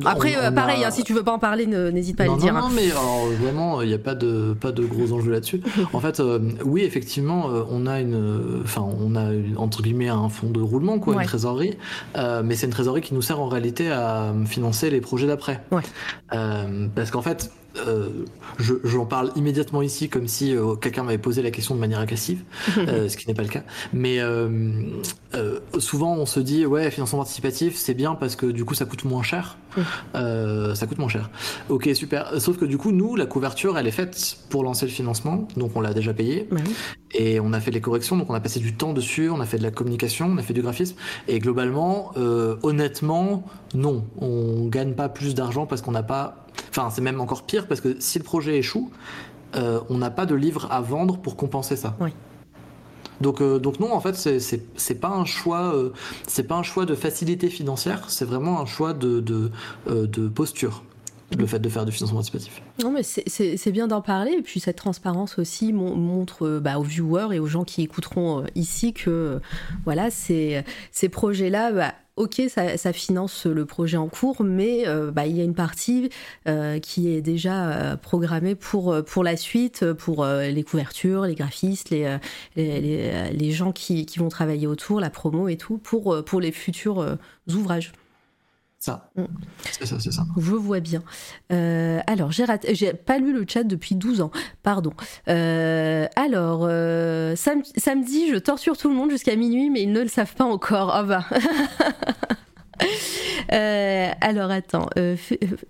Après, 0.06 0.36
euh, 0.38 0.52
pareil, 0.52 0.84
hein, 0.84 0.92
si 0.92 1.04
tu 1.04 1.14
veux 1.14 1.24
pas 1.24 1.34
en 1.34 1.40
parler, 1.40 1.66
n'hésite 1.66 2.18
pas 2.18 2.24
à 2.24 2.28
le 2.28 2.38
dire. 2.38 2.54
Non, 2.54 2.70
mais 2.70 2.88
vraiment, 2.88 3.82
il 3.82 3.88
n'y 3.88 3.94
a 3.94 4.00
pas 4.00 4.16
de, 4.16 4.54
pas 4.60 4.72
de 4.72 4.84
gros 4.86 5.12
enjeux 5.14 5.32
là-dessus. 5.32 5.62
en 5.94 6.00
fait, 6.00 6.20
euh, 6.20 6.40
oui, 6.66 6.84
effectivement, 6.84 7.50
euh, 7.50 7.64
on 7.70 7.88
a 7.88 8.00
une, 8.00 8.62
enfin, 8.64 8.86
on 9.00 9.16
a 9.16 9.32
entre 9.58 9.82
guillemets 9.82 10.10
un 10.10 10.30
fonds 10.30 10.50
de 10.50 10.62
roulement, 10.62 11.00
quoi, 11.00 11.16
une 11.16 11.28
trésorerie, 11.28 11.78
mais 12.16 12.56
c'est 12.56 12.66
une 12.66 12.74
trésorerie 12.74 13.02
qui 13.02 13.14
nous 13.14 13.22
sert 13.22 13.40
en 13.40 13.48
réalité 13.48 13.92
à 13.92 14.34
financer 14.46 14.90
les 14.90 15.02
projets 15.02 15.28
d'après. 15.28 15.64
Ouais. 15.72 15.82
parce 16.96 17.12
qu'en 17.12 17.22
fait, 17.22 17.52
euh, 17.78 18.10
j'en 18.60 19.06
parle 19.06 19.32
immédiatement 19.36 19.82
ici 19.82 20.08
comme 20.08 20.28
si 20.28 20.56
euh, 20.56 20.76
quelqu'un 20.76 21.04
m'avait 21.04 21.18
posé 21.18 21.42
la 21.42 21.50
question 21.50 21.74
de 21.74 21.80
manière 21.80 22.00
agressive, 22.00 22.44
euh, 22.78 23.10
ce 23.10 23.18
qui 23.18 23.28
n'est 23.28 23.34
pas 23.34 23.42
le 23.42 23.50
cas. 23.50 23.64
Mais 23.94 24.20
souvent 25.80 26.16
on 26.16 26.26
se 26.26 26.40
dit 26.40 26.66
ouais 26.66 26.92
financement 26.92 27.20
participatif 27.20 27.76
c'est 27.76 27.94
bien 27.94 28.16
parce 28.16 28.36
que 28.36 28.46
du 28.46 28.66
coup 28.66 28.76
ça 28.76 28.86
coûte 28.86 29.06
moins 29.06 29.24
cher. 29.24 29.58
ça 30.14 30.88
coûte 30.88 31.00
moins 31.00 31.10
cher. 31.10 31.30
Ok 31.70 31.90
super. 31.94 32.40
Sauf 32.40 32.58
que 32.58 32.66
du 32.66 32.78
coup 32.78 32.92
nous 32.92 33.16
la 33.16 33.26
couverture 33.26 33.78
elle 33.78 33.88
est 33.88 33.92
faite 33.92 34.38
pour 34.50 34.64
lancer 34.64 34.86
le 34.86 34.92
financement. 34.92 35.48
Donc 35.58 35.76
on 35.76 35.82
l'a 35.82 35.94
déjà 35.94 36.14
payé. 36.14 36.48
Et 37.16 37.40
on 37.40 37.54
a 37.54 37.60
fait 37.60 37.72
les 37.72 37.82
corrections. 37.82 38.18
Donc 38.18 38.30
on 38.30 38.34
a 38.34 38.40
passé 38.40 38.60
du 38.60 38.76
temps 38.76 38.94
dessus, 38.94 39.30
on 39.30 39.40
a 39.40 39.46
fait 39.46 39.58
de 39.58 39.64
la 39.64 39.72
communication, 39.72 40.28
on 40.28 40.38
a 40.38 40.44
fait 40.44 40.54
du 40.54 40.62
graphisme. 40.62 40.96
Et 41.28 41.40
globalement 41.40 42.14
honnêtement 42.62 43.44
non. 43.74 44.06
On 44.20 44.68
gagne 44.68 44.94
pas 44.94 45.10
plus 45.10 45.34
d'argent 45.34 45.66
parce 45.66 45.82
qu'on 45.82 45.92
n'a 45.92 46.04
pas 46.04 46.43
Enfin, 46.70 46.90
c'est 46.90 47.02
même 47.02 47.22
encore 47.22 47.44
pire 47.44 47.68
parce 47.68 47.82
que 47.82 48.00
si 48.00 48.18
le 48.18 48.24
projet 48.24 48.58
échoue, 48.58 48.92
euh, 49.56 49.80
on 49.90 49.98
n'a 49.98 50.10
pas 50.10 50.26
de 50.26 50.36
livre 50.36 50.68
à 50.72 50.82
vendre 50.82 51.18
pour 51.18 51.38
compenser 51.38 51.76
ça. 51.76 51.96
Oui. 52.00 52.12
Donc, 53.22 53.42
euh, 53.42 53.60
donc 53.60 53.80
non, 53.80 53.94
en 53.94 54.00
fait, 54.00 54.16
c'est 54.16 55.00
pas 55.00 55.10
un 55.10 55.26
choix, 55.26 55.76
euh, 55.76 55.92
c'est 56.28 56.44
pas 56.44 56.56
un 56.56 56.64
choix 56.64 56.86
de 56.86 56.96
facilité 56.96 57.50
financière, 57.50 58.10
c'est 58.10 58.26
vraiment 58.26 58.60
un 58.60 58.66
choix 58.66 58.94
de, 58.94 59.20
de, 59.20 59.52
de 59.88 60.28
posture 60.28 60.84
le 61.38 61.48
fait 61.48 61.58
de 61.58 61.70
faire 61.70 61.86
du 61.86 61.92
financement 61.92 62.18
participatif. 62.18 62.62
Non, 62.84 62.92
mais 62.92 63.02
c'est 63.04 63.72
bien 63.72 63.88
d'en 63.88 64.02
parler. 64.02 64.34
Et 64.38 64.42
puis 64.42 64.60
cette 64.60 64.76
transparence 64.76 65.40
aussi 65.40 65.74
montre 65.74 66.60
bah, 66.60 66.78
aux 66.78 66.84
viewers 66.84 67.30
et 67.34 67.40
aux 67.40 67.48
gens 67.48 67.64
qui 67.64 67.82
écouteront 67.82 68.46
ici 68.54 68.94
que 68.94 69.40
voilà, 69.84 70.12
ces, 70.12 70.64
ces 70.92 71.10
projets-là, 71.10 71.72
bah, 71.72 71.94
ok, 72.16 72.42
ça, 72.48 72.94
finance 72.94 73.46
le 73.46 73.66
projet 73.66 73.98
en 73.98 74.08
cours, 74.08 74.44
mais 74.44 74.88
euh, 74.88 75.12
bah, 75.12 75.26
il 75.26 75.36
y 75.36 75.42
a 75.42 75.44
une 75.44 75.56
partie 75.56 76.10
euh, 76.48 76.80
qui 76.80 77.10
est 77.10 77.22
déjà 77.22 77.70
euh, 77.70 77.98
programmée 77.98 78.56
pour, 78.56 79.04
pour 79.04 79.24
la 79.24 79.36
suite, 79.38 79.94
pour 79.94 80.26
les 80.26 80.64
couvertures, 80.64 81.24
les 81.24 81.36
graphistes, 81.36 81.90
les, 81.90 82.20
les, 82.56 83.52
gens 83.52 83.72
qui, 83.72 84.06
qui, 84.06 84.20
vont 84.20 84.30
travailler 84.30 84.68
autour, 84.68 85.00
la 85.00 85.10
promo 85.10 85.48
et 85.48 85.58
tout, 85.58 85.78
pour, 85.78 86.24
pour 86.24 86.42
les 86.42 86.52
futurs 86.52 87.18
ouvrages. 87.50 87.92
Ça. 88.84 89.10
Mm. 89.16 89.24
C'est 89.72 89.86
ça, 89.86 89.98
c'est 89.98 90.12
ça. 90.12 90.26
Je 90.36 90.52
vois 90.52 90.82
bien. 90.82 91.04
Euh, 91.54 92.02
alors, 92.06 92.34
j'ai 92.34 92.94
pas 92.94 93.18
lu 93.18 93.32
le 93.32 93.46
chat 93.48 93.64
depuis 93.64 93.96
12 93.96 94.20
ans. 94.20 94.30
Pardon. 94.62 94.92
Euh, 95.30 96.06
alors, 96.18 96.66
euh, 96.70 97.34
samedi, 97.38 98.28
je 98.30 98.36
torture 98.36 98.78
tout 98.78 98.90
le 98.90 98.96
monde 98.96 99.10
jusqu'à 99.10 99.38
minuit, 99.38 99.70
mais 99.70 99.84
ils 99.84 99.94
ne 99.94 100.02
le 100.02 100.10
savent 100.10 100.36
pas 100.36 100.44
encore. 100.44 100.94
Ah 100.94 101.04
bah. 101.04 101.24
alors 104.20 104.52
attends, 104.52 104.90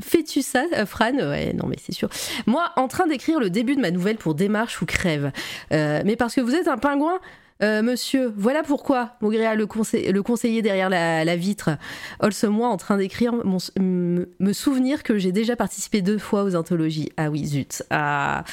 fais-tu 0.02 0.42
ça, 0.42 0.64
Fran? 0.88 1.14
Ouais, 1.14 1.54
non 1.54 1.68
mais 1.68 1.78
c'est 1.80 1.92
sûr. 1.92 2.10
Moi, 2.48 2.72
en 2.78 2.88
train 2.88 3.06
d'écrire 3.06 3.40
le 3.40 3.52
début 3.52 3.76
de 3.76 3.82
ma 3.82 3.92
nouvelle 3.92 4.18
pour 4.18 4.34
Démarche 4.34 4.82
ou 4.82 4.88
Crève. 4.88 5.32
mais 5.70 6.16
parce 6.16 6.34
que 6.34 6.42
vous 6.42 6.56
êtes 6.56 6.68
un 6.68 6.80
pingouin, 6.80 7.20
euh, 7.62 7.82
monsieur, 7.82 8.34
voilà 8.36 8.64
pourquoi 8.64 9.16
Maugréa, 9.22 9.56
le, 9.56 9.68
le 10.12 10.24
conseiller 10.24 10.62
derrière 10.62 10.90
la, 10.90 11.36
vitre, 11.36 11.72
also 12.20 12.50
moi 12.50 12.68
en 12.70 12.78
train 12.78 12.98
d'écrire 12.98 13.34
me 13.46 14.54
souvenir 14.54 15.04
que 15.04 15.18
j'ai 15.18 15.32
déjà 15.32 15.56
participé 15.56 16.02
deux 16.02 16.18
fois 16.18 16.44
aux 16.44 16.56
anthologies. 16.56 17.12
Ah 17.18 17.30
oui, 17.30 17.46
zut. 17.46 17.84
Ah. 17.90 18.44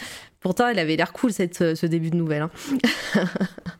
Pourtant, 0.41 0.69
elle 0.69 0.79
avait 0.79 0.97
l'air 0.97 1.13
cool 1.13 1.33
cette, 1.33 1.75
ce 1.75 1.87
début 1.87 2.11
de 2.11 2.17
nouvelle. 2.17 2.43
Hein. 2.43 2.51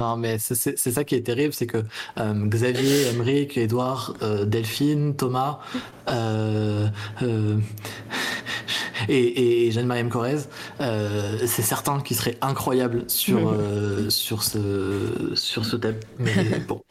Non, 0.00 0.16
mais 0.16 0.38
c'est 0.38 0.76
ça 0.76 1.04
qui 1.04 1.14
est 1.14 1.22
terrible, 1.22 1.54
c'est 1.54 1.68
que 1.68 1.84
euh, 2.18 2.46
Xavier, 2.46 3.06
Emeric, 3.10 3.56
Edouard, 3.56 4.14
euh, 4.22 4.44
Delphine, 4.44 5.14
Thomas 5.14 5.60
euh, 6.08 6.88
et, 9.08 9.70
Jeanne-Marie 9.70 10.00
M. 10.00 10.08
Corrèze, 10.08 10.48
c'est 10.80 11.62
certain 11.62 12.00
qu'ils 12.00 12.16
seraient 12.16 12.38
incroyables 12.40 13.04
sur, 13.08 13.56
sur, 14.08 14.42
ce, 14.42 15.30
sur 15.36 15.64
ce 15.64 15.76
thème. 15.76 16.00
Mais 16.18 16.58
bon. 16.66 16.82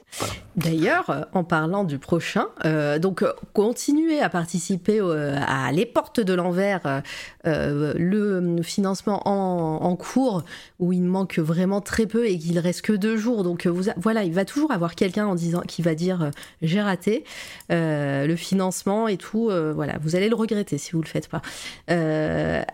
D'ailleurs, 0.55 1.09
euh, 1.09 1.21
en 1.33 1.43
parlant 1.43 1.83
du 1.83 1.97
prochain, 1.97 2.45
euh, 2.65 2.99
donc 2.99 3.23
euh, 3.23 3.33
continuez 3.53 4.19
à 4.19 4.29
participer 4.29 4.99
à 4.99 5.71
Les 5.71 5.85
Portes 5.85 6.19
de 6.19 6.33
l'Envers, 6.33 7.01
le 7.45 8.61
financement 8.61 9.27
en, 9.27 9.95
cours 9.95 10.43
où 10.79 10.91
il 10.91 11.03
manque 11.03 11.39
vraiment 11.39 11.81
très 11.81 12.05
peu 12.05 12.27
et 12.27 12.37
qu'il 12.37 12.57
reste 12.59 12.81
que 12.81 12.93
deux 12.93 13.17
jours. 13.17 13.43
Donc 13.43 13.67
vous, 13.67 13.89
voilà, 13.97 14.23
il 14.23 14.33
va 14.33 14.45
toujours 14.45 14.71
avoir 14.71 14.95
quelqu'un 14.95 15.27
en 15.27 15.35
disant 15.35 15.61
qui 15.61 15.81
va 15.81 15.95
dire 15.95 16.31
j'ai 16.61 16.81
raté 16.81 17.23
le 17.69 18.35
financement 18.35 19.07
et 19.07 19.17
tout. 19.17 19.51
voilà, 19.73 19.97
vous 20.01 20.15
allez 20.15 20.29
le 20.29 20.35
regretter 20.35 20.77
si 20.77 20.91
vous 20.91 21.01
le 21.01 21.07
faites 21.07 21.29
pas. 21.29 21.41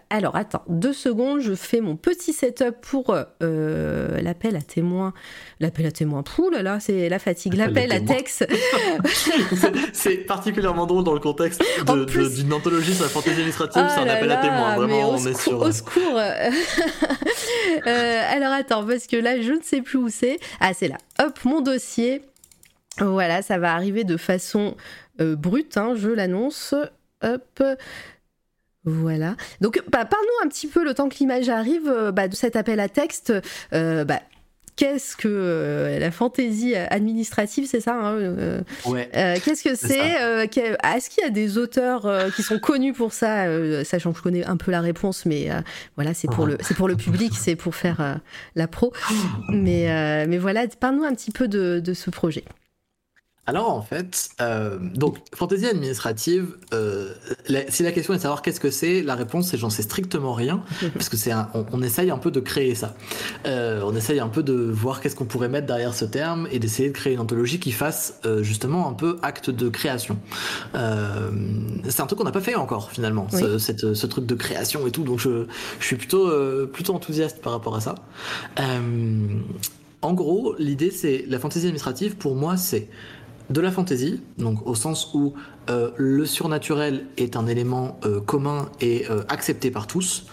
alors 0.09 0.35
attends 0.35 0.63
deux 0.67 0.93
secondes, 0.93 1.41
je 1.41 1.53
fais 1.53 1.81
mon 1.81 1.95
petit 1.95 2.33
setup 2.33 2.75
pour 2.81 3.15
l'appel 3.41 4.55
à 4.55 4.61
témoins. 4.61 5.13
L'appel 5.59 5.85
à 5.85 5.91
témoins, 5.91 6.23
pouh 6.23 6.49
là 6.49 6.63
là, 6.63 6.79
c'est 6.79 7.09
la 7.09 7.19
fatigue. 7.29 7.53
L'appel 7.53 7.91
à 7.91 7.99
texte. 7.99 8.47
c'est 9.93 10.17
particulièrement 10.17 10.85
drôle 10.85 11.03
dans 11.03 11.13
le 11.13 11.19
contexte 11.19 11.63
d'une 12.35 12.53
anthologie 12.53 12.93
sur 12.93 13.03
la 13.03 13.09
fantaisie 13.09 13.37
administrative, 13.37 13.83
c'est 13.89 14.01
un 14.01 14.07
oh 14.07 14.09
appel 14.09 14.31
à 14.31 14.37
témoins. 14.37 14.75
Vraiment, 14.75 15.11
on 15.11 15.17
est 15.17 15.39
sur. 15.39 15.59
Au 15.61 15.71
secours 15.71 16.17
euh, 17.87 18.21
Alors 18.31 18.53
attends, 18.53 18.85
parce 18.85 19.07
que 19.07 19.15
là, 19.15 19.41
je 19.41 19.53
ne 19.53 19.61
sais 19.61 19.81
plus 19.81 19.97
où 19.97 20.09
c'est. 20.09 20.39
Ah, 20.59 20.73
c'est 20.73 20.87
là. 20.87 20.97
Hop, 21.23 21.39
mon 21.45 21.61
dossier. 21.61 22.21
Voilà, 22.99 23.41
ça 23.41 23.57
va 23.57 23.73
arriver 23.73 24.03
de 24.03 24.17
façon 24.17 24.75
brute, 25.19 25.77
hein, 25.77 25.93
je 25.95 26.09
l'annonce. 26.09 26.73
Hop. 27.23 27.63
Voilà. 28.85 29.35
Donc, 29.61 29.81
bah, 29.89 30.05
parle-nous 30.05 30.45
un 30.45 30.49
petit 30.49 30.67
peu, 30.67 30.83
le 30.83 30.93
temps 30.93 31.09
que 31.09 31.17
l'image 31.19 31.49
arrive, 31.49 31.87
euh, 31.87 32.11
bah, 32.11 32.27
de 32.27 32.35
cet 32.35 32.55
appel 32.55 32.79
à 32.79 32.89
texte. 32.89 33.33
Euh, 33.73 34.05
bah, 34.05 34.21
qu'est-ce 34.79 35.17
que 35.17 35.27
euh, 35.27 35.99
la 35.99 36.09
fantaisie 36.09 36.73
administrative, 36.73 37.67
c'est 37.69 37.81
ça 37.81 37.95
hein, 37.95 38.63
Ouais. 38.85 39.09
Qu'est-ce 39.43 39.63
que 39.63 39.75
c'est 39.75 39.97
Est-ce 39.97 41.09
qu'il 41.09 41.23
y 41.23 41.27
a 41.27 41.29
des 41.29 41.57
auteurs 41.57 42.07
qui 42.35 42.43
sont 42.43 42.59
connus 42.59 42.93
pour 42.93 43.11
ça 43.11 43.45
Sachant 43.83 44.13
que 44.13 44.19
je 44.19 44.23
connais 44.23 44.45
un 44.45 44.55
peu 44.55 44.71
la 44.71 44.79
réponse, 44.79 45.25
mais 45.25 45.49
voilà, 45.95 46.13
c'est 46.13 46.31
pour, 46.31 46.45
le, 46.45 46.57
pour 46.77 46.87
le 46.87 46.95
public, 46.95 47.33
c'est 47.35 47.57
pour 47.57 47.75
faire 47.75 48.19
la 48.55 48.67
pro. 48.67 48.93
Mais, 49.49 50.25
mais 50.27 50.37
voilà, 50.37 50.65
parle-nous 50.79 51.03
un 51.03 51.13
petit 51.13 51.31
peu 51.31 51.49
de 51.49 51.93
ce 51.93 52.09
projet. 52.09 52.45
Alors 53.49 53.71
en 53.71 53.81
fait, 53.81 54.29
euh, 54.41 54.77
donc 54.79 55.17
fantaisie 55.33 55.65
administrative, 55.65 56.55
euh, 56.71 57.11
si 57.69 57.81
la 57.81 57.91
question 57.91 58.13
est 58.13 58.17
de 58.17 58.21
savoir 58.21 58.43
qu'est-ce 58.43 58.59
que 58.59 58.69
c'est, 58.69 59.01
la 59.01 59.15
réponse 59.15 59.47
c'est 59.47 59.57
j'en 59.57 59.71
sais 59.71 59.81
strictement 59.81 60.33
rien, 60.33 60.61
parce 60.93 61.09
que 61.09 61.17
c'est 61.17 61.31
on, 61.73 61.81
essaye 61.81 62.11
un 62.11 62.19
peu 62.19 62.29
de 62.29 62.41
créer 62.41 62.75
ça. 62.75 62.93
Euh, 63.47 63.81
on 63.83 63.95
essaye 63.95 64.19
un 64.19 64.27
peu 64.27 64.43
de 64.43 64.53
voir 64.53 65.01
qu'est-ce 65.01 65.15
qu'on 65.15 65.25
pourrait 65.25 65.49
mettre 65.49 65.65
derrière 65.65 65.95
ce 65.95 66.05
terme 66.05 66.47
et 66.51 66.59
d'essayer 66.59 66.89
de 66.89 66.93
créer 66.93 67.13
une 67.13 67.21
anthologie 67.21 67.59
qui 67.59 67.71
fasse 67.71 68.21
justement 68.41 68.87
un 68.87 68.93
peu 68.93 69.17
acte 69.23 69.49
de 69.49 69.67
création. 69.67 70.19
c'est 70.75 72.01
un 72.01 72.05
truc 72.05 72.19
qu'on 72.19 72.25
n'a 72.25 72.31
pas 72.31 72.41
fait 72.41 72.53
encore 72.53 72.91
finalement, 72.91 73.25
ce, 73.31 74.05
truc 74.05 74.27
de 74.27 74.35
création 74.35 74.85
et 74.85 74.91
tout, 74.91 75.03
donc 75.03 75.17
je, 75.17 75.47
je 75.79 75.85
suis 75.85 75.95
plutôt, 75.95 76.29
plutôt 76.67 76.93
enthousiaste 76.93 77.41
par 77.41 77.53
rapport 77.53 77.75
à 77.75 77.81
ça. 77.81 77.95
en 80.03 80.13
gros, 80.13 80.53
l'idée 80.59 80.91
c'est 80.91 81.25
la 81.27 81.39
fantaisie 81.39 81.65
administrative 81.65 82.15
pour 82.15 82.35
moi 82.35 82.55
c'est 82.55 82.87
de 83.49 83.61
la 83.61 83.71
fantaisie, 83.71 84.21
donc 84.37 84.65
au 84.67 84.75
sens 84.75 85.11
où 85.13 85.33
euh, 85.69 85.89
le 85.97 86.25
surnaturel 86.25 87.05
est 87.17 87.35
un 87.35 87.47
élément 87.47 87.99
euh, 88.05 88.21
commun 88.21 88.69
et 88.79 89.05
euh, 89.09 89.23
accepté 89.27 89.71
par 89.71 89.87
tous, 89.87 90.25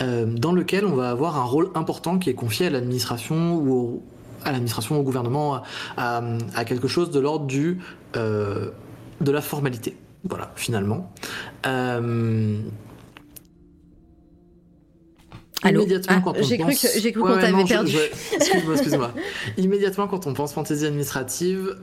dans 0.00 0.52
lequel 0.52 0.84
on 0.84 0.94
va 0.94 1.10
avoir 1.10 1.36
un 1.38 1.44
rôle 1.44 1.70
important 1.74 2.18
qui 2.18 2.30
est 2.30 2.34
confié 2.34 2.66
à 2.66 2.70
l'administration 2.70 3.56
ou 3.56 3.72
au, 3.72 4.02
à 4.44 4.52
l'administration, 4.52 4.98
au 4.98 5.02
gouvernement, 5.02 5.62
à, 5.96 6.22
quelque 6.66 6.88
chose 6.88 7.10
de 7.10 7.20
l'ordre 7.20 7.46
du 7.46 7.78
de 8.14 9.30
la 9.32 9.40
formalité. 9.40 9.96
Voilà, 10.24 10.52
finalement. 10.56 11.12
Immédiatement, 15.64 16.16
ah, 16.18 16.20
quand 16.22 16.34
on 16.38 16.42
j'ai 16.42 16.58
pense... 16.58 16.78
cru 16.78 17.00
j'ai 17.00 17.12
cru 17.12 17.22
qu'on 17.22 17.38
t'avait 17.38 17.64
perdu. 17.64 17.96
Excuse-moi, 18.34 18.74
excuse-moi. 18.74 19.10
Immédiatement, 19.56 20.06
quand 20.06 20.26
on 20.26 20.34
pense 20.34 20.52
fantaisie 20.52 20.86
administrative, 20.86 21.76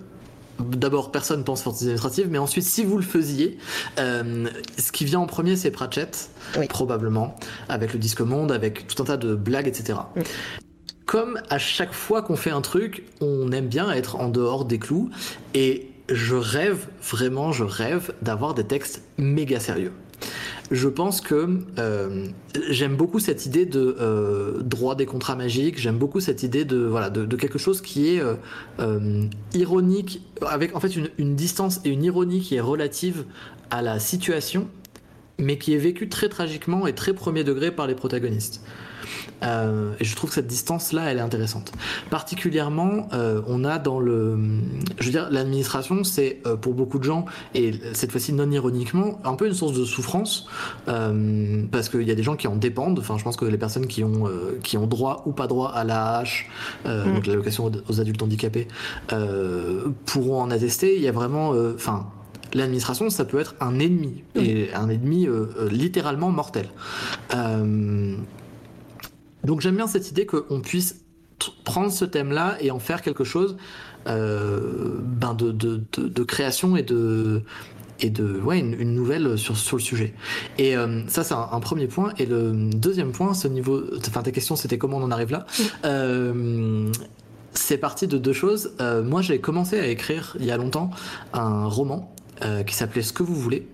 D'abord, 0.60 1.12
personne 1.12 1.44
pense 1.44 1.64
fantaisie 1.64 1.86
administrative, 1.86 2.28
mais 2.30 2.38
ensuite, 2.38 2.64
si 2.64 2.84
vous 2.84 2.98
le 2.98 3.04
faisiez, 3.04 3.58
euh, 4.00 4.48
ce 4.78 4.92
qui 4.92 5.06
vient 5.06 5.20
en 5.20 5.26
premier, 5.26 5.56
c'est 5.56 5.72
Pratchett, 5.72 6.30
probablement, 6.70 7.36
avec 7.70 7.94
le 7.94 8.00
disque 8.00 8.22
monde, 8.22 8.52
avec 8.52 8.88
tout 8.88 9.02
un 9.02 9.06
tas 9.06 9.18
de 9.18 9.36
blagues, 9.36 9.68
etc. 9.68 10.00
Comme 11.06 11.40
à 11.50 11.58
chaque 11.58 11.94
fois 11.94 12.22
qu'on 12.22 12.36
fait 12.36 12.52
un 12.52 12.62
truc, 12.62 13.04
on 13.20 13.52
aime 13.52 13.68
bien 13.68 13.92
être 13.92 14.18
en 14.18 14.30
dehors 14.30 14.66
des 14.66 14.80
clous, 14.80 15.10
et 15.54 15.90
je 16.10 16.36
rêve, 16.36 16.88
vraiment, 17.02 17.52
je 17.52 17.64
rêve 17.64 18.14
d'avoir 18.22 18.54
des 18.54 18.64
textes 18.64 19.04
méga 19.18 19.60
sérieux 19.60 19.92
je 20.74 20.90
pense 20.90 21.22
que 21.22 21.60
euh, 21.78 22.26
j'aime 22.70 22.96
beaucoup 22.96 23.20
cette 23.20 23.46
idée 23.46 23.68
de 23.68 23.96
euh, 24.00 24.60
droit 24.64 24.96
des 24.96 25.06
contrats 25.06 25.36
magiques. 25.36 25.80
J'aime 25.80 26.00
beaucoup 26.00 26.20
cette 26.20 26.42
idée 26.42 26.66
de 26.66 26.78
voilà 26.78 27.12
de, 27.12 27.36
quelque 27.36 27.60
chose 27.60 27.80
qui 27.80 28.16
est 28.16 28.24
euh, 28.80 29.28
ironique, 29.54 30.22
avec 30.42 30.76
en 30.76 30.80
fait 30.80 30.96
une, 30.96 31.10
une, 31.20 31.36
distance 31.36 31.80
et 31.86 31.90
une 31.90 32.04
ironie 32.04 32.42
qui 32.42 32.56
est 32.56 32.60
relative 32.60 33.26
à 33.70 33.84
la 33.84 34.00
situation, 34.00 34.68
mais 35.44 35.58
qui 35.58 35.74
est 35.74 35.78
vécue 35.78 36.10
très 36.10 36.30
tragiquement 36.30 36.88
et 36.88 36.94
très 36.94 37.14
premier 37.14 37.44
degré 37.44 37.72
par 37.72 37.88
les 37.88 37.96
protagonistes. 37.96 38.62
Euh, 39.44 39.94
et 40.00 40.06
je 40.06 40.16
trouve 40.16 40.30
que 40.30 40.36
cette 40.36 40.48
distance-là, 40.48 41.12
elle 41.12 41.18
est 41.18 41.22
intéressante. 41.22 41.72
Particulièrement, 42.10 43.10
euh, 43.14 43.42
on 43.48 43.64
a 43.66 43.78
dans 43.78 44.00
le. 44.00 44.38
Je 45.00 45.06
veux 45.06 45.12
dire, 45.12 45.28
l'administration, 45.32 46.04
c'est 46.04 46.42
euh, 46.46 46.56
pour 46.56 46.74
beaucoup 46.74 47.00
de 47.00 47.04
gens, 47.04 47.26
et 47.54 47.74
cette 47.94 48.12
fois-ci 48.12 48.34
non 48.34 48.50
ironiquement, 48.52 49.20
un 49.24 49.36
peu 49.36 49.48
une 49.48 49.54
source 49.54 49.74
de 49.74 49.86
souffrance, 49.86 50.48
parce 50.86 51.90
qu'il 51.90 52.04
y 52.04 52.12
a 52.12 52.16
des 52.16 52.24
gens 52.24 52.36
qui 52.36 52.48
en 52.48 52.56
dépendent. 52.56 53.00
Enfin, 53.00 53.18
je 53.18 53.24
pense 53.24 53.36
que 53.36 53.46
les 53.46 53.58
personnes 53.58 53.88
qui 53.88 54.04
ont, 54.04 54.30
qui 54.64 54.78
ont 54.78 54.88
droit 54.88 55.24
ou 55.26 55.32
pas 55.32 55.48
droit 55.48 55.72
à 55.72 55.84
l'AH, 55.84 56.46
mm. 56.86 57.14
donc 57.14 57.28
l'allocation 57.28 57.72
aux 57.90 58.02
adultes 58.02 58.22
handicapés, 58.22 58.68
pourront 60.06 60.42
en 60.42 60.52
attester. 60.52 60.96
Il 60.96 61.02
y 61.02 61.08
a 61.08 61.12
vraiment. 61.12 61.54
Enfin 61.76 62.08
l'administration, 62.54 63.10
ça 63.10 63.26
peut 63.26 63.40
être 63.40 63.56
un 63.60 63.80
ennemi, 63.80 64.24
et 64.36 64.74
un 64.74 64.90
ennemi 64.90 65.28
littéralement 65.70 66.30
mortel. 66.30 66.70
Donc 69.44 69.62
j'aime 69.62 69.76
bien 69.76 69.88
cette 69.88 70.10
idée 70.10 70.26
qu'on 70.26 70.62
puisse 70.62 71.04
prendre 71.64 71.92
ce 71.92 72.06
thème-là 72.06 72.58
et 72.62 72.72
en 72.72 72.80
faire 72.80 73.02
quelque 73.02 73.24
chose 73.24 73.58
euh, 74.08 75.00
ben 75.02 75.34
de, 75.34 75.52
de, 75.52 75.82
de, 75.98 76.24
création 76.24 76.76
et 76.76 76.84
de 76.84 77.42
et 78.00 78.10
de 78.10 78.40
ouais 78.40 78.60
une, 78.60 78.94
nouvelle 78.94 79.38
sur, 79.38 79.58
sur 79.58 79.78
le 79.78 79.82
sujet. 79.82 80.14
Et 80.58 80.76
euh, 80.76 81.08
ça 81.08 81.24
c'est 81.24 81.34
un, 81.34 81.60
premier 81.60 81.88
point. 81.88 82.14
Et 82.18 82.26
le 82.26 82.70
deuxième 82.74 83.12
point 83.12 83.34
ce 83.34 83.48
niveau 83.48 83.84
enfin 84.08 84.22
ta 84.22 84.32
question 84.32 84.56
c'était 84.56 84.78
comment 84.78 84.98
on 84.98 85.04
en 85.04 85.12
arrive 85.12 85.32
là. 85.32 85.46
Euh, 85.86 86.92
c'est 87.54 87.78
parti 87.78 88.08
de 88.08 88.18
deux 88.18 88.34
choses. 88.34 88.74
Moi 88.80 89.22
j'ai 89.22 89.40
commencé 89.40 89.80
à 89.80 89.88
écrire 89.88 90.36
il 90.40 90.46
y 90.46 90.52
a 90.52 90.58
longtemps 90.58 90.90
un 91.34 91.66
roman 91.66 92.13
qui 92.66 92.76
s'appelait 92.76 93.02
Ce 93.02 93.14
que 93.14 93.24
vous 93.24 93.36
voulez 93.36 93.68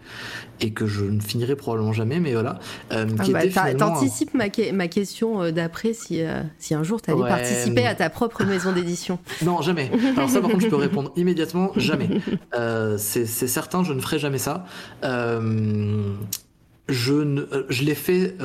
et 0.61 0.71
que 0.71 0.87
je 0.87 1.05
ne 1.05 1.19
finirai 1.19 1.55
probablement 1.55 1.93
jamais, 1.93 2.19
mais 2.19 2.33
voilà. 2.33 2.59
Euh, 2.91 3.07
ah 3.17 3.23
bah, 3.29 3.73
T'anticipes 3.73 4.33
ma, 4.33 4.45
ma, 4.73 4.87
question 4.87 5.41
euh, 5.41 5.51
d'après 5.51 5.93
si, 5.93 6.21
euh, 6.21 6.41
si 6.57 6.73
un 6.73 6.83
jour 6.83 7.01
tu 7.01 7.11
allais 7.11 7.21
participer 7.21 7.85
à 7.85 7.95
ta 7.95 8.09
propre 8.09 8.43
maison 8.43 8.71
d'édition. 8.71 9.19
Non, 9.45 9.61
jamais. 9.61 9.89
Alors 10.17 10.29
ça 10.29 10.41
par 10.41 10.51
contre 10.51 10.63
je 10.63 10.67
peux 10.67 10.75
répondre 10.75 11.11
immédiatement, 11.15 11.71
jamais. 11.75 12.09
C'est 12.97 13.25
certain, 13.25 13.83
je 13.83 13.93
ne 13.93 14.01
ferai 14.01 14.19
jamais 14.19 14.37
ça. 14.37 14.65
je, 15.01 17.13
ne, 17.13 17.45
je 17.69 17.83
l'ai 17.83 17.95
fait, 17.95 18.35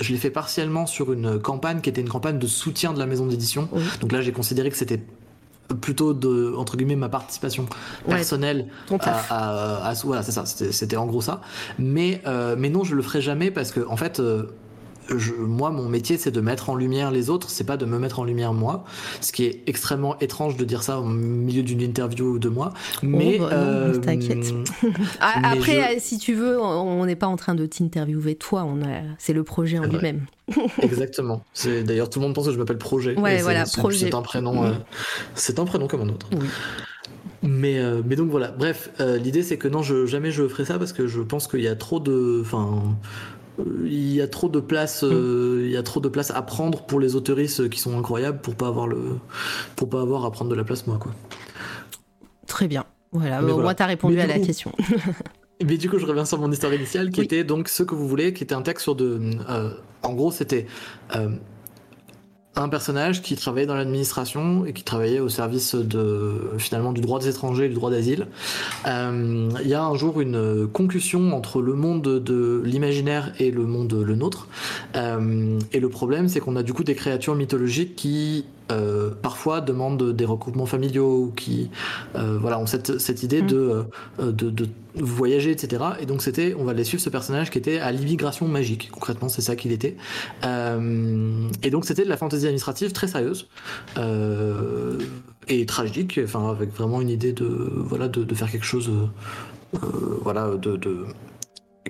je 0.00 0.12
l'ai 0.12 0.18
fait 0.18 0.30
partiellement 0.30 0.86
sur 0.86 1.12
une 1.12 1.38
campagne 1.38 1.80
qui 1.80 1.90
était 1.90 2.00
une 2.00 2.08
campagne 2.08 2.38
de 2.38 2.46
soutien 2.46 2.92
de 2.92 2.98
la 2.98 3.06
maison 3.06 3.26
d'édition. 3.26 3.68
Donc 4.00 4.12
là, 4.12 4.20
j'ai 4.20 4.32
considéré 4.32 4.70
que 4.70 4.76
c'était 4.76 5.00
plutôt 5.74 6.14
de 6.14 6.54
entre 6.56 6.76
guillemets 6.76 6.96
ma 6.96 7.08
participation 7.08 7.66
personnelle 8.06 8.68
à, 9.00 9.92
voilà 10.04 10.22
c'est 10.22 10.32
ça 10.32 10.44
c'était 10.46 10.96
en 10.96 11.06
gros 11.06 11.20
ça. 11.20 11.40
Mais 11.78 12.22
euh, 12.26 12.56
mais 12.58 12.70
non 12.70 12.84
je 12.84 12.94
le 12.94 13.02
ferai 13.02 13.20
jamais 13.20 13.50
parce 13.50 13.72
que 13.72 13.86
en 13.86 13.96
fait 13.96 14.20
euh, 15.10 15.18
moi, 15.38 15.70
mon 15.70 15.88
métier, 15.88 16.16
c'est 16.16 16.30
de 16.30 16.40
mettre 16.40 16.70
en 16.70 16.76
lumière 16.76 17.10
les 17.10 17.30
autres, 17.30 17.50
c'est 17.50 17.64
pas 17.64 17.76
de 17.76 17.84
me 17.84 17.98
mettre 17.98 18.20
en 18.20 18.24
lumière 18.24 18.52
moi. 18.52 18.84
Ce 19.20 19.32
qui 19.32 19.44
est 19.44 19.62
extrêmement 19.66 20.18
étrange 20.20 20.56
de 20.56 20.64
dire 20.64 20.82
ça 20.82 21.00
au 21.00 21.04
milieu 21.04 21.62
d'une 21.62 21.80
interview 21.80 22.38
de 22.38 22.48
moi. 22.48 22.72
Mais 23.02 23.38
oh, 23.40 23.44
bah 23.44 23.50
euh, 23.52 23.96
t'inquiète. 23.96 24.52
Ah, 25.20 25.52
après, 25.52 25.98
si 25.98 26.18
tu 26.18 26.34
veux, 26.34 26.60
on 26.60 27.04
n'est 27.04 27.16
pas 27.16 27.26
en 27.26 27.36
train 27.36 27.54
de 27.54 27.66
t'interviewer 27.66 28.34
toi. 28.34 28.66
C'est 29.18 29.32
le 29.32 29.44
projet 29.44 29.78
en 29.78 29.84
lui-même. 29.84 30.26
Exactement. 30.82 31.44
C'est 31.52 31.82
d'ailleurs 31.82 32.10
tout 32.10 32.18
le 32.18 32.26
monde 32.26 32.34
pense 32.34 32.46
que 32.46 32.52
je 32.52 32.58
m'appelle 32.58 32.78
Projet. 32.78 33.18
Ouais, 33.18 33.40
voilà, 33.42 33.64
Projet. 33.64 34.06
C'est 34.06 34.14
un 34.14 34.22
prénom. 34.22 34.64
Euh, 34.64 34.72
c'est 35.34 35.58
un 35.58 35.64
prénom 35.64 35.86
comme 35.86 36.02
un 36.02 36.08
autre. 36.08 36.28
Mais, 37.42 37.78
euh, 37.78 38.02
mais 38.04 38.14
donc 38.14 38.30
voilà, 38.30 38.48
bref, 38.52 38.90
l'idée 39.00 39.42
c'est 39.42 39.56
que 39.56 39.68
non, 39.68 39.82
je, 39.82 40.06
jamais 40.06 40.30
je 40.30 40.46
ferai 40.46 40.64
ça 40.64 40.78
parce 40.78 40.92
que 40.92 41.06
je 41.06 41.20
pense 41.20 41.48
qu'il 41.48 41.60
y 41.60 41.68
a 41.68 41.76
trop 41.76 42.00
de. 42.00 42.40
Enfin, 42.40 42.82
il 43.58 44.12
y 44.12 44.20
a 44.20 44.28
trop 44.28 44.48
de 44.48 44.60
place 44.60 45.04
euh, 45.04 45.62
il 45.64 45.70
y 45.70 45.76
a 45.76 45.82
trop 45.82 46.00
de 46.00 46.08
place 46.08 46.30
à 46.30 46.42
prendre 46.42 46.82
pour 46.82 47.00
les 47.00 47.16
autoristes 47.16 47.68
qui 47.68 47.80
sont 47.80 47.98
incroyables 47.98 48.40
pour 48.40 48.54
pas 48.54 48.68
avoir 48.68 48.86
le 48.86 49.18
pour 49.76 49.88
pas 49.88 50.00
avoir 50.00 50.24
à 50.24 50.30
prendre 50.30 50.50
de 50.50 50.56
la 50.56 50.64
place 50.64 50.86
moi 50.86 50.98
quoi. 50.98 51.12
Très 52.46 52.68
bien. 52.68 52.84
Voilà. 53.12 53.42
Au 53.42 53.60
moins 53.60 53.74
t'as 53.74 53.86
répondu 53.86 54.18
à 54.20 54.26
la 54.26 54.38
question. 54.38 54.72
Mais 55.64 55.76
du 55.76 55.88
coup 55.88 55.98
je 55.98 56.06
reviens 56.06 56.24
sur 56.24 56.38
mon 56.38 56.50
histoire 56.50 56.74
initiale 56.74 57.10
qui 57.10 57.20
était 57.20 57.44
donc 57.44 57.68
ce 57.68 57.82
que 57.82 57.94
vous 57.94 58.08
voulez 58.08 58.32
qui 58.32 58.42
était 58.42 58.54
un 58.54 58.62
texte 58.62 58.84
sur 58.84 58.96
de 58.96 59.20
euh, 59.48 59.70
en 60.02 60.14
gros 60.14 60.32
c'était 60.32 60.66
euh, 61.14 61.28
un 62.54 62.68
personnage 62.68 63.22
qui 63.22 63.34
travaillait 63.34 63.66
dans 63.66 63.74
l'administration 63.74 64.66
et 64.66 64.72
qui 64.72 64.82
travaillait 64.82 65.20
au 65.20 65.30
service 65.30 65.74
de 65.74 66.50
finalement 66.58 66.92
du 66.92 67.00
droit 67.00 67.18
des 67.18 67.28
étrangers 67.28 67.64
et 67.66 67.68
du 67.68 67.74
droit 67.74 67.90
d'asile. 67.90 68.26
Euh, 68.86 69.48
il 69.62 69.68
y 69.68 69.74
a 69.74 69.82
un 69.82 69.94
jour 69.96 70.20
une 70.20 70.68
concussion 70.68 71.34
entre 71.34 71.62
le 71.62 71.74
monde 71.74 72.02
de 72.02 72.62
l'imaginaire 72.64 73.32
et 73.38 73.50
le 73.50 73.64
monde 73.64 73.94
le 73.94 74.14
nôtre. 74.14 74.48
Euh, 74.96 75.58
et 75.72 75.80
le 75.80 75.88
problème, 75.88 76.28
c'est 76.28 76.40
qu'on 76.40 76.56
a 76.56 76.62
du 76.62 76.74
coup 76.74 76.84
des 76.84 76.94
créatures 76.94 77.34
mythologiques 77.34 77.96
qui 77.96 78.44
parfois 79.22 79.60
demandent 79.60 80.12
des 80.12 80.24
recoupements 80.24 80.66
familiaux, 80.66 81.24
ou 81.24 81.32
qui 81.34 81.70
voilà, 82.14 82.58
ont 82.58 82.66
cette, 82.66 82.98
cette 82.98 83.22
idée 83.22 83.42
mm. 83.42 83.46
de, 83.46 83.84
de, 84.18 84.50
de, 84.50 84.68
voyager, 84.94 85.50
etc. 85.50 85.82
Et 86.00 86.06
donc 86.06 86.20
c'était, 86.20 86.54
on 86.58 86.64
va 86.64 86.72
aller 86.72 86.84
suivre 86.84 87.02
ce 87.02 87.08
personnage 87.08 87.50
qui 87.50 87.56
était 87.56 87.78
à 87.78 87.90
l'immigration 87.92 88.46
magique, 88.46 88.90
concrètement 88.92 89.30
c'est 89.30 89.40
ça 89.40 89.56
qu'il 89.56 89.72
était. 89.72 89.96
et 90.42 91.70
donc 91.70 91.84
c'était 91.84 92.04
de 92.04 92.08
la 92.08 92.16
fantaisie 92.16 92.46
administrative 92.46 92.92
très 92.92 93.08
sérieuse 93.08 93.48
et 95.48 95.66
tragique, 95.66 96.20
enfin 96.22 96.50
avec 96.50 96.72
vraiment 96.74 97.00
une 97.00 97.10
idée 97.10 97.32
de 97.32 97.46
voilà 97.46 98.08
de, 98.08 98.24
de 98.24 98.34
faire 98.34 98.50
quelque 98.50 98.66
chose 98.66 98.90
voilà 99.72 100.50
de, 100.56 100.76
de 100.76 101.06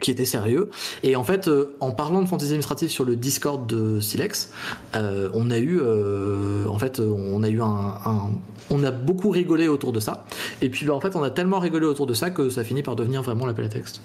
qui 0.00 0.10
était 0.10 0.24
sérieux. 0.24 0.70
Et 1.02 1.16
en 1.16 1.24
fait, 1.24 1.48
euh, 1.48 1.76
en 1.80 1.90
parlant 1.90 2.22
de 2.22 2.26
fantaisie 2.26 2.52
administrative 2.52 2.88
sur 2.88 3.04
le 3.04 3.16
Discord 3.16 3.66
de 3.66 4.00
Silex, 4.00 4.50
euh, 4.96 5.28
on 5.34 5.50
a 5.50 5.58
eu, 5.58 5.80
euh, 5.80 6.66
en 6.66 6.78
fait, 6.78 7.00
on 7.00 7.42
a 7.42 7.48
eu 7.48 7.60
un, 7.60 8.30
on 8.70 8.84
a 8.84 8.90
beaucoup 8.90 9.30
rigolé 9.30 9.68
autour 9.68 9.92
de 9.92 10.00
ça. 10.00 10.24
Et 10.60 10.70
puis, 10.70 10.86
bah, 10.86 10.94
en 10.94 11.00
fait, 11.00 11.14
on 11.14 11.22
a 11.22 11.30
tellement 11.30 11.58
rigolé 11.58 11.86
autour 11.86 12.06
de 12.06 12.14
ça 12.14 12.30
que 12.30 12.48
ça 12.50 12.64
finit 12.64 12.82
par 12.82 12.96
devenir 12.96 13.22
vraiment 13.22 13.46
l'appel 13.46 13.66
à 13.66 13.68
texte. 13.68 14.00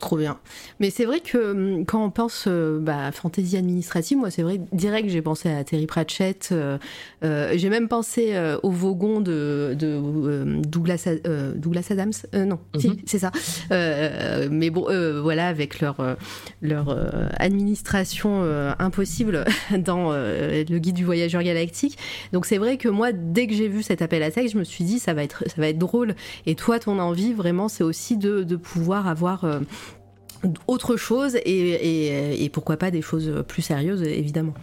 Trop 0.00 0.16
bien. 0.16 0.38
Mais 0.80 0.88
c'est 0.88 1.04
vrai 1.04 1.20
que 1.20 1.50
hum, 1.50 1.84
quand 1.84 2.02
on 2.02 2.10
pense 2.10 2.46
euh, 2.48 2.78
bah, 2.80 3.12
fantaisie 3.12 3.58
administrative, 3.58 4.16
moi 4.16 4.30
c'est 4.30 4.40
vrai, 4.40 4.58
direct 4.72 5.10
j'ai 5.10 5.20
pensé 5.20 5.50
à 5.50 5.62
Terry 5.62 5.86
Pratchett. 5.86 6.48
Euh, 6.52 6.78
euh, 7.22 7.52
j'ai 7.56 7.68
même 7.68 7.86
pensé 7.86 8.34
au 8.62 8.70
Vogon 8.70 9.20
de, 9.20 9.76
Douglas, 10.66 11.06
Douglas 11.54 11.86
Adams. 11.90 12.12
non, 12.32 12.58
si, 12.78 12.88
mhm. 12.88 12.96
c'est 13.04 13.18
ça. 13.18 13.30
mais 13.70 14.70
bon, 14.70 14.86
voilà, 15.20 15.48
avec 15.48 15.80
leur, 15.80 16.16
leur 16.62 16.96
administration 17.38 18.42
impossible 18.78 19.44
dans 19.78 20.12
le 20.12 20.78
guide 20.78 20.96
du 20.96 21.04
voyageur 21.04 21.42
galactique. 21.42 21.98
Donc 22.32 22.46
c'est 22.46 22.58
vrai 22.58 22.78
que 22.78 22.88
moi, 22.88 23.12
dès 23.12 23.46
que 23.46 23.52
j'ai 23.52 23.68
vu 23.68 23.82
cet 23.82 24.00
appel 24.00 24.22
à 24.22 24.30
texte, 24.30 24.54
je 24.54 24.58
me 24.58 24.64
suis 24.64 24.84
dit 24.84 24.98
ça 24.98 25.12
va 25.12 25.22
être, 25.22 25.44
ça 25.46 25.56
va 25.58 25.68
être 25.68 25.78
drôle. 25.78 26.14
Et 26.46 26.54
toi, 26.54 26.78
ton 26.78 26.98
envie 26.98 27.34
vraiment, 27.34 27.68
c'est 27.68 27.84
aussi 27.84 28.16
de, 28.16 28.44
de 28.44 28.56
pouvoir 28.56 29.06
avoir 29.06 29.44
autre 30.66 30.96
chose 30.96 31.36
et, 31.44 32.50
pourquoi 32.52 32.76
pas 32.76 32.90
des 32.90 33.02
choses 33.02 33.44
plus 33.46 33.62
sérieuses, 33.62 34.02
évidemment. 34.02 34.54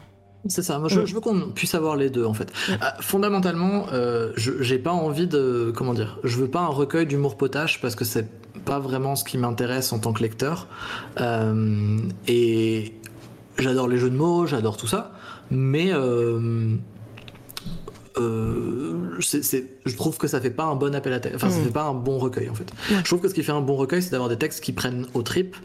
C'est 0.50 0.62
ça, 0.62 0.80
moi 0.80 0.88
je, 0.88 1.02
veux 1.02 1.20
qu'on 1.20 1.50
puisse 1.50 1.76
avoir 1.76 1.98
les 1.98 2.10
deux 2.10 2.24
en 2.24 2.34
fait. 2.34 2.54
Euh, 2.70 2.76
fondamentalement, 3.02 3.88
euh, 3.92 4.32
j'ai 4.38 4.80
pas 4.80 4.94
envie 4.94 5.28
de. 5.28 5.74
Comment 5.76 5.94
dire 5.94 6.20
Je 6.24 6.38
veux 6.38 6.48
pas 6.48 6.62
un 6.62 6.68
recueil 6.68 7.06
d'humour 7.06 7.36
potache 7.36 7.82
parce 7.82 7.96
que 7.96 8.06
c'est 8.06 8.30
pas 8.68 8.80
vraiment 8.80 9.16
ce 9.16 9.24
qui 9.24 9.38
m'intéresse 9.38 9.92
en 9.94 10.00
tant 10.00 10.14
que 10.14 10.22
lecteur. 10.22 10.68
Euh, 11.20 11.98
et 12.28 12.94
j'adore 13.58 13.88
les 13.88 13.98
jeux 13.98 14.10
de 14.10 14.16
mots, 14.16 14.46
j'adore 14.46 14.78
tout 14.78 14.88
ça, 14.88 15.12
mais 15.50 15.92
euh, 15.94 16.76
je 18.18 19.96
trouve 19.96 20.18
que 20.18 20.28
ça 20.28 20.42
fait 20.42 20.52
pas 20.52 20.66
un 20.66 20.76
bon 20.76 20.94
appel 20.96 21.14
à 21.14 21.20
texte, 21.20 21.36
enfin 21.36 21.50
ça 21.50 21.60
mm. 21.60 21.64
fait 21.64 21.72
pas 21.72 21.84
un 21.84 21.94
bon 21.94 22.18
recueil 22.18 22.50
en 22.50 22.56
fait. 22.56 22.72
Je 22.90 23.04
trouve 23.04 23.22
que 23.22 23.30
ce 23.30 23.34
qui 23.34 23.44
fait 23.44 23.52
un 23.52 23.62
bon 23.62 23.76
recueil, 23.76 24.02
c'est 24.02 24.12
d'avoir 24.12 24.30
des 24.30 24.38
textes 24.38 24.64
qui 24.64 24.74
prennent 24.74 25.08
au 25.14 25.22
trip, 25.22 25.56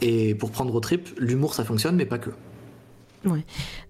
et 0.00 0.34
pour 0.34 0.50
prendre 0.50 0.74
au 0.74 0.80
trip, 0.80 1.08
l'humour 1.18 1.54
ça 1.54 1.64
fonctionne, 1.64 1.96
mais 1.96 2.06
pas 2.06 2.18
que. 2.18 2.30
Ouais. 3.24 3.44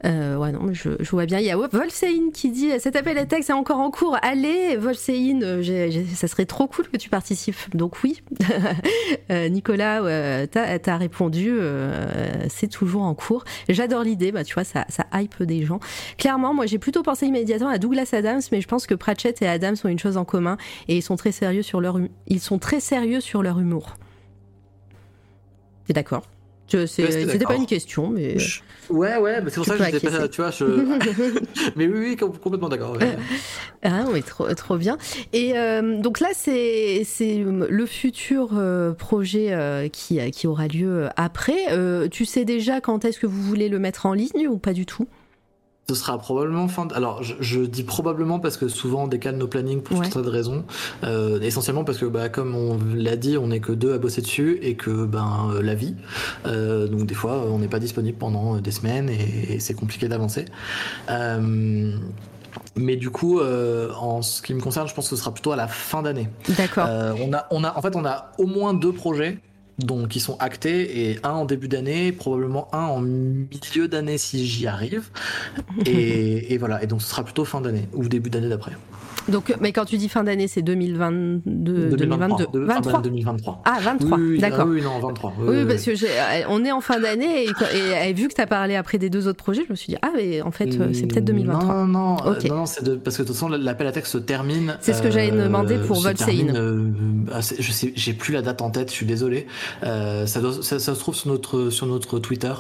Euh, 0.06 0.36
ouais, 0.36 0.52
non, 0.52 0.72
je, 0.72 0.90
je, 1.00 1.10
vois 1.10 1.26
bien. 1.26 1.38
Il 1.38 1.44
y 1.44 1.50
a 1.50 1.56
Volsein 1.56 2.30
qui 2.32 2.50
dit 2.50 2.70
Cet 2.78 2.96
appel 2.96 3.18
à 3.18 3.26
texte 3.26 3.50
est 3.50 3.54
encore 3.54 3.78
en 3.78 3.90
cours. 3.90 4.16
Allez, 4.22 4.76
Volsein, 4.76 5.40
euh, 5.42 6.04
ça 6.14 6.28
serait 6.28 6.46
trop 6.46 6.66
cool 6.66 6.88
que 6.88 6.96
tu 6.96 7.10
participes. 7.10 7.76
Donc, 7.76 8.02
oui. 8.02 8.22
euh, 9.30 9.48
Nicolas, 9.48 10.46
t'as 10.46 10.78
as 10.86 10.96
répondu 10.96 11.58
C'est 12.48 12.68
toujours 12.68 13.02
en 13.02 13.14
cours. 13.14 13.44
J'adore 13.68 14.02
l'idée. 14.02 14.32
Bah, 14.32 14.44
tu 14.44 14.54
vois, 14.54 14.64
ça, 14.64 14.86
ça 14.88 15.04
hype 15.12 15.42
des 15.42 15.64
gens. 15.64 15.80
Clairement, 16.16 16.54
moi, 16.54 16.66
j'ai 16.66 16.78
plutôt 16.78 17.02
pensé 17.02 17.26
immédiatement 17.26 17.68
à 17.68 17.78
Douglas 17.78 18.10
Adams, 18.12 18.40
mais 18.50 18.60
je 18.60 18.68
pense 18.68 18.86
que 18.86 18.94
Pratchett 18.94 19.42
et 19.42 19.46
Adams 19.46 19.76
ont 19.84 19.88
une 19.88 19.98
chose 19.98 20.16
en 20.16 20.24
commun 20.24 20.56
et 20.88 20.96
ils 20.96 21.02
sont 21.02 21.16
très 21.16 21.32
sérieux 21.32 21.62
sur 21.62 21.80
leur, 21.80 21.98
ils 22.26 22.40
sont 22.40 22.58
très 22.58 22.80
sérieux 22.80 23.20
sur 23.20 23.42
leur 23.42 23.60
humour. 23.60 23.96
T'es 25.86 25.92
d'accord? 25.92 26.22
C'était 26.86 27.44
pas 27.44 27.56
une 27.56 27.66
question, 27.66 28.08
mais. 28.08 28.36
Ouais, 28.90 29.18
ouais, 29.18 29.42
c'est 29.48 29.54
pour 29.56 29.66
ça 29.66 29.76
que 29.76 29.84
j'étais 29.84 30.10
pas. 30.10 30.28
Tu 30.28 30.40
vois, 30.40 30.50
je... 30.50 30.64
mais 31.76 31.86
oui, 31.86 31.98
oui, 31.98 32.16
complètement 32.16 32.68
d'accord. 32.68 32.96
Ah 33.82 34.04
oui, 34.10 34.22
trop, 34.22 34.52
trop 34.54 34.76
bien. 34.76 34.96
Et 35.32 35.58
euh, 35.58 36.00
donc 36.00 36.20
là, 36.20 36.28
c'est 36.34 37.04
le 37.44 37.86
futur 37.86 38.50
euh, 38.54 38.92
projet 38.92 39.52
euh, 39.52 39.88
qui, 39.88 40.18
qui 40.30 40.46
aura 40.46 40.68
lieu 40.68 41.08
après. 41.16 41.66
tu 42.10 42.24
sais 42.24 42.44
déjà 42.44 42.80
quand 42.80 43.04
est-ce 43.04 43.18
que 43.18 43.26
vous 43.26 43.42
voulez 43.42 43.68
le 43.68 43.78
mettre 43.78 44.06
en 44.06 44.12
ligne 44.12 44.48
ou 44.48 44.58
pas 44.58 44.72
du 44.72 44.86
tout? 44.86 45.06
Ce 45.90 45.94
sera 45.94 46.18
probablement 46.18 46.68
fin. 46.68 46.84
De... 46.84 46.94
Alors, 46.94 47.22
je, 47.22 47.60
dis 47.60 47.82
probablement 47.82 48.40
parce 48.40 48.58
que 48.58 48.68
souvent 48.68 49.04
on 49.04 49.06
décale 49.06 49.38
nos 49.38 49.48
plannings 49.48 49.80
pour 49.80 49.96
tout 49.96 50.04
un 50.04 50.10
tas 50.10 50.20
de 50.20 50.28
raisons. 50.28 50.66
Euh, 51.02 51.40
essentiellement 51.40 51.82
parce 51.82 51.96
que, 51.96 52.04
bah, 52.04 52.28
comme 52.28 52.54
on 52.54 52.78
l'a 52.94 53.16
dit, 53.16 53.38
on 53.38 53.46
n'est 53.46 53.60
que 53.60 53.72
deux 53.72 53.94
à 53.94 53.98
bosser 53.98 54.20
dessus 54.20 54.58
et 54.60 54.74
que, 54.74 55.06
ben, 55.06 55.48
euh, 55.50 55.62
la 55.62 55.74
vie. 55.74 55.94
Euh, 56.44 56.88
donc, 56.88 57.06
des 57.06 57.14
fois, 57.14 57.46
on 57.50 57.58
n'est 57.58 57.68
pas 57.68 57.78
disponible 57.78 58.18
pendant 58.18 58.58
des 58.58 58.70
semaines 58.70 59.08
et, 59.08 59.60
c'est 59.60 59.72
compliqué 59.72 60.08
d'avancer. 60.08 60.44
mais 62.76 62.96
du 62.96 63.08
coup, 63.08 63.40
en 63.40 64.20
ce 64.20 64.42
qui 64.42 64.52
me 64.52 64.60
concerne, 64.60 64.88
je 64.88 64.94
pense 64.94 65.08
que 65.08 65.16
ce 65.16 65.22
sera 65.22 65.32
plutôt 65.32 65.52
à 65.52 65.56
la 65.56 65.68
fin 65.68 66.02
d'année. 66.02 66.28
D'accord. 66.50 66.86
on 67.18 67.32
a, 67.32 67.46
on 67.50 67.64
a, 67.64 67.78
en 67.78 67.80
fait, 67.80 67.96
on 67.96 68.04
a 68.04 68.32
au 68.36 68.44
moins 68.44 68.74
deux 68.74 68.92
projets 68.92 69.38
donc 69.78 70.08
qui 70.08 70.20
sont 70.20 70.36
actés 70.38 71.10
et 71.10 71.18
un 71.22 71.30
en 71.30 71.44
début 71.44 71.68
d'année, 71.68 72.12
probablement 72.12 72.68
un 72.74 72.84
en 72.84 73.00
milieu 73.00 73.88
d'année 73.88 74.18
si 74.18 74.46
j'y 74.46 74.66
arrive. 74.66 75.08
Et, 75.86 76.52
et, 76.54 76.58
voilà, 76.58 76.82
et 76.82 76.86
donc 76.86 77.02
ce 77.02 77.08
sera 77.08 77.24
plutôt 77.24 77.44
fin 77.44 77.60
d'année 77.60 77.88
ou 77.92 78.08
début 78.08 78.30
d'année 78.30 78.48
d'après. 78.48 78.72
Donc, 79.28 79.54
mais 79.60 79.72
quand 79.72 79.84
tu 79.84 79.96
dis 79.98 80.08
fin 80.08 80.24
d'année, 80.24 80.48
c'est 80.48 80.62
2022, 80.62 81.90
2022, 81.90 82.64
23. 82.64 83.02
2023. 83.02 83.62
Ah, 83.64 83.78
23, 83.80 84.18
d'accord. 84.38 84.66
Oui, 84.68 84.82
non, 84.82 84.98
23. 85.00 85.34
Oui, 85.40 85.64
parce 85.66 85.84
que 85.84 85.90
euh, 85.90 86.44
on 86.48 86.64
est 86.64 86.72
en 86.72 86.80
fin 86.80 86.98
d'année 86.98 87.46
et, 87.46 88.12
vu 88.12 88.28
que 88.28 88.34
tu 88.34 88.40
as 88.40 88.46
parlé 88.46 88.76
après 88.76 88.98
des 88.98 89.10
deux 89.10 89.28
autres 89.28 89.42
projets, 89.42 89.64
je 89.66 89.70
me 89.70 89.76
suis 89.76 89.92
dit, 89.92 89.98
ah, 90.02 90.10
mais 90.16 90.42
en 90.42 90.50
fait, 90.50 90.80
euh, 90.80 90.90
c'est 90.92 91.06
peut-être 91.06 91.24
2023. 91.24 91.74
Non, 91.74 91.86
non, 91.86 91.86
non, 91.86 92.26
euh, 92.26 92.48
non 92.48 92.66
c'est 92.66 93.02
parce 93.02 93.16
que 93.16 93.22
de 93.22 93.28
toute 93.28 93.36
façon, 93.36 93.48
l'appel 93.48 93.86
à 93.86 93.92
texte 93.92 94.12
se 94.12 94.18
termine. 94.18 94.76
C'est 94.80 94.92
ce 94.92 95.02
que 95.02 95.10
j'allais 95.10 95.30
demander 95.30 95.78
pour 95.78 96.00
Volsein. 96.00 96.48
Euh, 96.54 96.90
ah, 97.32 97.40
je 97.40 97.72
sais, 97.72 97.92
j'ai 97.94 98.12
plus 98.14 98.32
la 98.32 98.42
date 98.42 98.62
en 98.62 98.70
tête, 98.70 98.90
je 98.90 98.94
suis 98.94 99.06
désolé. 99.06 99.46
ça, 99.82 100.26
ça, 100.26 100.78
se 100.78 100.90
trouve 100.92 101.14
sur 101.14 101.30
notre, 101.30 101.70
sur 101.70 101.86
notre 101.86 102.18
Twitter, 102.18 102.54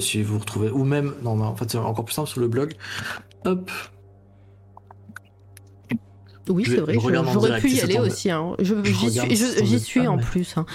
si 0.00 0.22
vous 0.22 0.38
retrouvez, 0.38 0.70
ou 0.70 0.84
même, 0.84 1.14
non, 1.22 1.40
en 1.40 1.56
fait, 1.56 1.70
c'est 1.70 1.78
encore 1.78 2.04
plus 2.04 2.14
simple 2.14 2.28
sur 2.28 2.40
le 2.40 2.48
blog. 2.48 2.74
Hop, 3.46 3.70
oui, 6.48 6.64
c'est 6.66 6.76
vrai, 6.76 6.94
j'aurais 6.94 7.60
pu 7.60 7.70
y 7.70 7.80
aller 7.80 7.98
aussi. 7.98 8.30
Hein. 8.30 8.54
J'y 8.58 9.80
suis, 9.80 10.06
en 10.06 10.18
plus. 10.18 10.56
Hein. 10.56 10.66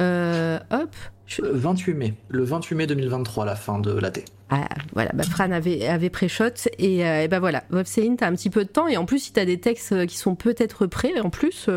Euh, 0.00 0.58
hop. 0.70 0.94
28 1.40 1.94
mai, 1.94 2.14
le 2.28 2.44
28 2.44 2.76
mai 2.76 2.86
2023, 2.86 3.44
la 3.44 3.56
fin 3.56 3.80
de 3.80 3.92
l'AT. 3.92 4.20
Ah, 4.48 4.68
voilà, 4.94 5.10
bah, 5.12 5.24
Fran 5.24 5.50
avait, 5.50 5.84
avait 5.88 6.08
pré-shot 6.08 6.68
et, 6.78 7.04
euh, 7.04 7.24
et 7.24 7.28
bah 7.28 7.40
voilà, 7.40 7.64
Websein, 7.70 8.14
t'as 8.16 8.28
un 8.28 8.32
petit 8.36 8.48
peu 8.48 8.64
de 8.64 8.68
temps 8.68 8.86
et 8.86 8.96
en 8.96 9.06
plus, 9.06 9.18
si 9.18 9.32
t'as 9.32 9.44
des 9.44 9.58
textes 9.58 9.90
euh, 9.90 10.06
qui 10.06 10.16
sont 10.18 10.36
peut-être 10.36 10.86
prêts, 10.86 11.18
en 11.18 11.30
plus, 11.30 11.68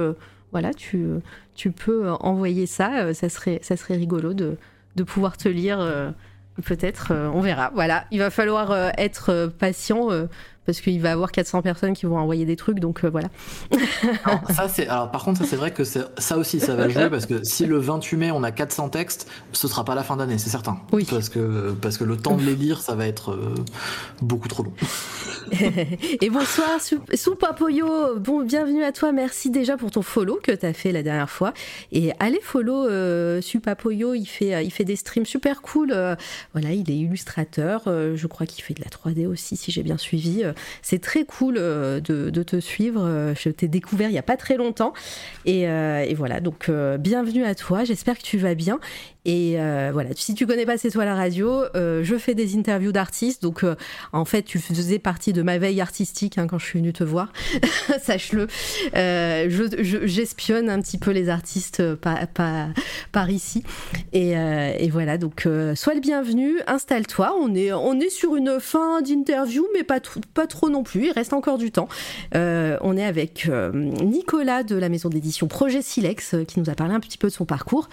voilà, 0.52 0.72
tu, 0.76 1.08
tu 1.56 1.72
peux 1.72 2.12
envoyer 2.12 2.68
ça, 2.68 3.12
ça 3.16 3.28
serait, 3.28 3.60
ça 3.64 3.76
serait 3.76 3.96
rigolo 3.96 4.36
de, 4.36 4.58
de 4.96 5.04
pouvoir 5.04 5.36
te 5.36 5.50
lire. 5.50 5.80
Peut-être, 6.66 7.14
on 7.34 7.42
verra. 7.42 7.72
Voilà, 7.74 8.06
il 8.12 8.20
va 8.20 8.30
falloir 8.30 8.92
être 9.00 9.52
patient 9.58 10.10
parce 10.70 10.82
qu'il 10.82 11.02
va 11.02 11.10
y 11.10 11.12
avoir 11.12 11.32
400 11.32 11.64
personnes 11.64 11.94
qui 11.94 12.06
vont 12.06 12.20
envoyer 12.20 12.46
des 12.46 12.56
trucs, 12.56 12.80
donc 12.80 13.04
euh, 13.04 13.10
voilà. 13.10 13.30
ça, 14.56 14.70
c'est, 14.70 14.88
alors, 14.88 15.10
par 15.10 15.24
contre, 15.24 15.40
ça 15.40 15.46
c'est 15.46 15.56
vrai 15.56 15.72
que 15.72 15.84
ça 15.84 16.38
aussi, 16.38 16.60
ça 16.60 16.76
va 16.76 16.88
jouer 16.90 17.10
parce 17.10 17.26
que 17.26 17.44
si 17.44 17.66
le 17.66 17.80
28 17.80 18.18
mai 18.18 18.32
on 18.32 18.44
a 18.44 18.52
400 18.52 18.90
textes, 18.90 19.28
ce 19.52 19.68
sera 19.68 19.84
pas 19.84 19.96
la 19.96 20.04
fin 20.04 20.16
d'année, 20.16 20.38
c'est 20.38 20.52
certain. 20.52 20.78
Oui. 20.92 21.08
Parce 21.10 21.30
que, 21.30 21.72
parce 21.82 21.98
que 21.98 22.04
le 22.04 22.18
temps 22.18 22.38
de 22.38 22.44
les 22.44 22.56
lire, 22.56 22.82
ça 22.82 22.94
va 22.94 23.08
être 23.08 23.32
euh, 23.32 23.56
beaucoup 24.22 24.48
trop 24.48 24.62
long. 24.62 24.74
Et 26.22 26.30
bonsoir, 26.30 26.70
Soupapoyo. 27.16 28.20
Bon, 28.20 28.44
bienvenue 28.44 28.84
à 28.84 28.92
toi. 28.92 29.12
Merci 29.12 29.50
déjà 29.50 29.76
pour 29.76 29.90
ton 29.90 30.04
follow 30.04 30.40
que 30.44 30.52
tu 30.52 30.68
as 30.68 30.74
fait 30.74 30.92
la 30.92 31.02
dernière 31.02 31.32
fois. 31.32 31.56
Et 31.92 32.12
allez 32.20 32.42
follow 32.44 32.86
euh, 32.86 33.42
Supapoyo. 33.42 34.14
Il 34.14 34.28
fait, 34.28 34.64
il 34.64 34.72
fait 34.72 34.86
des 34.86 34.96
streams 34.96 35.26
super 35.26 35.64
cool. 35.64 35.92
Euh, 35.92 36.16
voilà, 36.54 36.74
il 36.74 36.92
est 36.92 36.96
illustrateur. 36.96 37.86
je 37.86 38.28
crois 38.28 38.46
qu'il 38.46 38.64
fait 38.64 38.76
de 38.76 38.82
la 38.82 38.90
3D 38.90 39.26
aussi, 39.26 39.58
si 39.58 39.72
j'ai 39.72 39.82
bien 39.82 39.98
suivi 39.98 40.44
c'est 40.82 41.02
très 41.02 41.26
cool 41.26 41.56
euh, 41.58 42.00
de, 42.00 42.44
te 42.44 42.60
suivre. 42.60 43.02
Euh, 43.04 43.34
je 43.36 43.50
t'ai 43.50 43.68
découvert 43.68 44.10
il 44.10 44.14
n'y 44.14 44.20
a 44.20 44.24
pas 44.24 44.38
très 44.38 44.58
longtemps. 44.58 44.94
Et, 45.46 45.68
euh, 45.68 46.06
voilà, 46.16 46.40
donc 46.40 46.70
bienvenue 47.00 47.46
à 47.46 47.56
toi. 47.56 47.84
J'espère 47.84 48.18
que 48.18 48.24
tu 48.24 48.38
vas 48.38 48.56
bien. 48.56 48.80
Et 49.26 49.60
euh, 49.60 49.90
voilà, 49.92 50.12
si 50.16 50.34
tu 50.34 50.48
connais 50.48 50.66
pas 50.66 50.78
C'est 50.78 50.92
toi 50.92 51.04
la 51.04 51.14
radio, 51.14 51.64
euh, 51.76 52.04
je 52.04 52.16
fais 52.16 52.36
des 52.36 52.58
interviews 52.58 52.94
d'artistes. 52.94 53.44
Donc 53.44 53.64
euh, 53.64 53.76
en 54.14 54.24
fait, 54.24 54.44
tu 54.44 54.60
faisais 54.60 55.00
partie 55.00 55.34
de 55.34 55.42
ma 55.42 55.58
veille 55.58 55.82
artistique 55.82 56.38
hein, 56.38 56.48
quand 56.48 56.58
je 56.58 56.66
suis 56.66 56.80
venue 56.80 56.94
te 56.94 57.04
voir, 57.04 57.34
sache-le. 58.02 58.48
J'espionne 60.08 60.70
un 60.70 60.80
petit 60.82 60.98
peu 60.98 61.12
les 61.12 61.28
artistes 61.28 61.84
par, 61.96 63.30
ici. 63.30 63.64
Et, 64.14 64.32
et, 64.32 64.90
voilà, 64.90 65.18
donc 65.18 65.48
sois 65.76 65.94
le 65.94 66.00
bienvenu, 66.00 66.60
installe-toi. 66.68 67.36
On 67.40 67.54
est, 67.54 67.74
on 67.74 68.00
est 68.00 68.10
sur 68.10 68.36
une 68.36 68.60
fin 68.60 69.02
d'interview, 69.02 69.68
mais 69.74 69.84
pas, 69.84 70.00
pas 70.34 70.48
trop 70.48 70.70
non 70.70 70.84
plus. 70.84 71.08
Il 71.08 71.12
reste 71.12 71.34
encore 71.34 71.58
du 71.58 71.72
temps. 71.72 71.90
on 72.34 72.98
est 72.98 73.06
avec 73.06 73.50
Nicolas 73.74 74.64
de 74.64 74.76
la 74.76 74.88
maison 74.88 75.10
d'édition 75.10 75.48
Projet 75.48 75.82
Silex 75.82 76.36
qui 76.48 76.60
nous 76.60 76.70
a 76.70 76.74
parlé 76.74 76.94
un 76.94 77.00
petit 77.00 77.18
peu 77.18 77.28
de 77.28 77.34
son 77.34 77.46
parcours 77.46 77.90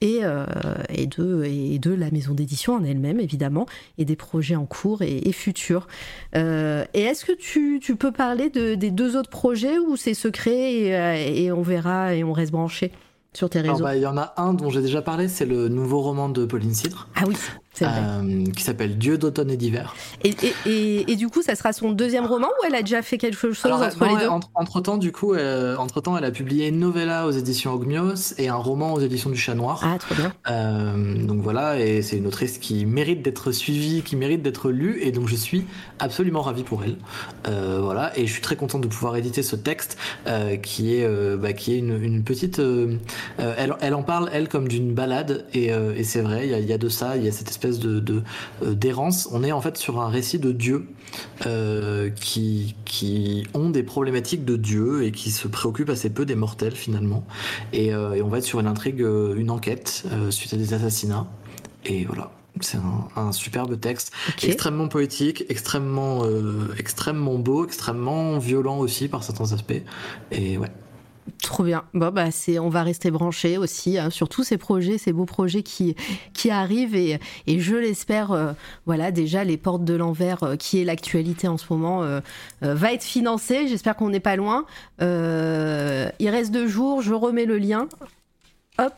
et, 0.00 0.20
euh, 0.22 0.44
et, 0.88 1.06
de, 1.06 1.44
et 1.44 1.78
de 1.78 1.92
la 1.92 2.10
maison 2.10 2.34
d'édition 2.34 2.74
en 2.74 2.84
elle-même, 2.84 3.20
évidemment, 3.20 3.66
et 3.98 4.04
des 4.04 4.16
projets 4.16 4.56
en 4.56 4.66
cours 4.66 5.02
et, 5.02 5.32
futurs. 5.32 5.86
Euh, 6.34 6.84
et 6.94 7.02
est-ce 7.02 7.24
que 7.24 7.32
tu, 7.32 7.80
tu, 7.82 7.96
peux 7.96 8.12
parler 8.12 8.50
de, 8.50 8.74
des 8.74 8.90
deux 8.90 9.16
autres 9.16 9.30
projets 9.30 9.78
ou 9.78 9.96
c'est 9.96 10.14
secret 10.14 10.74
et, 10.74 10.96
euh, 10.96 11.14
et, 11.14 11.52
on 11.52 11.62
verra 11.62 12.14
et 12.14 12.24
on 12.24 12.32
reste 12.32 12.52
branché 12.52 12.92
sur 13.32 13.48
tes 13.50 13.60
réseaux? 13.60 13.84
bah, 13.84 13.96
Il 13.96 14.02
y 14.02 14.06
en 14.06 14.16
a 14.16 14.34
un 14.36 14.54
dont 14.54 14.70
j'ai 14.70 14.82
déjà 14.82 15.02
parlé, 15.02 15.28
c'est 15.28 15.46
le 15.46 15.68
nouveau 15.68 16.00
roman 16.00 16.28
de 16.28 16.44
Pauline 16.44 16.74
Cidre. 16.74 17.08
Ah 17.16 17.22
oui. 17.26 17.36
Euh, 17.82 18.44
qui 18.56 18.62
s'appelle 18.62 18.98
Dieu 18.98 19.18
d'automne 19.18 19.50
et 19.50 19.56
d'hiver. 19.56 19.94
Et, 20.24 20.34
et, 20.66 21.10
et, 21.10 21.16
du 21.16 21.28
coup, 21.28 21.42
ça 21.42 21.54
sera 21.54 21.72
son 21.72 21.92
deuxième 21.92 22.26
roman 22.26 22.48
ou 22.48 22.66
elle 22.66 22.74
a 22.74 22.82
déjà 22.82 23.02
fait 23.02 23.18
quelque 23.18 23.36
chose 23.36 23.58
entre 23.64 24.04
les 24.04 24.16
deux 24.16 24.28
entre, 24.54 24.80
temps, 24.80 24.96
du 24.96 25.12
coup, 25.12 25.34
euh, 25.34 25.76
entre 25.76 26.00
temps, 26.00 26.16
elle 26.16 26.24
a 26.24 26.30
publié 26.30 26.68
une 26.68 26.78
novella 26.78 27.26
aux 27.26 27.30
éditions 27.30 27.72
Ogmios 27.72 28.34
et 28.38 28.48
un 28.48 28.56
roman 28.56 28.94
aux 28.94 29.00
éditions 29.00 29.30
du 29.30 29.36
Chat 29.36 29.54
Noir. 29.54 29.80
Ah, 29.84 29.98
trop 29.98 30.14
bien. 30.14 30.32
Euh, 30.48 31.16
donc 31.24 31.40
voilà, 31.40 31.78
et 31.80 32.02
c'est 32.02 32.16
une 32.16 32.26
autrice 32.26 32.58
qui 32.58 32.86
mérite 32.86 33.22
d'être 33.22 33.52
suivie, 33.52 34.02
qui 34.02 34.16
mérite 34.16 34.42
d'être 34.42 34.70
lue, 34.70 35.00
et 35.02 35.12
donc 35.12 35.28
je 35.28 35.36
suis 35.36 35.66
absolument 35.98 36.42
ravi 36.42 36.62
pour 36.62 36.82
elle. 36.84 36.96
Euh, 37.48 37.80
voilà, 37.82 38.16
et 38.18 38.26
je 38.26 38.32
suis 38.32 38.42
très 38.42 38.56
content 38.56 38.78
de 38.78 38.88
pouvoir 38.88 39.16
éditer 39.16 39.42
ce 39.42 39.56
texte 39.56 39.98
qui 40.62 40.94
est, 40.94 41.36
bah, 41.36 41.52
qui 41.52 41.74
est 41.74 41.78
une, 41.78 42.02
une 42.02 42.22
petite. 42.22 42.60
elle, 43.38 43.74
elle 43.80 43.94
en 43.94 44.02
parle 44.02 44.30
elle 44.32 44.48
comme 44.48 44.68
d'une 44.68 44.92
balade, 44.92 45.46
et, 45.54 45.66
et 45.68 46.04
c'est 46.04 46.20
vrai, 46.20 46.48
il 46.48 46.68
y 46.68 46.72
a 46.72 46.78
de 46.78 46.88
ça, 46.88 47.16
il 47.16 47.24
y 47.24 47.28
a 47.28 47.32
cette 47.32 47.50
espèce 47.50 47.69
de 47.78 48.22
euh, 48.62 48.74
d'errance. 48.74 49.28
on 49.32 49.42
est 49.44 49.52
en 49.52 49.60
fait 49.60 49.76
sur 49.76 50.00
un 50.00 50.08
récit 50.08 50.38
de 50.38 50.52
Dieu 50.52 50.88
euh, 51.46 52.10
qui, 52.10 52.74
qui 52.84 53.46
ont 53.54 53.70
des 53.70 53.82
problématiques 53.82 54.44
de 54.44 54.56
Dieu 54.56 55.04
et 55.04 55.12
qui 55.12 55.30
se 55.30 55.48
préoccupent 55.48 55.90
assez 55.90 56.10
peu 56.10 56.24
des 56.24 56.34
mortels 56.34 56.74
finalement. 56.74 57.24
Et, 57.72 57.92
euh, 57.94 58.22
on 58.22 58.28
va 58.28 58.38
être 58.38 58.44
sur 58.44 58.60
une 58.60 58.66
intrigue, 58.66 59.00
une 59.00 59.50
enquête 59.50 60.04
suite 60.30 60.52
à 60.52 60.56
des 60.56 60.74
assassinats. 60.74 61.26
Et 61.84 62.04
voilà. 62.04 62.30
C'est 62.60 62.78
un, 63.16 63.32
superbe 63.32 63.80
texte, 63.80 64.12
extrêmement 64.42 64.88
poétique, 64.88 65.44
extrêmement, 65.48 66.24
extrêmement 66.78 67.38
beau, 67.38 67.64
extrêmement 67.64 68.38
violent 68.38 68.78
aussi 68.78 69.08
par 69.08 69.22
certains 69.22 69.52
aspects. 69.52 69.80
Et 70.30 70.58
ouais, 70.58 70.68
Trop 71.42 71.64
bien. 71.64 71.84
Bon, 71.94 72.10
bah, 72.10 72.30
c'est, 72.30 72.58
on 72.58 72.68
va 72.68 72.82
rester 72.82 73.10
branchés 73.10 73.58
aussi 73.58 73.98
hein, 73.98 74.10
sur 74.10 74.28
tous 74.28 74.44
ces 74.44 74.58
projets, 74.58 74.98
ces 74.98 75.12
beaux 75.12 75.26
projets 75.26 75.62
qui, 75.62 75.94
arrivent 76.50 76.96
et, 76.96 77.18
je 77.46 77.76
l'espère, 77.76 78.32
euh, 78.32 78.52
voilà, 78.86 79.10
déjà 79.10 79.44
les 79.44 79.56
portes 79.56 79.84
de 79.84 79.94
l'envers, 79.94 80.42
euh, 80.42 80.56
qui 80.56 80.80
est 80.80 80.84
l'actualité 80.84 81.48
en 81.48 81.58
ce 81.58 81.66
moment, 81.70 82.02
euh, 82.02 82.20
va 82.62 82.92
être 82.92 83.04
financé. 83.04 83.68
J'espère 83.68 83.96
qu'on 83.96 84.10
n'est 84.10 84.20
pas 84.20 84.36
loin. 84.36 84.64
il 85.00 86.28
reste 86.28 86.52
deux 86.52 86.68
jours, 86.68 87.02
je 87.02 87.14
remets 87.14 87.46
le 87.46 87.58
lien. 87.58 87.88
Hop. 88.78 88.94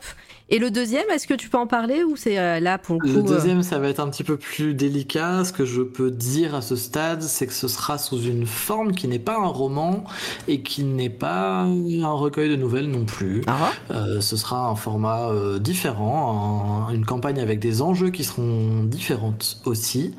Et 0.49 0.59
le 0.59 0.71
deuxième, 0.71 1.05
est-ce 1.09 1.25
que 1.25 1.33
tu 1.33 1.47
peux 1.47 1.57
en 1.57 1.67
parler 1.67 2.03
ou 2.03 2.15
c'est 2.15 2.37
euh, 2.37 2.59
là 2.59 2.77
pour 2.77 2.95
le 2.95 2.99
coup 2.99 3.07
Le 3.07 3.19
euh, 3.19 3.35
deuxième, 3.35 3.63
ça 3.63 3.79
va 3.79 3.87
être 3.87 4.01
un 4.01 4.09
petit 4.09 4.25
peu 4.25 4.37
plus 4.37 4.73
délicat. 4.73 5.45
Ce 5.45 5.53
que 5.53 5.65
je 5.65 5.81
peux 5.81 6.11
dire 6.11 6.53
à 6.53 6.61
ce 6.61 6.75
stade, 6.75 7.21
c'est 7.21 7.47
que 7.47 7.53
ce 7.53 7.69
sera 7.69 7.97
sous 7.97 8.21
une 8.21 8.45
forme 8.45 8.91
qui 8.91 9.07
n'est 9.07 9.19
pas 9.19 9.37
un 9.37 9.47
roman 9.47 10.03
et 10.49 10.61
qui 10.61 10.83
n'est 10.83 11.09
pas 11.09 11.61
un 11.61 12.11
recueil 12.11 12.49
de 12.49 12.57
nouvelles 12.57 12.89
non 12.89 13.05
plus. 13.05 13.41
Ah. 13.47 13.71
Euh, 13.91 14.19
ce 14.19 14.35
sera 14.35 14.67
un 14.67 14.75
format 14.75 15.29
différent, 15.59 16.89
une 16.93 17.05
campagne 17.05 17.39
avec 17.39 17.59
des 17.59 17.81
enjeux 17.81 18.09
qui 18.09 18.23
seront 18.23 18.83
différentes 18.83 19.61
aussi, 19.65 20.13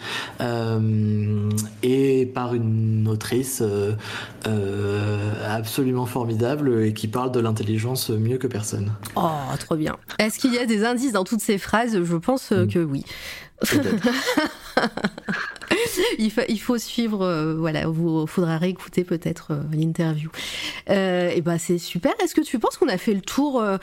et 1.83 2.27
par 2.35 2.55
une 2.55 3.07
autrice 3.09 3.63
absolument 5.47 6.07
formidable 6.07 6.83
et 6.85 6.95
qui 6.95 7.09
parle 7.09 7.31
de 7.31 7.41
l'intelligence 7.41 8.11
mieux 8.11 8.39
que 8.39 8.47
personne. 8.47 8.93
Oh, 9.17 9.29
trop 9.59 9.77
bien. 9.77 9.97
Est-ce 10.19 10.39
qu'il 10.39 10.55
y 10.55 10.59
a 10.59 10.67
des 10.67 10.85
indices 10.85 11.13
dans 11.13 11.25
toutes 11.25 11.41
ces 11.41 11.59
phrases? 11.59 12.03
Je 12.03 12.17
pense 12.17 12.53
euh, 12.53 12.65
mm. 12.65 12.69
que 12.69 12.79
oui. 12.79 13.05
il, 16.19 16.31
faut, 16.31 16.41
il, 16.49 16.61
faut 16.61 16.79
suivre, 16.79 17.23
euh, 17.23 17.55
voilà, 17.55 17.87
vous 17.87 18.27
faudra 18.27 18.59
réécouter 18.59 19.05
peut-être 19.05 19.49
euh, 19.53 19.63
l'interview. 19.73 20.31
Euh, 20.91 21.31
et 21.35 21.41
ben 21.41 21.59
c'est 21.59 21.79
super. 21.79 22.13
Est-ce 22.23 22.35
que 22.35 22.41
tu 22.41 22.59
penses 22.59 22.77
qu'on 22.77 22.89
a 22.89 22.99
fait 22.99 23.15
le 23.15 23.21
tour 23.21 23.63
un 23.63 23.79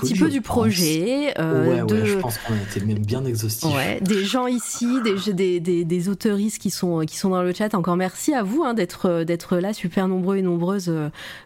petit 0.00 0.14
peu 0.14 0.28
du 0.28 0.40
projet 0.40 1.34
ouais, 1.38 1.82
de... 1.86 1.94
ouais, 1.94 2.06
je 2.06 2.18
pense 2.18 2.38
qu'on 2.38 2.54
a 2.54 2.62
été 2.70 2.84
même 2.84 3.04
bien 3.04 3.24
exhaustif. 3.24 3.74
Ouais, 3.74 4.00
des 4.00 4.24
gens 4.24 4.46
ici, 4.46 4.86
des, 5.02 5.32
des, 5.32 5.60
des, 5.60 5.84
des 5.84 6.08
autoristes 6.08 6.60
qui 6.60 6.70
sont, 6.70 7.00
qui 7.00 7.16
sont 7.16 7.30
dans 7.30 7.42
le 7.42 7.52
chat. 7.52 7.74
Encore 7.74 7.96
merci 7.96 8.34
à 8.34 8.42
vous 8.42 8.64
hein, 8.64 8.74
d'être 8.74 9.24
d'être 9.24 9.56
là, 9.56 9.72
super 9.72 10.08
nombreux 10.08 10.36
et 10.36 10.42
nombreuses 10.42 10.92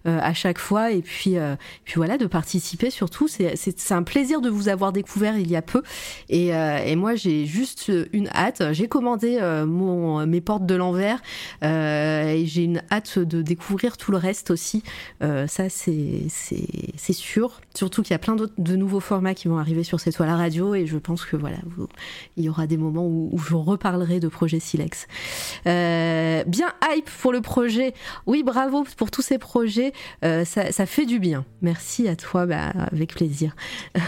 à 0.04 0.34
chaque 0.34 0.58
fois. 0.58 0.90
Et 0.90 1.02
puis, 1.02 1.36
puis 1.84 1.94
voilà, 1.96 2.18
de 2.18 2.26
participer 2.26 2.90
surtout. 2.90 3.28
C'est 3.28 3.92
un 3.92 4.02
plaisir 4.02 4.40
de 4.40 4.48
vous 4.48 4.68
avoir 4.68 4.92
découvert 4.92 5.36
il 5.36 5.50
y 5.50 5.56
a 5.56 5.62
peu. 5.62 5.82
Et, 6.28 6.48
et 6.48 6.96
moi, 6.96 7.14
j'ai 7.14 7.46
juste 7.46 7.90
une 8.12 8.28
hâte. 8.28 8.62
J'ai 8.72 8.88
commandé 8.88 9.38
mon, 9.66 10.26
mes 10.26 10.40
portes 10.40 10.66
de 10.66 10.74
l'envers 10.74 11.20
euh, 11.62 12.28
et 12.28 12.46
j'ai 12.46 12.64
une 12.64 12.82
hâte 12.90 13.18
de 13.18 13.42
découvrir 13.42 13.96
tout 13.96 14.12
le 14.12 14.18
reste 14.18 14.50
aussi. 14.50 14.82
Euh, 15.22 15.46
ça, 15.46 15.68
c'est 15.68 16.28
sûr. 17.12 17.60
Surtout 17.74 18.02
qu'il 18.02 18.12
y 18.12 18.14
a 18.14 18.18
plein 18.18 18.36
d'autres 18.36 18.54
de 18.58 18.76
nouveaux 18.76 19.00
formats 19.00 19.34
qui 19.34 19.48
vont 19.48 19.58
arriver 19.58 19.84
sur 19.84 20.00
cette 20.00 20.14
toile 20.14 20.28
à 20.28 20.36
radio 20.36 20.74
et 20.74 20.86
je 20.86 20.98
pense 20.98 21.24
que 21.24 21.36
voilà, 21.36 21.56
il 22.36 22.44
y 22.44 22.48
aura 22.48 22.66
des 22.66 22.76
moments 22.76 23.06
où, 23.06 23.38
je 23.38 23.54
reparlerai 23.54 24.20
de 24.20 24.28
projet 24.28 24.60
Silex. 24.60 25.06
Euh, 25.66 26.44
bien 26.44 26.72
hype 26.90 27.10
pour 27.20 27.32
le 27.32 27.40
projet. 27.40 27.94
Oui, 28.26 28.42
bravo 28.42 28.84
pour 28.96 29.10
tous 29.10 29.22
ces 29.22 29.38
projets. 29.38 29.92
ça, 30.22 30.44
ça, 30.44 30.86
fait 30.86 31.06
du 31.06 31.18
bien. 31.18 31.44
Merci 31.62 32.08
à 32.08 32.16
toi, 32.16 32.46
bah, 32.46 32.72
avec 32.92 33.14
plaisir. 33.14 33.54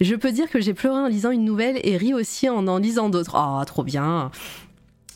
je 0.00 0.14
peux 0.14 0.32
dire 0.32 0.50
que 0.50 0.60
j'ai 0.60 0.74
pleuré 0.74 0.98
en 0.98 1.08
lisant 1.08 1.30
une 1.30 1.44
nouvelle 1.44 1.80
et 1.82 1.96
ri 1.96 2.14
aussi 2.14 2.48
en 2.48 2.66
en 2.66 2.78
lisant 2.78 3.08
d'autres. 3.08 3.36
Oh, 3.36 3.64
trop 3.64 3.84
bien. 3.84 4.30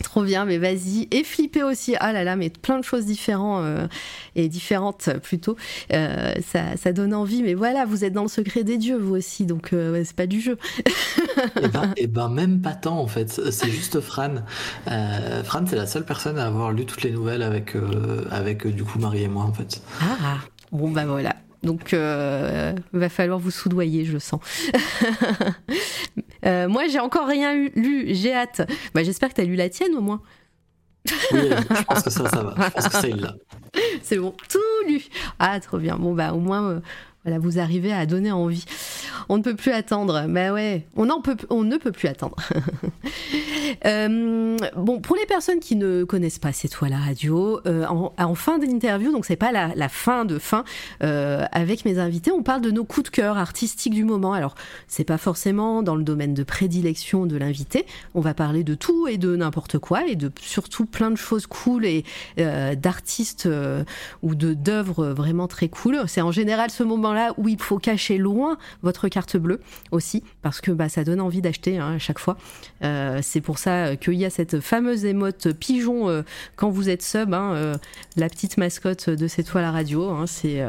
Trop 0.03 0.23
bien, 0.23 0.45
mais 0.45 0.59
vas-y. 0.59 1.09
Et 1.11 1.25
flipper 1.25 1.63
aussi. 1.63 1.95
Ah 2.01 2.13
là 2.13 2.23
là, 2.23 2.37
mais 2.37 2.51
plein 2.51 2.79
de 2.79 2.85
choses 2.85 3.07
différentes 3.07 3.65
euh, 3.65 3.89
et 4.35 4.49
différentes 4.49 5.11
plutôt. 5.23 5.57
Euh, 5.93 6.35
ça, 6.47 6.77
ça, 6.77 6.93
donne 6.93 7.15
envie. 7.15 7.43
Mais 7.43 7.55
voilà, 7.55 7.87
vous 7.87 8.05
êtes 8.05 8.13
dans 8.13 8.23
le 8.23 8.29
secret 8.29 8.63
des 8.63 8.77
dieux, 8.77 8.99
vous 8.99 9.17
aussi. 9.17 9.47
Donc, 9.47 9.73
euh, 9.73 10.03
c'est 10.05 10.17
pas 10.17 10.27
du 10.27 10.41
jeu. 10.41 10.59
et, 10.79 10.91
eh 11.63 11.69
ben, 11.69 11.85
et 11.97 12.03
eh 12.03 12.07
ben, 12.07 12.29
même 12.29 12.61
pas 12.61 12.75
tant, 12.75 12.99
en 12.99 13.07
fait. 13.07 13.31
C'est 13.51 13.71
juste 13.71 14.01
Fran. 14.01 14.35
Fran, 15.45 15.65
c'est 15.67 15.77
la 15.77 15.87
seule 15.87 16.05
personne 16.05 16.39
à 16.39 16.47
avoir 16.47 16.73
lu 16.73 16.85
toutes 16.85 17.03
les 17.03 17.11
nouvelles 17.11 17.43
avec, 17.43 17.75
avec 18.31 18.67
du 18.67 18.85
coup, 18.85 18.99
Marie 18.99 19.23
et 19.23 19.29
moi, 19.29 19.45
en 19.45 19.53
fait. 19.53 19.81
Ah, 20.03 20.39
bon, 20.73 20.91
bah 20.91 21.07
voilà. 21.07 21.37
Donc, 21.63 21.95
euh, 21.95 22.75
va 22.93 23.09
falloir 23.09 23.39
vous 23.39 23.51
soudoyer, 23.51 24.05
je 24.05 24.19
sens. 24.19 24.41
Euh, 26.45 26.69
moi, 26.69 26.87
j'ai 26.87 27.01
encore 27.01 27.27
rien 27.27 27.55
lu, 27.75 28.15
j'ai 28.15 28.33
hâte. 28.33 28.71
Bah, 28.95 29.03
J'espère 29.03 29.31
que 29.31 29.35
tu 29.35 29.41
as 29.41 29.45
lu 29.45 29.57
la 29.57 29.69
tienne 29.69 29.95
au 29.97 30.01
moins. 30.01 30.23
oui, 31.33 31.41
je 31.51 31.83
pense 31.83 32.03
que 32.03 32.11
ça, 32.11 32.29
ça 32.29 32.43
va. 32.43 32.55
Je 32.57 32.71
pense 32.71 32.87
que 32.89 32.93
ça, 32.93 33.09
il 33.09 33.17
l'a. 33.17 33.35
C'est 34.03 34.19
bon, 34.19 34.33
tout 34.49 34.59
lu. 34.87 35.03
Ah, 35.41 35.59
trop 35.59 35.79
bien. 35.79 35.97
Bon, 35.97 36.15
bah, 36.15 36.33
au 36.33 36.39
moins, 36.39 36.71
euh, 36.71 36.81
voilà, 37.27 37.41
vous 37.41 37.59
arrivez 37.59 37.93
à 37.93 38.07
donner 38.07 38.31
envie. 38.31 38.65
On 39.29 39.39
ne 39.39 39.43
peut 39.43 39.57
plus 39.57 39.73
attendre. 39.73 40.27
Bah 40.29 40.53
ouais, 40.53 40.87
on, 40.95 41.11
en 41.11 41.21
peut, 41.21 41.37
on 41.51 41.65
ne 41.65 41.77
peut 41.77 41.93
plus 41.93 42.09
attendre. 42.09 42.37
Euh, 43.85 44.57
bon, 44.77 45.01
pour 45.01 45.17
les 45.17 45.27
personnes 45.27 45.59
qui 45.59 45.75
ne 45.75 46.05
connaissent 46.05 46.39
pas 46.39 46.53
C'est 46.53 46.69
toi 46.69 46.89
la 46.89 46.99
radio, 46.99 47.61
euh, 47.67 47.85
en, 47.85 48.35
fin 48.35 48.59
d'interview, 48.59 49.11
donc 49.11 49.27
c'est 49.27 49.37
pas 49.37 49.51
la, 49.51 49.89
fin 49.89 50.25
de 50.25 50.39
fin, 50.39 50.65
euh, 51.03 51.45
avec 51.51 51.85
mes 51.85 51.99
invités, 51.99 52.31
on 52.31 52.43
parle 52.43 52.61
de 52.61 52.71
nos 52.71 52.85
coups 52.85 53.11
de 53.11 53.15
cœur 53.15 53.39
artistiques 53.39 53.93
du 53.93 54.05
moment. 54.05 54.33
Alors, 54.33 54.55
c'est 54.87 55.05
pas 55.05 55.19
forcément 55.19 55.83
dans 55.83 55.97
le 55.97 56.05
domaine 56.05 56.33
de 56.33 56.45
prédilection 56.45 57.27
de 57.27 57.37
l'invité. 57.37 57.87
On 58.15 58.21
va 58.21 58.35
parler 58.35 58.63
de 58.63 58.75
tout 58.75 59.09
et 59.09 59.19
de 59.19 59.35
n'importe 59.35 59.79
quoi 59.79 60.07
et 60.07 60.15
de 60.15 60.31
surtout 60.41 60.87
plein 60.87 61.11
de 61.11 61.17
choses 61.17 61.47
cool 61.47 61.85
et 61.85 62.05
d'artistes 62.37 63.49
ou 64.23 64.35
d'œuvres 64.35 65.09
vraiment 65.09 65.49
très 65.49 65.69
cool. 65.69 66.03
C'est 66.07 66.23
en 66.23 66.33
général 66.33 66.71
ce 66.71 66.85
moment 66.85 67.13
moments-là 67.17 67.35
où 67.37 67.49
il 67.49 67.61
faut 67.61 67.79
cacher 67.79 68.19
loin 68.19 68.59
votre 68.83 69.09
carte 69.09 69.37
bleue 69.37 69.61
aussi, 69.91 70.23
parce 70.43 70.61
que 70.61 70.71
bah, 70.71 70.89
ça 70.89 71.05
donne 71.05 71.21
envie 71.21 71.41
d'acheter 71.41 71.79
hein, 71.79 71.95
à 71.95 71.99
chaque 71.99 72.19
fois. 72.19 72.37
Euh, 72.83 73.21
c'est 73.23 73.41
pour 73.41 73.59
ça 73.59 73.97
qu'il 73.97 74.15
y 74.15 74.25
a 74.25 74.31
cette 74.31 74.61
fameuse 74.61 75.05
émote 75.05 75.53
pigeon 75.53 76.09
euh, 76.09 76.23
quand 76.57 76.71
vous 76.71 76.89
êtes 76.89 77.03
sub, 77.03 77.35
hein, 77.35 77.79
la 78.17 78.29
petite 78.29 78.57
mascotte 78.57 79.11
de 79.11 79.27
C'est 79.29 79.43
toi 79.43 79.61
la 79.61 79.71
radio. 79.71 80.09
Hein, 80.11 80.27
c'est 80.27 80.63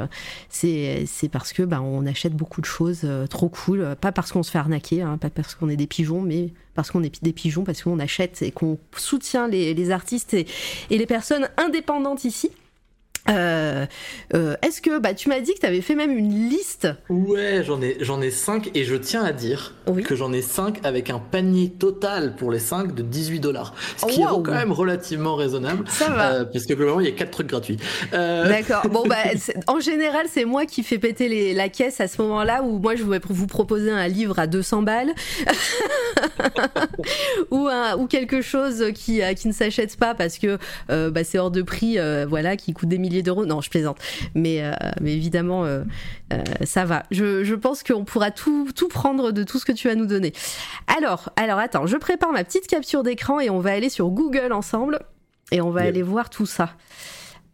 c'est 0.49 1.29
parce 1.31 1.53
que 1.53 1.63
bah, 1.63 1.81
on 1.81 2.05
achète 2.05 2.33
beaucoup 2.33 2.61
de 2.61 2.65
choses 2.65 3.07
trop 3.29 3.49
cool, 3.49 3.95
pas 3.99 4.11
parce 4.11 4.31
qu'on 4.31 4.43
se 4.43 4.51
fait 4.51 4.57
arnaquer, 4.57 5.05
pas 5.19 5.29
parce 5.29 5.55
qu'on 5.55 5.69
est 5.69 5.75
des 5.75 5.87
pigeons, 5.87 6.21
mais 6.21 6.53
parce 6.77 6.91
qu'on 6.91 7.01
est 7.01 7.23
des 7.23 7.33
pigeons, 7.33 7.63
parce 7.63 7.81
qu'on 7.81 7.97
achète 7.97 8.43
et 8.43 8.51
qu'on 8.51 8.77
soutient 8.95 9.47
les, 9.47 9.89
artistes 9.89 10.35
et, 10.35 10.45
les 10.91 11.05
personnes 11.07 11.49
indépendantes 11.57 12.23
ici. 12.23 12.51
Euh, 13.29 13.85
euh, 14.33 14.55
est-ce 14.61 14.81
que 14.81 14.99
bah, 14.99 15.13
tu 15.13 15.29
m'as 15.29 15.39
dit 15.39 15.53
que 15.53 15.59
tu 15.59 15.65
avais 15.65 15.81
fait 15.81 15.95
même 15.95 16.17
une 16.17 16.49
liste 16.49 16.87
Ouais, 17.09 17.63
j'en 17.65 17.81
ai 17.81 17.97
j'en 18.01 18.21
ai 18.21 18.31
5 18.31 18.71
et 18.73 18.83
je 18.83 18.95
tiens 18.95 19.23
à 19.23 19.31
dire 19.31 19.75
que 20.05 20.15
j'en 20.15 20.33
ai 20.33 20.41
5 20.41 20.79
avec 20.83 21.09
un 21.09 21.19
panier 21.19 21.69
total 21.69 22.35
pour 22.35 22.51
les 22.51 22.59
5 22.59 22.93
de 22.93 23.01
18 23.01 23.39
dollars. 23.39 23.73
Ce 23.97 24.05
qui 24.05 24.21
est 24.21 24.25
quand 24.25 24.45
même 24.45 24.71
relativement 24.71 25.35
raisonnable. 25.35 25.85
Ça 25.87 26.09
va. 26.09 26.33
Euh, 26.33 26.45
parce 26.45 26.65
que 26.65 26.73
globalement, 26.73 27.01
il 27.01 27.07
y 27.07 27.09
a 27.09 27.15
4 27.15 27.31
trucs 27.31 27.47
gratuits. 27.47 27.77
D'accord. 28.11 28.87
Bon, 28.89 29.03
bah, 29.07 29.15
en 29.67 29.79
général, 29.79 30.27
c'est 30.29 30.45
moi 30.45 30.65
qui 30.65 30.83
fais 30.83 30.97
péter 30.97 31.27
les, 31.27 31.53
la 31.53 31.69
caisse 31.69 32.01
à 32.01 32.07
ce 32.07 32.21
moment-là 32.21 32.63
où 32.63 32.79
moi, 32.79 32.95
je 32.95 33.03
vais 33.03 33.19
vous 33.29 33.47
proposer 33.47 33.91
un 33.91 34.07
livre 34.07 34.39
à 34.39 34.47
200 34.47 34.83
balles 34.83 35.13
ou, 37.51 37.67
un, 37.67 37.97
ou 37.97 38.07
quelque 38.07 38.41
chose 38.41 38.91
qui, 38.93 39.21
qui 39.35 39.47
ne 39.47 39.53
s'achète 39.53 39.97
pas 39.97 40.15
parce 40.15 40.37
que 40.37 40.57
bah, 40.87 41.23
c'est 41.23 41.37
hors 41.37 41.51
de 41.51 41.61
prix, 41.61 41.97
voilà, 42.27 42.55
qui 42.55 42.73
coûte 42.73 42.89
des 42.89 42.97
milliers 42.97 43.16
d'euros. 43.23 43.45
Non, 43.45 43.61
je 43.61 43.69
plaisante. 43.69 43.97
Mais, 44.35 44.63
euh, 44.63 44.73
mais 45.01 45.13
évidemment, 45.13 45.65
euh, 45.65 45.83
euh, 46.33 46.43
ça 46.63 46.85
va. 46.85 47.03
Je, 47.11 47.43
je 47.43 47.55
pense 47.55 47.83
qu'on 47.83 48.05
pourra 48.05 48.31
tout, 48.31 48.69
tout 48.75 48.87
prendre 48.87 49.31
de 49.31 49.43
tout 49.43 49.59
ce 49.59 49.65
que 49.65 49.71
tu 49.71 49.87
vas 49.87 49.95
nous 49.95 50.05
donner. 50.05 50.33
Alors, 50.97 51.29
alors 51.35 51.59
attends, 51.59 51.85
je 51.85 51.97
prépare 51.97 52.31
ma 52.31 52.43
petite 52.43 52.67
capture 52.67 53.03
d'écran 53.03 53.39
et 53.39 53.49
on 53.49 53.59
va 53.59 53.71
aller 53.71 53.89
sur 53.89 54.09
Google 54.09 54.53
ensemble 54.53 54.99
et 55.51 55.61
on 55.61 55.69
va 55.69 55.81
aller 55.81 56.01
voir 56.01 56.29
tout 56.29 56.45
ça. 56.45 56.71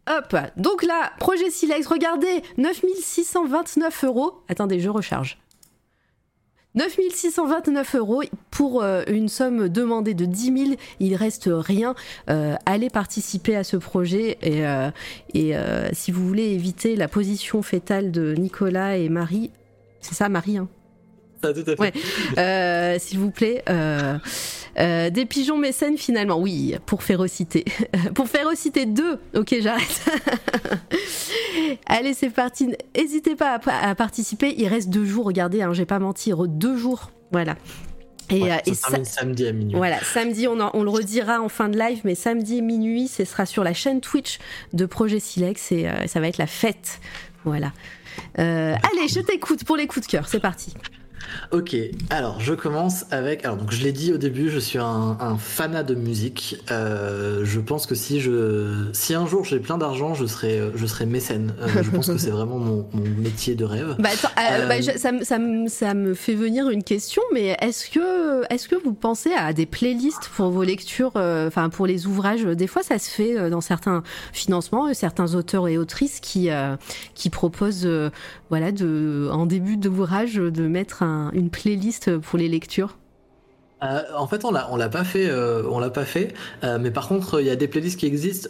Hop, 0.06 0.36
donc 0.56 0.82
là, 0.82 1.12
projet 1.18 1.48
Silex, 1.48 1.86
regardez, 1.86 2.42
9629 2.58 4.04
euros. 4.04 4.42
Attendez, 4.48 4.78
je 4.78 4.90
recharge. 4.90 5.38
9629 6.74 7.94
euros 7.96 8.22
pour 8.50 8.82
euh, 8.82 9.02
une 9.08 9.28
somme 9.28 9.68
demandée 9.68 10.14
de 10.14 10.24
10 10.24 10.66
000. 10.66 10.76
Il 11.00 11.14
reste 11.14 11.48
rien. 11.48 11.94
Euh, 12.28 12.56
allez 12.66 12.90
participer 12.90 13.56
à 13.56 13.64
ce 13.64 13.76
projet 13.76 14.38
et, 14.42 14.66
euh, 15.56 15.88
si 15.92 16.10
vous 16.10 16.26
voulez 16.26 16.52
éviter 16.52 16.96
la 16.96 17.08
position 17.08 17.62
fétale 17.62 18.10
de 18.10 18.34
Nicolas 18.34 18.96
et 18.96 19.08
Marie, 19.08 19.50
c'est 20.00 20.14
ça 20.14 20.28
Marie 20.28 20.58
hein? 20.58 20.68
Ouais. 21.78 22.98
S'il 22.98 23.18
vous 23.18 23.30
plaît. 23.30 23.62
Euh, 24.78 25.10
des 25.10 25.24
pigeons 25.24 25.58
mécènes 25.58 25.96
finalement, 25.96 26.38
oui, 26.38 26.74
pour 26.86 27.02
férocité. 27.02 27.64
pour 28.14 28.28
férocité 28.28 28.86
2, 28.86 29.18
ok 29.36 29.56
j'arrête. 29.60 30.04
Allez 31.86 32.14
c'est 32.14 32.30
parti, 32.30 32.70
n'hésitez 32.96 33.36
pas 33.36 33.60
à, 33.66 33.94
participer, 33.94 34.54
il 34.56 34.66
reste 34.66 34.88
deux 34.90 35.04
jours, 35.04 35.26
regardez, 35.26 35.62
hein, 35.62 35.72
j'ai 35.72 35.86
pas 35.86 35.98
menti, 35.98 36.32
deux 36.48 36.76
jours, 36.76 37.12
voilà. 37.30 37.54
Et, 38.30 38.50
euh, 38.50 38.56
samedi 39.02 39.46
à 39.46 39.52
minuit. 39.52 39.76
Voilà, 39.76 40.02
samedi, 40.02 40.48
on, 40.48 40.58
on, 40.58 40.82
le 40.82 40.88
redira 40.88 41.42
en 41.42 41.50
fin 41.50 41.68
de 41.68 41.78
live, 41.78 42.00
mais 42.04 42.14
samedi 42.14 42.62
minuit, 42.62 43.06
ce 43.06 43.24
sera 43.26 43.44
sur 43.44 43.62
la 43.62 43.74
chaîne 43.74 44.00
Twitch 44.00 44.38
de 44.72 44.86
Projet 44.86 45.20
Silex 45.20 45.70
et 45.72 45.86
euh, 45.86 46.06
ça 46.06 46.20
va 46.20 46.28
être 46.28 46.38
la 46.38 46.46
fête. 46.46 47.00
Voilà. 47.44 47.72
allez, 48.36 49.08
je 49.08 49.20
t'écoute 49.20 49.64
pour 49.64 49.76
les 49.76 49.86
coups 49.86 50.06
de 50.06 50.10
cœur, 50.10 50.26
c'est 50.26 50.40
parti. 50.40 50.72
Ok, 51.50 51.76
alors 52.10 52.40
je 52.40 52.54
commence 52.54 53.04
avec. 53.10 53.44
Alors 53.44 53.56
donc 53.56 53.70
je 53.70 53.82
l'ai 53.82 53.92
dit 53.92 54.12
au 54.12 54.18
début, 54.18 54.50
je 54.50 54.58
suis 54.58 54.78
un, 54.78 55.16
un 55.20 55.36
fanat 55.36 55.82
de 55.82 55.94
musique. 55.94 56.56
Euh, 56.70 57.44
je 57.44 57.60
pense 57.60 57.86
que 57.86 57.94
si 57.94 58.20
je, 58.20 58.88
si 58.92 59.14
un 59.14 59.26
jour 59.26 59.44
j'ai 59.44 59.60
plein 59.60 59.78
d'argent, 59.78 60.14
je 60.14 60.26
serai, 60.26 60.60
je 60.74 60.86
serai 60.86 61.06
mécène. 61.06 61.54
Euh, 61.60 61.82
je 61.82 61.90
pense 61.90 62.08
que 62.08 62.18
c'est 62.18 62.30
vraiment 62.32 62.58
mon, 62.58 62.86
mon, 62.92 63.04
métier 63.18 63.54
de 63.54 63.64
rêve. 63.64 63.96
Bah, 63.98 64.10
euh, 64.38 64.66
bah 64.66 64.82
ça, 64.82 64.98
ça, 64.98 65.38
ça, 65.68 65.94
me 65.94 66.14
fait 66.14 66.34
venir 66.34 66.68
une 66.70 66.82
question, 66.82 67.22
mais 67.32 67.56
est-ce 67.60 67.88
que, 67.88 68.42
est-ce 68.52 68.68
que 68.68 68.76
vous 68.76 68.94
pensez 68.94 69.32
à 69.32 69.52
des 69.52 69.66
playlists 69.66 70.28
pour 70.36 70.50
vos 70.50 70.62
lectures, 70.62 71.12
enfin 71.14 71.68
pour 71.68 71.86
les 71.86 72.06
ouvrages? 72.06 72.42
Des 72.42 72.66
fois, 72.66 72.82
ça 72.82 72.98
se 72.98 73.10
fait 73.10 73.50
dans 73.50 73.60
certains 73.60 74.02
financements, 74.32 74.92
certains 74.94 75.34
auteurs 75.34 75.68
et 75.68 75.78
autrices 75.78 76.20
qui, 76.20 76.48
qui 77.14 77.30
proposent, 77.30 77.88
voilà, 78.50 78.72
de, 78.72 79.28
en 79.32 79.46
début 79.46 79.76
d'ouvrage, 79.76 80.34
de 80.34 80.66
mettre 80.66 81.02
un 81.02 81.13
une 81.32 81.50
playlist 81.50 82.18
pour 82.18 82.38
les 82.38 82.48
lectures 82.48 82.96
euh, 83.84 84.02
en 84.16 84.26
fait, 84.26 84.44
on 84.44 84.50
l'a, 84.50 84.68
on 84.70 84.76
l'a 84.76 84.88
pas 84.88 85.04
fait, 85.04 85.28
euh, 85.28 85.62
on 85.70 85.78
l'a 85.78 85.90
pas 85.90 86.04
fait. 86.04 86.34
Euh, 86.62 86.78
mais 86.80 86.90
par 86.90 87.08
contre, 87.08 87.40
il 87.40 87.46
y 87.46 87.50
a 87.50 87.56
des 87.56 87.68
playlists 87.68 87.98
qui 87.98 88.06
existent. 88.06 88.48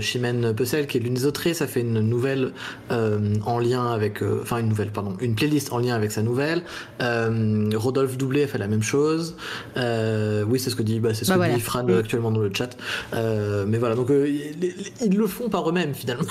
Chimène 0.00 0.54
Pessel, 0.54 0.86
qui 0.86 0.98
est 0.98 1.00
l'une 1.00 1.14
des 1.14 1.26
autrices, 1.26 1.62
a 1.62 1.66
fait 1.66 1.80
une 1.80 2.00
nouvelle 2.00 2.52
en 2.90 3.58
lien 3.58 3.92
avec, 3.92 4.22
enfin 4.42 4.58
une 4.58 4.68
nouvelle, 4.68 4.90
pardon, 4.90 5.16
une 5.20 5.34
playlist 5.34 5.72
en 5.72 5.78
lien 5.78 5.94
avec 5.94 6.12
sa 6.12 6.22
nouvelle. 6.22 6.62
Rodolphe 7.00 8.16
Doublé 8.16 8.44
a 8.44 8.46
fait 8.46 8.58
la 8.58 8.68
même 8.68 8.82
chose. 8.82 9.36
oui, 9.76 10.60
c'est 10.60 10.70
ce 10.70 10.76
que 10.76 10.82
dit, 10.82 11.00
bah, 11.00 11.14
c'est 11.14 11.24
ce 11.24 11.32
bah, 11.32 11.48
que 11.48 11.54
dit 11.54 11.60
Fran 11.60 11.86
actuellement 11.88 12.30
dans 12.30 12.40
le 12.40 12.52
chat. 12.52 12.76
mais 13.12 13.78
voilà, 13.78 13.94
donc 13.94 14.08
ils, 14.10 15.16
le 15.16 15.26
font 15.26 15.48
par 15.48 15.68
eux-mêmes 15.68 15.94
finalement. 15.94 16.24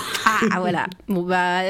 Ah 0.51 0.59
voilà. 0.59 0.85
Bon 1.07 1.23
bah 1.23 1.61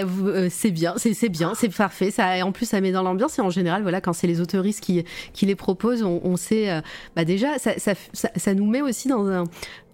c'est 0.49 0.71
bien, 0.71 0.93
c'est, 0.97 1.13
c'est 1.13 1.29
bien, 1.29 1.53
c'est 1.55 1.69
parfait. 1.69 2.11
Ça, 2.11 2.45
en 2.45 2.51
plus, 2.51 2.65
ça 2.65 2.81
met 2.81 2.91
dans 2.91 3.03
l'ambiance. 3.03 3.37
Et 3.39 3.41
en 3.41 3.49
général, 3.49 3.81
voilà, 3.81 4.01
quand 4.01 4.13
c'est 4.13 4.27
les 4.27 4.41
autoristes 4.41 4.81
qui, 4.81 5.03
qui 5.33 5.45
les 5.45 5.55
proposent, 5.55 6.03
on, 6.03 6.21
on 6.23 6.37
euh, 6.51 6.81
bah 7.15 7.25
déjà, 7.25 7.57
ça, 7.57 8.53
nous 8.53 8.65
met 8.65 8.81
aussi 8.81 9.07
dans 9.07 9.27
un, 9.27 9.43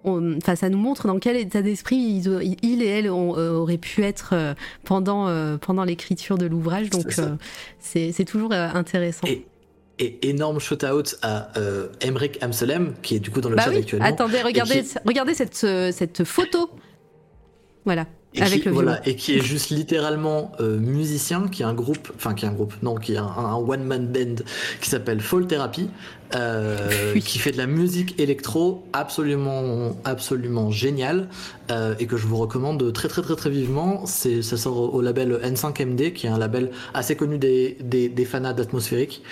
enfin, 0.03 0.55
ça 0.55 0.69
nous 0.69 0.77
montre 0.77 1.07
dans 1.07 1.19
quel 1.19 1.35
état 1.37 1.61
d'esprit 1.61 1.97
il, 1.97 2.81
et 2.81 2.87
elle 2.87 3.07
euh, 3.07 3.51
auraient 3.53 3.77
pu 3.77 4.03
être 4.03 4.29
euh, 4.33 4.53
pendant, 4.83 5.27
pendant 5.59 5.83
l'écriture 5.83 6.37
de 6.37 6.45
l'ouvrage. 6.45 6.89
Donc, 6.89 7.13
c'est 7.79 8.25
toujours 8.25 8.53
intéressant. 8.53 9.27
Et, 9.27 9.45
énorme 10.21 10.59
shout-out 10.59 11.17
à 11.23 11.51
Emric 12.01 12.41
Amselem, 12.43 12.93
qui 13.01 13.15
est 13.15 13.19
du 13.19 13.31
coup 13.31 13.41
dans 13.41 13.49
le 13.49 13.55
bah 13.55 13.63
chat 13.63 13.71
actuellement. 13.71 14.05
Attendez, 14.05 14.41
regardez, 14.43 14.83
regardez 15.05 15.33
cette, 15.33 15.55
cette 15.55 16.23
photo. 16.23 16.69
Voilà. 17.83 18.05
Et 18.38 18.41
avec 18.41 18.64
qui, 18.64 18.69
voilà, 18.69 19.05
et 19.07 19.15
qui 19.15 19.35
est 19.35 19.41
juste 19.41 19.69
littéralement 19.69 20.51
euh, 20.59 20.77
musicien, 20.77 21.47
qui 21.47 21.64
est 21.64 21.65
un 21.65 21.73
groupe, 21.73 22.11
enfin 22.15 22.34
qui 22.34 22.45
est 22.45 22.47
un 22.47 22.53
groupe, 22.53 22.73
non, 22.81 22.95
qui 22.95 23.14
est 23.14 23.18
un, 23.18 23.55
one 23.55 23.84
man 23.84 24.07
band 24.07 24.43
qui 24.81 24.89
s'appelle 24.89 25.22
Fall 25.22 25.47
Therapy, 25.47 25.89
euh, 26.35 27.15
qui 27.19 27.39
fait 27.39 27.51
de 27.51 27.57
la 27.57 27.68
musique 27.68 28.19
électro 28.19 28.85
absolument, 28.93 29.97
absolument 30.03 30.72
géniale 30.72 31.30
euh, 31.72 31.95
et 31.99 32.05
que 32.05 32.18
je 32.18 32.27
vous 32.27 32.38
recommande 32.38 32.91
très 32.93 33.07
très 33.07 33.22
très 33.22 33.35
très 33.35 33.49
vivement. 33.49 34.05
C'est, 34.05 34.41
ça 34.41 34.57
sort 34.57 34.93
au, 34.93 35.01
label 35.01 35.39
N5MD, 35.43 36.14
qui 36.14 36.27
est 36.27 36.30
un 36.30 36.38
label 36.38 36.72
assez 36.93 37.15
connu 37.15 37.38
des, 37.38 37.77
des, 37.81 38.09
des 38.09 38.26
fanats 38.26 38.53
d'atmosphérique. 38.53 39.23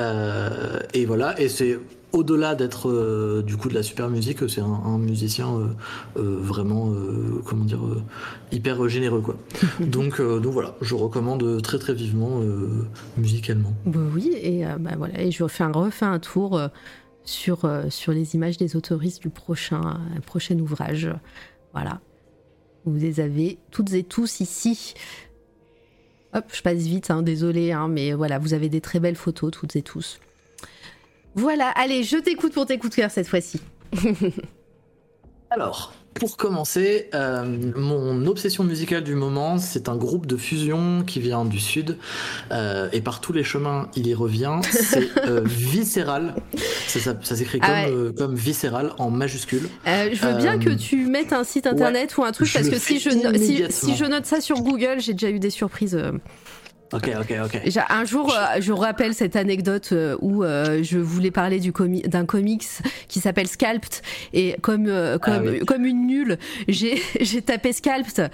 Euh, 0.00 0.78
et 0.94 1.06
voilà, 1.06 1.40
et 1.40 1.48
c'est 1.48 1.78
au-delà 2.12 2.54
d'être 2.54 2.88
euh, 2.88 3.42
du 3.42 3.56
coup 3.56 3.68
de 3.68 3.74
la 3.74 3.82
super 3.82 4.08
musique, 4.08 4.48
c'est 4.48 4.60
un, 4.60 4.98
musicien 4.98 5.48
euh, 5.54 5.66
euh, 6.16 6.36
vraiment, 6.40 6.92
comment 7.44 7.64
dire, 7.64 7.80
hyper 8.52 8.88
généreux 8.88 9.20
quoi. 9.20 9.36
donc, 9.80 10.20
donc 10.20 10.52
voilà, 10.52 10.74
je 10.80 10.94
recommande 10.94 11.62
très 11.62 11.78
très 11.78 11.94
vivement 11.94 12.40
musicalement. 13.16 13.72
Bah 13.86 14.00
oui, 14.14 14.32
et 14.42 14.64
bah 14.78 14.92
voilà, 14.96 15.20
et 15.20 15.30
je 15.30 15.42
refais 15.42 15.64
un, 15.64 15.72
refais 15.72 16.06
un 16.06 16.18
tour 16.18 16.60
sur, 17.24 17.70
sur 17.90 18.12
les 18.12 18.34
images 18.34 18.56
des 18.56 18.76
autoristes 18.76 19.22
du 19.22 19.30
prochain, 19.30 20.00
prochain 20.26 20.58
ouvrage. 20.58 21.10
Voilà, 21.72 22.00
vous 22.84 22.96
les 22.96 23.20
avez 23.20 23.58
toutes 23.70 23.92
et 23.92 24.04
tous 24.04 24.40
ici. 24.40 24.94
Hop, 26.34 26.44
je 26.52 26.62
passe 26.62 26.78
vite, 26.78 27.10
hein, 27.10 27.22
désolé, 27.22 27.72
hein, 27.72 27.88
mais 27.88 28.12
voilà, 28.12 28.38
vous 28.38 28.52
avez 28.52 28.68
des 28.68 28.80
très 28.80 29.00
belles 29.00 29.16
photos 29.16 29.50
toutes 29.50 29.76
et 29.76 29.82
tous. 29.82 30.20
Voilà, 31.38 31.68
allez, 31.76 32.02
je 32.02 32.16
t'écoute 32.16 32.52
pour 32.52 32.66
tes 32.66 32.78
coups 32.78 32.90
de 32.90 32.96
cœur 32.96 33.12
cette 33.12 33.28
fois-ci. 33.28 33.60
Alors, 35.50 35.94
pour 36.14 36.36
commencer, 36.36 37.08
euh, 37.14 37.44
mon 37.76 38.26
obsession 38.26 38.64
musicale 38.64 39.04
du 39.04 39.14
moment, 39.14 39.58
c'est 39.58 39.88
un 39.88 39.94
groupe 39.94 40.26
de 40.26 40.36
fusion 40.36 41.04
qui 41.06 41.20
vient 41.20 41.44
du 41.44 41.60
sud 41.60 41.96
euh, 42.50 42.88
et 42.92 43.00
par 43.00 43.20
tous 43.20 43.32
les 43.32 43.44
chemins, 43.44 43.88
il 43.94 44.08
y 44.08 44.14
revient. 44.14 44.58
C'est 44.68 45.16
euh, 45.28 45.42
Viscéral. 45.44 46.34
Ça, 46.88 47.14
s'écrit 47.22 47.60
ah 47.62 47.84
comme, 48.16 48.34
Viscéral 48.34 48.90
en 48.98 49.10
majuscule. 49.10 49.68
je 49.86 50.26
veux 50.26 50.38
bien 50.38 50.58
que 50.58 50.70
tu 50.70 51.06
mettes 51.06 51.32
un 51.32 51.44
site 51.44 51.68
internet 51.68 52.16
ou 52.18 52.24
un 52.24 52.32
truc 52.32 52.52
parce 52.52 52.68
que 52.68 52.80
si 52.80 52.98
je, 52.98 53.10
si, 53.70 53.94
je 53.94 54.04
note 54.04 54.26
ça 54.26 54.40
sur 54.40 54.60
Google, 54.60 54.96
j'ai 54.98 55.12
déjà 55.12 55.30
eu 55.30 55.38
des 55.38 55.50
surprises. 55.50 55.96
Ok, 56.92 57.10
ok, 57.20 57.34
ok. 57.44 57.60
Un 57.90 58.04
jour, 58.06 58.32
euh, 58.34 58.60
je 58.60 58.72
rappelle 58.72 59.12
cette 59.14 59.36
anecdote 59.36 59.90
euh, 59.92 60.16
où 60.22 60.42
euh, 60.42 60.82
je 60.82 60.98
voulais 60.98 61.30
parler 61.30 61.60
du 61.60 61.70
comi- 61.70 62.06
d'un 62.08 62.24
comics 62.24 62.64
qui 63.08 63.20
s'appelle 63.20 63.46
Scalped 63.46 64.00
et 64.32 64.56
comme 64.62 64.86
comme, 65.20 65.34
Ah 65.34 65.40
oui. 65.44 65.60
comme 65.66 65.84
une 65.84 66.06
nulle, 66.06 66.38
j'ai 66.66 66.98
tapé 67.44 67.72
Scalped 67.74 68.30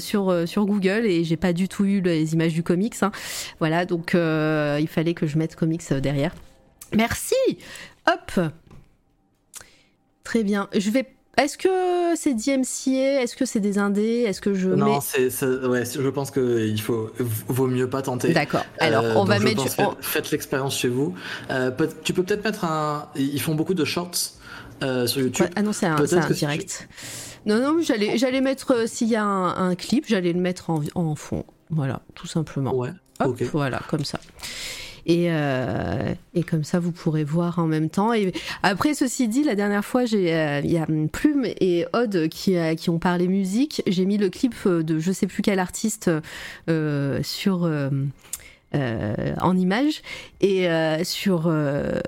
sur 0.00 0.48
sur 0.48 0.64
Google 0.66 1.06
et 1.06 1.24
j'ai 1.24 1.36
pas 1.36 1.52
du 1.52 1.66
tout 1.68 1.84
eu 1.84 2.00
les 2.00 2.34
images 2.34 2.52
du 2.54 2.62
comics. 2.62 2.94
hein. 3.02 3.10
Voilà, 3.58 3.84
donc 3.84 4.14
euh, 4.14 4.78
il 4.80 4.86
fallait 4.88 5.14
que 5.14 5.26
je 5.26 5.36
mette 5.36 5.56
comics 5.56 5.92
derrière. 5.94 6.32
Merci. 6.94 7.34
Hop. 8.06 8.40
Très 10.24 10.44
bien. 10.44 10.68
Je 10.76 10.90
vais. 10.90 11.06
Est-ce 11.38 11.56
que 11.56 12.16
c'est 12.16 12.34
DMCA 12.34 13.22
Est-ce 13.22 13.36
que 13.36 13.44
c'est 13.44 13.60
des 13.60 13.78
indés? 13.78 14.24
Est-ce 14.26 14.40
que 14.40 14.54
je 14.54 14.70
Non, 14.70 14.94
mets 14.96 14.98
c'est, 15.30 15.44
ouais, 15.46 15.84
je 15.84 16.08
pense 16.08 16.30
qu'il 16.32 16.80
faut, 16.80 17.10
vaut 17.48 17.68
mieux 17.68 17.88
pas 17.88 18.02
tenter. 18.02 18.32
D'accord. 18.32 18.64
Alors, 18.80 19.04
Euh, 19.04 19.14
on 19.16 19.24
va 19.24 19.38
mettre. 19.38 19.62
pense, 19.64 19.76
on- 19.78 19.94
faites, 20.00 20.30
l'expérience 20.32 20.76
chez 20.76 20.88
vous. 20.88 21.14
Euh, 21.50 21.70
tu 22.02 22.12
peux 22.12 22.24
peut-être 22.24 22.44
mettre 22.44 22.64
un. 22.64 23.08
Ils 23.14 23.40
font 23.40 23.54
beaucoup 23.54 23.74
de 23.74 23.84
shorts 23.84 24.10
euh, 24.82 25.06
sur 25.06 25.20
YouTube. 25.20 25.46
Ouais, 25.46 25.52
ah 25.54 25.62
non, 25.62 25.72
c'est 25.72 25.86
un, 25.86 25.96
direct. 26.32 26.88
Non, 27.46 27.60
non, 27.60 27.80
j'allais, 27.82 28.18
j'allais 28.18 28.40
mettre, 28.40 28.74
euh, 28.74 28.86
s'il 28.86 29.08
y 29.08 29.16
a 29.16 29.22
un, 29.24 29.70
un 29.70 29.74
clip, 29.76 30.04
j'allais 30.08 30.32
le 30.32 30.40
mettre 30.40 30.70
en, 30.70 30.82
en 30.96 31.14
fond. 31.14 31.44
Voilà, 31.70 32.02
tout 32.14 32.26
simplement. 32.26 32.74
Ouais. 32.74 32.90
Hop, 33.20 33.28
ok. 33.40 33.42
voilà, 33.52 33.80
comme 33.88 34.04
ça. 34.04 34.18
Et, 35.08 35.28
euh, 35.30 36.12
et 36.34 36.42
comme 36.44 36.64
ça, 36.64 36.78
vous 36.78 36.92
pourrez 36.92 37.24
voir 37.24 37.58
en 37.58 37.66
même 37.66 37.88
temps. 37.88 38.12
Et 38.12 38.32
après, 38.62 38.92
ceci 38.94 39.26
dit, 39.26 39.42
la 39.42 39.54
dernière 39.54 39.84
fois, 39.84 40.04
j'ai, 40.04 40.34
euh, 40.34 40.60
il 40.62 40.70
y 40.70 40.76
a 40.78 40.86
Plume 41.10 41.46
et 41.46 41.86
Odd 41.94 42.28
qui, 42.28 42.56
euh, 42.56 42.74
qui 42.74 42.90
ont 42.90 42.98
parlé 42.98 43.26
musique. 43.26 43.82
J'ai 43.86 44.04
mis 44.04 44.18
le 44.18 44.28
clip 44.28 44.54
de 44.68 44.98
je 44.98 45.10
sais 45.10 45.26
plus 45.26 45.42
quel 45.42 45.58
artiste 45.58 46.10
sur. 47.22 47.64
euh, 48.74 49.34
en 49.40 49.56
images 49.56 50.02
et 50.42 50.68
euh, 50.68 51.02
sur 51.02 51.44
euh, 51.46 52.00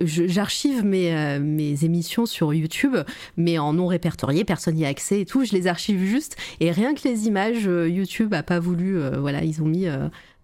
j'archive 0.00 0.82
mes, 0.82 1.38
mes 1.38 1.84
émissions 1.84 2.24
sur 2.24 2.54
YouTube 2.54 2.96
mais 3.36 3.58
en 3.58 3.74
non 3.74 3.86
répertorié 3.86 4.42
personne 4.44 4.76
n'y 4.76 4.86
a 4.86 4.88
accès 4.88 5.20
et 5.20 5.24
tout 5.26 5.44
je 5.44 5.52
les 5.52 5.66
archive 5.66 6.02
juste 6.02 6.36
et 6.60 6.70
rien 6.70 6.94
que 6.94 7.06
les 7.06 7.26
images 7.26 7.64
YouTube 7.64 8.32
a 8.32 8.42
pas 8.42 8.60
voulu 8.60 8.98
voilà 9.18 9.44
ils 9.44 9.60
ont 9.62 9.66
mis 9.66 9.88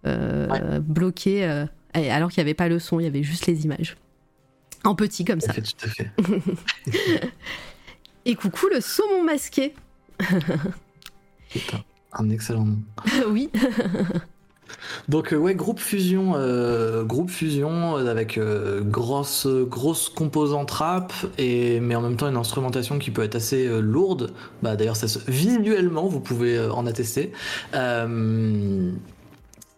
Ouais. 0.05 0.79
bloqué 0.79 1.65
et- 1.95 2.11
alors 2.11 2.29
qu'il 2.29 2.41
n'y 2.41 2.47
avait 2.47 2.53
pas 2.53 2.67
le 2.69 2.79
son 2.79 2.99
il 2.99 3.03
y 3.03 3.07
avait 3.07 3.23
juste 3.23 3.47
les 3.47 3.63
images 3.65 3.97
en 4.83 4.95
petit 4.95 5.23
comme 5.23 5.39
Tout 5.39 5.45
ça 5.45 5.51
à 5.51 5.55
fait, 5.55 5.61
tout 5.61 5.85
à 5.85 5.87
fait. 5.87 6.11
et 8.25 8.35
coucou 8.35 8.67
le 8.73 8.81
saumon 8.81 9.23
masqué 9.23 9.73
Putain, 11.49 11.83
un 12.13 12.29
excellent 12.29 12.65
nom. 12.65 12.79
oui 13.29 13.49
Donc 15.07 15.33
euh, 15.33 15.37
ouais, 15.37 15.55
groupe 15.55 15.79
fusion, 15.79 16.33
euh, 16.35 17.03
groupe 17.03 17.29
fusion 17.29 17.97
euh, 17.97 18.07
avec 18.09 18.37
euh, 18.37 18.81
grosse 18.81 19.45
grosse 19.47 20.09
composante 20.09 20.71
rap 20.71 21.13
et 21.37 21.79
mais 21.79 21.95
en 21.95 22.01
même 22.01 22.15
temps 22.17 22.27
une 22.27 22.37
instrumentation 22.37 22.97
qui 22.99 23.11
peut 23.11 23.23
être 23.23 23.35
assez 23.35 23.67
lourde. 23.81 24.33
Bah 24.61 24.75
d'ailleurs 24.75 24.95
ça 24.95 25.07
se... 25.07 25.19
visuellement 25.29 26.07
vous 26.07 26.19
pouvez 26.19 26.59
en 26.59 26.85
attester. 26.87 27.31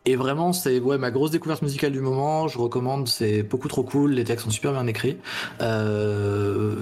Et 0.06 0.16
vraiment 0.16 0.54
c'est 0.54 0.80
ouais 0.80 0.98
ma 0.98 1.12
grosse 1.12 1.32
découverte 1.32 1.62
musicale 1.62 1.92
du 1.92 2.00
moment. 2.00 2.48
Je 2.48 2.58
recommande, 2.58 3.08
c'est 3.08 3.44
beaucoup 3.44 3.68
trop 3.68 3.84
cool. 3.84 4.12
Les 4.12 4.24
textes 4.24 4.46
sont 4.46 4.52
super 4.52 4.72
bien 4.72 4.86
écrits. 4.88 5.18
Euh, 5.62 6.76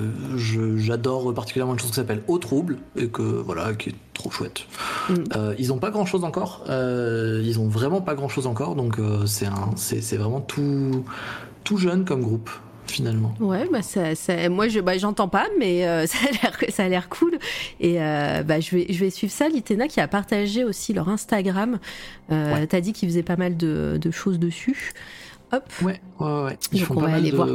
J'adore 0.77 1.33
particulièrement 1.33 1.73
une 1.73 1.79
chanson 1.79 1.91
qui 1.91 1.95
s'appelle 1.95 2.23
Au 2.27 2.37
trouble 2.37 2.79
et 2.97 3.07
que 3.07 3.21
voilà 3.21 3.73
qui 3.73 3.89
est 3.89 3.95
trop 4.13 4.29
chouette. 4.29 4.65
Mm. 5.09 5.13
Euh, 5.35 5.55
ils 5.57 5.71
ont 5.71 5.77
pas 5.77 5.91
grand 5.91 6.05
chose 6.05 6.23
encore. 6.23 6.65
Euh, 6.69 7.41
ils 7.45 7.59
ont 7.59 7.67
vraiment 7.67 8.01
pas 8.01 8.15
grand 8.15 8.29
chose 8.29 8.47
encore. 8.47 8.75
Donc 8.75 8.97
c'est 9.25 9.47
c'est 9.77 10.17
vraiment 10.17 10.41
tout, 10.41 11.05
tout 11.63 11.77
jeune 11.77 12.05
comme 12.05 12.21
groupe 12.21 12.49
finalement. 12.93 13.33
Ouais, 13.39 13.67
bah 13.71 13.81
ça, 13.81 14.15
ça- 14.15 14.47
moi 14.49 14.67
je, 14.67 14.79
bah, 14.79 14.97
j'entends 14.97 15.27
pas, 15.27 15.47
mais 15.59 15.85
euh, 15.87 16.05
ça 16.07 16.17
a 16.27 16.31
l'air, 16.31 16.57
ça 16.69 16.83
a 16.85 16.87
l'air 16.89 17.09
cool. 17.09 17.37
Et 17.79 18.01
euh, 18.01 18.43
bah, 18.43 18.59
je 18.59 18.75
vais, 18.75 18.85
je 18.89 18.99
vais 18.99 19.09
suivre 19.09 19.33
ça. 19.33 19.49
Litena 19.49 19.87
qui 19.87 19.99
a 19.99 20.07
partagé 20.07 20.63
aussi 20.63 20.93
leur 20.93 21.09
Instagram. 21.09 21.79
Euh, 22.31 22.53
Ouais. 22.53 22.67
T'as 22.67 22.81
dit 22.81 22.93
qu'ils 22.93 23.09
faisaient 23.09 23.23
pas 23.23 23.35
mal 23.37 23.57
de, 23.57 23.97
de 24.01 24.11
choses 24.11 24.39
dessus. 24.39 24.91
Hop. 25.53 25.63
Ouais, 25.83 26.01
ouais, 26.19 26.43
ouais. 26.45 26.57
Ils 26.71 26.79
Donc 26.79 26.87
font 26.87 26.93
on 26.95 26.97
pas 26.97 27.05
va 27.05 27.11
mal 27.11 27.19
aller 27.19 27.31
de... 27.31 27.35
voir. 27.35 27.47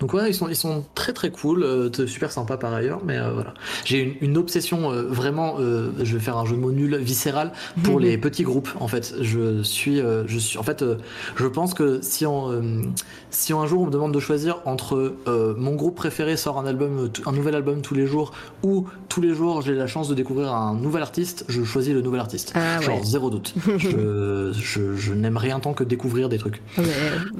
Donc 0.00 0.12
ouais, 0.14 0.28
ils 0.28 0.34
sont, 0.34 0.48
ils 0.48 0.56
sont 0.56 0.84
très 0.94 1.12
très 1.12 1.30
cool, 1.30 1.62
euh, 1.62 2.06
super 2.06 2.32
sympa 2.32 2.56
par 2.56 2.72
ailleurs, 2.74 3.00
mais 3.04 3.16
euh, 3.16 3.30
voilà. 3.32 3.54
J'ai 3.84 4.00
une, 4.00 4.14
une 4.30 4.36
obsession 4.38 4.92
euh, 4.92 5.02
vraiment, 5.02 5.56
je 5.58 6.14
vais 6.16 6.20
faire 6.20 6.36
un 6.36 6.44
jeu 6.44 6.56
de 6.56 6.60
mots 6.60 6.72
nul, 6.72 6.96
viscéral 6.96 7.52
pour 7.84 8.00
les 8.00 8.18
petits 8.18 8.42
groupes. 8.42 8.68
En 8.80 8.88
fait, 8.88 9.14
je 9.20 9.62
suis, 9.62 10.00
je 10.26 10.38
suis, 10.38 10.58
en 10.58 10.62
fait, 10.62 10.84
je 11.36 11.46
pense 11.46 11.74
que 11.74 12.00
si 12.02 12.26
on, 12.26 12.82
si 13.30 13.52
un 13.52 13.66
jour 13.66 13.82
on 13.82 13.86
me 13.86 13.90
demande 13.90 14.12
de 14.12 14.20
choisir 14.20 14.58
entre 14.64 15.14
mon 15.56 15.74
groupe 15.74 15.96
préféré 15.96 16.36
sort 16.36 16.58
un 16.58 16.66
album, 16.66 17.10
un 17.24 17.32
nouvel 17.32 17.54
album 17.54 17.82
tous 17.82 17.94
les 17.94 18.06
jours, 18.06 18.32
ou 18.62 18.86
tous 19.08 19.20
les 19.20 19.34
jours 19.34 19.62
j'ai 19.62 19.74
la 19.74 19.86
chance 19.86 20.08
de 20.08 20.14
découvrir 20.14 20.52
un 20.54 20.74
nouvel 20.74 21.02
artiste, 21.02 21.44
je 21.48 21.62
choisis 21.64 21.92
le 21.94 22.02
nouvel 22.02 22.20
artiste. 22.20 22.52
Ah 22.54 22.80
Genre 22.80 22.98
ouais. 22.98 23.04
zéro 23.04 23.30
doute. 23.30 23.54
je, 23.78 24.52
je, 24.52 24.94
je 24.96 25.12
n'aime 25.14 25.36
rien 25.36 25.60
tant 25.60 25.72
que 25.74 25.84
découvrir 25.84 26.28
des 26.28 26.38
trucs. 26.38 26.62
Ouais, 26.78 26.84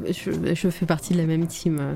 je, 0.06 0.54
je 0.54 0.68
fais 0.70 0.86
partie 0.86 1.12
de 1.14 1.18
la 1.18 1.26
même 1.26 1.46
team 1.46 1.78
euh, 1.80 1.94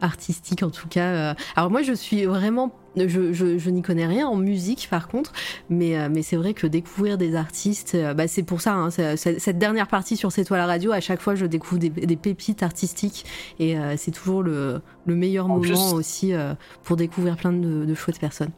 artistique 0.00 0.62
en 0.62 0.70
tout 0.70 0.88
cas. 0.88 1.06
euh. 1.30 1.34
Alors 1.56 1.70
moi 1.70 1.82
je 1.82 1.92
suis 1.92 2.24
vraiment, 2.26 2.74
je, 2.96 3.32
je, 3.32 3.58
je 3.58 3.70
n'y 3.70 3.80
connais 3.82 4.06
rien 4.06 4.26
en 4.28 4.36
musique 4.36 4.88
par 4.90 5.08
contre, 5.08 5.32
mais, 5.70 5.98
euh, 5.98 6.08
mais 6.12 6.22
c'est 6.22 6.36
vrai 6.36 6.52
que 6.54 6.66
découvrir 6.66 7.16
des 7.16 7.34
artistes, 7.34 7.94
euh, 7.94 8.12
bah, 8.12 8.28
c'est 8.28 8.42
pour 8.42 8.60
ça, 8.60 8.74
hein, 8.74 8.90
c'est- 8.90 9.16
cette 9.16 9.58
dernière 9.58 9.88
partie 9.88 10.16
sur 10.16 10.32
C'est 10.32 10.44
toi 10.44 10.58
la 10.58 10.66
radio, 10.66 10.92
à 10.92 11.00
chaque 11.00 11.20
fois 11.20 11.34
je 11.34 11.46
découvre 11.46 11.78
des, 11.80 11.88
des 11.90 12.16
pépites 12.16 12.62
artistiques 12.62 13.24
et 13.58 13.78
euh, 13.78 13.94
c'est 13.96 14.10
toujours 14.10 14.42
le, 14.42 14.82
le 15.06 15.14
meilleur 15.14 15.46
En 15.46 15.48
moment 15.48 15.62
plus- 15.62 15.94
aussi 15.94 16.34
euh, 16.34 16.54
pour 16.82 16.96
découvrir 16.96 17.36
plein 17.36 17.52
de, 17.52 17.84
de 17.86 17.94
chouettes 17.94 18.18
personnes. 18.20 18.50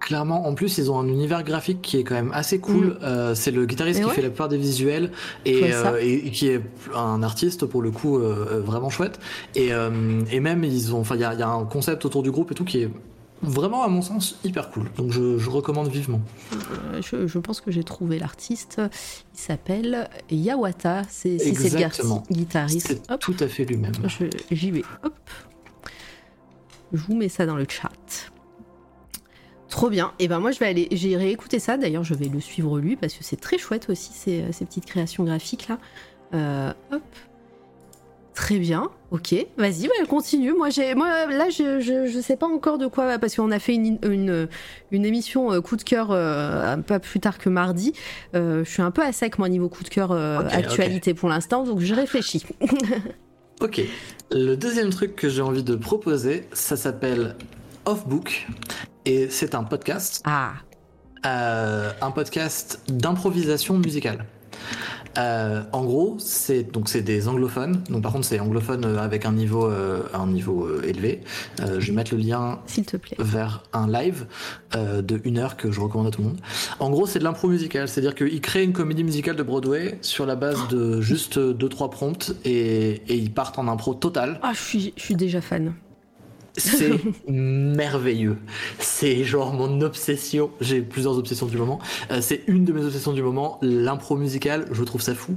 Clairement, 0.00 0.46
en 0.46 0.54
plus, 0.54 0.78
ils 0.78 0.90
ont 0.90 0.98
un 1.00 1.08
univers 1.08 1.42
graphique 1.42 1.82
qui 1.82 1.96
est 1.98 2.04
quand 2.04 2.14
même 2.14 2.30
assez 2.32 2.60
cool. 2.60 2.86
Mm. 2.86 2.98
Euh, 3.02 3.34
c'est 3.34 3.50
le 3.50 3.66
guitariste 3.66 3.98
Et 3.98 4.02
qui 4.02 4.08
ouais. 4.08 4.14
fait 4.14 4.22
la 4.22 4.28
plupart 4.28 4.48
des 4.48 4.56
visuels 4.58 5.10
et, 5.44 5.72
euh, 5.74 5.98
et- 6.00 6.30
qui 6.30 6.48
est 6.48 6.60
un 6.94 7.22
artiste 7.22 7.66
pour 7.66 7.82
le 7.82 7.90
coup 7.90 8.16
euh, 8.18 8.62
vraiment 8.64 8.90
chouette. 8.90 9.18
Et, 9.56 9.70
et 10.30 10.40
même, 10.40 10.62
ils 10.64 10.94
ont, 10.94 11.00
enfin, 11.00 11.16
il 11.16 11.20
y 11.20 11.24
a, 11.24 11.34
il 11.34 11.40
y 11.40 11.42
a 11.42 11.48
un 11.48 11.64
concept 11.64 12.04
autour 12.04 12.22
du 12.22 12.30
groupe 12.30 12.52
et 12.52 12.54
tout 12.54 12.64
qui 12.64 12.82
est 12.82 12.90
vraiment, 13.42 13.82
à 13.84 13.88
mon 13.88 14.02
sens, 14.02 14.36
hyper 14.44 14.70
cool. 14.70 14.84
Donc, 14.96 15.10
je, 15.12 15.36
je 15.38 15.50
recommande 15.50 15.88
vivement. 15.88 16.20
Je, 17.00 17.26
je 17.26 17.38
pense 17.38 17.60
que 17.60 17.70
j'ai 17.70 17.84
trouvé 17.84 18.18
l'artiste, 18.18 18.80
il 19.34 19.38
s'appelle 19.40 20.08
Yawata, 20.30 21.02
c'est 21.08 21.36
Exactement. 21.46 22.22
guitariste. 22.30 23.00
Hop. 23.10 23.20
tout 23.20 23.36
à 23.40 23.46
fait 23.48 23.64
lui-même. 23.64 23.92
J'y 24.50 24.70
vais. 24.70 24.82
Hop. 25.02 25.14
Je 26.92 27.02
vous 27.02 27.14
mets 27.16 27.28
ça 27.28 27.46
dans 27.46 27.56
le 27.56 27.66
chat. 27.68 27.90
Trop 29.68 29.90
bien. 29.90 30.12
Et 30.18 30.28
ben 30.28 30.38
moi 30.40 30.50
je 30.50 30.58
vais 30.58 30.66
aller, 30.66 30.88
j'ai 30.92 31.16
réécouté 31.16 31.58
ça. 31.58 31.76
D'ailleurs 31.76 32.04
je 32.04 32.14
vais 32.14 32.28
le 32.28 32.40
suivre 32.40 32.78
lui 32.78 32.96
parce 32.96 33.14
que 33.14 33.22
c'est 33.24 33.36
très 33.40 33.58
chouette 33.58 33.90
aussi 33.90 34.12
ces, 34.12 34.44
ces 34.52 34.64
petites 34.64 34.86
créations 34.86 35.24
graphiques 35.24 35.68
là. 35.68 35.78
Euh, 36.34 36.72
hop. 36.92 37.02
Très 38.34 38.58
bien. 38.60 38.88
Ok. 39.10 39.34
Vas-y, 39.56 39.88
bah, 39.88 40.06
continue. 40.08 40.52
Moi 40.52 40.70
j'ai, 40.70 40.94
moi 40.94 41.26
là 41.26 41.50
je, 41.50 41.80
je, 41.80 42.06
je 42.06 42.20
sais 42.20 42.36
pas 42.36 42.46
encore 42.46 42.78
de 42.78 42.86
quoi 42.86 43.18
parce 43.18 43.34
qu'on 43.34 43.50
a 43.50 43.58
fait 43.58 43.74
une, 43.74 43.98
une, 44.08 44.48
une 44.92 45.04
émission 45.04 45.52
euh, 45.52 45.60
coup 45.60 45.76
de 45.76 45.82
cœur 45.82 46.12
euh, 46.12 46.76
pas 46.76 47.00
plus 47.00 47.18
tard 47.20 47.38
que 47.38 47.48
mardi. 47.48 47.92
Euh, 48.36 48.64
je 48.64 48.70
suis 48.70 48.82
un 48.82 48.92
peu 48.92 49.02
à 49.02 49.12
sec 49.12 49.38
moi 49.38 49.48
niveau 49.48 49.68
coup 49.68 49.82
de 49.82 49.88
cœur 49.88 50.12
euh, 50.12 50.38
actualité 50.52 51.14
pour 51.14 51.28
l'instant 51.28 51.64
donc 51.64 51.80
je 51.80 51.94
réfléchis. 51.94 52.44
Ok. 53.60 53.80
Le 54.30 54.54
deuxième 54.54 54.90
truc 54.90 55.16
que 55.16 55.28
j'ai 55.28 55.42
envie 55.42 55.64
de 55.64 55.74
proposer, 55.74 56.44
ça 56.52 56.76
s'appelle 56.76 57.34
Offbook 57.86 58.46
et 59.08 59.28
c'est 59.30 59.54
un 59.54 59.64
podcast. 59.64 60.22
Ah. 60.24 60.52
euh, 61.26 61.90
un 62.00 62.10
podcast 62.12 62.80
d'improvisation 62.88 63.78
musicale. 63.78 64.24
Euh, 65.16 65.62
en 65.72 65.84
gros, 65.84 66.16
c'est 66.20 66.62
donc 66.70 66.88
c'est 66.88 67.00
des 67.00 67.26
anglophones. 67.26 67.82
Donc 67.90 68.02
par 68.02 68.12
contre, 68.12 68.26
c'est 68.26 68.38
anglophone 68.38 68.84
euh, 68.84 68.98
avec 68.98 69.24
un 69.24 69.32
niveau 69.32 69.66
euh, 69.66 70.02
un 70.14 70.26
niveau 70.28 70.64
euh, 70.66 70.82
élevé. 70.86 71.22
Je 71.58 71.86
vais 71.86 71.92
mettre 71.92 72.14
le 72.14 72.20
lien 72.20 72.60
S'il 72.66 72.84
te 72.84 72.96
plaît. 72.96 73.16
vers 73.18 73.64
un 73.72 73.90
live 73.90 74.26
de 74.76 75.20
une 75.24 75.38
heure 75.38 75.56
que 75.56 75.72
je 75.72 75.80
recommande 75.80 76.08
à 76.08 76.10
tout 76.10 76.20
le 76.22 76.28
monde. 76.28 76.40
En 76.78 76.90
gros, 76.90 77.06
c'est 77.06 77.18
de 77.18 77.24
l'impro 77.24 77.48
musicale, 77.48 77.88
c'est-à-dire 77.88 78.14
qu'ils 78.14 78.40
créent 78.40 78.62
une 78.64 78.74
comédie 78.74 79.02
musicale 79.02 79.34
de 79.34 79.42
Broadway 79.42 79.98
sur 80.02 80.24
la 80.26 80.36
base 80.36 80.68
de 80.68 81.00
juste 81.00 81.38
deux 81.38 81.68
trois 81.68 81.90
prompts 81.90 82.32
et, 82.44 83.02
et 83.08 83.16
ils 83.16 83.32
partent 83.32 83.58
en 83.58 83.66
impro 83.66 83.94
total. 83.94 84.38
Ah, 84.42 84.52
je 84.54 84.60
suis, 84.60 84.92
je 84.96 85.02
suis 85.02 85.16
déjà 85.16 85.40
fan. 85.40 85.72
C'est 86.58 86.90
merveilleux. 87.28 88.36
C'est 88.78 89.24
genre 89.24 89.52
mon 89.54 89.80
obsession. 89.80 90.50
J'ai 90.60 90.80
plusieurs 90.82 91.16
obsessions 91.18 91.46
du 91.46 91.56
moment. 91.56 91.78
Euh, 92.10 92.20
c'est 92.20 92.42
une 92.46 92.64
de 92.64 92.72
mes 92.72 92.84
obsessions 92.84 93.12
du 93.12 93.22
moment. 93.22 93.58
L'impro 93.62 94.16
musicale, 94.16 94.66
je 94.72 94.82
trouve 94.84 95.00
ça 95.00 95.14
fou. 95.14 95.34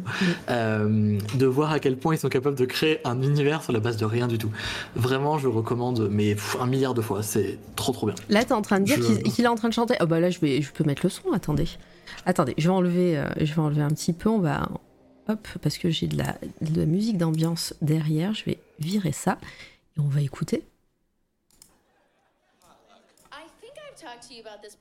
Euh, 0.50 1.18
de 1.36 1.46
voir 1.46 1.72
à 1.72 1.80
quel 1.80 1.98
point 1.98 2.16
ils 2.16 2.18
sont 2.18 2.30
capables 2.30 2.58
de 2.58 2.66
créer 2.66 3.00
un 3.08 3.22
univers 3.22 3.64
sur 3.64 3.74
la 3.74 3.80
base 3.80 3.98
de 3.98 4.06
rien 4.06 4.28
du 4.28 4.38
tout. 4.38 4.52
Vraiment, 4.96 5.38
je 5.38 5.48
recommande, 5.48 6.10
mais 6.12 6.34
pff, 6.36 6.58
un 6.60 6.66
milliard 6.68 6.94
de 6.94 7.02
fois. 7.02 7.24
C'est 7.24 7.58
trop 7.76 7.92
trop 7.94 8.08
bien. 8.08 8.16
Là, 8.30 8.44
t'es 8.44 8.54
en 8.54 8.62
train 8.62 8.80
de 8.80 8.86
dire 8.86 8.98
Je- 8.98 9.22
qu'il 9.30 9.46
est 9.46 9.48
en 9.48 9.56
train 9.56 9.70
de 9.70 9.74
chanter. 9.74 9.96
Oh 10.02 10.06
bah 10.06 10.20
là, 10.20 10.30
je 10.30 10.40
vais, 10.40 10.62
je 10.62 10.72
peux 10.72 10.84
mettre 10.84 11.02
le 11.06 11.10
son. 11.10 11.32
Attendez, 11.34 11.68
attendez, 12.26 12.54
je 12.58 12.68
vais 12.68 12.74
enlever, 12.74 13.18
euh, 13.18 13.26
je 13.40 13.54
vais 13.54 13.62
enlever 13.62 13.82
un 13.82 13.90
petit 13.90 14.14
peu. 14.14 14.30
On 14.30 14.40
va, 14.40 14.70
hop, 15.30 15.48
parce 15.62 15.78
que 15.78 15.90
j'ai 15.90 16.08
de 16.08 16.18
la, 16.18 16.36
de 16.62 16.80
la 16.80 16.86
musique 16.86 17.18
d'ambiance 17.18 17.74
derrière, 17.82 18.34
je 18.34 18.46
vais 18.46 18.58
virer 18.80 19.12
ça 19.12 19.38
et 19.98 20.00
on 20.00 20.08
va 20.08 20.22
écouter. 20.22 20.64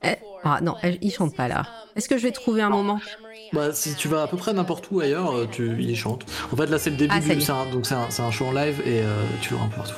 Eh, 0.03 0.15
ah 0.43 0.59
non, 0.61 0.75
elle- 0.81 0.97
il 1.01 1.11
chante 1.11 1.35
pas 1.35 1.47
là. 1.47 1.65
Est-ce 1.95 2.07
que 2.09 2.17
je 2.17 2.23
vais 2.23 2.31
trouver 2.31 2.61
un 2.61 2.69
moment 2.69 2.99
Bah, 3.53 3.73
si 3.73 3.95
tu 3.95 4.07
vas 4.07 4.23
à 4.23 4.27
peu 4.27 4.37
près 4.37 4.53
n'importe 4.53 4.89
où 4.91 4.99
ailleurs, 4.99 5.35
euh, 5.35 5.47
tu 5.51 5.81
y 5.81 5.95
chantes. 5.95 6.23
En 6.51 6.55
fait, 6.55 6.67
là, 6.67 6.79
c'est 6.79 6.89
le 6.89 6.95
début 6.97 7.13
Ah, 7.15 7.21
ça 7.21 7.27
y 7.33 7.35
du. 7.37 7.41
est. 7.41 7.45
c'est 7.45 7.51
un- 7.51 7.65
donc, 7.71 7.85
c'est 7.85 7.95
un, 7.95 8.09
c'est 8.09 8.21
un 8.21 8.31
show 8.31 8.45
en 8.45 8.51
live 8.53 8.81
et 8.85 9.01
euh, 9.01 9.23
tu 9.41 9.51
l'auras 9.53 9.65
un 9.65 9.69
peu 9.69 9.77
partout. 9.77 9.95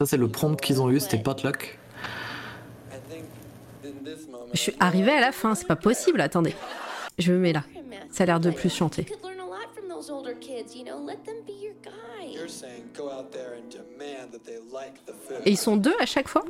Ça, 0.00 0.06
c'est 0.06 0.16
le 0.16 0.28
prompt 0.28 0.58
qu'ils 0.60 0.80
ont 0.80 0.90
eu, 0.90 0.98
c'était 1.00 1.18
Potluck. 1.18 1.78
Je 4.52 4.58
suis 4.58 4.74
arrivée 4.80 5.12
à 5.12 5.20
la 5.20 5.32
fin, 5.32 5.54
c'est 5.54 5.66
pas 5.66 5.76
possible, 5.76 6.20
attendez. 6.20 6.54
Je 7.18 7.32
me 7.32 7.38
mets 7.38 7.52
là. 7.52 7.64
Ça 8.10 8.24
a 8.24 8.26
l'air 8.26 8.40
de 8.40 8.50
plus 8.50 8.74
chanter. 8.74 9.06
You're 12.34 12.48
saying 12.48 12.84
go 12.96 13.10
out 13.10 13.30
there 13.32 13.54
and 13.56 13.68
demand 13.70 14.30
that 14.32 14.40
they 14.44 14.58
like 14.72 14.94
the 15.06 15.12
food. 15.26 15.42
Et 15.46 15.50
ils 15.52 15.56
sont 15.58 15.76
deux 15.76 15.94
à 16.00 16.06
chaque 16.06 16.28
fois 16.28 16.44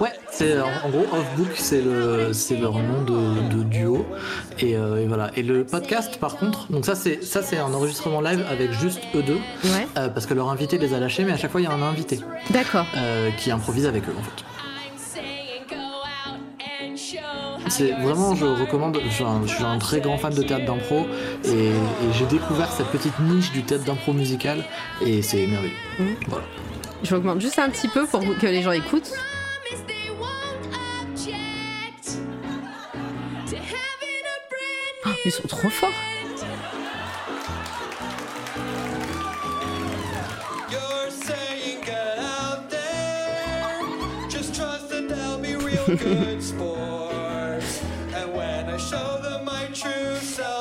Ouais, 0.00 0.12
c'est 0.30 0.58
en, 0.60 0.66
en 0.84 0.88
gros 0.90 1.04
Offbook, 1.12 1.56
c'est 1.56 1.82
le 1.82 2.32
c'est 2.32 2.56
leur 2.56 2.74
nom 2.74 3.02
de, 3.02 3.48
de 3.56 3.62
duo 3.64 4.04
et, 4.60 4.76
euh, 4.76 5.02
et 5.02 5.06
voilà. 5.06 5.30
Et 5.36 5.42
le 5.42 5.64
podcast, 5.64 6.18
par 6.18 6.36
contre, 6.36 6.70
donc 6.70 6.84
ça 6.86 6.94
c'est 6.94 7.22
ça 7.22 7.42
c'est 7.42 7.58
un 7.58 7.72
enregistrement 7.74 8.20
live 8.20 8.44
avec 8.48 8.72
juste 8.72 9.00
eux 9.14 9.22
deux, 9.22 9.34
Ouais. 9.64 9.86
euh, 9.98 10.08
parce 10.08 10.26
que 10.26 10.34
leur 10.34 10.48
invité 10.50 10.78
les 10.78 10.94
a 10.94 11.00
lâchés, 11.00 11.24
mais 11.24 11.32
à 11.32 11.36
chaque 11.36 11.50
fois 11.50 11.60
il 11.60 11.64
y 11.64 11.66
a 11.66 11.72
un 11.72 11.82
invité 11.82 12.20
D'accord. 12.50 12.86
euh, 12.96 13.30
qui 13.32 13.50
improvise 13.50 13.86
avec 13.86 14.04
eux 14.08 14.14
en 14.18 14.22
fait. 14.22 14.44
C'est 17.68 17.92
vraiment, 17.92 18.34
je 18.34 18.44
recommande. 18.44 18.98
Je 19.04 19.08
suis, 19.10 19.24
un, 19.24 19.42
je 19.46 19.54
suis 19.54 19.64
un 19.64 19.78
très 19.78 20.00
grand 20.00 20.18
fan 20.18 20.34
de 20.34 20.42
théâtre 20.42 20.66
d'impro 20.66 21.06
et, 21.44 21.48
et 21.68 22.12
j'ai 22.12 22.26
découvert 22.26 22.70
cette 22.72 22.88
petite 22.88 23.18
niche 23.20 23.52
du 23.52 23.62
théâtre 23.62 23.84
d'impro 23.84 24.12
musical 24.12 24.64
et 25.04 25.22
c'est 25.22 25.46
merveilleux. 25.46 25.74
Mhm. 25.98 26.16
Voilà. 26.28 26.44
Je 27.02 27.14
augmente 27.14 27.40
juste 27.40 27.58
un 27.58 27.70
petit 27.70 27.88
peu 27.88 28.06
pour 28.06 28.20
que 28.20 28.46
les 28.46 28.62
gens 28.62 28.72
écoutent. 28.72 29.12
Oh, 35.06 35.08
ils 35.24 35.32
sont 35.32 35.48
trop 35.48 35.70
forts. 35.70 35.90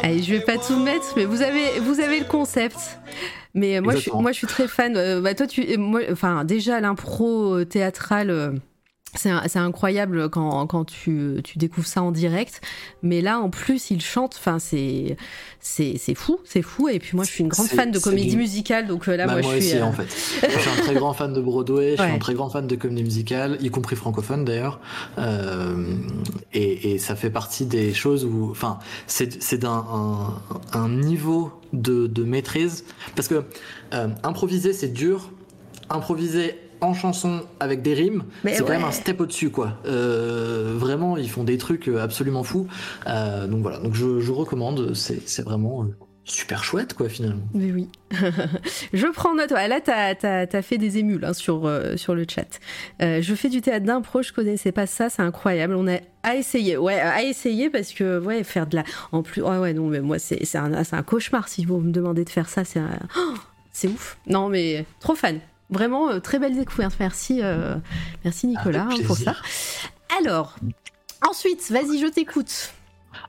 Allez, 0.10 0.24
je 0.24 0.34
vais 0.34 0.40
pas 0.40 0.58
tout 0.58 0.80
mettre, 0.80 1.14
mais 1.16 1.26
vous 1.26 1.44
avez, 1.44 1.80
vous 1.82 2.00
avez 2.00 2.20
le 2.20 2.26
concept. 2.26 3.00
Mais 3.54 3.78
euh, 3.78 3.82
moi, 3.82 3.94
je 3.94 4.00
suis, 4.00 4.08
Exactement. 4.08 4.22
moi, 4.24 4.32
je 4.32 4.38
suis 4.38 4.48
très 4.48 4.68
fan. 4.68 4.98
Euh, 4.98 5.22
bah, 5.22 5.36
toi, 5.36 5.46
tu, 5.46 5.62
et 5.62 5.78
moi, 5.78 6.02
enfin, 6.12 6.46
déjà 6.46 6.80
l'impro 6.80 7.60
euh, 7.60 7.66
théâtrale. 7.66 8.60
C'est 9.16 9.58
incroyable 9.60 10.30
quand, 10.30 10.68
quand 10.68 10.86
tu, 10.86 11.40
tu 11.44 11.58
découvres 11.58 11.88
ça 11.88 12.02
en 12.04 12.12
direct. 12.12 12.62
Mais 13.02 13.22
là, 13.22 13.40
en 13.40 13.50
plus, 13.50 13.90
il 13.92 14.02
chante. 14.02 14.36
Enfin, 14.38 14.60
c'est 14.60 15.16
fou, 16.16 16.40
c'est 16.46 16.62
fou. 16.62 16.88
Et 16.90 17.00
puis 17.00 17.16
moi, 17.16 17.26
je 17.26 17.32
suis 17.32 17.44
une 17.44 17.50
grande 17.50 17.68
fan 17.68 17.92
de 17.92 18.00
comédie 18.00 18.38
musicale. 18.38 18.88
Donc 18.88 19.08
euh, 19.08 19.16
là, 19.18 19.26
Bah, 19.26 19.34
moi, 19.34 19.42
moi 19.42 19.54
je 19.56 19.60
suis. 19.60 19.68
aussi, 19.74 19.78
euh, 19.78 19.86
en 19.86 19.92
fait. 19.94 20.08
Je 20.54 20.60
suis 20.60 20.70
un 20.70 20.84
très 20.84 20.94
grand 20.96 21.14
fan 21.14 21.34
de 21.34 21.42
Broadway, 21.42 21.96
je 21.98 22.02
suis 22.04 22.12
un 22.12 22.20
très 22.20 22.34
grand 22.34 22.50
fan 22.50 22.68
de 22.68 22.76
comédie 22.76 23.04
musicale, 23.04 23.58
y 23.62 23.70
compris 23.70 23.96
francophone 23.96 24.46
d'ailleurs. 24.46 24.80
Euh, 25.18 25.96
et, 26.54 26.92
et 26.94 26.98
ça 27.00 27.16
fait 27.16 27.30
partie 27.30 27.66
des 27.66 27.94
choses 27.94 28.26
où, 28.26 28.50
enfin, 28.52 28.80
c'est 29.08 29.42
c'est 29.42 29.58
d'un 29.58 29.86
un, 29.92 30.42
un 30.74 30.90
niveau 30.90 31.52
de, 31.74 32.08
de 32.08 32.24
maîtrise. 32.24 32.86
Parce 33.16 33.28
que 33.28 33.44
euh, 33.94 34.08
improviser, 34.24 34.74
c'est 34.74 34.90
dur. 34.90 35.32
Improviser 35.90 36.56
en 36.82 36.94
chanson 36.94 37.42
avec 37.60 37.82
des 37.82 37.94
rimes, 37.94 38.24
c'est 38.44 38.60
quand 38.60 38.70
même 38.70 38.84
un 38.84 38.92
step 38.92 39.20
au-dessus, 39.22 39.50
quoi. 39.50 39.78
Euh, 39.86 40.74
vraiment, 40.76 41.18
ils 41.18 41.30
font 41.30 41.44
des 41.44 41.58
trucs 41.58 41.88
absolument 41.88 42.44
fous. 42.44 42.68
Euh, 43.08 43.48
donc 43.48 43.62
voilà, 43.62 43.80
donc 43.80 43.94
je, 43.94 44.20
je 44.20 44.32
recommande, 44.32 44.94
c'est 44.94 45.42
vraiment 45.44 45.84
euh, 45.84 45.88
super 46.24 46.64
chouette, 46.64 46.94
quoi, 46.94 47.10
finalement. 47.10 47.44
Mais 47.54 47.72
oui. 47.72 47.90
je 48.94 49.08
prends 49.08 49.36
note. 49.36 49.52
Ouais, 49.52 49.68
Là, 49.68 49.82
t'as 49.82 50.16
as, 50.22 50.62
fait 50.62 50.78
des 50.78 50.98
émules 50.98 51.26
hein, 51.26 51.34
sur, 51.34 51.66
euh, 51.66 51.98
sur 51.98 52.16
le 52.16 52.26
chat. 52.30 52.60
Euh, 53.02 53.22
je 53.22 53.36
fais 53.36 53.50
du 53.50 53.62
théâtre 53.62 53.86
d'impro, 53.86 54.22
je 54.22 54.32
connaissais 54.32 54.72
pas 54.72 54.86
ça, 54.88 55.10
c'est 55.10 55.22
incroyable. 55.22 55.76
On 55.76 55.88
a 55.88 55.98
à 56.24 56.36
essayer. 56.36 56.78
Ouais, 56.78 57.00
à 57.00 57.24
essayer 57.24 57.70
parce 57.70 57.92
que, 57.94 58.20
ouais, 58.20 58.44
faire 58.44 58.68
de 58.68 58.78
la. 58.78 58.84
En 59.12 59.24
plus, 59.24 59.42
ouais, 59.42 59.58
ouais, 59.58 59.74
non, 59.74 59.88
mais 59.88 60.02
moi, 60.02 60.20
c'est 60.20 60.40
un, 60.56 60.84
c'est 60.84 60.96
un 60.96 61.04
cauchemar 61.04 61.48
si 61.48 61.66
vous 61.66 61.80
me 61.80 61.92
demandez 61.92 62.24
de 62.26 62.30
faire 62.30 62.50
ça. 62.50 62.64
C'est 62.64 62.80
un- 62.80 63.00
Oh, 63.18 63.34
c'est 63.72 63.88
ouf. 63.88 64.18
Non, 64.28 64.50
mais 64.50 64.86
trop 65.00 65.16
fan. 65.16 65.40
Vraiment, 65.70 66.10
euh, 66.10 66.20
très 66.20 66.40
belle 66.40 66.56
découverte. 66.56 66.96
Merci, 67.00 67.40
euh, 67.42 67.76
merci 68.24 68.48
Nicolas 68.48 68.88
hein, 68.90 68.98
pour 69.06 69.18
ça. 69.18 69.36
Alors, 70.20 70.56
ensuite, 71.28 71.70
vas-y, 71.72 72.00
je 72.00 72.08
t'écoute. 72.08 72.74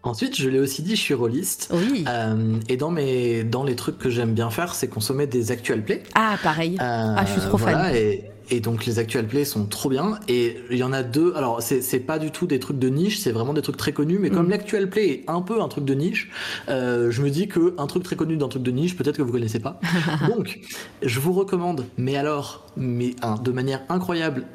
Ensuite, 0.02 0.34
je 0.36 0.48
l'ai 0.48 0.58
aussi 0.58 0.82
dit, 0.82 0.96
je 0.96 1.00
suis 1.00 1.14
rôliste. 1.14 1.68
Oui. 1.74 2.04
Euh, 2.08 2.56
et 2.70 2.76
dans, 2.78 2.90
mes, 2.90 3.44
dans 3.44 3.64
les 3.64 3.76
trucs 3.76 3.98
que 3.98 4.08
j'aime 4.08 4.32
bien 4.32 4.48
faire, 4.50 4.74
c'est 4.74 4.88
consommer 4.88 5.26
des 5.26 5.52
actual 5.52 5.82
plays. 5.84 6.02
Ah, 6.14 6.36
pareil. 6.42 6.76
Euh, 6.80 7.14
Ah, 7.16 7.24
je 7.26 7.32
suis 7.32 7.40
trop 7.42 7.58
fan. 7.58 7.74
voilà, 7.74 7.94
Et, 7.98 8.24
et 8.48 8.60
donc 8.60 8.86
les 8.86 8.98
actual 8.98 9.26
plays 9.26 9.44
sont 9.44 9.66
trop 9.66 9.90
bien. 9.90 10.18
Et 10.26 10.56
il 10.70 10.78
y 10.78 10.82
en 10.84 10.94
a 10.94 11.02
deux. 11.02 11.34
Alors 11.36 11.60
c'est 11.62 12.00
pas 12.00 12.18
du 12.18 12.30
tout 12.30 12.46
des 12.46 12.58
trucs 12.58 12.78
de 12.78 12.88
niche, 12.88 13.18
c'est 13.18 13.30
vraiment 13.30 13.52
des 13.52 13.60
trucs 13.60 13.76
très 13.76 13.92
connus. 13.92 14.18
Mais 14.18 14.30
comme 14.30 14.46
Mm. 14.46 14.50
l'actual 14.50 14.88
play 14.88 15.08
est 15.10 15.24
un 15.28 15.42
peu 15.42 15.60
un 15.60 15.68
truc 15.68 15.84
de 15.84 15.92
niche, 15.94 16.30
euh, 16.70 17.10
je 17.10 17.20
me 17.22 17.28
dis 17.28 17.46
que 17.46 17.74
un 17.76 17.86
truc 17.86 18.02
très 18.02 18.16
connu 18.16 18.38
d'un 18.38 18.48
truc 18.48 18.62
de 18.62 18.70
niche, 18.70 18.96
peut-être 18.96 19.18
que 19.18 19.22
vous 19.22 19.32
connaissez 19.32 19.60
pas. 19.60 19.78
donc 20.34 20.60
je 21.02 21.20
vous 21.20 21.34
recommande. 21.34 21.84
Mais 21.98 22.16
alors, 22.16 22.64
mais 22.74 23.14
hein, 23.20 23.34
de 23.44 23.52
manière 23.52 23.82
incroyable, 23.90 24.46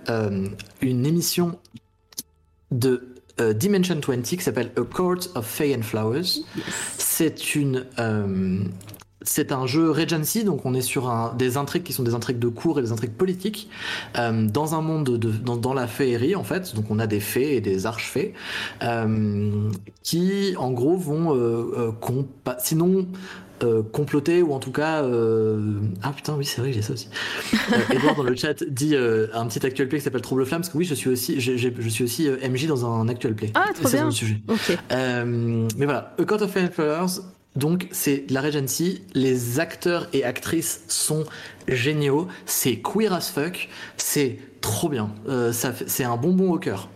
une 0.81 1.05
émission 1.05 1.59
de 2.71 3.14
euh, 3.41 3.53
Dimension 3.53 3.99
20 4.05 4.21
qui 4.21 4.41
s'appelle 4.41 4.71
A 4.77 4.83
Court 4.83 5.19
of 5.35 5.45
Fey 5.45 5.75
and 5.75 5.81
Flowers. 5.81 6.43
C'est 6.97 7.55
une 7.55 7.85
euh, 7.99 8.59
c'est 9.21 9.51
un 9.51 9.65
jeu 9.65 9.89
Regency, 9.89 10.43
donc 10.43 10.65
on 10.65 10.75
est 10.75 10.81
sur 10.81 11.09
un, 11.09 11.33
des 11.33 11.57
intrigues 11.57 11.83
qui 11.83 11.93
sont 11.93 12.03
des 12.03 12.13
intrigues 12.13 12.37
de 12.37 12.47
cours 12.47 12.77
et 12.77 12.83
des 12.83 12.91
intrigues 12.91 13.15
politiques 13.15 13.69
euh, 14.17 14.47
dans 14.47 14.75
un 14.75 14.81
monde 14.81 15.17
de, 15.17 15.31
dans, 15.31 15.57
dans 15.57 15.73
la 15.73 15.87
féerie 15.87 16.35
en 16.35 16.43
fait. 16.43 16.75
Donc 16.75 16.85
on 16.89 16.99
a 16.99 17.07
des 17.07 17.19
fées 17.19 17.55
et 17.55 17.61
des 17.61 17.85
archefées 17.87 18.33
qui 20.03 20.55
en 20.57 20.71
gros 20.71 20.95
vont 20.95 21.95
sinon 22.59 23.07
euh, 23.63 23.83
comploter 23.83 24.41
ou 24.41 24.53
en 24.53 24.59
tout 24.59 24.71
cas 24.71 25.03
euh, 25.03 25.79
ah 26.03 26.11
putain 26.11 26.35
oui 26.35 26.43
c'est 26.45 26.59
vrai 26.61 26.73
j'ai 26.73 26.81
ça 26.81 26.93
aussi. 26.93 27.07
Euh, 27.53 27.77
Edouard 27.93 28.15
dans 28.15 28.23
le 28.23 28.35
chat 28.35 28.63
dit 28.63 28.95
euh, 28.95 29.27
un 29.33 29.45
petit 29.47 29.65
actual 29.65 29.87
play 29.87 29.99
qui 29.99 30.03
s'appelle 30.03 30.21
Trouble 30.21 30.45
Flamme 30.45 30.61
parce 30.61 30.71
que 30.71 30.77
oui 30.77 30.85
je 30.85 30.93
suis 30.93 31.09
aussi 31.09 31.39
je 31.39 31.89
suis 31.89 32.03
aussi 32.03 32.27
euh, 32.27 32.37
MJ 32.49 32.67
dans 32.67 32.85
un 32.85 33.07
actual 33.07 33.33
play. 33.33 33.51
Ah, 33.53 33.67
trop 33.73 33.87
c'est 33.87 33.97
bien. 33.97 34.05
le 34.05 34.11
sujet. 34.11 34.41
Mais 34.91 35.85
voilà, 35.85 36.13
A 36.19 36.23
Court 36.25 36.41
of 36.41 36.51
Flowers, 36.51 37.21
donc 37.55 37.87
c'est 37.91 38.25
la 38.29 38.41
Regency, 38.41 39.03
les 39.13 39.59
acteurs 39.59 40.07
et 40.13 40.23
actrices 40.23 40.83
sont 40.87 41.23
géniaux, 41.67 42.27
c'est 42.45 42.81
queer 42.81 43.13
as 43.13 43.29
fuck, 43.31 43.69
c'est 43.97 44.39
trop 44.61 44.89
bien, 44.89 45.11
ça 45.51 45.73
c'est 45.87 46.03
un 46.03 46.17
bonbon 46.17 46.51
au 46.51 46.59
cœur. 46.59 46.89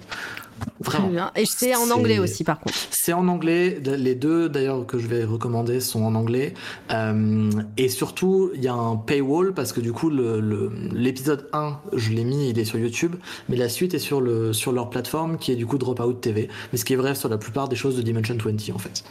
Très 0.83 0.97
Vraiment. 0.97 1.11
bien. 1.11 1.31
Et 1.35 1.45
c'est 1.45 1.75
en 1.75 1.89
anglais 1.91 2.19
aussi, 2.19 2.43
par 2.43 2.59
contre. 2.59 2.73
C'est 2.91 3.13
en 3.13 3.27
anglais, 3.27 3.79
les 3.83 4.15
deux 4.15 4.47
d'ailleurs 4.49 4.85
que 4.85 4.97
je 4.97 5.07
vais 5.07 5.23
recommander 5.25 5.79
sont 5.81 6.03
en 6.03 6.15
anglais. 6.15 6.53
Euh, 6.91 7.49
et 7.77 7.89
surtout, 7.89 8.51
il 8.55 8.63
y 8.63 8.67
a 8.67 8.73
un 8.73 8.95
paywall 8.95 9.53
parce 9.53 9.73
que 9.73 9.81
du 9.81 9.91
coup, 9.91 10.09
le- 10.09 10.39
le- 10.39 10.71
l'épisode 10.93 11.49
1, 11.53 11.77
je 11.93 12.11
l'ai 12.11 12.23
mis, 12.23 12.49
il 12.49 12.59
est 12.59 12.65
sur 12.65 12.79
YouTube, 12.79 13.15
mais 13.49 13.57
la 13.57 13.69
suite 13.69 13.93
est 13.93 13.99
sur, 13.99 14.21
le, 14.21 14.53
sur 14.53 14.71
leur 14.71 14.89
plateforme 14.89 15.37
qui 15.37 15.51
est 15.51 15.55
du 15.55 15.65
coup 15.65 15.77
Dropout 15.77 16.19
TV. 16.21 16.49
Mais 16.71 16.77
ce 16.79 16.85
qui 16.85 16.93
est 16.93 16.97
vrai 16.97 17.13
sur 17.15 17.29
la 17.29 17.37
plupart 17.37 17.67
des 17.67 17.75
choses 17.75 17.95
de 17.97 18.01
Dimension 18.01 18.37
20 18.37 18.73
en 18.73 18.77
fait. 18.79 19.03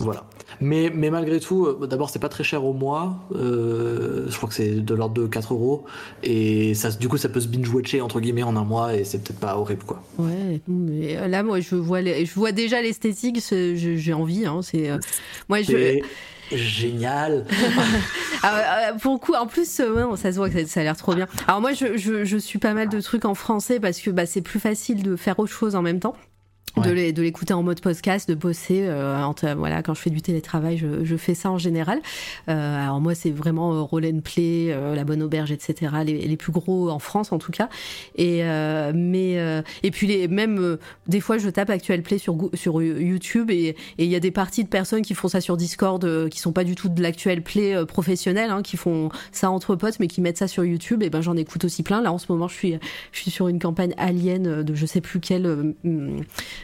Voilà. 0.00 0.24
Mais, 0.60 0.90
mais 0.94 1.10
malgré 1.10 1.40
tout, 1.40 1.66
euh, 1.66 1.86
d'abord, 1.86 2.10
c'est 2.10 2.18
pas 2.18 2.28
très 2.28 2.42
cher 2.44 2.64
au 2.64 2.72
mois. 2.72 3.18
Euh, 3.34 4.26
je 4.28 4.36
crois 4.36 4.48
que 4.48 4.54
c'est 4.54 4.70
de 4.80 4.94
l'ordre 4.94 5.14
de 5.14 5.26
4 5.26 5.54
euros. 5.54 5.84
Et 6.22 6.74
ça, 6.74 6.90
du 6.90 7.08
coup, 7.08 7.16
ça 7.16 7.28
peut 7.28 7.40
se 7.40 7.48
binge-watcher 7.48 8.00
entre 8.00 8.20
guillemets 8.20 8.42
en 8.42 8.56
un 8.56 8.64
mois 8.64 8.94
et 8.94 9.04
c'est 9.04 9.22
peut-être 9.22 9.38
pas 9.40 9.56
horrible 9.56 9.84
quoi. 9.84 10.02
Ouais, 10.18 10.60
mais 10.68 11.16
euh, 11.16 11.28
là, 11.28 11.42
moi, 11.42 11.60
je 11.60 11.76
vois, 11.76 12.00
les- 12.00 12.26
je 12.26 12.34
vois 12.34 12.52
déjà 12.52 12.82
l'esthétique, 12.82 13.40
j'ai 13.42 14.12
envie. 14.12 14.44
Hein, 14.46 14.60
c'est, 14.62 14.90
moi, 15.48 15.62
je, 15.62 15.66
C'est 15.72 16.02
génial. 16.56 17.46
Ah, 18.42 18.92
pour 19.00 19.12
le 19.12 19.18
coup, 19.18 19.34
en 19.34 19.46
plus, 19.46 19.80
euh, 19.80 20.16
ça 20.16 20.32
se 20.32 20.38
voit 20.38 20.48
que 20.48 20.60
ça, 20.62 20.66
ça 20.66 20.80
a 20.80 20.82
l'air 20.82 20.96
trop 20.96 21.14
bien. 21.14 21.26
Alors 21.46 21.60
moi, 21.60 21.74
je, 21.74 21.98
je, 21.98 22.24
je 22.24 22.36
suis 22.38 22.58
pas 22.58 22.72
mal 22.72 22.88
de 22.88 22.98
trucs 23.02 23.26
en 23.26 23.34
français 23.34 23.78
parce 23.80 24.00
que 24.00 24.10
bah, 24.10 24.24
c'est 24.24 24.40
plus 24.40 24.58
facile 24.60 25.02
de 25.02 25.14
faire 25.14 25.38
autre 25.38 25.52
chose 25.52 25.74
en 25.74 25.82
même 25.82 26.00
temps. 26.00 26.16
De 26.76 26.80
Ouais. 26.82 26.94
les- 26.94 27.12
de 27.12 27.20
l'écouter 27.22 27.52
en 27.52 27.62
mode 27.64 27.80
podcast, 27.80 28.28
de 28.28 28.34
bosser. 28.34 28.82
euh, 28.86 29.22
entre- 29.22 29.54
voilà, 29.56 29.82
quand 29.82 29.92
je 29.94 30.00
fais 30.00 30.10
du 30.10 30.22
télétravail, 30.22 30.78
je, 30.78 31.04
je 31.04 31.16
fais 31.16 31.34
ça 31.34 31.50
en 31.50 31.58
général. 31.58 31.98
Euh, 32.48 32.84
alors 32.84 33.00
moi, 33.00 33.14
c'est 33.14 33.30
vraiment 33.32 33.74
euh, 33.74 33.80
Roll 33.82 34.06
and 34.06 34.20
Play, 34.22 34.68
euh, 34.70 34.94
La 34.94 35.04
Bonne 35.04 35.22
Auberge, 35.22 35.50
etc. 35.50 35.92
Les, 36.04 36.26
les 36.26 36.36
plus 36.36 36.52
gros 36.52 36.88
en 36.90 36.98
France, 37.00 37.32
en 37.32 37.38
tout 37.38 37.50
cas. 37.50 37.68
Et 38.16 38.44
euh, 38.44 38.92
mais 38.94 39.38
euh, 39.38 39.62
et 39.82 39.90
puis 39.90 40.06
les 40.06 40.28
même 40.28 40.58
euh, 40.60 40.76
des 41.08 41.20
fois, 41.20 41.38
je 41.38 41.48
tape 41.48 41.70
Actual 41.70 42.02
Play 42.02 42.18
sur 42.18 42.36
sur 42.54 42.80
YouTube 42.82 43.50
et 43.50 43.70
et 43.98 44.04
il 44.04 44.10
y 44.10 44.14
a 44.16 44.20
des 44.20 44.30
parties 44.30 44.62
de 44.64 44.68
personnes 44.68 45.02
qui 45.02 45.14
font 45.14 45.28
ça 45.28 45.40
sur 45.40 45.56
Discord, 45.56 46.02
euh, 46.04 46.28
qui 46.28 46.38
sont 46.38 46.52
pas 46.52 46.64
du 46.64 46.74
tout 46.76 46.88
de 46.88 47.02
l'Actual 47.02 47.42
Play 47.42 47.74
euh, 47.74 47.84
professionnel, 47.84 48.50
hein, 48.50 48.62
qui 48.62 48.76
font 48.76 49.10
ça 49.32 49.50
entre 49.50 49.74
potes, 49.74 49.98
mais 50.00 50.06
qui 50.06 50.20
mettent 50.20 50.38
ça 50.38 50.48
sur 50.48 50.64
YouTube. 50.64 51.02
Et 51.02 51.10
ben 51.10 51.20
j'en 51.20 51.36
écoute 51.36 51.64
aussi 51.64 51.82
plein. 51.82 52.00
Là, 52.00 52.12
en 52.12 52.18
ce 52.18 52.26
moment, 52.30 52.46
je 52.48 52.54
suis 52.54 52.78
je 53.12 53.18
suis 53.20 53.30
sur 53.30 53.48
une 53.48 53.58
campagne 53.58 53.92
Alien 53.98 54.62
de 54.62 54.74
je 54.74 54.86
sais 54.86 55.00
plus 55.00 55.18
quelle 55.20 55.46
euh, 55.46 55.72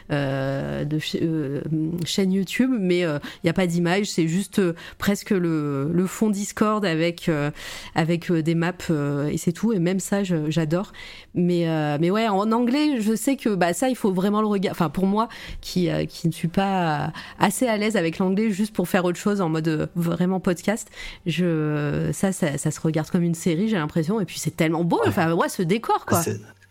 de 0.09 0.99
ch- 0.99 1.21
euh, 1.21 1.61
chaîne 2.05 2.31
YouTube, 2.31 2.71
mais 2.79 2.99
il 3.01 3.19
n'y 3.43 3.49
a 3.49 3.53
pas 3.53 3.67
d'image, 3.67 4.05
c'est 4.05 4.27
juste 4.27 4.59
euh, 4.59 4.73
presque 4.97 5.31
le, 5.31 5.89
le 5.91 6.07
fond 6.07 6.29
Discord 6.29 6.85
avec, 6.85 7.29
euh, 7.29 7.51
avec 7.95 8.31
euh, 8.31 8.41
des 8.41 8.55
maps 8.55 8.73
euh, 8.89 9.27
et 9.27 9.37
c'est 9.37 9.51
tout. 9.51 9.73
Et 9.73 9.79
même 9.79 9.99
ça, 9.99 10.23
j'adore. 10.23 10.91
Mais, 11.35 11.67
euh, 11.67 11.97
mais 11.99 12.09
ouais, 12.09 12.27
en 12.27 12.51
anglais, 12.51 12.99
je 13.01 13.15
sais 13.15 13.35
que 13.35 13.53
bah, 13.55 13.73
ça, 13.73 13.89
il 13.89 13.95
faut 13.95 14.11
vraiment 14.11 14.41
le 14.41 14.47
regarder. 14.47 14.71
Enfin, 14.71 14.89
pour 14.89 15.05
moi, 15.05 15.27
qui, 15.61 15.89
euh, 15.89 16.05
qui 16.05 16.27
ne 16.27 16.33
suis 16.33 16.47
pas 16.47 17.11
assez 17.39 17.67
à 17.67 17.77
l'aise 17.77 17.95
avec 17.97 18.17
l'anglais 18.17 18.49
juste 18.49 18.73
pour 18.73 18.87
faire 18.87 19.05
autre 19.05 19.19
chose 19.19 19.41
en 19.41 19.49
mode 19.49 19.67
euh, 19.67 19.87
vraiment 19.95 20.39
podcast, 20.39 20.89
je, 21.25 22.09
ça, 22.13 22.31
ça, 22.31 22.57
ça 22.57 22.71
se 22.71 22.79
regarde 22.81 23.09
comme 23.09 23.23
une 23.23 23.35
série, 23.35 23.67
j'ai 23.69 23.77
l'impression. 23.77 24.19
Et 24.19 24.25
puis 24.25 24.39
c'est 24.39 24.55
tellement 24.55 24.83
beau, 24.83 25.01
enfin, 25.05 25.33
ouais, 25.33 25.49
ce 25.49 25.61
décor, 25.61 26.05
quoi. 26.05 26.21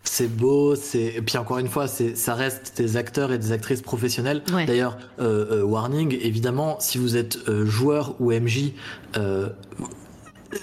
C'est- 0.09 0.28
beau, 0.28 0.75
c'est 0.76 1.15
et 1.17 1.23
puis 1.23 1.36
encore 1.36 1.59
une 1.59 1.68
fois, 1.68 1.89
c'est 1.89 2.17
ça 2.17 2.35
reste 2.35 2.73
des 2.78 2.97
acteurs 2.97 3.33
et 3.33 3.39
des 3.39 3.52
actrices 3.52 3.83
professionnels. 3.83 4.43
Ouais. 4.52 4.65
D'ailleurs, 4.65 4.97
euh, 5.20 5.60
euh, 5.60 5.62
warning, 5.62 6.17
évidemment, 6.20 6.78
si 6.81 6.97
vous 6.99 7.17
êtes 7.17 7.39
euh, 7.49 7.67
joueur 7.67 8.15
ou 8.20 8.33
MJ, 8.33 8.73
euh, 9.17 9.49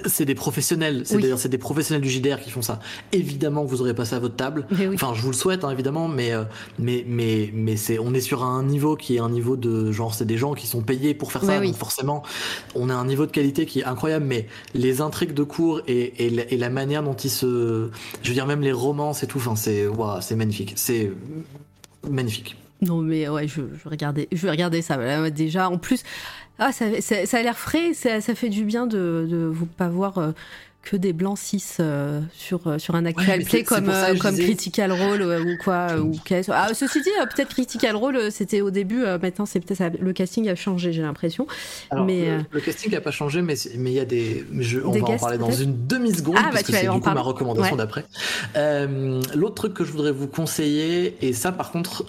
c'est 0.05 0.25
des 0.25 0.35
professionnels. 0.35 1.03
C'est 1.05 1.15
Oui. 1.15 1.21
d'ailleurs 1.23 1.39
c'est 1.39 1.49
des 1.49 1.57
professionnels 1.57 2.01
du 2.01 2.09
JDR 2.09 2.39
qui 2.39 2.49
font 2.51 2.61
ça. 2.61 2.79
Évidemment, 3.11 3.63
vous 3.65 3.81
aurez 3.81 3.93
pas 3.93 4.05
ça 4.05 4.17
à 4.17 4.19
votre 4.19 4.35
table. 4.35 4.67
Oui. 4.71 4.87
Enfin, 4.93 5.13
je 5.15 5.21
vous 5.21 5.31
le 5.31 5.35
souhaite, 5.35 5.63
hein, 5.63 5.69
évidemment, 5.71 6.07
mais 6.07 6.33
euh, 6.33 6.43
mais 6.79 7.03
mais 7.07 7.49
mais 7.53 7.75
c'est 7.77 7.99
on 7.99 8.13
est 8.13 8.21
sur 8.21 8.43
un 8.43 8.63
niveau 8.63 8.95
qui 8.95 9.15
est 9.15 9.19
un 9.19 9.29
niveau 9.29 9.55
de 9.55 9.91
genre 9.91 10.13
c'est 10.13 10.25
des 10.25 10.37
gens 10.37 10.53
qui 10.53 10.67
sont 10.67 10.81
payés 10.81 11.13
pour 11.13 11.31
faire 11.31 11.43
ça. 11.43 11.59
Oui. 11.59 11.67
donc 11.67 11.77
forcément, 11.77 12.23
on 12.75 12.89
a 12.89 12.93
un 12.93 13.05
niveau 13.05 13.25
de 13.25 13.31
qualité 13.31 13.65
qui 13.65 13.79
est 13.81 13.85
incroyable. 13.85 14.25
Mais 14.25 14.47
les 14.73 15.01
intrigues 15.01 15.33
de 15.33 15.43
cours 15.43 15.81
et, 15.87 16.25
et, 16.25 16.29
la, 16.29 16.51
et 16.51 16.57
la 16.57 16.69
manière 16.69 17.03
dont 17.03 17.13
ils 17.15 17.29
se, 17.29 17.89
je 18.21 18.27
veux 18.27 18.33
dire 18.33 18.47
même 18.47 18.61
les 18.61 18.71
romances 18.71 19.23
et 19.23 19.27
tout, 19.27 19.37
enfin 19.37 19.55
c'est 19.55 19.87
waouh, 19.87 20.21
c'est 20.21 20.35
magnifique. 20.35 20.73
C'est 20.75 21.11
magnifique. 22.09 22.55
Non, 22.85 23.01
mais 23.01 23.27
ouais, 23.29 23.47
je, 23.47 23.61
je, 23.81 23.89
regardais, 23.89 24.27
je 24.31 24.47
regarder 24.47 24.81
ça. 24.81 25.29
Déjà, 25.29 25.69
en 25.69 25.77
plus, 25.77 26.03
ah, 26.59 26.71
ça, 26.71 26.85
a 26.85 27.41
l'air 27.41 27.57
frais, 27.57 27.93
ça, 27.93 28.21
ça 28.21 28.35
fait 28.35 28.49
du 28.49 28.63
bien 28.63 28.87
de 28.87 29.27
ne 29.29 29.65
pas 29.65 29.89
voir 29.89 30.17
euh, 30.17 30.31
que 30.83 30.97
des 30.97 31.13
blancs 31.13 31.37
6 31.37 31.77
euh, 31.79 32.19
sur, 32.33 32.67
euh, 32.67 32.77
sur 32.77 32.95
un 32.95 33.05
actual 33.05 33.39
mais 33.39 33.45
play 33.45 33.63
comme, 33.63 33.89
euh, 33.89 34.15
comme 34.17 34.31
disais- 34.31 34.43
Critical 34.43 34.91
Role 34.91 35.21
euh, 35.21 35.41
ou 35.41 35.57
quoi. 35.63 35.87
ou 35.97 36.11
ah, 36.49 36.67
ceci 36.73 37.01
dit, 37.01 37.09
peut-être 37.33 37.49
Critical 37.49 37.95
Role, 37.95 38.29
c'était 38.31 38.59
au 38.59 38.69
début, 38.69 39.03
maintenant, 39.21 39.45
c'est 39.45 39.61
peut-être 39.61 39.97
le 39.99 40.11
casting 40.13 40.49
a 40.49 40.55
changé, 40.55 40.91
j'ai 40.91 41.01
l'impression. 41.01 41.47
Mais, 42.05 42.25
le, 42.37 42.43
le 42.51 42.59
casting 42.59 42.91
n'a 42.91 42.99
pas 43.01 43.11
changé, 43.11 43.41
mais 43.41 43.55
il 43.77 43.89
y 43.93 43.99
a 43.99 44.05
des. 44.05 44.45
je- 44.59 44.79
on 44.81 44.91
Des 44.91 44.99
va 44.99 45.07
en 45.07 45.17
parler 45.17 45.37
dans 45.37 45.51
une 45.51 45.87
demi 45.87 46.13
seconde, 46.13 46.35
Ah, 46.37 46.43
bah, 46.43 46.49
parce 46.51 46.63
tu 46.65 46.71
que 46.73 46.77
c'est 46.77 46.83
du 46.89 46.99
coup 46.99 47.09
ma 47.09 47.21
recommandation 47.21 47.75
Ouais. 47.75 47.77
d'après. 47.77 48.03
L'autre 49.35 49.55
truc 49.55 49.73
que 49.73 49.85
je 49.85 49.91
voudrais 49.91 50.11
vous 50.11 50.27
conseiller, 50.27 51.15
et 51.21 51.31
ça 51.33 51.51
par 51.53 51.71
contre, 51.71 52.05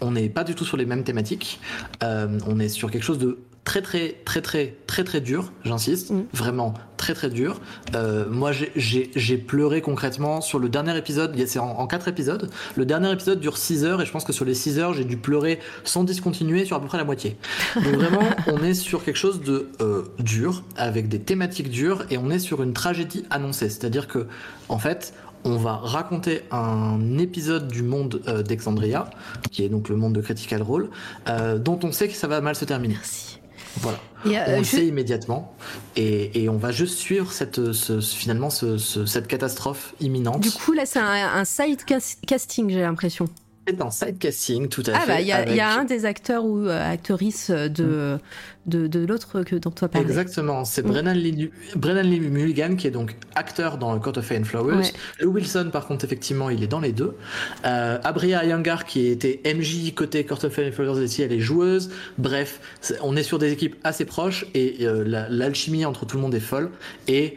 on 0.00 0.10
n'est 0.10 0.28
pas 0.30 0.44
du 0.44 0.54
tout 0.54 0.64
sur 0.64 0.76
les 0.78 0.86
mêmes 0.86 1.04
thématiques. 1.04 1.60
On 2.02 2.58
est 2.60 2.68
sur 2.70 2.90
quelque 2.90 3.04
chose 3.04 3.18
de 3.18 3.38
très 3.64 3.82
très 3.82 4.16
très 4.24 4.40
très 4.40 4.74
très 4.86 5.04
très 5.04 5.20
dur, 5.20 5.52
j'insiste, 5.64 6.10
Mm. 6.10 6.22
vraiment 6.32 6.74
très 6.96 7.14
très 7.14 7.28
dur. 7.30 7.60
Euh, 7.94 8.26
moi 8.28 8.50
j'ai- 8.52 9.36
pleuré 9.38 9.80
concrètement 9.80 10.40
sur 10.40 10.58
le 10.58 10.68
dernier 10.68 10.96
épisode, 10.96 11.36
c'est 11.46 11.58
en, 11.58 11.70
en 11.78 11.86
quatre 11.86 12.08
épisodes. 12.08 12.50
Le 12.76 12.84
dernier 12.84 13.12
épisode 13.12 13.38
dure 13.40 13.56
6 13.58 13.84
heures 13.84 14.02
et 14.02 14.06
je 14.06 14.12
pense 14.12 14.24
que 14.24 14.32
sur 14.32 14.44
les 14.44 14.54
6 14.54 14.78
heures 14.78 14.92
j'ai 14.94 15.04
dû 15.04 15.16
pleurer 15.16 15.60
sans 15.84 16.04
discontinuer 16.04 16.64
sur 16.64 16.76
à 16.76 16.80
peu 16.80 16.86
près 16.86 16.98
la 16.98 17.04
moitié. 17.04 17.36
Donc 17.76 17.94
vraiment 17.94 18.22
on 18.48 18.62
est 18.64 18.74
sur 18.74 19.04
quelque 19.04 19.16
chose 19.16 19.40
de 19.42 19.68
euh, 19.80 20.02
dur, 20.18 20.62
avec 20.76 21.08
des 21.08 21.20
thématiques 21.20 21.70
dures 21.70 22.04
et 22.10 22.18
on 22.18 22.30
est 22.30 22.38
sur 22.40 22.62
une 22.62 22.72
tragédie 22.72 23.24
annoncée. 23.30 23.68
C'est-à-dire 23.68 24.08
que 24.08 24.26
en 24.68 24.78
fait 24.78 25.14
on 25.44 25.56
va 25.56 25.76
raconter 25.76 26.42
un 26.50 27.16
épisode 27.18 27.68
du 27.68 27.82
monde 27.82 28.20
euh, 28.28 28.42
d'Exandria, 28.42 29.08
qui 29.50 29.64
est 29.64 29.70
donc 29.70 29.88
le 29.88 29.96
monde 29.96 30.12
de 30.14 30.20
Critical 30.20 30.60
Role, 30.60 30.90
euh, 31.28 31.56
dont 31.56 31.78
on 31.82 31.92
sait 31.92 32.08
que 32.08 32.14
ça 32.14 32.26
va 32.26 32.42
mal 32.42 32.54
se 32.56 32.66
terminer. 32.66 32.94
Merci. 32.94 33.29
Voilà. 33.78 33.98
Euh, 34.26 34.44
on 34.48 34.58
le 34.58 34.64
je- 34.64 34.68
sait 34.70 34.86
immédiatement 34.86 35.54
et, 35.96 36.42
et 36.42 36.48
on 36.50 36.58
va 36.58 36.72
juste 36.72 36.98
suivre 36.98 37.32
cette, 37.32 37.72
ce- 37.72 38.00
ce- 38.00 38.16
finalement 38.16 38.50
ce- 38.50 38.76
ce- 38.76 39.06
cette 39.06 39.26
catastrophe 39.28 39.94
imminente. 40.00 40.40
du 40.40 40.50
coup, 40.50 40.72
là, 40.72 40.84
c'est 40.84 40.98
un, 40.98 41.10
un 41.34 41.44
side 41.44 41.84
cas- 41.84 41.98
casting, 42.26 42.68
j'ai 42.70 42.80
l'impression. 42.80 43.26
C'est 43.68 43.80
un 43.82 43.90
side 43.90 44.18
casting 44.18 44.68
tout 44.68 44.82
à 44.86 44.92
Ah, 44.94 45.00
fait. 45.00 45.06
bah, 45.06 45.20
il 45.20 45.26
y, 45.26 45.32
a- 45.32 45.48
il 45.48 45.54
y 45.54 45.60
a 45.60 45.78
un 45.78 45.84
des 45.84 46.04
acteurs 46.04 46.44
ou 46.44 46.66
euh, 46.66 46.92
actrices 46.92 47.50
de, 47.50 48.18
de, 48.66 48.86
de 48.86 49.06
l'autre 49.06 49.42
que 49.42 49.54
dont 49.56 49.72
as 49.82 49.88
parlé. 49.88 50.06
Exactement, 50.08 50.64
c'est 50.64 50.82
Mm. 50.84 50.88
Brennan 50.90 51.12
Lee, 51.14 51.50
Brennan 51.76 52.02
Lee 52.02 52.20
Mulligan 52.20 52.74
qui 52.76 52.86
est 52.86 52.90
donc 52.90 53.14
acteur 53.34 53.78
dans 53.78 53.96
Court 54.00 54.16
of 54.16 54.32
and 54.32 54.44
Flowers. 54.44 54.76
Ouais. 54.78 54.92
Lou 55.20 55.32
Wilson, 55.32 55.68
par 55.72 55.86
contre, 55.86 56.04
effectivement, 56.04 56.50
il 56.50 56.62
est 56.64 56.66
dans 56.68 56.80
les 56.80 56.92
deux. 56.92 57.16
Euh, 57.64 57.98
Abria 58.02 58.44
Iyengar 58.44 58.84
qui 58.86 59.06
était 59.06 59.40
MJ 59.44 59.92
côté 59.94 60.24
Court 60.24 60.44
of 60.44 60.58
and 60.58 60.72
Flowers 60.72 61.04
ici, 61.04 61.22
elle 61.22 61.32
est 61.32 61.40
joueuse. 61.40 61.90
Bref, 62.18 62.60
on 63.02 63.14
est 63.16 63.22
sur 63.22 63.38
des 63.38 63.52
équipes 63.52 63.76
assez 63.84 64.04
proches 64.04 64.46
et 64.54 64.78
euh, 64.86 65.04
la- 65.06 65.28
l'alchimie 65.28 65.84
entre 65.84 66.06
tout 66.06 66.16
le 66.16 66.22
monde 66.22 66.34
est 66.34 66.40
folle. 66.40 66.70
Et 67.08 67.36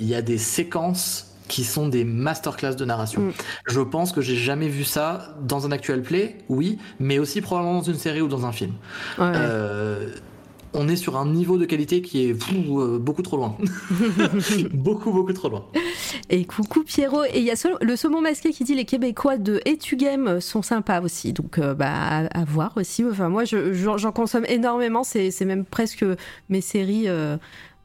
il 0.00 0.06
y 0.06 0.14
a 0.14 0.22
des 0.22 0.38
séquences 0.38 1.27
qui 1.48 1.64
sont 1.64 1.88
des 1.88 2.04
masterclass 2.04 2.74
de 2.76 2.84
narration. 2.84 3.22
Mm. 3.22 3.32
Je 3.68 3.80
pense 3.80 4.12
que 4.12 4.20
j'ai 4.20 4.36
jamais 4.36 4.68
vu 4.68 4.84
ça 4.84 5.34
dans 5.42 5.66
un 5.66 5.72
actual 5.72 6.02
play, 6.02 6.36
oui, 6.48 6.78
mais 7.00 7.18
aussi 7.18 7.40
probablement 7.40 7.74
dans 7.78 7.82
une 7.82 7.98
série 7.98 8.20
ou 8.20 8.28
dans 8.28 8.46
un 8.46 8.52
film. 8.52 8.72
Ouais. 9.18 9.32
Euh, 9.34 10.08
on 10.74 10.86
est 10.86 10.96
sur 10.96 11.16
un 11.16 11.24
niveau 11.26 11.56
de 11.56 11.64
qualité 11.64 12.02
qui 12.02 12.26
est 12.28 12.36
euh, 12.52 12.98
beaucoup 12.98 13.22
trop 13.22 13.38
loin. 13.38 13.56
beaucoup, 14.74 15.12
beaucoup 15.12 15.32
trop 15.32 15.48
loin. 15.48 15.64
Et 16.30 16.44
coucou 16.44 16.82
Pierrot. 16.84 17.24
Et 17.24 17.38
il 17.38 17.44
y 17.44 17.50
a 17.50 17.54
le 17.80 17.96
saumon 17.96 18.20
masqué 18.20 18.50
qui 18.52 18.64
dit 18.64 18.74
les 18.74 18.84
Québécois 18.84 19.38
de 19.38 19.60
Etu 19.64 19.96
Game 19.96 20.40
sont 20.40 20.62
sympas 20.62 21.00
aussi. 21.00 21.32
Donc 21.32 21.58
euh, 21.58 21.74
bah, 21.74 21.90
à, 21.90 22.40
à 22.40 22.44
voir 22.44 22.72
aussi. 22.76 23.04
Enfin, 23.04 23.28
moi, 23.28 23.44
je- 23.44 23.72
j'en 23.72 24.12
consomme 24.12 24.44
énormément. 24.46 25.04
C'est 25.04 25.30
c'est 25.30 25.44
même 25.46 25.64
presque 25.64 26.04
mes 26.48 26.60
séries. 26.60 27.08
euh, 27.08 27.36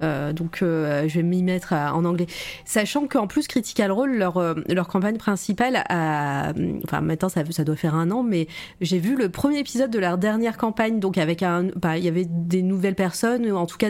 euh, 0.01 0.33
donc 0.33 0.61
euh, 0.61 1.07
je 1.07 1.15
vais 1.15 1.23
m'y 1.23 1.43
mettre 1.43 1.73
à- 1.73 1.93
en 1.93 2.03
anglais. 2.05 2.27
Sachant 2.65 3.07
qu'en 3.07 3.27
plus 3.27 3.47
Critical 3.47 3.91
Role, 3.91 4.15
leur, 4.15 4.37
euh, 4.37 4.55
leur 4.69 4.87
campagne 4.87 5.17
principale, 5.17 5.83
enfin 5.89 7.01
maintenant 7.01 7.29
ça, 7.29 7.43
doit 7.43 7.75
faire 7.75 7.95
un 7.95 8.11
an, 8.11 8.23
mais 8.23 8.47
j'ai 8.81 8.99
vu 8.99 9.15
le 9.15 9.29
premier 9.29 9.59
épisode 9.59 9.91
de 9.91 9.99
leur 9.99 10.17
dernière 10.17 10.57
campagne, 10.57 10.99
donc 10.99 11.17
avec 11.17 11.43
un, 11.43 11.67
bah, 11.75 11.97
il 11.97 12.03
y 12.03 12.07
avait 12.07 12.25
des 12.27 12.61
nouvelles 12.63 12.95
personnes, 12.95 13.49
ou 13.49 13.55
en 13.55 13.65
tout 13.65 13.77
cas 13.77 13.89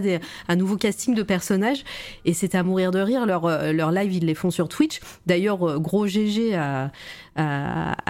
un 0.50 0.56
nouveau 0.56 0.76
casting 0.76 1.16
de 1.16 1.24
personnages, 1.24 1.84
et 2.26 2.34
c'est 2.34 2.56
à 2.56 2.64
mourir 2.64 2.92
de 2.92 3.00
rire. 3.00 3.26
Leur, 3.26 3.46
euh, 3.46 3.72
leur 3.72 3.92
live 3.92 4.14
ils 4.14 4.26
les 4.26 4.36
font 4.36 4.52
sur 4.52 4.68
Twitch. 4.68 5.00
D'ailleurs 5.26 5.68
euh, 5.68 5.80
gros 5.80 6.08
GG 6.08 6.56
à 6.56 6.92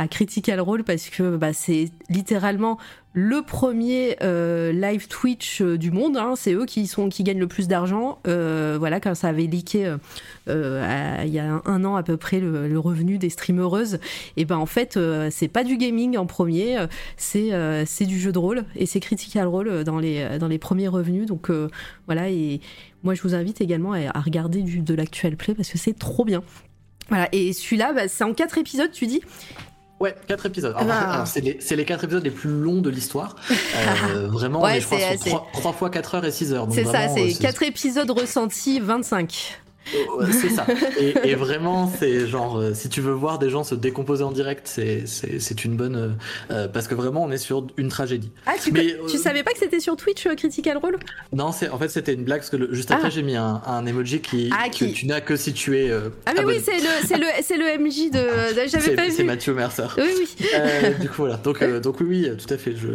Critical 0.09 0.59
Role 0.59 0.83
parce 0.83 1.09
que 1.09 1.37
bah, 1.37 1.53
c'est 1.53 1.89
littéralement 2.09 2.77
le 3.13 3.43
premier 3.43 4.17
euh, 4.23 4.71
live 4.71 5.07
Twitch 5.07 5.61
euh, 5.61 5.77
du 5.77 5.91
monde. 5.91 6.17
hein. 6.17 6.33
C'est 6.35 6.53
eux 6.53 6.65
qui 6.65 6.87
sont 6.87 7.09
qui 7.09 7.23
gagnent 7.23 7.39
le 7.39 7.47
plus 7.47 7.67
d'argent. 7.67 8.19
Euh, 8.27 8.75
voilà, 8.79 8.99
quand 8.99 9.13
ça 9.13 9.27
avait 9.29 9.45
leaké 9.45 9.95
il 10.47 11.29
y 11.29 11.39
a 11.39 11.61
un, 11.65 11.85
an 11.85 11.95
à 11.95 12.03
peu 12.03 12.17
près 12.17 12.39
le, 12.39 12.79
revenu 12.79 13.17
des 13.19 13.29
streamereuses. 13.29 13.99
Et 14.35 14.45
ben 14.45 14.57
en 14.57 14.65
fait, 14.65 14.99
c'est 15.29 15.47
pas 15.47 15.63
du 15.63 15.77
gaming 15.77 16.17
en 16.17 16.25
premier, 16.25 16.77
c'est 17.17 18.05
du 18.05 18.19
jeu 18.19 18.31
de 18.31 18.39
rôle 18.39 18.65
et 18.75 18.85
c'est 18.85 18.99
Critical 18.99 19.47
Role 19.47 19.83
dans 19.83 19.99
les 19.99 20.37
dans 20.39 20.47
les 20.47 20.57
premiers 20.57 20.87
revenus. 20.87 21.27
Donc 21.27 21.49
voilà 22.07 22.29
et 22.29 22.59
moi 23.03 23.13
je 23.13 23.21
vous 23.21 23.35
invite 23.35 23.61
également 23.61 23.93
à, 23.93 24.19
regarder 24.19 24.63
de 24.63 24.93
l'actuel 24.93 25.37
play 25.37 25.53
parce 25.53 25.69
que 25.69 25.77
c'est 25.77 25.97
trop 25.97 26.25
bien. 26.25 26.43
Voilà, 27.09 27.27
et 27.31 27.53
celui-là, 27.53 27.93
bah, 27.93 28.07
c'est 28.07 28.23
en 28.23 28.33
quatre 28.33 28.57
épisodes, 28.57 28.91
tu 28.91 29.05
dis? 29.07 29.21
Ouais, 29.99 30.15
quatre 30.27 30.45
épisodes. 30.45 30.73
Alors, 30.77 30.93
Ah. 30.99 31.13
alors, 31.13 31.27
c'est 31.27 31.39
les, 31.41 31.57
c'est 31.61 31.75
les 31.75 31.85
quatre 31.85 32.03
épisodes 32.03 32.23
les 32.23 32.31
plus 32.31 32.49
longs 32.49 32.81
de 32.81 32.89
l'histoire. 32.89 33.35
Euh, 34.15 34.27
vraiment, 34.27 34.61
Ouais, 34.61 34.77
est, 34.77 34.81
je 34.81 34.85
crois, 34.85 34.97
c'est- 34.99 35.17
sur 35.17 35.39
trois, 35.39 35.47
trois 35.53 35.73
fois 35.73 35.89
4 35.89 36.15
heures 36.15 36.25
et 36.25 36.31
6 36.31 36.53
heures. 36.53 36.67
C'est 36.71 36.83
ça, 36.85 37.07
c'est 37.09 37.31
euh, 37.31 37.39
quatre 37.39 37.63
épisodes 37.63 38.09
ressentis, 38.11 38.79
25. 38.79 39.59
C'est 40.31 40.49
ça. 40.49 40.65
Et, 40.99 41.31
et 41.31 41.35
vraiment, 41.35 41.91
c'est 41.99 42.27
genre, 42.27 42.57
euh, 42.57 42.73
si 42.73 42.89
tu 42.89 43.01
veux 43.01 43.11
voir 43.11 43.37
des 43.39 43.49
gens 43.49 43.63
se 43.63 43.75
décomposer 43.75 44.23
en 44.23 44.31
direct, 44.31 44.61
c'est, 44.65 45.03
c'est, 45.05 45.39
c'est 45.39 45.65
une 45.65 45.75
bonne. 45.75 45.95
euh, 45.95 46.09
euh, 46.51 46.67
parce 46.67 46.87
que 46.87 46.95
vraiment, 46.95 47.23
on 47.23 47.31
est 47.31 47.37
sur 47.37 47.67
une 47.77 47.89
tragédie. 47.89 48.31
Ah, 48.45 48.53
tu, 48.61 48.71
Mais, 48.71 48.95
tu 49.09 49.15
euh, 49.17 49.19
savais 49.19 49.43
pas 49.43 49.51
que 49.51 49.59
c'était 49.59 49.79
sur 49.79 49.95
Twitch 49.97 50.27
Critical 50.37 50.77
Role? 50.77 50.97
Non, 51.33 51.51
c'est, 51.51 51.69
en 51.69 51.77
fait, 51.77 51.89
c'était 51.89 52.13
une 52.13 52.23
blague, 52.23 52.39
parce 52.39 52.49
que 52.49 52.55
le- 52.57 52.73
juste 52.73 52.91
après, 52.91 53.07
Ah. 53.07 53.09
j'ai 53.09 53.23
mis 53.23 53.35
un, 53.35 53.61
un 53.65 53.85
emoji 53.85 54.21
qui, 54.21 54.49
Ah, 54.57 54.69
que 54.69 54.85
tu 54.85 55.05
n'as 55.05 55.21
que 55.21 55.35
si 55.35 55.53
tu 55.53 55.77
es. 55.77 55.91
Ah, 56.25 56.31
mais 56.37 56.45
oui, 56.45 56.61
c'est 56.63 56.77
le, 56.79 57.07
c'est 57.07 57.17
le, 57.17 57.25
c'est 57.41 57.57
le 57.57 57.65
MJ 57.77 58.09
de. 58.11 58.17
de- 58.19 58.67
J'avais 58.67 58.83
C'est- 58.83 58.95
pas 58.95 59.03
c'est 59.09 59.21
vu. 59.21 59.23
Mathieu 59.25 59.53
Mercer. 59.53 59.87
Oui, 59.97 60.03
oui. 60.17 60.45
Du 61.01 61.07
coup, 61.09 61.15
voilà. 61.17 61.37
Donc, 61.37 61.63
donc 61.81 61.99
oui, 61.99 62.07
oui, 62.29 62.29
tout 62.37 62.53
à 62.53 62.57
fait. 62.57 62.73
Je, 62.75 62.87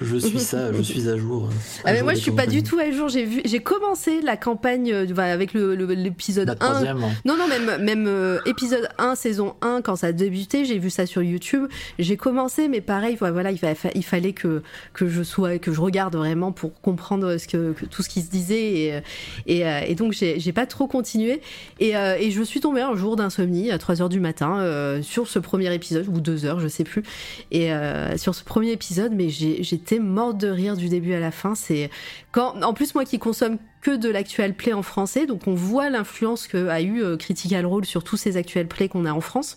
je 0.00 0.16
suis 0.16 0.38
ça, 0.40 0.72
je 0.72 0.82
suis 0.82 1.08
à 1.08 1.16
jour. 1.16 1.48
Ah, 1.84 1.90
mais 1.92 1.96
jour 1.98 2.04
moi, 2.04 2.14
je 2.14 2.20
suis 2.20 2.30
pas 2.32 2.46
du 2.46 2.62
tout 2.62 2.78
à 2.78 2.90
jour. 2.90 3.08
J'ai 3.08 3.60
commencé 3.60 4.20
la 4.22 4.36
campagne 4.36 5.06
bah, 5.12 5.24
avec 5.24 5.52
l'épisode 5.52 6.29
La 6.38 6.52
1. 6.52 6.56
troisième. 6.56 7.02
hein. 7.02 7.10
Non, 7.24 7.36
non, 7.36 7.46
même, 7.48 7.82
même 7.82 8.06
euh, 8.06 8.38
épisode 8.46 8.88
1, 8.98 9.14
saison 9.14 9.54
1, 9.62 9.80
quand 9.82 9.96
ça 9.96 10.08
a 10.08 10.12
débuté, 10.12 10.64
j'ai 10.64 10.78
vu 10.78 10.90
ça 10.90 11.06
sur 11.06 11.22
YouTube. 11.22 11.66
J'ai 11.98 12.16
commencé, 12.16 12.68
mais 12.68 12.80
pareil, 12.80 13.16
voilà, 13.18 13.50
il, 13.50 13.58
fa- 13.58 13.74
il 13.94 14.04
fallait 14.04 14.32
que, 14.32 14.62
que 14.94 15.08
je 15.08 15.22
sois, 15.22 15.58
que 15.58 15.72
je 15.72 15.80
regarde 15.80 16.16
vraiment 16.16 16.52
pour 16.52 16.80
comprendre 16.80 17.36
ce 17.36 17.46
que, 17.48 17.72
que- 17.72 17.86
tout 17.86 18.02
ce 18.02 18.08
qui 18.08 18.22
se 18.22 18.30
disait. 18.30 18.62
Et, 18.72 19.02
et, 19.46 19.66
euh, 19.66 19.80
et 19.86 19.94
donc, 19.94 20.12
j'ai 20.12 20.52
pas 20.52 20.66
trop 20.66 20.86
continué. 20.86 21.40
Et, 21.80 21.96
euh, 21.96 22.16
et 22.18 22.30
je 22.30 22.42
suis 22.42 22.60
tombée 22.60 22.80
un 22.82 22.94
jour 22.96 23.16
d'insomnie 23.16 23.70
à 23.70 23.78
3 23.78 24.02
heures 24.02 24.08
du 24.08 24.20
matin 24.20 24.58
euh, 24.60 25.02
sur 25.02 25.26
ce 25.28 25.38
premier 25.38 25.72
épisode, 25.74 26.06
ou 26.08 26.20
2 26.20 26.44
heures, 26.44 26.60
je 26.60 26.68
sais 26.68 26.84
plus. 26.84 27.02
Et 27.50 27.70
sur 28.16 28.34
ce 28.34 28.44
premier 28.44 28.70
épisode, 28.72 29.12
mais 29.14 29.28
j'étais 29.30 29.98
morte 29.98 30.38
de 30.38 30.48
rire 30.48 30.76
du 30.76 30.88
début 30.88 31.14
à 31.14 31.20
la 31.20 31.30
fin. 31.30 31.54
C'est 31.54 31.90
quand, 32.32 32.60
en 32.62 32.72
plus, 32.74 32.94
moi 32.94 33.04
qui 33.04 33.18
consomme 33.18 33.58
que 33.80 33.96
de 33.96 34.08
l'actual 34.08 34.54
play 34.54 34.72
en 34.72 34.82
français, 34.82 35.26
donc 35.26 35.46
on 35.46 35.54
voit 35.54 35.90
l'influence 35.90 36.46
que 36.46 36.68
a 36.68 36.80
eu 36.80 37.02
euh, 37.02 37.16
Critical 37.16 37.64
Role 37.66 37.84
sur 37.84 38.04
tous 38.04 38.16
ces 38.16 38.36
actual 38.36 38.66
play 38.68 38.88
qu'on 38.88 39.06
a 39.06 39.12
en 39.12 39.20
France. 39.20 39.56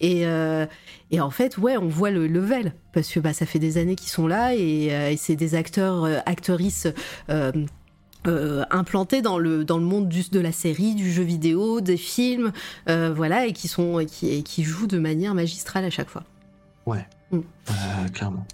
Et, 0.00 0.26
euh, 0.26 0.66
et 1.10 1.20
en 1.20 1.30
fait, 1.30 1.58
ouais, 1.58 1.76
on 1.76 1.88
voit 1.88 2.10
le 2.10 2.26
level 2.26 2.72
parce 2.92 3.08
que 3.08 3.20
bah, 3.20 3.32
ça 3.32 3.46
fait 3.46 3.58
des 3.58 3.78
années 3.78 3.96
qu'ils 3.96 4.10
sont 4.10 4.26
là 4.26 4.54
et, 4.54 4.88
euh, 4.90 5.10
et 5.10 5.16
c'est 5.16 5.36
des 5.36 5.54
acteurs, 5.54 6.04
actrices. 6.26 6.88
euh, 8.26 8.64
implantés 8.70 9.22
dans 9.22 9.38
le 9.38 9.64
dans 9.64 9.78
le 9.78 9.84
monde 9.84 10.08
du, 10.08 10.28
de 10.30 10.40
la 10.40 10.52
série, 10.52 10.94
du 10.94 11.12
jeu 11.12 11.22
vidéo, 11.22 11.80
des 11.80 11.96
films, 11.96 12.52
euh, 12.88 13.12
voilà, 13.14 13.46
et 13.46 13.52
qui 13.52 13.68
sont 13.68 14.00
et 14.00 14.06
qui, 14.06 14.30
et 14.30 14.42
qui 14.42 14.64
jouent 14.64 14.86
de 14.86 14.98
manière 14.98 15.34
magistrale 15.34 15.84
à 15.84 15.90
chaque 15.90 16.08
fois. 16.08 16.24
Ouais. 16.86 17.06
Mm. 17.30 17.38
Euh, 17.38 18.08
clairement. 18.12 18.46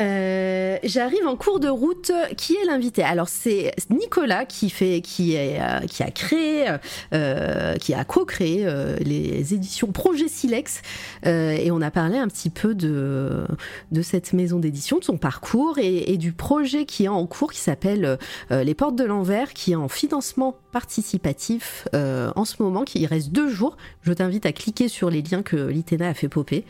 Euh, 0.00 0.78
J'arrive 0.82 1.26
en 1.26 1.36
cours 1.36 1.60
de 1.60 1.68
route. 1.68 2.10
Qui 2.36 2.54
est 2.54 2.64
l'invité? 2.64 3.02
Alors 3.02 3.28
c'est 3.28 3.72
Nicolas 3.90 4.44
qui 4.44 4.70
fait, 4.70 5.00
qui 5.00 5.36
euh, 5.36 5.58
a 5.58 6.10
créé, 6.10 6.66
euh, 7.12 7.74
qui 7.76 7.94
a 7.94 8.04
co-créé 8.04 8.66
les 9.00 9.54
éditions 9.54 9.92
Projet 9.92 10.28
Silex, 10.28 10.82
et 11.24 11.70
on 11.70 11.80
a 11.80 11.90
parlé 11.90 12.18
un 12.18 12.28
petit 12.28 12.50
peu 12.50 12.74
de 12.74 13.46
de 13.92 14.02
cette 14.02 14.32
maison 14.32 14.58
d'édition, 14.58 14.98
de 14.98 15.04
son 15.04 15.16
parcours 15.16 15.78
et, 15.78 16.12
et 16.12 16.16
du 16.16 16.32
projet 16.32 16.84
qui 16.84 17.04
est 17.04 17.08
en 17.08 17.26
cours, 17.26 17.52
qui 17.52 17.60
s'appelle 17.60 18.18
Les 18.50 18.74
Portes 18.74 18.96
de 18.96 19.04
l'Envers, 19.04 19.52
qui 19.52 19.72
est 19.72 19.76
en 19.76 19.88
financement 19.88 20.56
participatif 20.74 21.86
euh, 21.94 22.32
en 22.34 22.44
ce 22.44 22.60
moment, 22.62 22.82
qui 22.82 22.98
il 22.98 23.06
reste 23.06 23.30
deux 23.30 23.48
jours. 23.48 23.76
Je 24.02 24.12
t'invite 24.12 24.44
à 24.44 24.52
cliquer 24.52 24.88
sur 24.88 25.08
les 25.08 25.22
liens 25.22 25.42
que 25.42 25.56
l'Itena 25.56 26.08
a 26.08 26.14
fait 26.14 26.28
popper, 26.28 26.64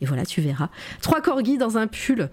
et 0.00 0.06
voilà, 0.06 0.24
tu 0.24 0.40
verras. 0.40 0.70
Trois 1.02 1.20
corgis 1.20 1.58
dans 1.58 1.76
un 1.76 1.88
pull. 1.88 2.30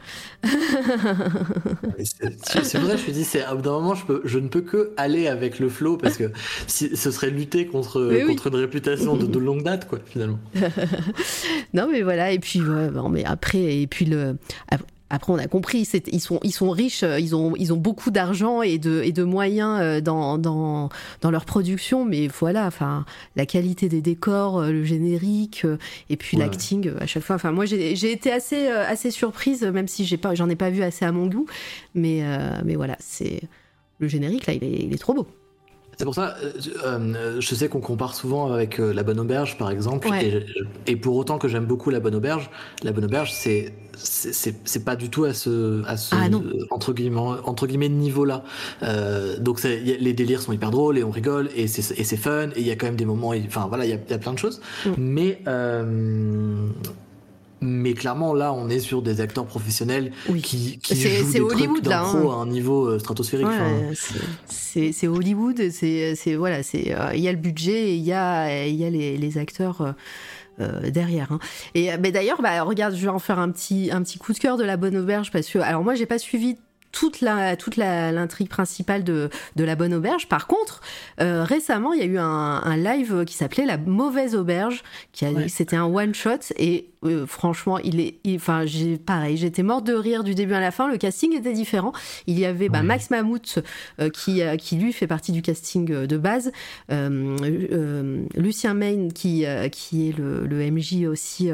C'est 2.03 2.77
vrai, 2.77 2.97
je 2.97 3.07
me 3.07 3.11
dis, 3.11 3.23
c'est 3.23 3.43
à 3.43 3.55
d'un 3.55 3.71
moment, 3.71 3.95
je, 3.95 4.05
peux, 4.05 4.21
je 4.23 4.37
ne 4.37 4.47
peux 4.47 4.61
que 4.61 4.91
aller 4.97 5.27
avec 5.27 5.59
le 5.59 5.69
flow 5.69 5.97
parce 5.97 6.17
que 6.17 6.31
si, 6.67 6.95
ce 6.95 7.09
serait 7.09 7.31
lutter 7.31 7.65
contre, 7.65 8.01
oui. 8.11 8.25
contre 8.27 8.47
une 8.47 8.55
réputation 8.55 9.17
de, 9.17 9.25
de 9.25 9.39
longue 9.39 9.63
date, 9.63 9.87
quoi, 9.87 9.99
finalement. 10.05 10.39
Non, 11.73 11.87
mais 11.91 12.03
voilà, 12.03 12.31
et 12.31 12.39
puis, 12.39 12.61
ouais, 12.61 12.89
bon, 12.89 13.09
mais 13.09 13.25
après, 13.25 13.81
et 13.81 13.87
puis 13.87 14.05
le. 14.05 14.37
ap- 14.69 14.83
Après, 15.11 15.31
on 15.31 15.37
a 15.37 15.47
compris, 15.47 15.87
ils 16.11 16.19
sont, 16.19 16.39
ils 16.43 16.51
sont 16.51 16.71
riches, 16.71 17.03
euh, 17.03 17.19
ils 17.19 17.35
ont, 17.35 17.53
ils 17.57 17.71
ont 17.71 17.77
beaucoup 17.77 18.09
d'argent 18.09 18.63
et 18.63 18.79
de, 18.79 19.03
et 19.03 19.11
de 19.11 19.23
moyens 19.23 19.79
euh, 19.79 20.01
dans, 20.01 20.39
dans, 20.39 20.89
dans 21.21 21.29
leur 21.31 21.45
production, 21.45 22.05
mais 22.05 22.27
voilà, 22.27 22.65
enfin, 22.65 23.05
la 23.35 23.45
qualité 23.45 23.87
des 23.87 24.01
décors, 24.01 24.59
euh, 24.59 24.71
le 24.71 24.83
générique, 24.83 25.65
et 26.09 26.17
puis 26.17 26.37
Ouais. 26.37 26.43
l'acting 26.43 26.91
à 26.99 27.05
chaque 27.05 27.21
fois. 27.23 27.35
Enfin, 27.35 27.51
moi, 27.51 27.65
j'ai 27.65 28.11
été 28.11 28.31
assez, 28.31 28.67
assez 28.67 29.11
surprise, 29.11 29.61
même 29.63 29.87
si 29.87 30.05
j'ai 30.05 30.17
pas, 30.17 30.33
j'en 30.33 30.49
ai 30.49 30.55
pas 30.55 30.71
vu 30.71 30.81
assez 30.81 31.05
à 31.05 31.11
mon 31.11 31.27
goût, 31.27 31.45
mais, 31.93 32.21
euh, 32.23 32.61
mais 32.65 32.75
voilà, 32.75 32.95
c'est 32.99 33.41
le 33.99 34.07
générique 34.07 34.47
là, 34.47 34.53
il 34.53 34.63
est, 34.63 34.85
il 34.85 34.93
est 34.93 34.97
trop 34.97 35.13
beau. 35.13 35.27
C'est 35.97 36.05
pour 36.05 36.15
ça, 36.15 36.35
euh, 36.43 36.51
euh, 36.85 37.37
je 37.39 37.55
sais 37.55 37.69
qu'on 37.69 37.79
compare 37.79 38.15
souvent 38.15 38.51
avec 38.51 38.79
euh, 38.79 38.93
La 38.93 39.03
Bonne 39.03 39.19
Auberge, 39.19 39.57
par 39.57 39.69
exemple, 39.71 40.07
Ouais. 40.09 40.43
et, 40.87 40.91
et 40.91 40.95
pour 40.95 41.15
autant 41.15 41.37
que 41.37 41.47
j'aime 41.47 41.65
beaucoup 41.65 41.89
La 41.89 41.99
Bonne 41.99 42.15
Auberge, 42.15 42.49
La 42.83 42.91
Bonne 42.91 43.05
Auberge, 43.05 43.31
c'est 43.33 43.73
c'est- 43.97 44.83
pas 44.83 44.97
du 44.97 45.09
tout 45.09 45.23
à 45.23 45.33
ce, 45.33 45.81
à 45.87 45.95
ce 45.95 46.13
Ah 46.15 46.27
entre 46.69 46.91
guillemets 46.91 47.21
entre 47.45 47.65
guillemets 47.65 47.87
niveau-là. 47.87 48.43
Euh, 48.83 49.39
donc 49.39 49.57
a- 49.93 49.97
les 49.97 50.11
délires 50.11 50.41
sont 50.41 50.51
hyper 50.51 50.69
drôles 50.69 50.97
et 50.97 51.03
on 51.05 51.11
rigole 51.11 51.49
et 51.55 51.67
c'est 51.67 52.17
fun 52.17 52.49
et 52.57 52.59
il 52.59 52.67
y 52.67 52.71
a 52.71 52.75
quand 52.75 52.87
même 52.87 52.97
des 52.97 53.05
moments, 53.05 53.31
enfin 53.47 53.67
voilà, 53.69 53.85
il 53.85 53.89
y 53.91 54.11
y 54.11 54.13
a 54.13 54.17
plein 54.17 54.33
de 54.33 54.37
choses. 54.37 54.59
Mm. 54.85 54.89
Mais 54.97 55.39
mais 57.65 57.93
clairement 57.93 58.33
là, 58.33 58.53
on 58.53 58.69
est 58.69 58.79
sur 58.79 59.01
des 59.01 59.19
acteurs 59.21 59.45
professionnels 59.45 60.11
Oui. 60.29 60.41
qui, 60.41 60.79
qui 60.79 60.95
jouent 60.95 61.31
des 61.31 61.39
Hollywood, 61.41 61.75
trucs 61.77 61.83
d'impro 61.83 62.31
hein. 62.31 62.39
à 62.39 62.41
un 62.43 62.47
niveau 62.47 62.85
euh, 62.87 62.99
stratosphérique. 62.99 63.47
Ouais, 63.47 63.53
enfin, 63.53 63.93
c'est- 64.47 65.07
Hollywood, 65.07 65.61
c'est 65.71 66.35
voilà, 66.37 66.63
c'est 66.63 66.93
euh, 66.95 67.13
il 67.13 67.21
y 67.21 67.27
a 67.27 67.31
le 67.31 67.37
budget, 67.37 67.89
et 67.89 67.95
il 67.95 68.03
y 68.03 68.13
a 68.13 68.65
il 68.65 68.75
y 68.75 68.85
a 68.85 68.89
les, 68.89 69.17
les 69.17 69.37
acteurs 69.37 69.81
euh, 69.81 69.91
euh, 70.61 70.89
derrière. 70.89 71.31
hein. 71.31 71.39
Et 71.73 71.89
mais 71.97 72.11
d'ailleurs, 72.11 72.41
bah, 72.41 72.61
regarde, 72.63 72.95
je 72.95 73.01
vais 73.01 73.07
en 73.09 73.19
faire 73.19 73.39
un 73.39 73.49
petit 73.51 73.89
un 73.91 74.01
petit 74.03 74.17
coup 74.17 74.33
de 74.33 74.37
cœur 74.39 74.57
de 74.57 74.63
la 74.63 74.77
Bonne 74.77 74.95
Auberge 74.97 75.31
parce 75.31 75.47
que 75.47 75.59
alors 75.59 75.83
moi 75.83 75.95
j'ai 75.95 76.05
pas 76.05 76.19
suivi 76.19 76.57
toute 76.91 77.19
la 77.19 77.57
toute 77.57 77.75
la- 77.75 78.13
l'intrigue 78.13 78.47
principale 78.47 79.03
de, 79.03 79.29
de 79.57 79.63
la 79.65 79.75
bonne 79.75 79.93
auberge. 79.93 80.29
Par 80.29 80.47
contre, 80.47 80.79
euh, 81.19 81.43
récemment, 81.43 81.91
il 81.91 81.99
y 81.99 82.03
a 82.03 82.05
eu 82.05 82.17
un, 82.17 82.23
un 82.63 82.77
live 82.77 83.25
qui 83.25 83.33
s'appelait 83.35 83.65
la 83.65 83.77
mauvaise 83.77 84.33
auberge, 84.33 84.81
qui 85.11 85.25
a 85.25 85.31
Ouais. 85.31 85.49
c'était 85.49 85.75
un 85.75 85.83
one 85.85 86.15
shot 86.15 86.53
et 86.57 86.85
euh, 87.05 87.25
franchement, 87.25 87.77
il 87.79 87.99
est, 87.99 88.15
il- 88.23 88.35
enfin 88.35 88.65
j'ai 88.65 88.97
pareil, 88.97 89.37
j'étais 89.37 89.63
morte 89.63 89.85
de 89.85 89.93
rire 89.93 90.23
du 90.23 90.35
début 90.35 90.53
à 90.53 90.59
la 90.59 90.71
fin. 90.71 90.89
Le 90.91 90.97
casting 90.97 91.35
était 91.37 91.53
différent. 91.53 91.93
Il 92.27 92.37
y 92.39 92.45
avait 92.45 92.69
bah. 92.69 92.81
Max 92.83 93.09
Mammouth 93.09 93.59
euh, 93.99 94.09
qui 94.09 94.41
euh, 94.41 94.55
qui 94.57 94.75
lui 94.75 94.93
fait 94.93 95.07
partie 95.07 95.31
du 95.31 95.41
casting 95.41 95.85
de 96.05 96.17
base, 96.17 96.51
Lucien 98.35 98.73
Main 98.73 99.09
qui 99.13 99.45
qui 99.71 100.09
est 100.09 100.17
le, 100.17 100.45
le 100.45 100.71
MJ 100.71 101.05
aussi 101.07 101.49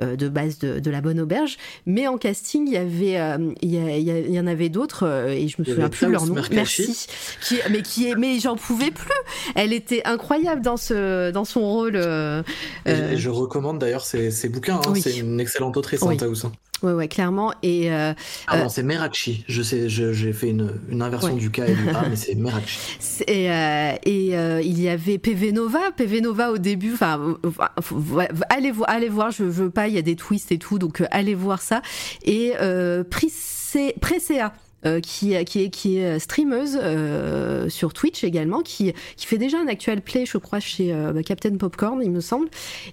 de 0.00 0.28
base 0.28 0.58
de, 0.58 0.78
de 0.80 0.90
la 0.90 1.00
bonne 1.00 1.20
auberge. 1.20 1.56
Mais 1.86 2.06
en 2.06 2.18
casting, 2.18 2.66
il 2.66 2.72
y 2.72 2.76
avait, 2.76 3.18
il 3.62 3.70
y, 3.72 3.78
a- 3.78 3.96
il 3.96 4.02
y 4.04 4.10
a- 4.10 4.18
il 4.18 4.30
y 4.32 4.40
en 4.40 4.46
avait 4.46 4.68
d'autres 4.68 5.26
et 5.28 5.48
je 5.48 5.56
me 5.58 5.64
souviens 5.64 5.88
plus 5.88 6.08
leur 6.08 6.26
nom. 6.26 6.34
Merci. 6.52 7.06
Qui, 7.42 7.56
mais 7.70 7.82
qui 7.82 8.08
est, 8.08 8.14
mais 8.14 8.38
j'en 8.38 8.56
pouvais 8.56 8.90
plus. 8.90 9.08
Elle 9.54 9.72
était 9.72 10.02
incroyable 10.04 10.62
dans 10.62 10.76
ce, 10.76 11.30
dans 11.30 11.44
son 11.44 11.60
rôle. 11.62 11.94
je- 11.96 13.16
je 13.16 13.28
recommande 13.30 13.78
d'ailleurs 13.78 14.04
ses, 14.04 14.30
ses 14.30 14.48
bouquins, 14.48 14.79
hein, 14.86 14.92
Oui. 14.92 15.02
c'est 15.02 15.16
une 15.18 15.40
excellente 15.40 15.76
autrice, 15.76 16.00
Oui. 16.02 16.14
hein, 16.14 16.16
Taous, 16.18 16.46
hein. 16.46 16.52
ouais, 16.82 16.92
ouais, 16.92 17.08
clairement. 17.08 17.52
Et 17.62 17.90
euh, 17.92 18.12
Ah 18.46 18.56
Euh, 18.56 18.62
non, 18.64 18.68
c'est 18.68 18.82
Merachi. 18.82 19.44
Je 19.48 19.62
sais, 19.62 19.88
j'ai 19.88 20.32
fait 20.32 20.48
une, 20.50 20.72
une 20.90 21.02
inversion 21.02 21.34
Ouais. 21.34 21.38
du 21.40 21.50
K 21.50 21.60
et 21.60 21.74
du 21.74 21.88
A, 21.90 22.04
mais 22.08 22.16
c'est 22.16 22.34
Merachi. 22.34 22.78
Et, 23.26 23.50
euh, 23.50 23.92
et, 24.04 24.36
euh, 24.36 24.60
il 24.62 24.80
y 24.80 24.88
avait 24.88 25.18
PV 25.18 25.52
Nova, 25.52 25.90
PV 25.96 26.20
Nova 26.20 26.50
au 26.50 26.58
début. 26.58 26.92
Enfin, 26.94 27.36
euh, 27.44 28.26
allez 28.48 28.70
voir, 28.70 28.88
allez 28.90 29.08
voir. 29.08 29.30
Je 29.30 29.44
veux 29.44 29.70
pas, 29.70 29.88
il 29.88 29.94
y 29.94 29.98
a 29.98 30.02
des 30.02 30.16
twists 30.16 30.52
et 30.52 30.58
tout, 30.58 30.78
donc 30.78 31.00
euh, 31.00 31.06
allez 31.10 31.34
voir 31.34 31.60
ça. 31.62 31.82
Et 32.24 32.52
euh, 32.60 33.04
Presea. 33.04 34.52
Euh, 34.86 35.00
qui, 35.00 35.42
qui 35.44 35.64
est 35.64 35.70
qui 35.70 35.98
est 35.98 36.18
streameuse 36.18 36.78
euh, 36.82 37.68
sur 37.68 37.92
Twitch 37.92 38.24
également 38.24 38.62
qui 38.62 38.92
qui 39.16 39.26
fait 39.26 39.38
déjà 39.38 39.58
un 39.58 39.68
actual 39.68 40.00
play 40.00 40.26
je 40.26 40.38
crois 40.38 40.60
chez 40.60 40.92
euh, 40.92 41.12
bah, 41.12 41.22
Captain 41.22 41.56
Popcorn 41.56 42.00
il 42.02 42.10
me 42.10 42.20
semble 42.20 42.48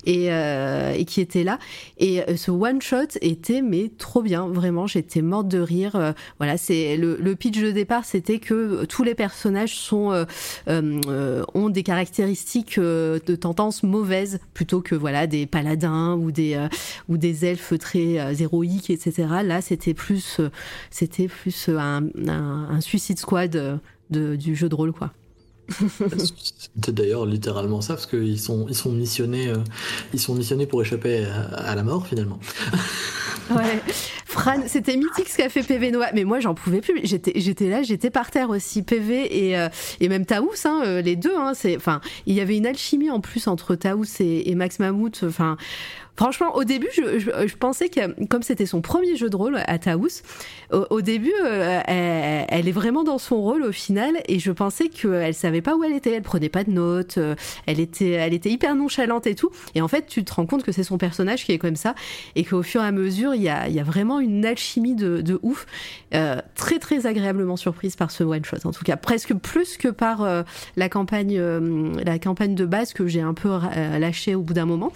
et, 0.06 0.32
euh, 0.32 0.94
et 0.94 1.06
qui 1.06 1.22
était 1.22 1.44
là. 1.44 1.60
Et 1.98 2.22
euh, 2.22 2.36
ce 2.36 2.52
one 2.52 2.82
shot 2.82 3.18
était 3.22 3.62
mais 3.62 3.90
trop 3.98 4.22
bien 4.22 4.48
vraiment 4.48 4.88
j'étais 4.88 5.22
morte 5.22 5.48
de 5.48 5.60
rire 5.60 5.96
euh, 5.96 6.12
voilà 6.38 6.58
c'est 6.58 6.98
le, 6.98 7.18
le 7.18 7.36
pitch 7.36 7.60
de 7.60 7.72
départ 7.72 8.06
c'était 8.06 8.40
que 8.40 8.54
euh, 8.54 8.86
tous 8.86 9.04
les 9.04 9.16
personnages 9.16 9.76
sont 9.76 10.12
euh, 10.12 10.26
euh, 10.68 11.00
euh, 11.08 11.44
ont 11.54 11.70
des 11.70 11.84
caractéristiques 11.84 12.78
euh, 12.78 13.20
de 13.26 13.36
tendance 13.36 13.84
mauvaises 13.84 14.40
plutôt 14.54 14.82
que 14.82 14.96
voilà 14.96 15.28
des 15.28 15.46
paladins 15.46 16.16
ou 16.16 16.32
des 16.32 16.56
euh, 16.56 16.68
ou 17.08 17.18
des 17.18 17.46
elfes 17.46 17.78
très 17.80 18.20
euh, 18.20 18.34
héroïques 18.34 18.90
etc 18.90 19.28
là 19.44 19.62
c'était 19.62 19.94
plus 19.94 20.40
euh, 20.40 20.50
c'était 20.90 21.28
plus 21.28 21.70
euh, 21.70 21.77
un, 21.84 22.04
un, 22.28 22.68
un 22.70 22.82
suicide 22.82 23.20
squad 23.20 23.56
euh, 23.56 23.78
de, 24.10 24.36
du 24.36 24.56
jeu 24.56 24.70
de 24.70 24.76
rôle 24.76 24.92
quoi 24.92 25.12
C'est 26.84 26.94
d'ailleurs 26.94 27.26
littéralement 27.26 27.82
ça, 27.82 27.96
parce 27.96 28.06
qu'ils 28.06 28.40
sont, 28.40 28.68
ils 28.70 28.76
sont 28.76 28.92
missionnés, 28.92 29.50
euh, 29.50 29.58
ils 30.14 30.20
sont 30.20 30.34
missionnés 30.34 30.66
pour 30.66 30.82
échapper 30.82 31.26
à, 31.26 31.72
à 31.72 31.76
la 31.76 31.84
mort 31.84 32.08
finalement. 32.08 32.40
Ouais. 33.50 33.80
Fran, 34.26 34.64
c'était 34.68 34.98
mythique 34.98 35.30
ce 35.30 35.38
qu'a 35.38 35.48
fait 35.48 35.64
PV 35.64 35.92
Noah, 35.92 36.12
mais 36.14 36.26
moi 36.26 36.42
j'en 36.42 36.54
pouvais 36.54 36.82
plus. 36.82 37.00
J'étais, 37.04 37.32
j'étais 37.38 37.70
là, 37.70 37.82
j'étais 37.82 38.10
par 38.10 38.30
terre 38.30 38.50
aussi. 38.50 38.84
PV 38.84 39.48
et, 39.48 39.58
euh, 39.58 39.70
et 40.02 40.10
même 40.10 40.26
Taous, 40.26 40.52
hein, 40.66 41.02
les 41.02 41.16
deux. 41.16 41.34
Hein, 41.38 41.54
c'est, 41.56 41.78
enfin, 41.78 42.02
il 42.26 42.36
y 42.36 42.42
avait 42.42 42.58
une 42.58 42.66
alchimie 42.66 43.10
en 43.10 43.22
plus 43.22 43.48
entre 43.48 43.76
Taous 43.76 44.04
et, 44.20 44.52
et 44.52 44.56
Max 44.56 44.80
Mammouth. 44.80 45.24
Enfin, 45.24 45.56
franchement, 46.18 46.56
au 46.56 46.64
début, 46.64 46.88
je, 46.94 47.20
je- 47.20 47.48
je 47.48 47.56
pensais 47.56 47.90
que 47.90 48.26
comme 48.26 48.42
c'était 48.44 48.66
son 48.66 48.82
premier 48.82 49.16
jeu 49.16 49.30
de 49.30 49.36
rôle 49.36 49.58
à 49.66 49.78
Taous, 49.80 50.22
au, 50.74 50.86
au 50.90 51.02
début, 51.02 51.32
euh, 51.46 51.80
elle, 51.88 52.46
elle 52.50 52.68
est 52.68 52.72
vraiment 52.74 53.04
dans 53.04 53.18
son 53.18 53.42
rôle 53.42 53.64
au 53.64 53.72
final, 53.72 54.16
et 54.28 54.40
je 54.40 54.52
pensais 54.52 54.90
qu'elle 54.90 55.34
savait 55.34 55.62
pas 55.62 55.76
où 55.76 55.84
elle 55.84 55.94
était. 55.94 56.12
Elle 56.14 56.24
prenait 56.24 56.50
pas 56.50 56.64
de 56.64 56.72
notes. 56.72 57.18
euh, 57.18 57.36
elle 57.66 57.80
était, 57.80 58.12
elle 58.12 58.34
était 58.34 58.50
hyper 58.50 58.76
nonchalante 58.76 59.28
et 59.28 59.36
tout. 59.36 59.50
Et 59.76 59.82
en 59.82 59.88
fait, 59.88 60.08
tu 60.08 60.24
te 60.26 60.34
rends 60.34 60.46
compte 60.46 60.64
que 60.64 60.72
c'est 60.72 60.84
son 60.84 60.98
personnage 60.98 61.46
qui 61.46 61.52
est 61.54 61.58
comme 61.60 61.76
ça 61.76 61.96
et 62.36 62.44
qu'au 62.44 62.64
fur 62.64 62.82
et 62.82 62.86
à 62.86 62.92
mesure, 62.92 63.36
il 63.36 63.42
y 63.44 63.50
a, 63.50 63.70
y 63.70 63.80
a 63.80 63.84
vraiment 63.84 64.20
une 64.20 64.46
alchimie 64.46 64.96
de, 64.96 65.22
de 65.22 65.40
ouf. 65.44 65.66
Euh, 66.14 66.38
très 66.56 66.80
très 66.80 67.06
agréablement 67.06 67.58
surprise 67.58 67.96
par 67.96 68.12
ce 68.12 68.24
one 68.24 68.44
shot, 68.44 68.58
en 68.66 68.72
tout 68.72 68.84
cas 68.84 68.96
presque 68.98 69.34
plus 69.36 69.78
que 69.78 69.90
par 69.90 70.24
euh, 70.24 70.44
la 70.78 70.90
campagne, 70.90 71.38
euh, 71.38 71.92
la 72.06 72.18
campagne 72.18 72.56
de 72.56 72.66
base 72.66 72.94
que 72.94 73.08
j'ai 73.08 73.22
un 73.22 73.34
peu 73.34 73.50
euh, 73.52 74.00
lâchée 74.00 74.34
au 74.36 74.42
bout 74.42 74.54
d'un 74.54 74.66
moment. 74.66 74.92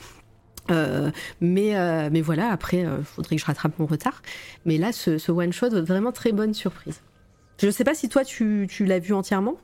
Euh, 0.72 1.12
mais, 1.42 1.78
euh, 1.78 2.10
mais 2.12 2.22
voilà, 2.22 2.50
après, 2.52 2.80
il 2.80 3.04
faudrait 3.04 3.36
que 3.36 3.42
je 3.42 3.46
rattrape 3.46 3.78
mon 3.80 3.86
retard. 3.86 4.22
Mais 4.66 4.78
là, 4.78 4.92
ce, 4.92 5.18
ce 5.18 5.32
one 5.32 5.54
shot, 5.54 5.70
vraiment 5.82 6.12
très 6.12 6.32
bonne 6.32 6.54
surprise. 6.54 7.02
Je 7.62 7.70
sais 7.70 7.84
pas 7.84 7.94
si 7.94 8.10
toi 8.10 8.24
tu, 8.24 8.68
tu 8.70 8.86
l'as 8.86 9.00
vu 9.00 9.14
entièrement. 9.14 9.58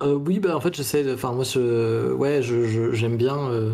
Euh, 0.00 0.14
oui, 0.14 0.38
bah 0.38 0.56
en 0.56 0.60
fait 0.60 0.76
j'essaie 0.76 1.02
de. 1.02 1.12
Enfin 1.14 1.32
moi 1.32 1.42
je, 1.42 2.12
ouais, 2.12 2.40
je, 2.40 2.66
je- 2.68 2.92
j'aime 2.92 3.16
bien. 3.16 3.36
euh, 3.50 3.72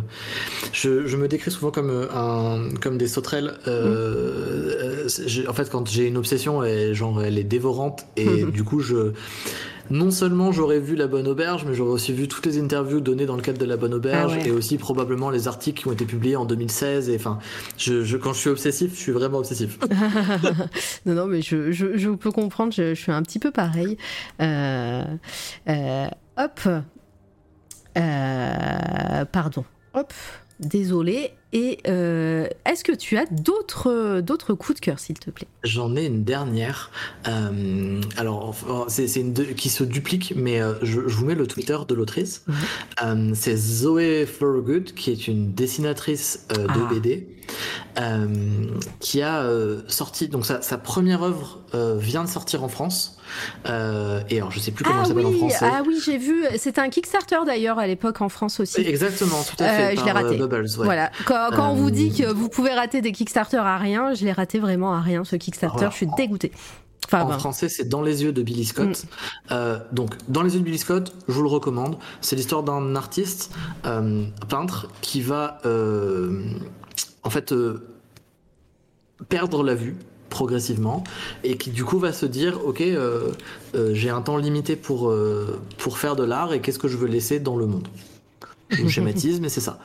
je, 0.72 1.06
je 1.06 1.16
me 1.18 1.28
décris 1.28 1.50
souvent 1.50 1.70
comme 1.70 1.90
euh, 1.90 2.06
un, 2.14 2.70
comme 2.80 2.96
des 2.96 3.08
sauterelles. 3.08 3.58
Euh, 3.66 5.04
euh, 5.04 5.08
j'ai- 5.26 5.46
en 5.48 5.52
fait 5.52 5.68
quand 5.68 5.86
j'ai 5.86 6.06
une 6.06 6.16
obsession, 6.16 6.64
et, 6.64 6.94
genre 6.94 7.22
elle 7.22 7.36
est 7.36 7.44
dévorante 7.44 8.06
et 8.16 8.44
du 8.44 8.64
coup 8.64 8.80
je. 8.80 9.12
Non 9.90 10.10
seulement 10.10 10.50
j'aurais 10.50 10.80
vu 10.80 10.96
La 10.96 11.06
Bonne 11.06 11.28
Auberge, 11.28 11.64
mais 11.66 11.74
j'aurais 11.74 11.90
aussi 11.92 12.12
vu 12.12 12.26
toutes 12.26 12.46
les 12.46 12.58
interviews 12.58 13.00
données 13.00 13.26
dans 13.26 13.36
le 13.36 13.42
cadre 13.42 13.58
de 13.58 13.64
La 13.66 13.76
Bonne 13.76 13.92
Auberge 13.94 14.32
Ah 14.34 14.38
ouais. 14.40 14.48
et 14.48 14.50
aussi 14.50 14.78
probablement 14.78 15.28
les 15.30 15.46
articles 15.46 15.82
qui 15.82 15.88
ont 15.88 15.92
été 15.92 16.04
publiés 16.06 16.36
en 16.36 16.44
2016. 16.46 17.10
Et 17.10 17.16
enfin, 17.16 17.38
je, 17.76 18.02
je- 18.02 18.16
quand 18.16 18.32
je 18.32 18.38
suis 18.38 18.50
obsessif, 18.50 18.92
je 18.94 19.00
suis 19.00 19.12
vraiment 19.12 19.38
obsessif. 19.38 19.78
non, 21.06 21.14
non, 21.14 21.26
mais 21.26 21.42
je, 21.42 21.70
je, 21.72 21.96
je 21.96 22.10
peux 22.10 22.30
comprendre, 22.32 22.72
je, 22.72 22.94
je 22.94 23.00
suis 23.00 23.12
un 23.12 23.22
petit 23.22 23.38
peu 23.38 23.50
pareil. 23.50 23.98
Euh, 24.40 25.04
euh, 25.68 26.06
hop. 26.38 26.60
Euh, 27.96 29.24
pardon. 29.26 29.64
Hop. 29.94 30.12
Désolé. 30.60 31.30
Et 31.56 31.78
euh, 31.86 32.48
est-ce 32.66 32.82
que 32.82 32.90
tu 32.92 33.16
as 33.16 33.26
d'autres 33.26 34.20
d'autres 34.20 34.54
coups 34.54 34.80
de 34.80 34.84
cœur, 34.84 34.98
s'il 34.98 35.18
te 35.18 35.30
plaît? 35.30 35.46
J'en 35.62 35.94
ai 35.94 36.04
une 36.04 36.24
dernière. 36.24 36.90
Euh, 37.28 38.00
alors, 38.16 38.54
c'est 38.88 39.14
une 39.20 39.32
qui 39.54 39.68
se 39.68 39.84
duplique, 39.84 40.34
mais 40.36 40.60
euh, 40.60 40.74
je, 40.82 41.02
je 41.06 41.16
vous 41.16 41.24
mets 41.24 41.36
le 41.36 41.46
Twitter 41.46 41.78
de 41.86 41.94
l'autrice. 41.94 42.44
C'est 43.34 43.56
Zoé 43.56 44.26
Thorogood, 44.38 44.92
qui 44.94 45.12
est 45.12 45.28
une 45.28 45.52
dessinatrice 45.54 46.46
de 46.50 46.66
Ah. 46.68 46.88
BD, 46.92 47.28
qui 49.00 49.22
a 49.22 49.42
euh, 49.42 49.80
sorti. 49.88 50.28
Donc, 50.28 50.44
sa, 50.46 50.62
sa 50.62 50.78
première 50.78 51.22
œuvre 51.22 51.60
euh, 51.74 51.96
vient 51.98 52.24
de 52.24 52.28
sortir 52.28 52.64
en 52.64 52.68
France. 52.68 53.18
Euh, 53.66 54.20
et 54.30 54.38
alors, 54.38 54.50
je 54.50 54.58
sais 54.60 54.70
plus 54.70 54.84
comment 54.84 54.98
ah 54.98 55.02
elle 55.02 55.08
s'appelle 55.08 55.26
oui, 55.26 55.42
en 55.42 55.48
français. 55.48 55.70
ah 55.72 55.82
oui, 55.86 55.98
j'ai 56.04 56.18
vu. 56.18 56.44
C'était 56.58 56.80
un 56.80 56.88
Kickstarter 56.88 57.38
d'ailleurs 57.46 57.78
à 57.78 57.86
l'époque 57.86 58.20
en 58.20 58.28
France 58.28 58.60
aussi. 58.60 58.80
Exactement, 58.82 59.42
tout 59.42 59.62
à 59.62 59.66
Euh, 59.66 59.76
fait. 59.90 59.96
je 59.96 60.04
l'ai 60.04 60.10
euh, 60.10 60.14
raté. 60.14 60.36
Bubbles, 60.36 60.62
ouais. 60.78 60.84
Voilà. 60.84 61.10
Quand, 61.24 61.48
quand 61.54 61.70
on 61.70 61.74
vous 61.74 61.88
Euh, 61.88 61.90
dit 61.92 62.12
que 62.12 62.26
vous 62.32 62.48
pouvez 62.48 62.72
rater 62.72 63.00
des 63.00 63.12
Kickstarter 63.12 63.56
à 63.58 63.78
rien, 63.78 64.14
je 64.14 64.24
l'ai 64.24 64.32
raté 64.32 64.58
vraiment 64.58 64.94
à 64.94 65.00
rien 65.00 65.24
ce 65.24 65.36
Kickstarter. 65.36 65.76
Voilà. 65.76 65.90
Je 65.90 65.96
suis 65.96 66.08
dégoûtée. 66.16 66.52
Enfin, 67.06 67.22
En 67.22 67.28
ben, 67.28 67.38
français, 67.38 67.68
c'est 67.68 67.84
Dans 67.88 68.00
les 68.02 68.22
yeux 68.22 68.32
de 68.32 68.42
Billy 68.42 68.64
Scott. 68.64 69.04
Mm. 69.04 69.52
Euh, 69.52 69.78
donc, 69.92 70.14
Dans 70.28 70.42
les 70.42 70.54
yeux 70.54 70.60
de 70.60 70.64
Billy 70.64 70.78
Scott, 70.78 71.12
je 71.28 71.32
vous 71.34 71.42
le 71.42 71.48
recommande. 71.48 71.98
C'est 72.20 72.34
l'histoire 72.36 72.62
d'un 72.62 72.96
artiste, 72.96 73.50
euh, 73.84 74.24
peintre, 74.48 74.88
qui 75.02 75.20
va, 75.20 75.58
euh, 75.66 76.40
en 77.22 77.30
fait, 77.30 77.52
euh, 77.52 77.86
perdre 79.28 79.62
la 79.62 79.74
vue 79.74 79.96
progressivement 80.28 81.04
et 81.44 81.56
qui 81.56 81.70
du 81.70 81.84
coup 81.84 82.00
va 82.00 82.12
se 82.12 82.26
dire 82.26 82.66
ok 82.66 82.80
euh, 82.80 83.30
euh, 83.76 83.94
j'ai 83.94 84.10
un 84.10 84.20
temps 84.20 84.36
limité 84.36 84.74
pour 84.74 85.14
pour 85.78 85.98
faire 85.98 86.16
de 86.16 86.24
l'art 86.24 86.52
et 86.52 86.60
qu'est-ce 86.60 86.80
que 86.80 86.88
je 86.88 86.96
veux 86.96 87.06
laisser 87.06 87.38
dans 87.38 87.56
le 87.56 87.66
monde? 87.66 87.86
Je 88.70 88.88
schématise 88.88 89.40
mais 89.40 89.48
c'est 89.48 89.60
ça. 89.60 89.78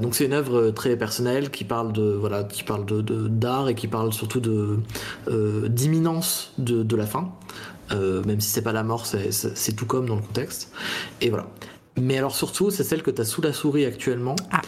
Donc 0.00 0.16
c'est 0.16 0.24
une 0.24 0.32
œuvre 0.32 0.70
très 0.70 0.96
personnelle 0.96 1.50
qui 1.50 1.62
parle 1.62 1.92
de 1.92 2.02
voilà 2.02 2.42
qui 2.42 2.64
parle 2.64 2.84
de 2.84 3.00
d'art 3.28 3.68
et 3.68 3.76
qui 3.76 3.86
parle 3.86 4.12
surtout 4.12 4.40
d'imminence 5.68 6.52
de, 6.58 6.82
de 6.82 6.96
la 6.96 7.06
fin. 7.06 7.30
Même 7.92 8.40
si 8.40 8.48
c'est 8.48 8.62
pas 8.62 8.72
la 8.72 8.82
mort 8.82 9.06
c'est 9.06 9.76
tout 9.76 9.86
comme 9.86 10.06
dans 10.06 10.16
le 10.16 10.22
contexte. 10.22 10.72
Et 11.20 11.30
voilà. 11.30 11.46
Mais 11.96 12.18
alors 12.18 12.34
surtout 12.34 12.72
c'est 12.72 12.82
celle 12.82 13.04
que 13.04 13.12
tu 13.12 13.20
as 13.20 13.24
sous 13.24 13.42
la 13.42 13.52
souris 13.52 13.84
actuellement. 13.84 14.34
Ah. 14.50 14.62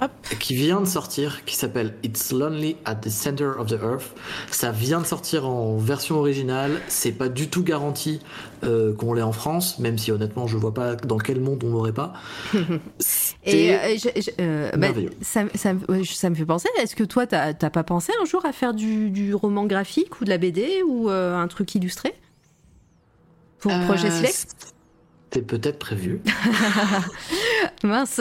Hop. 0.00 0.10
qui 0.38 0.54
vient 0.54 0.80
de 0.80 0.86
sortir, 0.86 1.44
qui 1.44 1.56
s'appelle 1.56 1.94
It's 2.04 2.30
Lonely 2.32 2.76
at 2.84 2.96
the 2.96 3.08
Center 3.08 3.50
of 3.58 3.66
the 3.68 3.78
Earth. 3.82 4.14
Ça 4.50 4.70
vient 4.70 5.00
de 5.00 5.06
sortir 5.06 5.48
en 5.48 5.76
version 5.76 6.16
originale. 6.18 6.80
C'est 6.88 7.12
pas 7.12 7.28
du 7.28 7.48
tout 7.48 7.62
garanti 7.64 8.20
euh, 8.64 8.94
qu'on 8.94 9.12
l'ait 9.12 9.22
en 9.22 9.32
France, 9.32 9.78
même 9.80 9.98
si 9.98 10.12
honnêtement 10.12 10.46
je 10.46 10.56
vois 10.56 10.72
pas 10.74 10.94
dans 10.94 11.18
quel 11.18 11.40
monde 11.40 11.62
on 11.64 11.70
l'aurait 11.72 11.92
pas. 11.92 12.12
Et 13.44 13.74
euh, 13.74 13.96
je- 13.96 14.20
je- 14.20 14.30
euh, 14.40 14.70
bah, 14.76 14.88
ça, 15.22 15.42
ça, 15.54 15.72
ouais, 15.88 16.02
ça 16.04 16.30
me 16.30 16.34
fait 16.34 16.46
penser, 16.46 16.68
est-ce 16.80 16.94
que 16.96 17.04
toi, 17.04 17.26
t'as 17.26 17.52
t'as 17.54 17.70
pas 17.70 17.82
pensé 17.84 18.12
un 18.20 18.24
jour 18.24 18.44
à 18.46 18.52
faire 18.52 18.74
du, 18.74 19.10
du 19.10 19.34
roman 19.34 19.66
graphique 19.66 20.20
ou 20.20 20.24
de 20.24 20.30
la 20.30 20.38
BD 20.38 20.82
ou 20.86 21.08
euh, 21.10 21.36
un 21.36 21.48
truc 21.48 21.74
illustré 21.74 22.14
Pour 23.58 23.72
Euh, 23.72 23.84
Projet 23.86 24.10
Select 24.10 24.74
C'était 25.30 25.44
peut-être 25.44 25.78
prévu. 25.78 26.22
Mince 27.84 28.20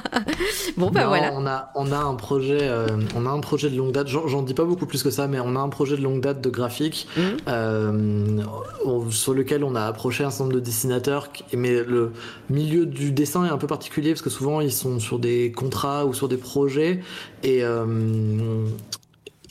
Bon, 0.78 0.90
bah 0.90 1.02
Non, 1.02 1.08
voilà. 1.08 1.32
On 1.34 1.46
a, 1.46 1.70
on 1.74 1.92
a 1.92 1.98
un 1.98 2.14
projet, 2.14 2.58
euh, 2.62 2.86
on 3.14 3.26
a 3.26 3.30
un 3.30 3.40
projet 3.40 3.68
de 3.68 3.76
longue 3.76 3.92
date. 3.92 4.08
J'en 4.08 4.42
dis 4.42 4.54
pas 4.54 4.64
beaucoup 4.64 4.86
plus 4.86 5.02
que 5.02 5.10
ça, 5.10 5.26
mais 5.28 5.38
on 5.40 5.54
a 5.56 5.58
un 5.60 5.68
projet 5.68 5.96
de 5.96 6.02
longue 6.02 6.22
date 6.22 6.40
de 6.40 6.48
graphique 6.48 7.06
Mhm. 7.18 7.36
euh, 7.48 8.42
on- 8.86 9.10
sur 9.10 9.34
lequel 9.34 9.62
on 9.62 9.74
a 9.74 9.82
approché 9.82 10.24
un 10.24 10.30
certain 10.30 10.44
nombre 10.44 10.54
de 10.56 10.60
dessinateurs. 10.60 11.28
Mais 11.52 11.82
le 11.82 12.12
milieu 12.48 12.86
du 12.86 13.12
dessin 13.12 13.44
est 13.44 13.50
un 13.50 13.58
peu 13.58 13.66
particulier 13.66 14.10
parce 14.12 14.22
que 14.22 14.30
souvent 14.30 14.62
ils 14.62 14.72
sont 14.72 15.00
sur 15.00 15.18
des 15.18 15.52
contrats 15.52 16.06
ou 16.06 16.14
sur 16.14 16.28
des 16.28 16.38
projets 16.38 17.00
et 17.42 17.62
euh, 17.62 17.84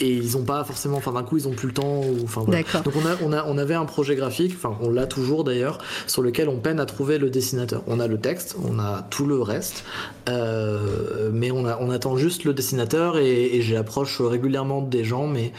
et 0.02 0.10
ils 0.10 0.36
ont 0.36 0.44
pas 0.44 0.64
forcément, 0.64 0.98
enfin 0.98 1.14
d'un 1.14 1.24
coup 1.24 1.38
ils 1.38 1.48
ont 1.48 1.52
plus 1.52 1.68
le 1.68 1.74
temps. 1.74 2.02
Ou, 2.02 2.24
enfin, 2.24 2.42
voilà. 2.46 2.64
D'accord. 2.64 2.82
Donc 2.82 2.94
on, 2.96 3.06
a, 3.06 3.16
on, 3.24 3.32
a, 3.32 3.46
on 3.48 3.58
avait 3.58 3.76
un 3.76 3.86
projet 3.86 4.16
graphique, 4.16 4.54
enfin 4.56 4.76
on 4.82 4.90
l'a 4.90 5.08
toujours 5.08 5.44
d'ailleurs, 5.44 5.78
sur 6.08 6.22
lequel 6.22 6.50
on 6.50 6.58
peine 6.58 6.80
à 6.80 6.86
trouver 6.86 7.18
le 7.18 7.30
dessinateur. 7.30 7.84
On 7.88 8.00
a 8.00 8.08
le 8.08 8.20
texte, 8.20 8.56
on 8.68 8.80
a 8.80 9.08
tout 9.10 9.26
le 9.26 9.42
reste, 9.42 9.84
euh, 10.30 11.30
mais 11.32 11.52
on, 11.52 11.66
a, 11.66 11.78
on 11.80 11.90
attend 11.90 12.18
juste 12.18 12.44
le 12.44 12.54
dessinateur 12.54 13.18
et, 13.18 13.56
et 13.56 13.62
j'approche 13.62 14.20
régulièrement 14.20 14.82
des 14.82 15.04
gens, 15.04 15.28
mais 15.28 15.54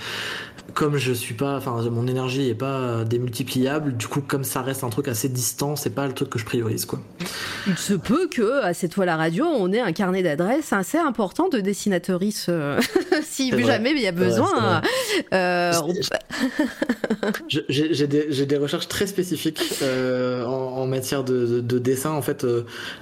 comme 0.74 0.96
je 0.96 1.12
suis 1.12 1.34
pas, 1.34 1.56
enfin 1.56 1.80
mon 1.90 2.06
énergie 2.06 2.48
est 2.48 2.54
pas 2.54 3.04
démultipliable, 3.04 3.96
du 3.96 4.06
coup 4.08 4.20
comme 4.20 4.44
ça 4.44 4.62
reste 4.62 4.84
un 4.84 4.88
truc 4.90 5.08
assez 5.08 5.28
distant, 5.28 5.76
c'est 5.76 5.90
pas 5.94 6.06
le 6.06 6.12
truc 6.14 6.30
que 6.30 6.38
je 6.38 6.44
priorise 6.44 6.84
quoi. 6.84 7.00
Il 7.66 7.76
se 7.78 7.94
peut 7.94 8.28
que 8.30 8.62
à 8.62 8.74
cette 8.74 8.94
fois 8.94 9.04
la 9.04 9.16
radio, 9.16 9.44
on 9.44 9.72
ait 9.72 9.80
un 9.80 9.92
carnet 9.92 10.22
d'adresses 10.22 10.72
assez 10.72 10.98
important 10.98 11.48
de 11.48 11.60
dessinatrices, 11.60 12.46
euh, 12.48 12.80
si 13.22 13.50
jamais 13.64 13.92
il 13.92 14.00
y 14.00 14.06
a 14.06 14.12
besoin. 14.12 14.82
euh, 15.32 15.72
J'ai 17.48 18.06
des, 18.06 18.56
recherches 18.56 18.88
très 18.88 19.06
spécifiques 19.06 19.62
euh, 19.82 20.44
en, 20.44 20.50
en 20.78 20.86
matière 20.86 21.24
de, 21.24 21.46
de- 21.46 21.60
de 21.60 21.78
dessin 21.78 22.10
en 22.10 22.22
fait, 22.22 22.44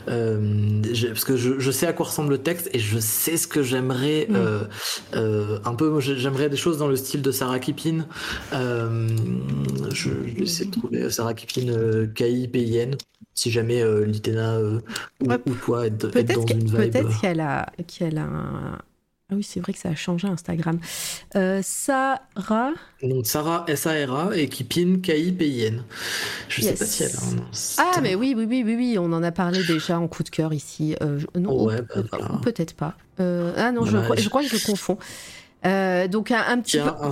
parce 0.07 1.25
que 1.25 1.37
je, 1.37 1.59
je 1.59 1.71
sais 1.71 1.87
à 1.87 1.93
quoi 1.93 2.07
ressemble 2.07 2.31
le 2.31 2.39
texte 2.39 2.71
et 2.73 2.79
je 2.79 2.99
sais 2.99 3.37
ce 3.37 3.47
que 3.47 3.63
j'aimerais 3.63 4.29
Mm. 4.31 5.19
un 5.65 5.75
peu. 5.75 6.01
J'aimerais 6.01 6.49
des 6.49 6.57
choses 6.57 6.79
dans 6.79 6.89
le 6.89 6.97
style 6.97 7.23
de 7.23 7.31
Sarah 7.33 7.59
Kipin. 7.61 8.07
Euh, 8.53 9.09
je, 9.93 10.11
vais 10.11 10.43
essayer 10.43 10.67
de 10.67 10.73
trouver 10.73 11.11
Sarah 11.11 11.35
Kipin 11.35 11.69
euh, 11.69 12.07
K-I-P-I-N. 12.15 12.97
Si 13.35 13.51
jamais 13.51 13.81
euh, 13.81 14.05
Litena 14.05 14.57
euh, 14.57 14.81
ou, 15.23 15.33
ou 15.33 15.55
toi 15.55 15.87
êtes, 15.87 16.05
êtes 16.05 16.11
Peut-être 16.13 16.35
dans 16.41 16.47
une 16.47 16.59
vibe. 16.67 16.75
euh. 16.75 16.89
peut-être 16.91 17.21
qu'elle 17.21 17.41
a, 17.41 17.67
qu'elle 17.87 18.19
a 18.19 18.25
un... 18.25 18.79
Ah 19.33 19.37
oui, 19.37 19.45
c'est 19.45 19.61
vrai 19.61 19.73
que 19.73 19.79
ça 19.79 19.91
a 19.91 19.95
changé 19.95 20.27
Instagram. 20.27 20.81
Euh, 21.37 21.61
Sarah... 21.63 22.19
Donc 23.01 23.27
Sarah 23.27 23.65
S-A-R-A 23.69 24.37
et 24.37 24.49
Kipin 24.49 24.99
K-I-P-I-N. 25.01 25.85
Je 26.49 26.63
sais 26.63 26.71
Yes. 26.71 26.79
pas 26.81 26.85
si 26.85 27.03
elle 27.05 27.13
a 27.13 27.23
un 27.23 27.35
nom. 27.37 27.45
Ah 27.79 28.01
mais 28.03 28.17
oui, 28.17 28.35
oui, 28.37 28.45
oui, 28.49 28.63
oui, 28.67 28.75
oui, 28.77 28.97
on 28.99 29.13
en 29.13 29.23
a 29.23 29.31
parlé 29.31 29.63
déjà 29.65 30.01
en 30.01 30.09
coup 30.09 30.25
de 30.25 30.31
cœur 30.31 30.53
ici. 30.53 30.97
Euh, 31.01 31.21
non, 31.37 31.65
ouais, 31.65 31.81
bah 31.83 32.03
voilà. 32.11 32.41
peut-être 32.43 32.75
pas. 32.75 32.97
Euh, 33.21 33.53
ah 33.57 33.71
non, 33.71 33.83
Voilà, 33.85 34.03
crois, 34.03 34.17
je 34.17 34.23
je- 34.23 34.29
crois 34.29 34.43
que 34.43 34.49
je 34.49 34.67
confonds. 34.67 34.99
Euh, 35.67 36.09
donc 36.09 36.31
un, 36.31 36.43
un 36.47 36.59
petit 36.61 36.79
peu... 36.79 36.89
un, 36.89 37.11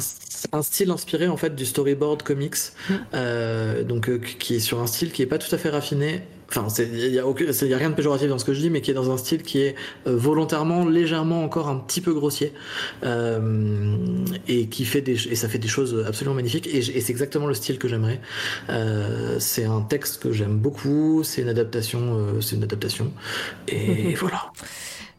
un 0.52 0.62
style 0.62 0.90
inspiré 0.90 1.28
en 1.28 1.36
fait 1.36 1.54
du 1.54 1.66
storyboard 1.66 2.22
comics, 2.22 2.54
Mm. 2.88 2.94
euh, 3.14 3.84
donc 3.84 4.08
euh, 4.08 4.18
qui 4.18 4.54
est 4.54 4.60
sur 4.60 4.80
un 4.80 4.86
style 4.86 5.12
qui 5.12 5.22
est 5.22 5.26
pas 5.26 5.38
tout 5.38 5.54
à 5.54 5.58
fait 5.58 5.68
raffiné, 5.68 6.22
enfin, 6.48 6.66
il 6.78 7.12
y 7.12 7.18
a, 7.18 7.76
rien 7.76 7.90
de 7.90 7.94
péjoratif 7.94 8.28
dans 8.28 8.38
ce 8.38 8.44
que 8.44 8.54
je 8.54 8.60
dis, 8.60 8.70
mais 8.70 8.80
qui 8.80 8.90
est 8.90 8.94
dans 8.94 9.10
un 9.10 9.18
style 9.18 9.42
qui 9.42 9.60
est 9.60 9.74
volontairement, 10.06 10.86
légèrement 10.86 11.44
encore 11.44 11.68
un 11.68 11.76
petit 11.76 12.00
peu 12.00 12.14
grossier, 12.14 12.54
et 13.04 14.66
qui 14.68 14.84
fait 14.86 15.02
des, 15.02 15.28
et 15.28 15.34
ça 15.36 15.48
fait 15.48 15.58
des 15.58 15.68
choses 15.68 16.04
absolument 16.06 16.34
magnifiques. 16.34 16.66
Et, 16.72 16.80
c'est 16.80 17.10
exactement 17.10 17.46
le 17.46 17.54
style 17.54 17.78
que 17.78 17.86
j'aimerais. 17.86 18.20
C'est 19.38 19.66
un 19.66 19.82
texte 19.82 20.22
que 20.22 20.32
j'aime 20.32 20.56
beaucoup. 20.56 21.22
C'est 21.22 21.42
une 21.42 21.50
adaptation, 21.50 22.40
c'est 22.40 22.56
une 22.56 22.62
adaptation. 22.62 23.12
Et 23.66 24.14
voilà. 24.18 24.50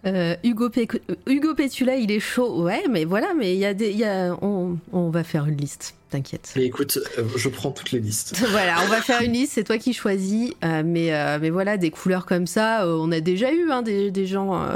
Euh, 0.06 0.36
Hugo, 0.46 0.70
Pe- 0.70 0.88
Hugo 1.28 1.54
Pétula, 1.56 1.96
il 1.96 2.10
est 2.12 2.20
chaud. 2.22 2.64
Ouais, 2.64 2.84
mais 2.90 3.04
voilà, 3.06 3.34
mais 3.38 3.54
il 3.54 3.60
y 3.60 3.66
a 3.66 3.74
des, 3.74 3.92
y 3.92 4.06
a, 4.06 4.34
on, 4.42 4.78
on 4.94 5.10
va 5.10 5.24
faire 5.24 5.46
une 5.46 5.58
liste. 5.58 5.96
T'inquiète. 6.10 6.54
Et 6.56 6.64
écoute, 6.66 6.98
euh, 7.20 7.24
je 7.36 7.50
prends 7.50 7.70
toutes 7.70 7.92
les 7.92 8.00
listes. 8.00 8.36
voilà, 8.50 8.78
on 8.84 8.88
va 8.88 9.00
faire 9.02 9.22
une 9.22 9.34
liste, 9.34 9.52
c'est 9.54 9.64
toi 9.64 9.78
qui 9.78 9.94
choisis. 9.94 10.52
euh, 10.64 10.82
mais, 10.84 11.14
euh, 11.14 11.38
mais 11.40 11.52
voilà, 11.52 11.78
des 11.78 11.92
couleurs 11.92 12.26
comme 12.26 12.48
ça, 12.48 12.84
euh, 12.86 12.98
on 13.00 13.12
a 13.12 13.20
déjà 13.20 13.52
eu 13.54 13.70
hein, 13.70 13.84
des, 13.84 14.10
des 14.10 14.26
gens. 14.26 14.56
euh, 14.60 14.76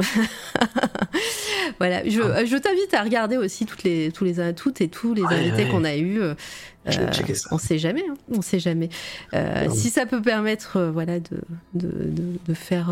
voilà, 1.80 2.08
je, 2.08 2.22
Ah. 2.22 2.45
je 2.45 2.56
t'invite 2.58 2.93
à 2.93 3.02
regarder 3.02 3.38
aussi 3.38 3.66
toutes 3.66 3.84
les, 3.84 4.11
tous 4.11 4.24
les, 4.26 4.53
toutes 4.53 4.82
et 4.82 4.88
tous 4.90 5.14
les 5.14 5.24
invités 5.24 5.64
ouais. 5.64 5.69
qu'on 5.69 5.84
a 5.85 5.95
eus. 5.98 6.19
Euh, 6.88 6.92
Je 6.92 7.00
vais 7.00 7.12
checker 7.12 7.34
ça. 7.36 7.50
on 7.52 7.58
sait 7.58 7.78
jamais, 7.78 8.03
hein, 8.10 8.16
on 8.32 8.42
sait 8.42 8.60
jamais. 8.60 8.90
Euh, 9.34 9.70
si 9.72 9.90
ça 9.90 10.06
peut 10.06 10.22
permettre, 10.22 10.78
euh, 10.78 10.92
voilà, 10.92 11.20
de, 11.20 11.42
de, 11.74 11.88
de, 11.88 12.24
de 12.45 12.53
faire, 12.53 12.92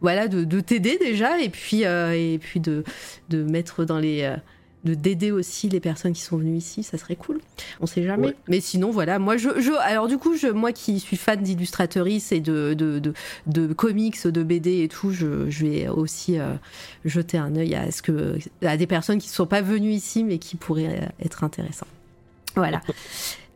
voilà, 0.00 0.28
de, 0.28 0.44
de 0.44 0.60
t'aider 0.60 0.98
déjà, 0.98 1.40
et 1.40 1.48
puis, 1.48 1.82
et 1.82 2.38
puis 2.40 2.60
de, 2.60 2.84
de 3.30 3.42
mettre 3.42 3.84
dans 3.84 3.98
les, 3.98 4.34
de 4.84 4.94
d'aider 4.94 5.30
aussi 5.32 5.68
les 5.68 5.80
personnes 5.80 6.12
qui 6.12 6.20
sont 6.20 6.36
venues 6.36 6.56
ici, 6.56 6.82
ça 6.82 6.98
serait 6.98 7.16
cool. 7.16 7.40
On 7.80 7.86
sait 7.86 8.02
jamais. 8.04 8.28
Ouais. 8.28 8.36
Mais 8.48 8.60
sinon, 8.60 8.90
voilà, 8.90 9.18
moi, 9.18 9.36
je, 9.36 9.60
je, 9.60 9.72
alors 9.80 10.08
du 10.08 10.18
coup, 10.18 10.36
je, 10.36 10.48
moi 10.48 10.72
qui 10.72 11.00
suis 11.00 11.16
fan 11.16 11.42
d'illustratrice 11.42 12.32
et 12.32 12.40
de, 12.40 12.74
de, 12.74 12.98
de, 12.98 13.14
de 13.46 13.72
comics, 13.72 14.26
de 14.26 14.42
BD 14.42 14.82
et 14.82 14.88
tout, 14.88 15.10
je, 15.10 15.48
je 15.50 15.66
vais 15.66 15.88
aussi 15.88 16.38
euh, 16.38 16.52
jeter 17.04 17.38
un 17.38 17.56
œil 17.56 17.74
à 17.74 17.90
ce 17.90 18.02
que, 18.02 18.38
à 18.62 18.76
des 18.76 18.86
personnes 18.86 19.18
qui 19.18 19.28
ne 19.28 19.34
sont 19.34 19.46
pas 19.46 19.62
venues 19.62 19.92
ici, 19.92 20.22
mais 20.22 20.38
qui 20.38 20.56
pourraient 20.56 21.08
être 21.20 21.44
intéressantes. 21.44 21.88
Voilà. 22.56 22.80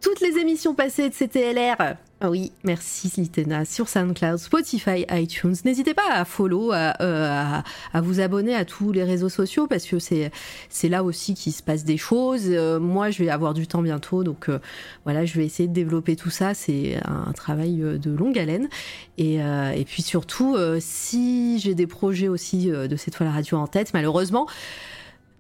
Toutes 0.01 0.21
les 0.21 0.39
émissions 0.39 0.75
passées 0.75 1.09
de 1.09 1.15
CTLR, 1.15 1.97
ah 2.21 2.31
oui, 2.31 2.51
merci 2.65 3.13
Litena, 3.17 3.65
sur 3.65 3.89
SoundCloud, 3.89 4.39
Spotify, 4.39 5.07
iTunes. 5.09 5.55
N'hésitez 5.65 5.95
pas 5.95 6.11
à 6.11 6.25
follow, 6.25 6.73
à, 6.73 7.01
euh, 7.01 7.61
à, 7.93 8.01
vous 8.01 8.19
abonner 8.19 8.57
à 8.57 8.65
tous 8.65 8.91
les 8.91 9.05
réseaux 9.05 9.29
sociaux 9.29 9.69
parce 9.69 9.85
que 9.85 10.01
c'est 10.01 10.33
c'est 10.69 10.89
là 10.89 11.05
aussi 11.05 11.35
qu'il 11.35 11.53
se 11.53 11.63
passe 11.63 11.85
des 11.85 11.97
choses. 11.97 12.47
Euh, 12.49 12.81
moi, 12.81 13.11
je 13.11 13.23
vais 13.23 13.31
avoir 13.31 13.55
du 13.55 13.69
temps 13.69 13.83
bientôt, 13.83 14.25
donc 14.25 14.49
euh, 14.49 14.59
voilà, 15.05 15.25
je 15.27 15.39
vais 15.39 15.47
essayer 15.47 15.69
de 15.69 15.73
développer 15.73 16.17
tout 16.17 16.31
ça. 16.31 16.55
C'est 16.55 17.01
un 17.05 17.31
travail 17.35 17.83
euh, 17.83 17.99
de 17.99 18.11
longue 18.11 18.37
haleine. 18.37 18.69
Et, 19.17 19.43
euh, 19.43 19.71
et 19.71 19.85
puis 19.85 20.03
surtout, 20.03 20.55
euh, 20.57 20.79
si 20.81 21.59
j'ai 21.59 21.75
des 21.75 21.87
projets 21.87 22.29
aussi 22.29 22.71
euh, 22.71 22.87
de 22.87 22.97
cette 22.97 23.17
fois 23.17 23.27
la 23.27 23.33
radio 23.33 23.59
en 23.59 23.67
tête, 23.67 23.93
malheureusement, 23.93 24.49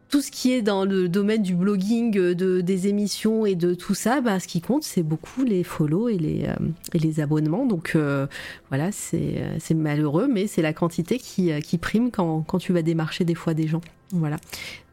tout 0.08 0.22
ce 0.22 0.30
qui 0.30 0.52
est 0.52 0.62
dans 0.62 0.84
le 0.84 1.08
domaine 1.08 1.42
du 1.42 1.54
blogging, 1.54 2.16
euh, 2.18 2.34
de, 2.34 2.60
des 2.62 2.86
émissions 2.88 3.44
et 3.44 3.54
de 3.54 3.74
tout 3.74 3.94
ça, 3.94 4.20
bah, 4.20 4.40
ce 4.40 4.48
qui 4.48 4.60
compte, 4.60 4.82
c'est 4.84 5.02
beaucoup 5.02 5.44
les 5.44 5.62
follow 5.64 6.08
et 6.08 6.16
les, 6.16 6.44
euh, 6.46 6.54
et 6.94 6.98
les 6.98 7.20
abonnements. 7.20 7.66
Donc 7.66 7.92
euh, 7.94 8.26
voilà, 8.70 8.90
c'est 8.92 9.74
malheureux, 9.74 10.28
mais 10.32 10.46
c'est 10.46 10.62
la 10.62 10.72
quantité 10.72 11.18
qui, 11.18 11.50
qui 11.62 11.78
prime 11.78 12.10
quand, 12.10 12.42
quand 12.42 12.58
tu 12.58 12.72
vas 12.72 12.82
démarcher 12.82 13.24
des 13.24 13.34
fois 13.34 13.54
des 13.54 13.66
gens. 13.68 13.80
Voilà. 14.12 14.36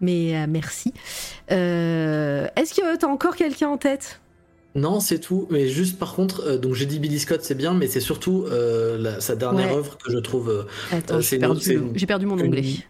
Mais 0.01 0.35
euh, 0.35 0.45
merci. 0.49 0.93
Est-ce 1.49 2.73
que 2.73 2.97
tu 2.97 3.05
as 3.05 3.09
encore 3.09 3.35
quelqu'un 3.35 3.69
en 3.69 3.77
tête? 3.77 4.19
Non, 4.75 4.99
c'est 4.99 5.19
tout. 5.19 5.47
Mais 5.49 5.69
juste 5.69 5.97
par 5.97 6.13
contre, 6.15 6.41
euh, 6.45 6.57
donc 6.57 6.73
j'ai 6.73 6.85
dit 6.85 6.99
Billy 6.99 7.19
Scott, 7.19 7.39
c'est 7.43 7.55
bien, 7.55 7.73
mais 7.73 7.87
c'est 7.87 8.01
surtout 8.01 8.43
euh, 8.49 8.97
la- 8.97 9.21
sa 9.21 9.35
dernière 9.37 9.69
Ouais. 9.71 9.77
œuvre 9.77 9.97
que 9.97 10.11
je 10.11 10.17
trouve 10.17 10.49
euh, 10.49 10.63
Attends, 10.91 11.21
j'ai 11.21 11.39
perdu, 11.39 11.71
une- 11.71 12.27
mon 12.27 12.37
est 12.37 12.83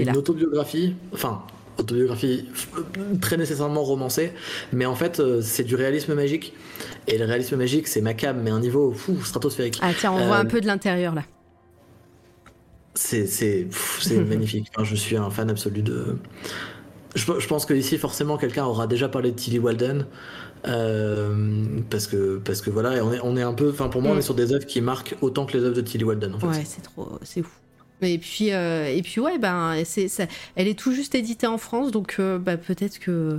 une 0.00 0.06
là. 0.06 0.16
autobiographie, 0.16 0.94
enfin 1.12 1.42
autobiographie 1.78 2.48
euh, 2.76 3.14
très 3.20 3.36
nécessairement 3.36 3.82
romancée, 3.82 4.32
mais 4.72 4.84
en 4.86 4.94
fait 4.94 5.20
euh, 5.20 5.40
c'est 5.42 5.64
du 5.64 5.74
réalisme 5.74 6.14
magique. 6.14 6.54
Et 7.08 7.18
le 7.18 7.24
réalisme 7.24 7.56
magique, 7.56 7.88
c'est 7.88 8.00
macabre, 8.02 8.40
mais 8.42 8.50
à 8.50 8.54
un 8.54 8.60
niveau 8.60 8.92
fou, 8.92 9.22
stratosphérique. 9.24 9.78
Ah 9.82 9.92
tiens, 9.98 10.12
on 10.12 10.26
voit 10.26 10.36
Euh, 10.36 10.40
un 10.40 10.44
peu 10.44 10.60
de 10.60 10.66
l'intérieur 10.66 11.14
là. 11.14 11.24
C'est 12.94 13.66
magnifique. 14.28 14.68
Enfin, 14.74 14.84
je 14.84 14.94
suis 14.94 15.16
un 15.16 15.30
fan 15.30 15.50
absolu 15.50 15.82
de. 15.82 16.18
Je, 17.14 17.24
je 17.38 17.46
pense 17.46 17.66
que 17.66 17.74
ici 17.74 17.98
forcément 17.98 18.36
quelqu'un 18.38 18.64
aura 18.64 18.86
déjà 18.86 19.08
parlé 19.08 19.32
de 19.32 19.36
Tilly 19.36 19.58
Walden. 19.58 20.06
euh, 20.66 21.56
parce 21.90 22.06
que 22.06 22.38
parce 22.38 22.60
que 22.62 22.70
voilà 22.70 22.96
et 22.96 23.00
on 23.00 23.12
est 23.12 23.20
on 23.22 23.36
est 23.36 23.42
un 23.42 23.52
peu 23.54 23.70
enfin 23.70 23.88
pour 23.88 24.00
moi 24.02 24.12
on 24.12 24.14
Mm. 24.14 24.18
est 24.18 24.22
sur 24.22 24.34
des 24.34 24.52
œuvres 24.52 24.66
qui 24.66 24.80
marquent 24.80 25.16
autant 25.20 25.44
que 25.46 25.56
les 25.58 25.64
œuvres 25.64 25.74
de 25.76 25.80
Tilly 25.80 26.04
Walden 26.04 26.34
en 26.34 26.38
fait 26.38 26.46
Ouais, 26.46 26.64
c'est 26.64 26.82
trop, 26.82 27.18
c'est 27.22 27.42
fou. 27.42 27.50
Et 28.02 28.18
puis, 28.18 28.52
euh, 28.52 28.86
et 28.86 29.02
puis 29.02 29.20
ouais, 29.20 29.38
ben, 29.38 29.82
c'est, 29.84 30.08
ça, 30.08 30.24
elle 30.56 30.68
est 30.68 30.78
tout 30.78 30.92
juste 30.92 31.14
éditée 31.14 31.46
en 31.46 31.58
France, 31.58 31.90
donc 31.92 32.16
euh, 32.18 32.38
bah, 32.38 32.56
peut-être 32.56 32.98
que 32.98 33.38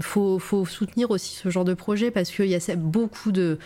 faut, 0.00 0.38
faut 0.38 0.64
soutenir 0.64 1.10
aussi 1.10 1.34
ce 1.36 1.50
genre 1.50 1.64
de 1.64 1.74
projet 1.74 2.10
parce 2.10 2.30
qu'il 2.30 2.46
y 2.46 2.54
a 2.54 2.76
beaucoup 2.76 3.30
de, 3.30 3.58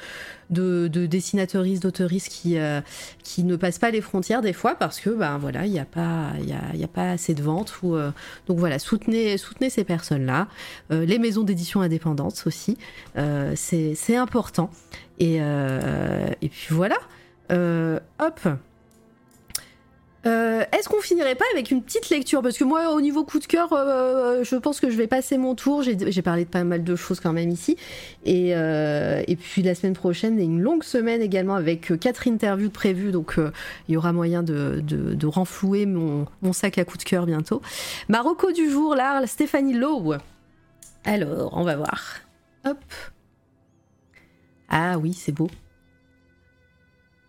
de, 0.50 0.89
de 0.89 1.07
dessinateuristes, 1.07 1.83
d'auteuristes 1.83 2.28
qui, 2.28 2.58
euh, 2.58 2.81
qui 3.23 3.44
ne 3.44 3.57
passent 3.57 3.78
pas 3.78 3.91
les 3.91 4.00
frontières 4.00 4.42
des 4.42 4.52
fois 4.52 4.75
parce 4.75 5.00
que 5.00 5.10
ben 5.10 5.39
voilà, 5.39 5.66
il 5.66 5.73
n'y 5.73 5.78
a 5.78 5.84
pas, 5.84 6.33
y 6.44 6.52
a, 6.52 6.75
y 6.75 6.84
a 6.84 6.89
pas 6.89 7.12
assez 7.12 7.34
de 7.34 7.42
ventes 7.42 7.81
ou 7.83 7.94
euh, 7.94 8.10
donc 8.47 8.58
voilà, 8.58 8.78
soutenez, 8.78 9.39
soutenez 9.39 9.70
ces 9.70 9.84
personnes-là, 9.84 10.49
Euh, 10.92 11.05
les 11.05 11.18
maisons 11.18 11.42
d'édition 11.42 11.81
indépendantes 11.81 12.42
aussi, 12.47 12.76
euh, 13.16 13.52
c'est, 13.57 14.16
important. 14.16 14.70
Et, 15.18 15.36
et 15.36 16.49
puis 16.49 16.68
voilà, 16.70 16.97
hop. 17.50 18.49
Euh, 20.25 20.65
Est-ce 20.73 20.89
qu'on 20.89 21.01
finirait 21.01 21.35
pas 21.35 21.45
avec 21.53 21.70
une 21.70 21.83
petite 21.83 22.11
lecture? 22.11 22.43
Parce 22.43 22.59
que 22.59 22.65
moi, 22.65 22.93
au 22.93 23.01
niveau 23.01 23.25
coup 23.25 23.39
de 23.39 23.47
cœur, 23.47 23.73
euh, 23.73 24.43
je 24.43 24.57
pense 24.57 24.81
que 24.81 24.91
je 24.91 24.97
vais 24.97 25.07
passer 25.07 25.39
mon 25.39 25.55
tour. 25.55 25.83
J'ai 25.83 26.23
parlé 26.23 26.45
de 26.45 26.51
pas 26.51 26.65
mal 26.65 26.83
de 26.83 26.97
choses 26.97 27.20
quand 27.20 27.33
même 27.33 27.51
ici. 27.51 27.77
Et, 28.25 28.57
euh, 28.57 29.23
puis 29.39 29.62
la 29.62 29.75
semaine 29.75 29.95
prochaine, 29.95 30.41
une 30.41 30.61
longue 30.61 30.83
semaine 30.83 31.23
également 31.23 31.55
avec 31.55 31.99
quatre 32.01 32.27
interviews 32.27 32.70
prévues. 32.70 33.12
Donc 33.12 33.36
il 33.89 33.93
y 33.93 33.97
aura 33.97 34.12
moyen 34.12 34.43
de, 34.43 35.27
renflouer 35.27 35.86
mon, 35.86 36.27
mon 36.43 36.53
sac 36.53 36.78
à 36.78 36.85
coup 36.85 36.97
de 36.97 37.05
cœur 37.05 37.27
bientôt. 37.27 37.62
Marocco 38.09 38.51
du 38.53 38.70
jour, 38.70 38.95
là, 38.95 39.27
Stéphanie 39.27 39.75
Lowe. 39.75 40.17
Alors, 41.05 41.57
on 41.57 41.62
va 41.62 41.77
voir. 41.77 42.17
Hop. 42.65 42.78
Ah 44.69 44.99
oui, 44.99 45.12
c'est 45.12 45.33
beau. 45.33 45.49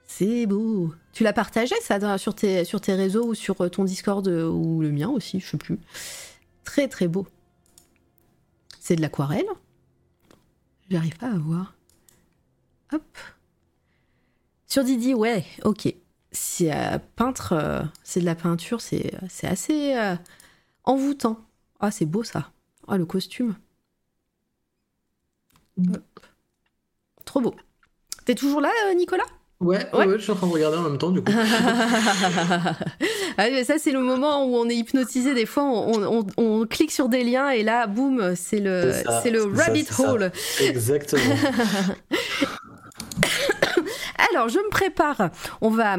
C'est 0.08 0.48
beau. 0.48 0.94
Tu 1.18 1.24
l'as 1.24 1.34
partagé 1.34 1.74
ça 1.82 2.20
sur 2.20 2.36
tes, 2.36 2.64
sur 2.64 2.80
tes 2.80 2.94
réseaux 2.94 3.30
ou 3.30 3.34
sur 3.34 3.60
euh, 3.62 3.70
ton 3.70 3.84
Discord 3.86 4.28
euh, 4.28 4.48
ou 4.48 4.82
le 4.82 4.92
mien 4.92 5.10
aussi, 5.10 5.40
je 5.40 5.48
sais 5.48 5.58
plus. 5.58 5.80
Très 6.64 6.88
très 6.88 7.08
beau. 7.08 7.26
C'est 8.80 8.96
de 8.96 9.02
l'aquarelle 9.02 9.48
J'arrive 10.92 11.18
pas 11.18 11.32
à 11.32 11.38
voir. 11.40 11.74
Hop. 12.94 13.18
Sur 14.68 14.84
Didi, 14.84 15.16
ouais, 15.16 15.44
ok. 15.64 15.92
Si 16.34 16.70
euh, 16.70 17.00
peintre, 17.16 17.54
euh, 17.54 17.82
c'est 18.04 18.20
de 18.20 18.26
la 18.26 18.36
peinture, 18.36 18.80
c'est 18.80 19.12
c'est 19.28 19.48
assez 19.48 19.96
euh, 19.96 20.16
envoûtant. 20.84 21.44
Ah, 21.80 21.90
c'est 21.90 22.06
beau 22.06 22.24
ça. 22.24 22.52
Ah, 22.88 22.96
le 22.96 23.08
costume. 23.08 23.56
Hop. 25.80 26.20
Trop 27.26 27.42
beau. 27.42 27.56
T'es 28.26 28.36
toujours 28.36 28.62
là, 28.62 28.70
Nicolas? 28.94 29.26
Ouais, 29.60 29.77
Ouais. 29.94 30.06
ouais, 30.06 30.14
je 30.18 30.24
suis 30.24 30.32
en 30.32 30.36
train 30.36 30.48
de 30.48 30.52
regarder 30.53 30.77
en 30.77 30.82
même 30.84 30.98
temps 30.98 31.10
du 31.11 31.22
coup 31.22 31.32
Ah, 33.40 33.50
mais 33.52 33.64
ça, 33.64 33.76
c'est 33.77 33.92
le 33.92 34.00
moment 34.02 34.45
où 34.45 34.56
on 34.56 34.68
est 34.68 34.76
hypnotisé. 34.76 35.36
Des 35.36 35.45
fois, 35.45 35.64
on, 35.64 36.19
on- 36.22 36.27
on 36.38 36.66
clique 36.66 36.92
sur 36.92 37.08
des 37.08 37.24
liens 37.24 37.50
et 37.50 37.61
là, 37.61 37.86
boum, 37.86 38.34
c'est 38.36 38.60
le, 38.60 38.92
C'est 38.92 39.03
ça, 39.03 39.22
le 39.30 39.56
ça, 39.56 39.64
rabbit 39.66 39.86
ça. 39.86 40.11
hole. 40.11 40.32
exactement 40.60 41.36
Alors, 44.34 44.50
je 44.50 44.58
me 44.58 44.69
prépare. 44.69 45.30
On 45.61 45.69
va, 45.69 45.98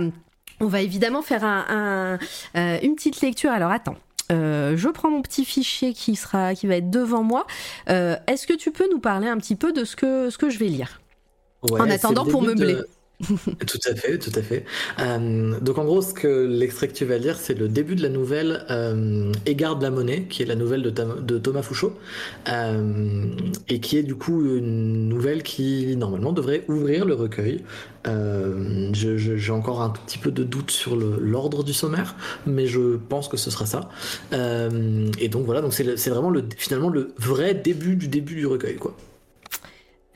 on 0.61 0.67
va 0.67 0.81
évidemment 0.81 1.23
faire 1.23 1.45
un, 1.45 1.65
un- 1.69 2.19
euh, 2.59 2.79
une 2.83 2.95
petite 2.97 3.21
lecture. 3.21 3.51
Alors, 3.53 3.71
attends. 3.71 3.97
Euh, 4.31 4.77
je 4.77 4.89
prends 4.89 5.11
mon 5.11 5.23
petit 5.23 5.45
fichier 5.47 5.95
qui 5.95 6.15
sera, 6.17 6.55
qui 6.55 6.67
va 6.67 6.77
être 6.77 6.91
devant 6.91 7.23
moi. 7.23 7.47
Euh, 7.89 8.17
Est-ce 8.27 8.47
que 8.47 8.53
tu 8.53 8.71
peux 8.73 8.87
nous 8.91 8.99
parler 8.99 9.27
un 9.29 9.39
petit 9.39 9.55
peu 9.57 9.73
de 9.73 9.85
ce 9.85 9.97
que, 9.97 10.29
ce 10.29 10.37
que 10.37 10.51
je 10.51 10.59
vais 10.59 10.67
lire? 10.67 11.01
Ouais, 11.71 11.81
En 11.81 11.89
attendant, 11.89 12.27
pour 12.27 12.43
meubler. 12.43 12.75
de- 12.75 12.89
tout 13.67 13.81
à 13.85 13.97
fait, 13.97 14.17
tout 14.19 14.31
à 14.37 14.43
fait. 14.43 14.65
Euh, 15.01 15.59
donc 15.61 15.79
en 15.79 15.85
gros, 15.85 16.03
ce 16.03 16.15
que 16.15 16.47
l'extrait 16.47 16.87
que 16.87 16.93
tu 16.93 17.05
vas 17.05 17.19
lire, 17.19 17.37
c'est 17.37 17.55
le 17.59 17.69
début 17.69 17.97
de 17.97 18.03
la 18.03 18.11
nouvelle 18.11 18.65
euh, 18.71 19.33
Égard 19.45 19.77
de 19.77 19.83
la 19.83 19.91
monnaie, 19.91 20.27
qui 20.31 20.43
est 20.43 20.47
la 20.47 20.55
nouvelle 20.55 20.83
de, 20.83 21.39
Thomas 21.39 21.63
Fouchot, 21.63 21.99
euh, 22.49 23.25
et 23.69 23.81
qui 23.81 23.99
est 23.99 24.05
du 24.05 24.15
coup 24.15 24.45
une 24.57 25.09
nouvelle 25.09 25.43
qui 25.43 25.97
normalement 25.97 26.33
devrait 26.33 26.65
ouvrir 26.69 27.05
le 27.05 27.15
recueil. 27.15 27.65
Euh, 28.07 28.91
J'ai 28.93 29.53
encore 29.53 29.83
un 29.83 29.91
petit 29.91 30.19
peu 30.19 30.31
de 30.31 30.45
doute 30.45 30.71
sur 30.71 30.95
l'ordre 30.95 31.65
du 31.65 31.73
sommaire, 31.73 32.15
mais 32.47 32.69
je 32.69 32.97
pense 33.09 33.27
que 33.27 33.37
ce 33.37 33.51
sera 33.51 33.67
ça. 33.67 33.89
Et 34.33 35.29
donc 35.29 35.45
voilà, 35.45 35.61
donc 35.61 35.73
c'est 35.75 36.11
vraiment 36.11 36.31
le, 36.31 36.45
finalement 36.57 36.89
le 36.89 37.15
vrai 37.19 37.55
début 37.55 37.97
du 37.97 38.07
début 38.07 38.37
du 38.37 38.47
recueil, 38.47 38.77
quoi. 38.77 38.97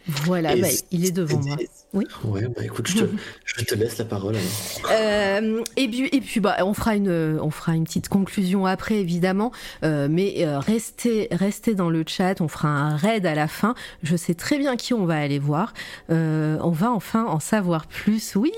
Voilà, 0.08 0.56
bah, 0.56 0.66
il 0.90 1.06
est 1.06 1.12
devant 1.12 1.38
moi. 1.40 1.56
Oui. 1.94 2.06
Ouais, 2.24 2.48
bah 2.48 2.64
écoute, 2.64 2.88
je 2.88 2.98
te, 3.00 3.04
je 3.44 3.64
te 3.64 3.74
laisse 3.74 3.98
la 3.98 4.04
parole. 4.04 4.34
alors. 4.36 4.90
Euh, 4.92 5.62
et 5.76 5.86
puis, 5.88 6.06
et 6.10 6.20
puis 6.20 6.40
bah, 6.40 6.56
on, 6.60 6.72
fera 6.74 6.96
une, 6.96 7.38
on 7.40 7.50
fera 7.50 7.74
une 7.74 7.84
petite 7.84 8.08
conclusion 8.08 8.66
après, 8.66 8.96
évidemment. 8.96 9.52
Euh, 9.84 10.08
mais 10.10 10.34
euh, 10.38 10.58
restez, 10.58 11.28
restez 11.30 11.74
dans 11.74 11.90
le 11.90 12.02
chat, 12.06 12.40
on 12.40 12.48
fera 12.48 12.68
un 12.68 12.96
raid 12.96 13.26
à 13.26 13.34
la 13.34 13.46
fin. 13.46 13.74
Je 14.02 14.16
sais 14.16 14.34
très 14.34 14.58
bien 14.58 14.76
qui 14.76 14.94
on 14.94 15.04
va 15.04 15.18
aller 15.20 15.38
voir. 15.38 15.74
Euh, 16.10 16.56
on 16.62 16.70
va 16.70 16.90
enfin 16.90 17.24
en 17.26 17.40
savoir 17.40 17.86
plus. 17.86 18.34
Oui 18.36 18.52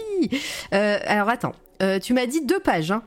Euh, 0.73 0.99
Alors 1.05 1.29
attends, 1.29 1.55
Euh, 1.83 1.99
tu 1.99 2.15
m'as 2.15 2.27
dit 2.27 2.45
deux 2.47 2.61
pages. 2.61 2.93
Hein 2.93 3.03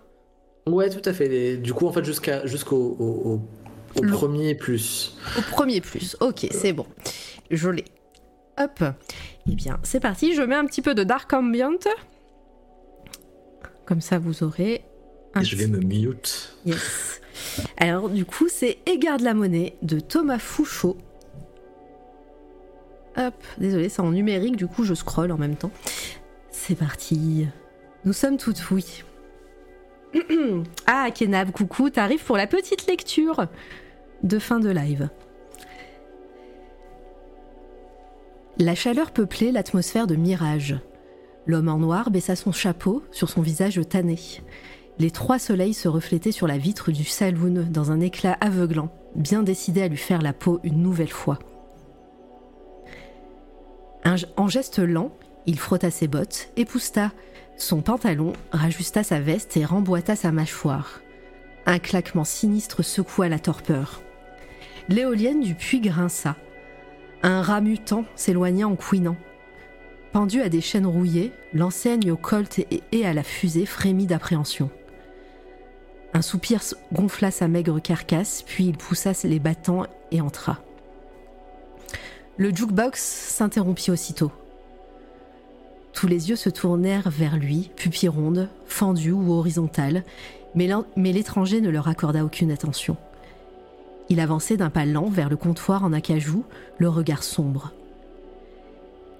Ouais, 0.67 0.90
tout 0.90 1.07
à 1.09 1.14
fait. 1.14 1.56
Du 1.57 1.74
coup, 1.74 1.88
en 1.88 1.93
fait, 1.93 2.03
jusqu'à 2.03 2.45
jusqu'au 2.45 2.75
au, 2.99 3.06
au- 3.06 3.41
au 3.99 4.03
Le- 4.03 4.11
premier 4.11 4.53
plus. 4.56 5.16
Au 5.38 5.41
premier 5.41 5.80
plus. 5.80 6.17
Ok, 6.19 6.45
c'est 6.51 6.74
bon. 6.74 6.85
Je 7.49 7.69
l'ai. 7.69 7.85
Hop. 8.58 8.84
Eh 9.50 9.56
bien, 9.56 9.80
c'est 9.84 10.00
parti. 10.00 10.34
Je 10.34 10.42
mets 10.42 10.56
un 10.56 10.66
petit 10.66 10.82
peu 10.82 10.95
de 10.95 11.03
Dark 11.03 11.32
Ambient. 11.34 11.77
Comme 13.86 14.02
ça, 14.02 14.19
vous 14.19 14.44
aurez 14.44 14.84
un 15.34 15.42
Et 15.42 15.45
je 15.45 15.56
vais 15.56 15.68
me 15.68 15.80
mute. 15.80 16.58
Yes. 16.66 17.22
Alors, 17.77 18.10
du 18.10 18.26
coup, 18.26 18.48
c'est 18.50 18.80
Égard 18.86 19.18
de 19.18 19.24
la 19.24 19.34
monnaie 19.34 19.76
de 19.82 20.00
Thomas 20.00 20.40
Fouchot. 20.40 20.98
Hop, 23.18 23.34
désolé, 23.58 23.90
c'est 23.90 24.02
en 24.02 24.11
numérique, 24.11 24.56
du 24.56 24.68
coup, 24.68 24.84
je 24.84 24.94
scrolle 24.94 25.32
en 25.32 25.38
même 25.38 25.56
temps. 25.56 25.72
C'est 26.52 26.76
parti. 26.76 27.48
Nous 28.06 28.14
sommes 28.14 28.38
toutes 28.38 28.69
oui. 28.69 29.03
ah, 30.86 31.10
Kenab, 31.14 31.52
coucou, 31.52 31.90
t'arrives 31.90 32.24
pour 32.24 32.38
la 32.38 32.48
petite 32.48 32.86
lecture 32.88 33.48
de 34.24 34.40
fin 34.40 34.60
de 34.60 34.69
live. 34.69 35.10
La 38.60 38.74
chaleur 38.74 39.11
peuplait 39.11 39.52
l'atmosphère 39.52 40.08
de 40.08 40.16
mirage. 40.16 40.80
L'homme 41.45 41.69
en 41.69 41.77
noir 41.77 42.10
baissa 42.10 42.36
son 42.36 42.52
chapeau 42.52 43.03
sur 43.11 43.30
son 43.30 43.44
visage 43.44 43.80
tanné. 43.88 44.18
Les 44.98 45.11
trois 45.11 45.38
soleils 45.38 45.76
se 45.76 45.88
reflétaient 45.88 46.32
sur 46.32 46.48
la 46.48 46.58
vitre 46.58 46.92
du 46.92 47.03
saloon 47.03 47.68
dans 47.69 47.92
un 47.92 48.00
éclat 48.00 48.36
aveuglant, 48.42 48.90
bien 49.16 49.44
décidé 49.44 49.84
à 49.84 49.88
lui 49.88 49.98
faire 49.98 50.24
la 50.24 50.34
peau 50.34 50.60
une 50.64 50.82
nouvelle 50.82 51.11
fois. 51.11 51.38
En 54.38 54.48
geste 54.48 54.80
lent, 54.80 55.11
il 55.45 55.60
frotta 55.60 55.92
ses 55.92 56.08
bottes, 56.08 56.50
épousta 56.56 57.11
son 57.58 57.82
pantalon, 57.82 58.34
rajusta 58.52 59.03
sa 59.03 59.19
veste 59.19 59.58
et 59.58 59.66
remboîta 59.66 60.16
sa 60.16 60.32
mâchoire. 60.32 61.02
Un 61.68 61.77
claquement 61.77 62.24
sinistre 62.24 62.84
secoua 62.84 63.30
la 63.30 63.40
torpeur. 63.40 64.02
L'éolienne 64.90 65.42
du 65.42 65.53
puits 65.53 65.82
grinça. 65.82 66.36
Un 67.23 67.41
rat 67.41 67.61
mutant 67.61 68.05
s'éloigna 68.15 68.67
en 68.67 68.75
couinant. 68.75 69.17
Pendu 70.11 70.41
à 70.41 70.49
des 70.49 70.61
chaînes 70.61 70.85
rouillées, 70.85 71.31
l'enseigne 71.53 72.11
au 72.11 72.17
colt 72.17 72.59
et, 72.91 73.05
à 73.05 73.13
la 73.13 73.23
fusée 73.23 73.65
frémit 73.65 74.07
d'appréhension. 74.07 74.69
Un 76.13 76.21
soupir 76.21 76.61
gonfla 76.93 77.31
sa 77.31 77.47
maigre 77.47 77.79
carcasse, 77.79 78.43
puis 78.43 78.65
il 78.65 78.77
poussa 78.77 79.11
les 79.23 79.39
battants 79.39 79.85
et 80.11 80.21
entra. 80.21 80.59
Le 82.37 82.55
jukebox 82.55 82.99
s'interrompit 82.99 83.91
aussitôt. 83.91 84.31
Tous 85.93 86.07
les 86.07 86.29
yeux 86.29 86.35
se 86.35 86.49
tournèrent 86.49 87.09
vers 87.09 87.37
lui, 87.37 87.71
pupilles 87.75 88.09
rondes, 88.09 88.49
fendues 88.67 89.11
ou 89.11 89.33
horizontales, 89.33 90.03
mais 90.55 90.67
l'étranger 91.13 91.61
ne 91.61 91.69
leur 91.69 91.87
accorda 91.87 92.23
aucune 92.23 92.51
attention. 92.51 92.97
Il 94.10 94.19
avançait 94.19 94.58
d'un 94.58 94.69
pas 94.69 94.86
lent 94.86 95.10
vers 95.10 95.30
le 95.30 95.36
comptoir 95.36 95.84
en 95.84 95.94
acajou, 95.94 96.45
le 96.77 96.90
regard 96.90 97.24
sombre. 97.24 97.74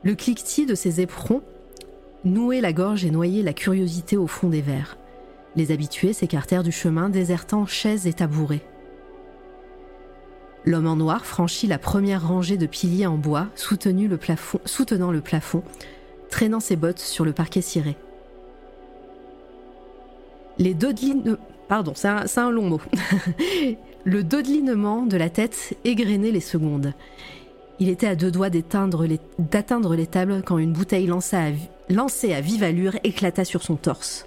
Le 0.04 0.16
cliquetis 0.16 0.66
de 0.66 0.76
ses 0.76 1.02
éperons 1.02 1.42
nouait 2.24 2.62
la 2.62 2.74
gorge 2.74 3.04
et 3.04 3.12
noyait 3.12 3.44
la 3.44 3.54
curiosité 3.54 4.18
au 4.18 4.28
fond 4.28 4.50
des 4.50 4.62
verres. 4.62 4.98
Les 5.56 5.72
habitués 5.72 6.14
s'écartèrent 6.14 6.64
du 6.64 6.72
chemin, 6.72 7.10
désertant 7.10 7.66
chaises 7.66 8.08
et 8.08 8.14
tabourets. 8.14 8.64
L'homme 10.66 10.88
en 10.88 10.96
noir 10.98 11.26
franchit 11.26 11.68
la 11.68 11.80
première 11.80 12.28
rangée 12.28 12.58
de 12.58 12.66
piliers 12.66 13.06
en 13.06 13.18
bois, 13.18 13.48
soutenant 13.56 15.12
le 15.12 15.22
plafond, 15.22 15.64
traînant 16.30 16.60
ses 16.60 16.76
bottes 16.76 17.00
sur 17.00 17.26
le 17.26 17.34
parquet 17.34 17.62
ciré. 17.62 17.96
Les 20.58 20.74
dodelines... 20.74 21.38
Pardon, 21.68 21.94
c'est 21.96 22.08
un, 22.08 22.28
c'est 22.28 22.40
un 22.40 22.50
long 22.52 22.70
mot. 22.70 22.82
le 24.08 24.24
dodelinement 24.24 25.06
de 25.06 25.18
la 25.18 25.30
tête 25.30 25.78
égrenait 25.84 26.32
les 26.32 26.40
secondes. 26.40 26.94
Il 27.80 27.90
était 27.90 28.08
à 28.08 28.16
deux 28.16 28.32
doigts 28.32 28.50
d'atteindre 28.50 29.06
les 29.96 30.08
tables 30.08 30.44
quand 30.46 30.58
une 30.58 30.72
bouteille 30.72 31.08
lancée 31.08 32.34
à, 32.34 32.40
vive 32.40 32.64
allure 32.64 32.96
éclata 33.04 33.44
sur 33.44 33.64
son 33.64 33.76
torse. 33.76 34.26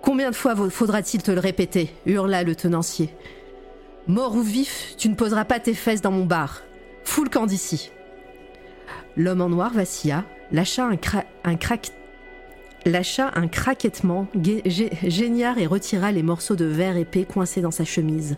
Combien 0.00 0.30
de 0.30 0.34
fois 0.34 0.56
faudra-t-il 0.70 1.22
te 1.22 1.30
le 1.30 1.40
répéter? 1.40 1.90
hurla 2.06 2.42
le 2.42 2.54
tenancier. 2.54 3.10
Mort 4.06 4.34
ou 4.34 4.40
vif, 4.40 4.94
tu 4.96 5.10
ne 5.10 5.14
poseras 5.14 5.44
pas 5.44 5.60
tes 5.60 5.74
fesses 5.74 6.00
dans 6.00 6.10
mon 6.10 6.24
bar. 6.24 6.62
Fous 7.04 7.24
le 7.24 7.28
camp 7.28 7.44
d'ici. 7.44 7.90
L'homme 9.18 9.42
en 9.42 9.50
noir 9.50 9.74
vacilla, 9.74 10.24
lâcha 10.52 10.86
un, 10.86 10.94
cra- 10.96 11.26
lâcha 12.86 13.32
un 13.34 13.48
craquettement 13.48 14.26
géniard 15.04 15.58
et 15.58 15.66
retira 15.66 16.12
les 16.12 16.22
morceaux 16.22 16.56
de 16.56 16.64
verre 16.64 16.96
épais 16.96 17.24
coincés 17.24 17.60
dans 17.60 17.70
sa 17.70 17.84
chemise. 17.84 18.36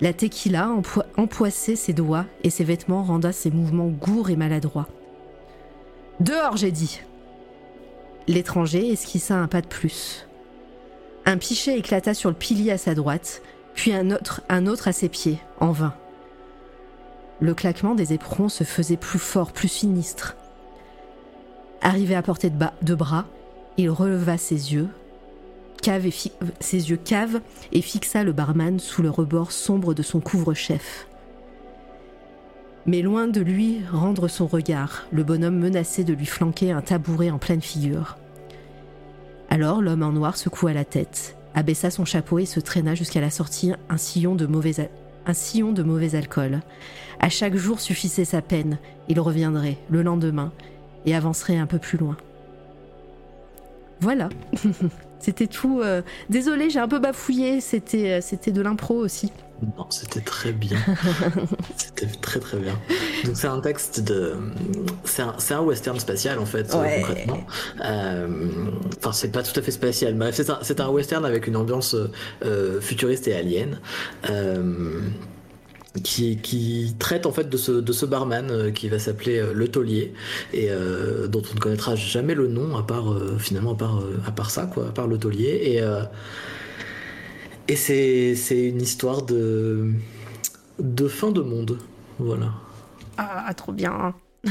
La 0.00 0.12
tequila 0.12 0.68
empoi- 0.68 1.04
empoissait 1.16 1.76
ses 1.76 1.92
doigts 1.92 2.24
et 2.42 2.50
ses 2.50 2.64
vêtements 2.64 3.02
renda 3.02 3.32
ses 3.32 3.50
mouvements 3.50 3.88
gourds 3.88 4.30
et 4.30 4.36
maladroits. 4.36 4.88
Dehors, 6.20 6.56
j'ai 6.56 6.72
dit. 6.72 7.00
L'étranger 8.26 8.90
esquissa 8.92 9.36
un 9.36 9.46
pas 9.46 9.60
de 9.60 9.66
plus. 9.66 10.26
Un 11.26 11.36
pichet 11.36 11.78
éclata 11.78 12.14
sur 12.14 12.30
le 12.30 12.36
pilier 12.36 12.72
à 12.72 12.78
sa 12.78 12.94
droite, 12.94 13.42
puis 13.74 13.92
un 13.92 14.10
autre 14.10 14.88
à 14.88 14.92
ses 14.92 15.08
pieds, 15.08 15.38
en 15.60 15.72
vain. 15.72 15.94
Le 17.40 17.54
claquement 17.54 17.94
des 17.94 18.12
éperons 18.12 18.48
se 18.48 18.64
faisait 18.64 18.96
plus 18.96 19.18
fort, 19.18 19.52
plus 19.52 19.68
sinistre. 19.68 20.36
Arrivé 21.82 22.14
à 22.14 22.22
portée 22.22 22.50
de, 22.50 22.94
bras, 22.94 23.24
il 23.78 23.88
releva 23.88 24.36
ses 24.36 24.74
yeux, 24.74 24.88
cave 25.82 26.06
ses 26.60 26.90
yeux 26.90 26.98
caves 26.98 27.40
et 27.72 27.80
fixa 27.80 28.22
le 28.22 28.32
barman 28.32 28.78
sous 28.78 29.02
le 29.02 29.08
rebord 29.08 29.50
sombre 29.50 29.94
de 29.94 30.02
son 30.02 30.20
couvre-chef. 30.20 31.06
Mais 32.84 33.00
loin 33.00 33.28
de 33.28 33.40
lui 33.40 33.80
rendre 33.90 34.28
son 34.28 34.46
regard, 34.46 35.06
le 35.10 35.22
bonhomme 35.22 35.58
menaçait 35.58 36.04
de 36.04 36.12
lui 36.12 36.26
flanquer 36.26 36.70
un 36.70 36.82
tabouret 36.82 37.30
en 37.30 37.38
pleine 37.38 37.62
figure. 37.62 38.18
Alors 39.48 39.80
l'homme 39.80 40.02
en 40.02 40.12
noir 40.12 40.36
secoua 40.36 40.74
la 40.74 40.84
tête, 40.84 41.36
abaissa 41.54 41.90
son 41.90 42.04
chapeau 42.04 42.38
et 42.38 42.46
se 42.46 42.60
traîna 42.60 42.94
jusqu'à 42.94 43.20
la 43.22 43.30
sortie 43.30 43.72
un 43.88 43.96
sillon 43.96 44.34
de 44.34 44.46
mauvais, 44.46 44.90
un 45.26 45.34
sillon 45.34 45.72
de 45.72 45.82
mauvais 45.82 46.14
alcool. 46.14 46.60
À 47.20 47.30
chaque 47.30 47.56
jour 47.56 47.80
suffisait 47.80 48.26
sa 48.26 48.42
peine, 48.42 48.78
il 49.08 49.18
reviendrait 49.18 49.78
le 49.88 50.02
lendemain 50.02 50.52
et 51.06 51.14
avancerait 51.14 51.56
un 51.58 51.66
peu 51.66 51.78
plus 51.78 51.98
loin. 51.98 52.16
Voilà. 54.00 54.28
C'était 55.18 55.46
tout. 55.48 55.80
euh, 55.82 56.00
Désolée, 56.30 56.70
j'ai 56.70 56.78
un 56.78 56.88
peu 56.88 56.98
bafouillé. 56.98 57.60
C'était, 57.60 58.12
euh, 58.12 58.20
c'était 58.22 58.52
de 58.52 58.62
l'impro 58.62 58.94
aussi. 58.94 59.30
Non, 59.76 59.84
c'était 59.90 60.22
très 60.22 60.52
bien. 60.52 60.78
c'était 61.76 62.06
très 62.06 62.40
très 62.40 62.56
bien. 62.56 62.72
Donc 63.26 63.36
c'est 63.36 63.46
un 63.46 63.60
texte 63.60 64.00
de, 64.02 64.34
c'est 65.04 65.20
un, 65.20 65.34
un 65.50 65.60
western 65.60 66.00
spatial 66.00 66.38
en 66.38 66.46
fait 66.46 66.74
euh, 66.74 66.80
Ouais. 66.80 66.96
concrètement. 67.00 67.40
Euh, 67.84 68.48
Enfin 68.96 69.12
c'est 69.12 69.30
pas 69.30 69.42
tout 69.42 69.52
à 69.58 69.62
fait 69.62 69.70
spatial, 69.70 70.14
bref 70.14 70.34
c'est 70.62 70.80
un, 70.80 70.86
un 70.86 70.88
western 70.88 71.26
avec 71.26 71.46
une 71.46 71.56
ambiance 71.56 71.94
euh, 72.42 72.80
futuriste 72.80 73.28
et 73.28 73.34
alien. 73.34 73.78
Euh, 74.30 75.02
qui, 76.02 76.94
traite 76.98 77.26
en 77.26 77.32
fait 77.32 77.48
de 77.48 77.56
ce, 77.56 78.06
barman 78.06 78.50
euh, 78.50 78.70
qui 78.70 78.88
va 78.88 78.98
s'appeler 78.98 79.38
euh, 79.38 79.52
le 79.52 79.68
taulier 79.68 80.12
et 80.52 80.70
euh, 80.70 81.26
dont 81.26 81.42
on 81.50 81.54
ne 81.54 81.60
connaîtra 81.60 81.94
jamais 81.96 82.34
le 82.34 82.48
nom 82.48 82.76
à 82.76 82.82
part 82.82 83.14
finalement 83.38 83.72
à 83.72 83.76
part, 83.76 84.02
à 84.26 84.30
part 84.30 84.50
ça 84.50 84.66
quoi 84.66 84.88
à 84.88 84.92
part 84.92 85.06
le 85.06 85.18
taulier 85.18 85.60
et 85.62 85.80
et 87.68 87.76
c'est 87.76 88.34
une 88.68 88.80
histoire 88.82 89.22
de 89.22 89.90
de 90.78 91.08
fin 91.08 91.30
de 91.30 91.40
monde 91.40 91.78
voilà 92.18 92.52
Ah, 93.16 93.52
trop 93.54 93.72
bien. 93.72 94.14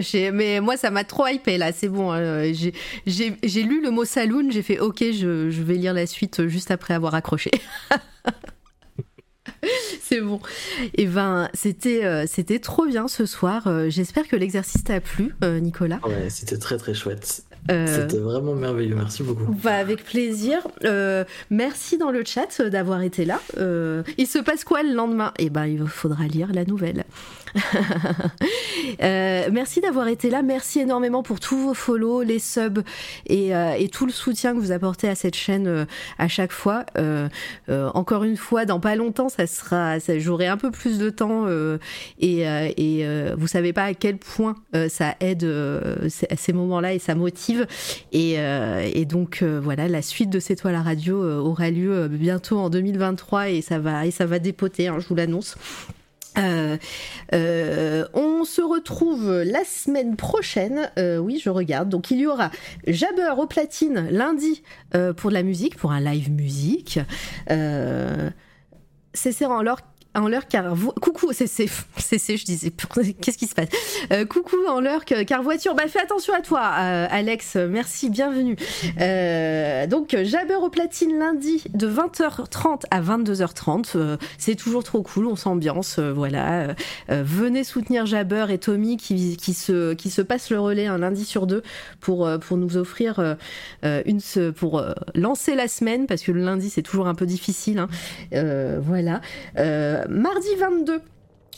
J'ai- 0.00 0.32
mais 0.32 0.60
moi, 0.60 0.76
ça 0.76 0.90
m'a 0.90 1.04
trop 1.04 1.26
hypé 1.28 1.56
là, 1.58 1.72
c'est 1.72 1.88
bon. 1.88 2.12
j'ai- 2.52 3.62
lu 3.62 3.82
le 3.82 3.90
mot 3.90 4.04
saloon, 4.04 4.50
j'ai 4.50 4.62
fait 4.62 4.80
ok, 4.80 4.98
je 5.12 5.62
vais 5.62 5.74
lire 5.74 5.94
la 5.94 6.06
suite 6.06 6.46
juste 6.48 6.70
après 6.70 6.94
avoir 6.94 7.14
accroché. 7.14 7.50
c'est 10.10 10.20
bon. 10.20 10.40
Et 10.94 11.06
ben, 11.06 11.48
c'était 11.54 12.04
euh, 12.04 12.24
c'était 12.26 12.58
trop 12.58 12.86
bien 12.86 13.06
ce 13.06 13.26
soir. 13.26 13.66
Euh, 13.66 13.88
J'espère 13.90 14.26
que 14.26 14.34
l'exercice 14.34 14.82
t'a 14.82 15.00
plu, 15.00 15.34
euh, 15.44 15.60
Nicolas. 15.60 16.00
ouais 16.04 16.28
c'était 16.30 16.58
très 16.58 16.76
très 16.78 16.94
chouette 16.94 17.44
Euh, 17.70 17.86
C'était 17.86 18.18
vraiment 18.18 18.54
merveilleux, 18.54 18.94
merci 18.96 19.22
beaucoup. 19.22 19.54
bah, 19.62 19.74
avec 19.74 20.04
plaisir. 20.04 20.58
Euh, 20.84 21.24
merci 21.50 21.98
dans 21.98 22.10
le 22.10 22.24
chat 22.24 22.62
d'avoir 22.62 23.02
été 23.02 23.24
là. 23.24 23.40
Euh, 23.58 24.02
il 24.18 24.26
se 24.26 24.38
passe 24.38 24.64
quoi 24.64 24.82
le 24.82 24.92
lendemain? 24.94 25.32
Eh 25.38 25.50
ben, 25.50 25.66
il 25.66 25.86
faudra 25.86 26.24
lire 26.26 26.48
la 26.52 26.64
nouvelle. 26.64 27.04
Euh, 29.02 29.48
merci 29.52 29.80
d'avoir 29.80 30.08
été 30.08 30.30
là. 30.30 30.42
Merci 30.42 30.80
énormément 30.80 31.22
pour 31.22 31.38
tous 31.38 31.56
vos 31.56 31.74
follow, 31.74 32.22
les 32.22 32.38
subs 32.38 32.82
et, 33.26 33.54
euh, 33.54 33.72
et 33.78 33.88
tout 33.88 34.04
le 34.04 34.12
soutien 34.12 34.52
que 34.54 34.58
vous 34.58 34.72
apportez 34.72 35.08
à 35.08 35.14
cette 35.14 35.36
chaîne 35.36 35.66
euh, 35.66 35.84
à 36.18 36.28
chaque 36.28 36.52
fois. 36.52 36.84
Euh, 36.98 37.28
euh, 37.68 37.90
encore 37.94 38.24
une 38.24 38.36
fois, 38.36 38.64
dans 38.64 38.80
pas 38.80 38.96
longtemps, 38.96 39.28
ça 39.28 39.46
sera, 39.46 40.00
ça, 40.00 40.18
j'aurai 40.18 40.48
un 40.48 40.56
peu 40.56 40.70
plus 40.70 40.98
de 40.98 41.08
temps 41.10 41.44
euh, 41.46 41.78
et, 42.18 42.48
euh, 42.48 42.68
et 42.76 43.06
euh, 43.06 43.34
vous 43.38 43.46
savez 43.46 43.72
pas 43.72 43.84
à 43.84 43.94
quel 43.94 44.16
point 44.18 44.56
euh, 44.74 44.88
ça 44.88 45.14
aide 45.20 45.44
euh, 45.44 46.08
ces 46.08 46.52
moments-là 46.52 46.94
et 46.94 46.98
ça 46.98 47.14
motive. 47.14 47.59
Et, 48.12 48.38
euh, 48.38 48.88
et 48.92 49.04
donc 49.04 49.42
euh, 49.42 49.60
voilà, 49.62 49.88
la 49.88 50.02
suite 50.02 50.30
de 50.30 50.40
C'est 50.40 50.56
toi 50.56 50.72
la 50.72 50.82
radio 50.82 51.22
euh, 51.22 51.38
aura 51.38 51.70
lieu 51.70 52.08
bientôt 52.08 52.58
en 52.58 52.70
2023 52.70 53.50
et 53.50 53.62
ça 53.62 53.78
va 53.78 54.06
et 54.06 54.10
ça 54.10 54.26
va 54.26 54.38
dépoter, 54.38 54.88
hein, 54.88 54.98
je 54.98 55.06
vous 55.08 55.14
l'annonce. 55.14 55.56
On 56.36 56.78
se 58.44 58.62
retrouve 58.62 59.42
la 59.42 59.64
semaine 59.64 60.16
prochaine. 60.16 60.90
Oui, 60.96 61.40
je 61.42 61.50
regarde. 61.50 61.90
Donc, 61.90 62.10
il 62.10 62.20
y 62.20 62.26
aura 62.26 62.50
Jabber 62.86 63.34
au 63.36 63.46
platine 63.46 64.08
lundi 64.10 64.62
pour 65.16 65.30
de 65.30 65.34
la 65.34 65.42
musique, 65.42 65.76
pour 65.76 65.92
un 65.92 66.00
live 66.00 66.30
musique. 66.30 66.98
C'est 69.12 69.32
en 69.44 69.62
l'or 69.62 69.80
en 70.14 70.28
l'heure 70.28 70.48
car 70.48 70.74
coucou 71.00 71.28
c'est 71.32 71.46
c'est 71.46 72.36
je 72.36 72.44
disais 72.44 72.70
qu'est-ce 73.20 73.38
qui 73.38 73.46
se 73.46 73.54
passe? 73.54 73.68
Euh, 74.12 74.24
coucou 74.24 74.56
en 74.68 74.80
que- 75.04 75.22
car 75.22 75.42
voiture. 75.42 75.74
Bah 75.74 75.84
fais 75.88 76.00
attention 76.00 76.34
à 76.34 76.40
toi 76.40 76.60
euh, 76.78 77.06
Alex. 77.10 77.56
Merci 77.56 78.10
bienvenue. 78.10 78.56
Euh, 79.00 79.86
donc 79.86 80.16
Jabber 80.22 80.56
au 80.56 80.68
platine 80.68 81.18
lundi 81.18 81.62
de 81.72 81.88
20h30 81.88 82.82
à 82.90 83.00
22h30 83.00 83.92
euh, 83.94 84.16
c'est 84.38 84.56
toujours 84.56 84.82
trop 84.82 85.02
cool 85.02 85.26
on 85.26 85.36
s'ambiance 85.36 85.98
voilà. 85.98 86.74
Venez 87.08 87.64
soutenir 87.64 88.06
Jabber 88.06 88.46
et 88.50 88.58
Tommy 88.58 88.96
qui, 88.96 89.36
se 89.54 89.94
qui 89.94 90.10
se 90.10 90.22
passent 90.22 90.50
le 90.50 90.58
relais 90.58 90.86
un 90.86 90.98
lundi 90.98 91.24
sur 91.24 91.46
deux 91.46 91.62
pour 92.00 92.26
nous 92.52 92.76
offrir 92.76 93.36
une 93.82 94.20
pour 94.56 94.84
lancer 95.14 95.54
la 95.54 95.68
semaine 95.68 96.06
parce 96.06 96.22
que 96.22 96.32
le 96.32 96.40
lundi 96.40 96.70
c'est 96.70 96.82
toujours 96.82 97.06
un 97.06 97.14
peu 97.14 97.26
difficile 97.26 97.78
hein. 97.78 97.88
Voilà 98.80 99.20
mardi 100.08 100.54
22 100.58 101.00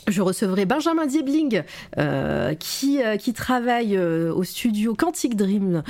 je 0.07 0.21
recevrai 0.21 0.65
Benjamin 0.65 1.05
Diebling 1.05 1.63
euh, 1.97 2.53
qui, 2.55 3.01
euh, 3.01 3.17
qui 3.17 3.33
travaille 3.33 3.95
euh, 3.95 4.33
au 4.33 4.43
studio 4.43 4.95
Quantic 4.95 5.35
Dream 5.35 5.83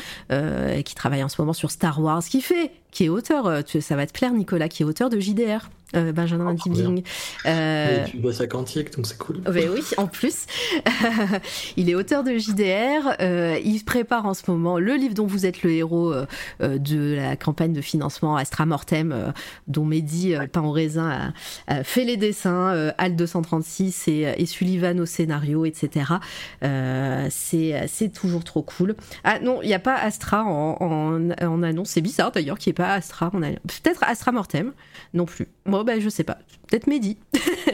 qui 0.85 0.95
travaille 0.95 1.23
en 1.23 1.29
ce 1.29 1.41
moment 1.41 1.53
sur 1.53 1.71
Star 1.71 2.01
Wars, 2.01 2.23
qui 2.23 2.41
fait, 2.41 2.71
qui 2.91 3.05
est 3.05 3.09
auteur, 3.09 3.61
ça 3.79 3.95
va 3.95 4.05
te 4.07 4.13
plaire 4.13 4.33
Nicolas, 4.33 4.67
qui 4.67 4.83
est 4.83 4.85
auteur 4.85 5.09
de 5.09 5.19
JDR, 5.19 5.69
euh, 5.95 6.11
Benjamin 6.11 6.51
Oh, 6.51 6.55
trop 6.55 6.69
Diebling. 6.69 7.03
Euh, 7.45 8.05
Et 8.05 8.09
tu 8.09 8.17
bosses 8.17 8.41
à 8.41 8.47
Quantique, 8.47 8.95
donc 8.95 9.05
c'est 9.07 9.17
cool. 9.17 9.41
ben 9.41 9.69
oui, 9.73 9.81
en 9.97 10.07
plus, 10.07 10.45
il 11.77 11.89
est 11.89 11.95
auteur 11.95 12.23
de 12.23 12.37
JDR. 12.37 13.15
euh, 13.21 13.57
il 13.63 13.83
prépare 13.83 14.25
en 14.25 14.33
ce 14.33 14.49
moment 14.49 14.79
le 14.79 14.95
livre 14.95 15.13
dont 15.13 15.25
vous 15.27 15.45
êtes 15.45 15.63
le 15.63 15.71
héros 15.71 16.11
euh, 16.13 16.25
euh, 16.61 16.77
de 16.77 17.15
la 17.15 17.35
campagne 17.35 17.73
de 17.73 17.81
financement 17.81 18.35
Astra 18.35 18.65
Mortem, 18.65 19.11
euh, 19.11 19.31
dont 19.67 19.85
Mehdi 19.85 20.35
euh, 20.35 20.47
Pain 20.47 20.61
au 20.61 20.71
raisin 20.71 21.33
a, 21.67 21.73
a 21.73 21.83
fait 21.83 22.03
les 22.03 22.17
dessins, 22.17 22.73
euh, 22.73 22.91
Al 22.97 23.15
236 23.15 24.07
et, 24.07 24.33
et 24.37 24.45
Sullivan 24.45 24.99
au 24.99 25.05
scénario, 25.05 25.65
etc. 25.65 26.05
Euh, 26.63 27.27
c'est 27.29 27.85
c'est 27.87 28.09
toujours 28.11 28.43
trop 28.43 28.61
cool. 28.61 28.95
Ah 29.23 29.39
non, 29.39 29.59
il 29.61 29.67
n'y 29.67 29.73
a 29.73 29.79
pas 29.79 29.95
Astra 29.95 30.43
en, 30.43 30.77
en, 30.79 31.29
en 31.31 31.63
annonce. 31.63 31.89
C'est 31.89 32.01
bizarre 32.01 32.31
d'ailleurs 32.31 32.57
qu'il 32.57 32.71
n'y 32.71 32.75
ait 32.75 32.83
pas 32.83 32.93
Astra 32.93 33.29
en 33.33 33.41
annonce. 33.41 33.59
Peut-être 33.83 34.03
Astra 34.03 34.31
Mortem 34.31 34.71
non 35.13 35.25
plus. 35.25 35.47
Bon, 35.65 35.83
ben 35.83 36.01
je 36.01 36.09
sais 36.09 36.23
pas. 36.23 36.39
Peut-être 36.67 36.87
Mehdi. 36.87 37.17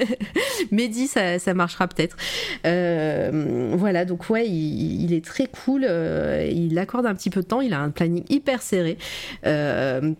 Mehdi, 0.71 1.07
ça, 1.07 1.53
marchera 1.53 1.87
peut-être. 1.87 2.17
Euh, 2.65 3.73
voilà, 3.75 4.05
donc 4.05 4.29
ouais, 4.29 4.47
il, 4.47 5.11
est 5.13 5.25
très 5.25 5.47
cool. 5.47 5.85
euh, 5.87 6.47
il 6.51 6.77
accorde 6.77 7.05
un 7.05 7.15
petit 7.15 7.31
peu 7.31 7.41
de 7.41 7.47
temps. 7.47 7.61
Il 7.61 7.73
a 7.73 7.79
un 7.79 7.89
planning 7.89 8.23
hyper 8.29 8.61
serré. 8.61 8.97
Euh, 9.45 10.13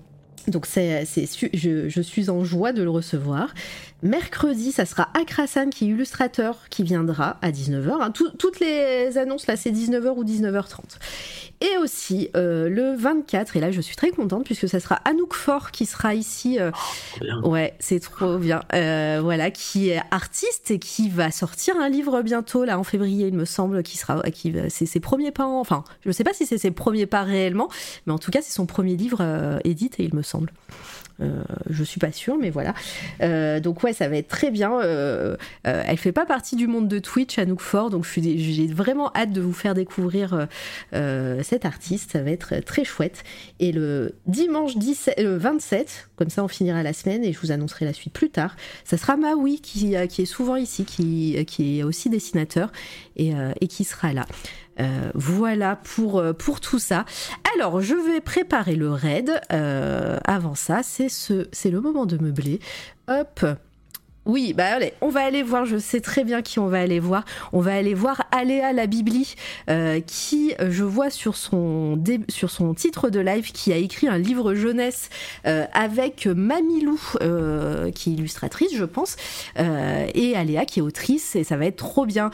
donc 0.47 0.65
c'est, 0.65 1.05
je, 1.53 1.89
je 1.89 2.01
suis 2.01 2.29
en 2.29 2.43
joie 2.43 2.73
de 2.73 2.81
le 2.81 2.89
recevoir. 2.89 3.53
Mercredi, 4.01 4.71
ça 4.71 4.85
sera 4.85 5.09
Akrasan 5.13 5.69
qui 5.69 5.85
est 5.85 5.87
illustrateur 5.89 6.57
qui 6.69 6.83
viendra 6.83 7.37
à 7.41 7.51
19h. 7.51 8.01
hein. 8.01 8.11
Tout- 8.11 8.29
toutes 8.37 8.59
les 8.59 9.17
annonces 9.17 9.45
là, 9.47 9.57
c'est 9.57 9.71
19h 9.71 10.13
ou 10.15 10.23
19h30. 10.23 10.97
Et 11.61 11.77
aussi 11.83 12.29
euh, 12.37 12.69
le 12.69 12.95
24, 12.95 13.57
et 13.57 13.59
là 13.59 13.69
je 13.71 13.81
suis 13.81 13.97
très 13.97 14.11
contente 14.11 14.45
puisque 14.45 14.69
ça 14.69 14.79
sera 14.79 14.95
Anouk 15.03 15.33
Fort 15.33 15.71
qui 15.71 15.85
sera 15.85 16.15
ici. 16.15 16.57
euh, 16.59 16.71
bien. 17.19 17.41
Ouais, 17.43 17.73
c'est 17.79 17.99
trop 17.99 18.37
bien. 18.37 18.61
Euh, 18.73 19.19
voilà, 19.21 19.51
qui 19.51 19.89
est 19.89 19.99
artiste 20.11 20.71
et 20.71 20.79
qui 20.79 21.09
va 21.09 21.31
sortir 21.31 21.75
un 21.77 21.89
livre 21.89 22.21
bientôt, 22.21 22.63
là 22.63 22.79
en 22.79 22.85
février, 22.85 23.27
il 23.27 23.33
me 23.33 23.43
semble, 23.43 23.83
qui 23.83 23.97
sera, 23.97 24.21
qui 24.31 24.53
c'est 24.69 24.85
ses 24.85 24.99
premiers 25.01 25.31
pas. 25.31 25.45
en- 25.45 25.59
Enfin, 25.59 25.83
je 26.03 26.07
ne 26.07 26.13
sais 26.13 26.23
pas 26.23 26.33
si 26.33 26.45
c'est 26.45 26.57
ses 26.57 26.71
premiers 26.71 27.05
pas 27.05 27.23
réellement, 27.23 27.67
mais 28.05 28.13
en 28.13 28.19
tout 28.19 28.31
cas, 28.31 28.39
c'est 28.41 28.53
son 28.53 28.65
premier 28.65 28.95
livre 28.95 29.17
euh, 29.19 29.59
édité, 29.65 30.03
il 30.05 30.15
me 30.15 30.21
semble. 30.21 30.53
Euh, 31.21 31.41
je 31.69 31.83
suis 31.83 31.99
pas 31.99 32.11
sûre, 32.11 32.37
mais 32.39 32.49
voilà. 32.49 32.73
Euh, 33.21 33.59
donc 33.59 33.83
ouais, 33.83 33.93
ça 33.93 34.07
va 34.07 34.17
être 34.17 34.27
très 34.27 34.51
bien. 34.51 34.79
Euh, 34.81 35.35
elle 35.63 35.97
fait 35.97 36.11
pas 36.11 36.25
partie 36.25 36.55
du 36.55 36.67
monde 36.67 36.87
de 36.87 36.99
Twitch, 36.99 37.37
Anouk 37.37 37.61
Fort, 37.61 37.89
donc 37.89 38.05
j'ai 38.17 38.67
vraiment 38.67 39.11
hâte 39.15 39.31
de 39.31 39.41
vous 39.41 39.53
faire 39.53 39.73
découvrir 39.73 40.47
cet 40.91 41.65
artiste. 41.65 42.11
Ça 42.11 42.21
va 42.21 42.31
être 42.31 42.59
très 42.59 42.83
chouette. 42.83 43.23
Et 43.59 43.71
le 43.71 44.15
dimanche 44.27 44.77
17, 44.77 45.19
le 45.19 45.37
27, 45.37 46.09
comme 46.15 46.29
ça 46.29 46.43
on 46.43 46.47
finira 46.47 46.83
la 46.83 46.93
semaine 46.93 47.23
et 47.23 47.33
je 47.33 47.39
vous 47.39 47.51
annoncerai 47.51 47.85
la 47.85 47.93
suite 47.93 48.13
plus 48.13 48.29
tard, 48.29 48.55
ça 48.83 48.97
sera 48.97 49.17
Maui 49.17 49.59
qui, 49.61 49.95
est 49.95 50.25
souvent 50.25 50.55
ici, 50.55 50.85
qui, 50.85 51.35
est 51.35 51.83
aussi 51.83 52.09
dessinateur 52.09 52.71
et 53.17 53.67
qui 53.67 53.83
sera 53.83 54.13
là. 54.13 54.25
Euh, 54.79 55.11
voilà 55.13 55.75
pour, 55.75 56.19
euh, 56.19 56.33
pour 56.33 56.59
tout 56.61 56.79
ça. 56.79 57.05
Alors, 57.55 57.81
je 57.81 57.95
vais 57.95 58.21
préparer 58.21 58.75
le 58.75 58.91
raid. 58.91 59.41
Euh, 59.51 60.17
avant 60.25 60.55
ça, 60.55 60.81
c'est 60.83 61.09
ce, 61.09 61.47
c'est 61.51 61.69
le 61.69 61.81
moment 61.81 62.05
de 62.05 62.17
meubler. 62.17 62.59
Hop. 63.07 63.45
Oui, 64.25 64.53
bah 64.53 64.75
allez, 64.75 64.93
on 65.01 65.09
va 65.09 65.21
aller 65.21 65.41
voir, 65.41 65.65
je 65.65 65.77
sais 65.77 66.01
très 66.01 66.23
bien 66.23 66.43
qui 66.43 66.59
on 66.59 66.67
va 66.67 66.81
aller 66.81 66.99
voir. 66.99 67.25
On 67.51 67.61
va 67.61 67.73
aller 67.73 67.95
voir 67.95 68.27
Aléa 68.31 68.73
la 68.73 68.85
Bibli, 68.85 69.33
qui, 70.05 70.53
je 70.59 70.83
vois 70.83 71.09
sur 71.09 71.35
son, 71.35 71.97
titre 72.75 73.09
de 73.09 73.19
live, 73.19 73.51
qui 73.51 73.73
a 73.73 73.77
écrit 73.77 74.07
un 74.07 74.19
livre 74.19 74.53
jeunesse 74.53 75.09
avec 75.45 76.27
Mamilou, 76.27 76.99
qui 77.95 78.11
est 78.11 78.13
illustratrice, 78.13 78.75
je 78.75 78.83
pense, 78.85 79.15
et 79.57 80.35
Aléa 80.35 80.65
qui 80.65 80.79
est 80.79 80.83
autrice, 80.83 81.35
et 81.35 81.43
ça 81.43 81.57
va 81.57 81.65
être 81.65 81.77
trop 81.77 82.05
bien. 82.05 82.29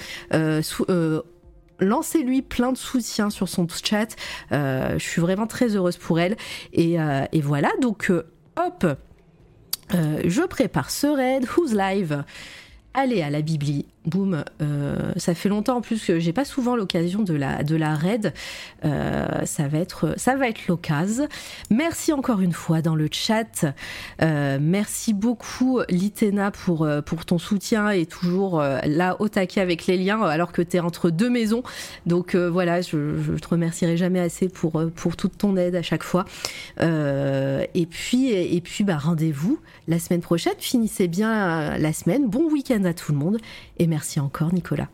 Lancez-lui 1.80 2.42
plein 2.42 2.72
de 2.72 2.78
soutien 2.78 3.30
sur 3.30 3.50
son 3.50 3.68
chat. 3.68 4.16
Euh, 4.52 4.98
je 4.98 5.04
suis 5.04 5.22
vraiment 5.22 5.48
très 5.48 5.76
heureuse 5.76 5.98
pour 5.98 6.20
elle. 6.20 6.38
Et, 6.74 7.00
euh, 7.00 7.26
voilà, 7.44 7.72
donc 7.82 8.10
euh, 8.10 8.28
hop, 8.58 8.86
je 9.92 10.46
prépare 10.48 10.90
ce 10.90 11.08
raid. 11.08 11.48
Who's 11.56 11.74
live? 11.74 12.24
Allez 12.94 13.22
à 13.22 13.30
la 13.30 13.42
Bibli, 13.42 13.86
boum. 14.06 14.44
Euh, 14.62 15.12
ça 15.18 15.34
fait 15.34 15.50
longtemps 15.50 15.78
en 15.78 15.82
plus 15.82 16.04
que 16.06 16.20
j'ai 16.20 16.34
pas 16.34 16.46
souvent 16.46 16.76
l'occasion 16.76 17.22
de 17.22 17.34
la 17.34 17.64
de 17.64 17.76
la 17.76 17.96
raid. 17.96 18.34
Euh, 18.84 19.46
ça 19.46 19.68
va 19.68 19.80
être 19.80 20.16
être 20.44 20.68
l'occasion. 20.68 21.28
Merci 21.70 22.14
encore 22.14 22.42
une 22.42 22.54
fois 22.54 22.82
dans 22.82 22.96
le 22.96 23.08
chat. 23.12 23.66
Euh, 24.22 24.58
merci 24.62 25.14
beaucoup 25.14 25.82
Litena 25.90 26.52
pour 26.52 26.88
pour 27.06 27.26
ton 27.26 27.38
soutien 27.38 27.90
et 27.90 28.06
toujours 28.06 28.62
là 28.62 29.16
au 29.20 29.28
taquet 29.28 29.62
avec 29.62 29.88
les 29.88 29.98
liens 29.98 30.22
alors 30.24 30.52
que 30.52 30.62
tu 30.62 30.78
es 30.78 30.80
entre 30.80 31.10
deux 31.10 31.30
maisons. 31.30 31.64
Donc 32.06 32.36
voilà, 32.36 32.82
je, 32.82 33.22
je 33.22 33.34
te 33.34 33.48
remercierai 33.48 33.98
jamais 33.98 34.20
assez 34.20 34.50
pour 34.50 34.84
pour 34.96 35.16
toute 35.16 35.38
ton 35.38 35.58
aide 35.58 35.76
à 35.76 35.82
chaque 35.82 36.04
fois. 36.04 36.26
Et 36.80 37.86
puis 37.90 38.32
et 38.32 38.62
puis 38.62 38.84
bah 38.84 38.98
rendez-vous 38.98 39.60
la 39.88 40.00
semaine 40.00 40.22
prochaine. 40.22 40.54
Finissez 40.60 41.08
bien 41.08 41.78
la 41.78 41.94
semaine. 41.94 42.28
Bon 42.28 42.50
week-end 42.52 42.84
à 42.86 42.94
tout 42.94 43.12
le 43.12 43.18
monde 43.18 43.38
encore 44.18 44.54
Nicolas. 44.54 44.88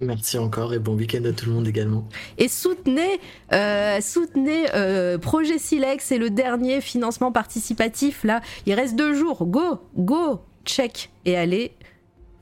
Merci 0.00 0.38
encore 0.38 0.74
et 0.74 0.78
bon 0.78 0.94
week-end 0.94 1.24
à 1.24 1.32
tout 1.32 1.46
le 1.46 1.52
monde 1.52 1.68
également. 1.68 2.06
Et 2.36 2.48
soutenez, 2.48 3.20
euh, 3.52 4.00
soutenez 4.00 4.66
euh, 4.74 5.18
Projet 5.18 5.58
Silex, 5.58 6.04
c'est 6.06 6.18
le 6.18 6.30
dernier 6.30 6.80
financement 6.80 7.32
participatif. 7.32 8.24
Là, 8.24 8.40
il 8.66 8.74
reste 8.74 8.96
deux 8.96 9.14
jours. 9.14 9.46
Go, 9.46 9.80
go, 9.96 10.40
check 10.64 11.10
et 11.24 11.36
allez 11.36 11.72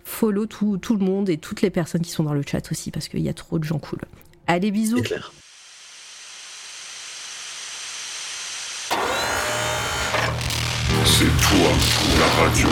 follow 0.04 0.46
tout, 0.46 0.78
tout 0.78 0.96
le 0.96 1.04
monde 1.04 1.28
et 1.28 1.36
toutes 1.36 1.62
les 1.62 1.70
personnes 1.70 2.02
qui 2.02 2.10
sont 2.10 2.24
dans 2.24 2.34
le 2.34 2.42
chat 2.42 2.70
aussi 2.72 2.90
parce 2.90 3.08
qu'il 3.08 3.20
y 3.20 3.28
a 3.28 3.34
trop 3.34 3.58
de 3.58 3.64
gens 3.64 3.78
cool. 3.78 4.00
Allez, 4.46 4.70
bisous. 4.70 4.98
C'est 4.98 5.04
clair. 5.04 5.32
C'est 11.04 11.24
toi 11.24 11.70
la 12.18 12.26
radio. 12.42 12.68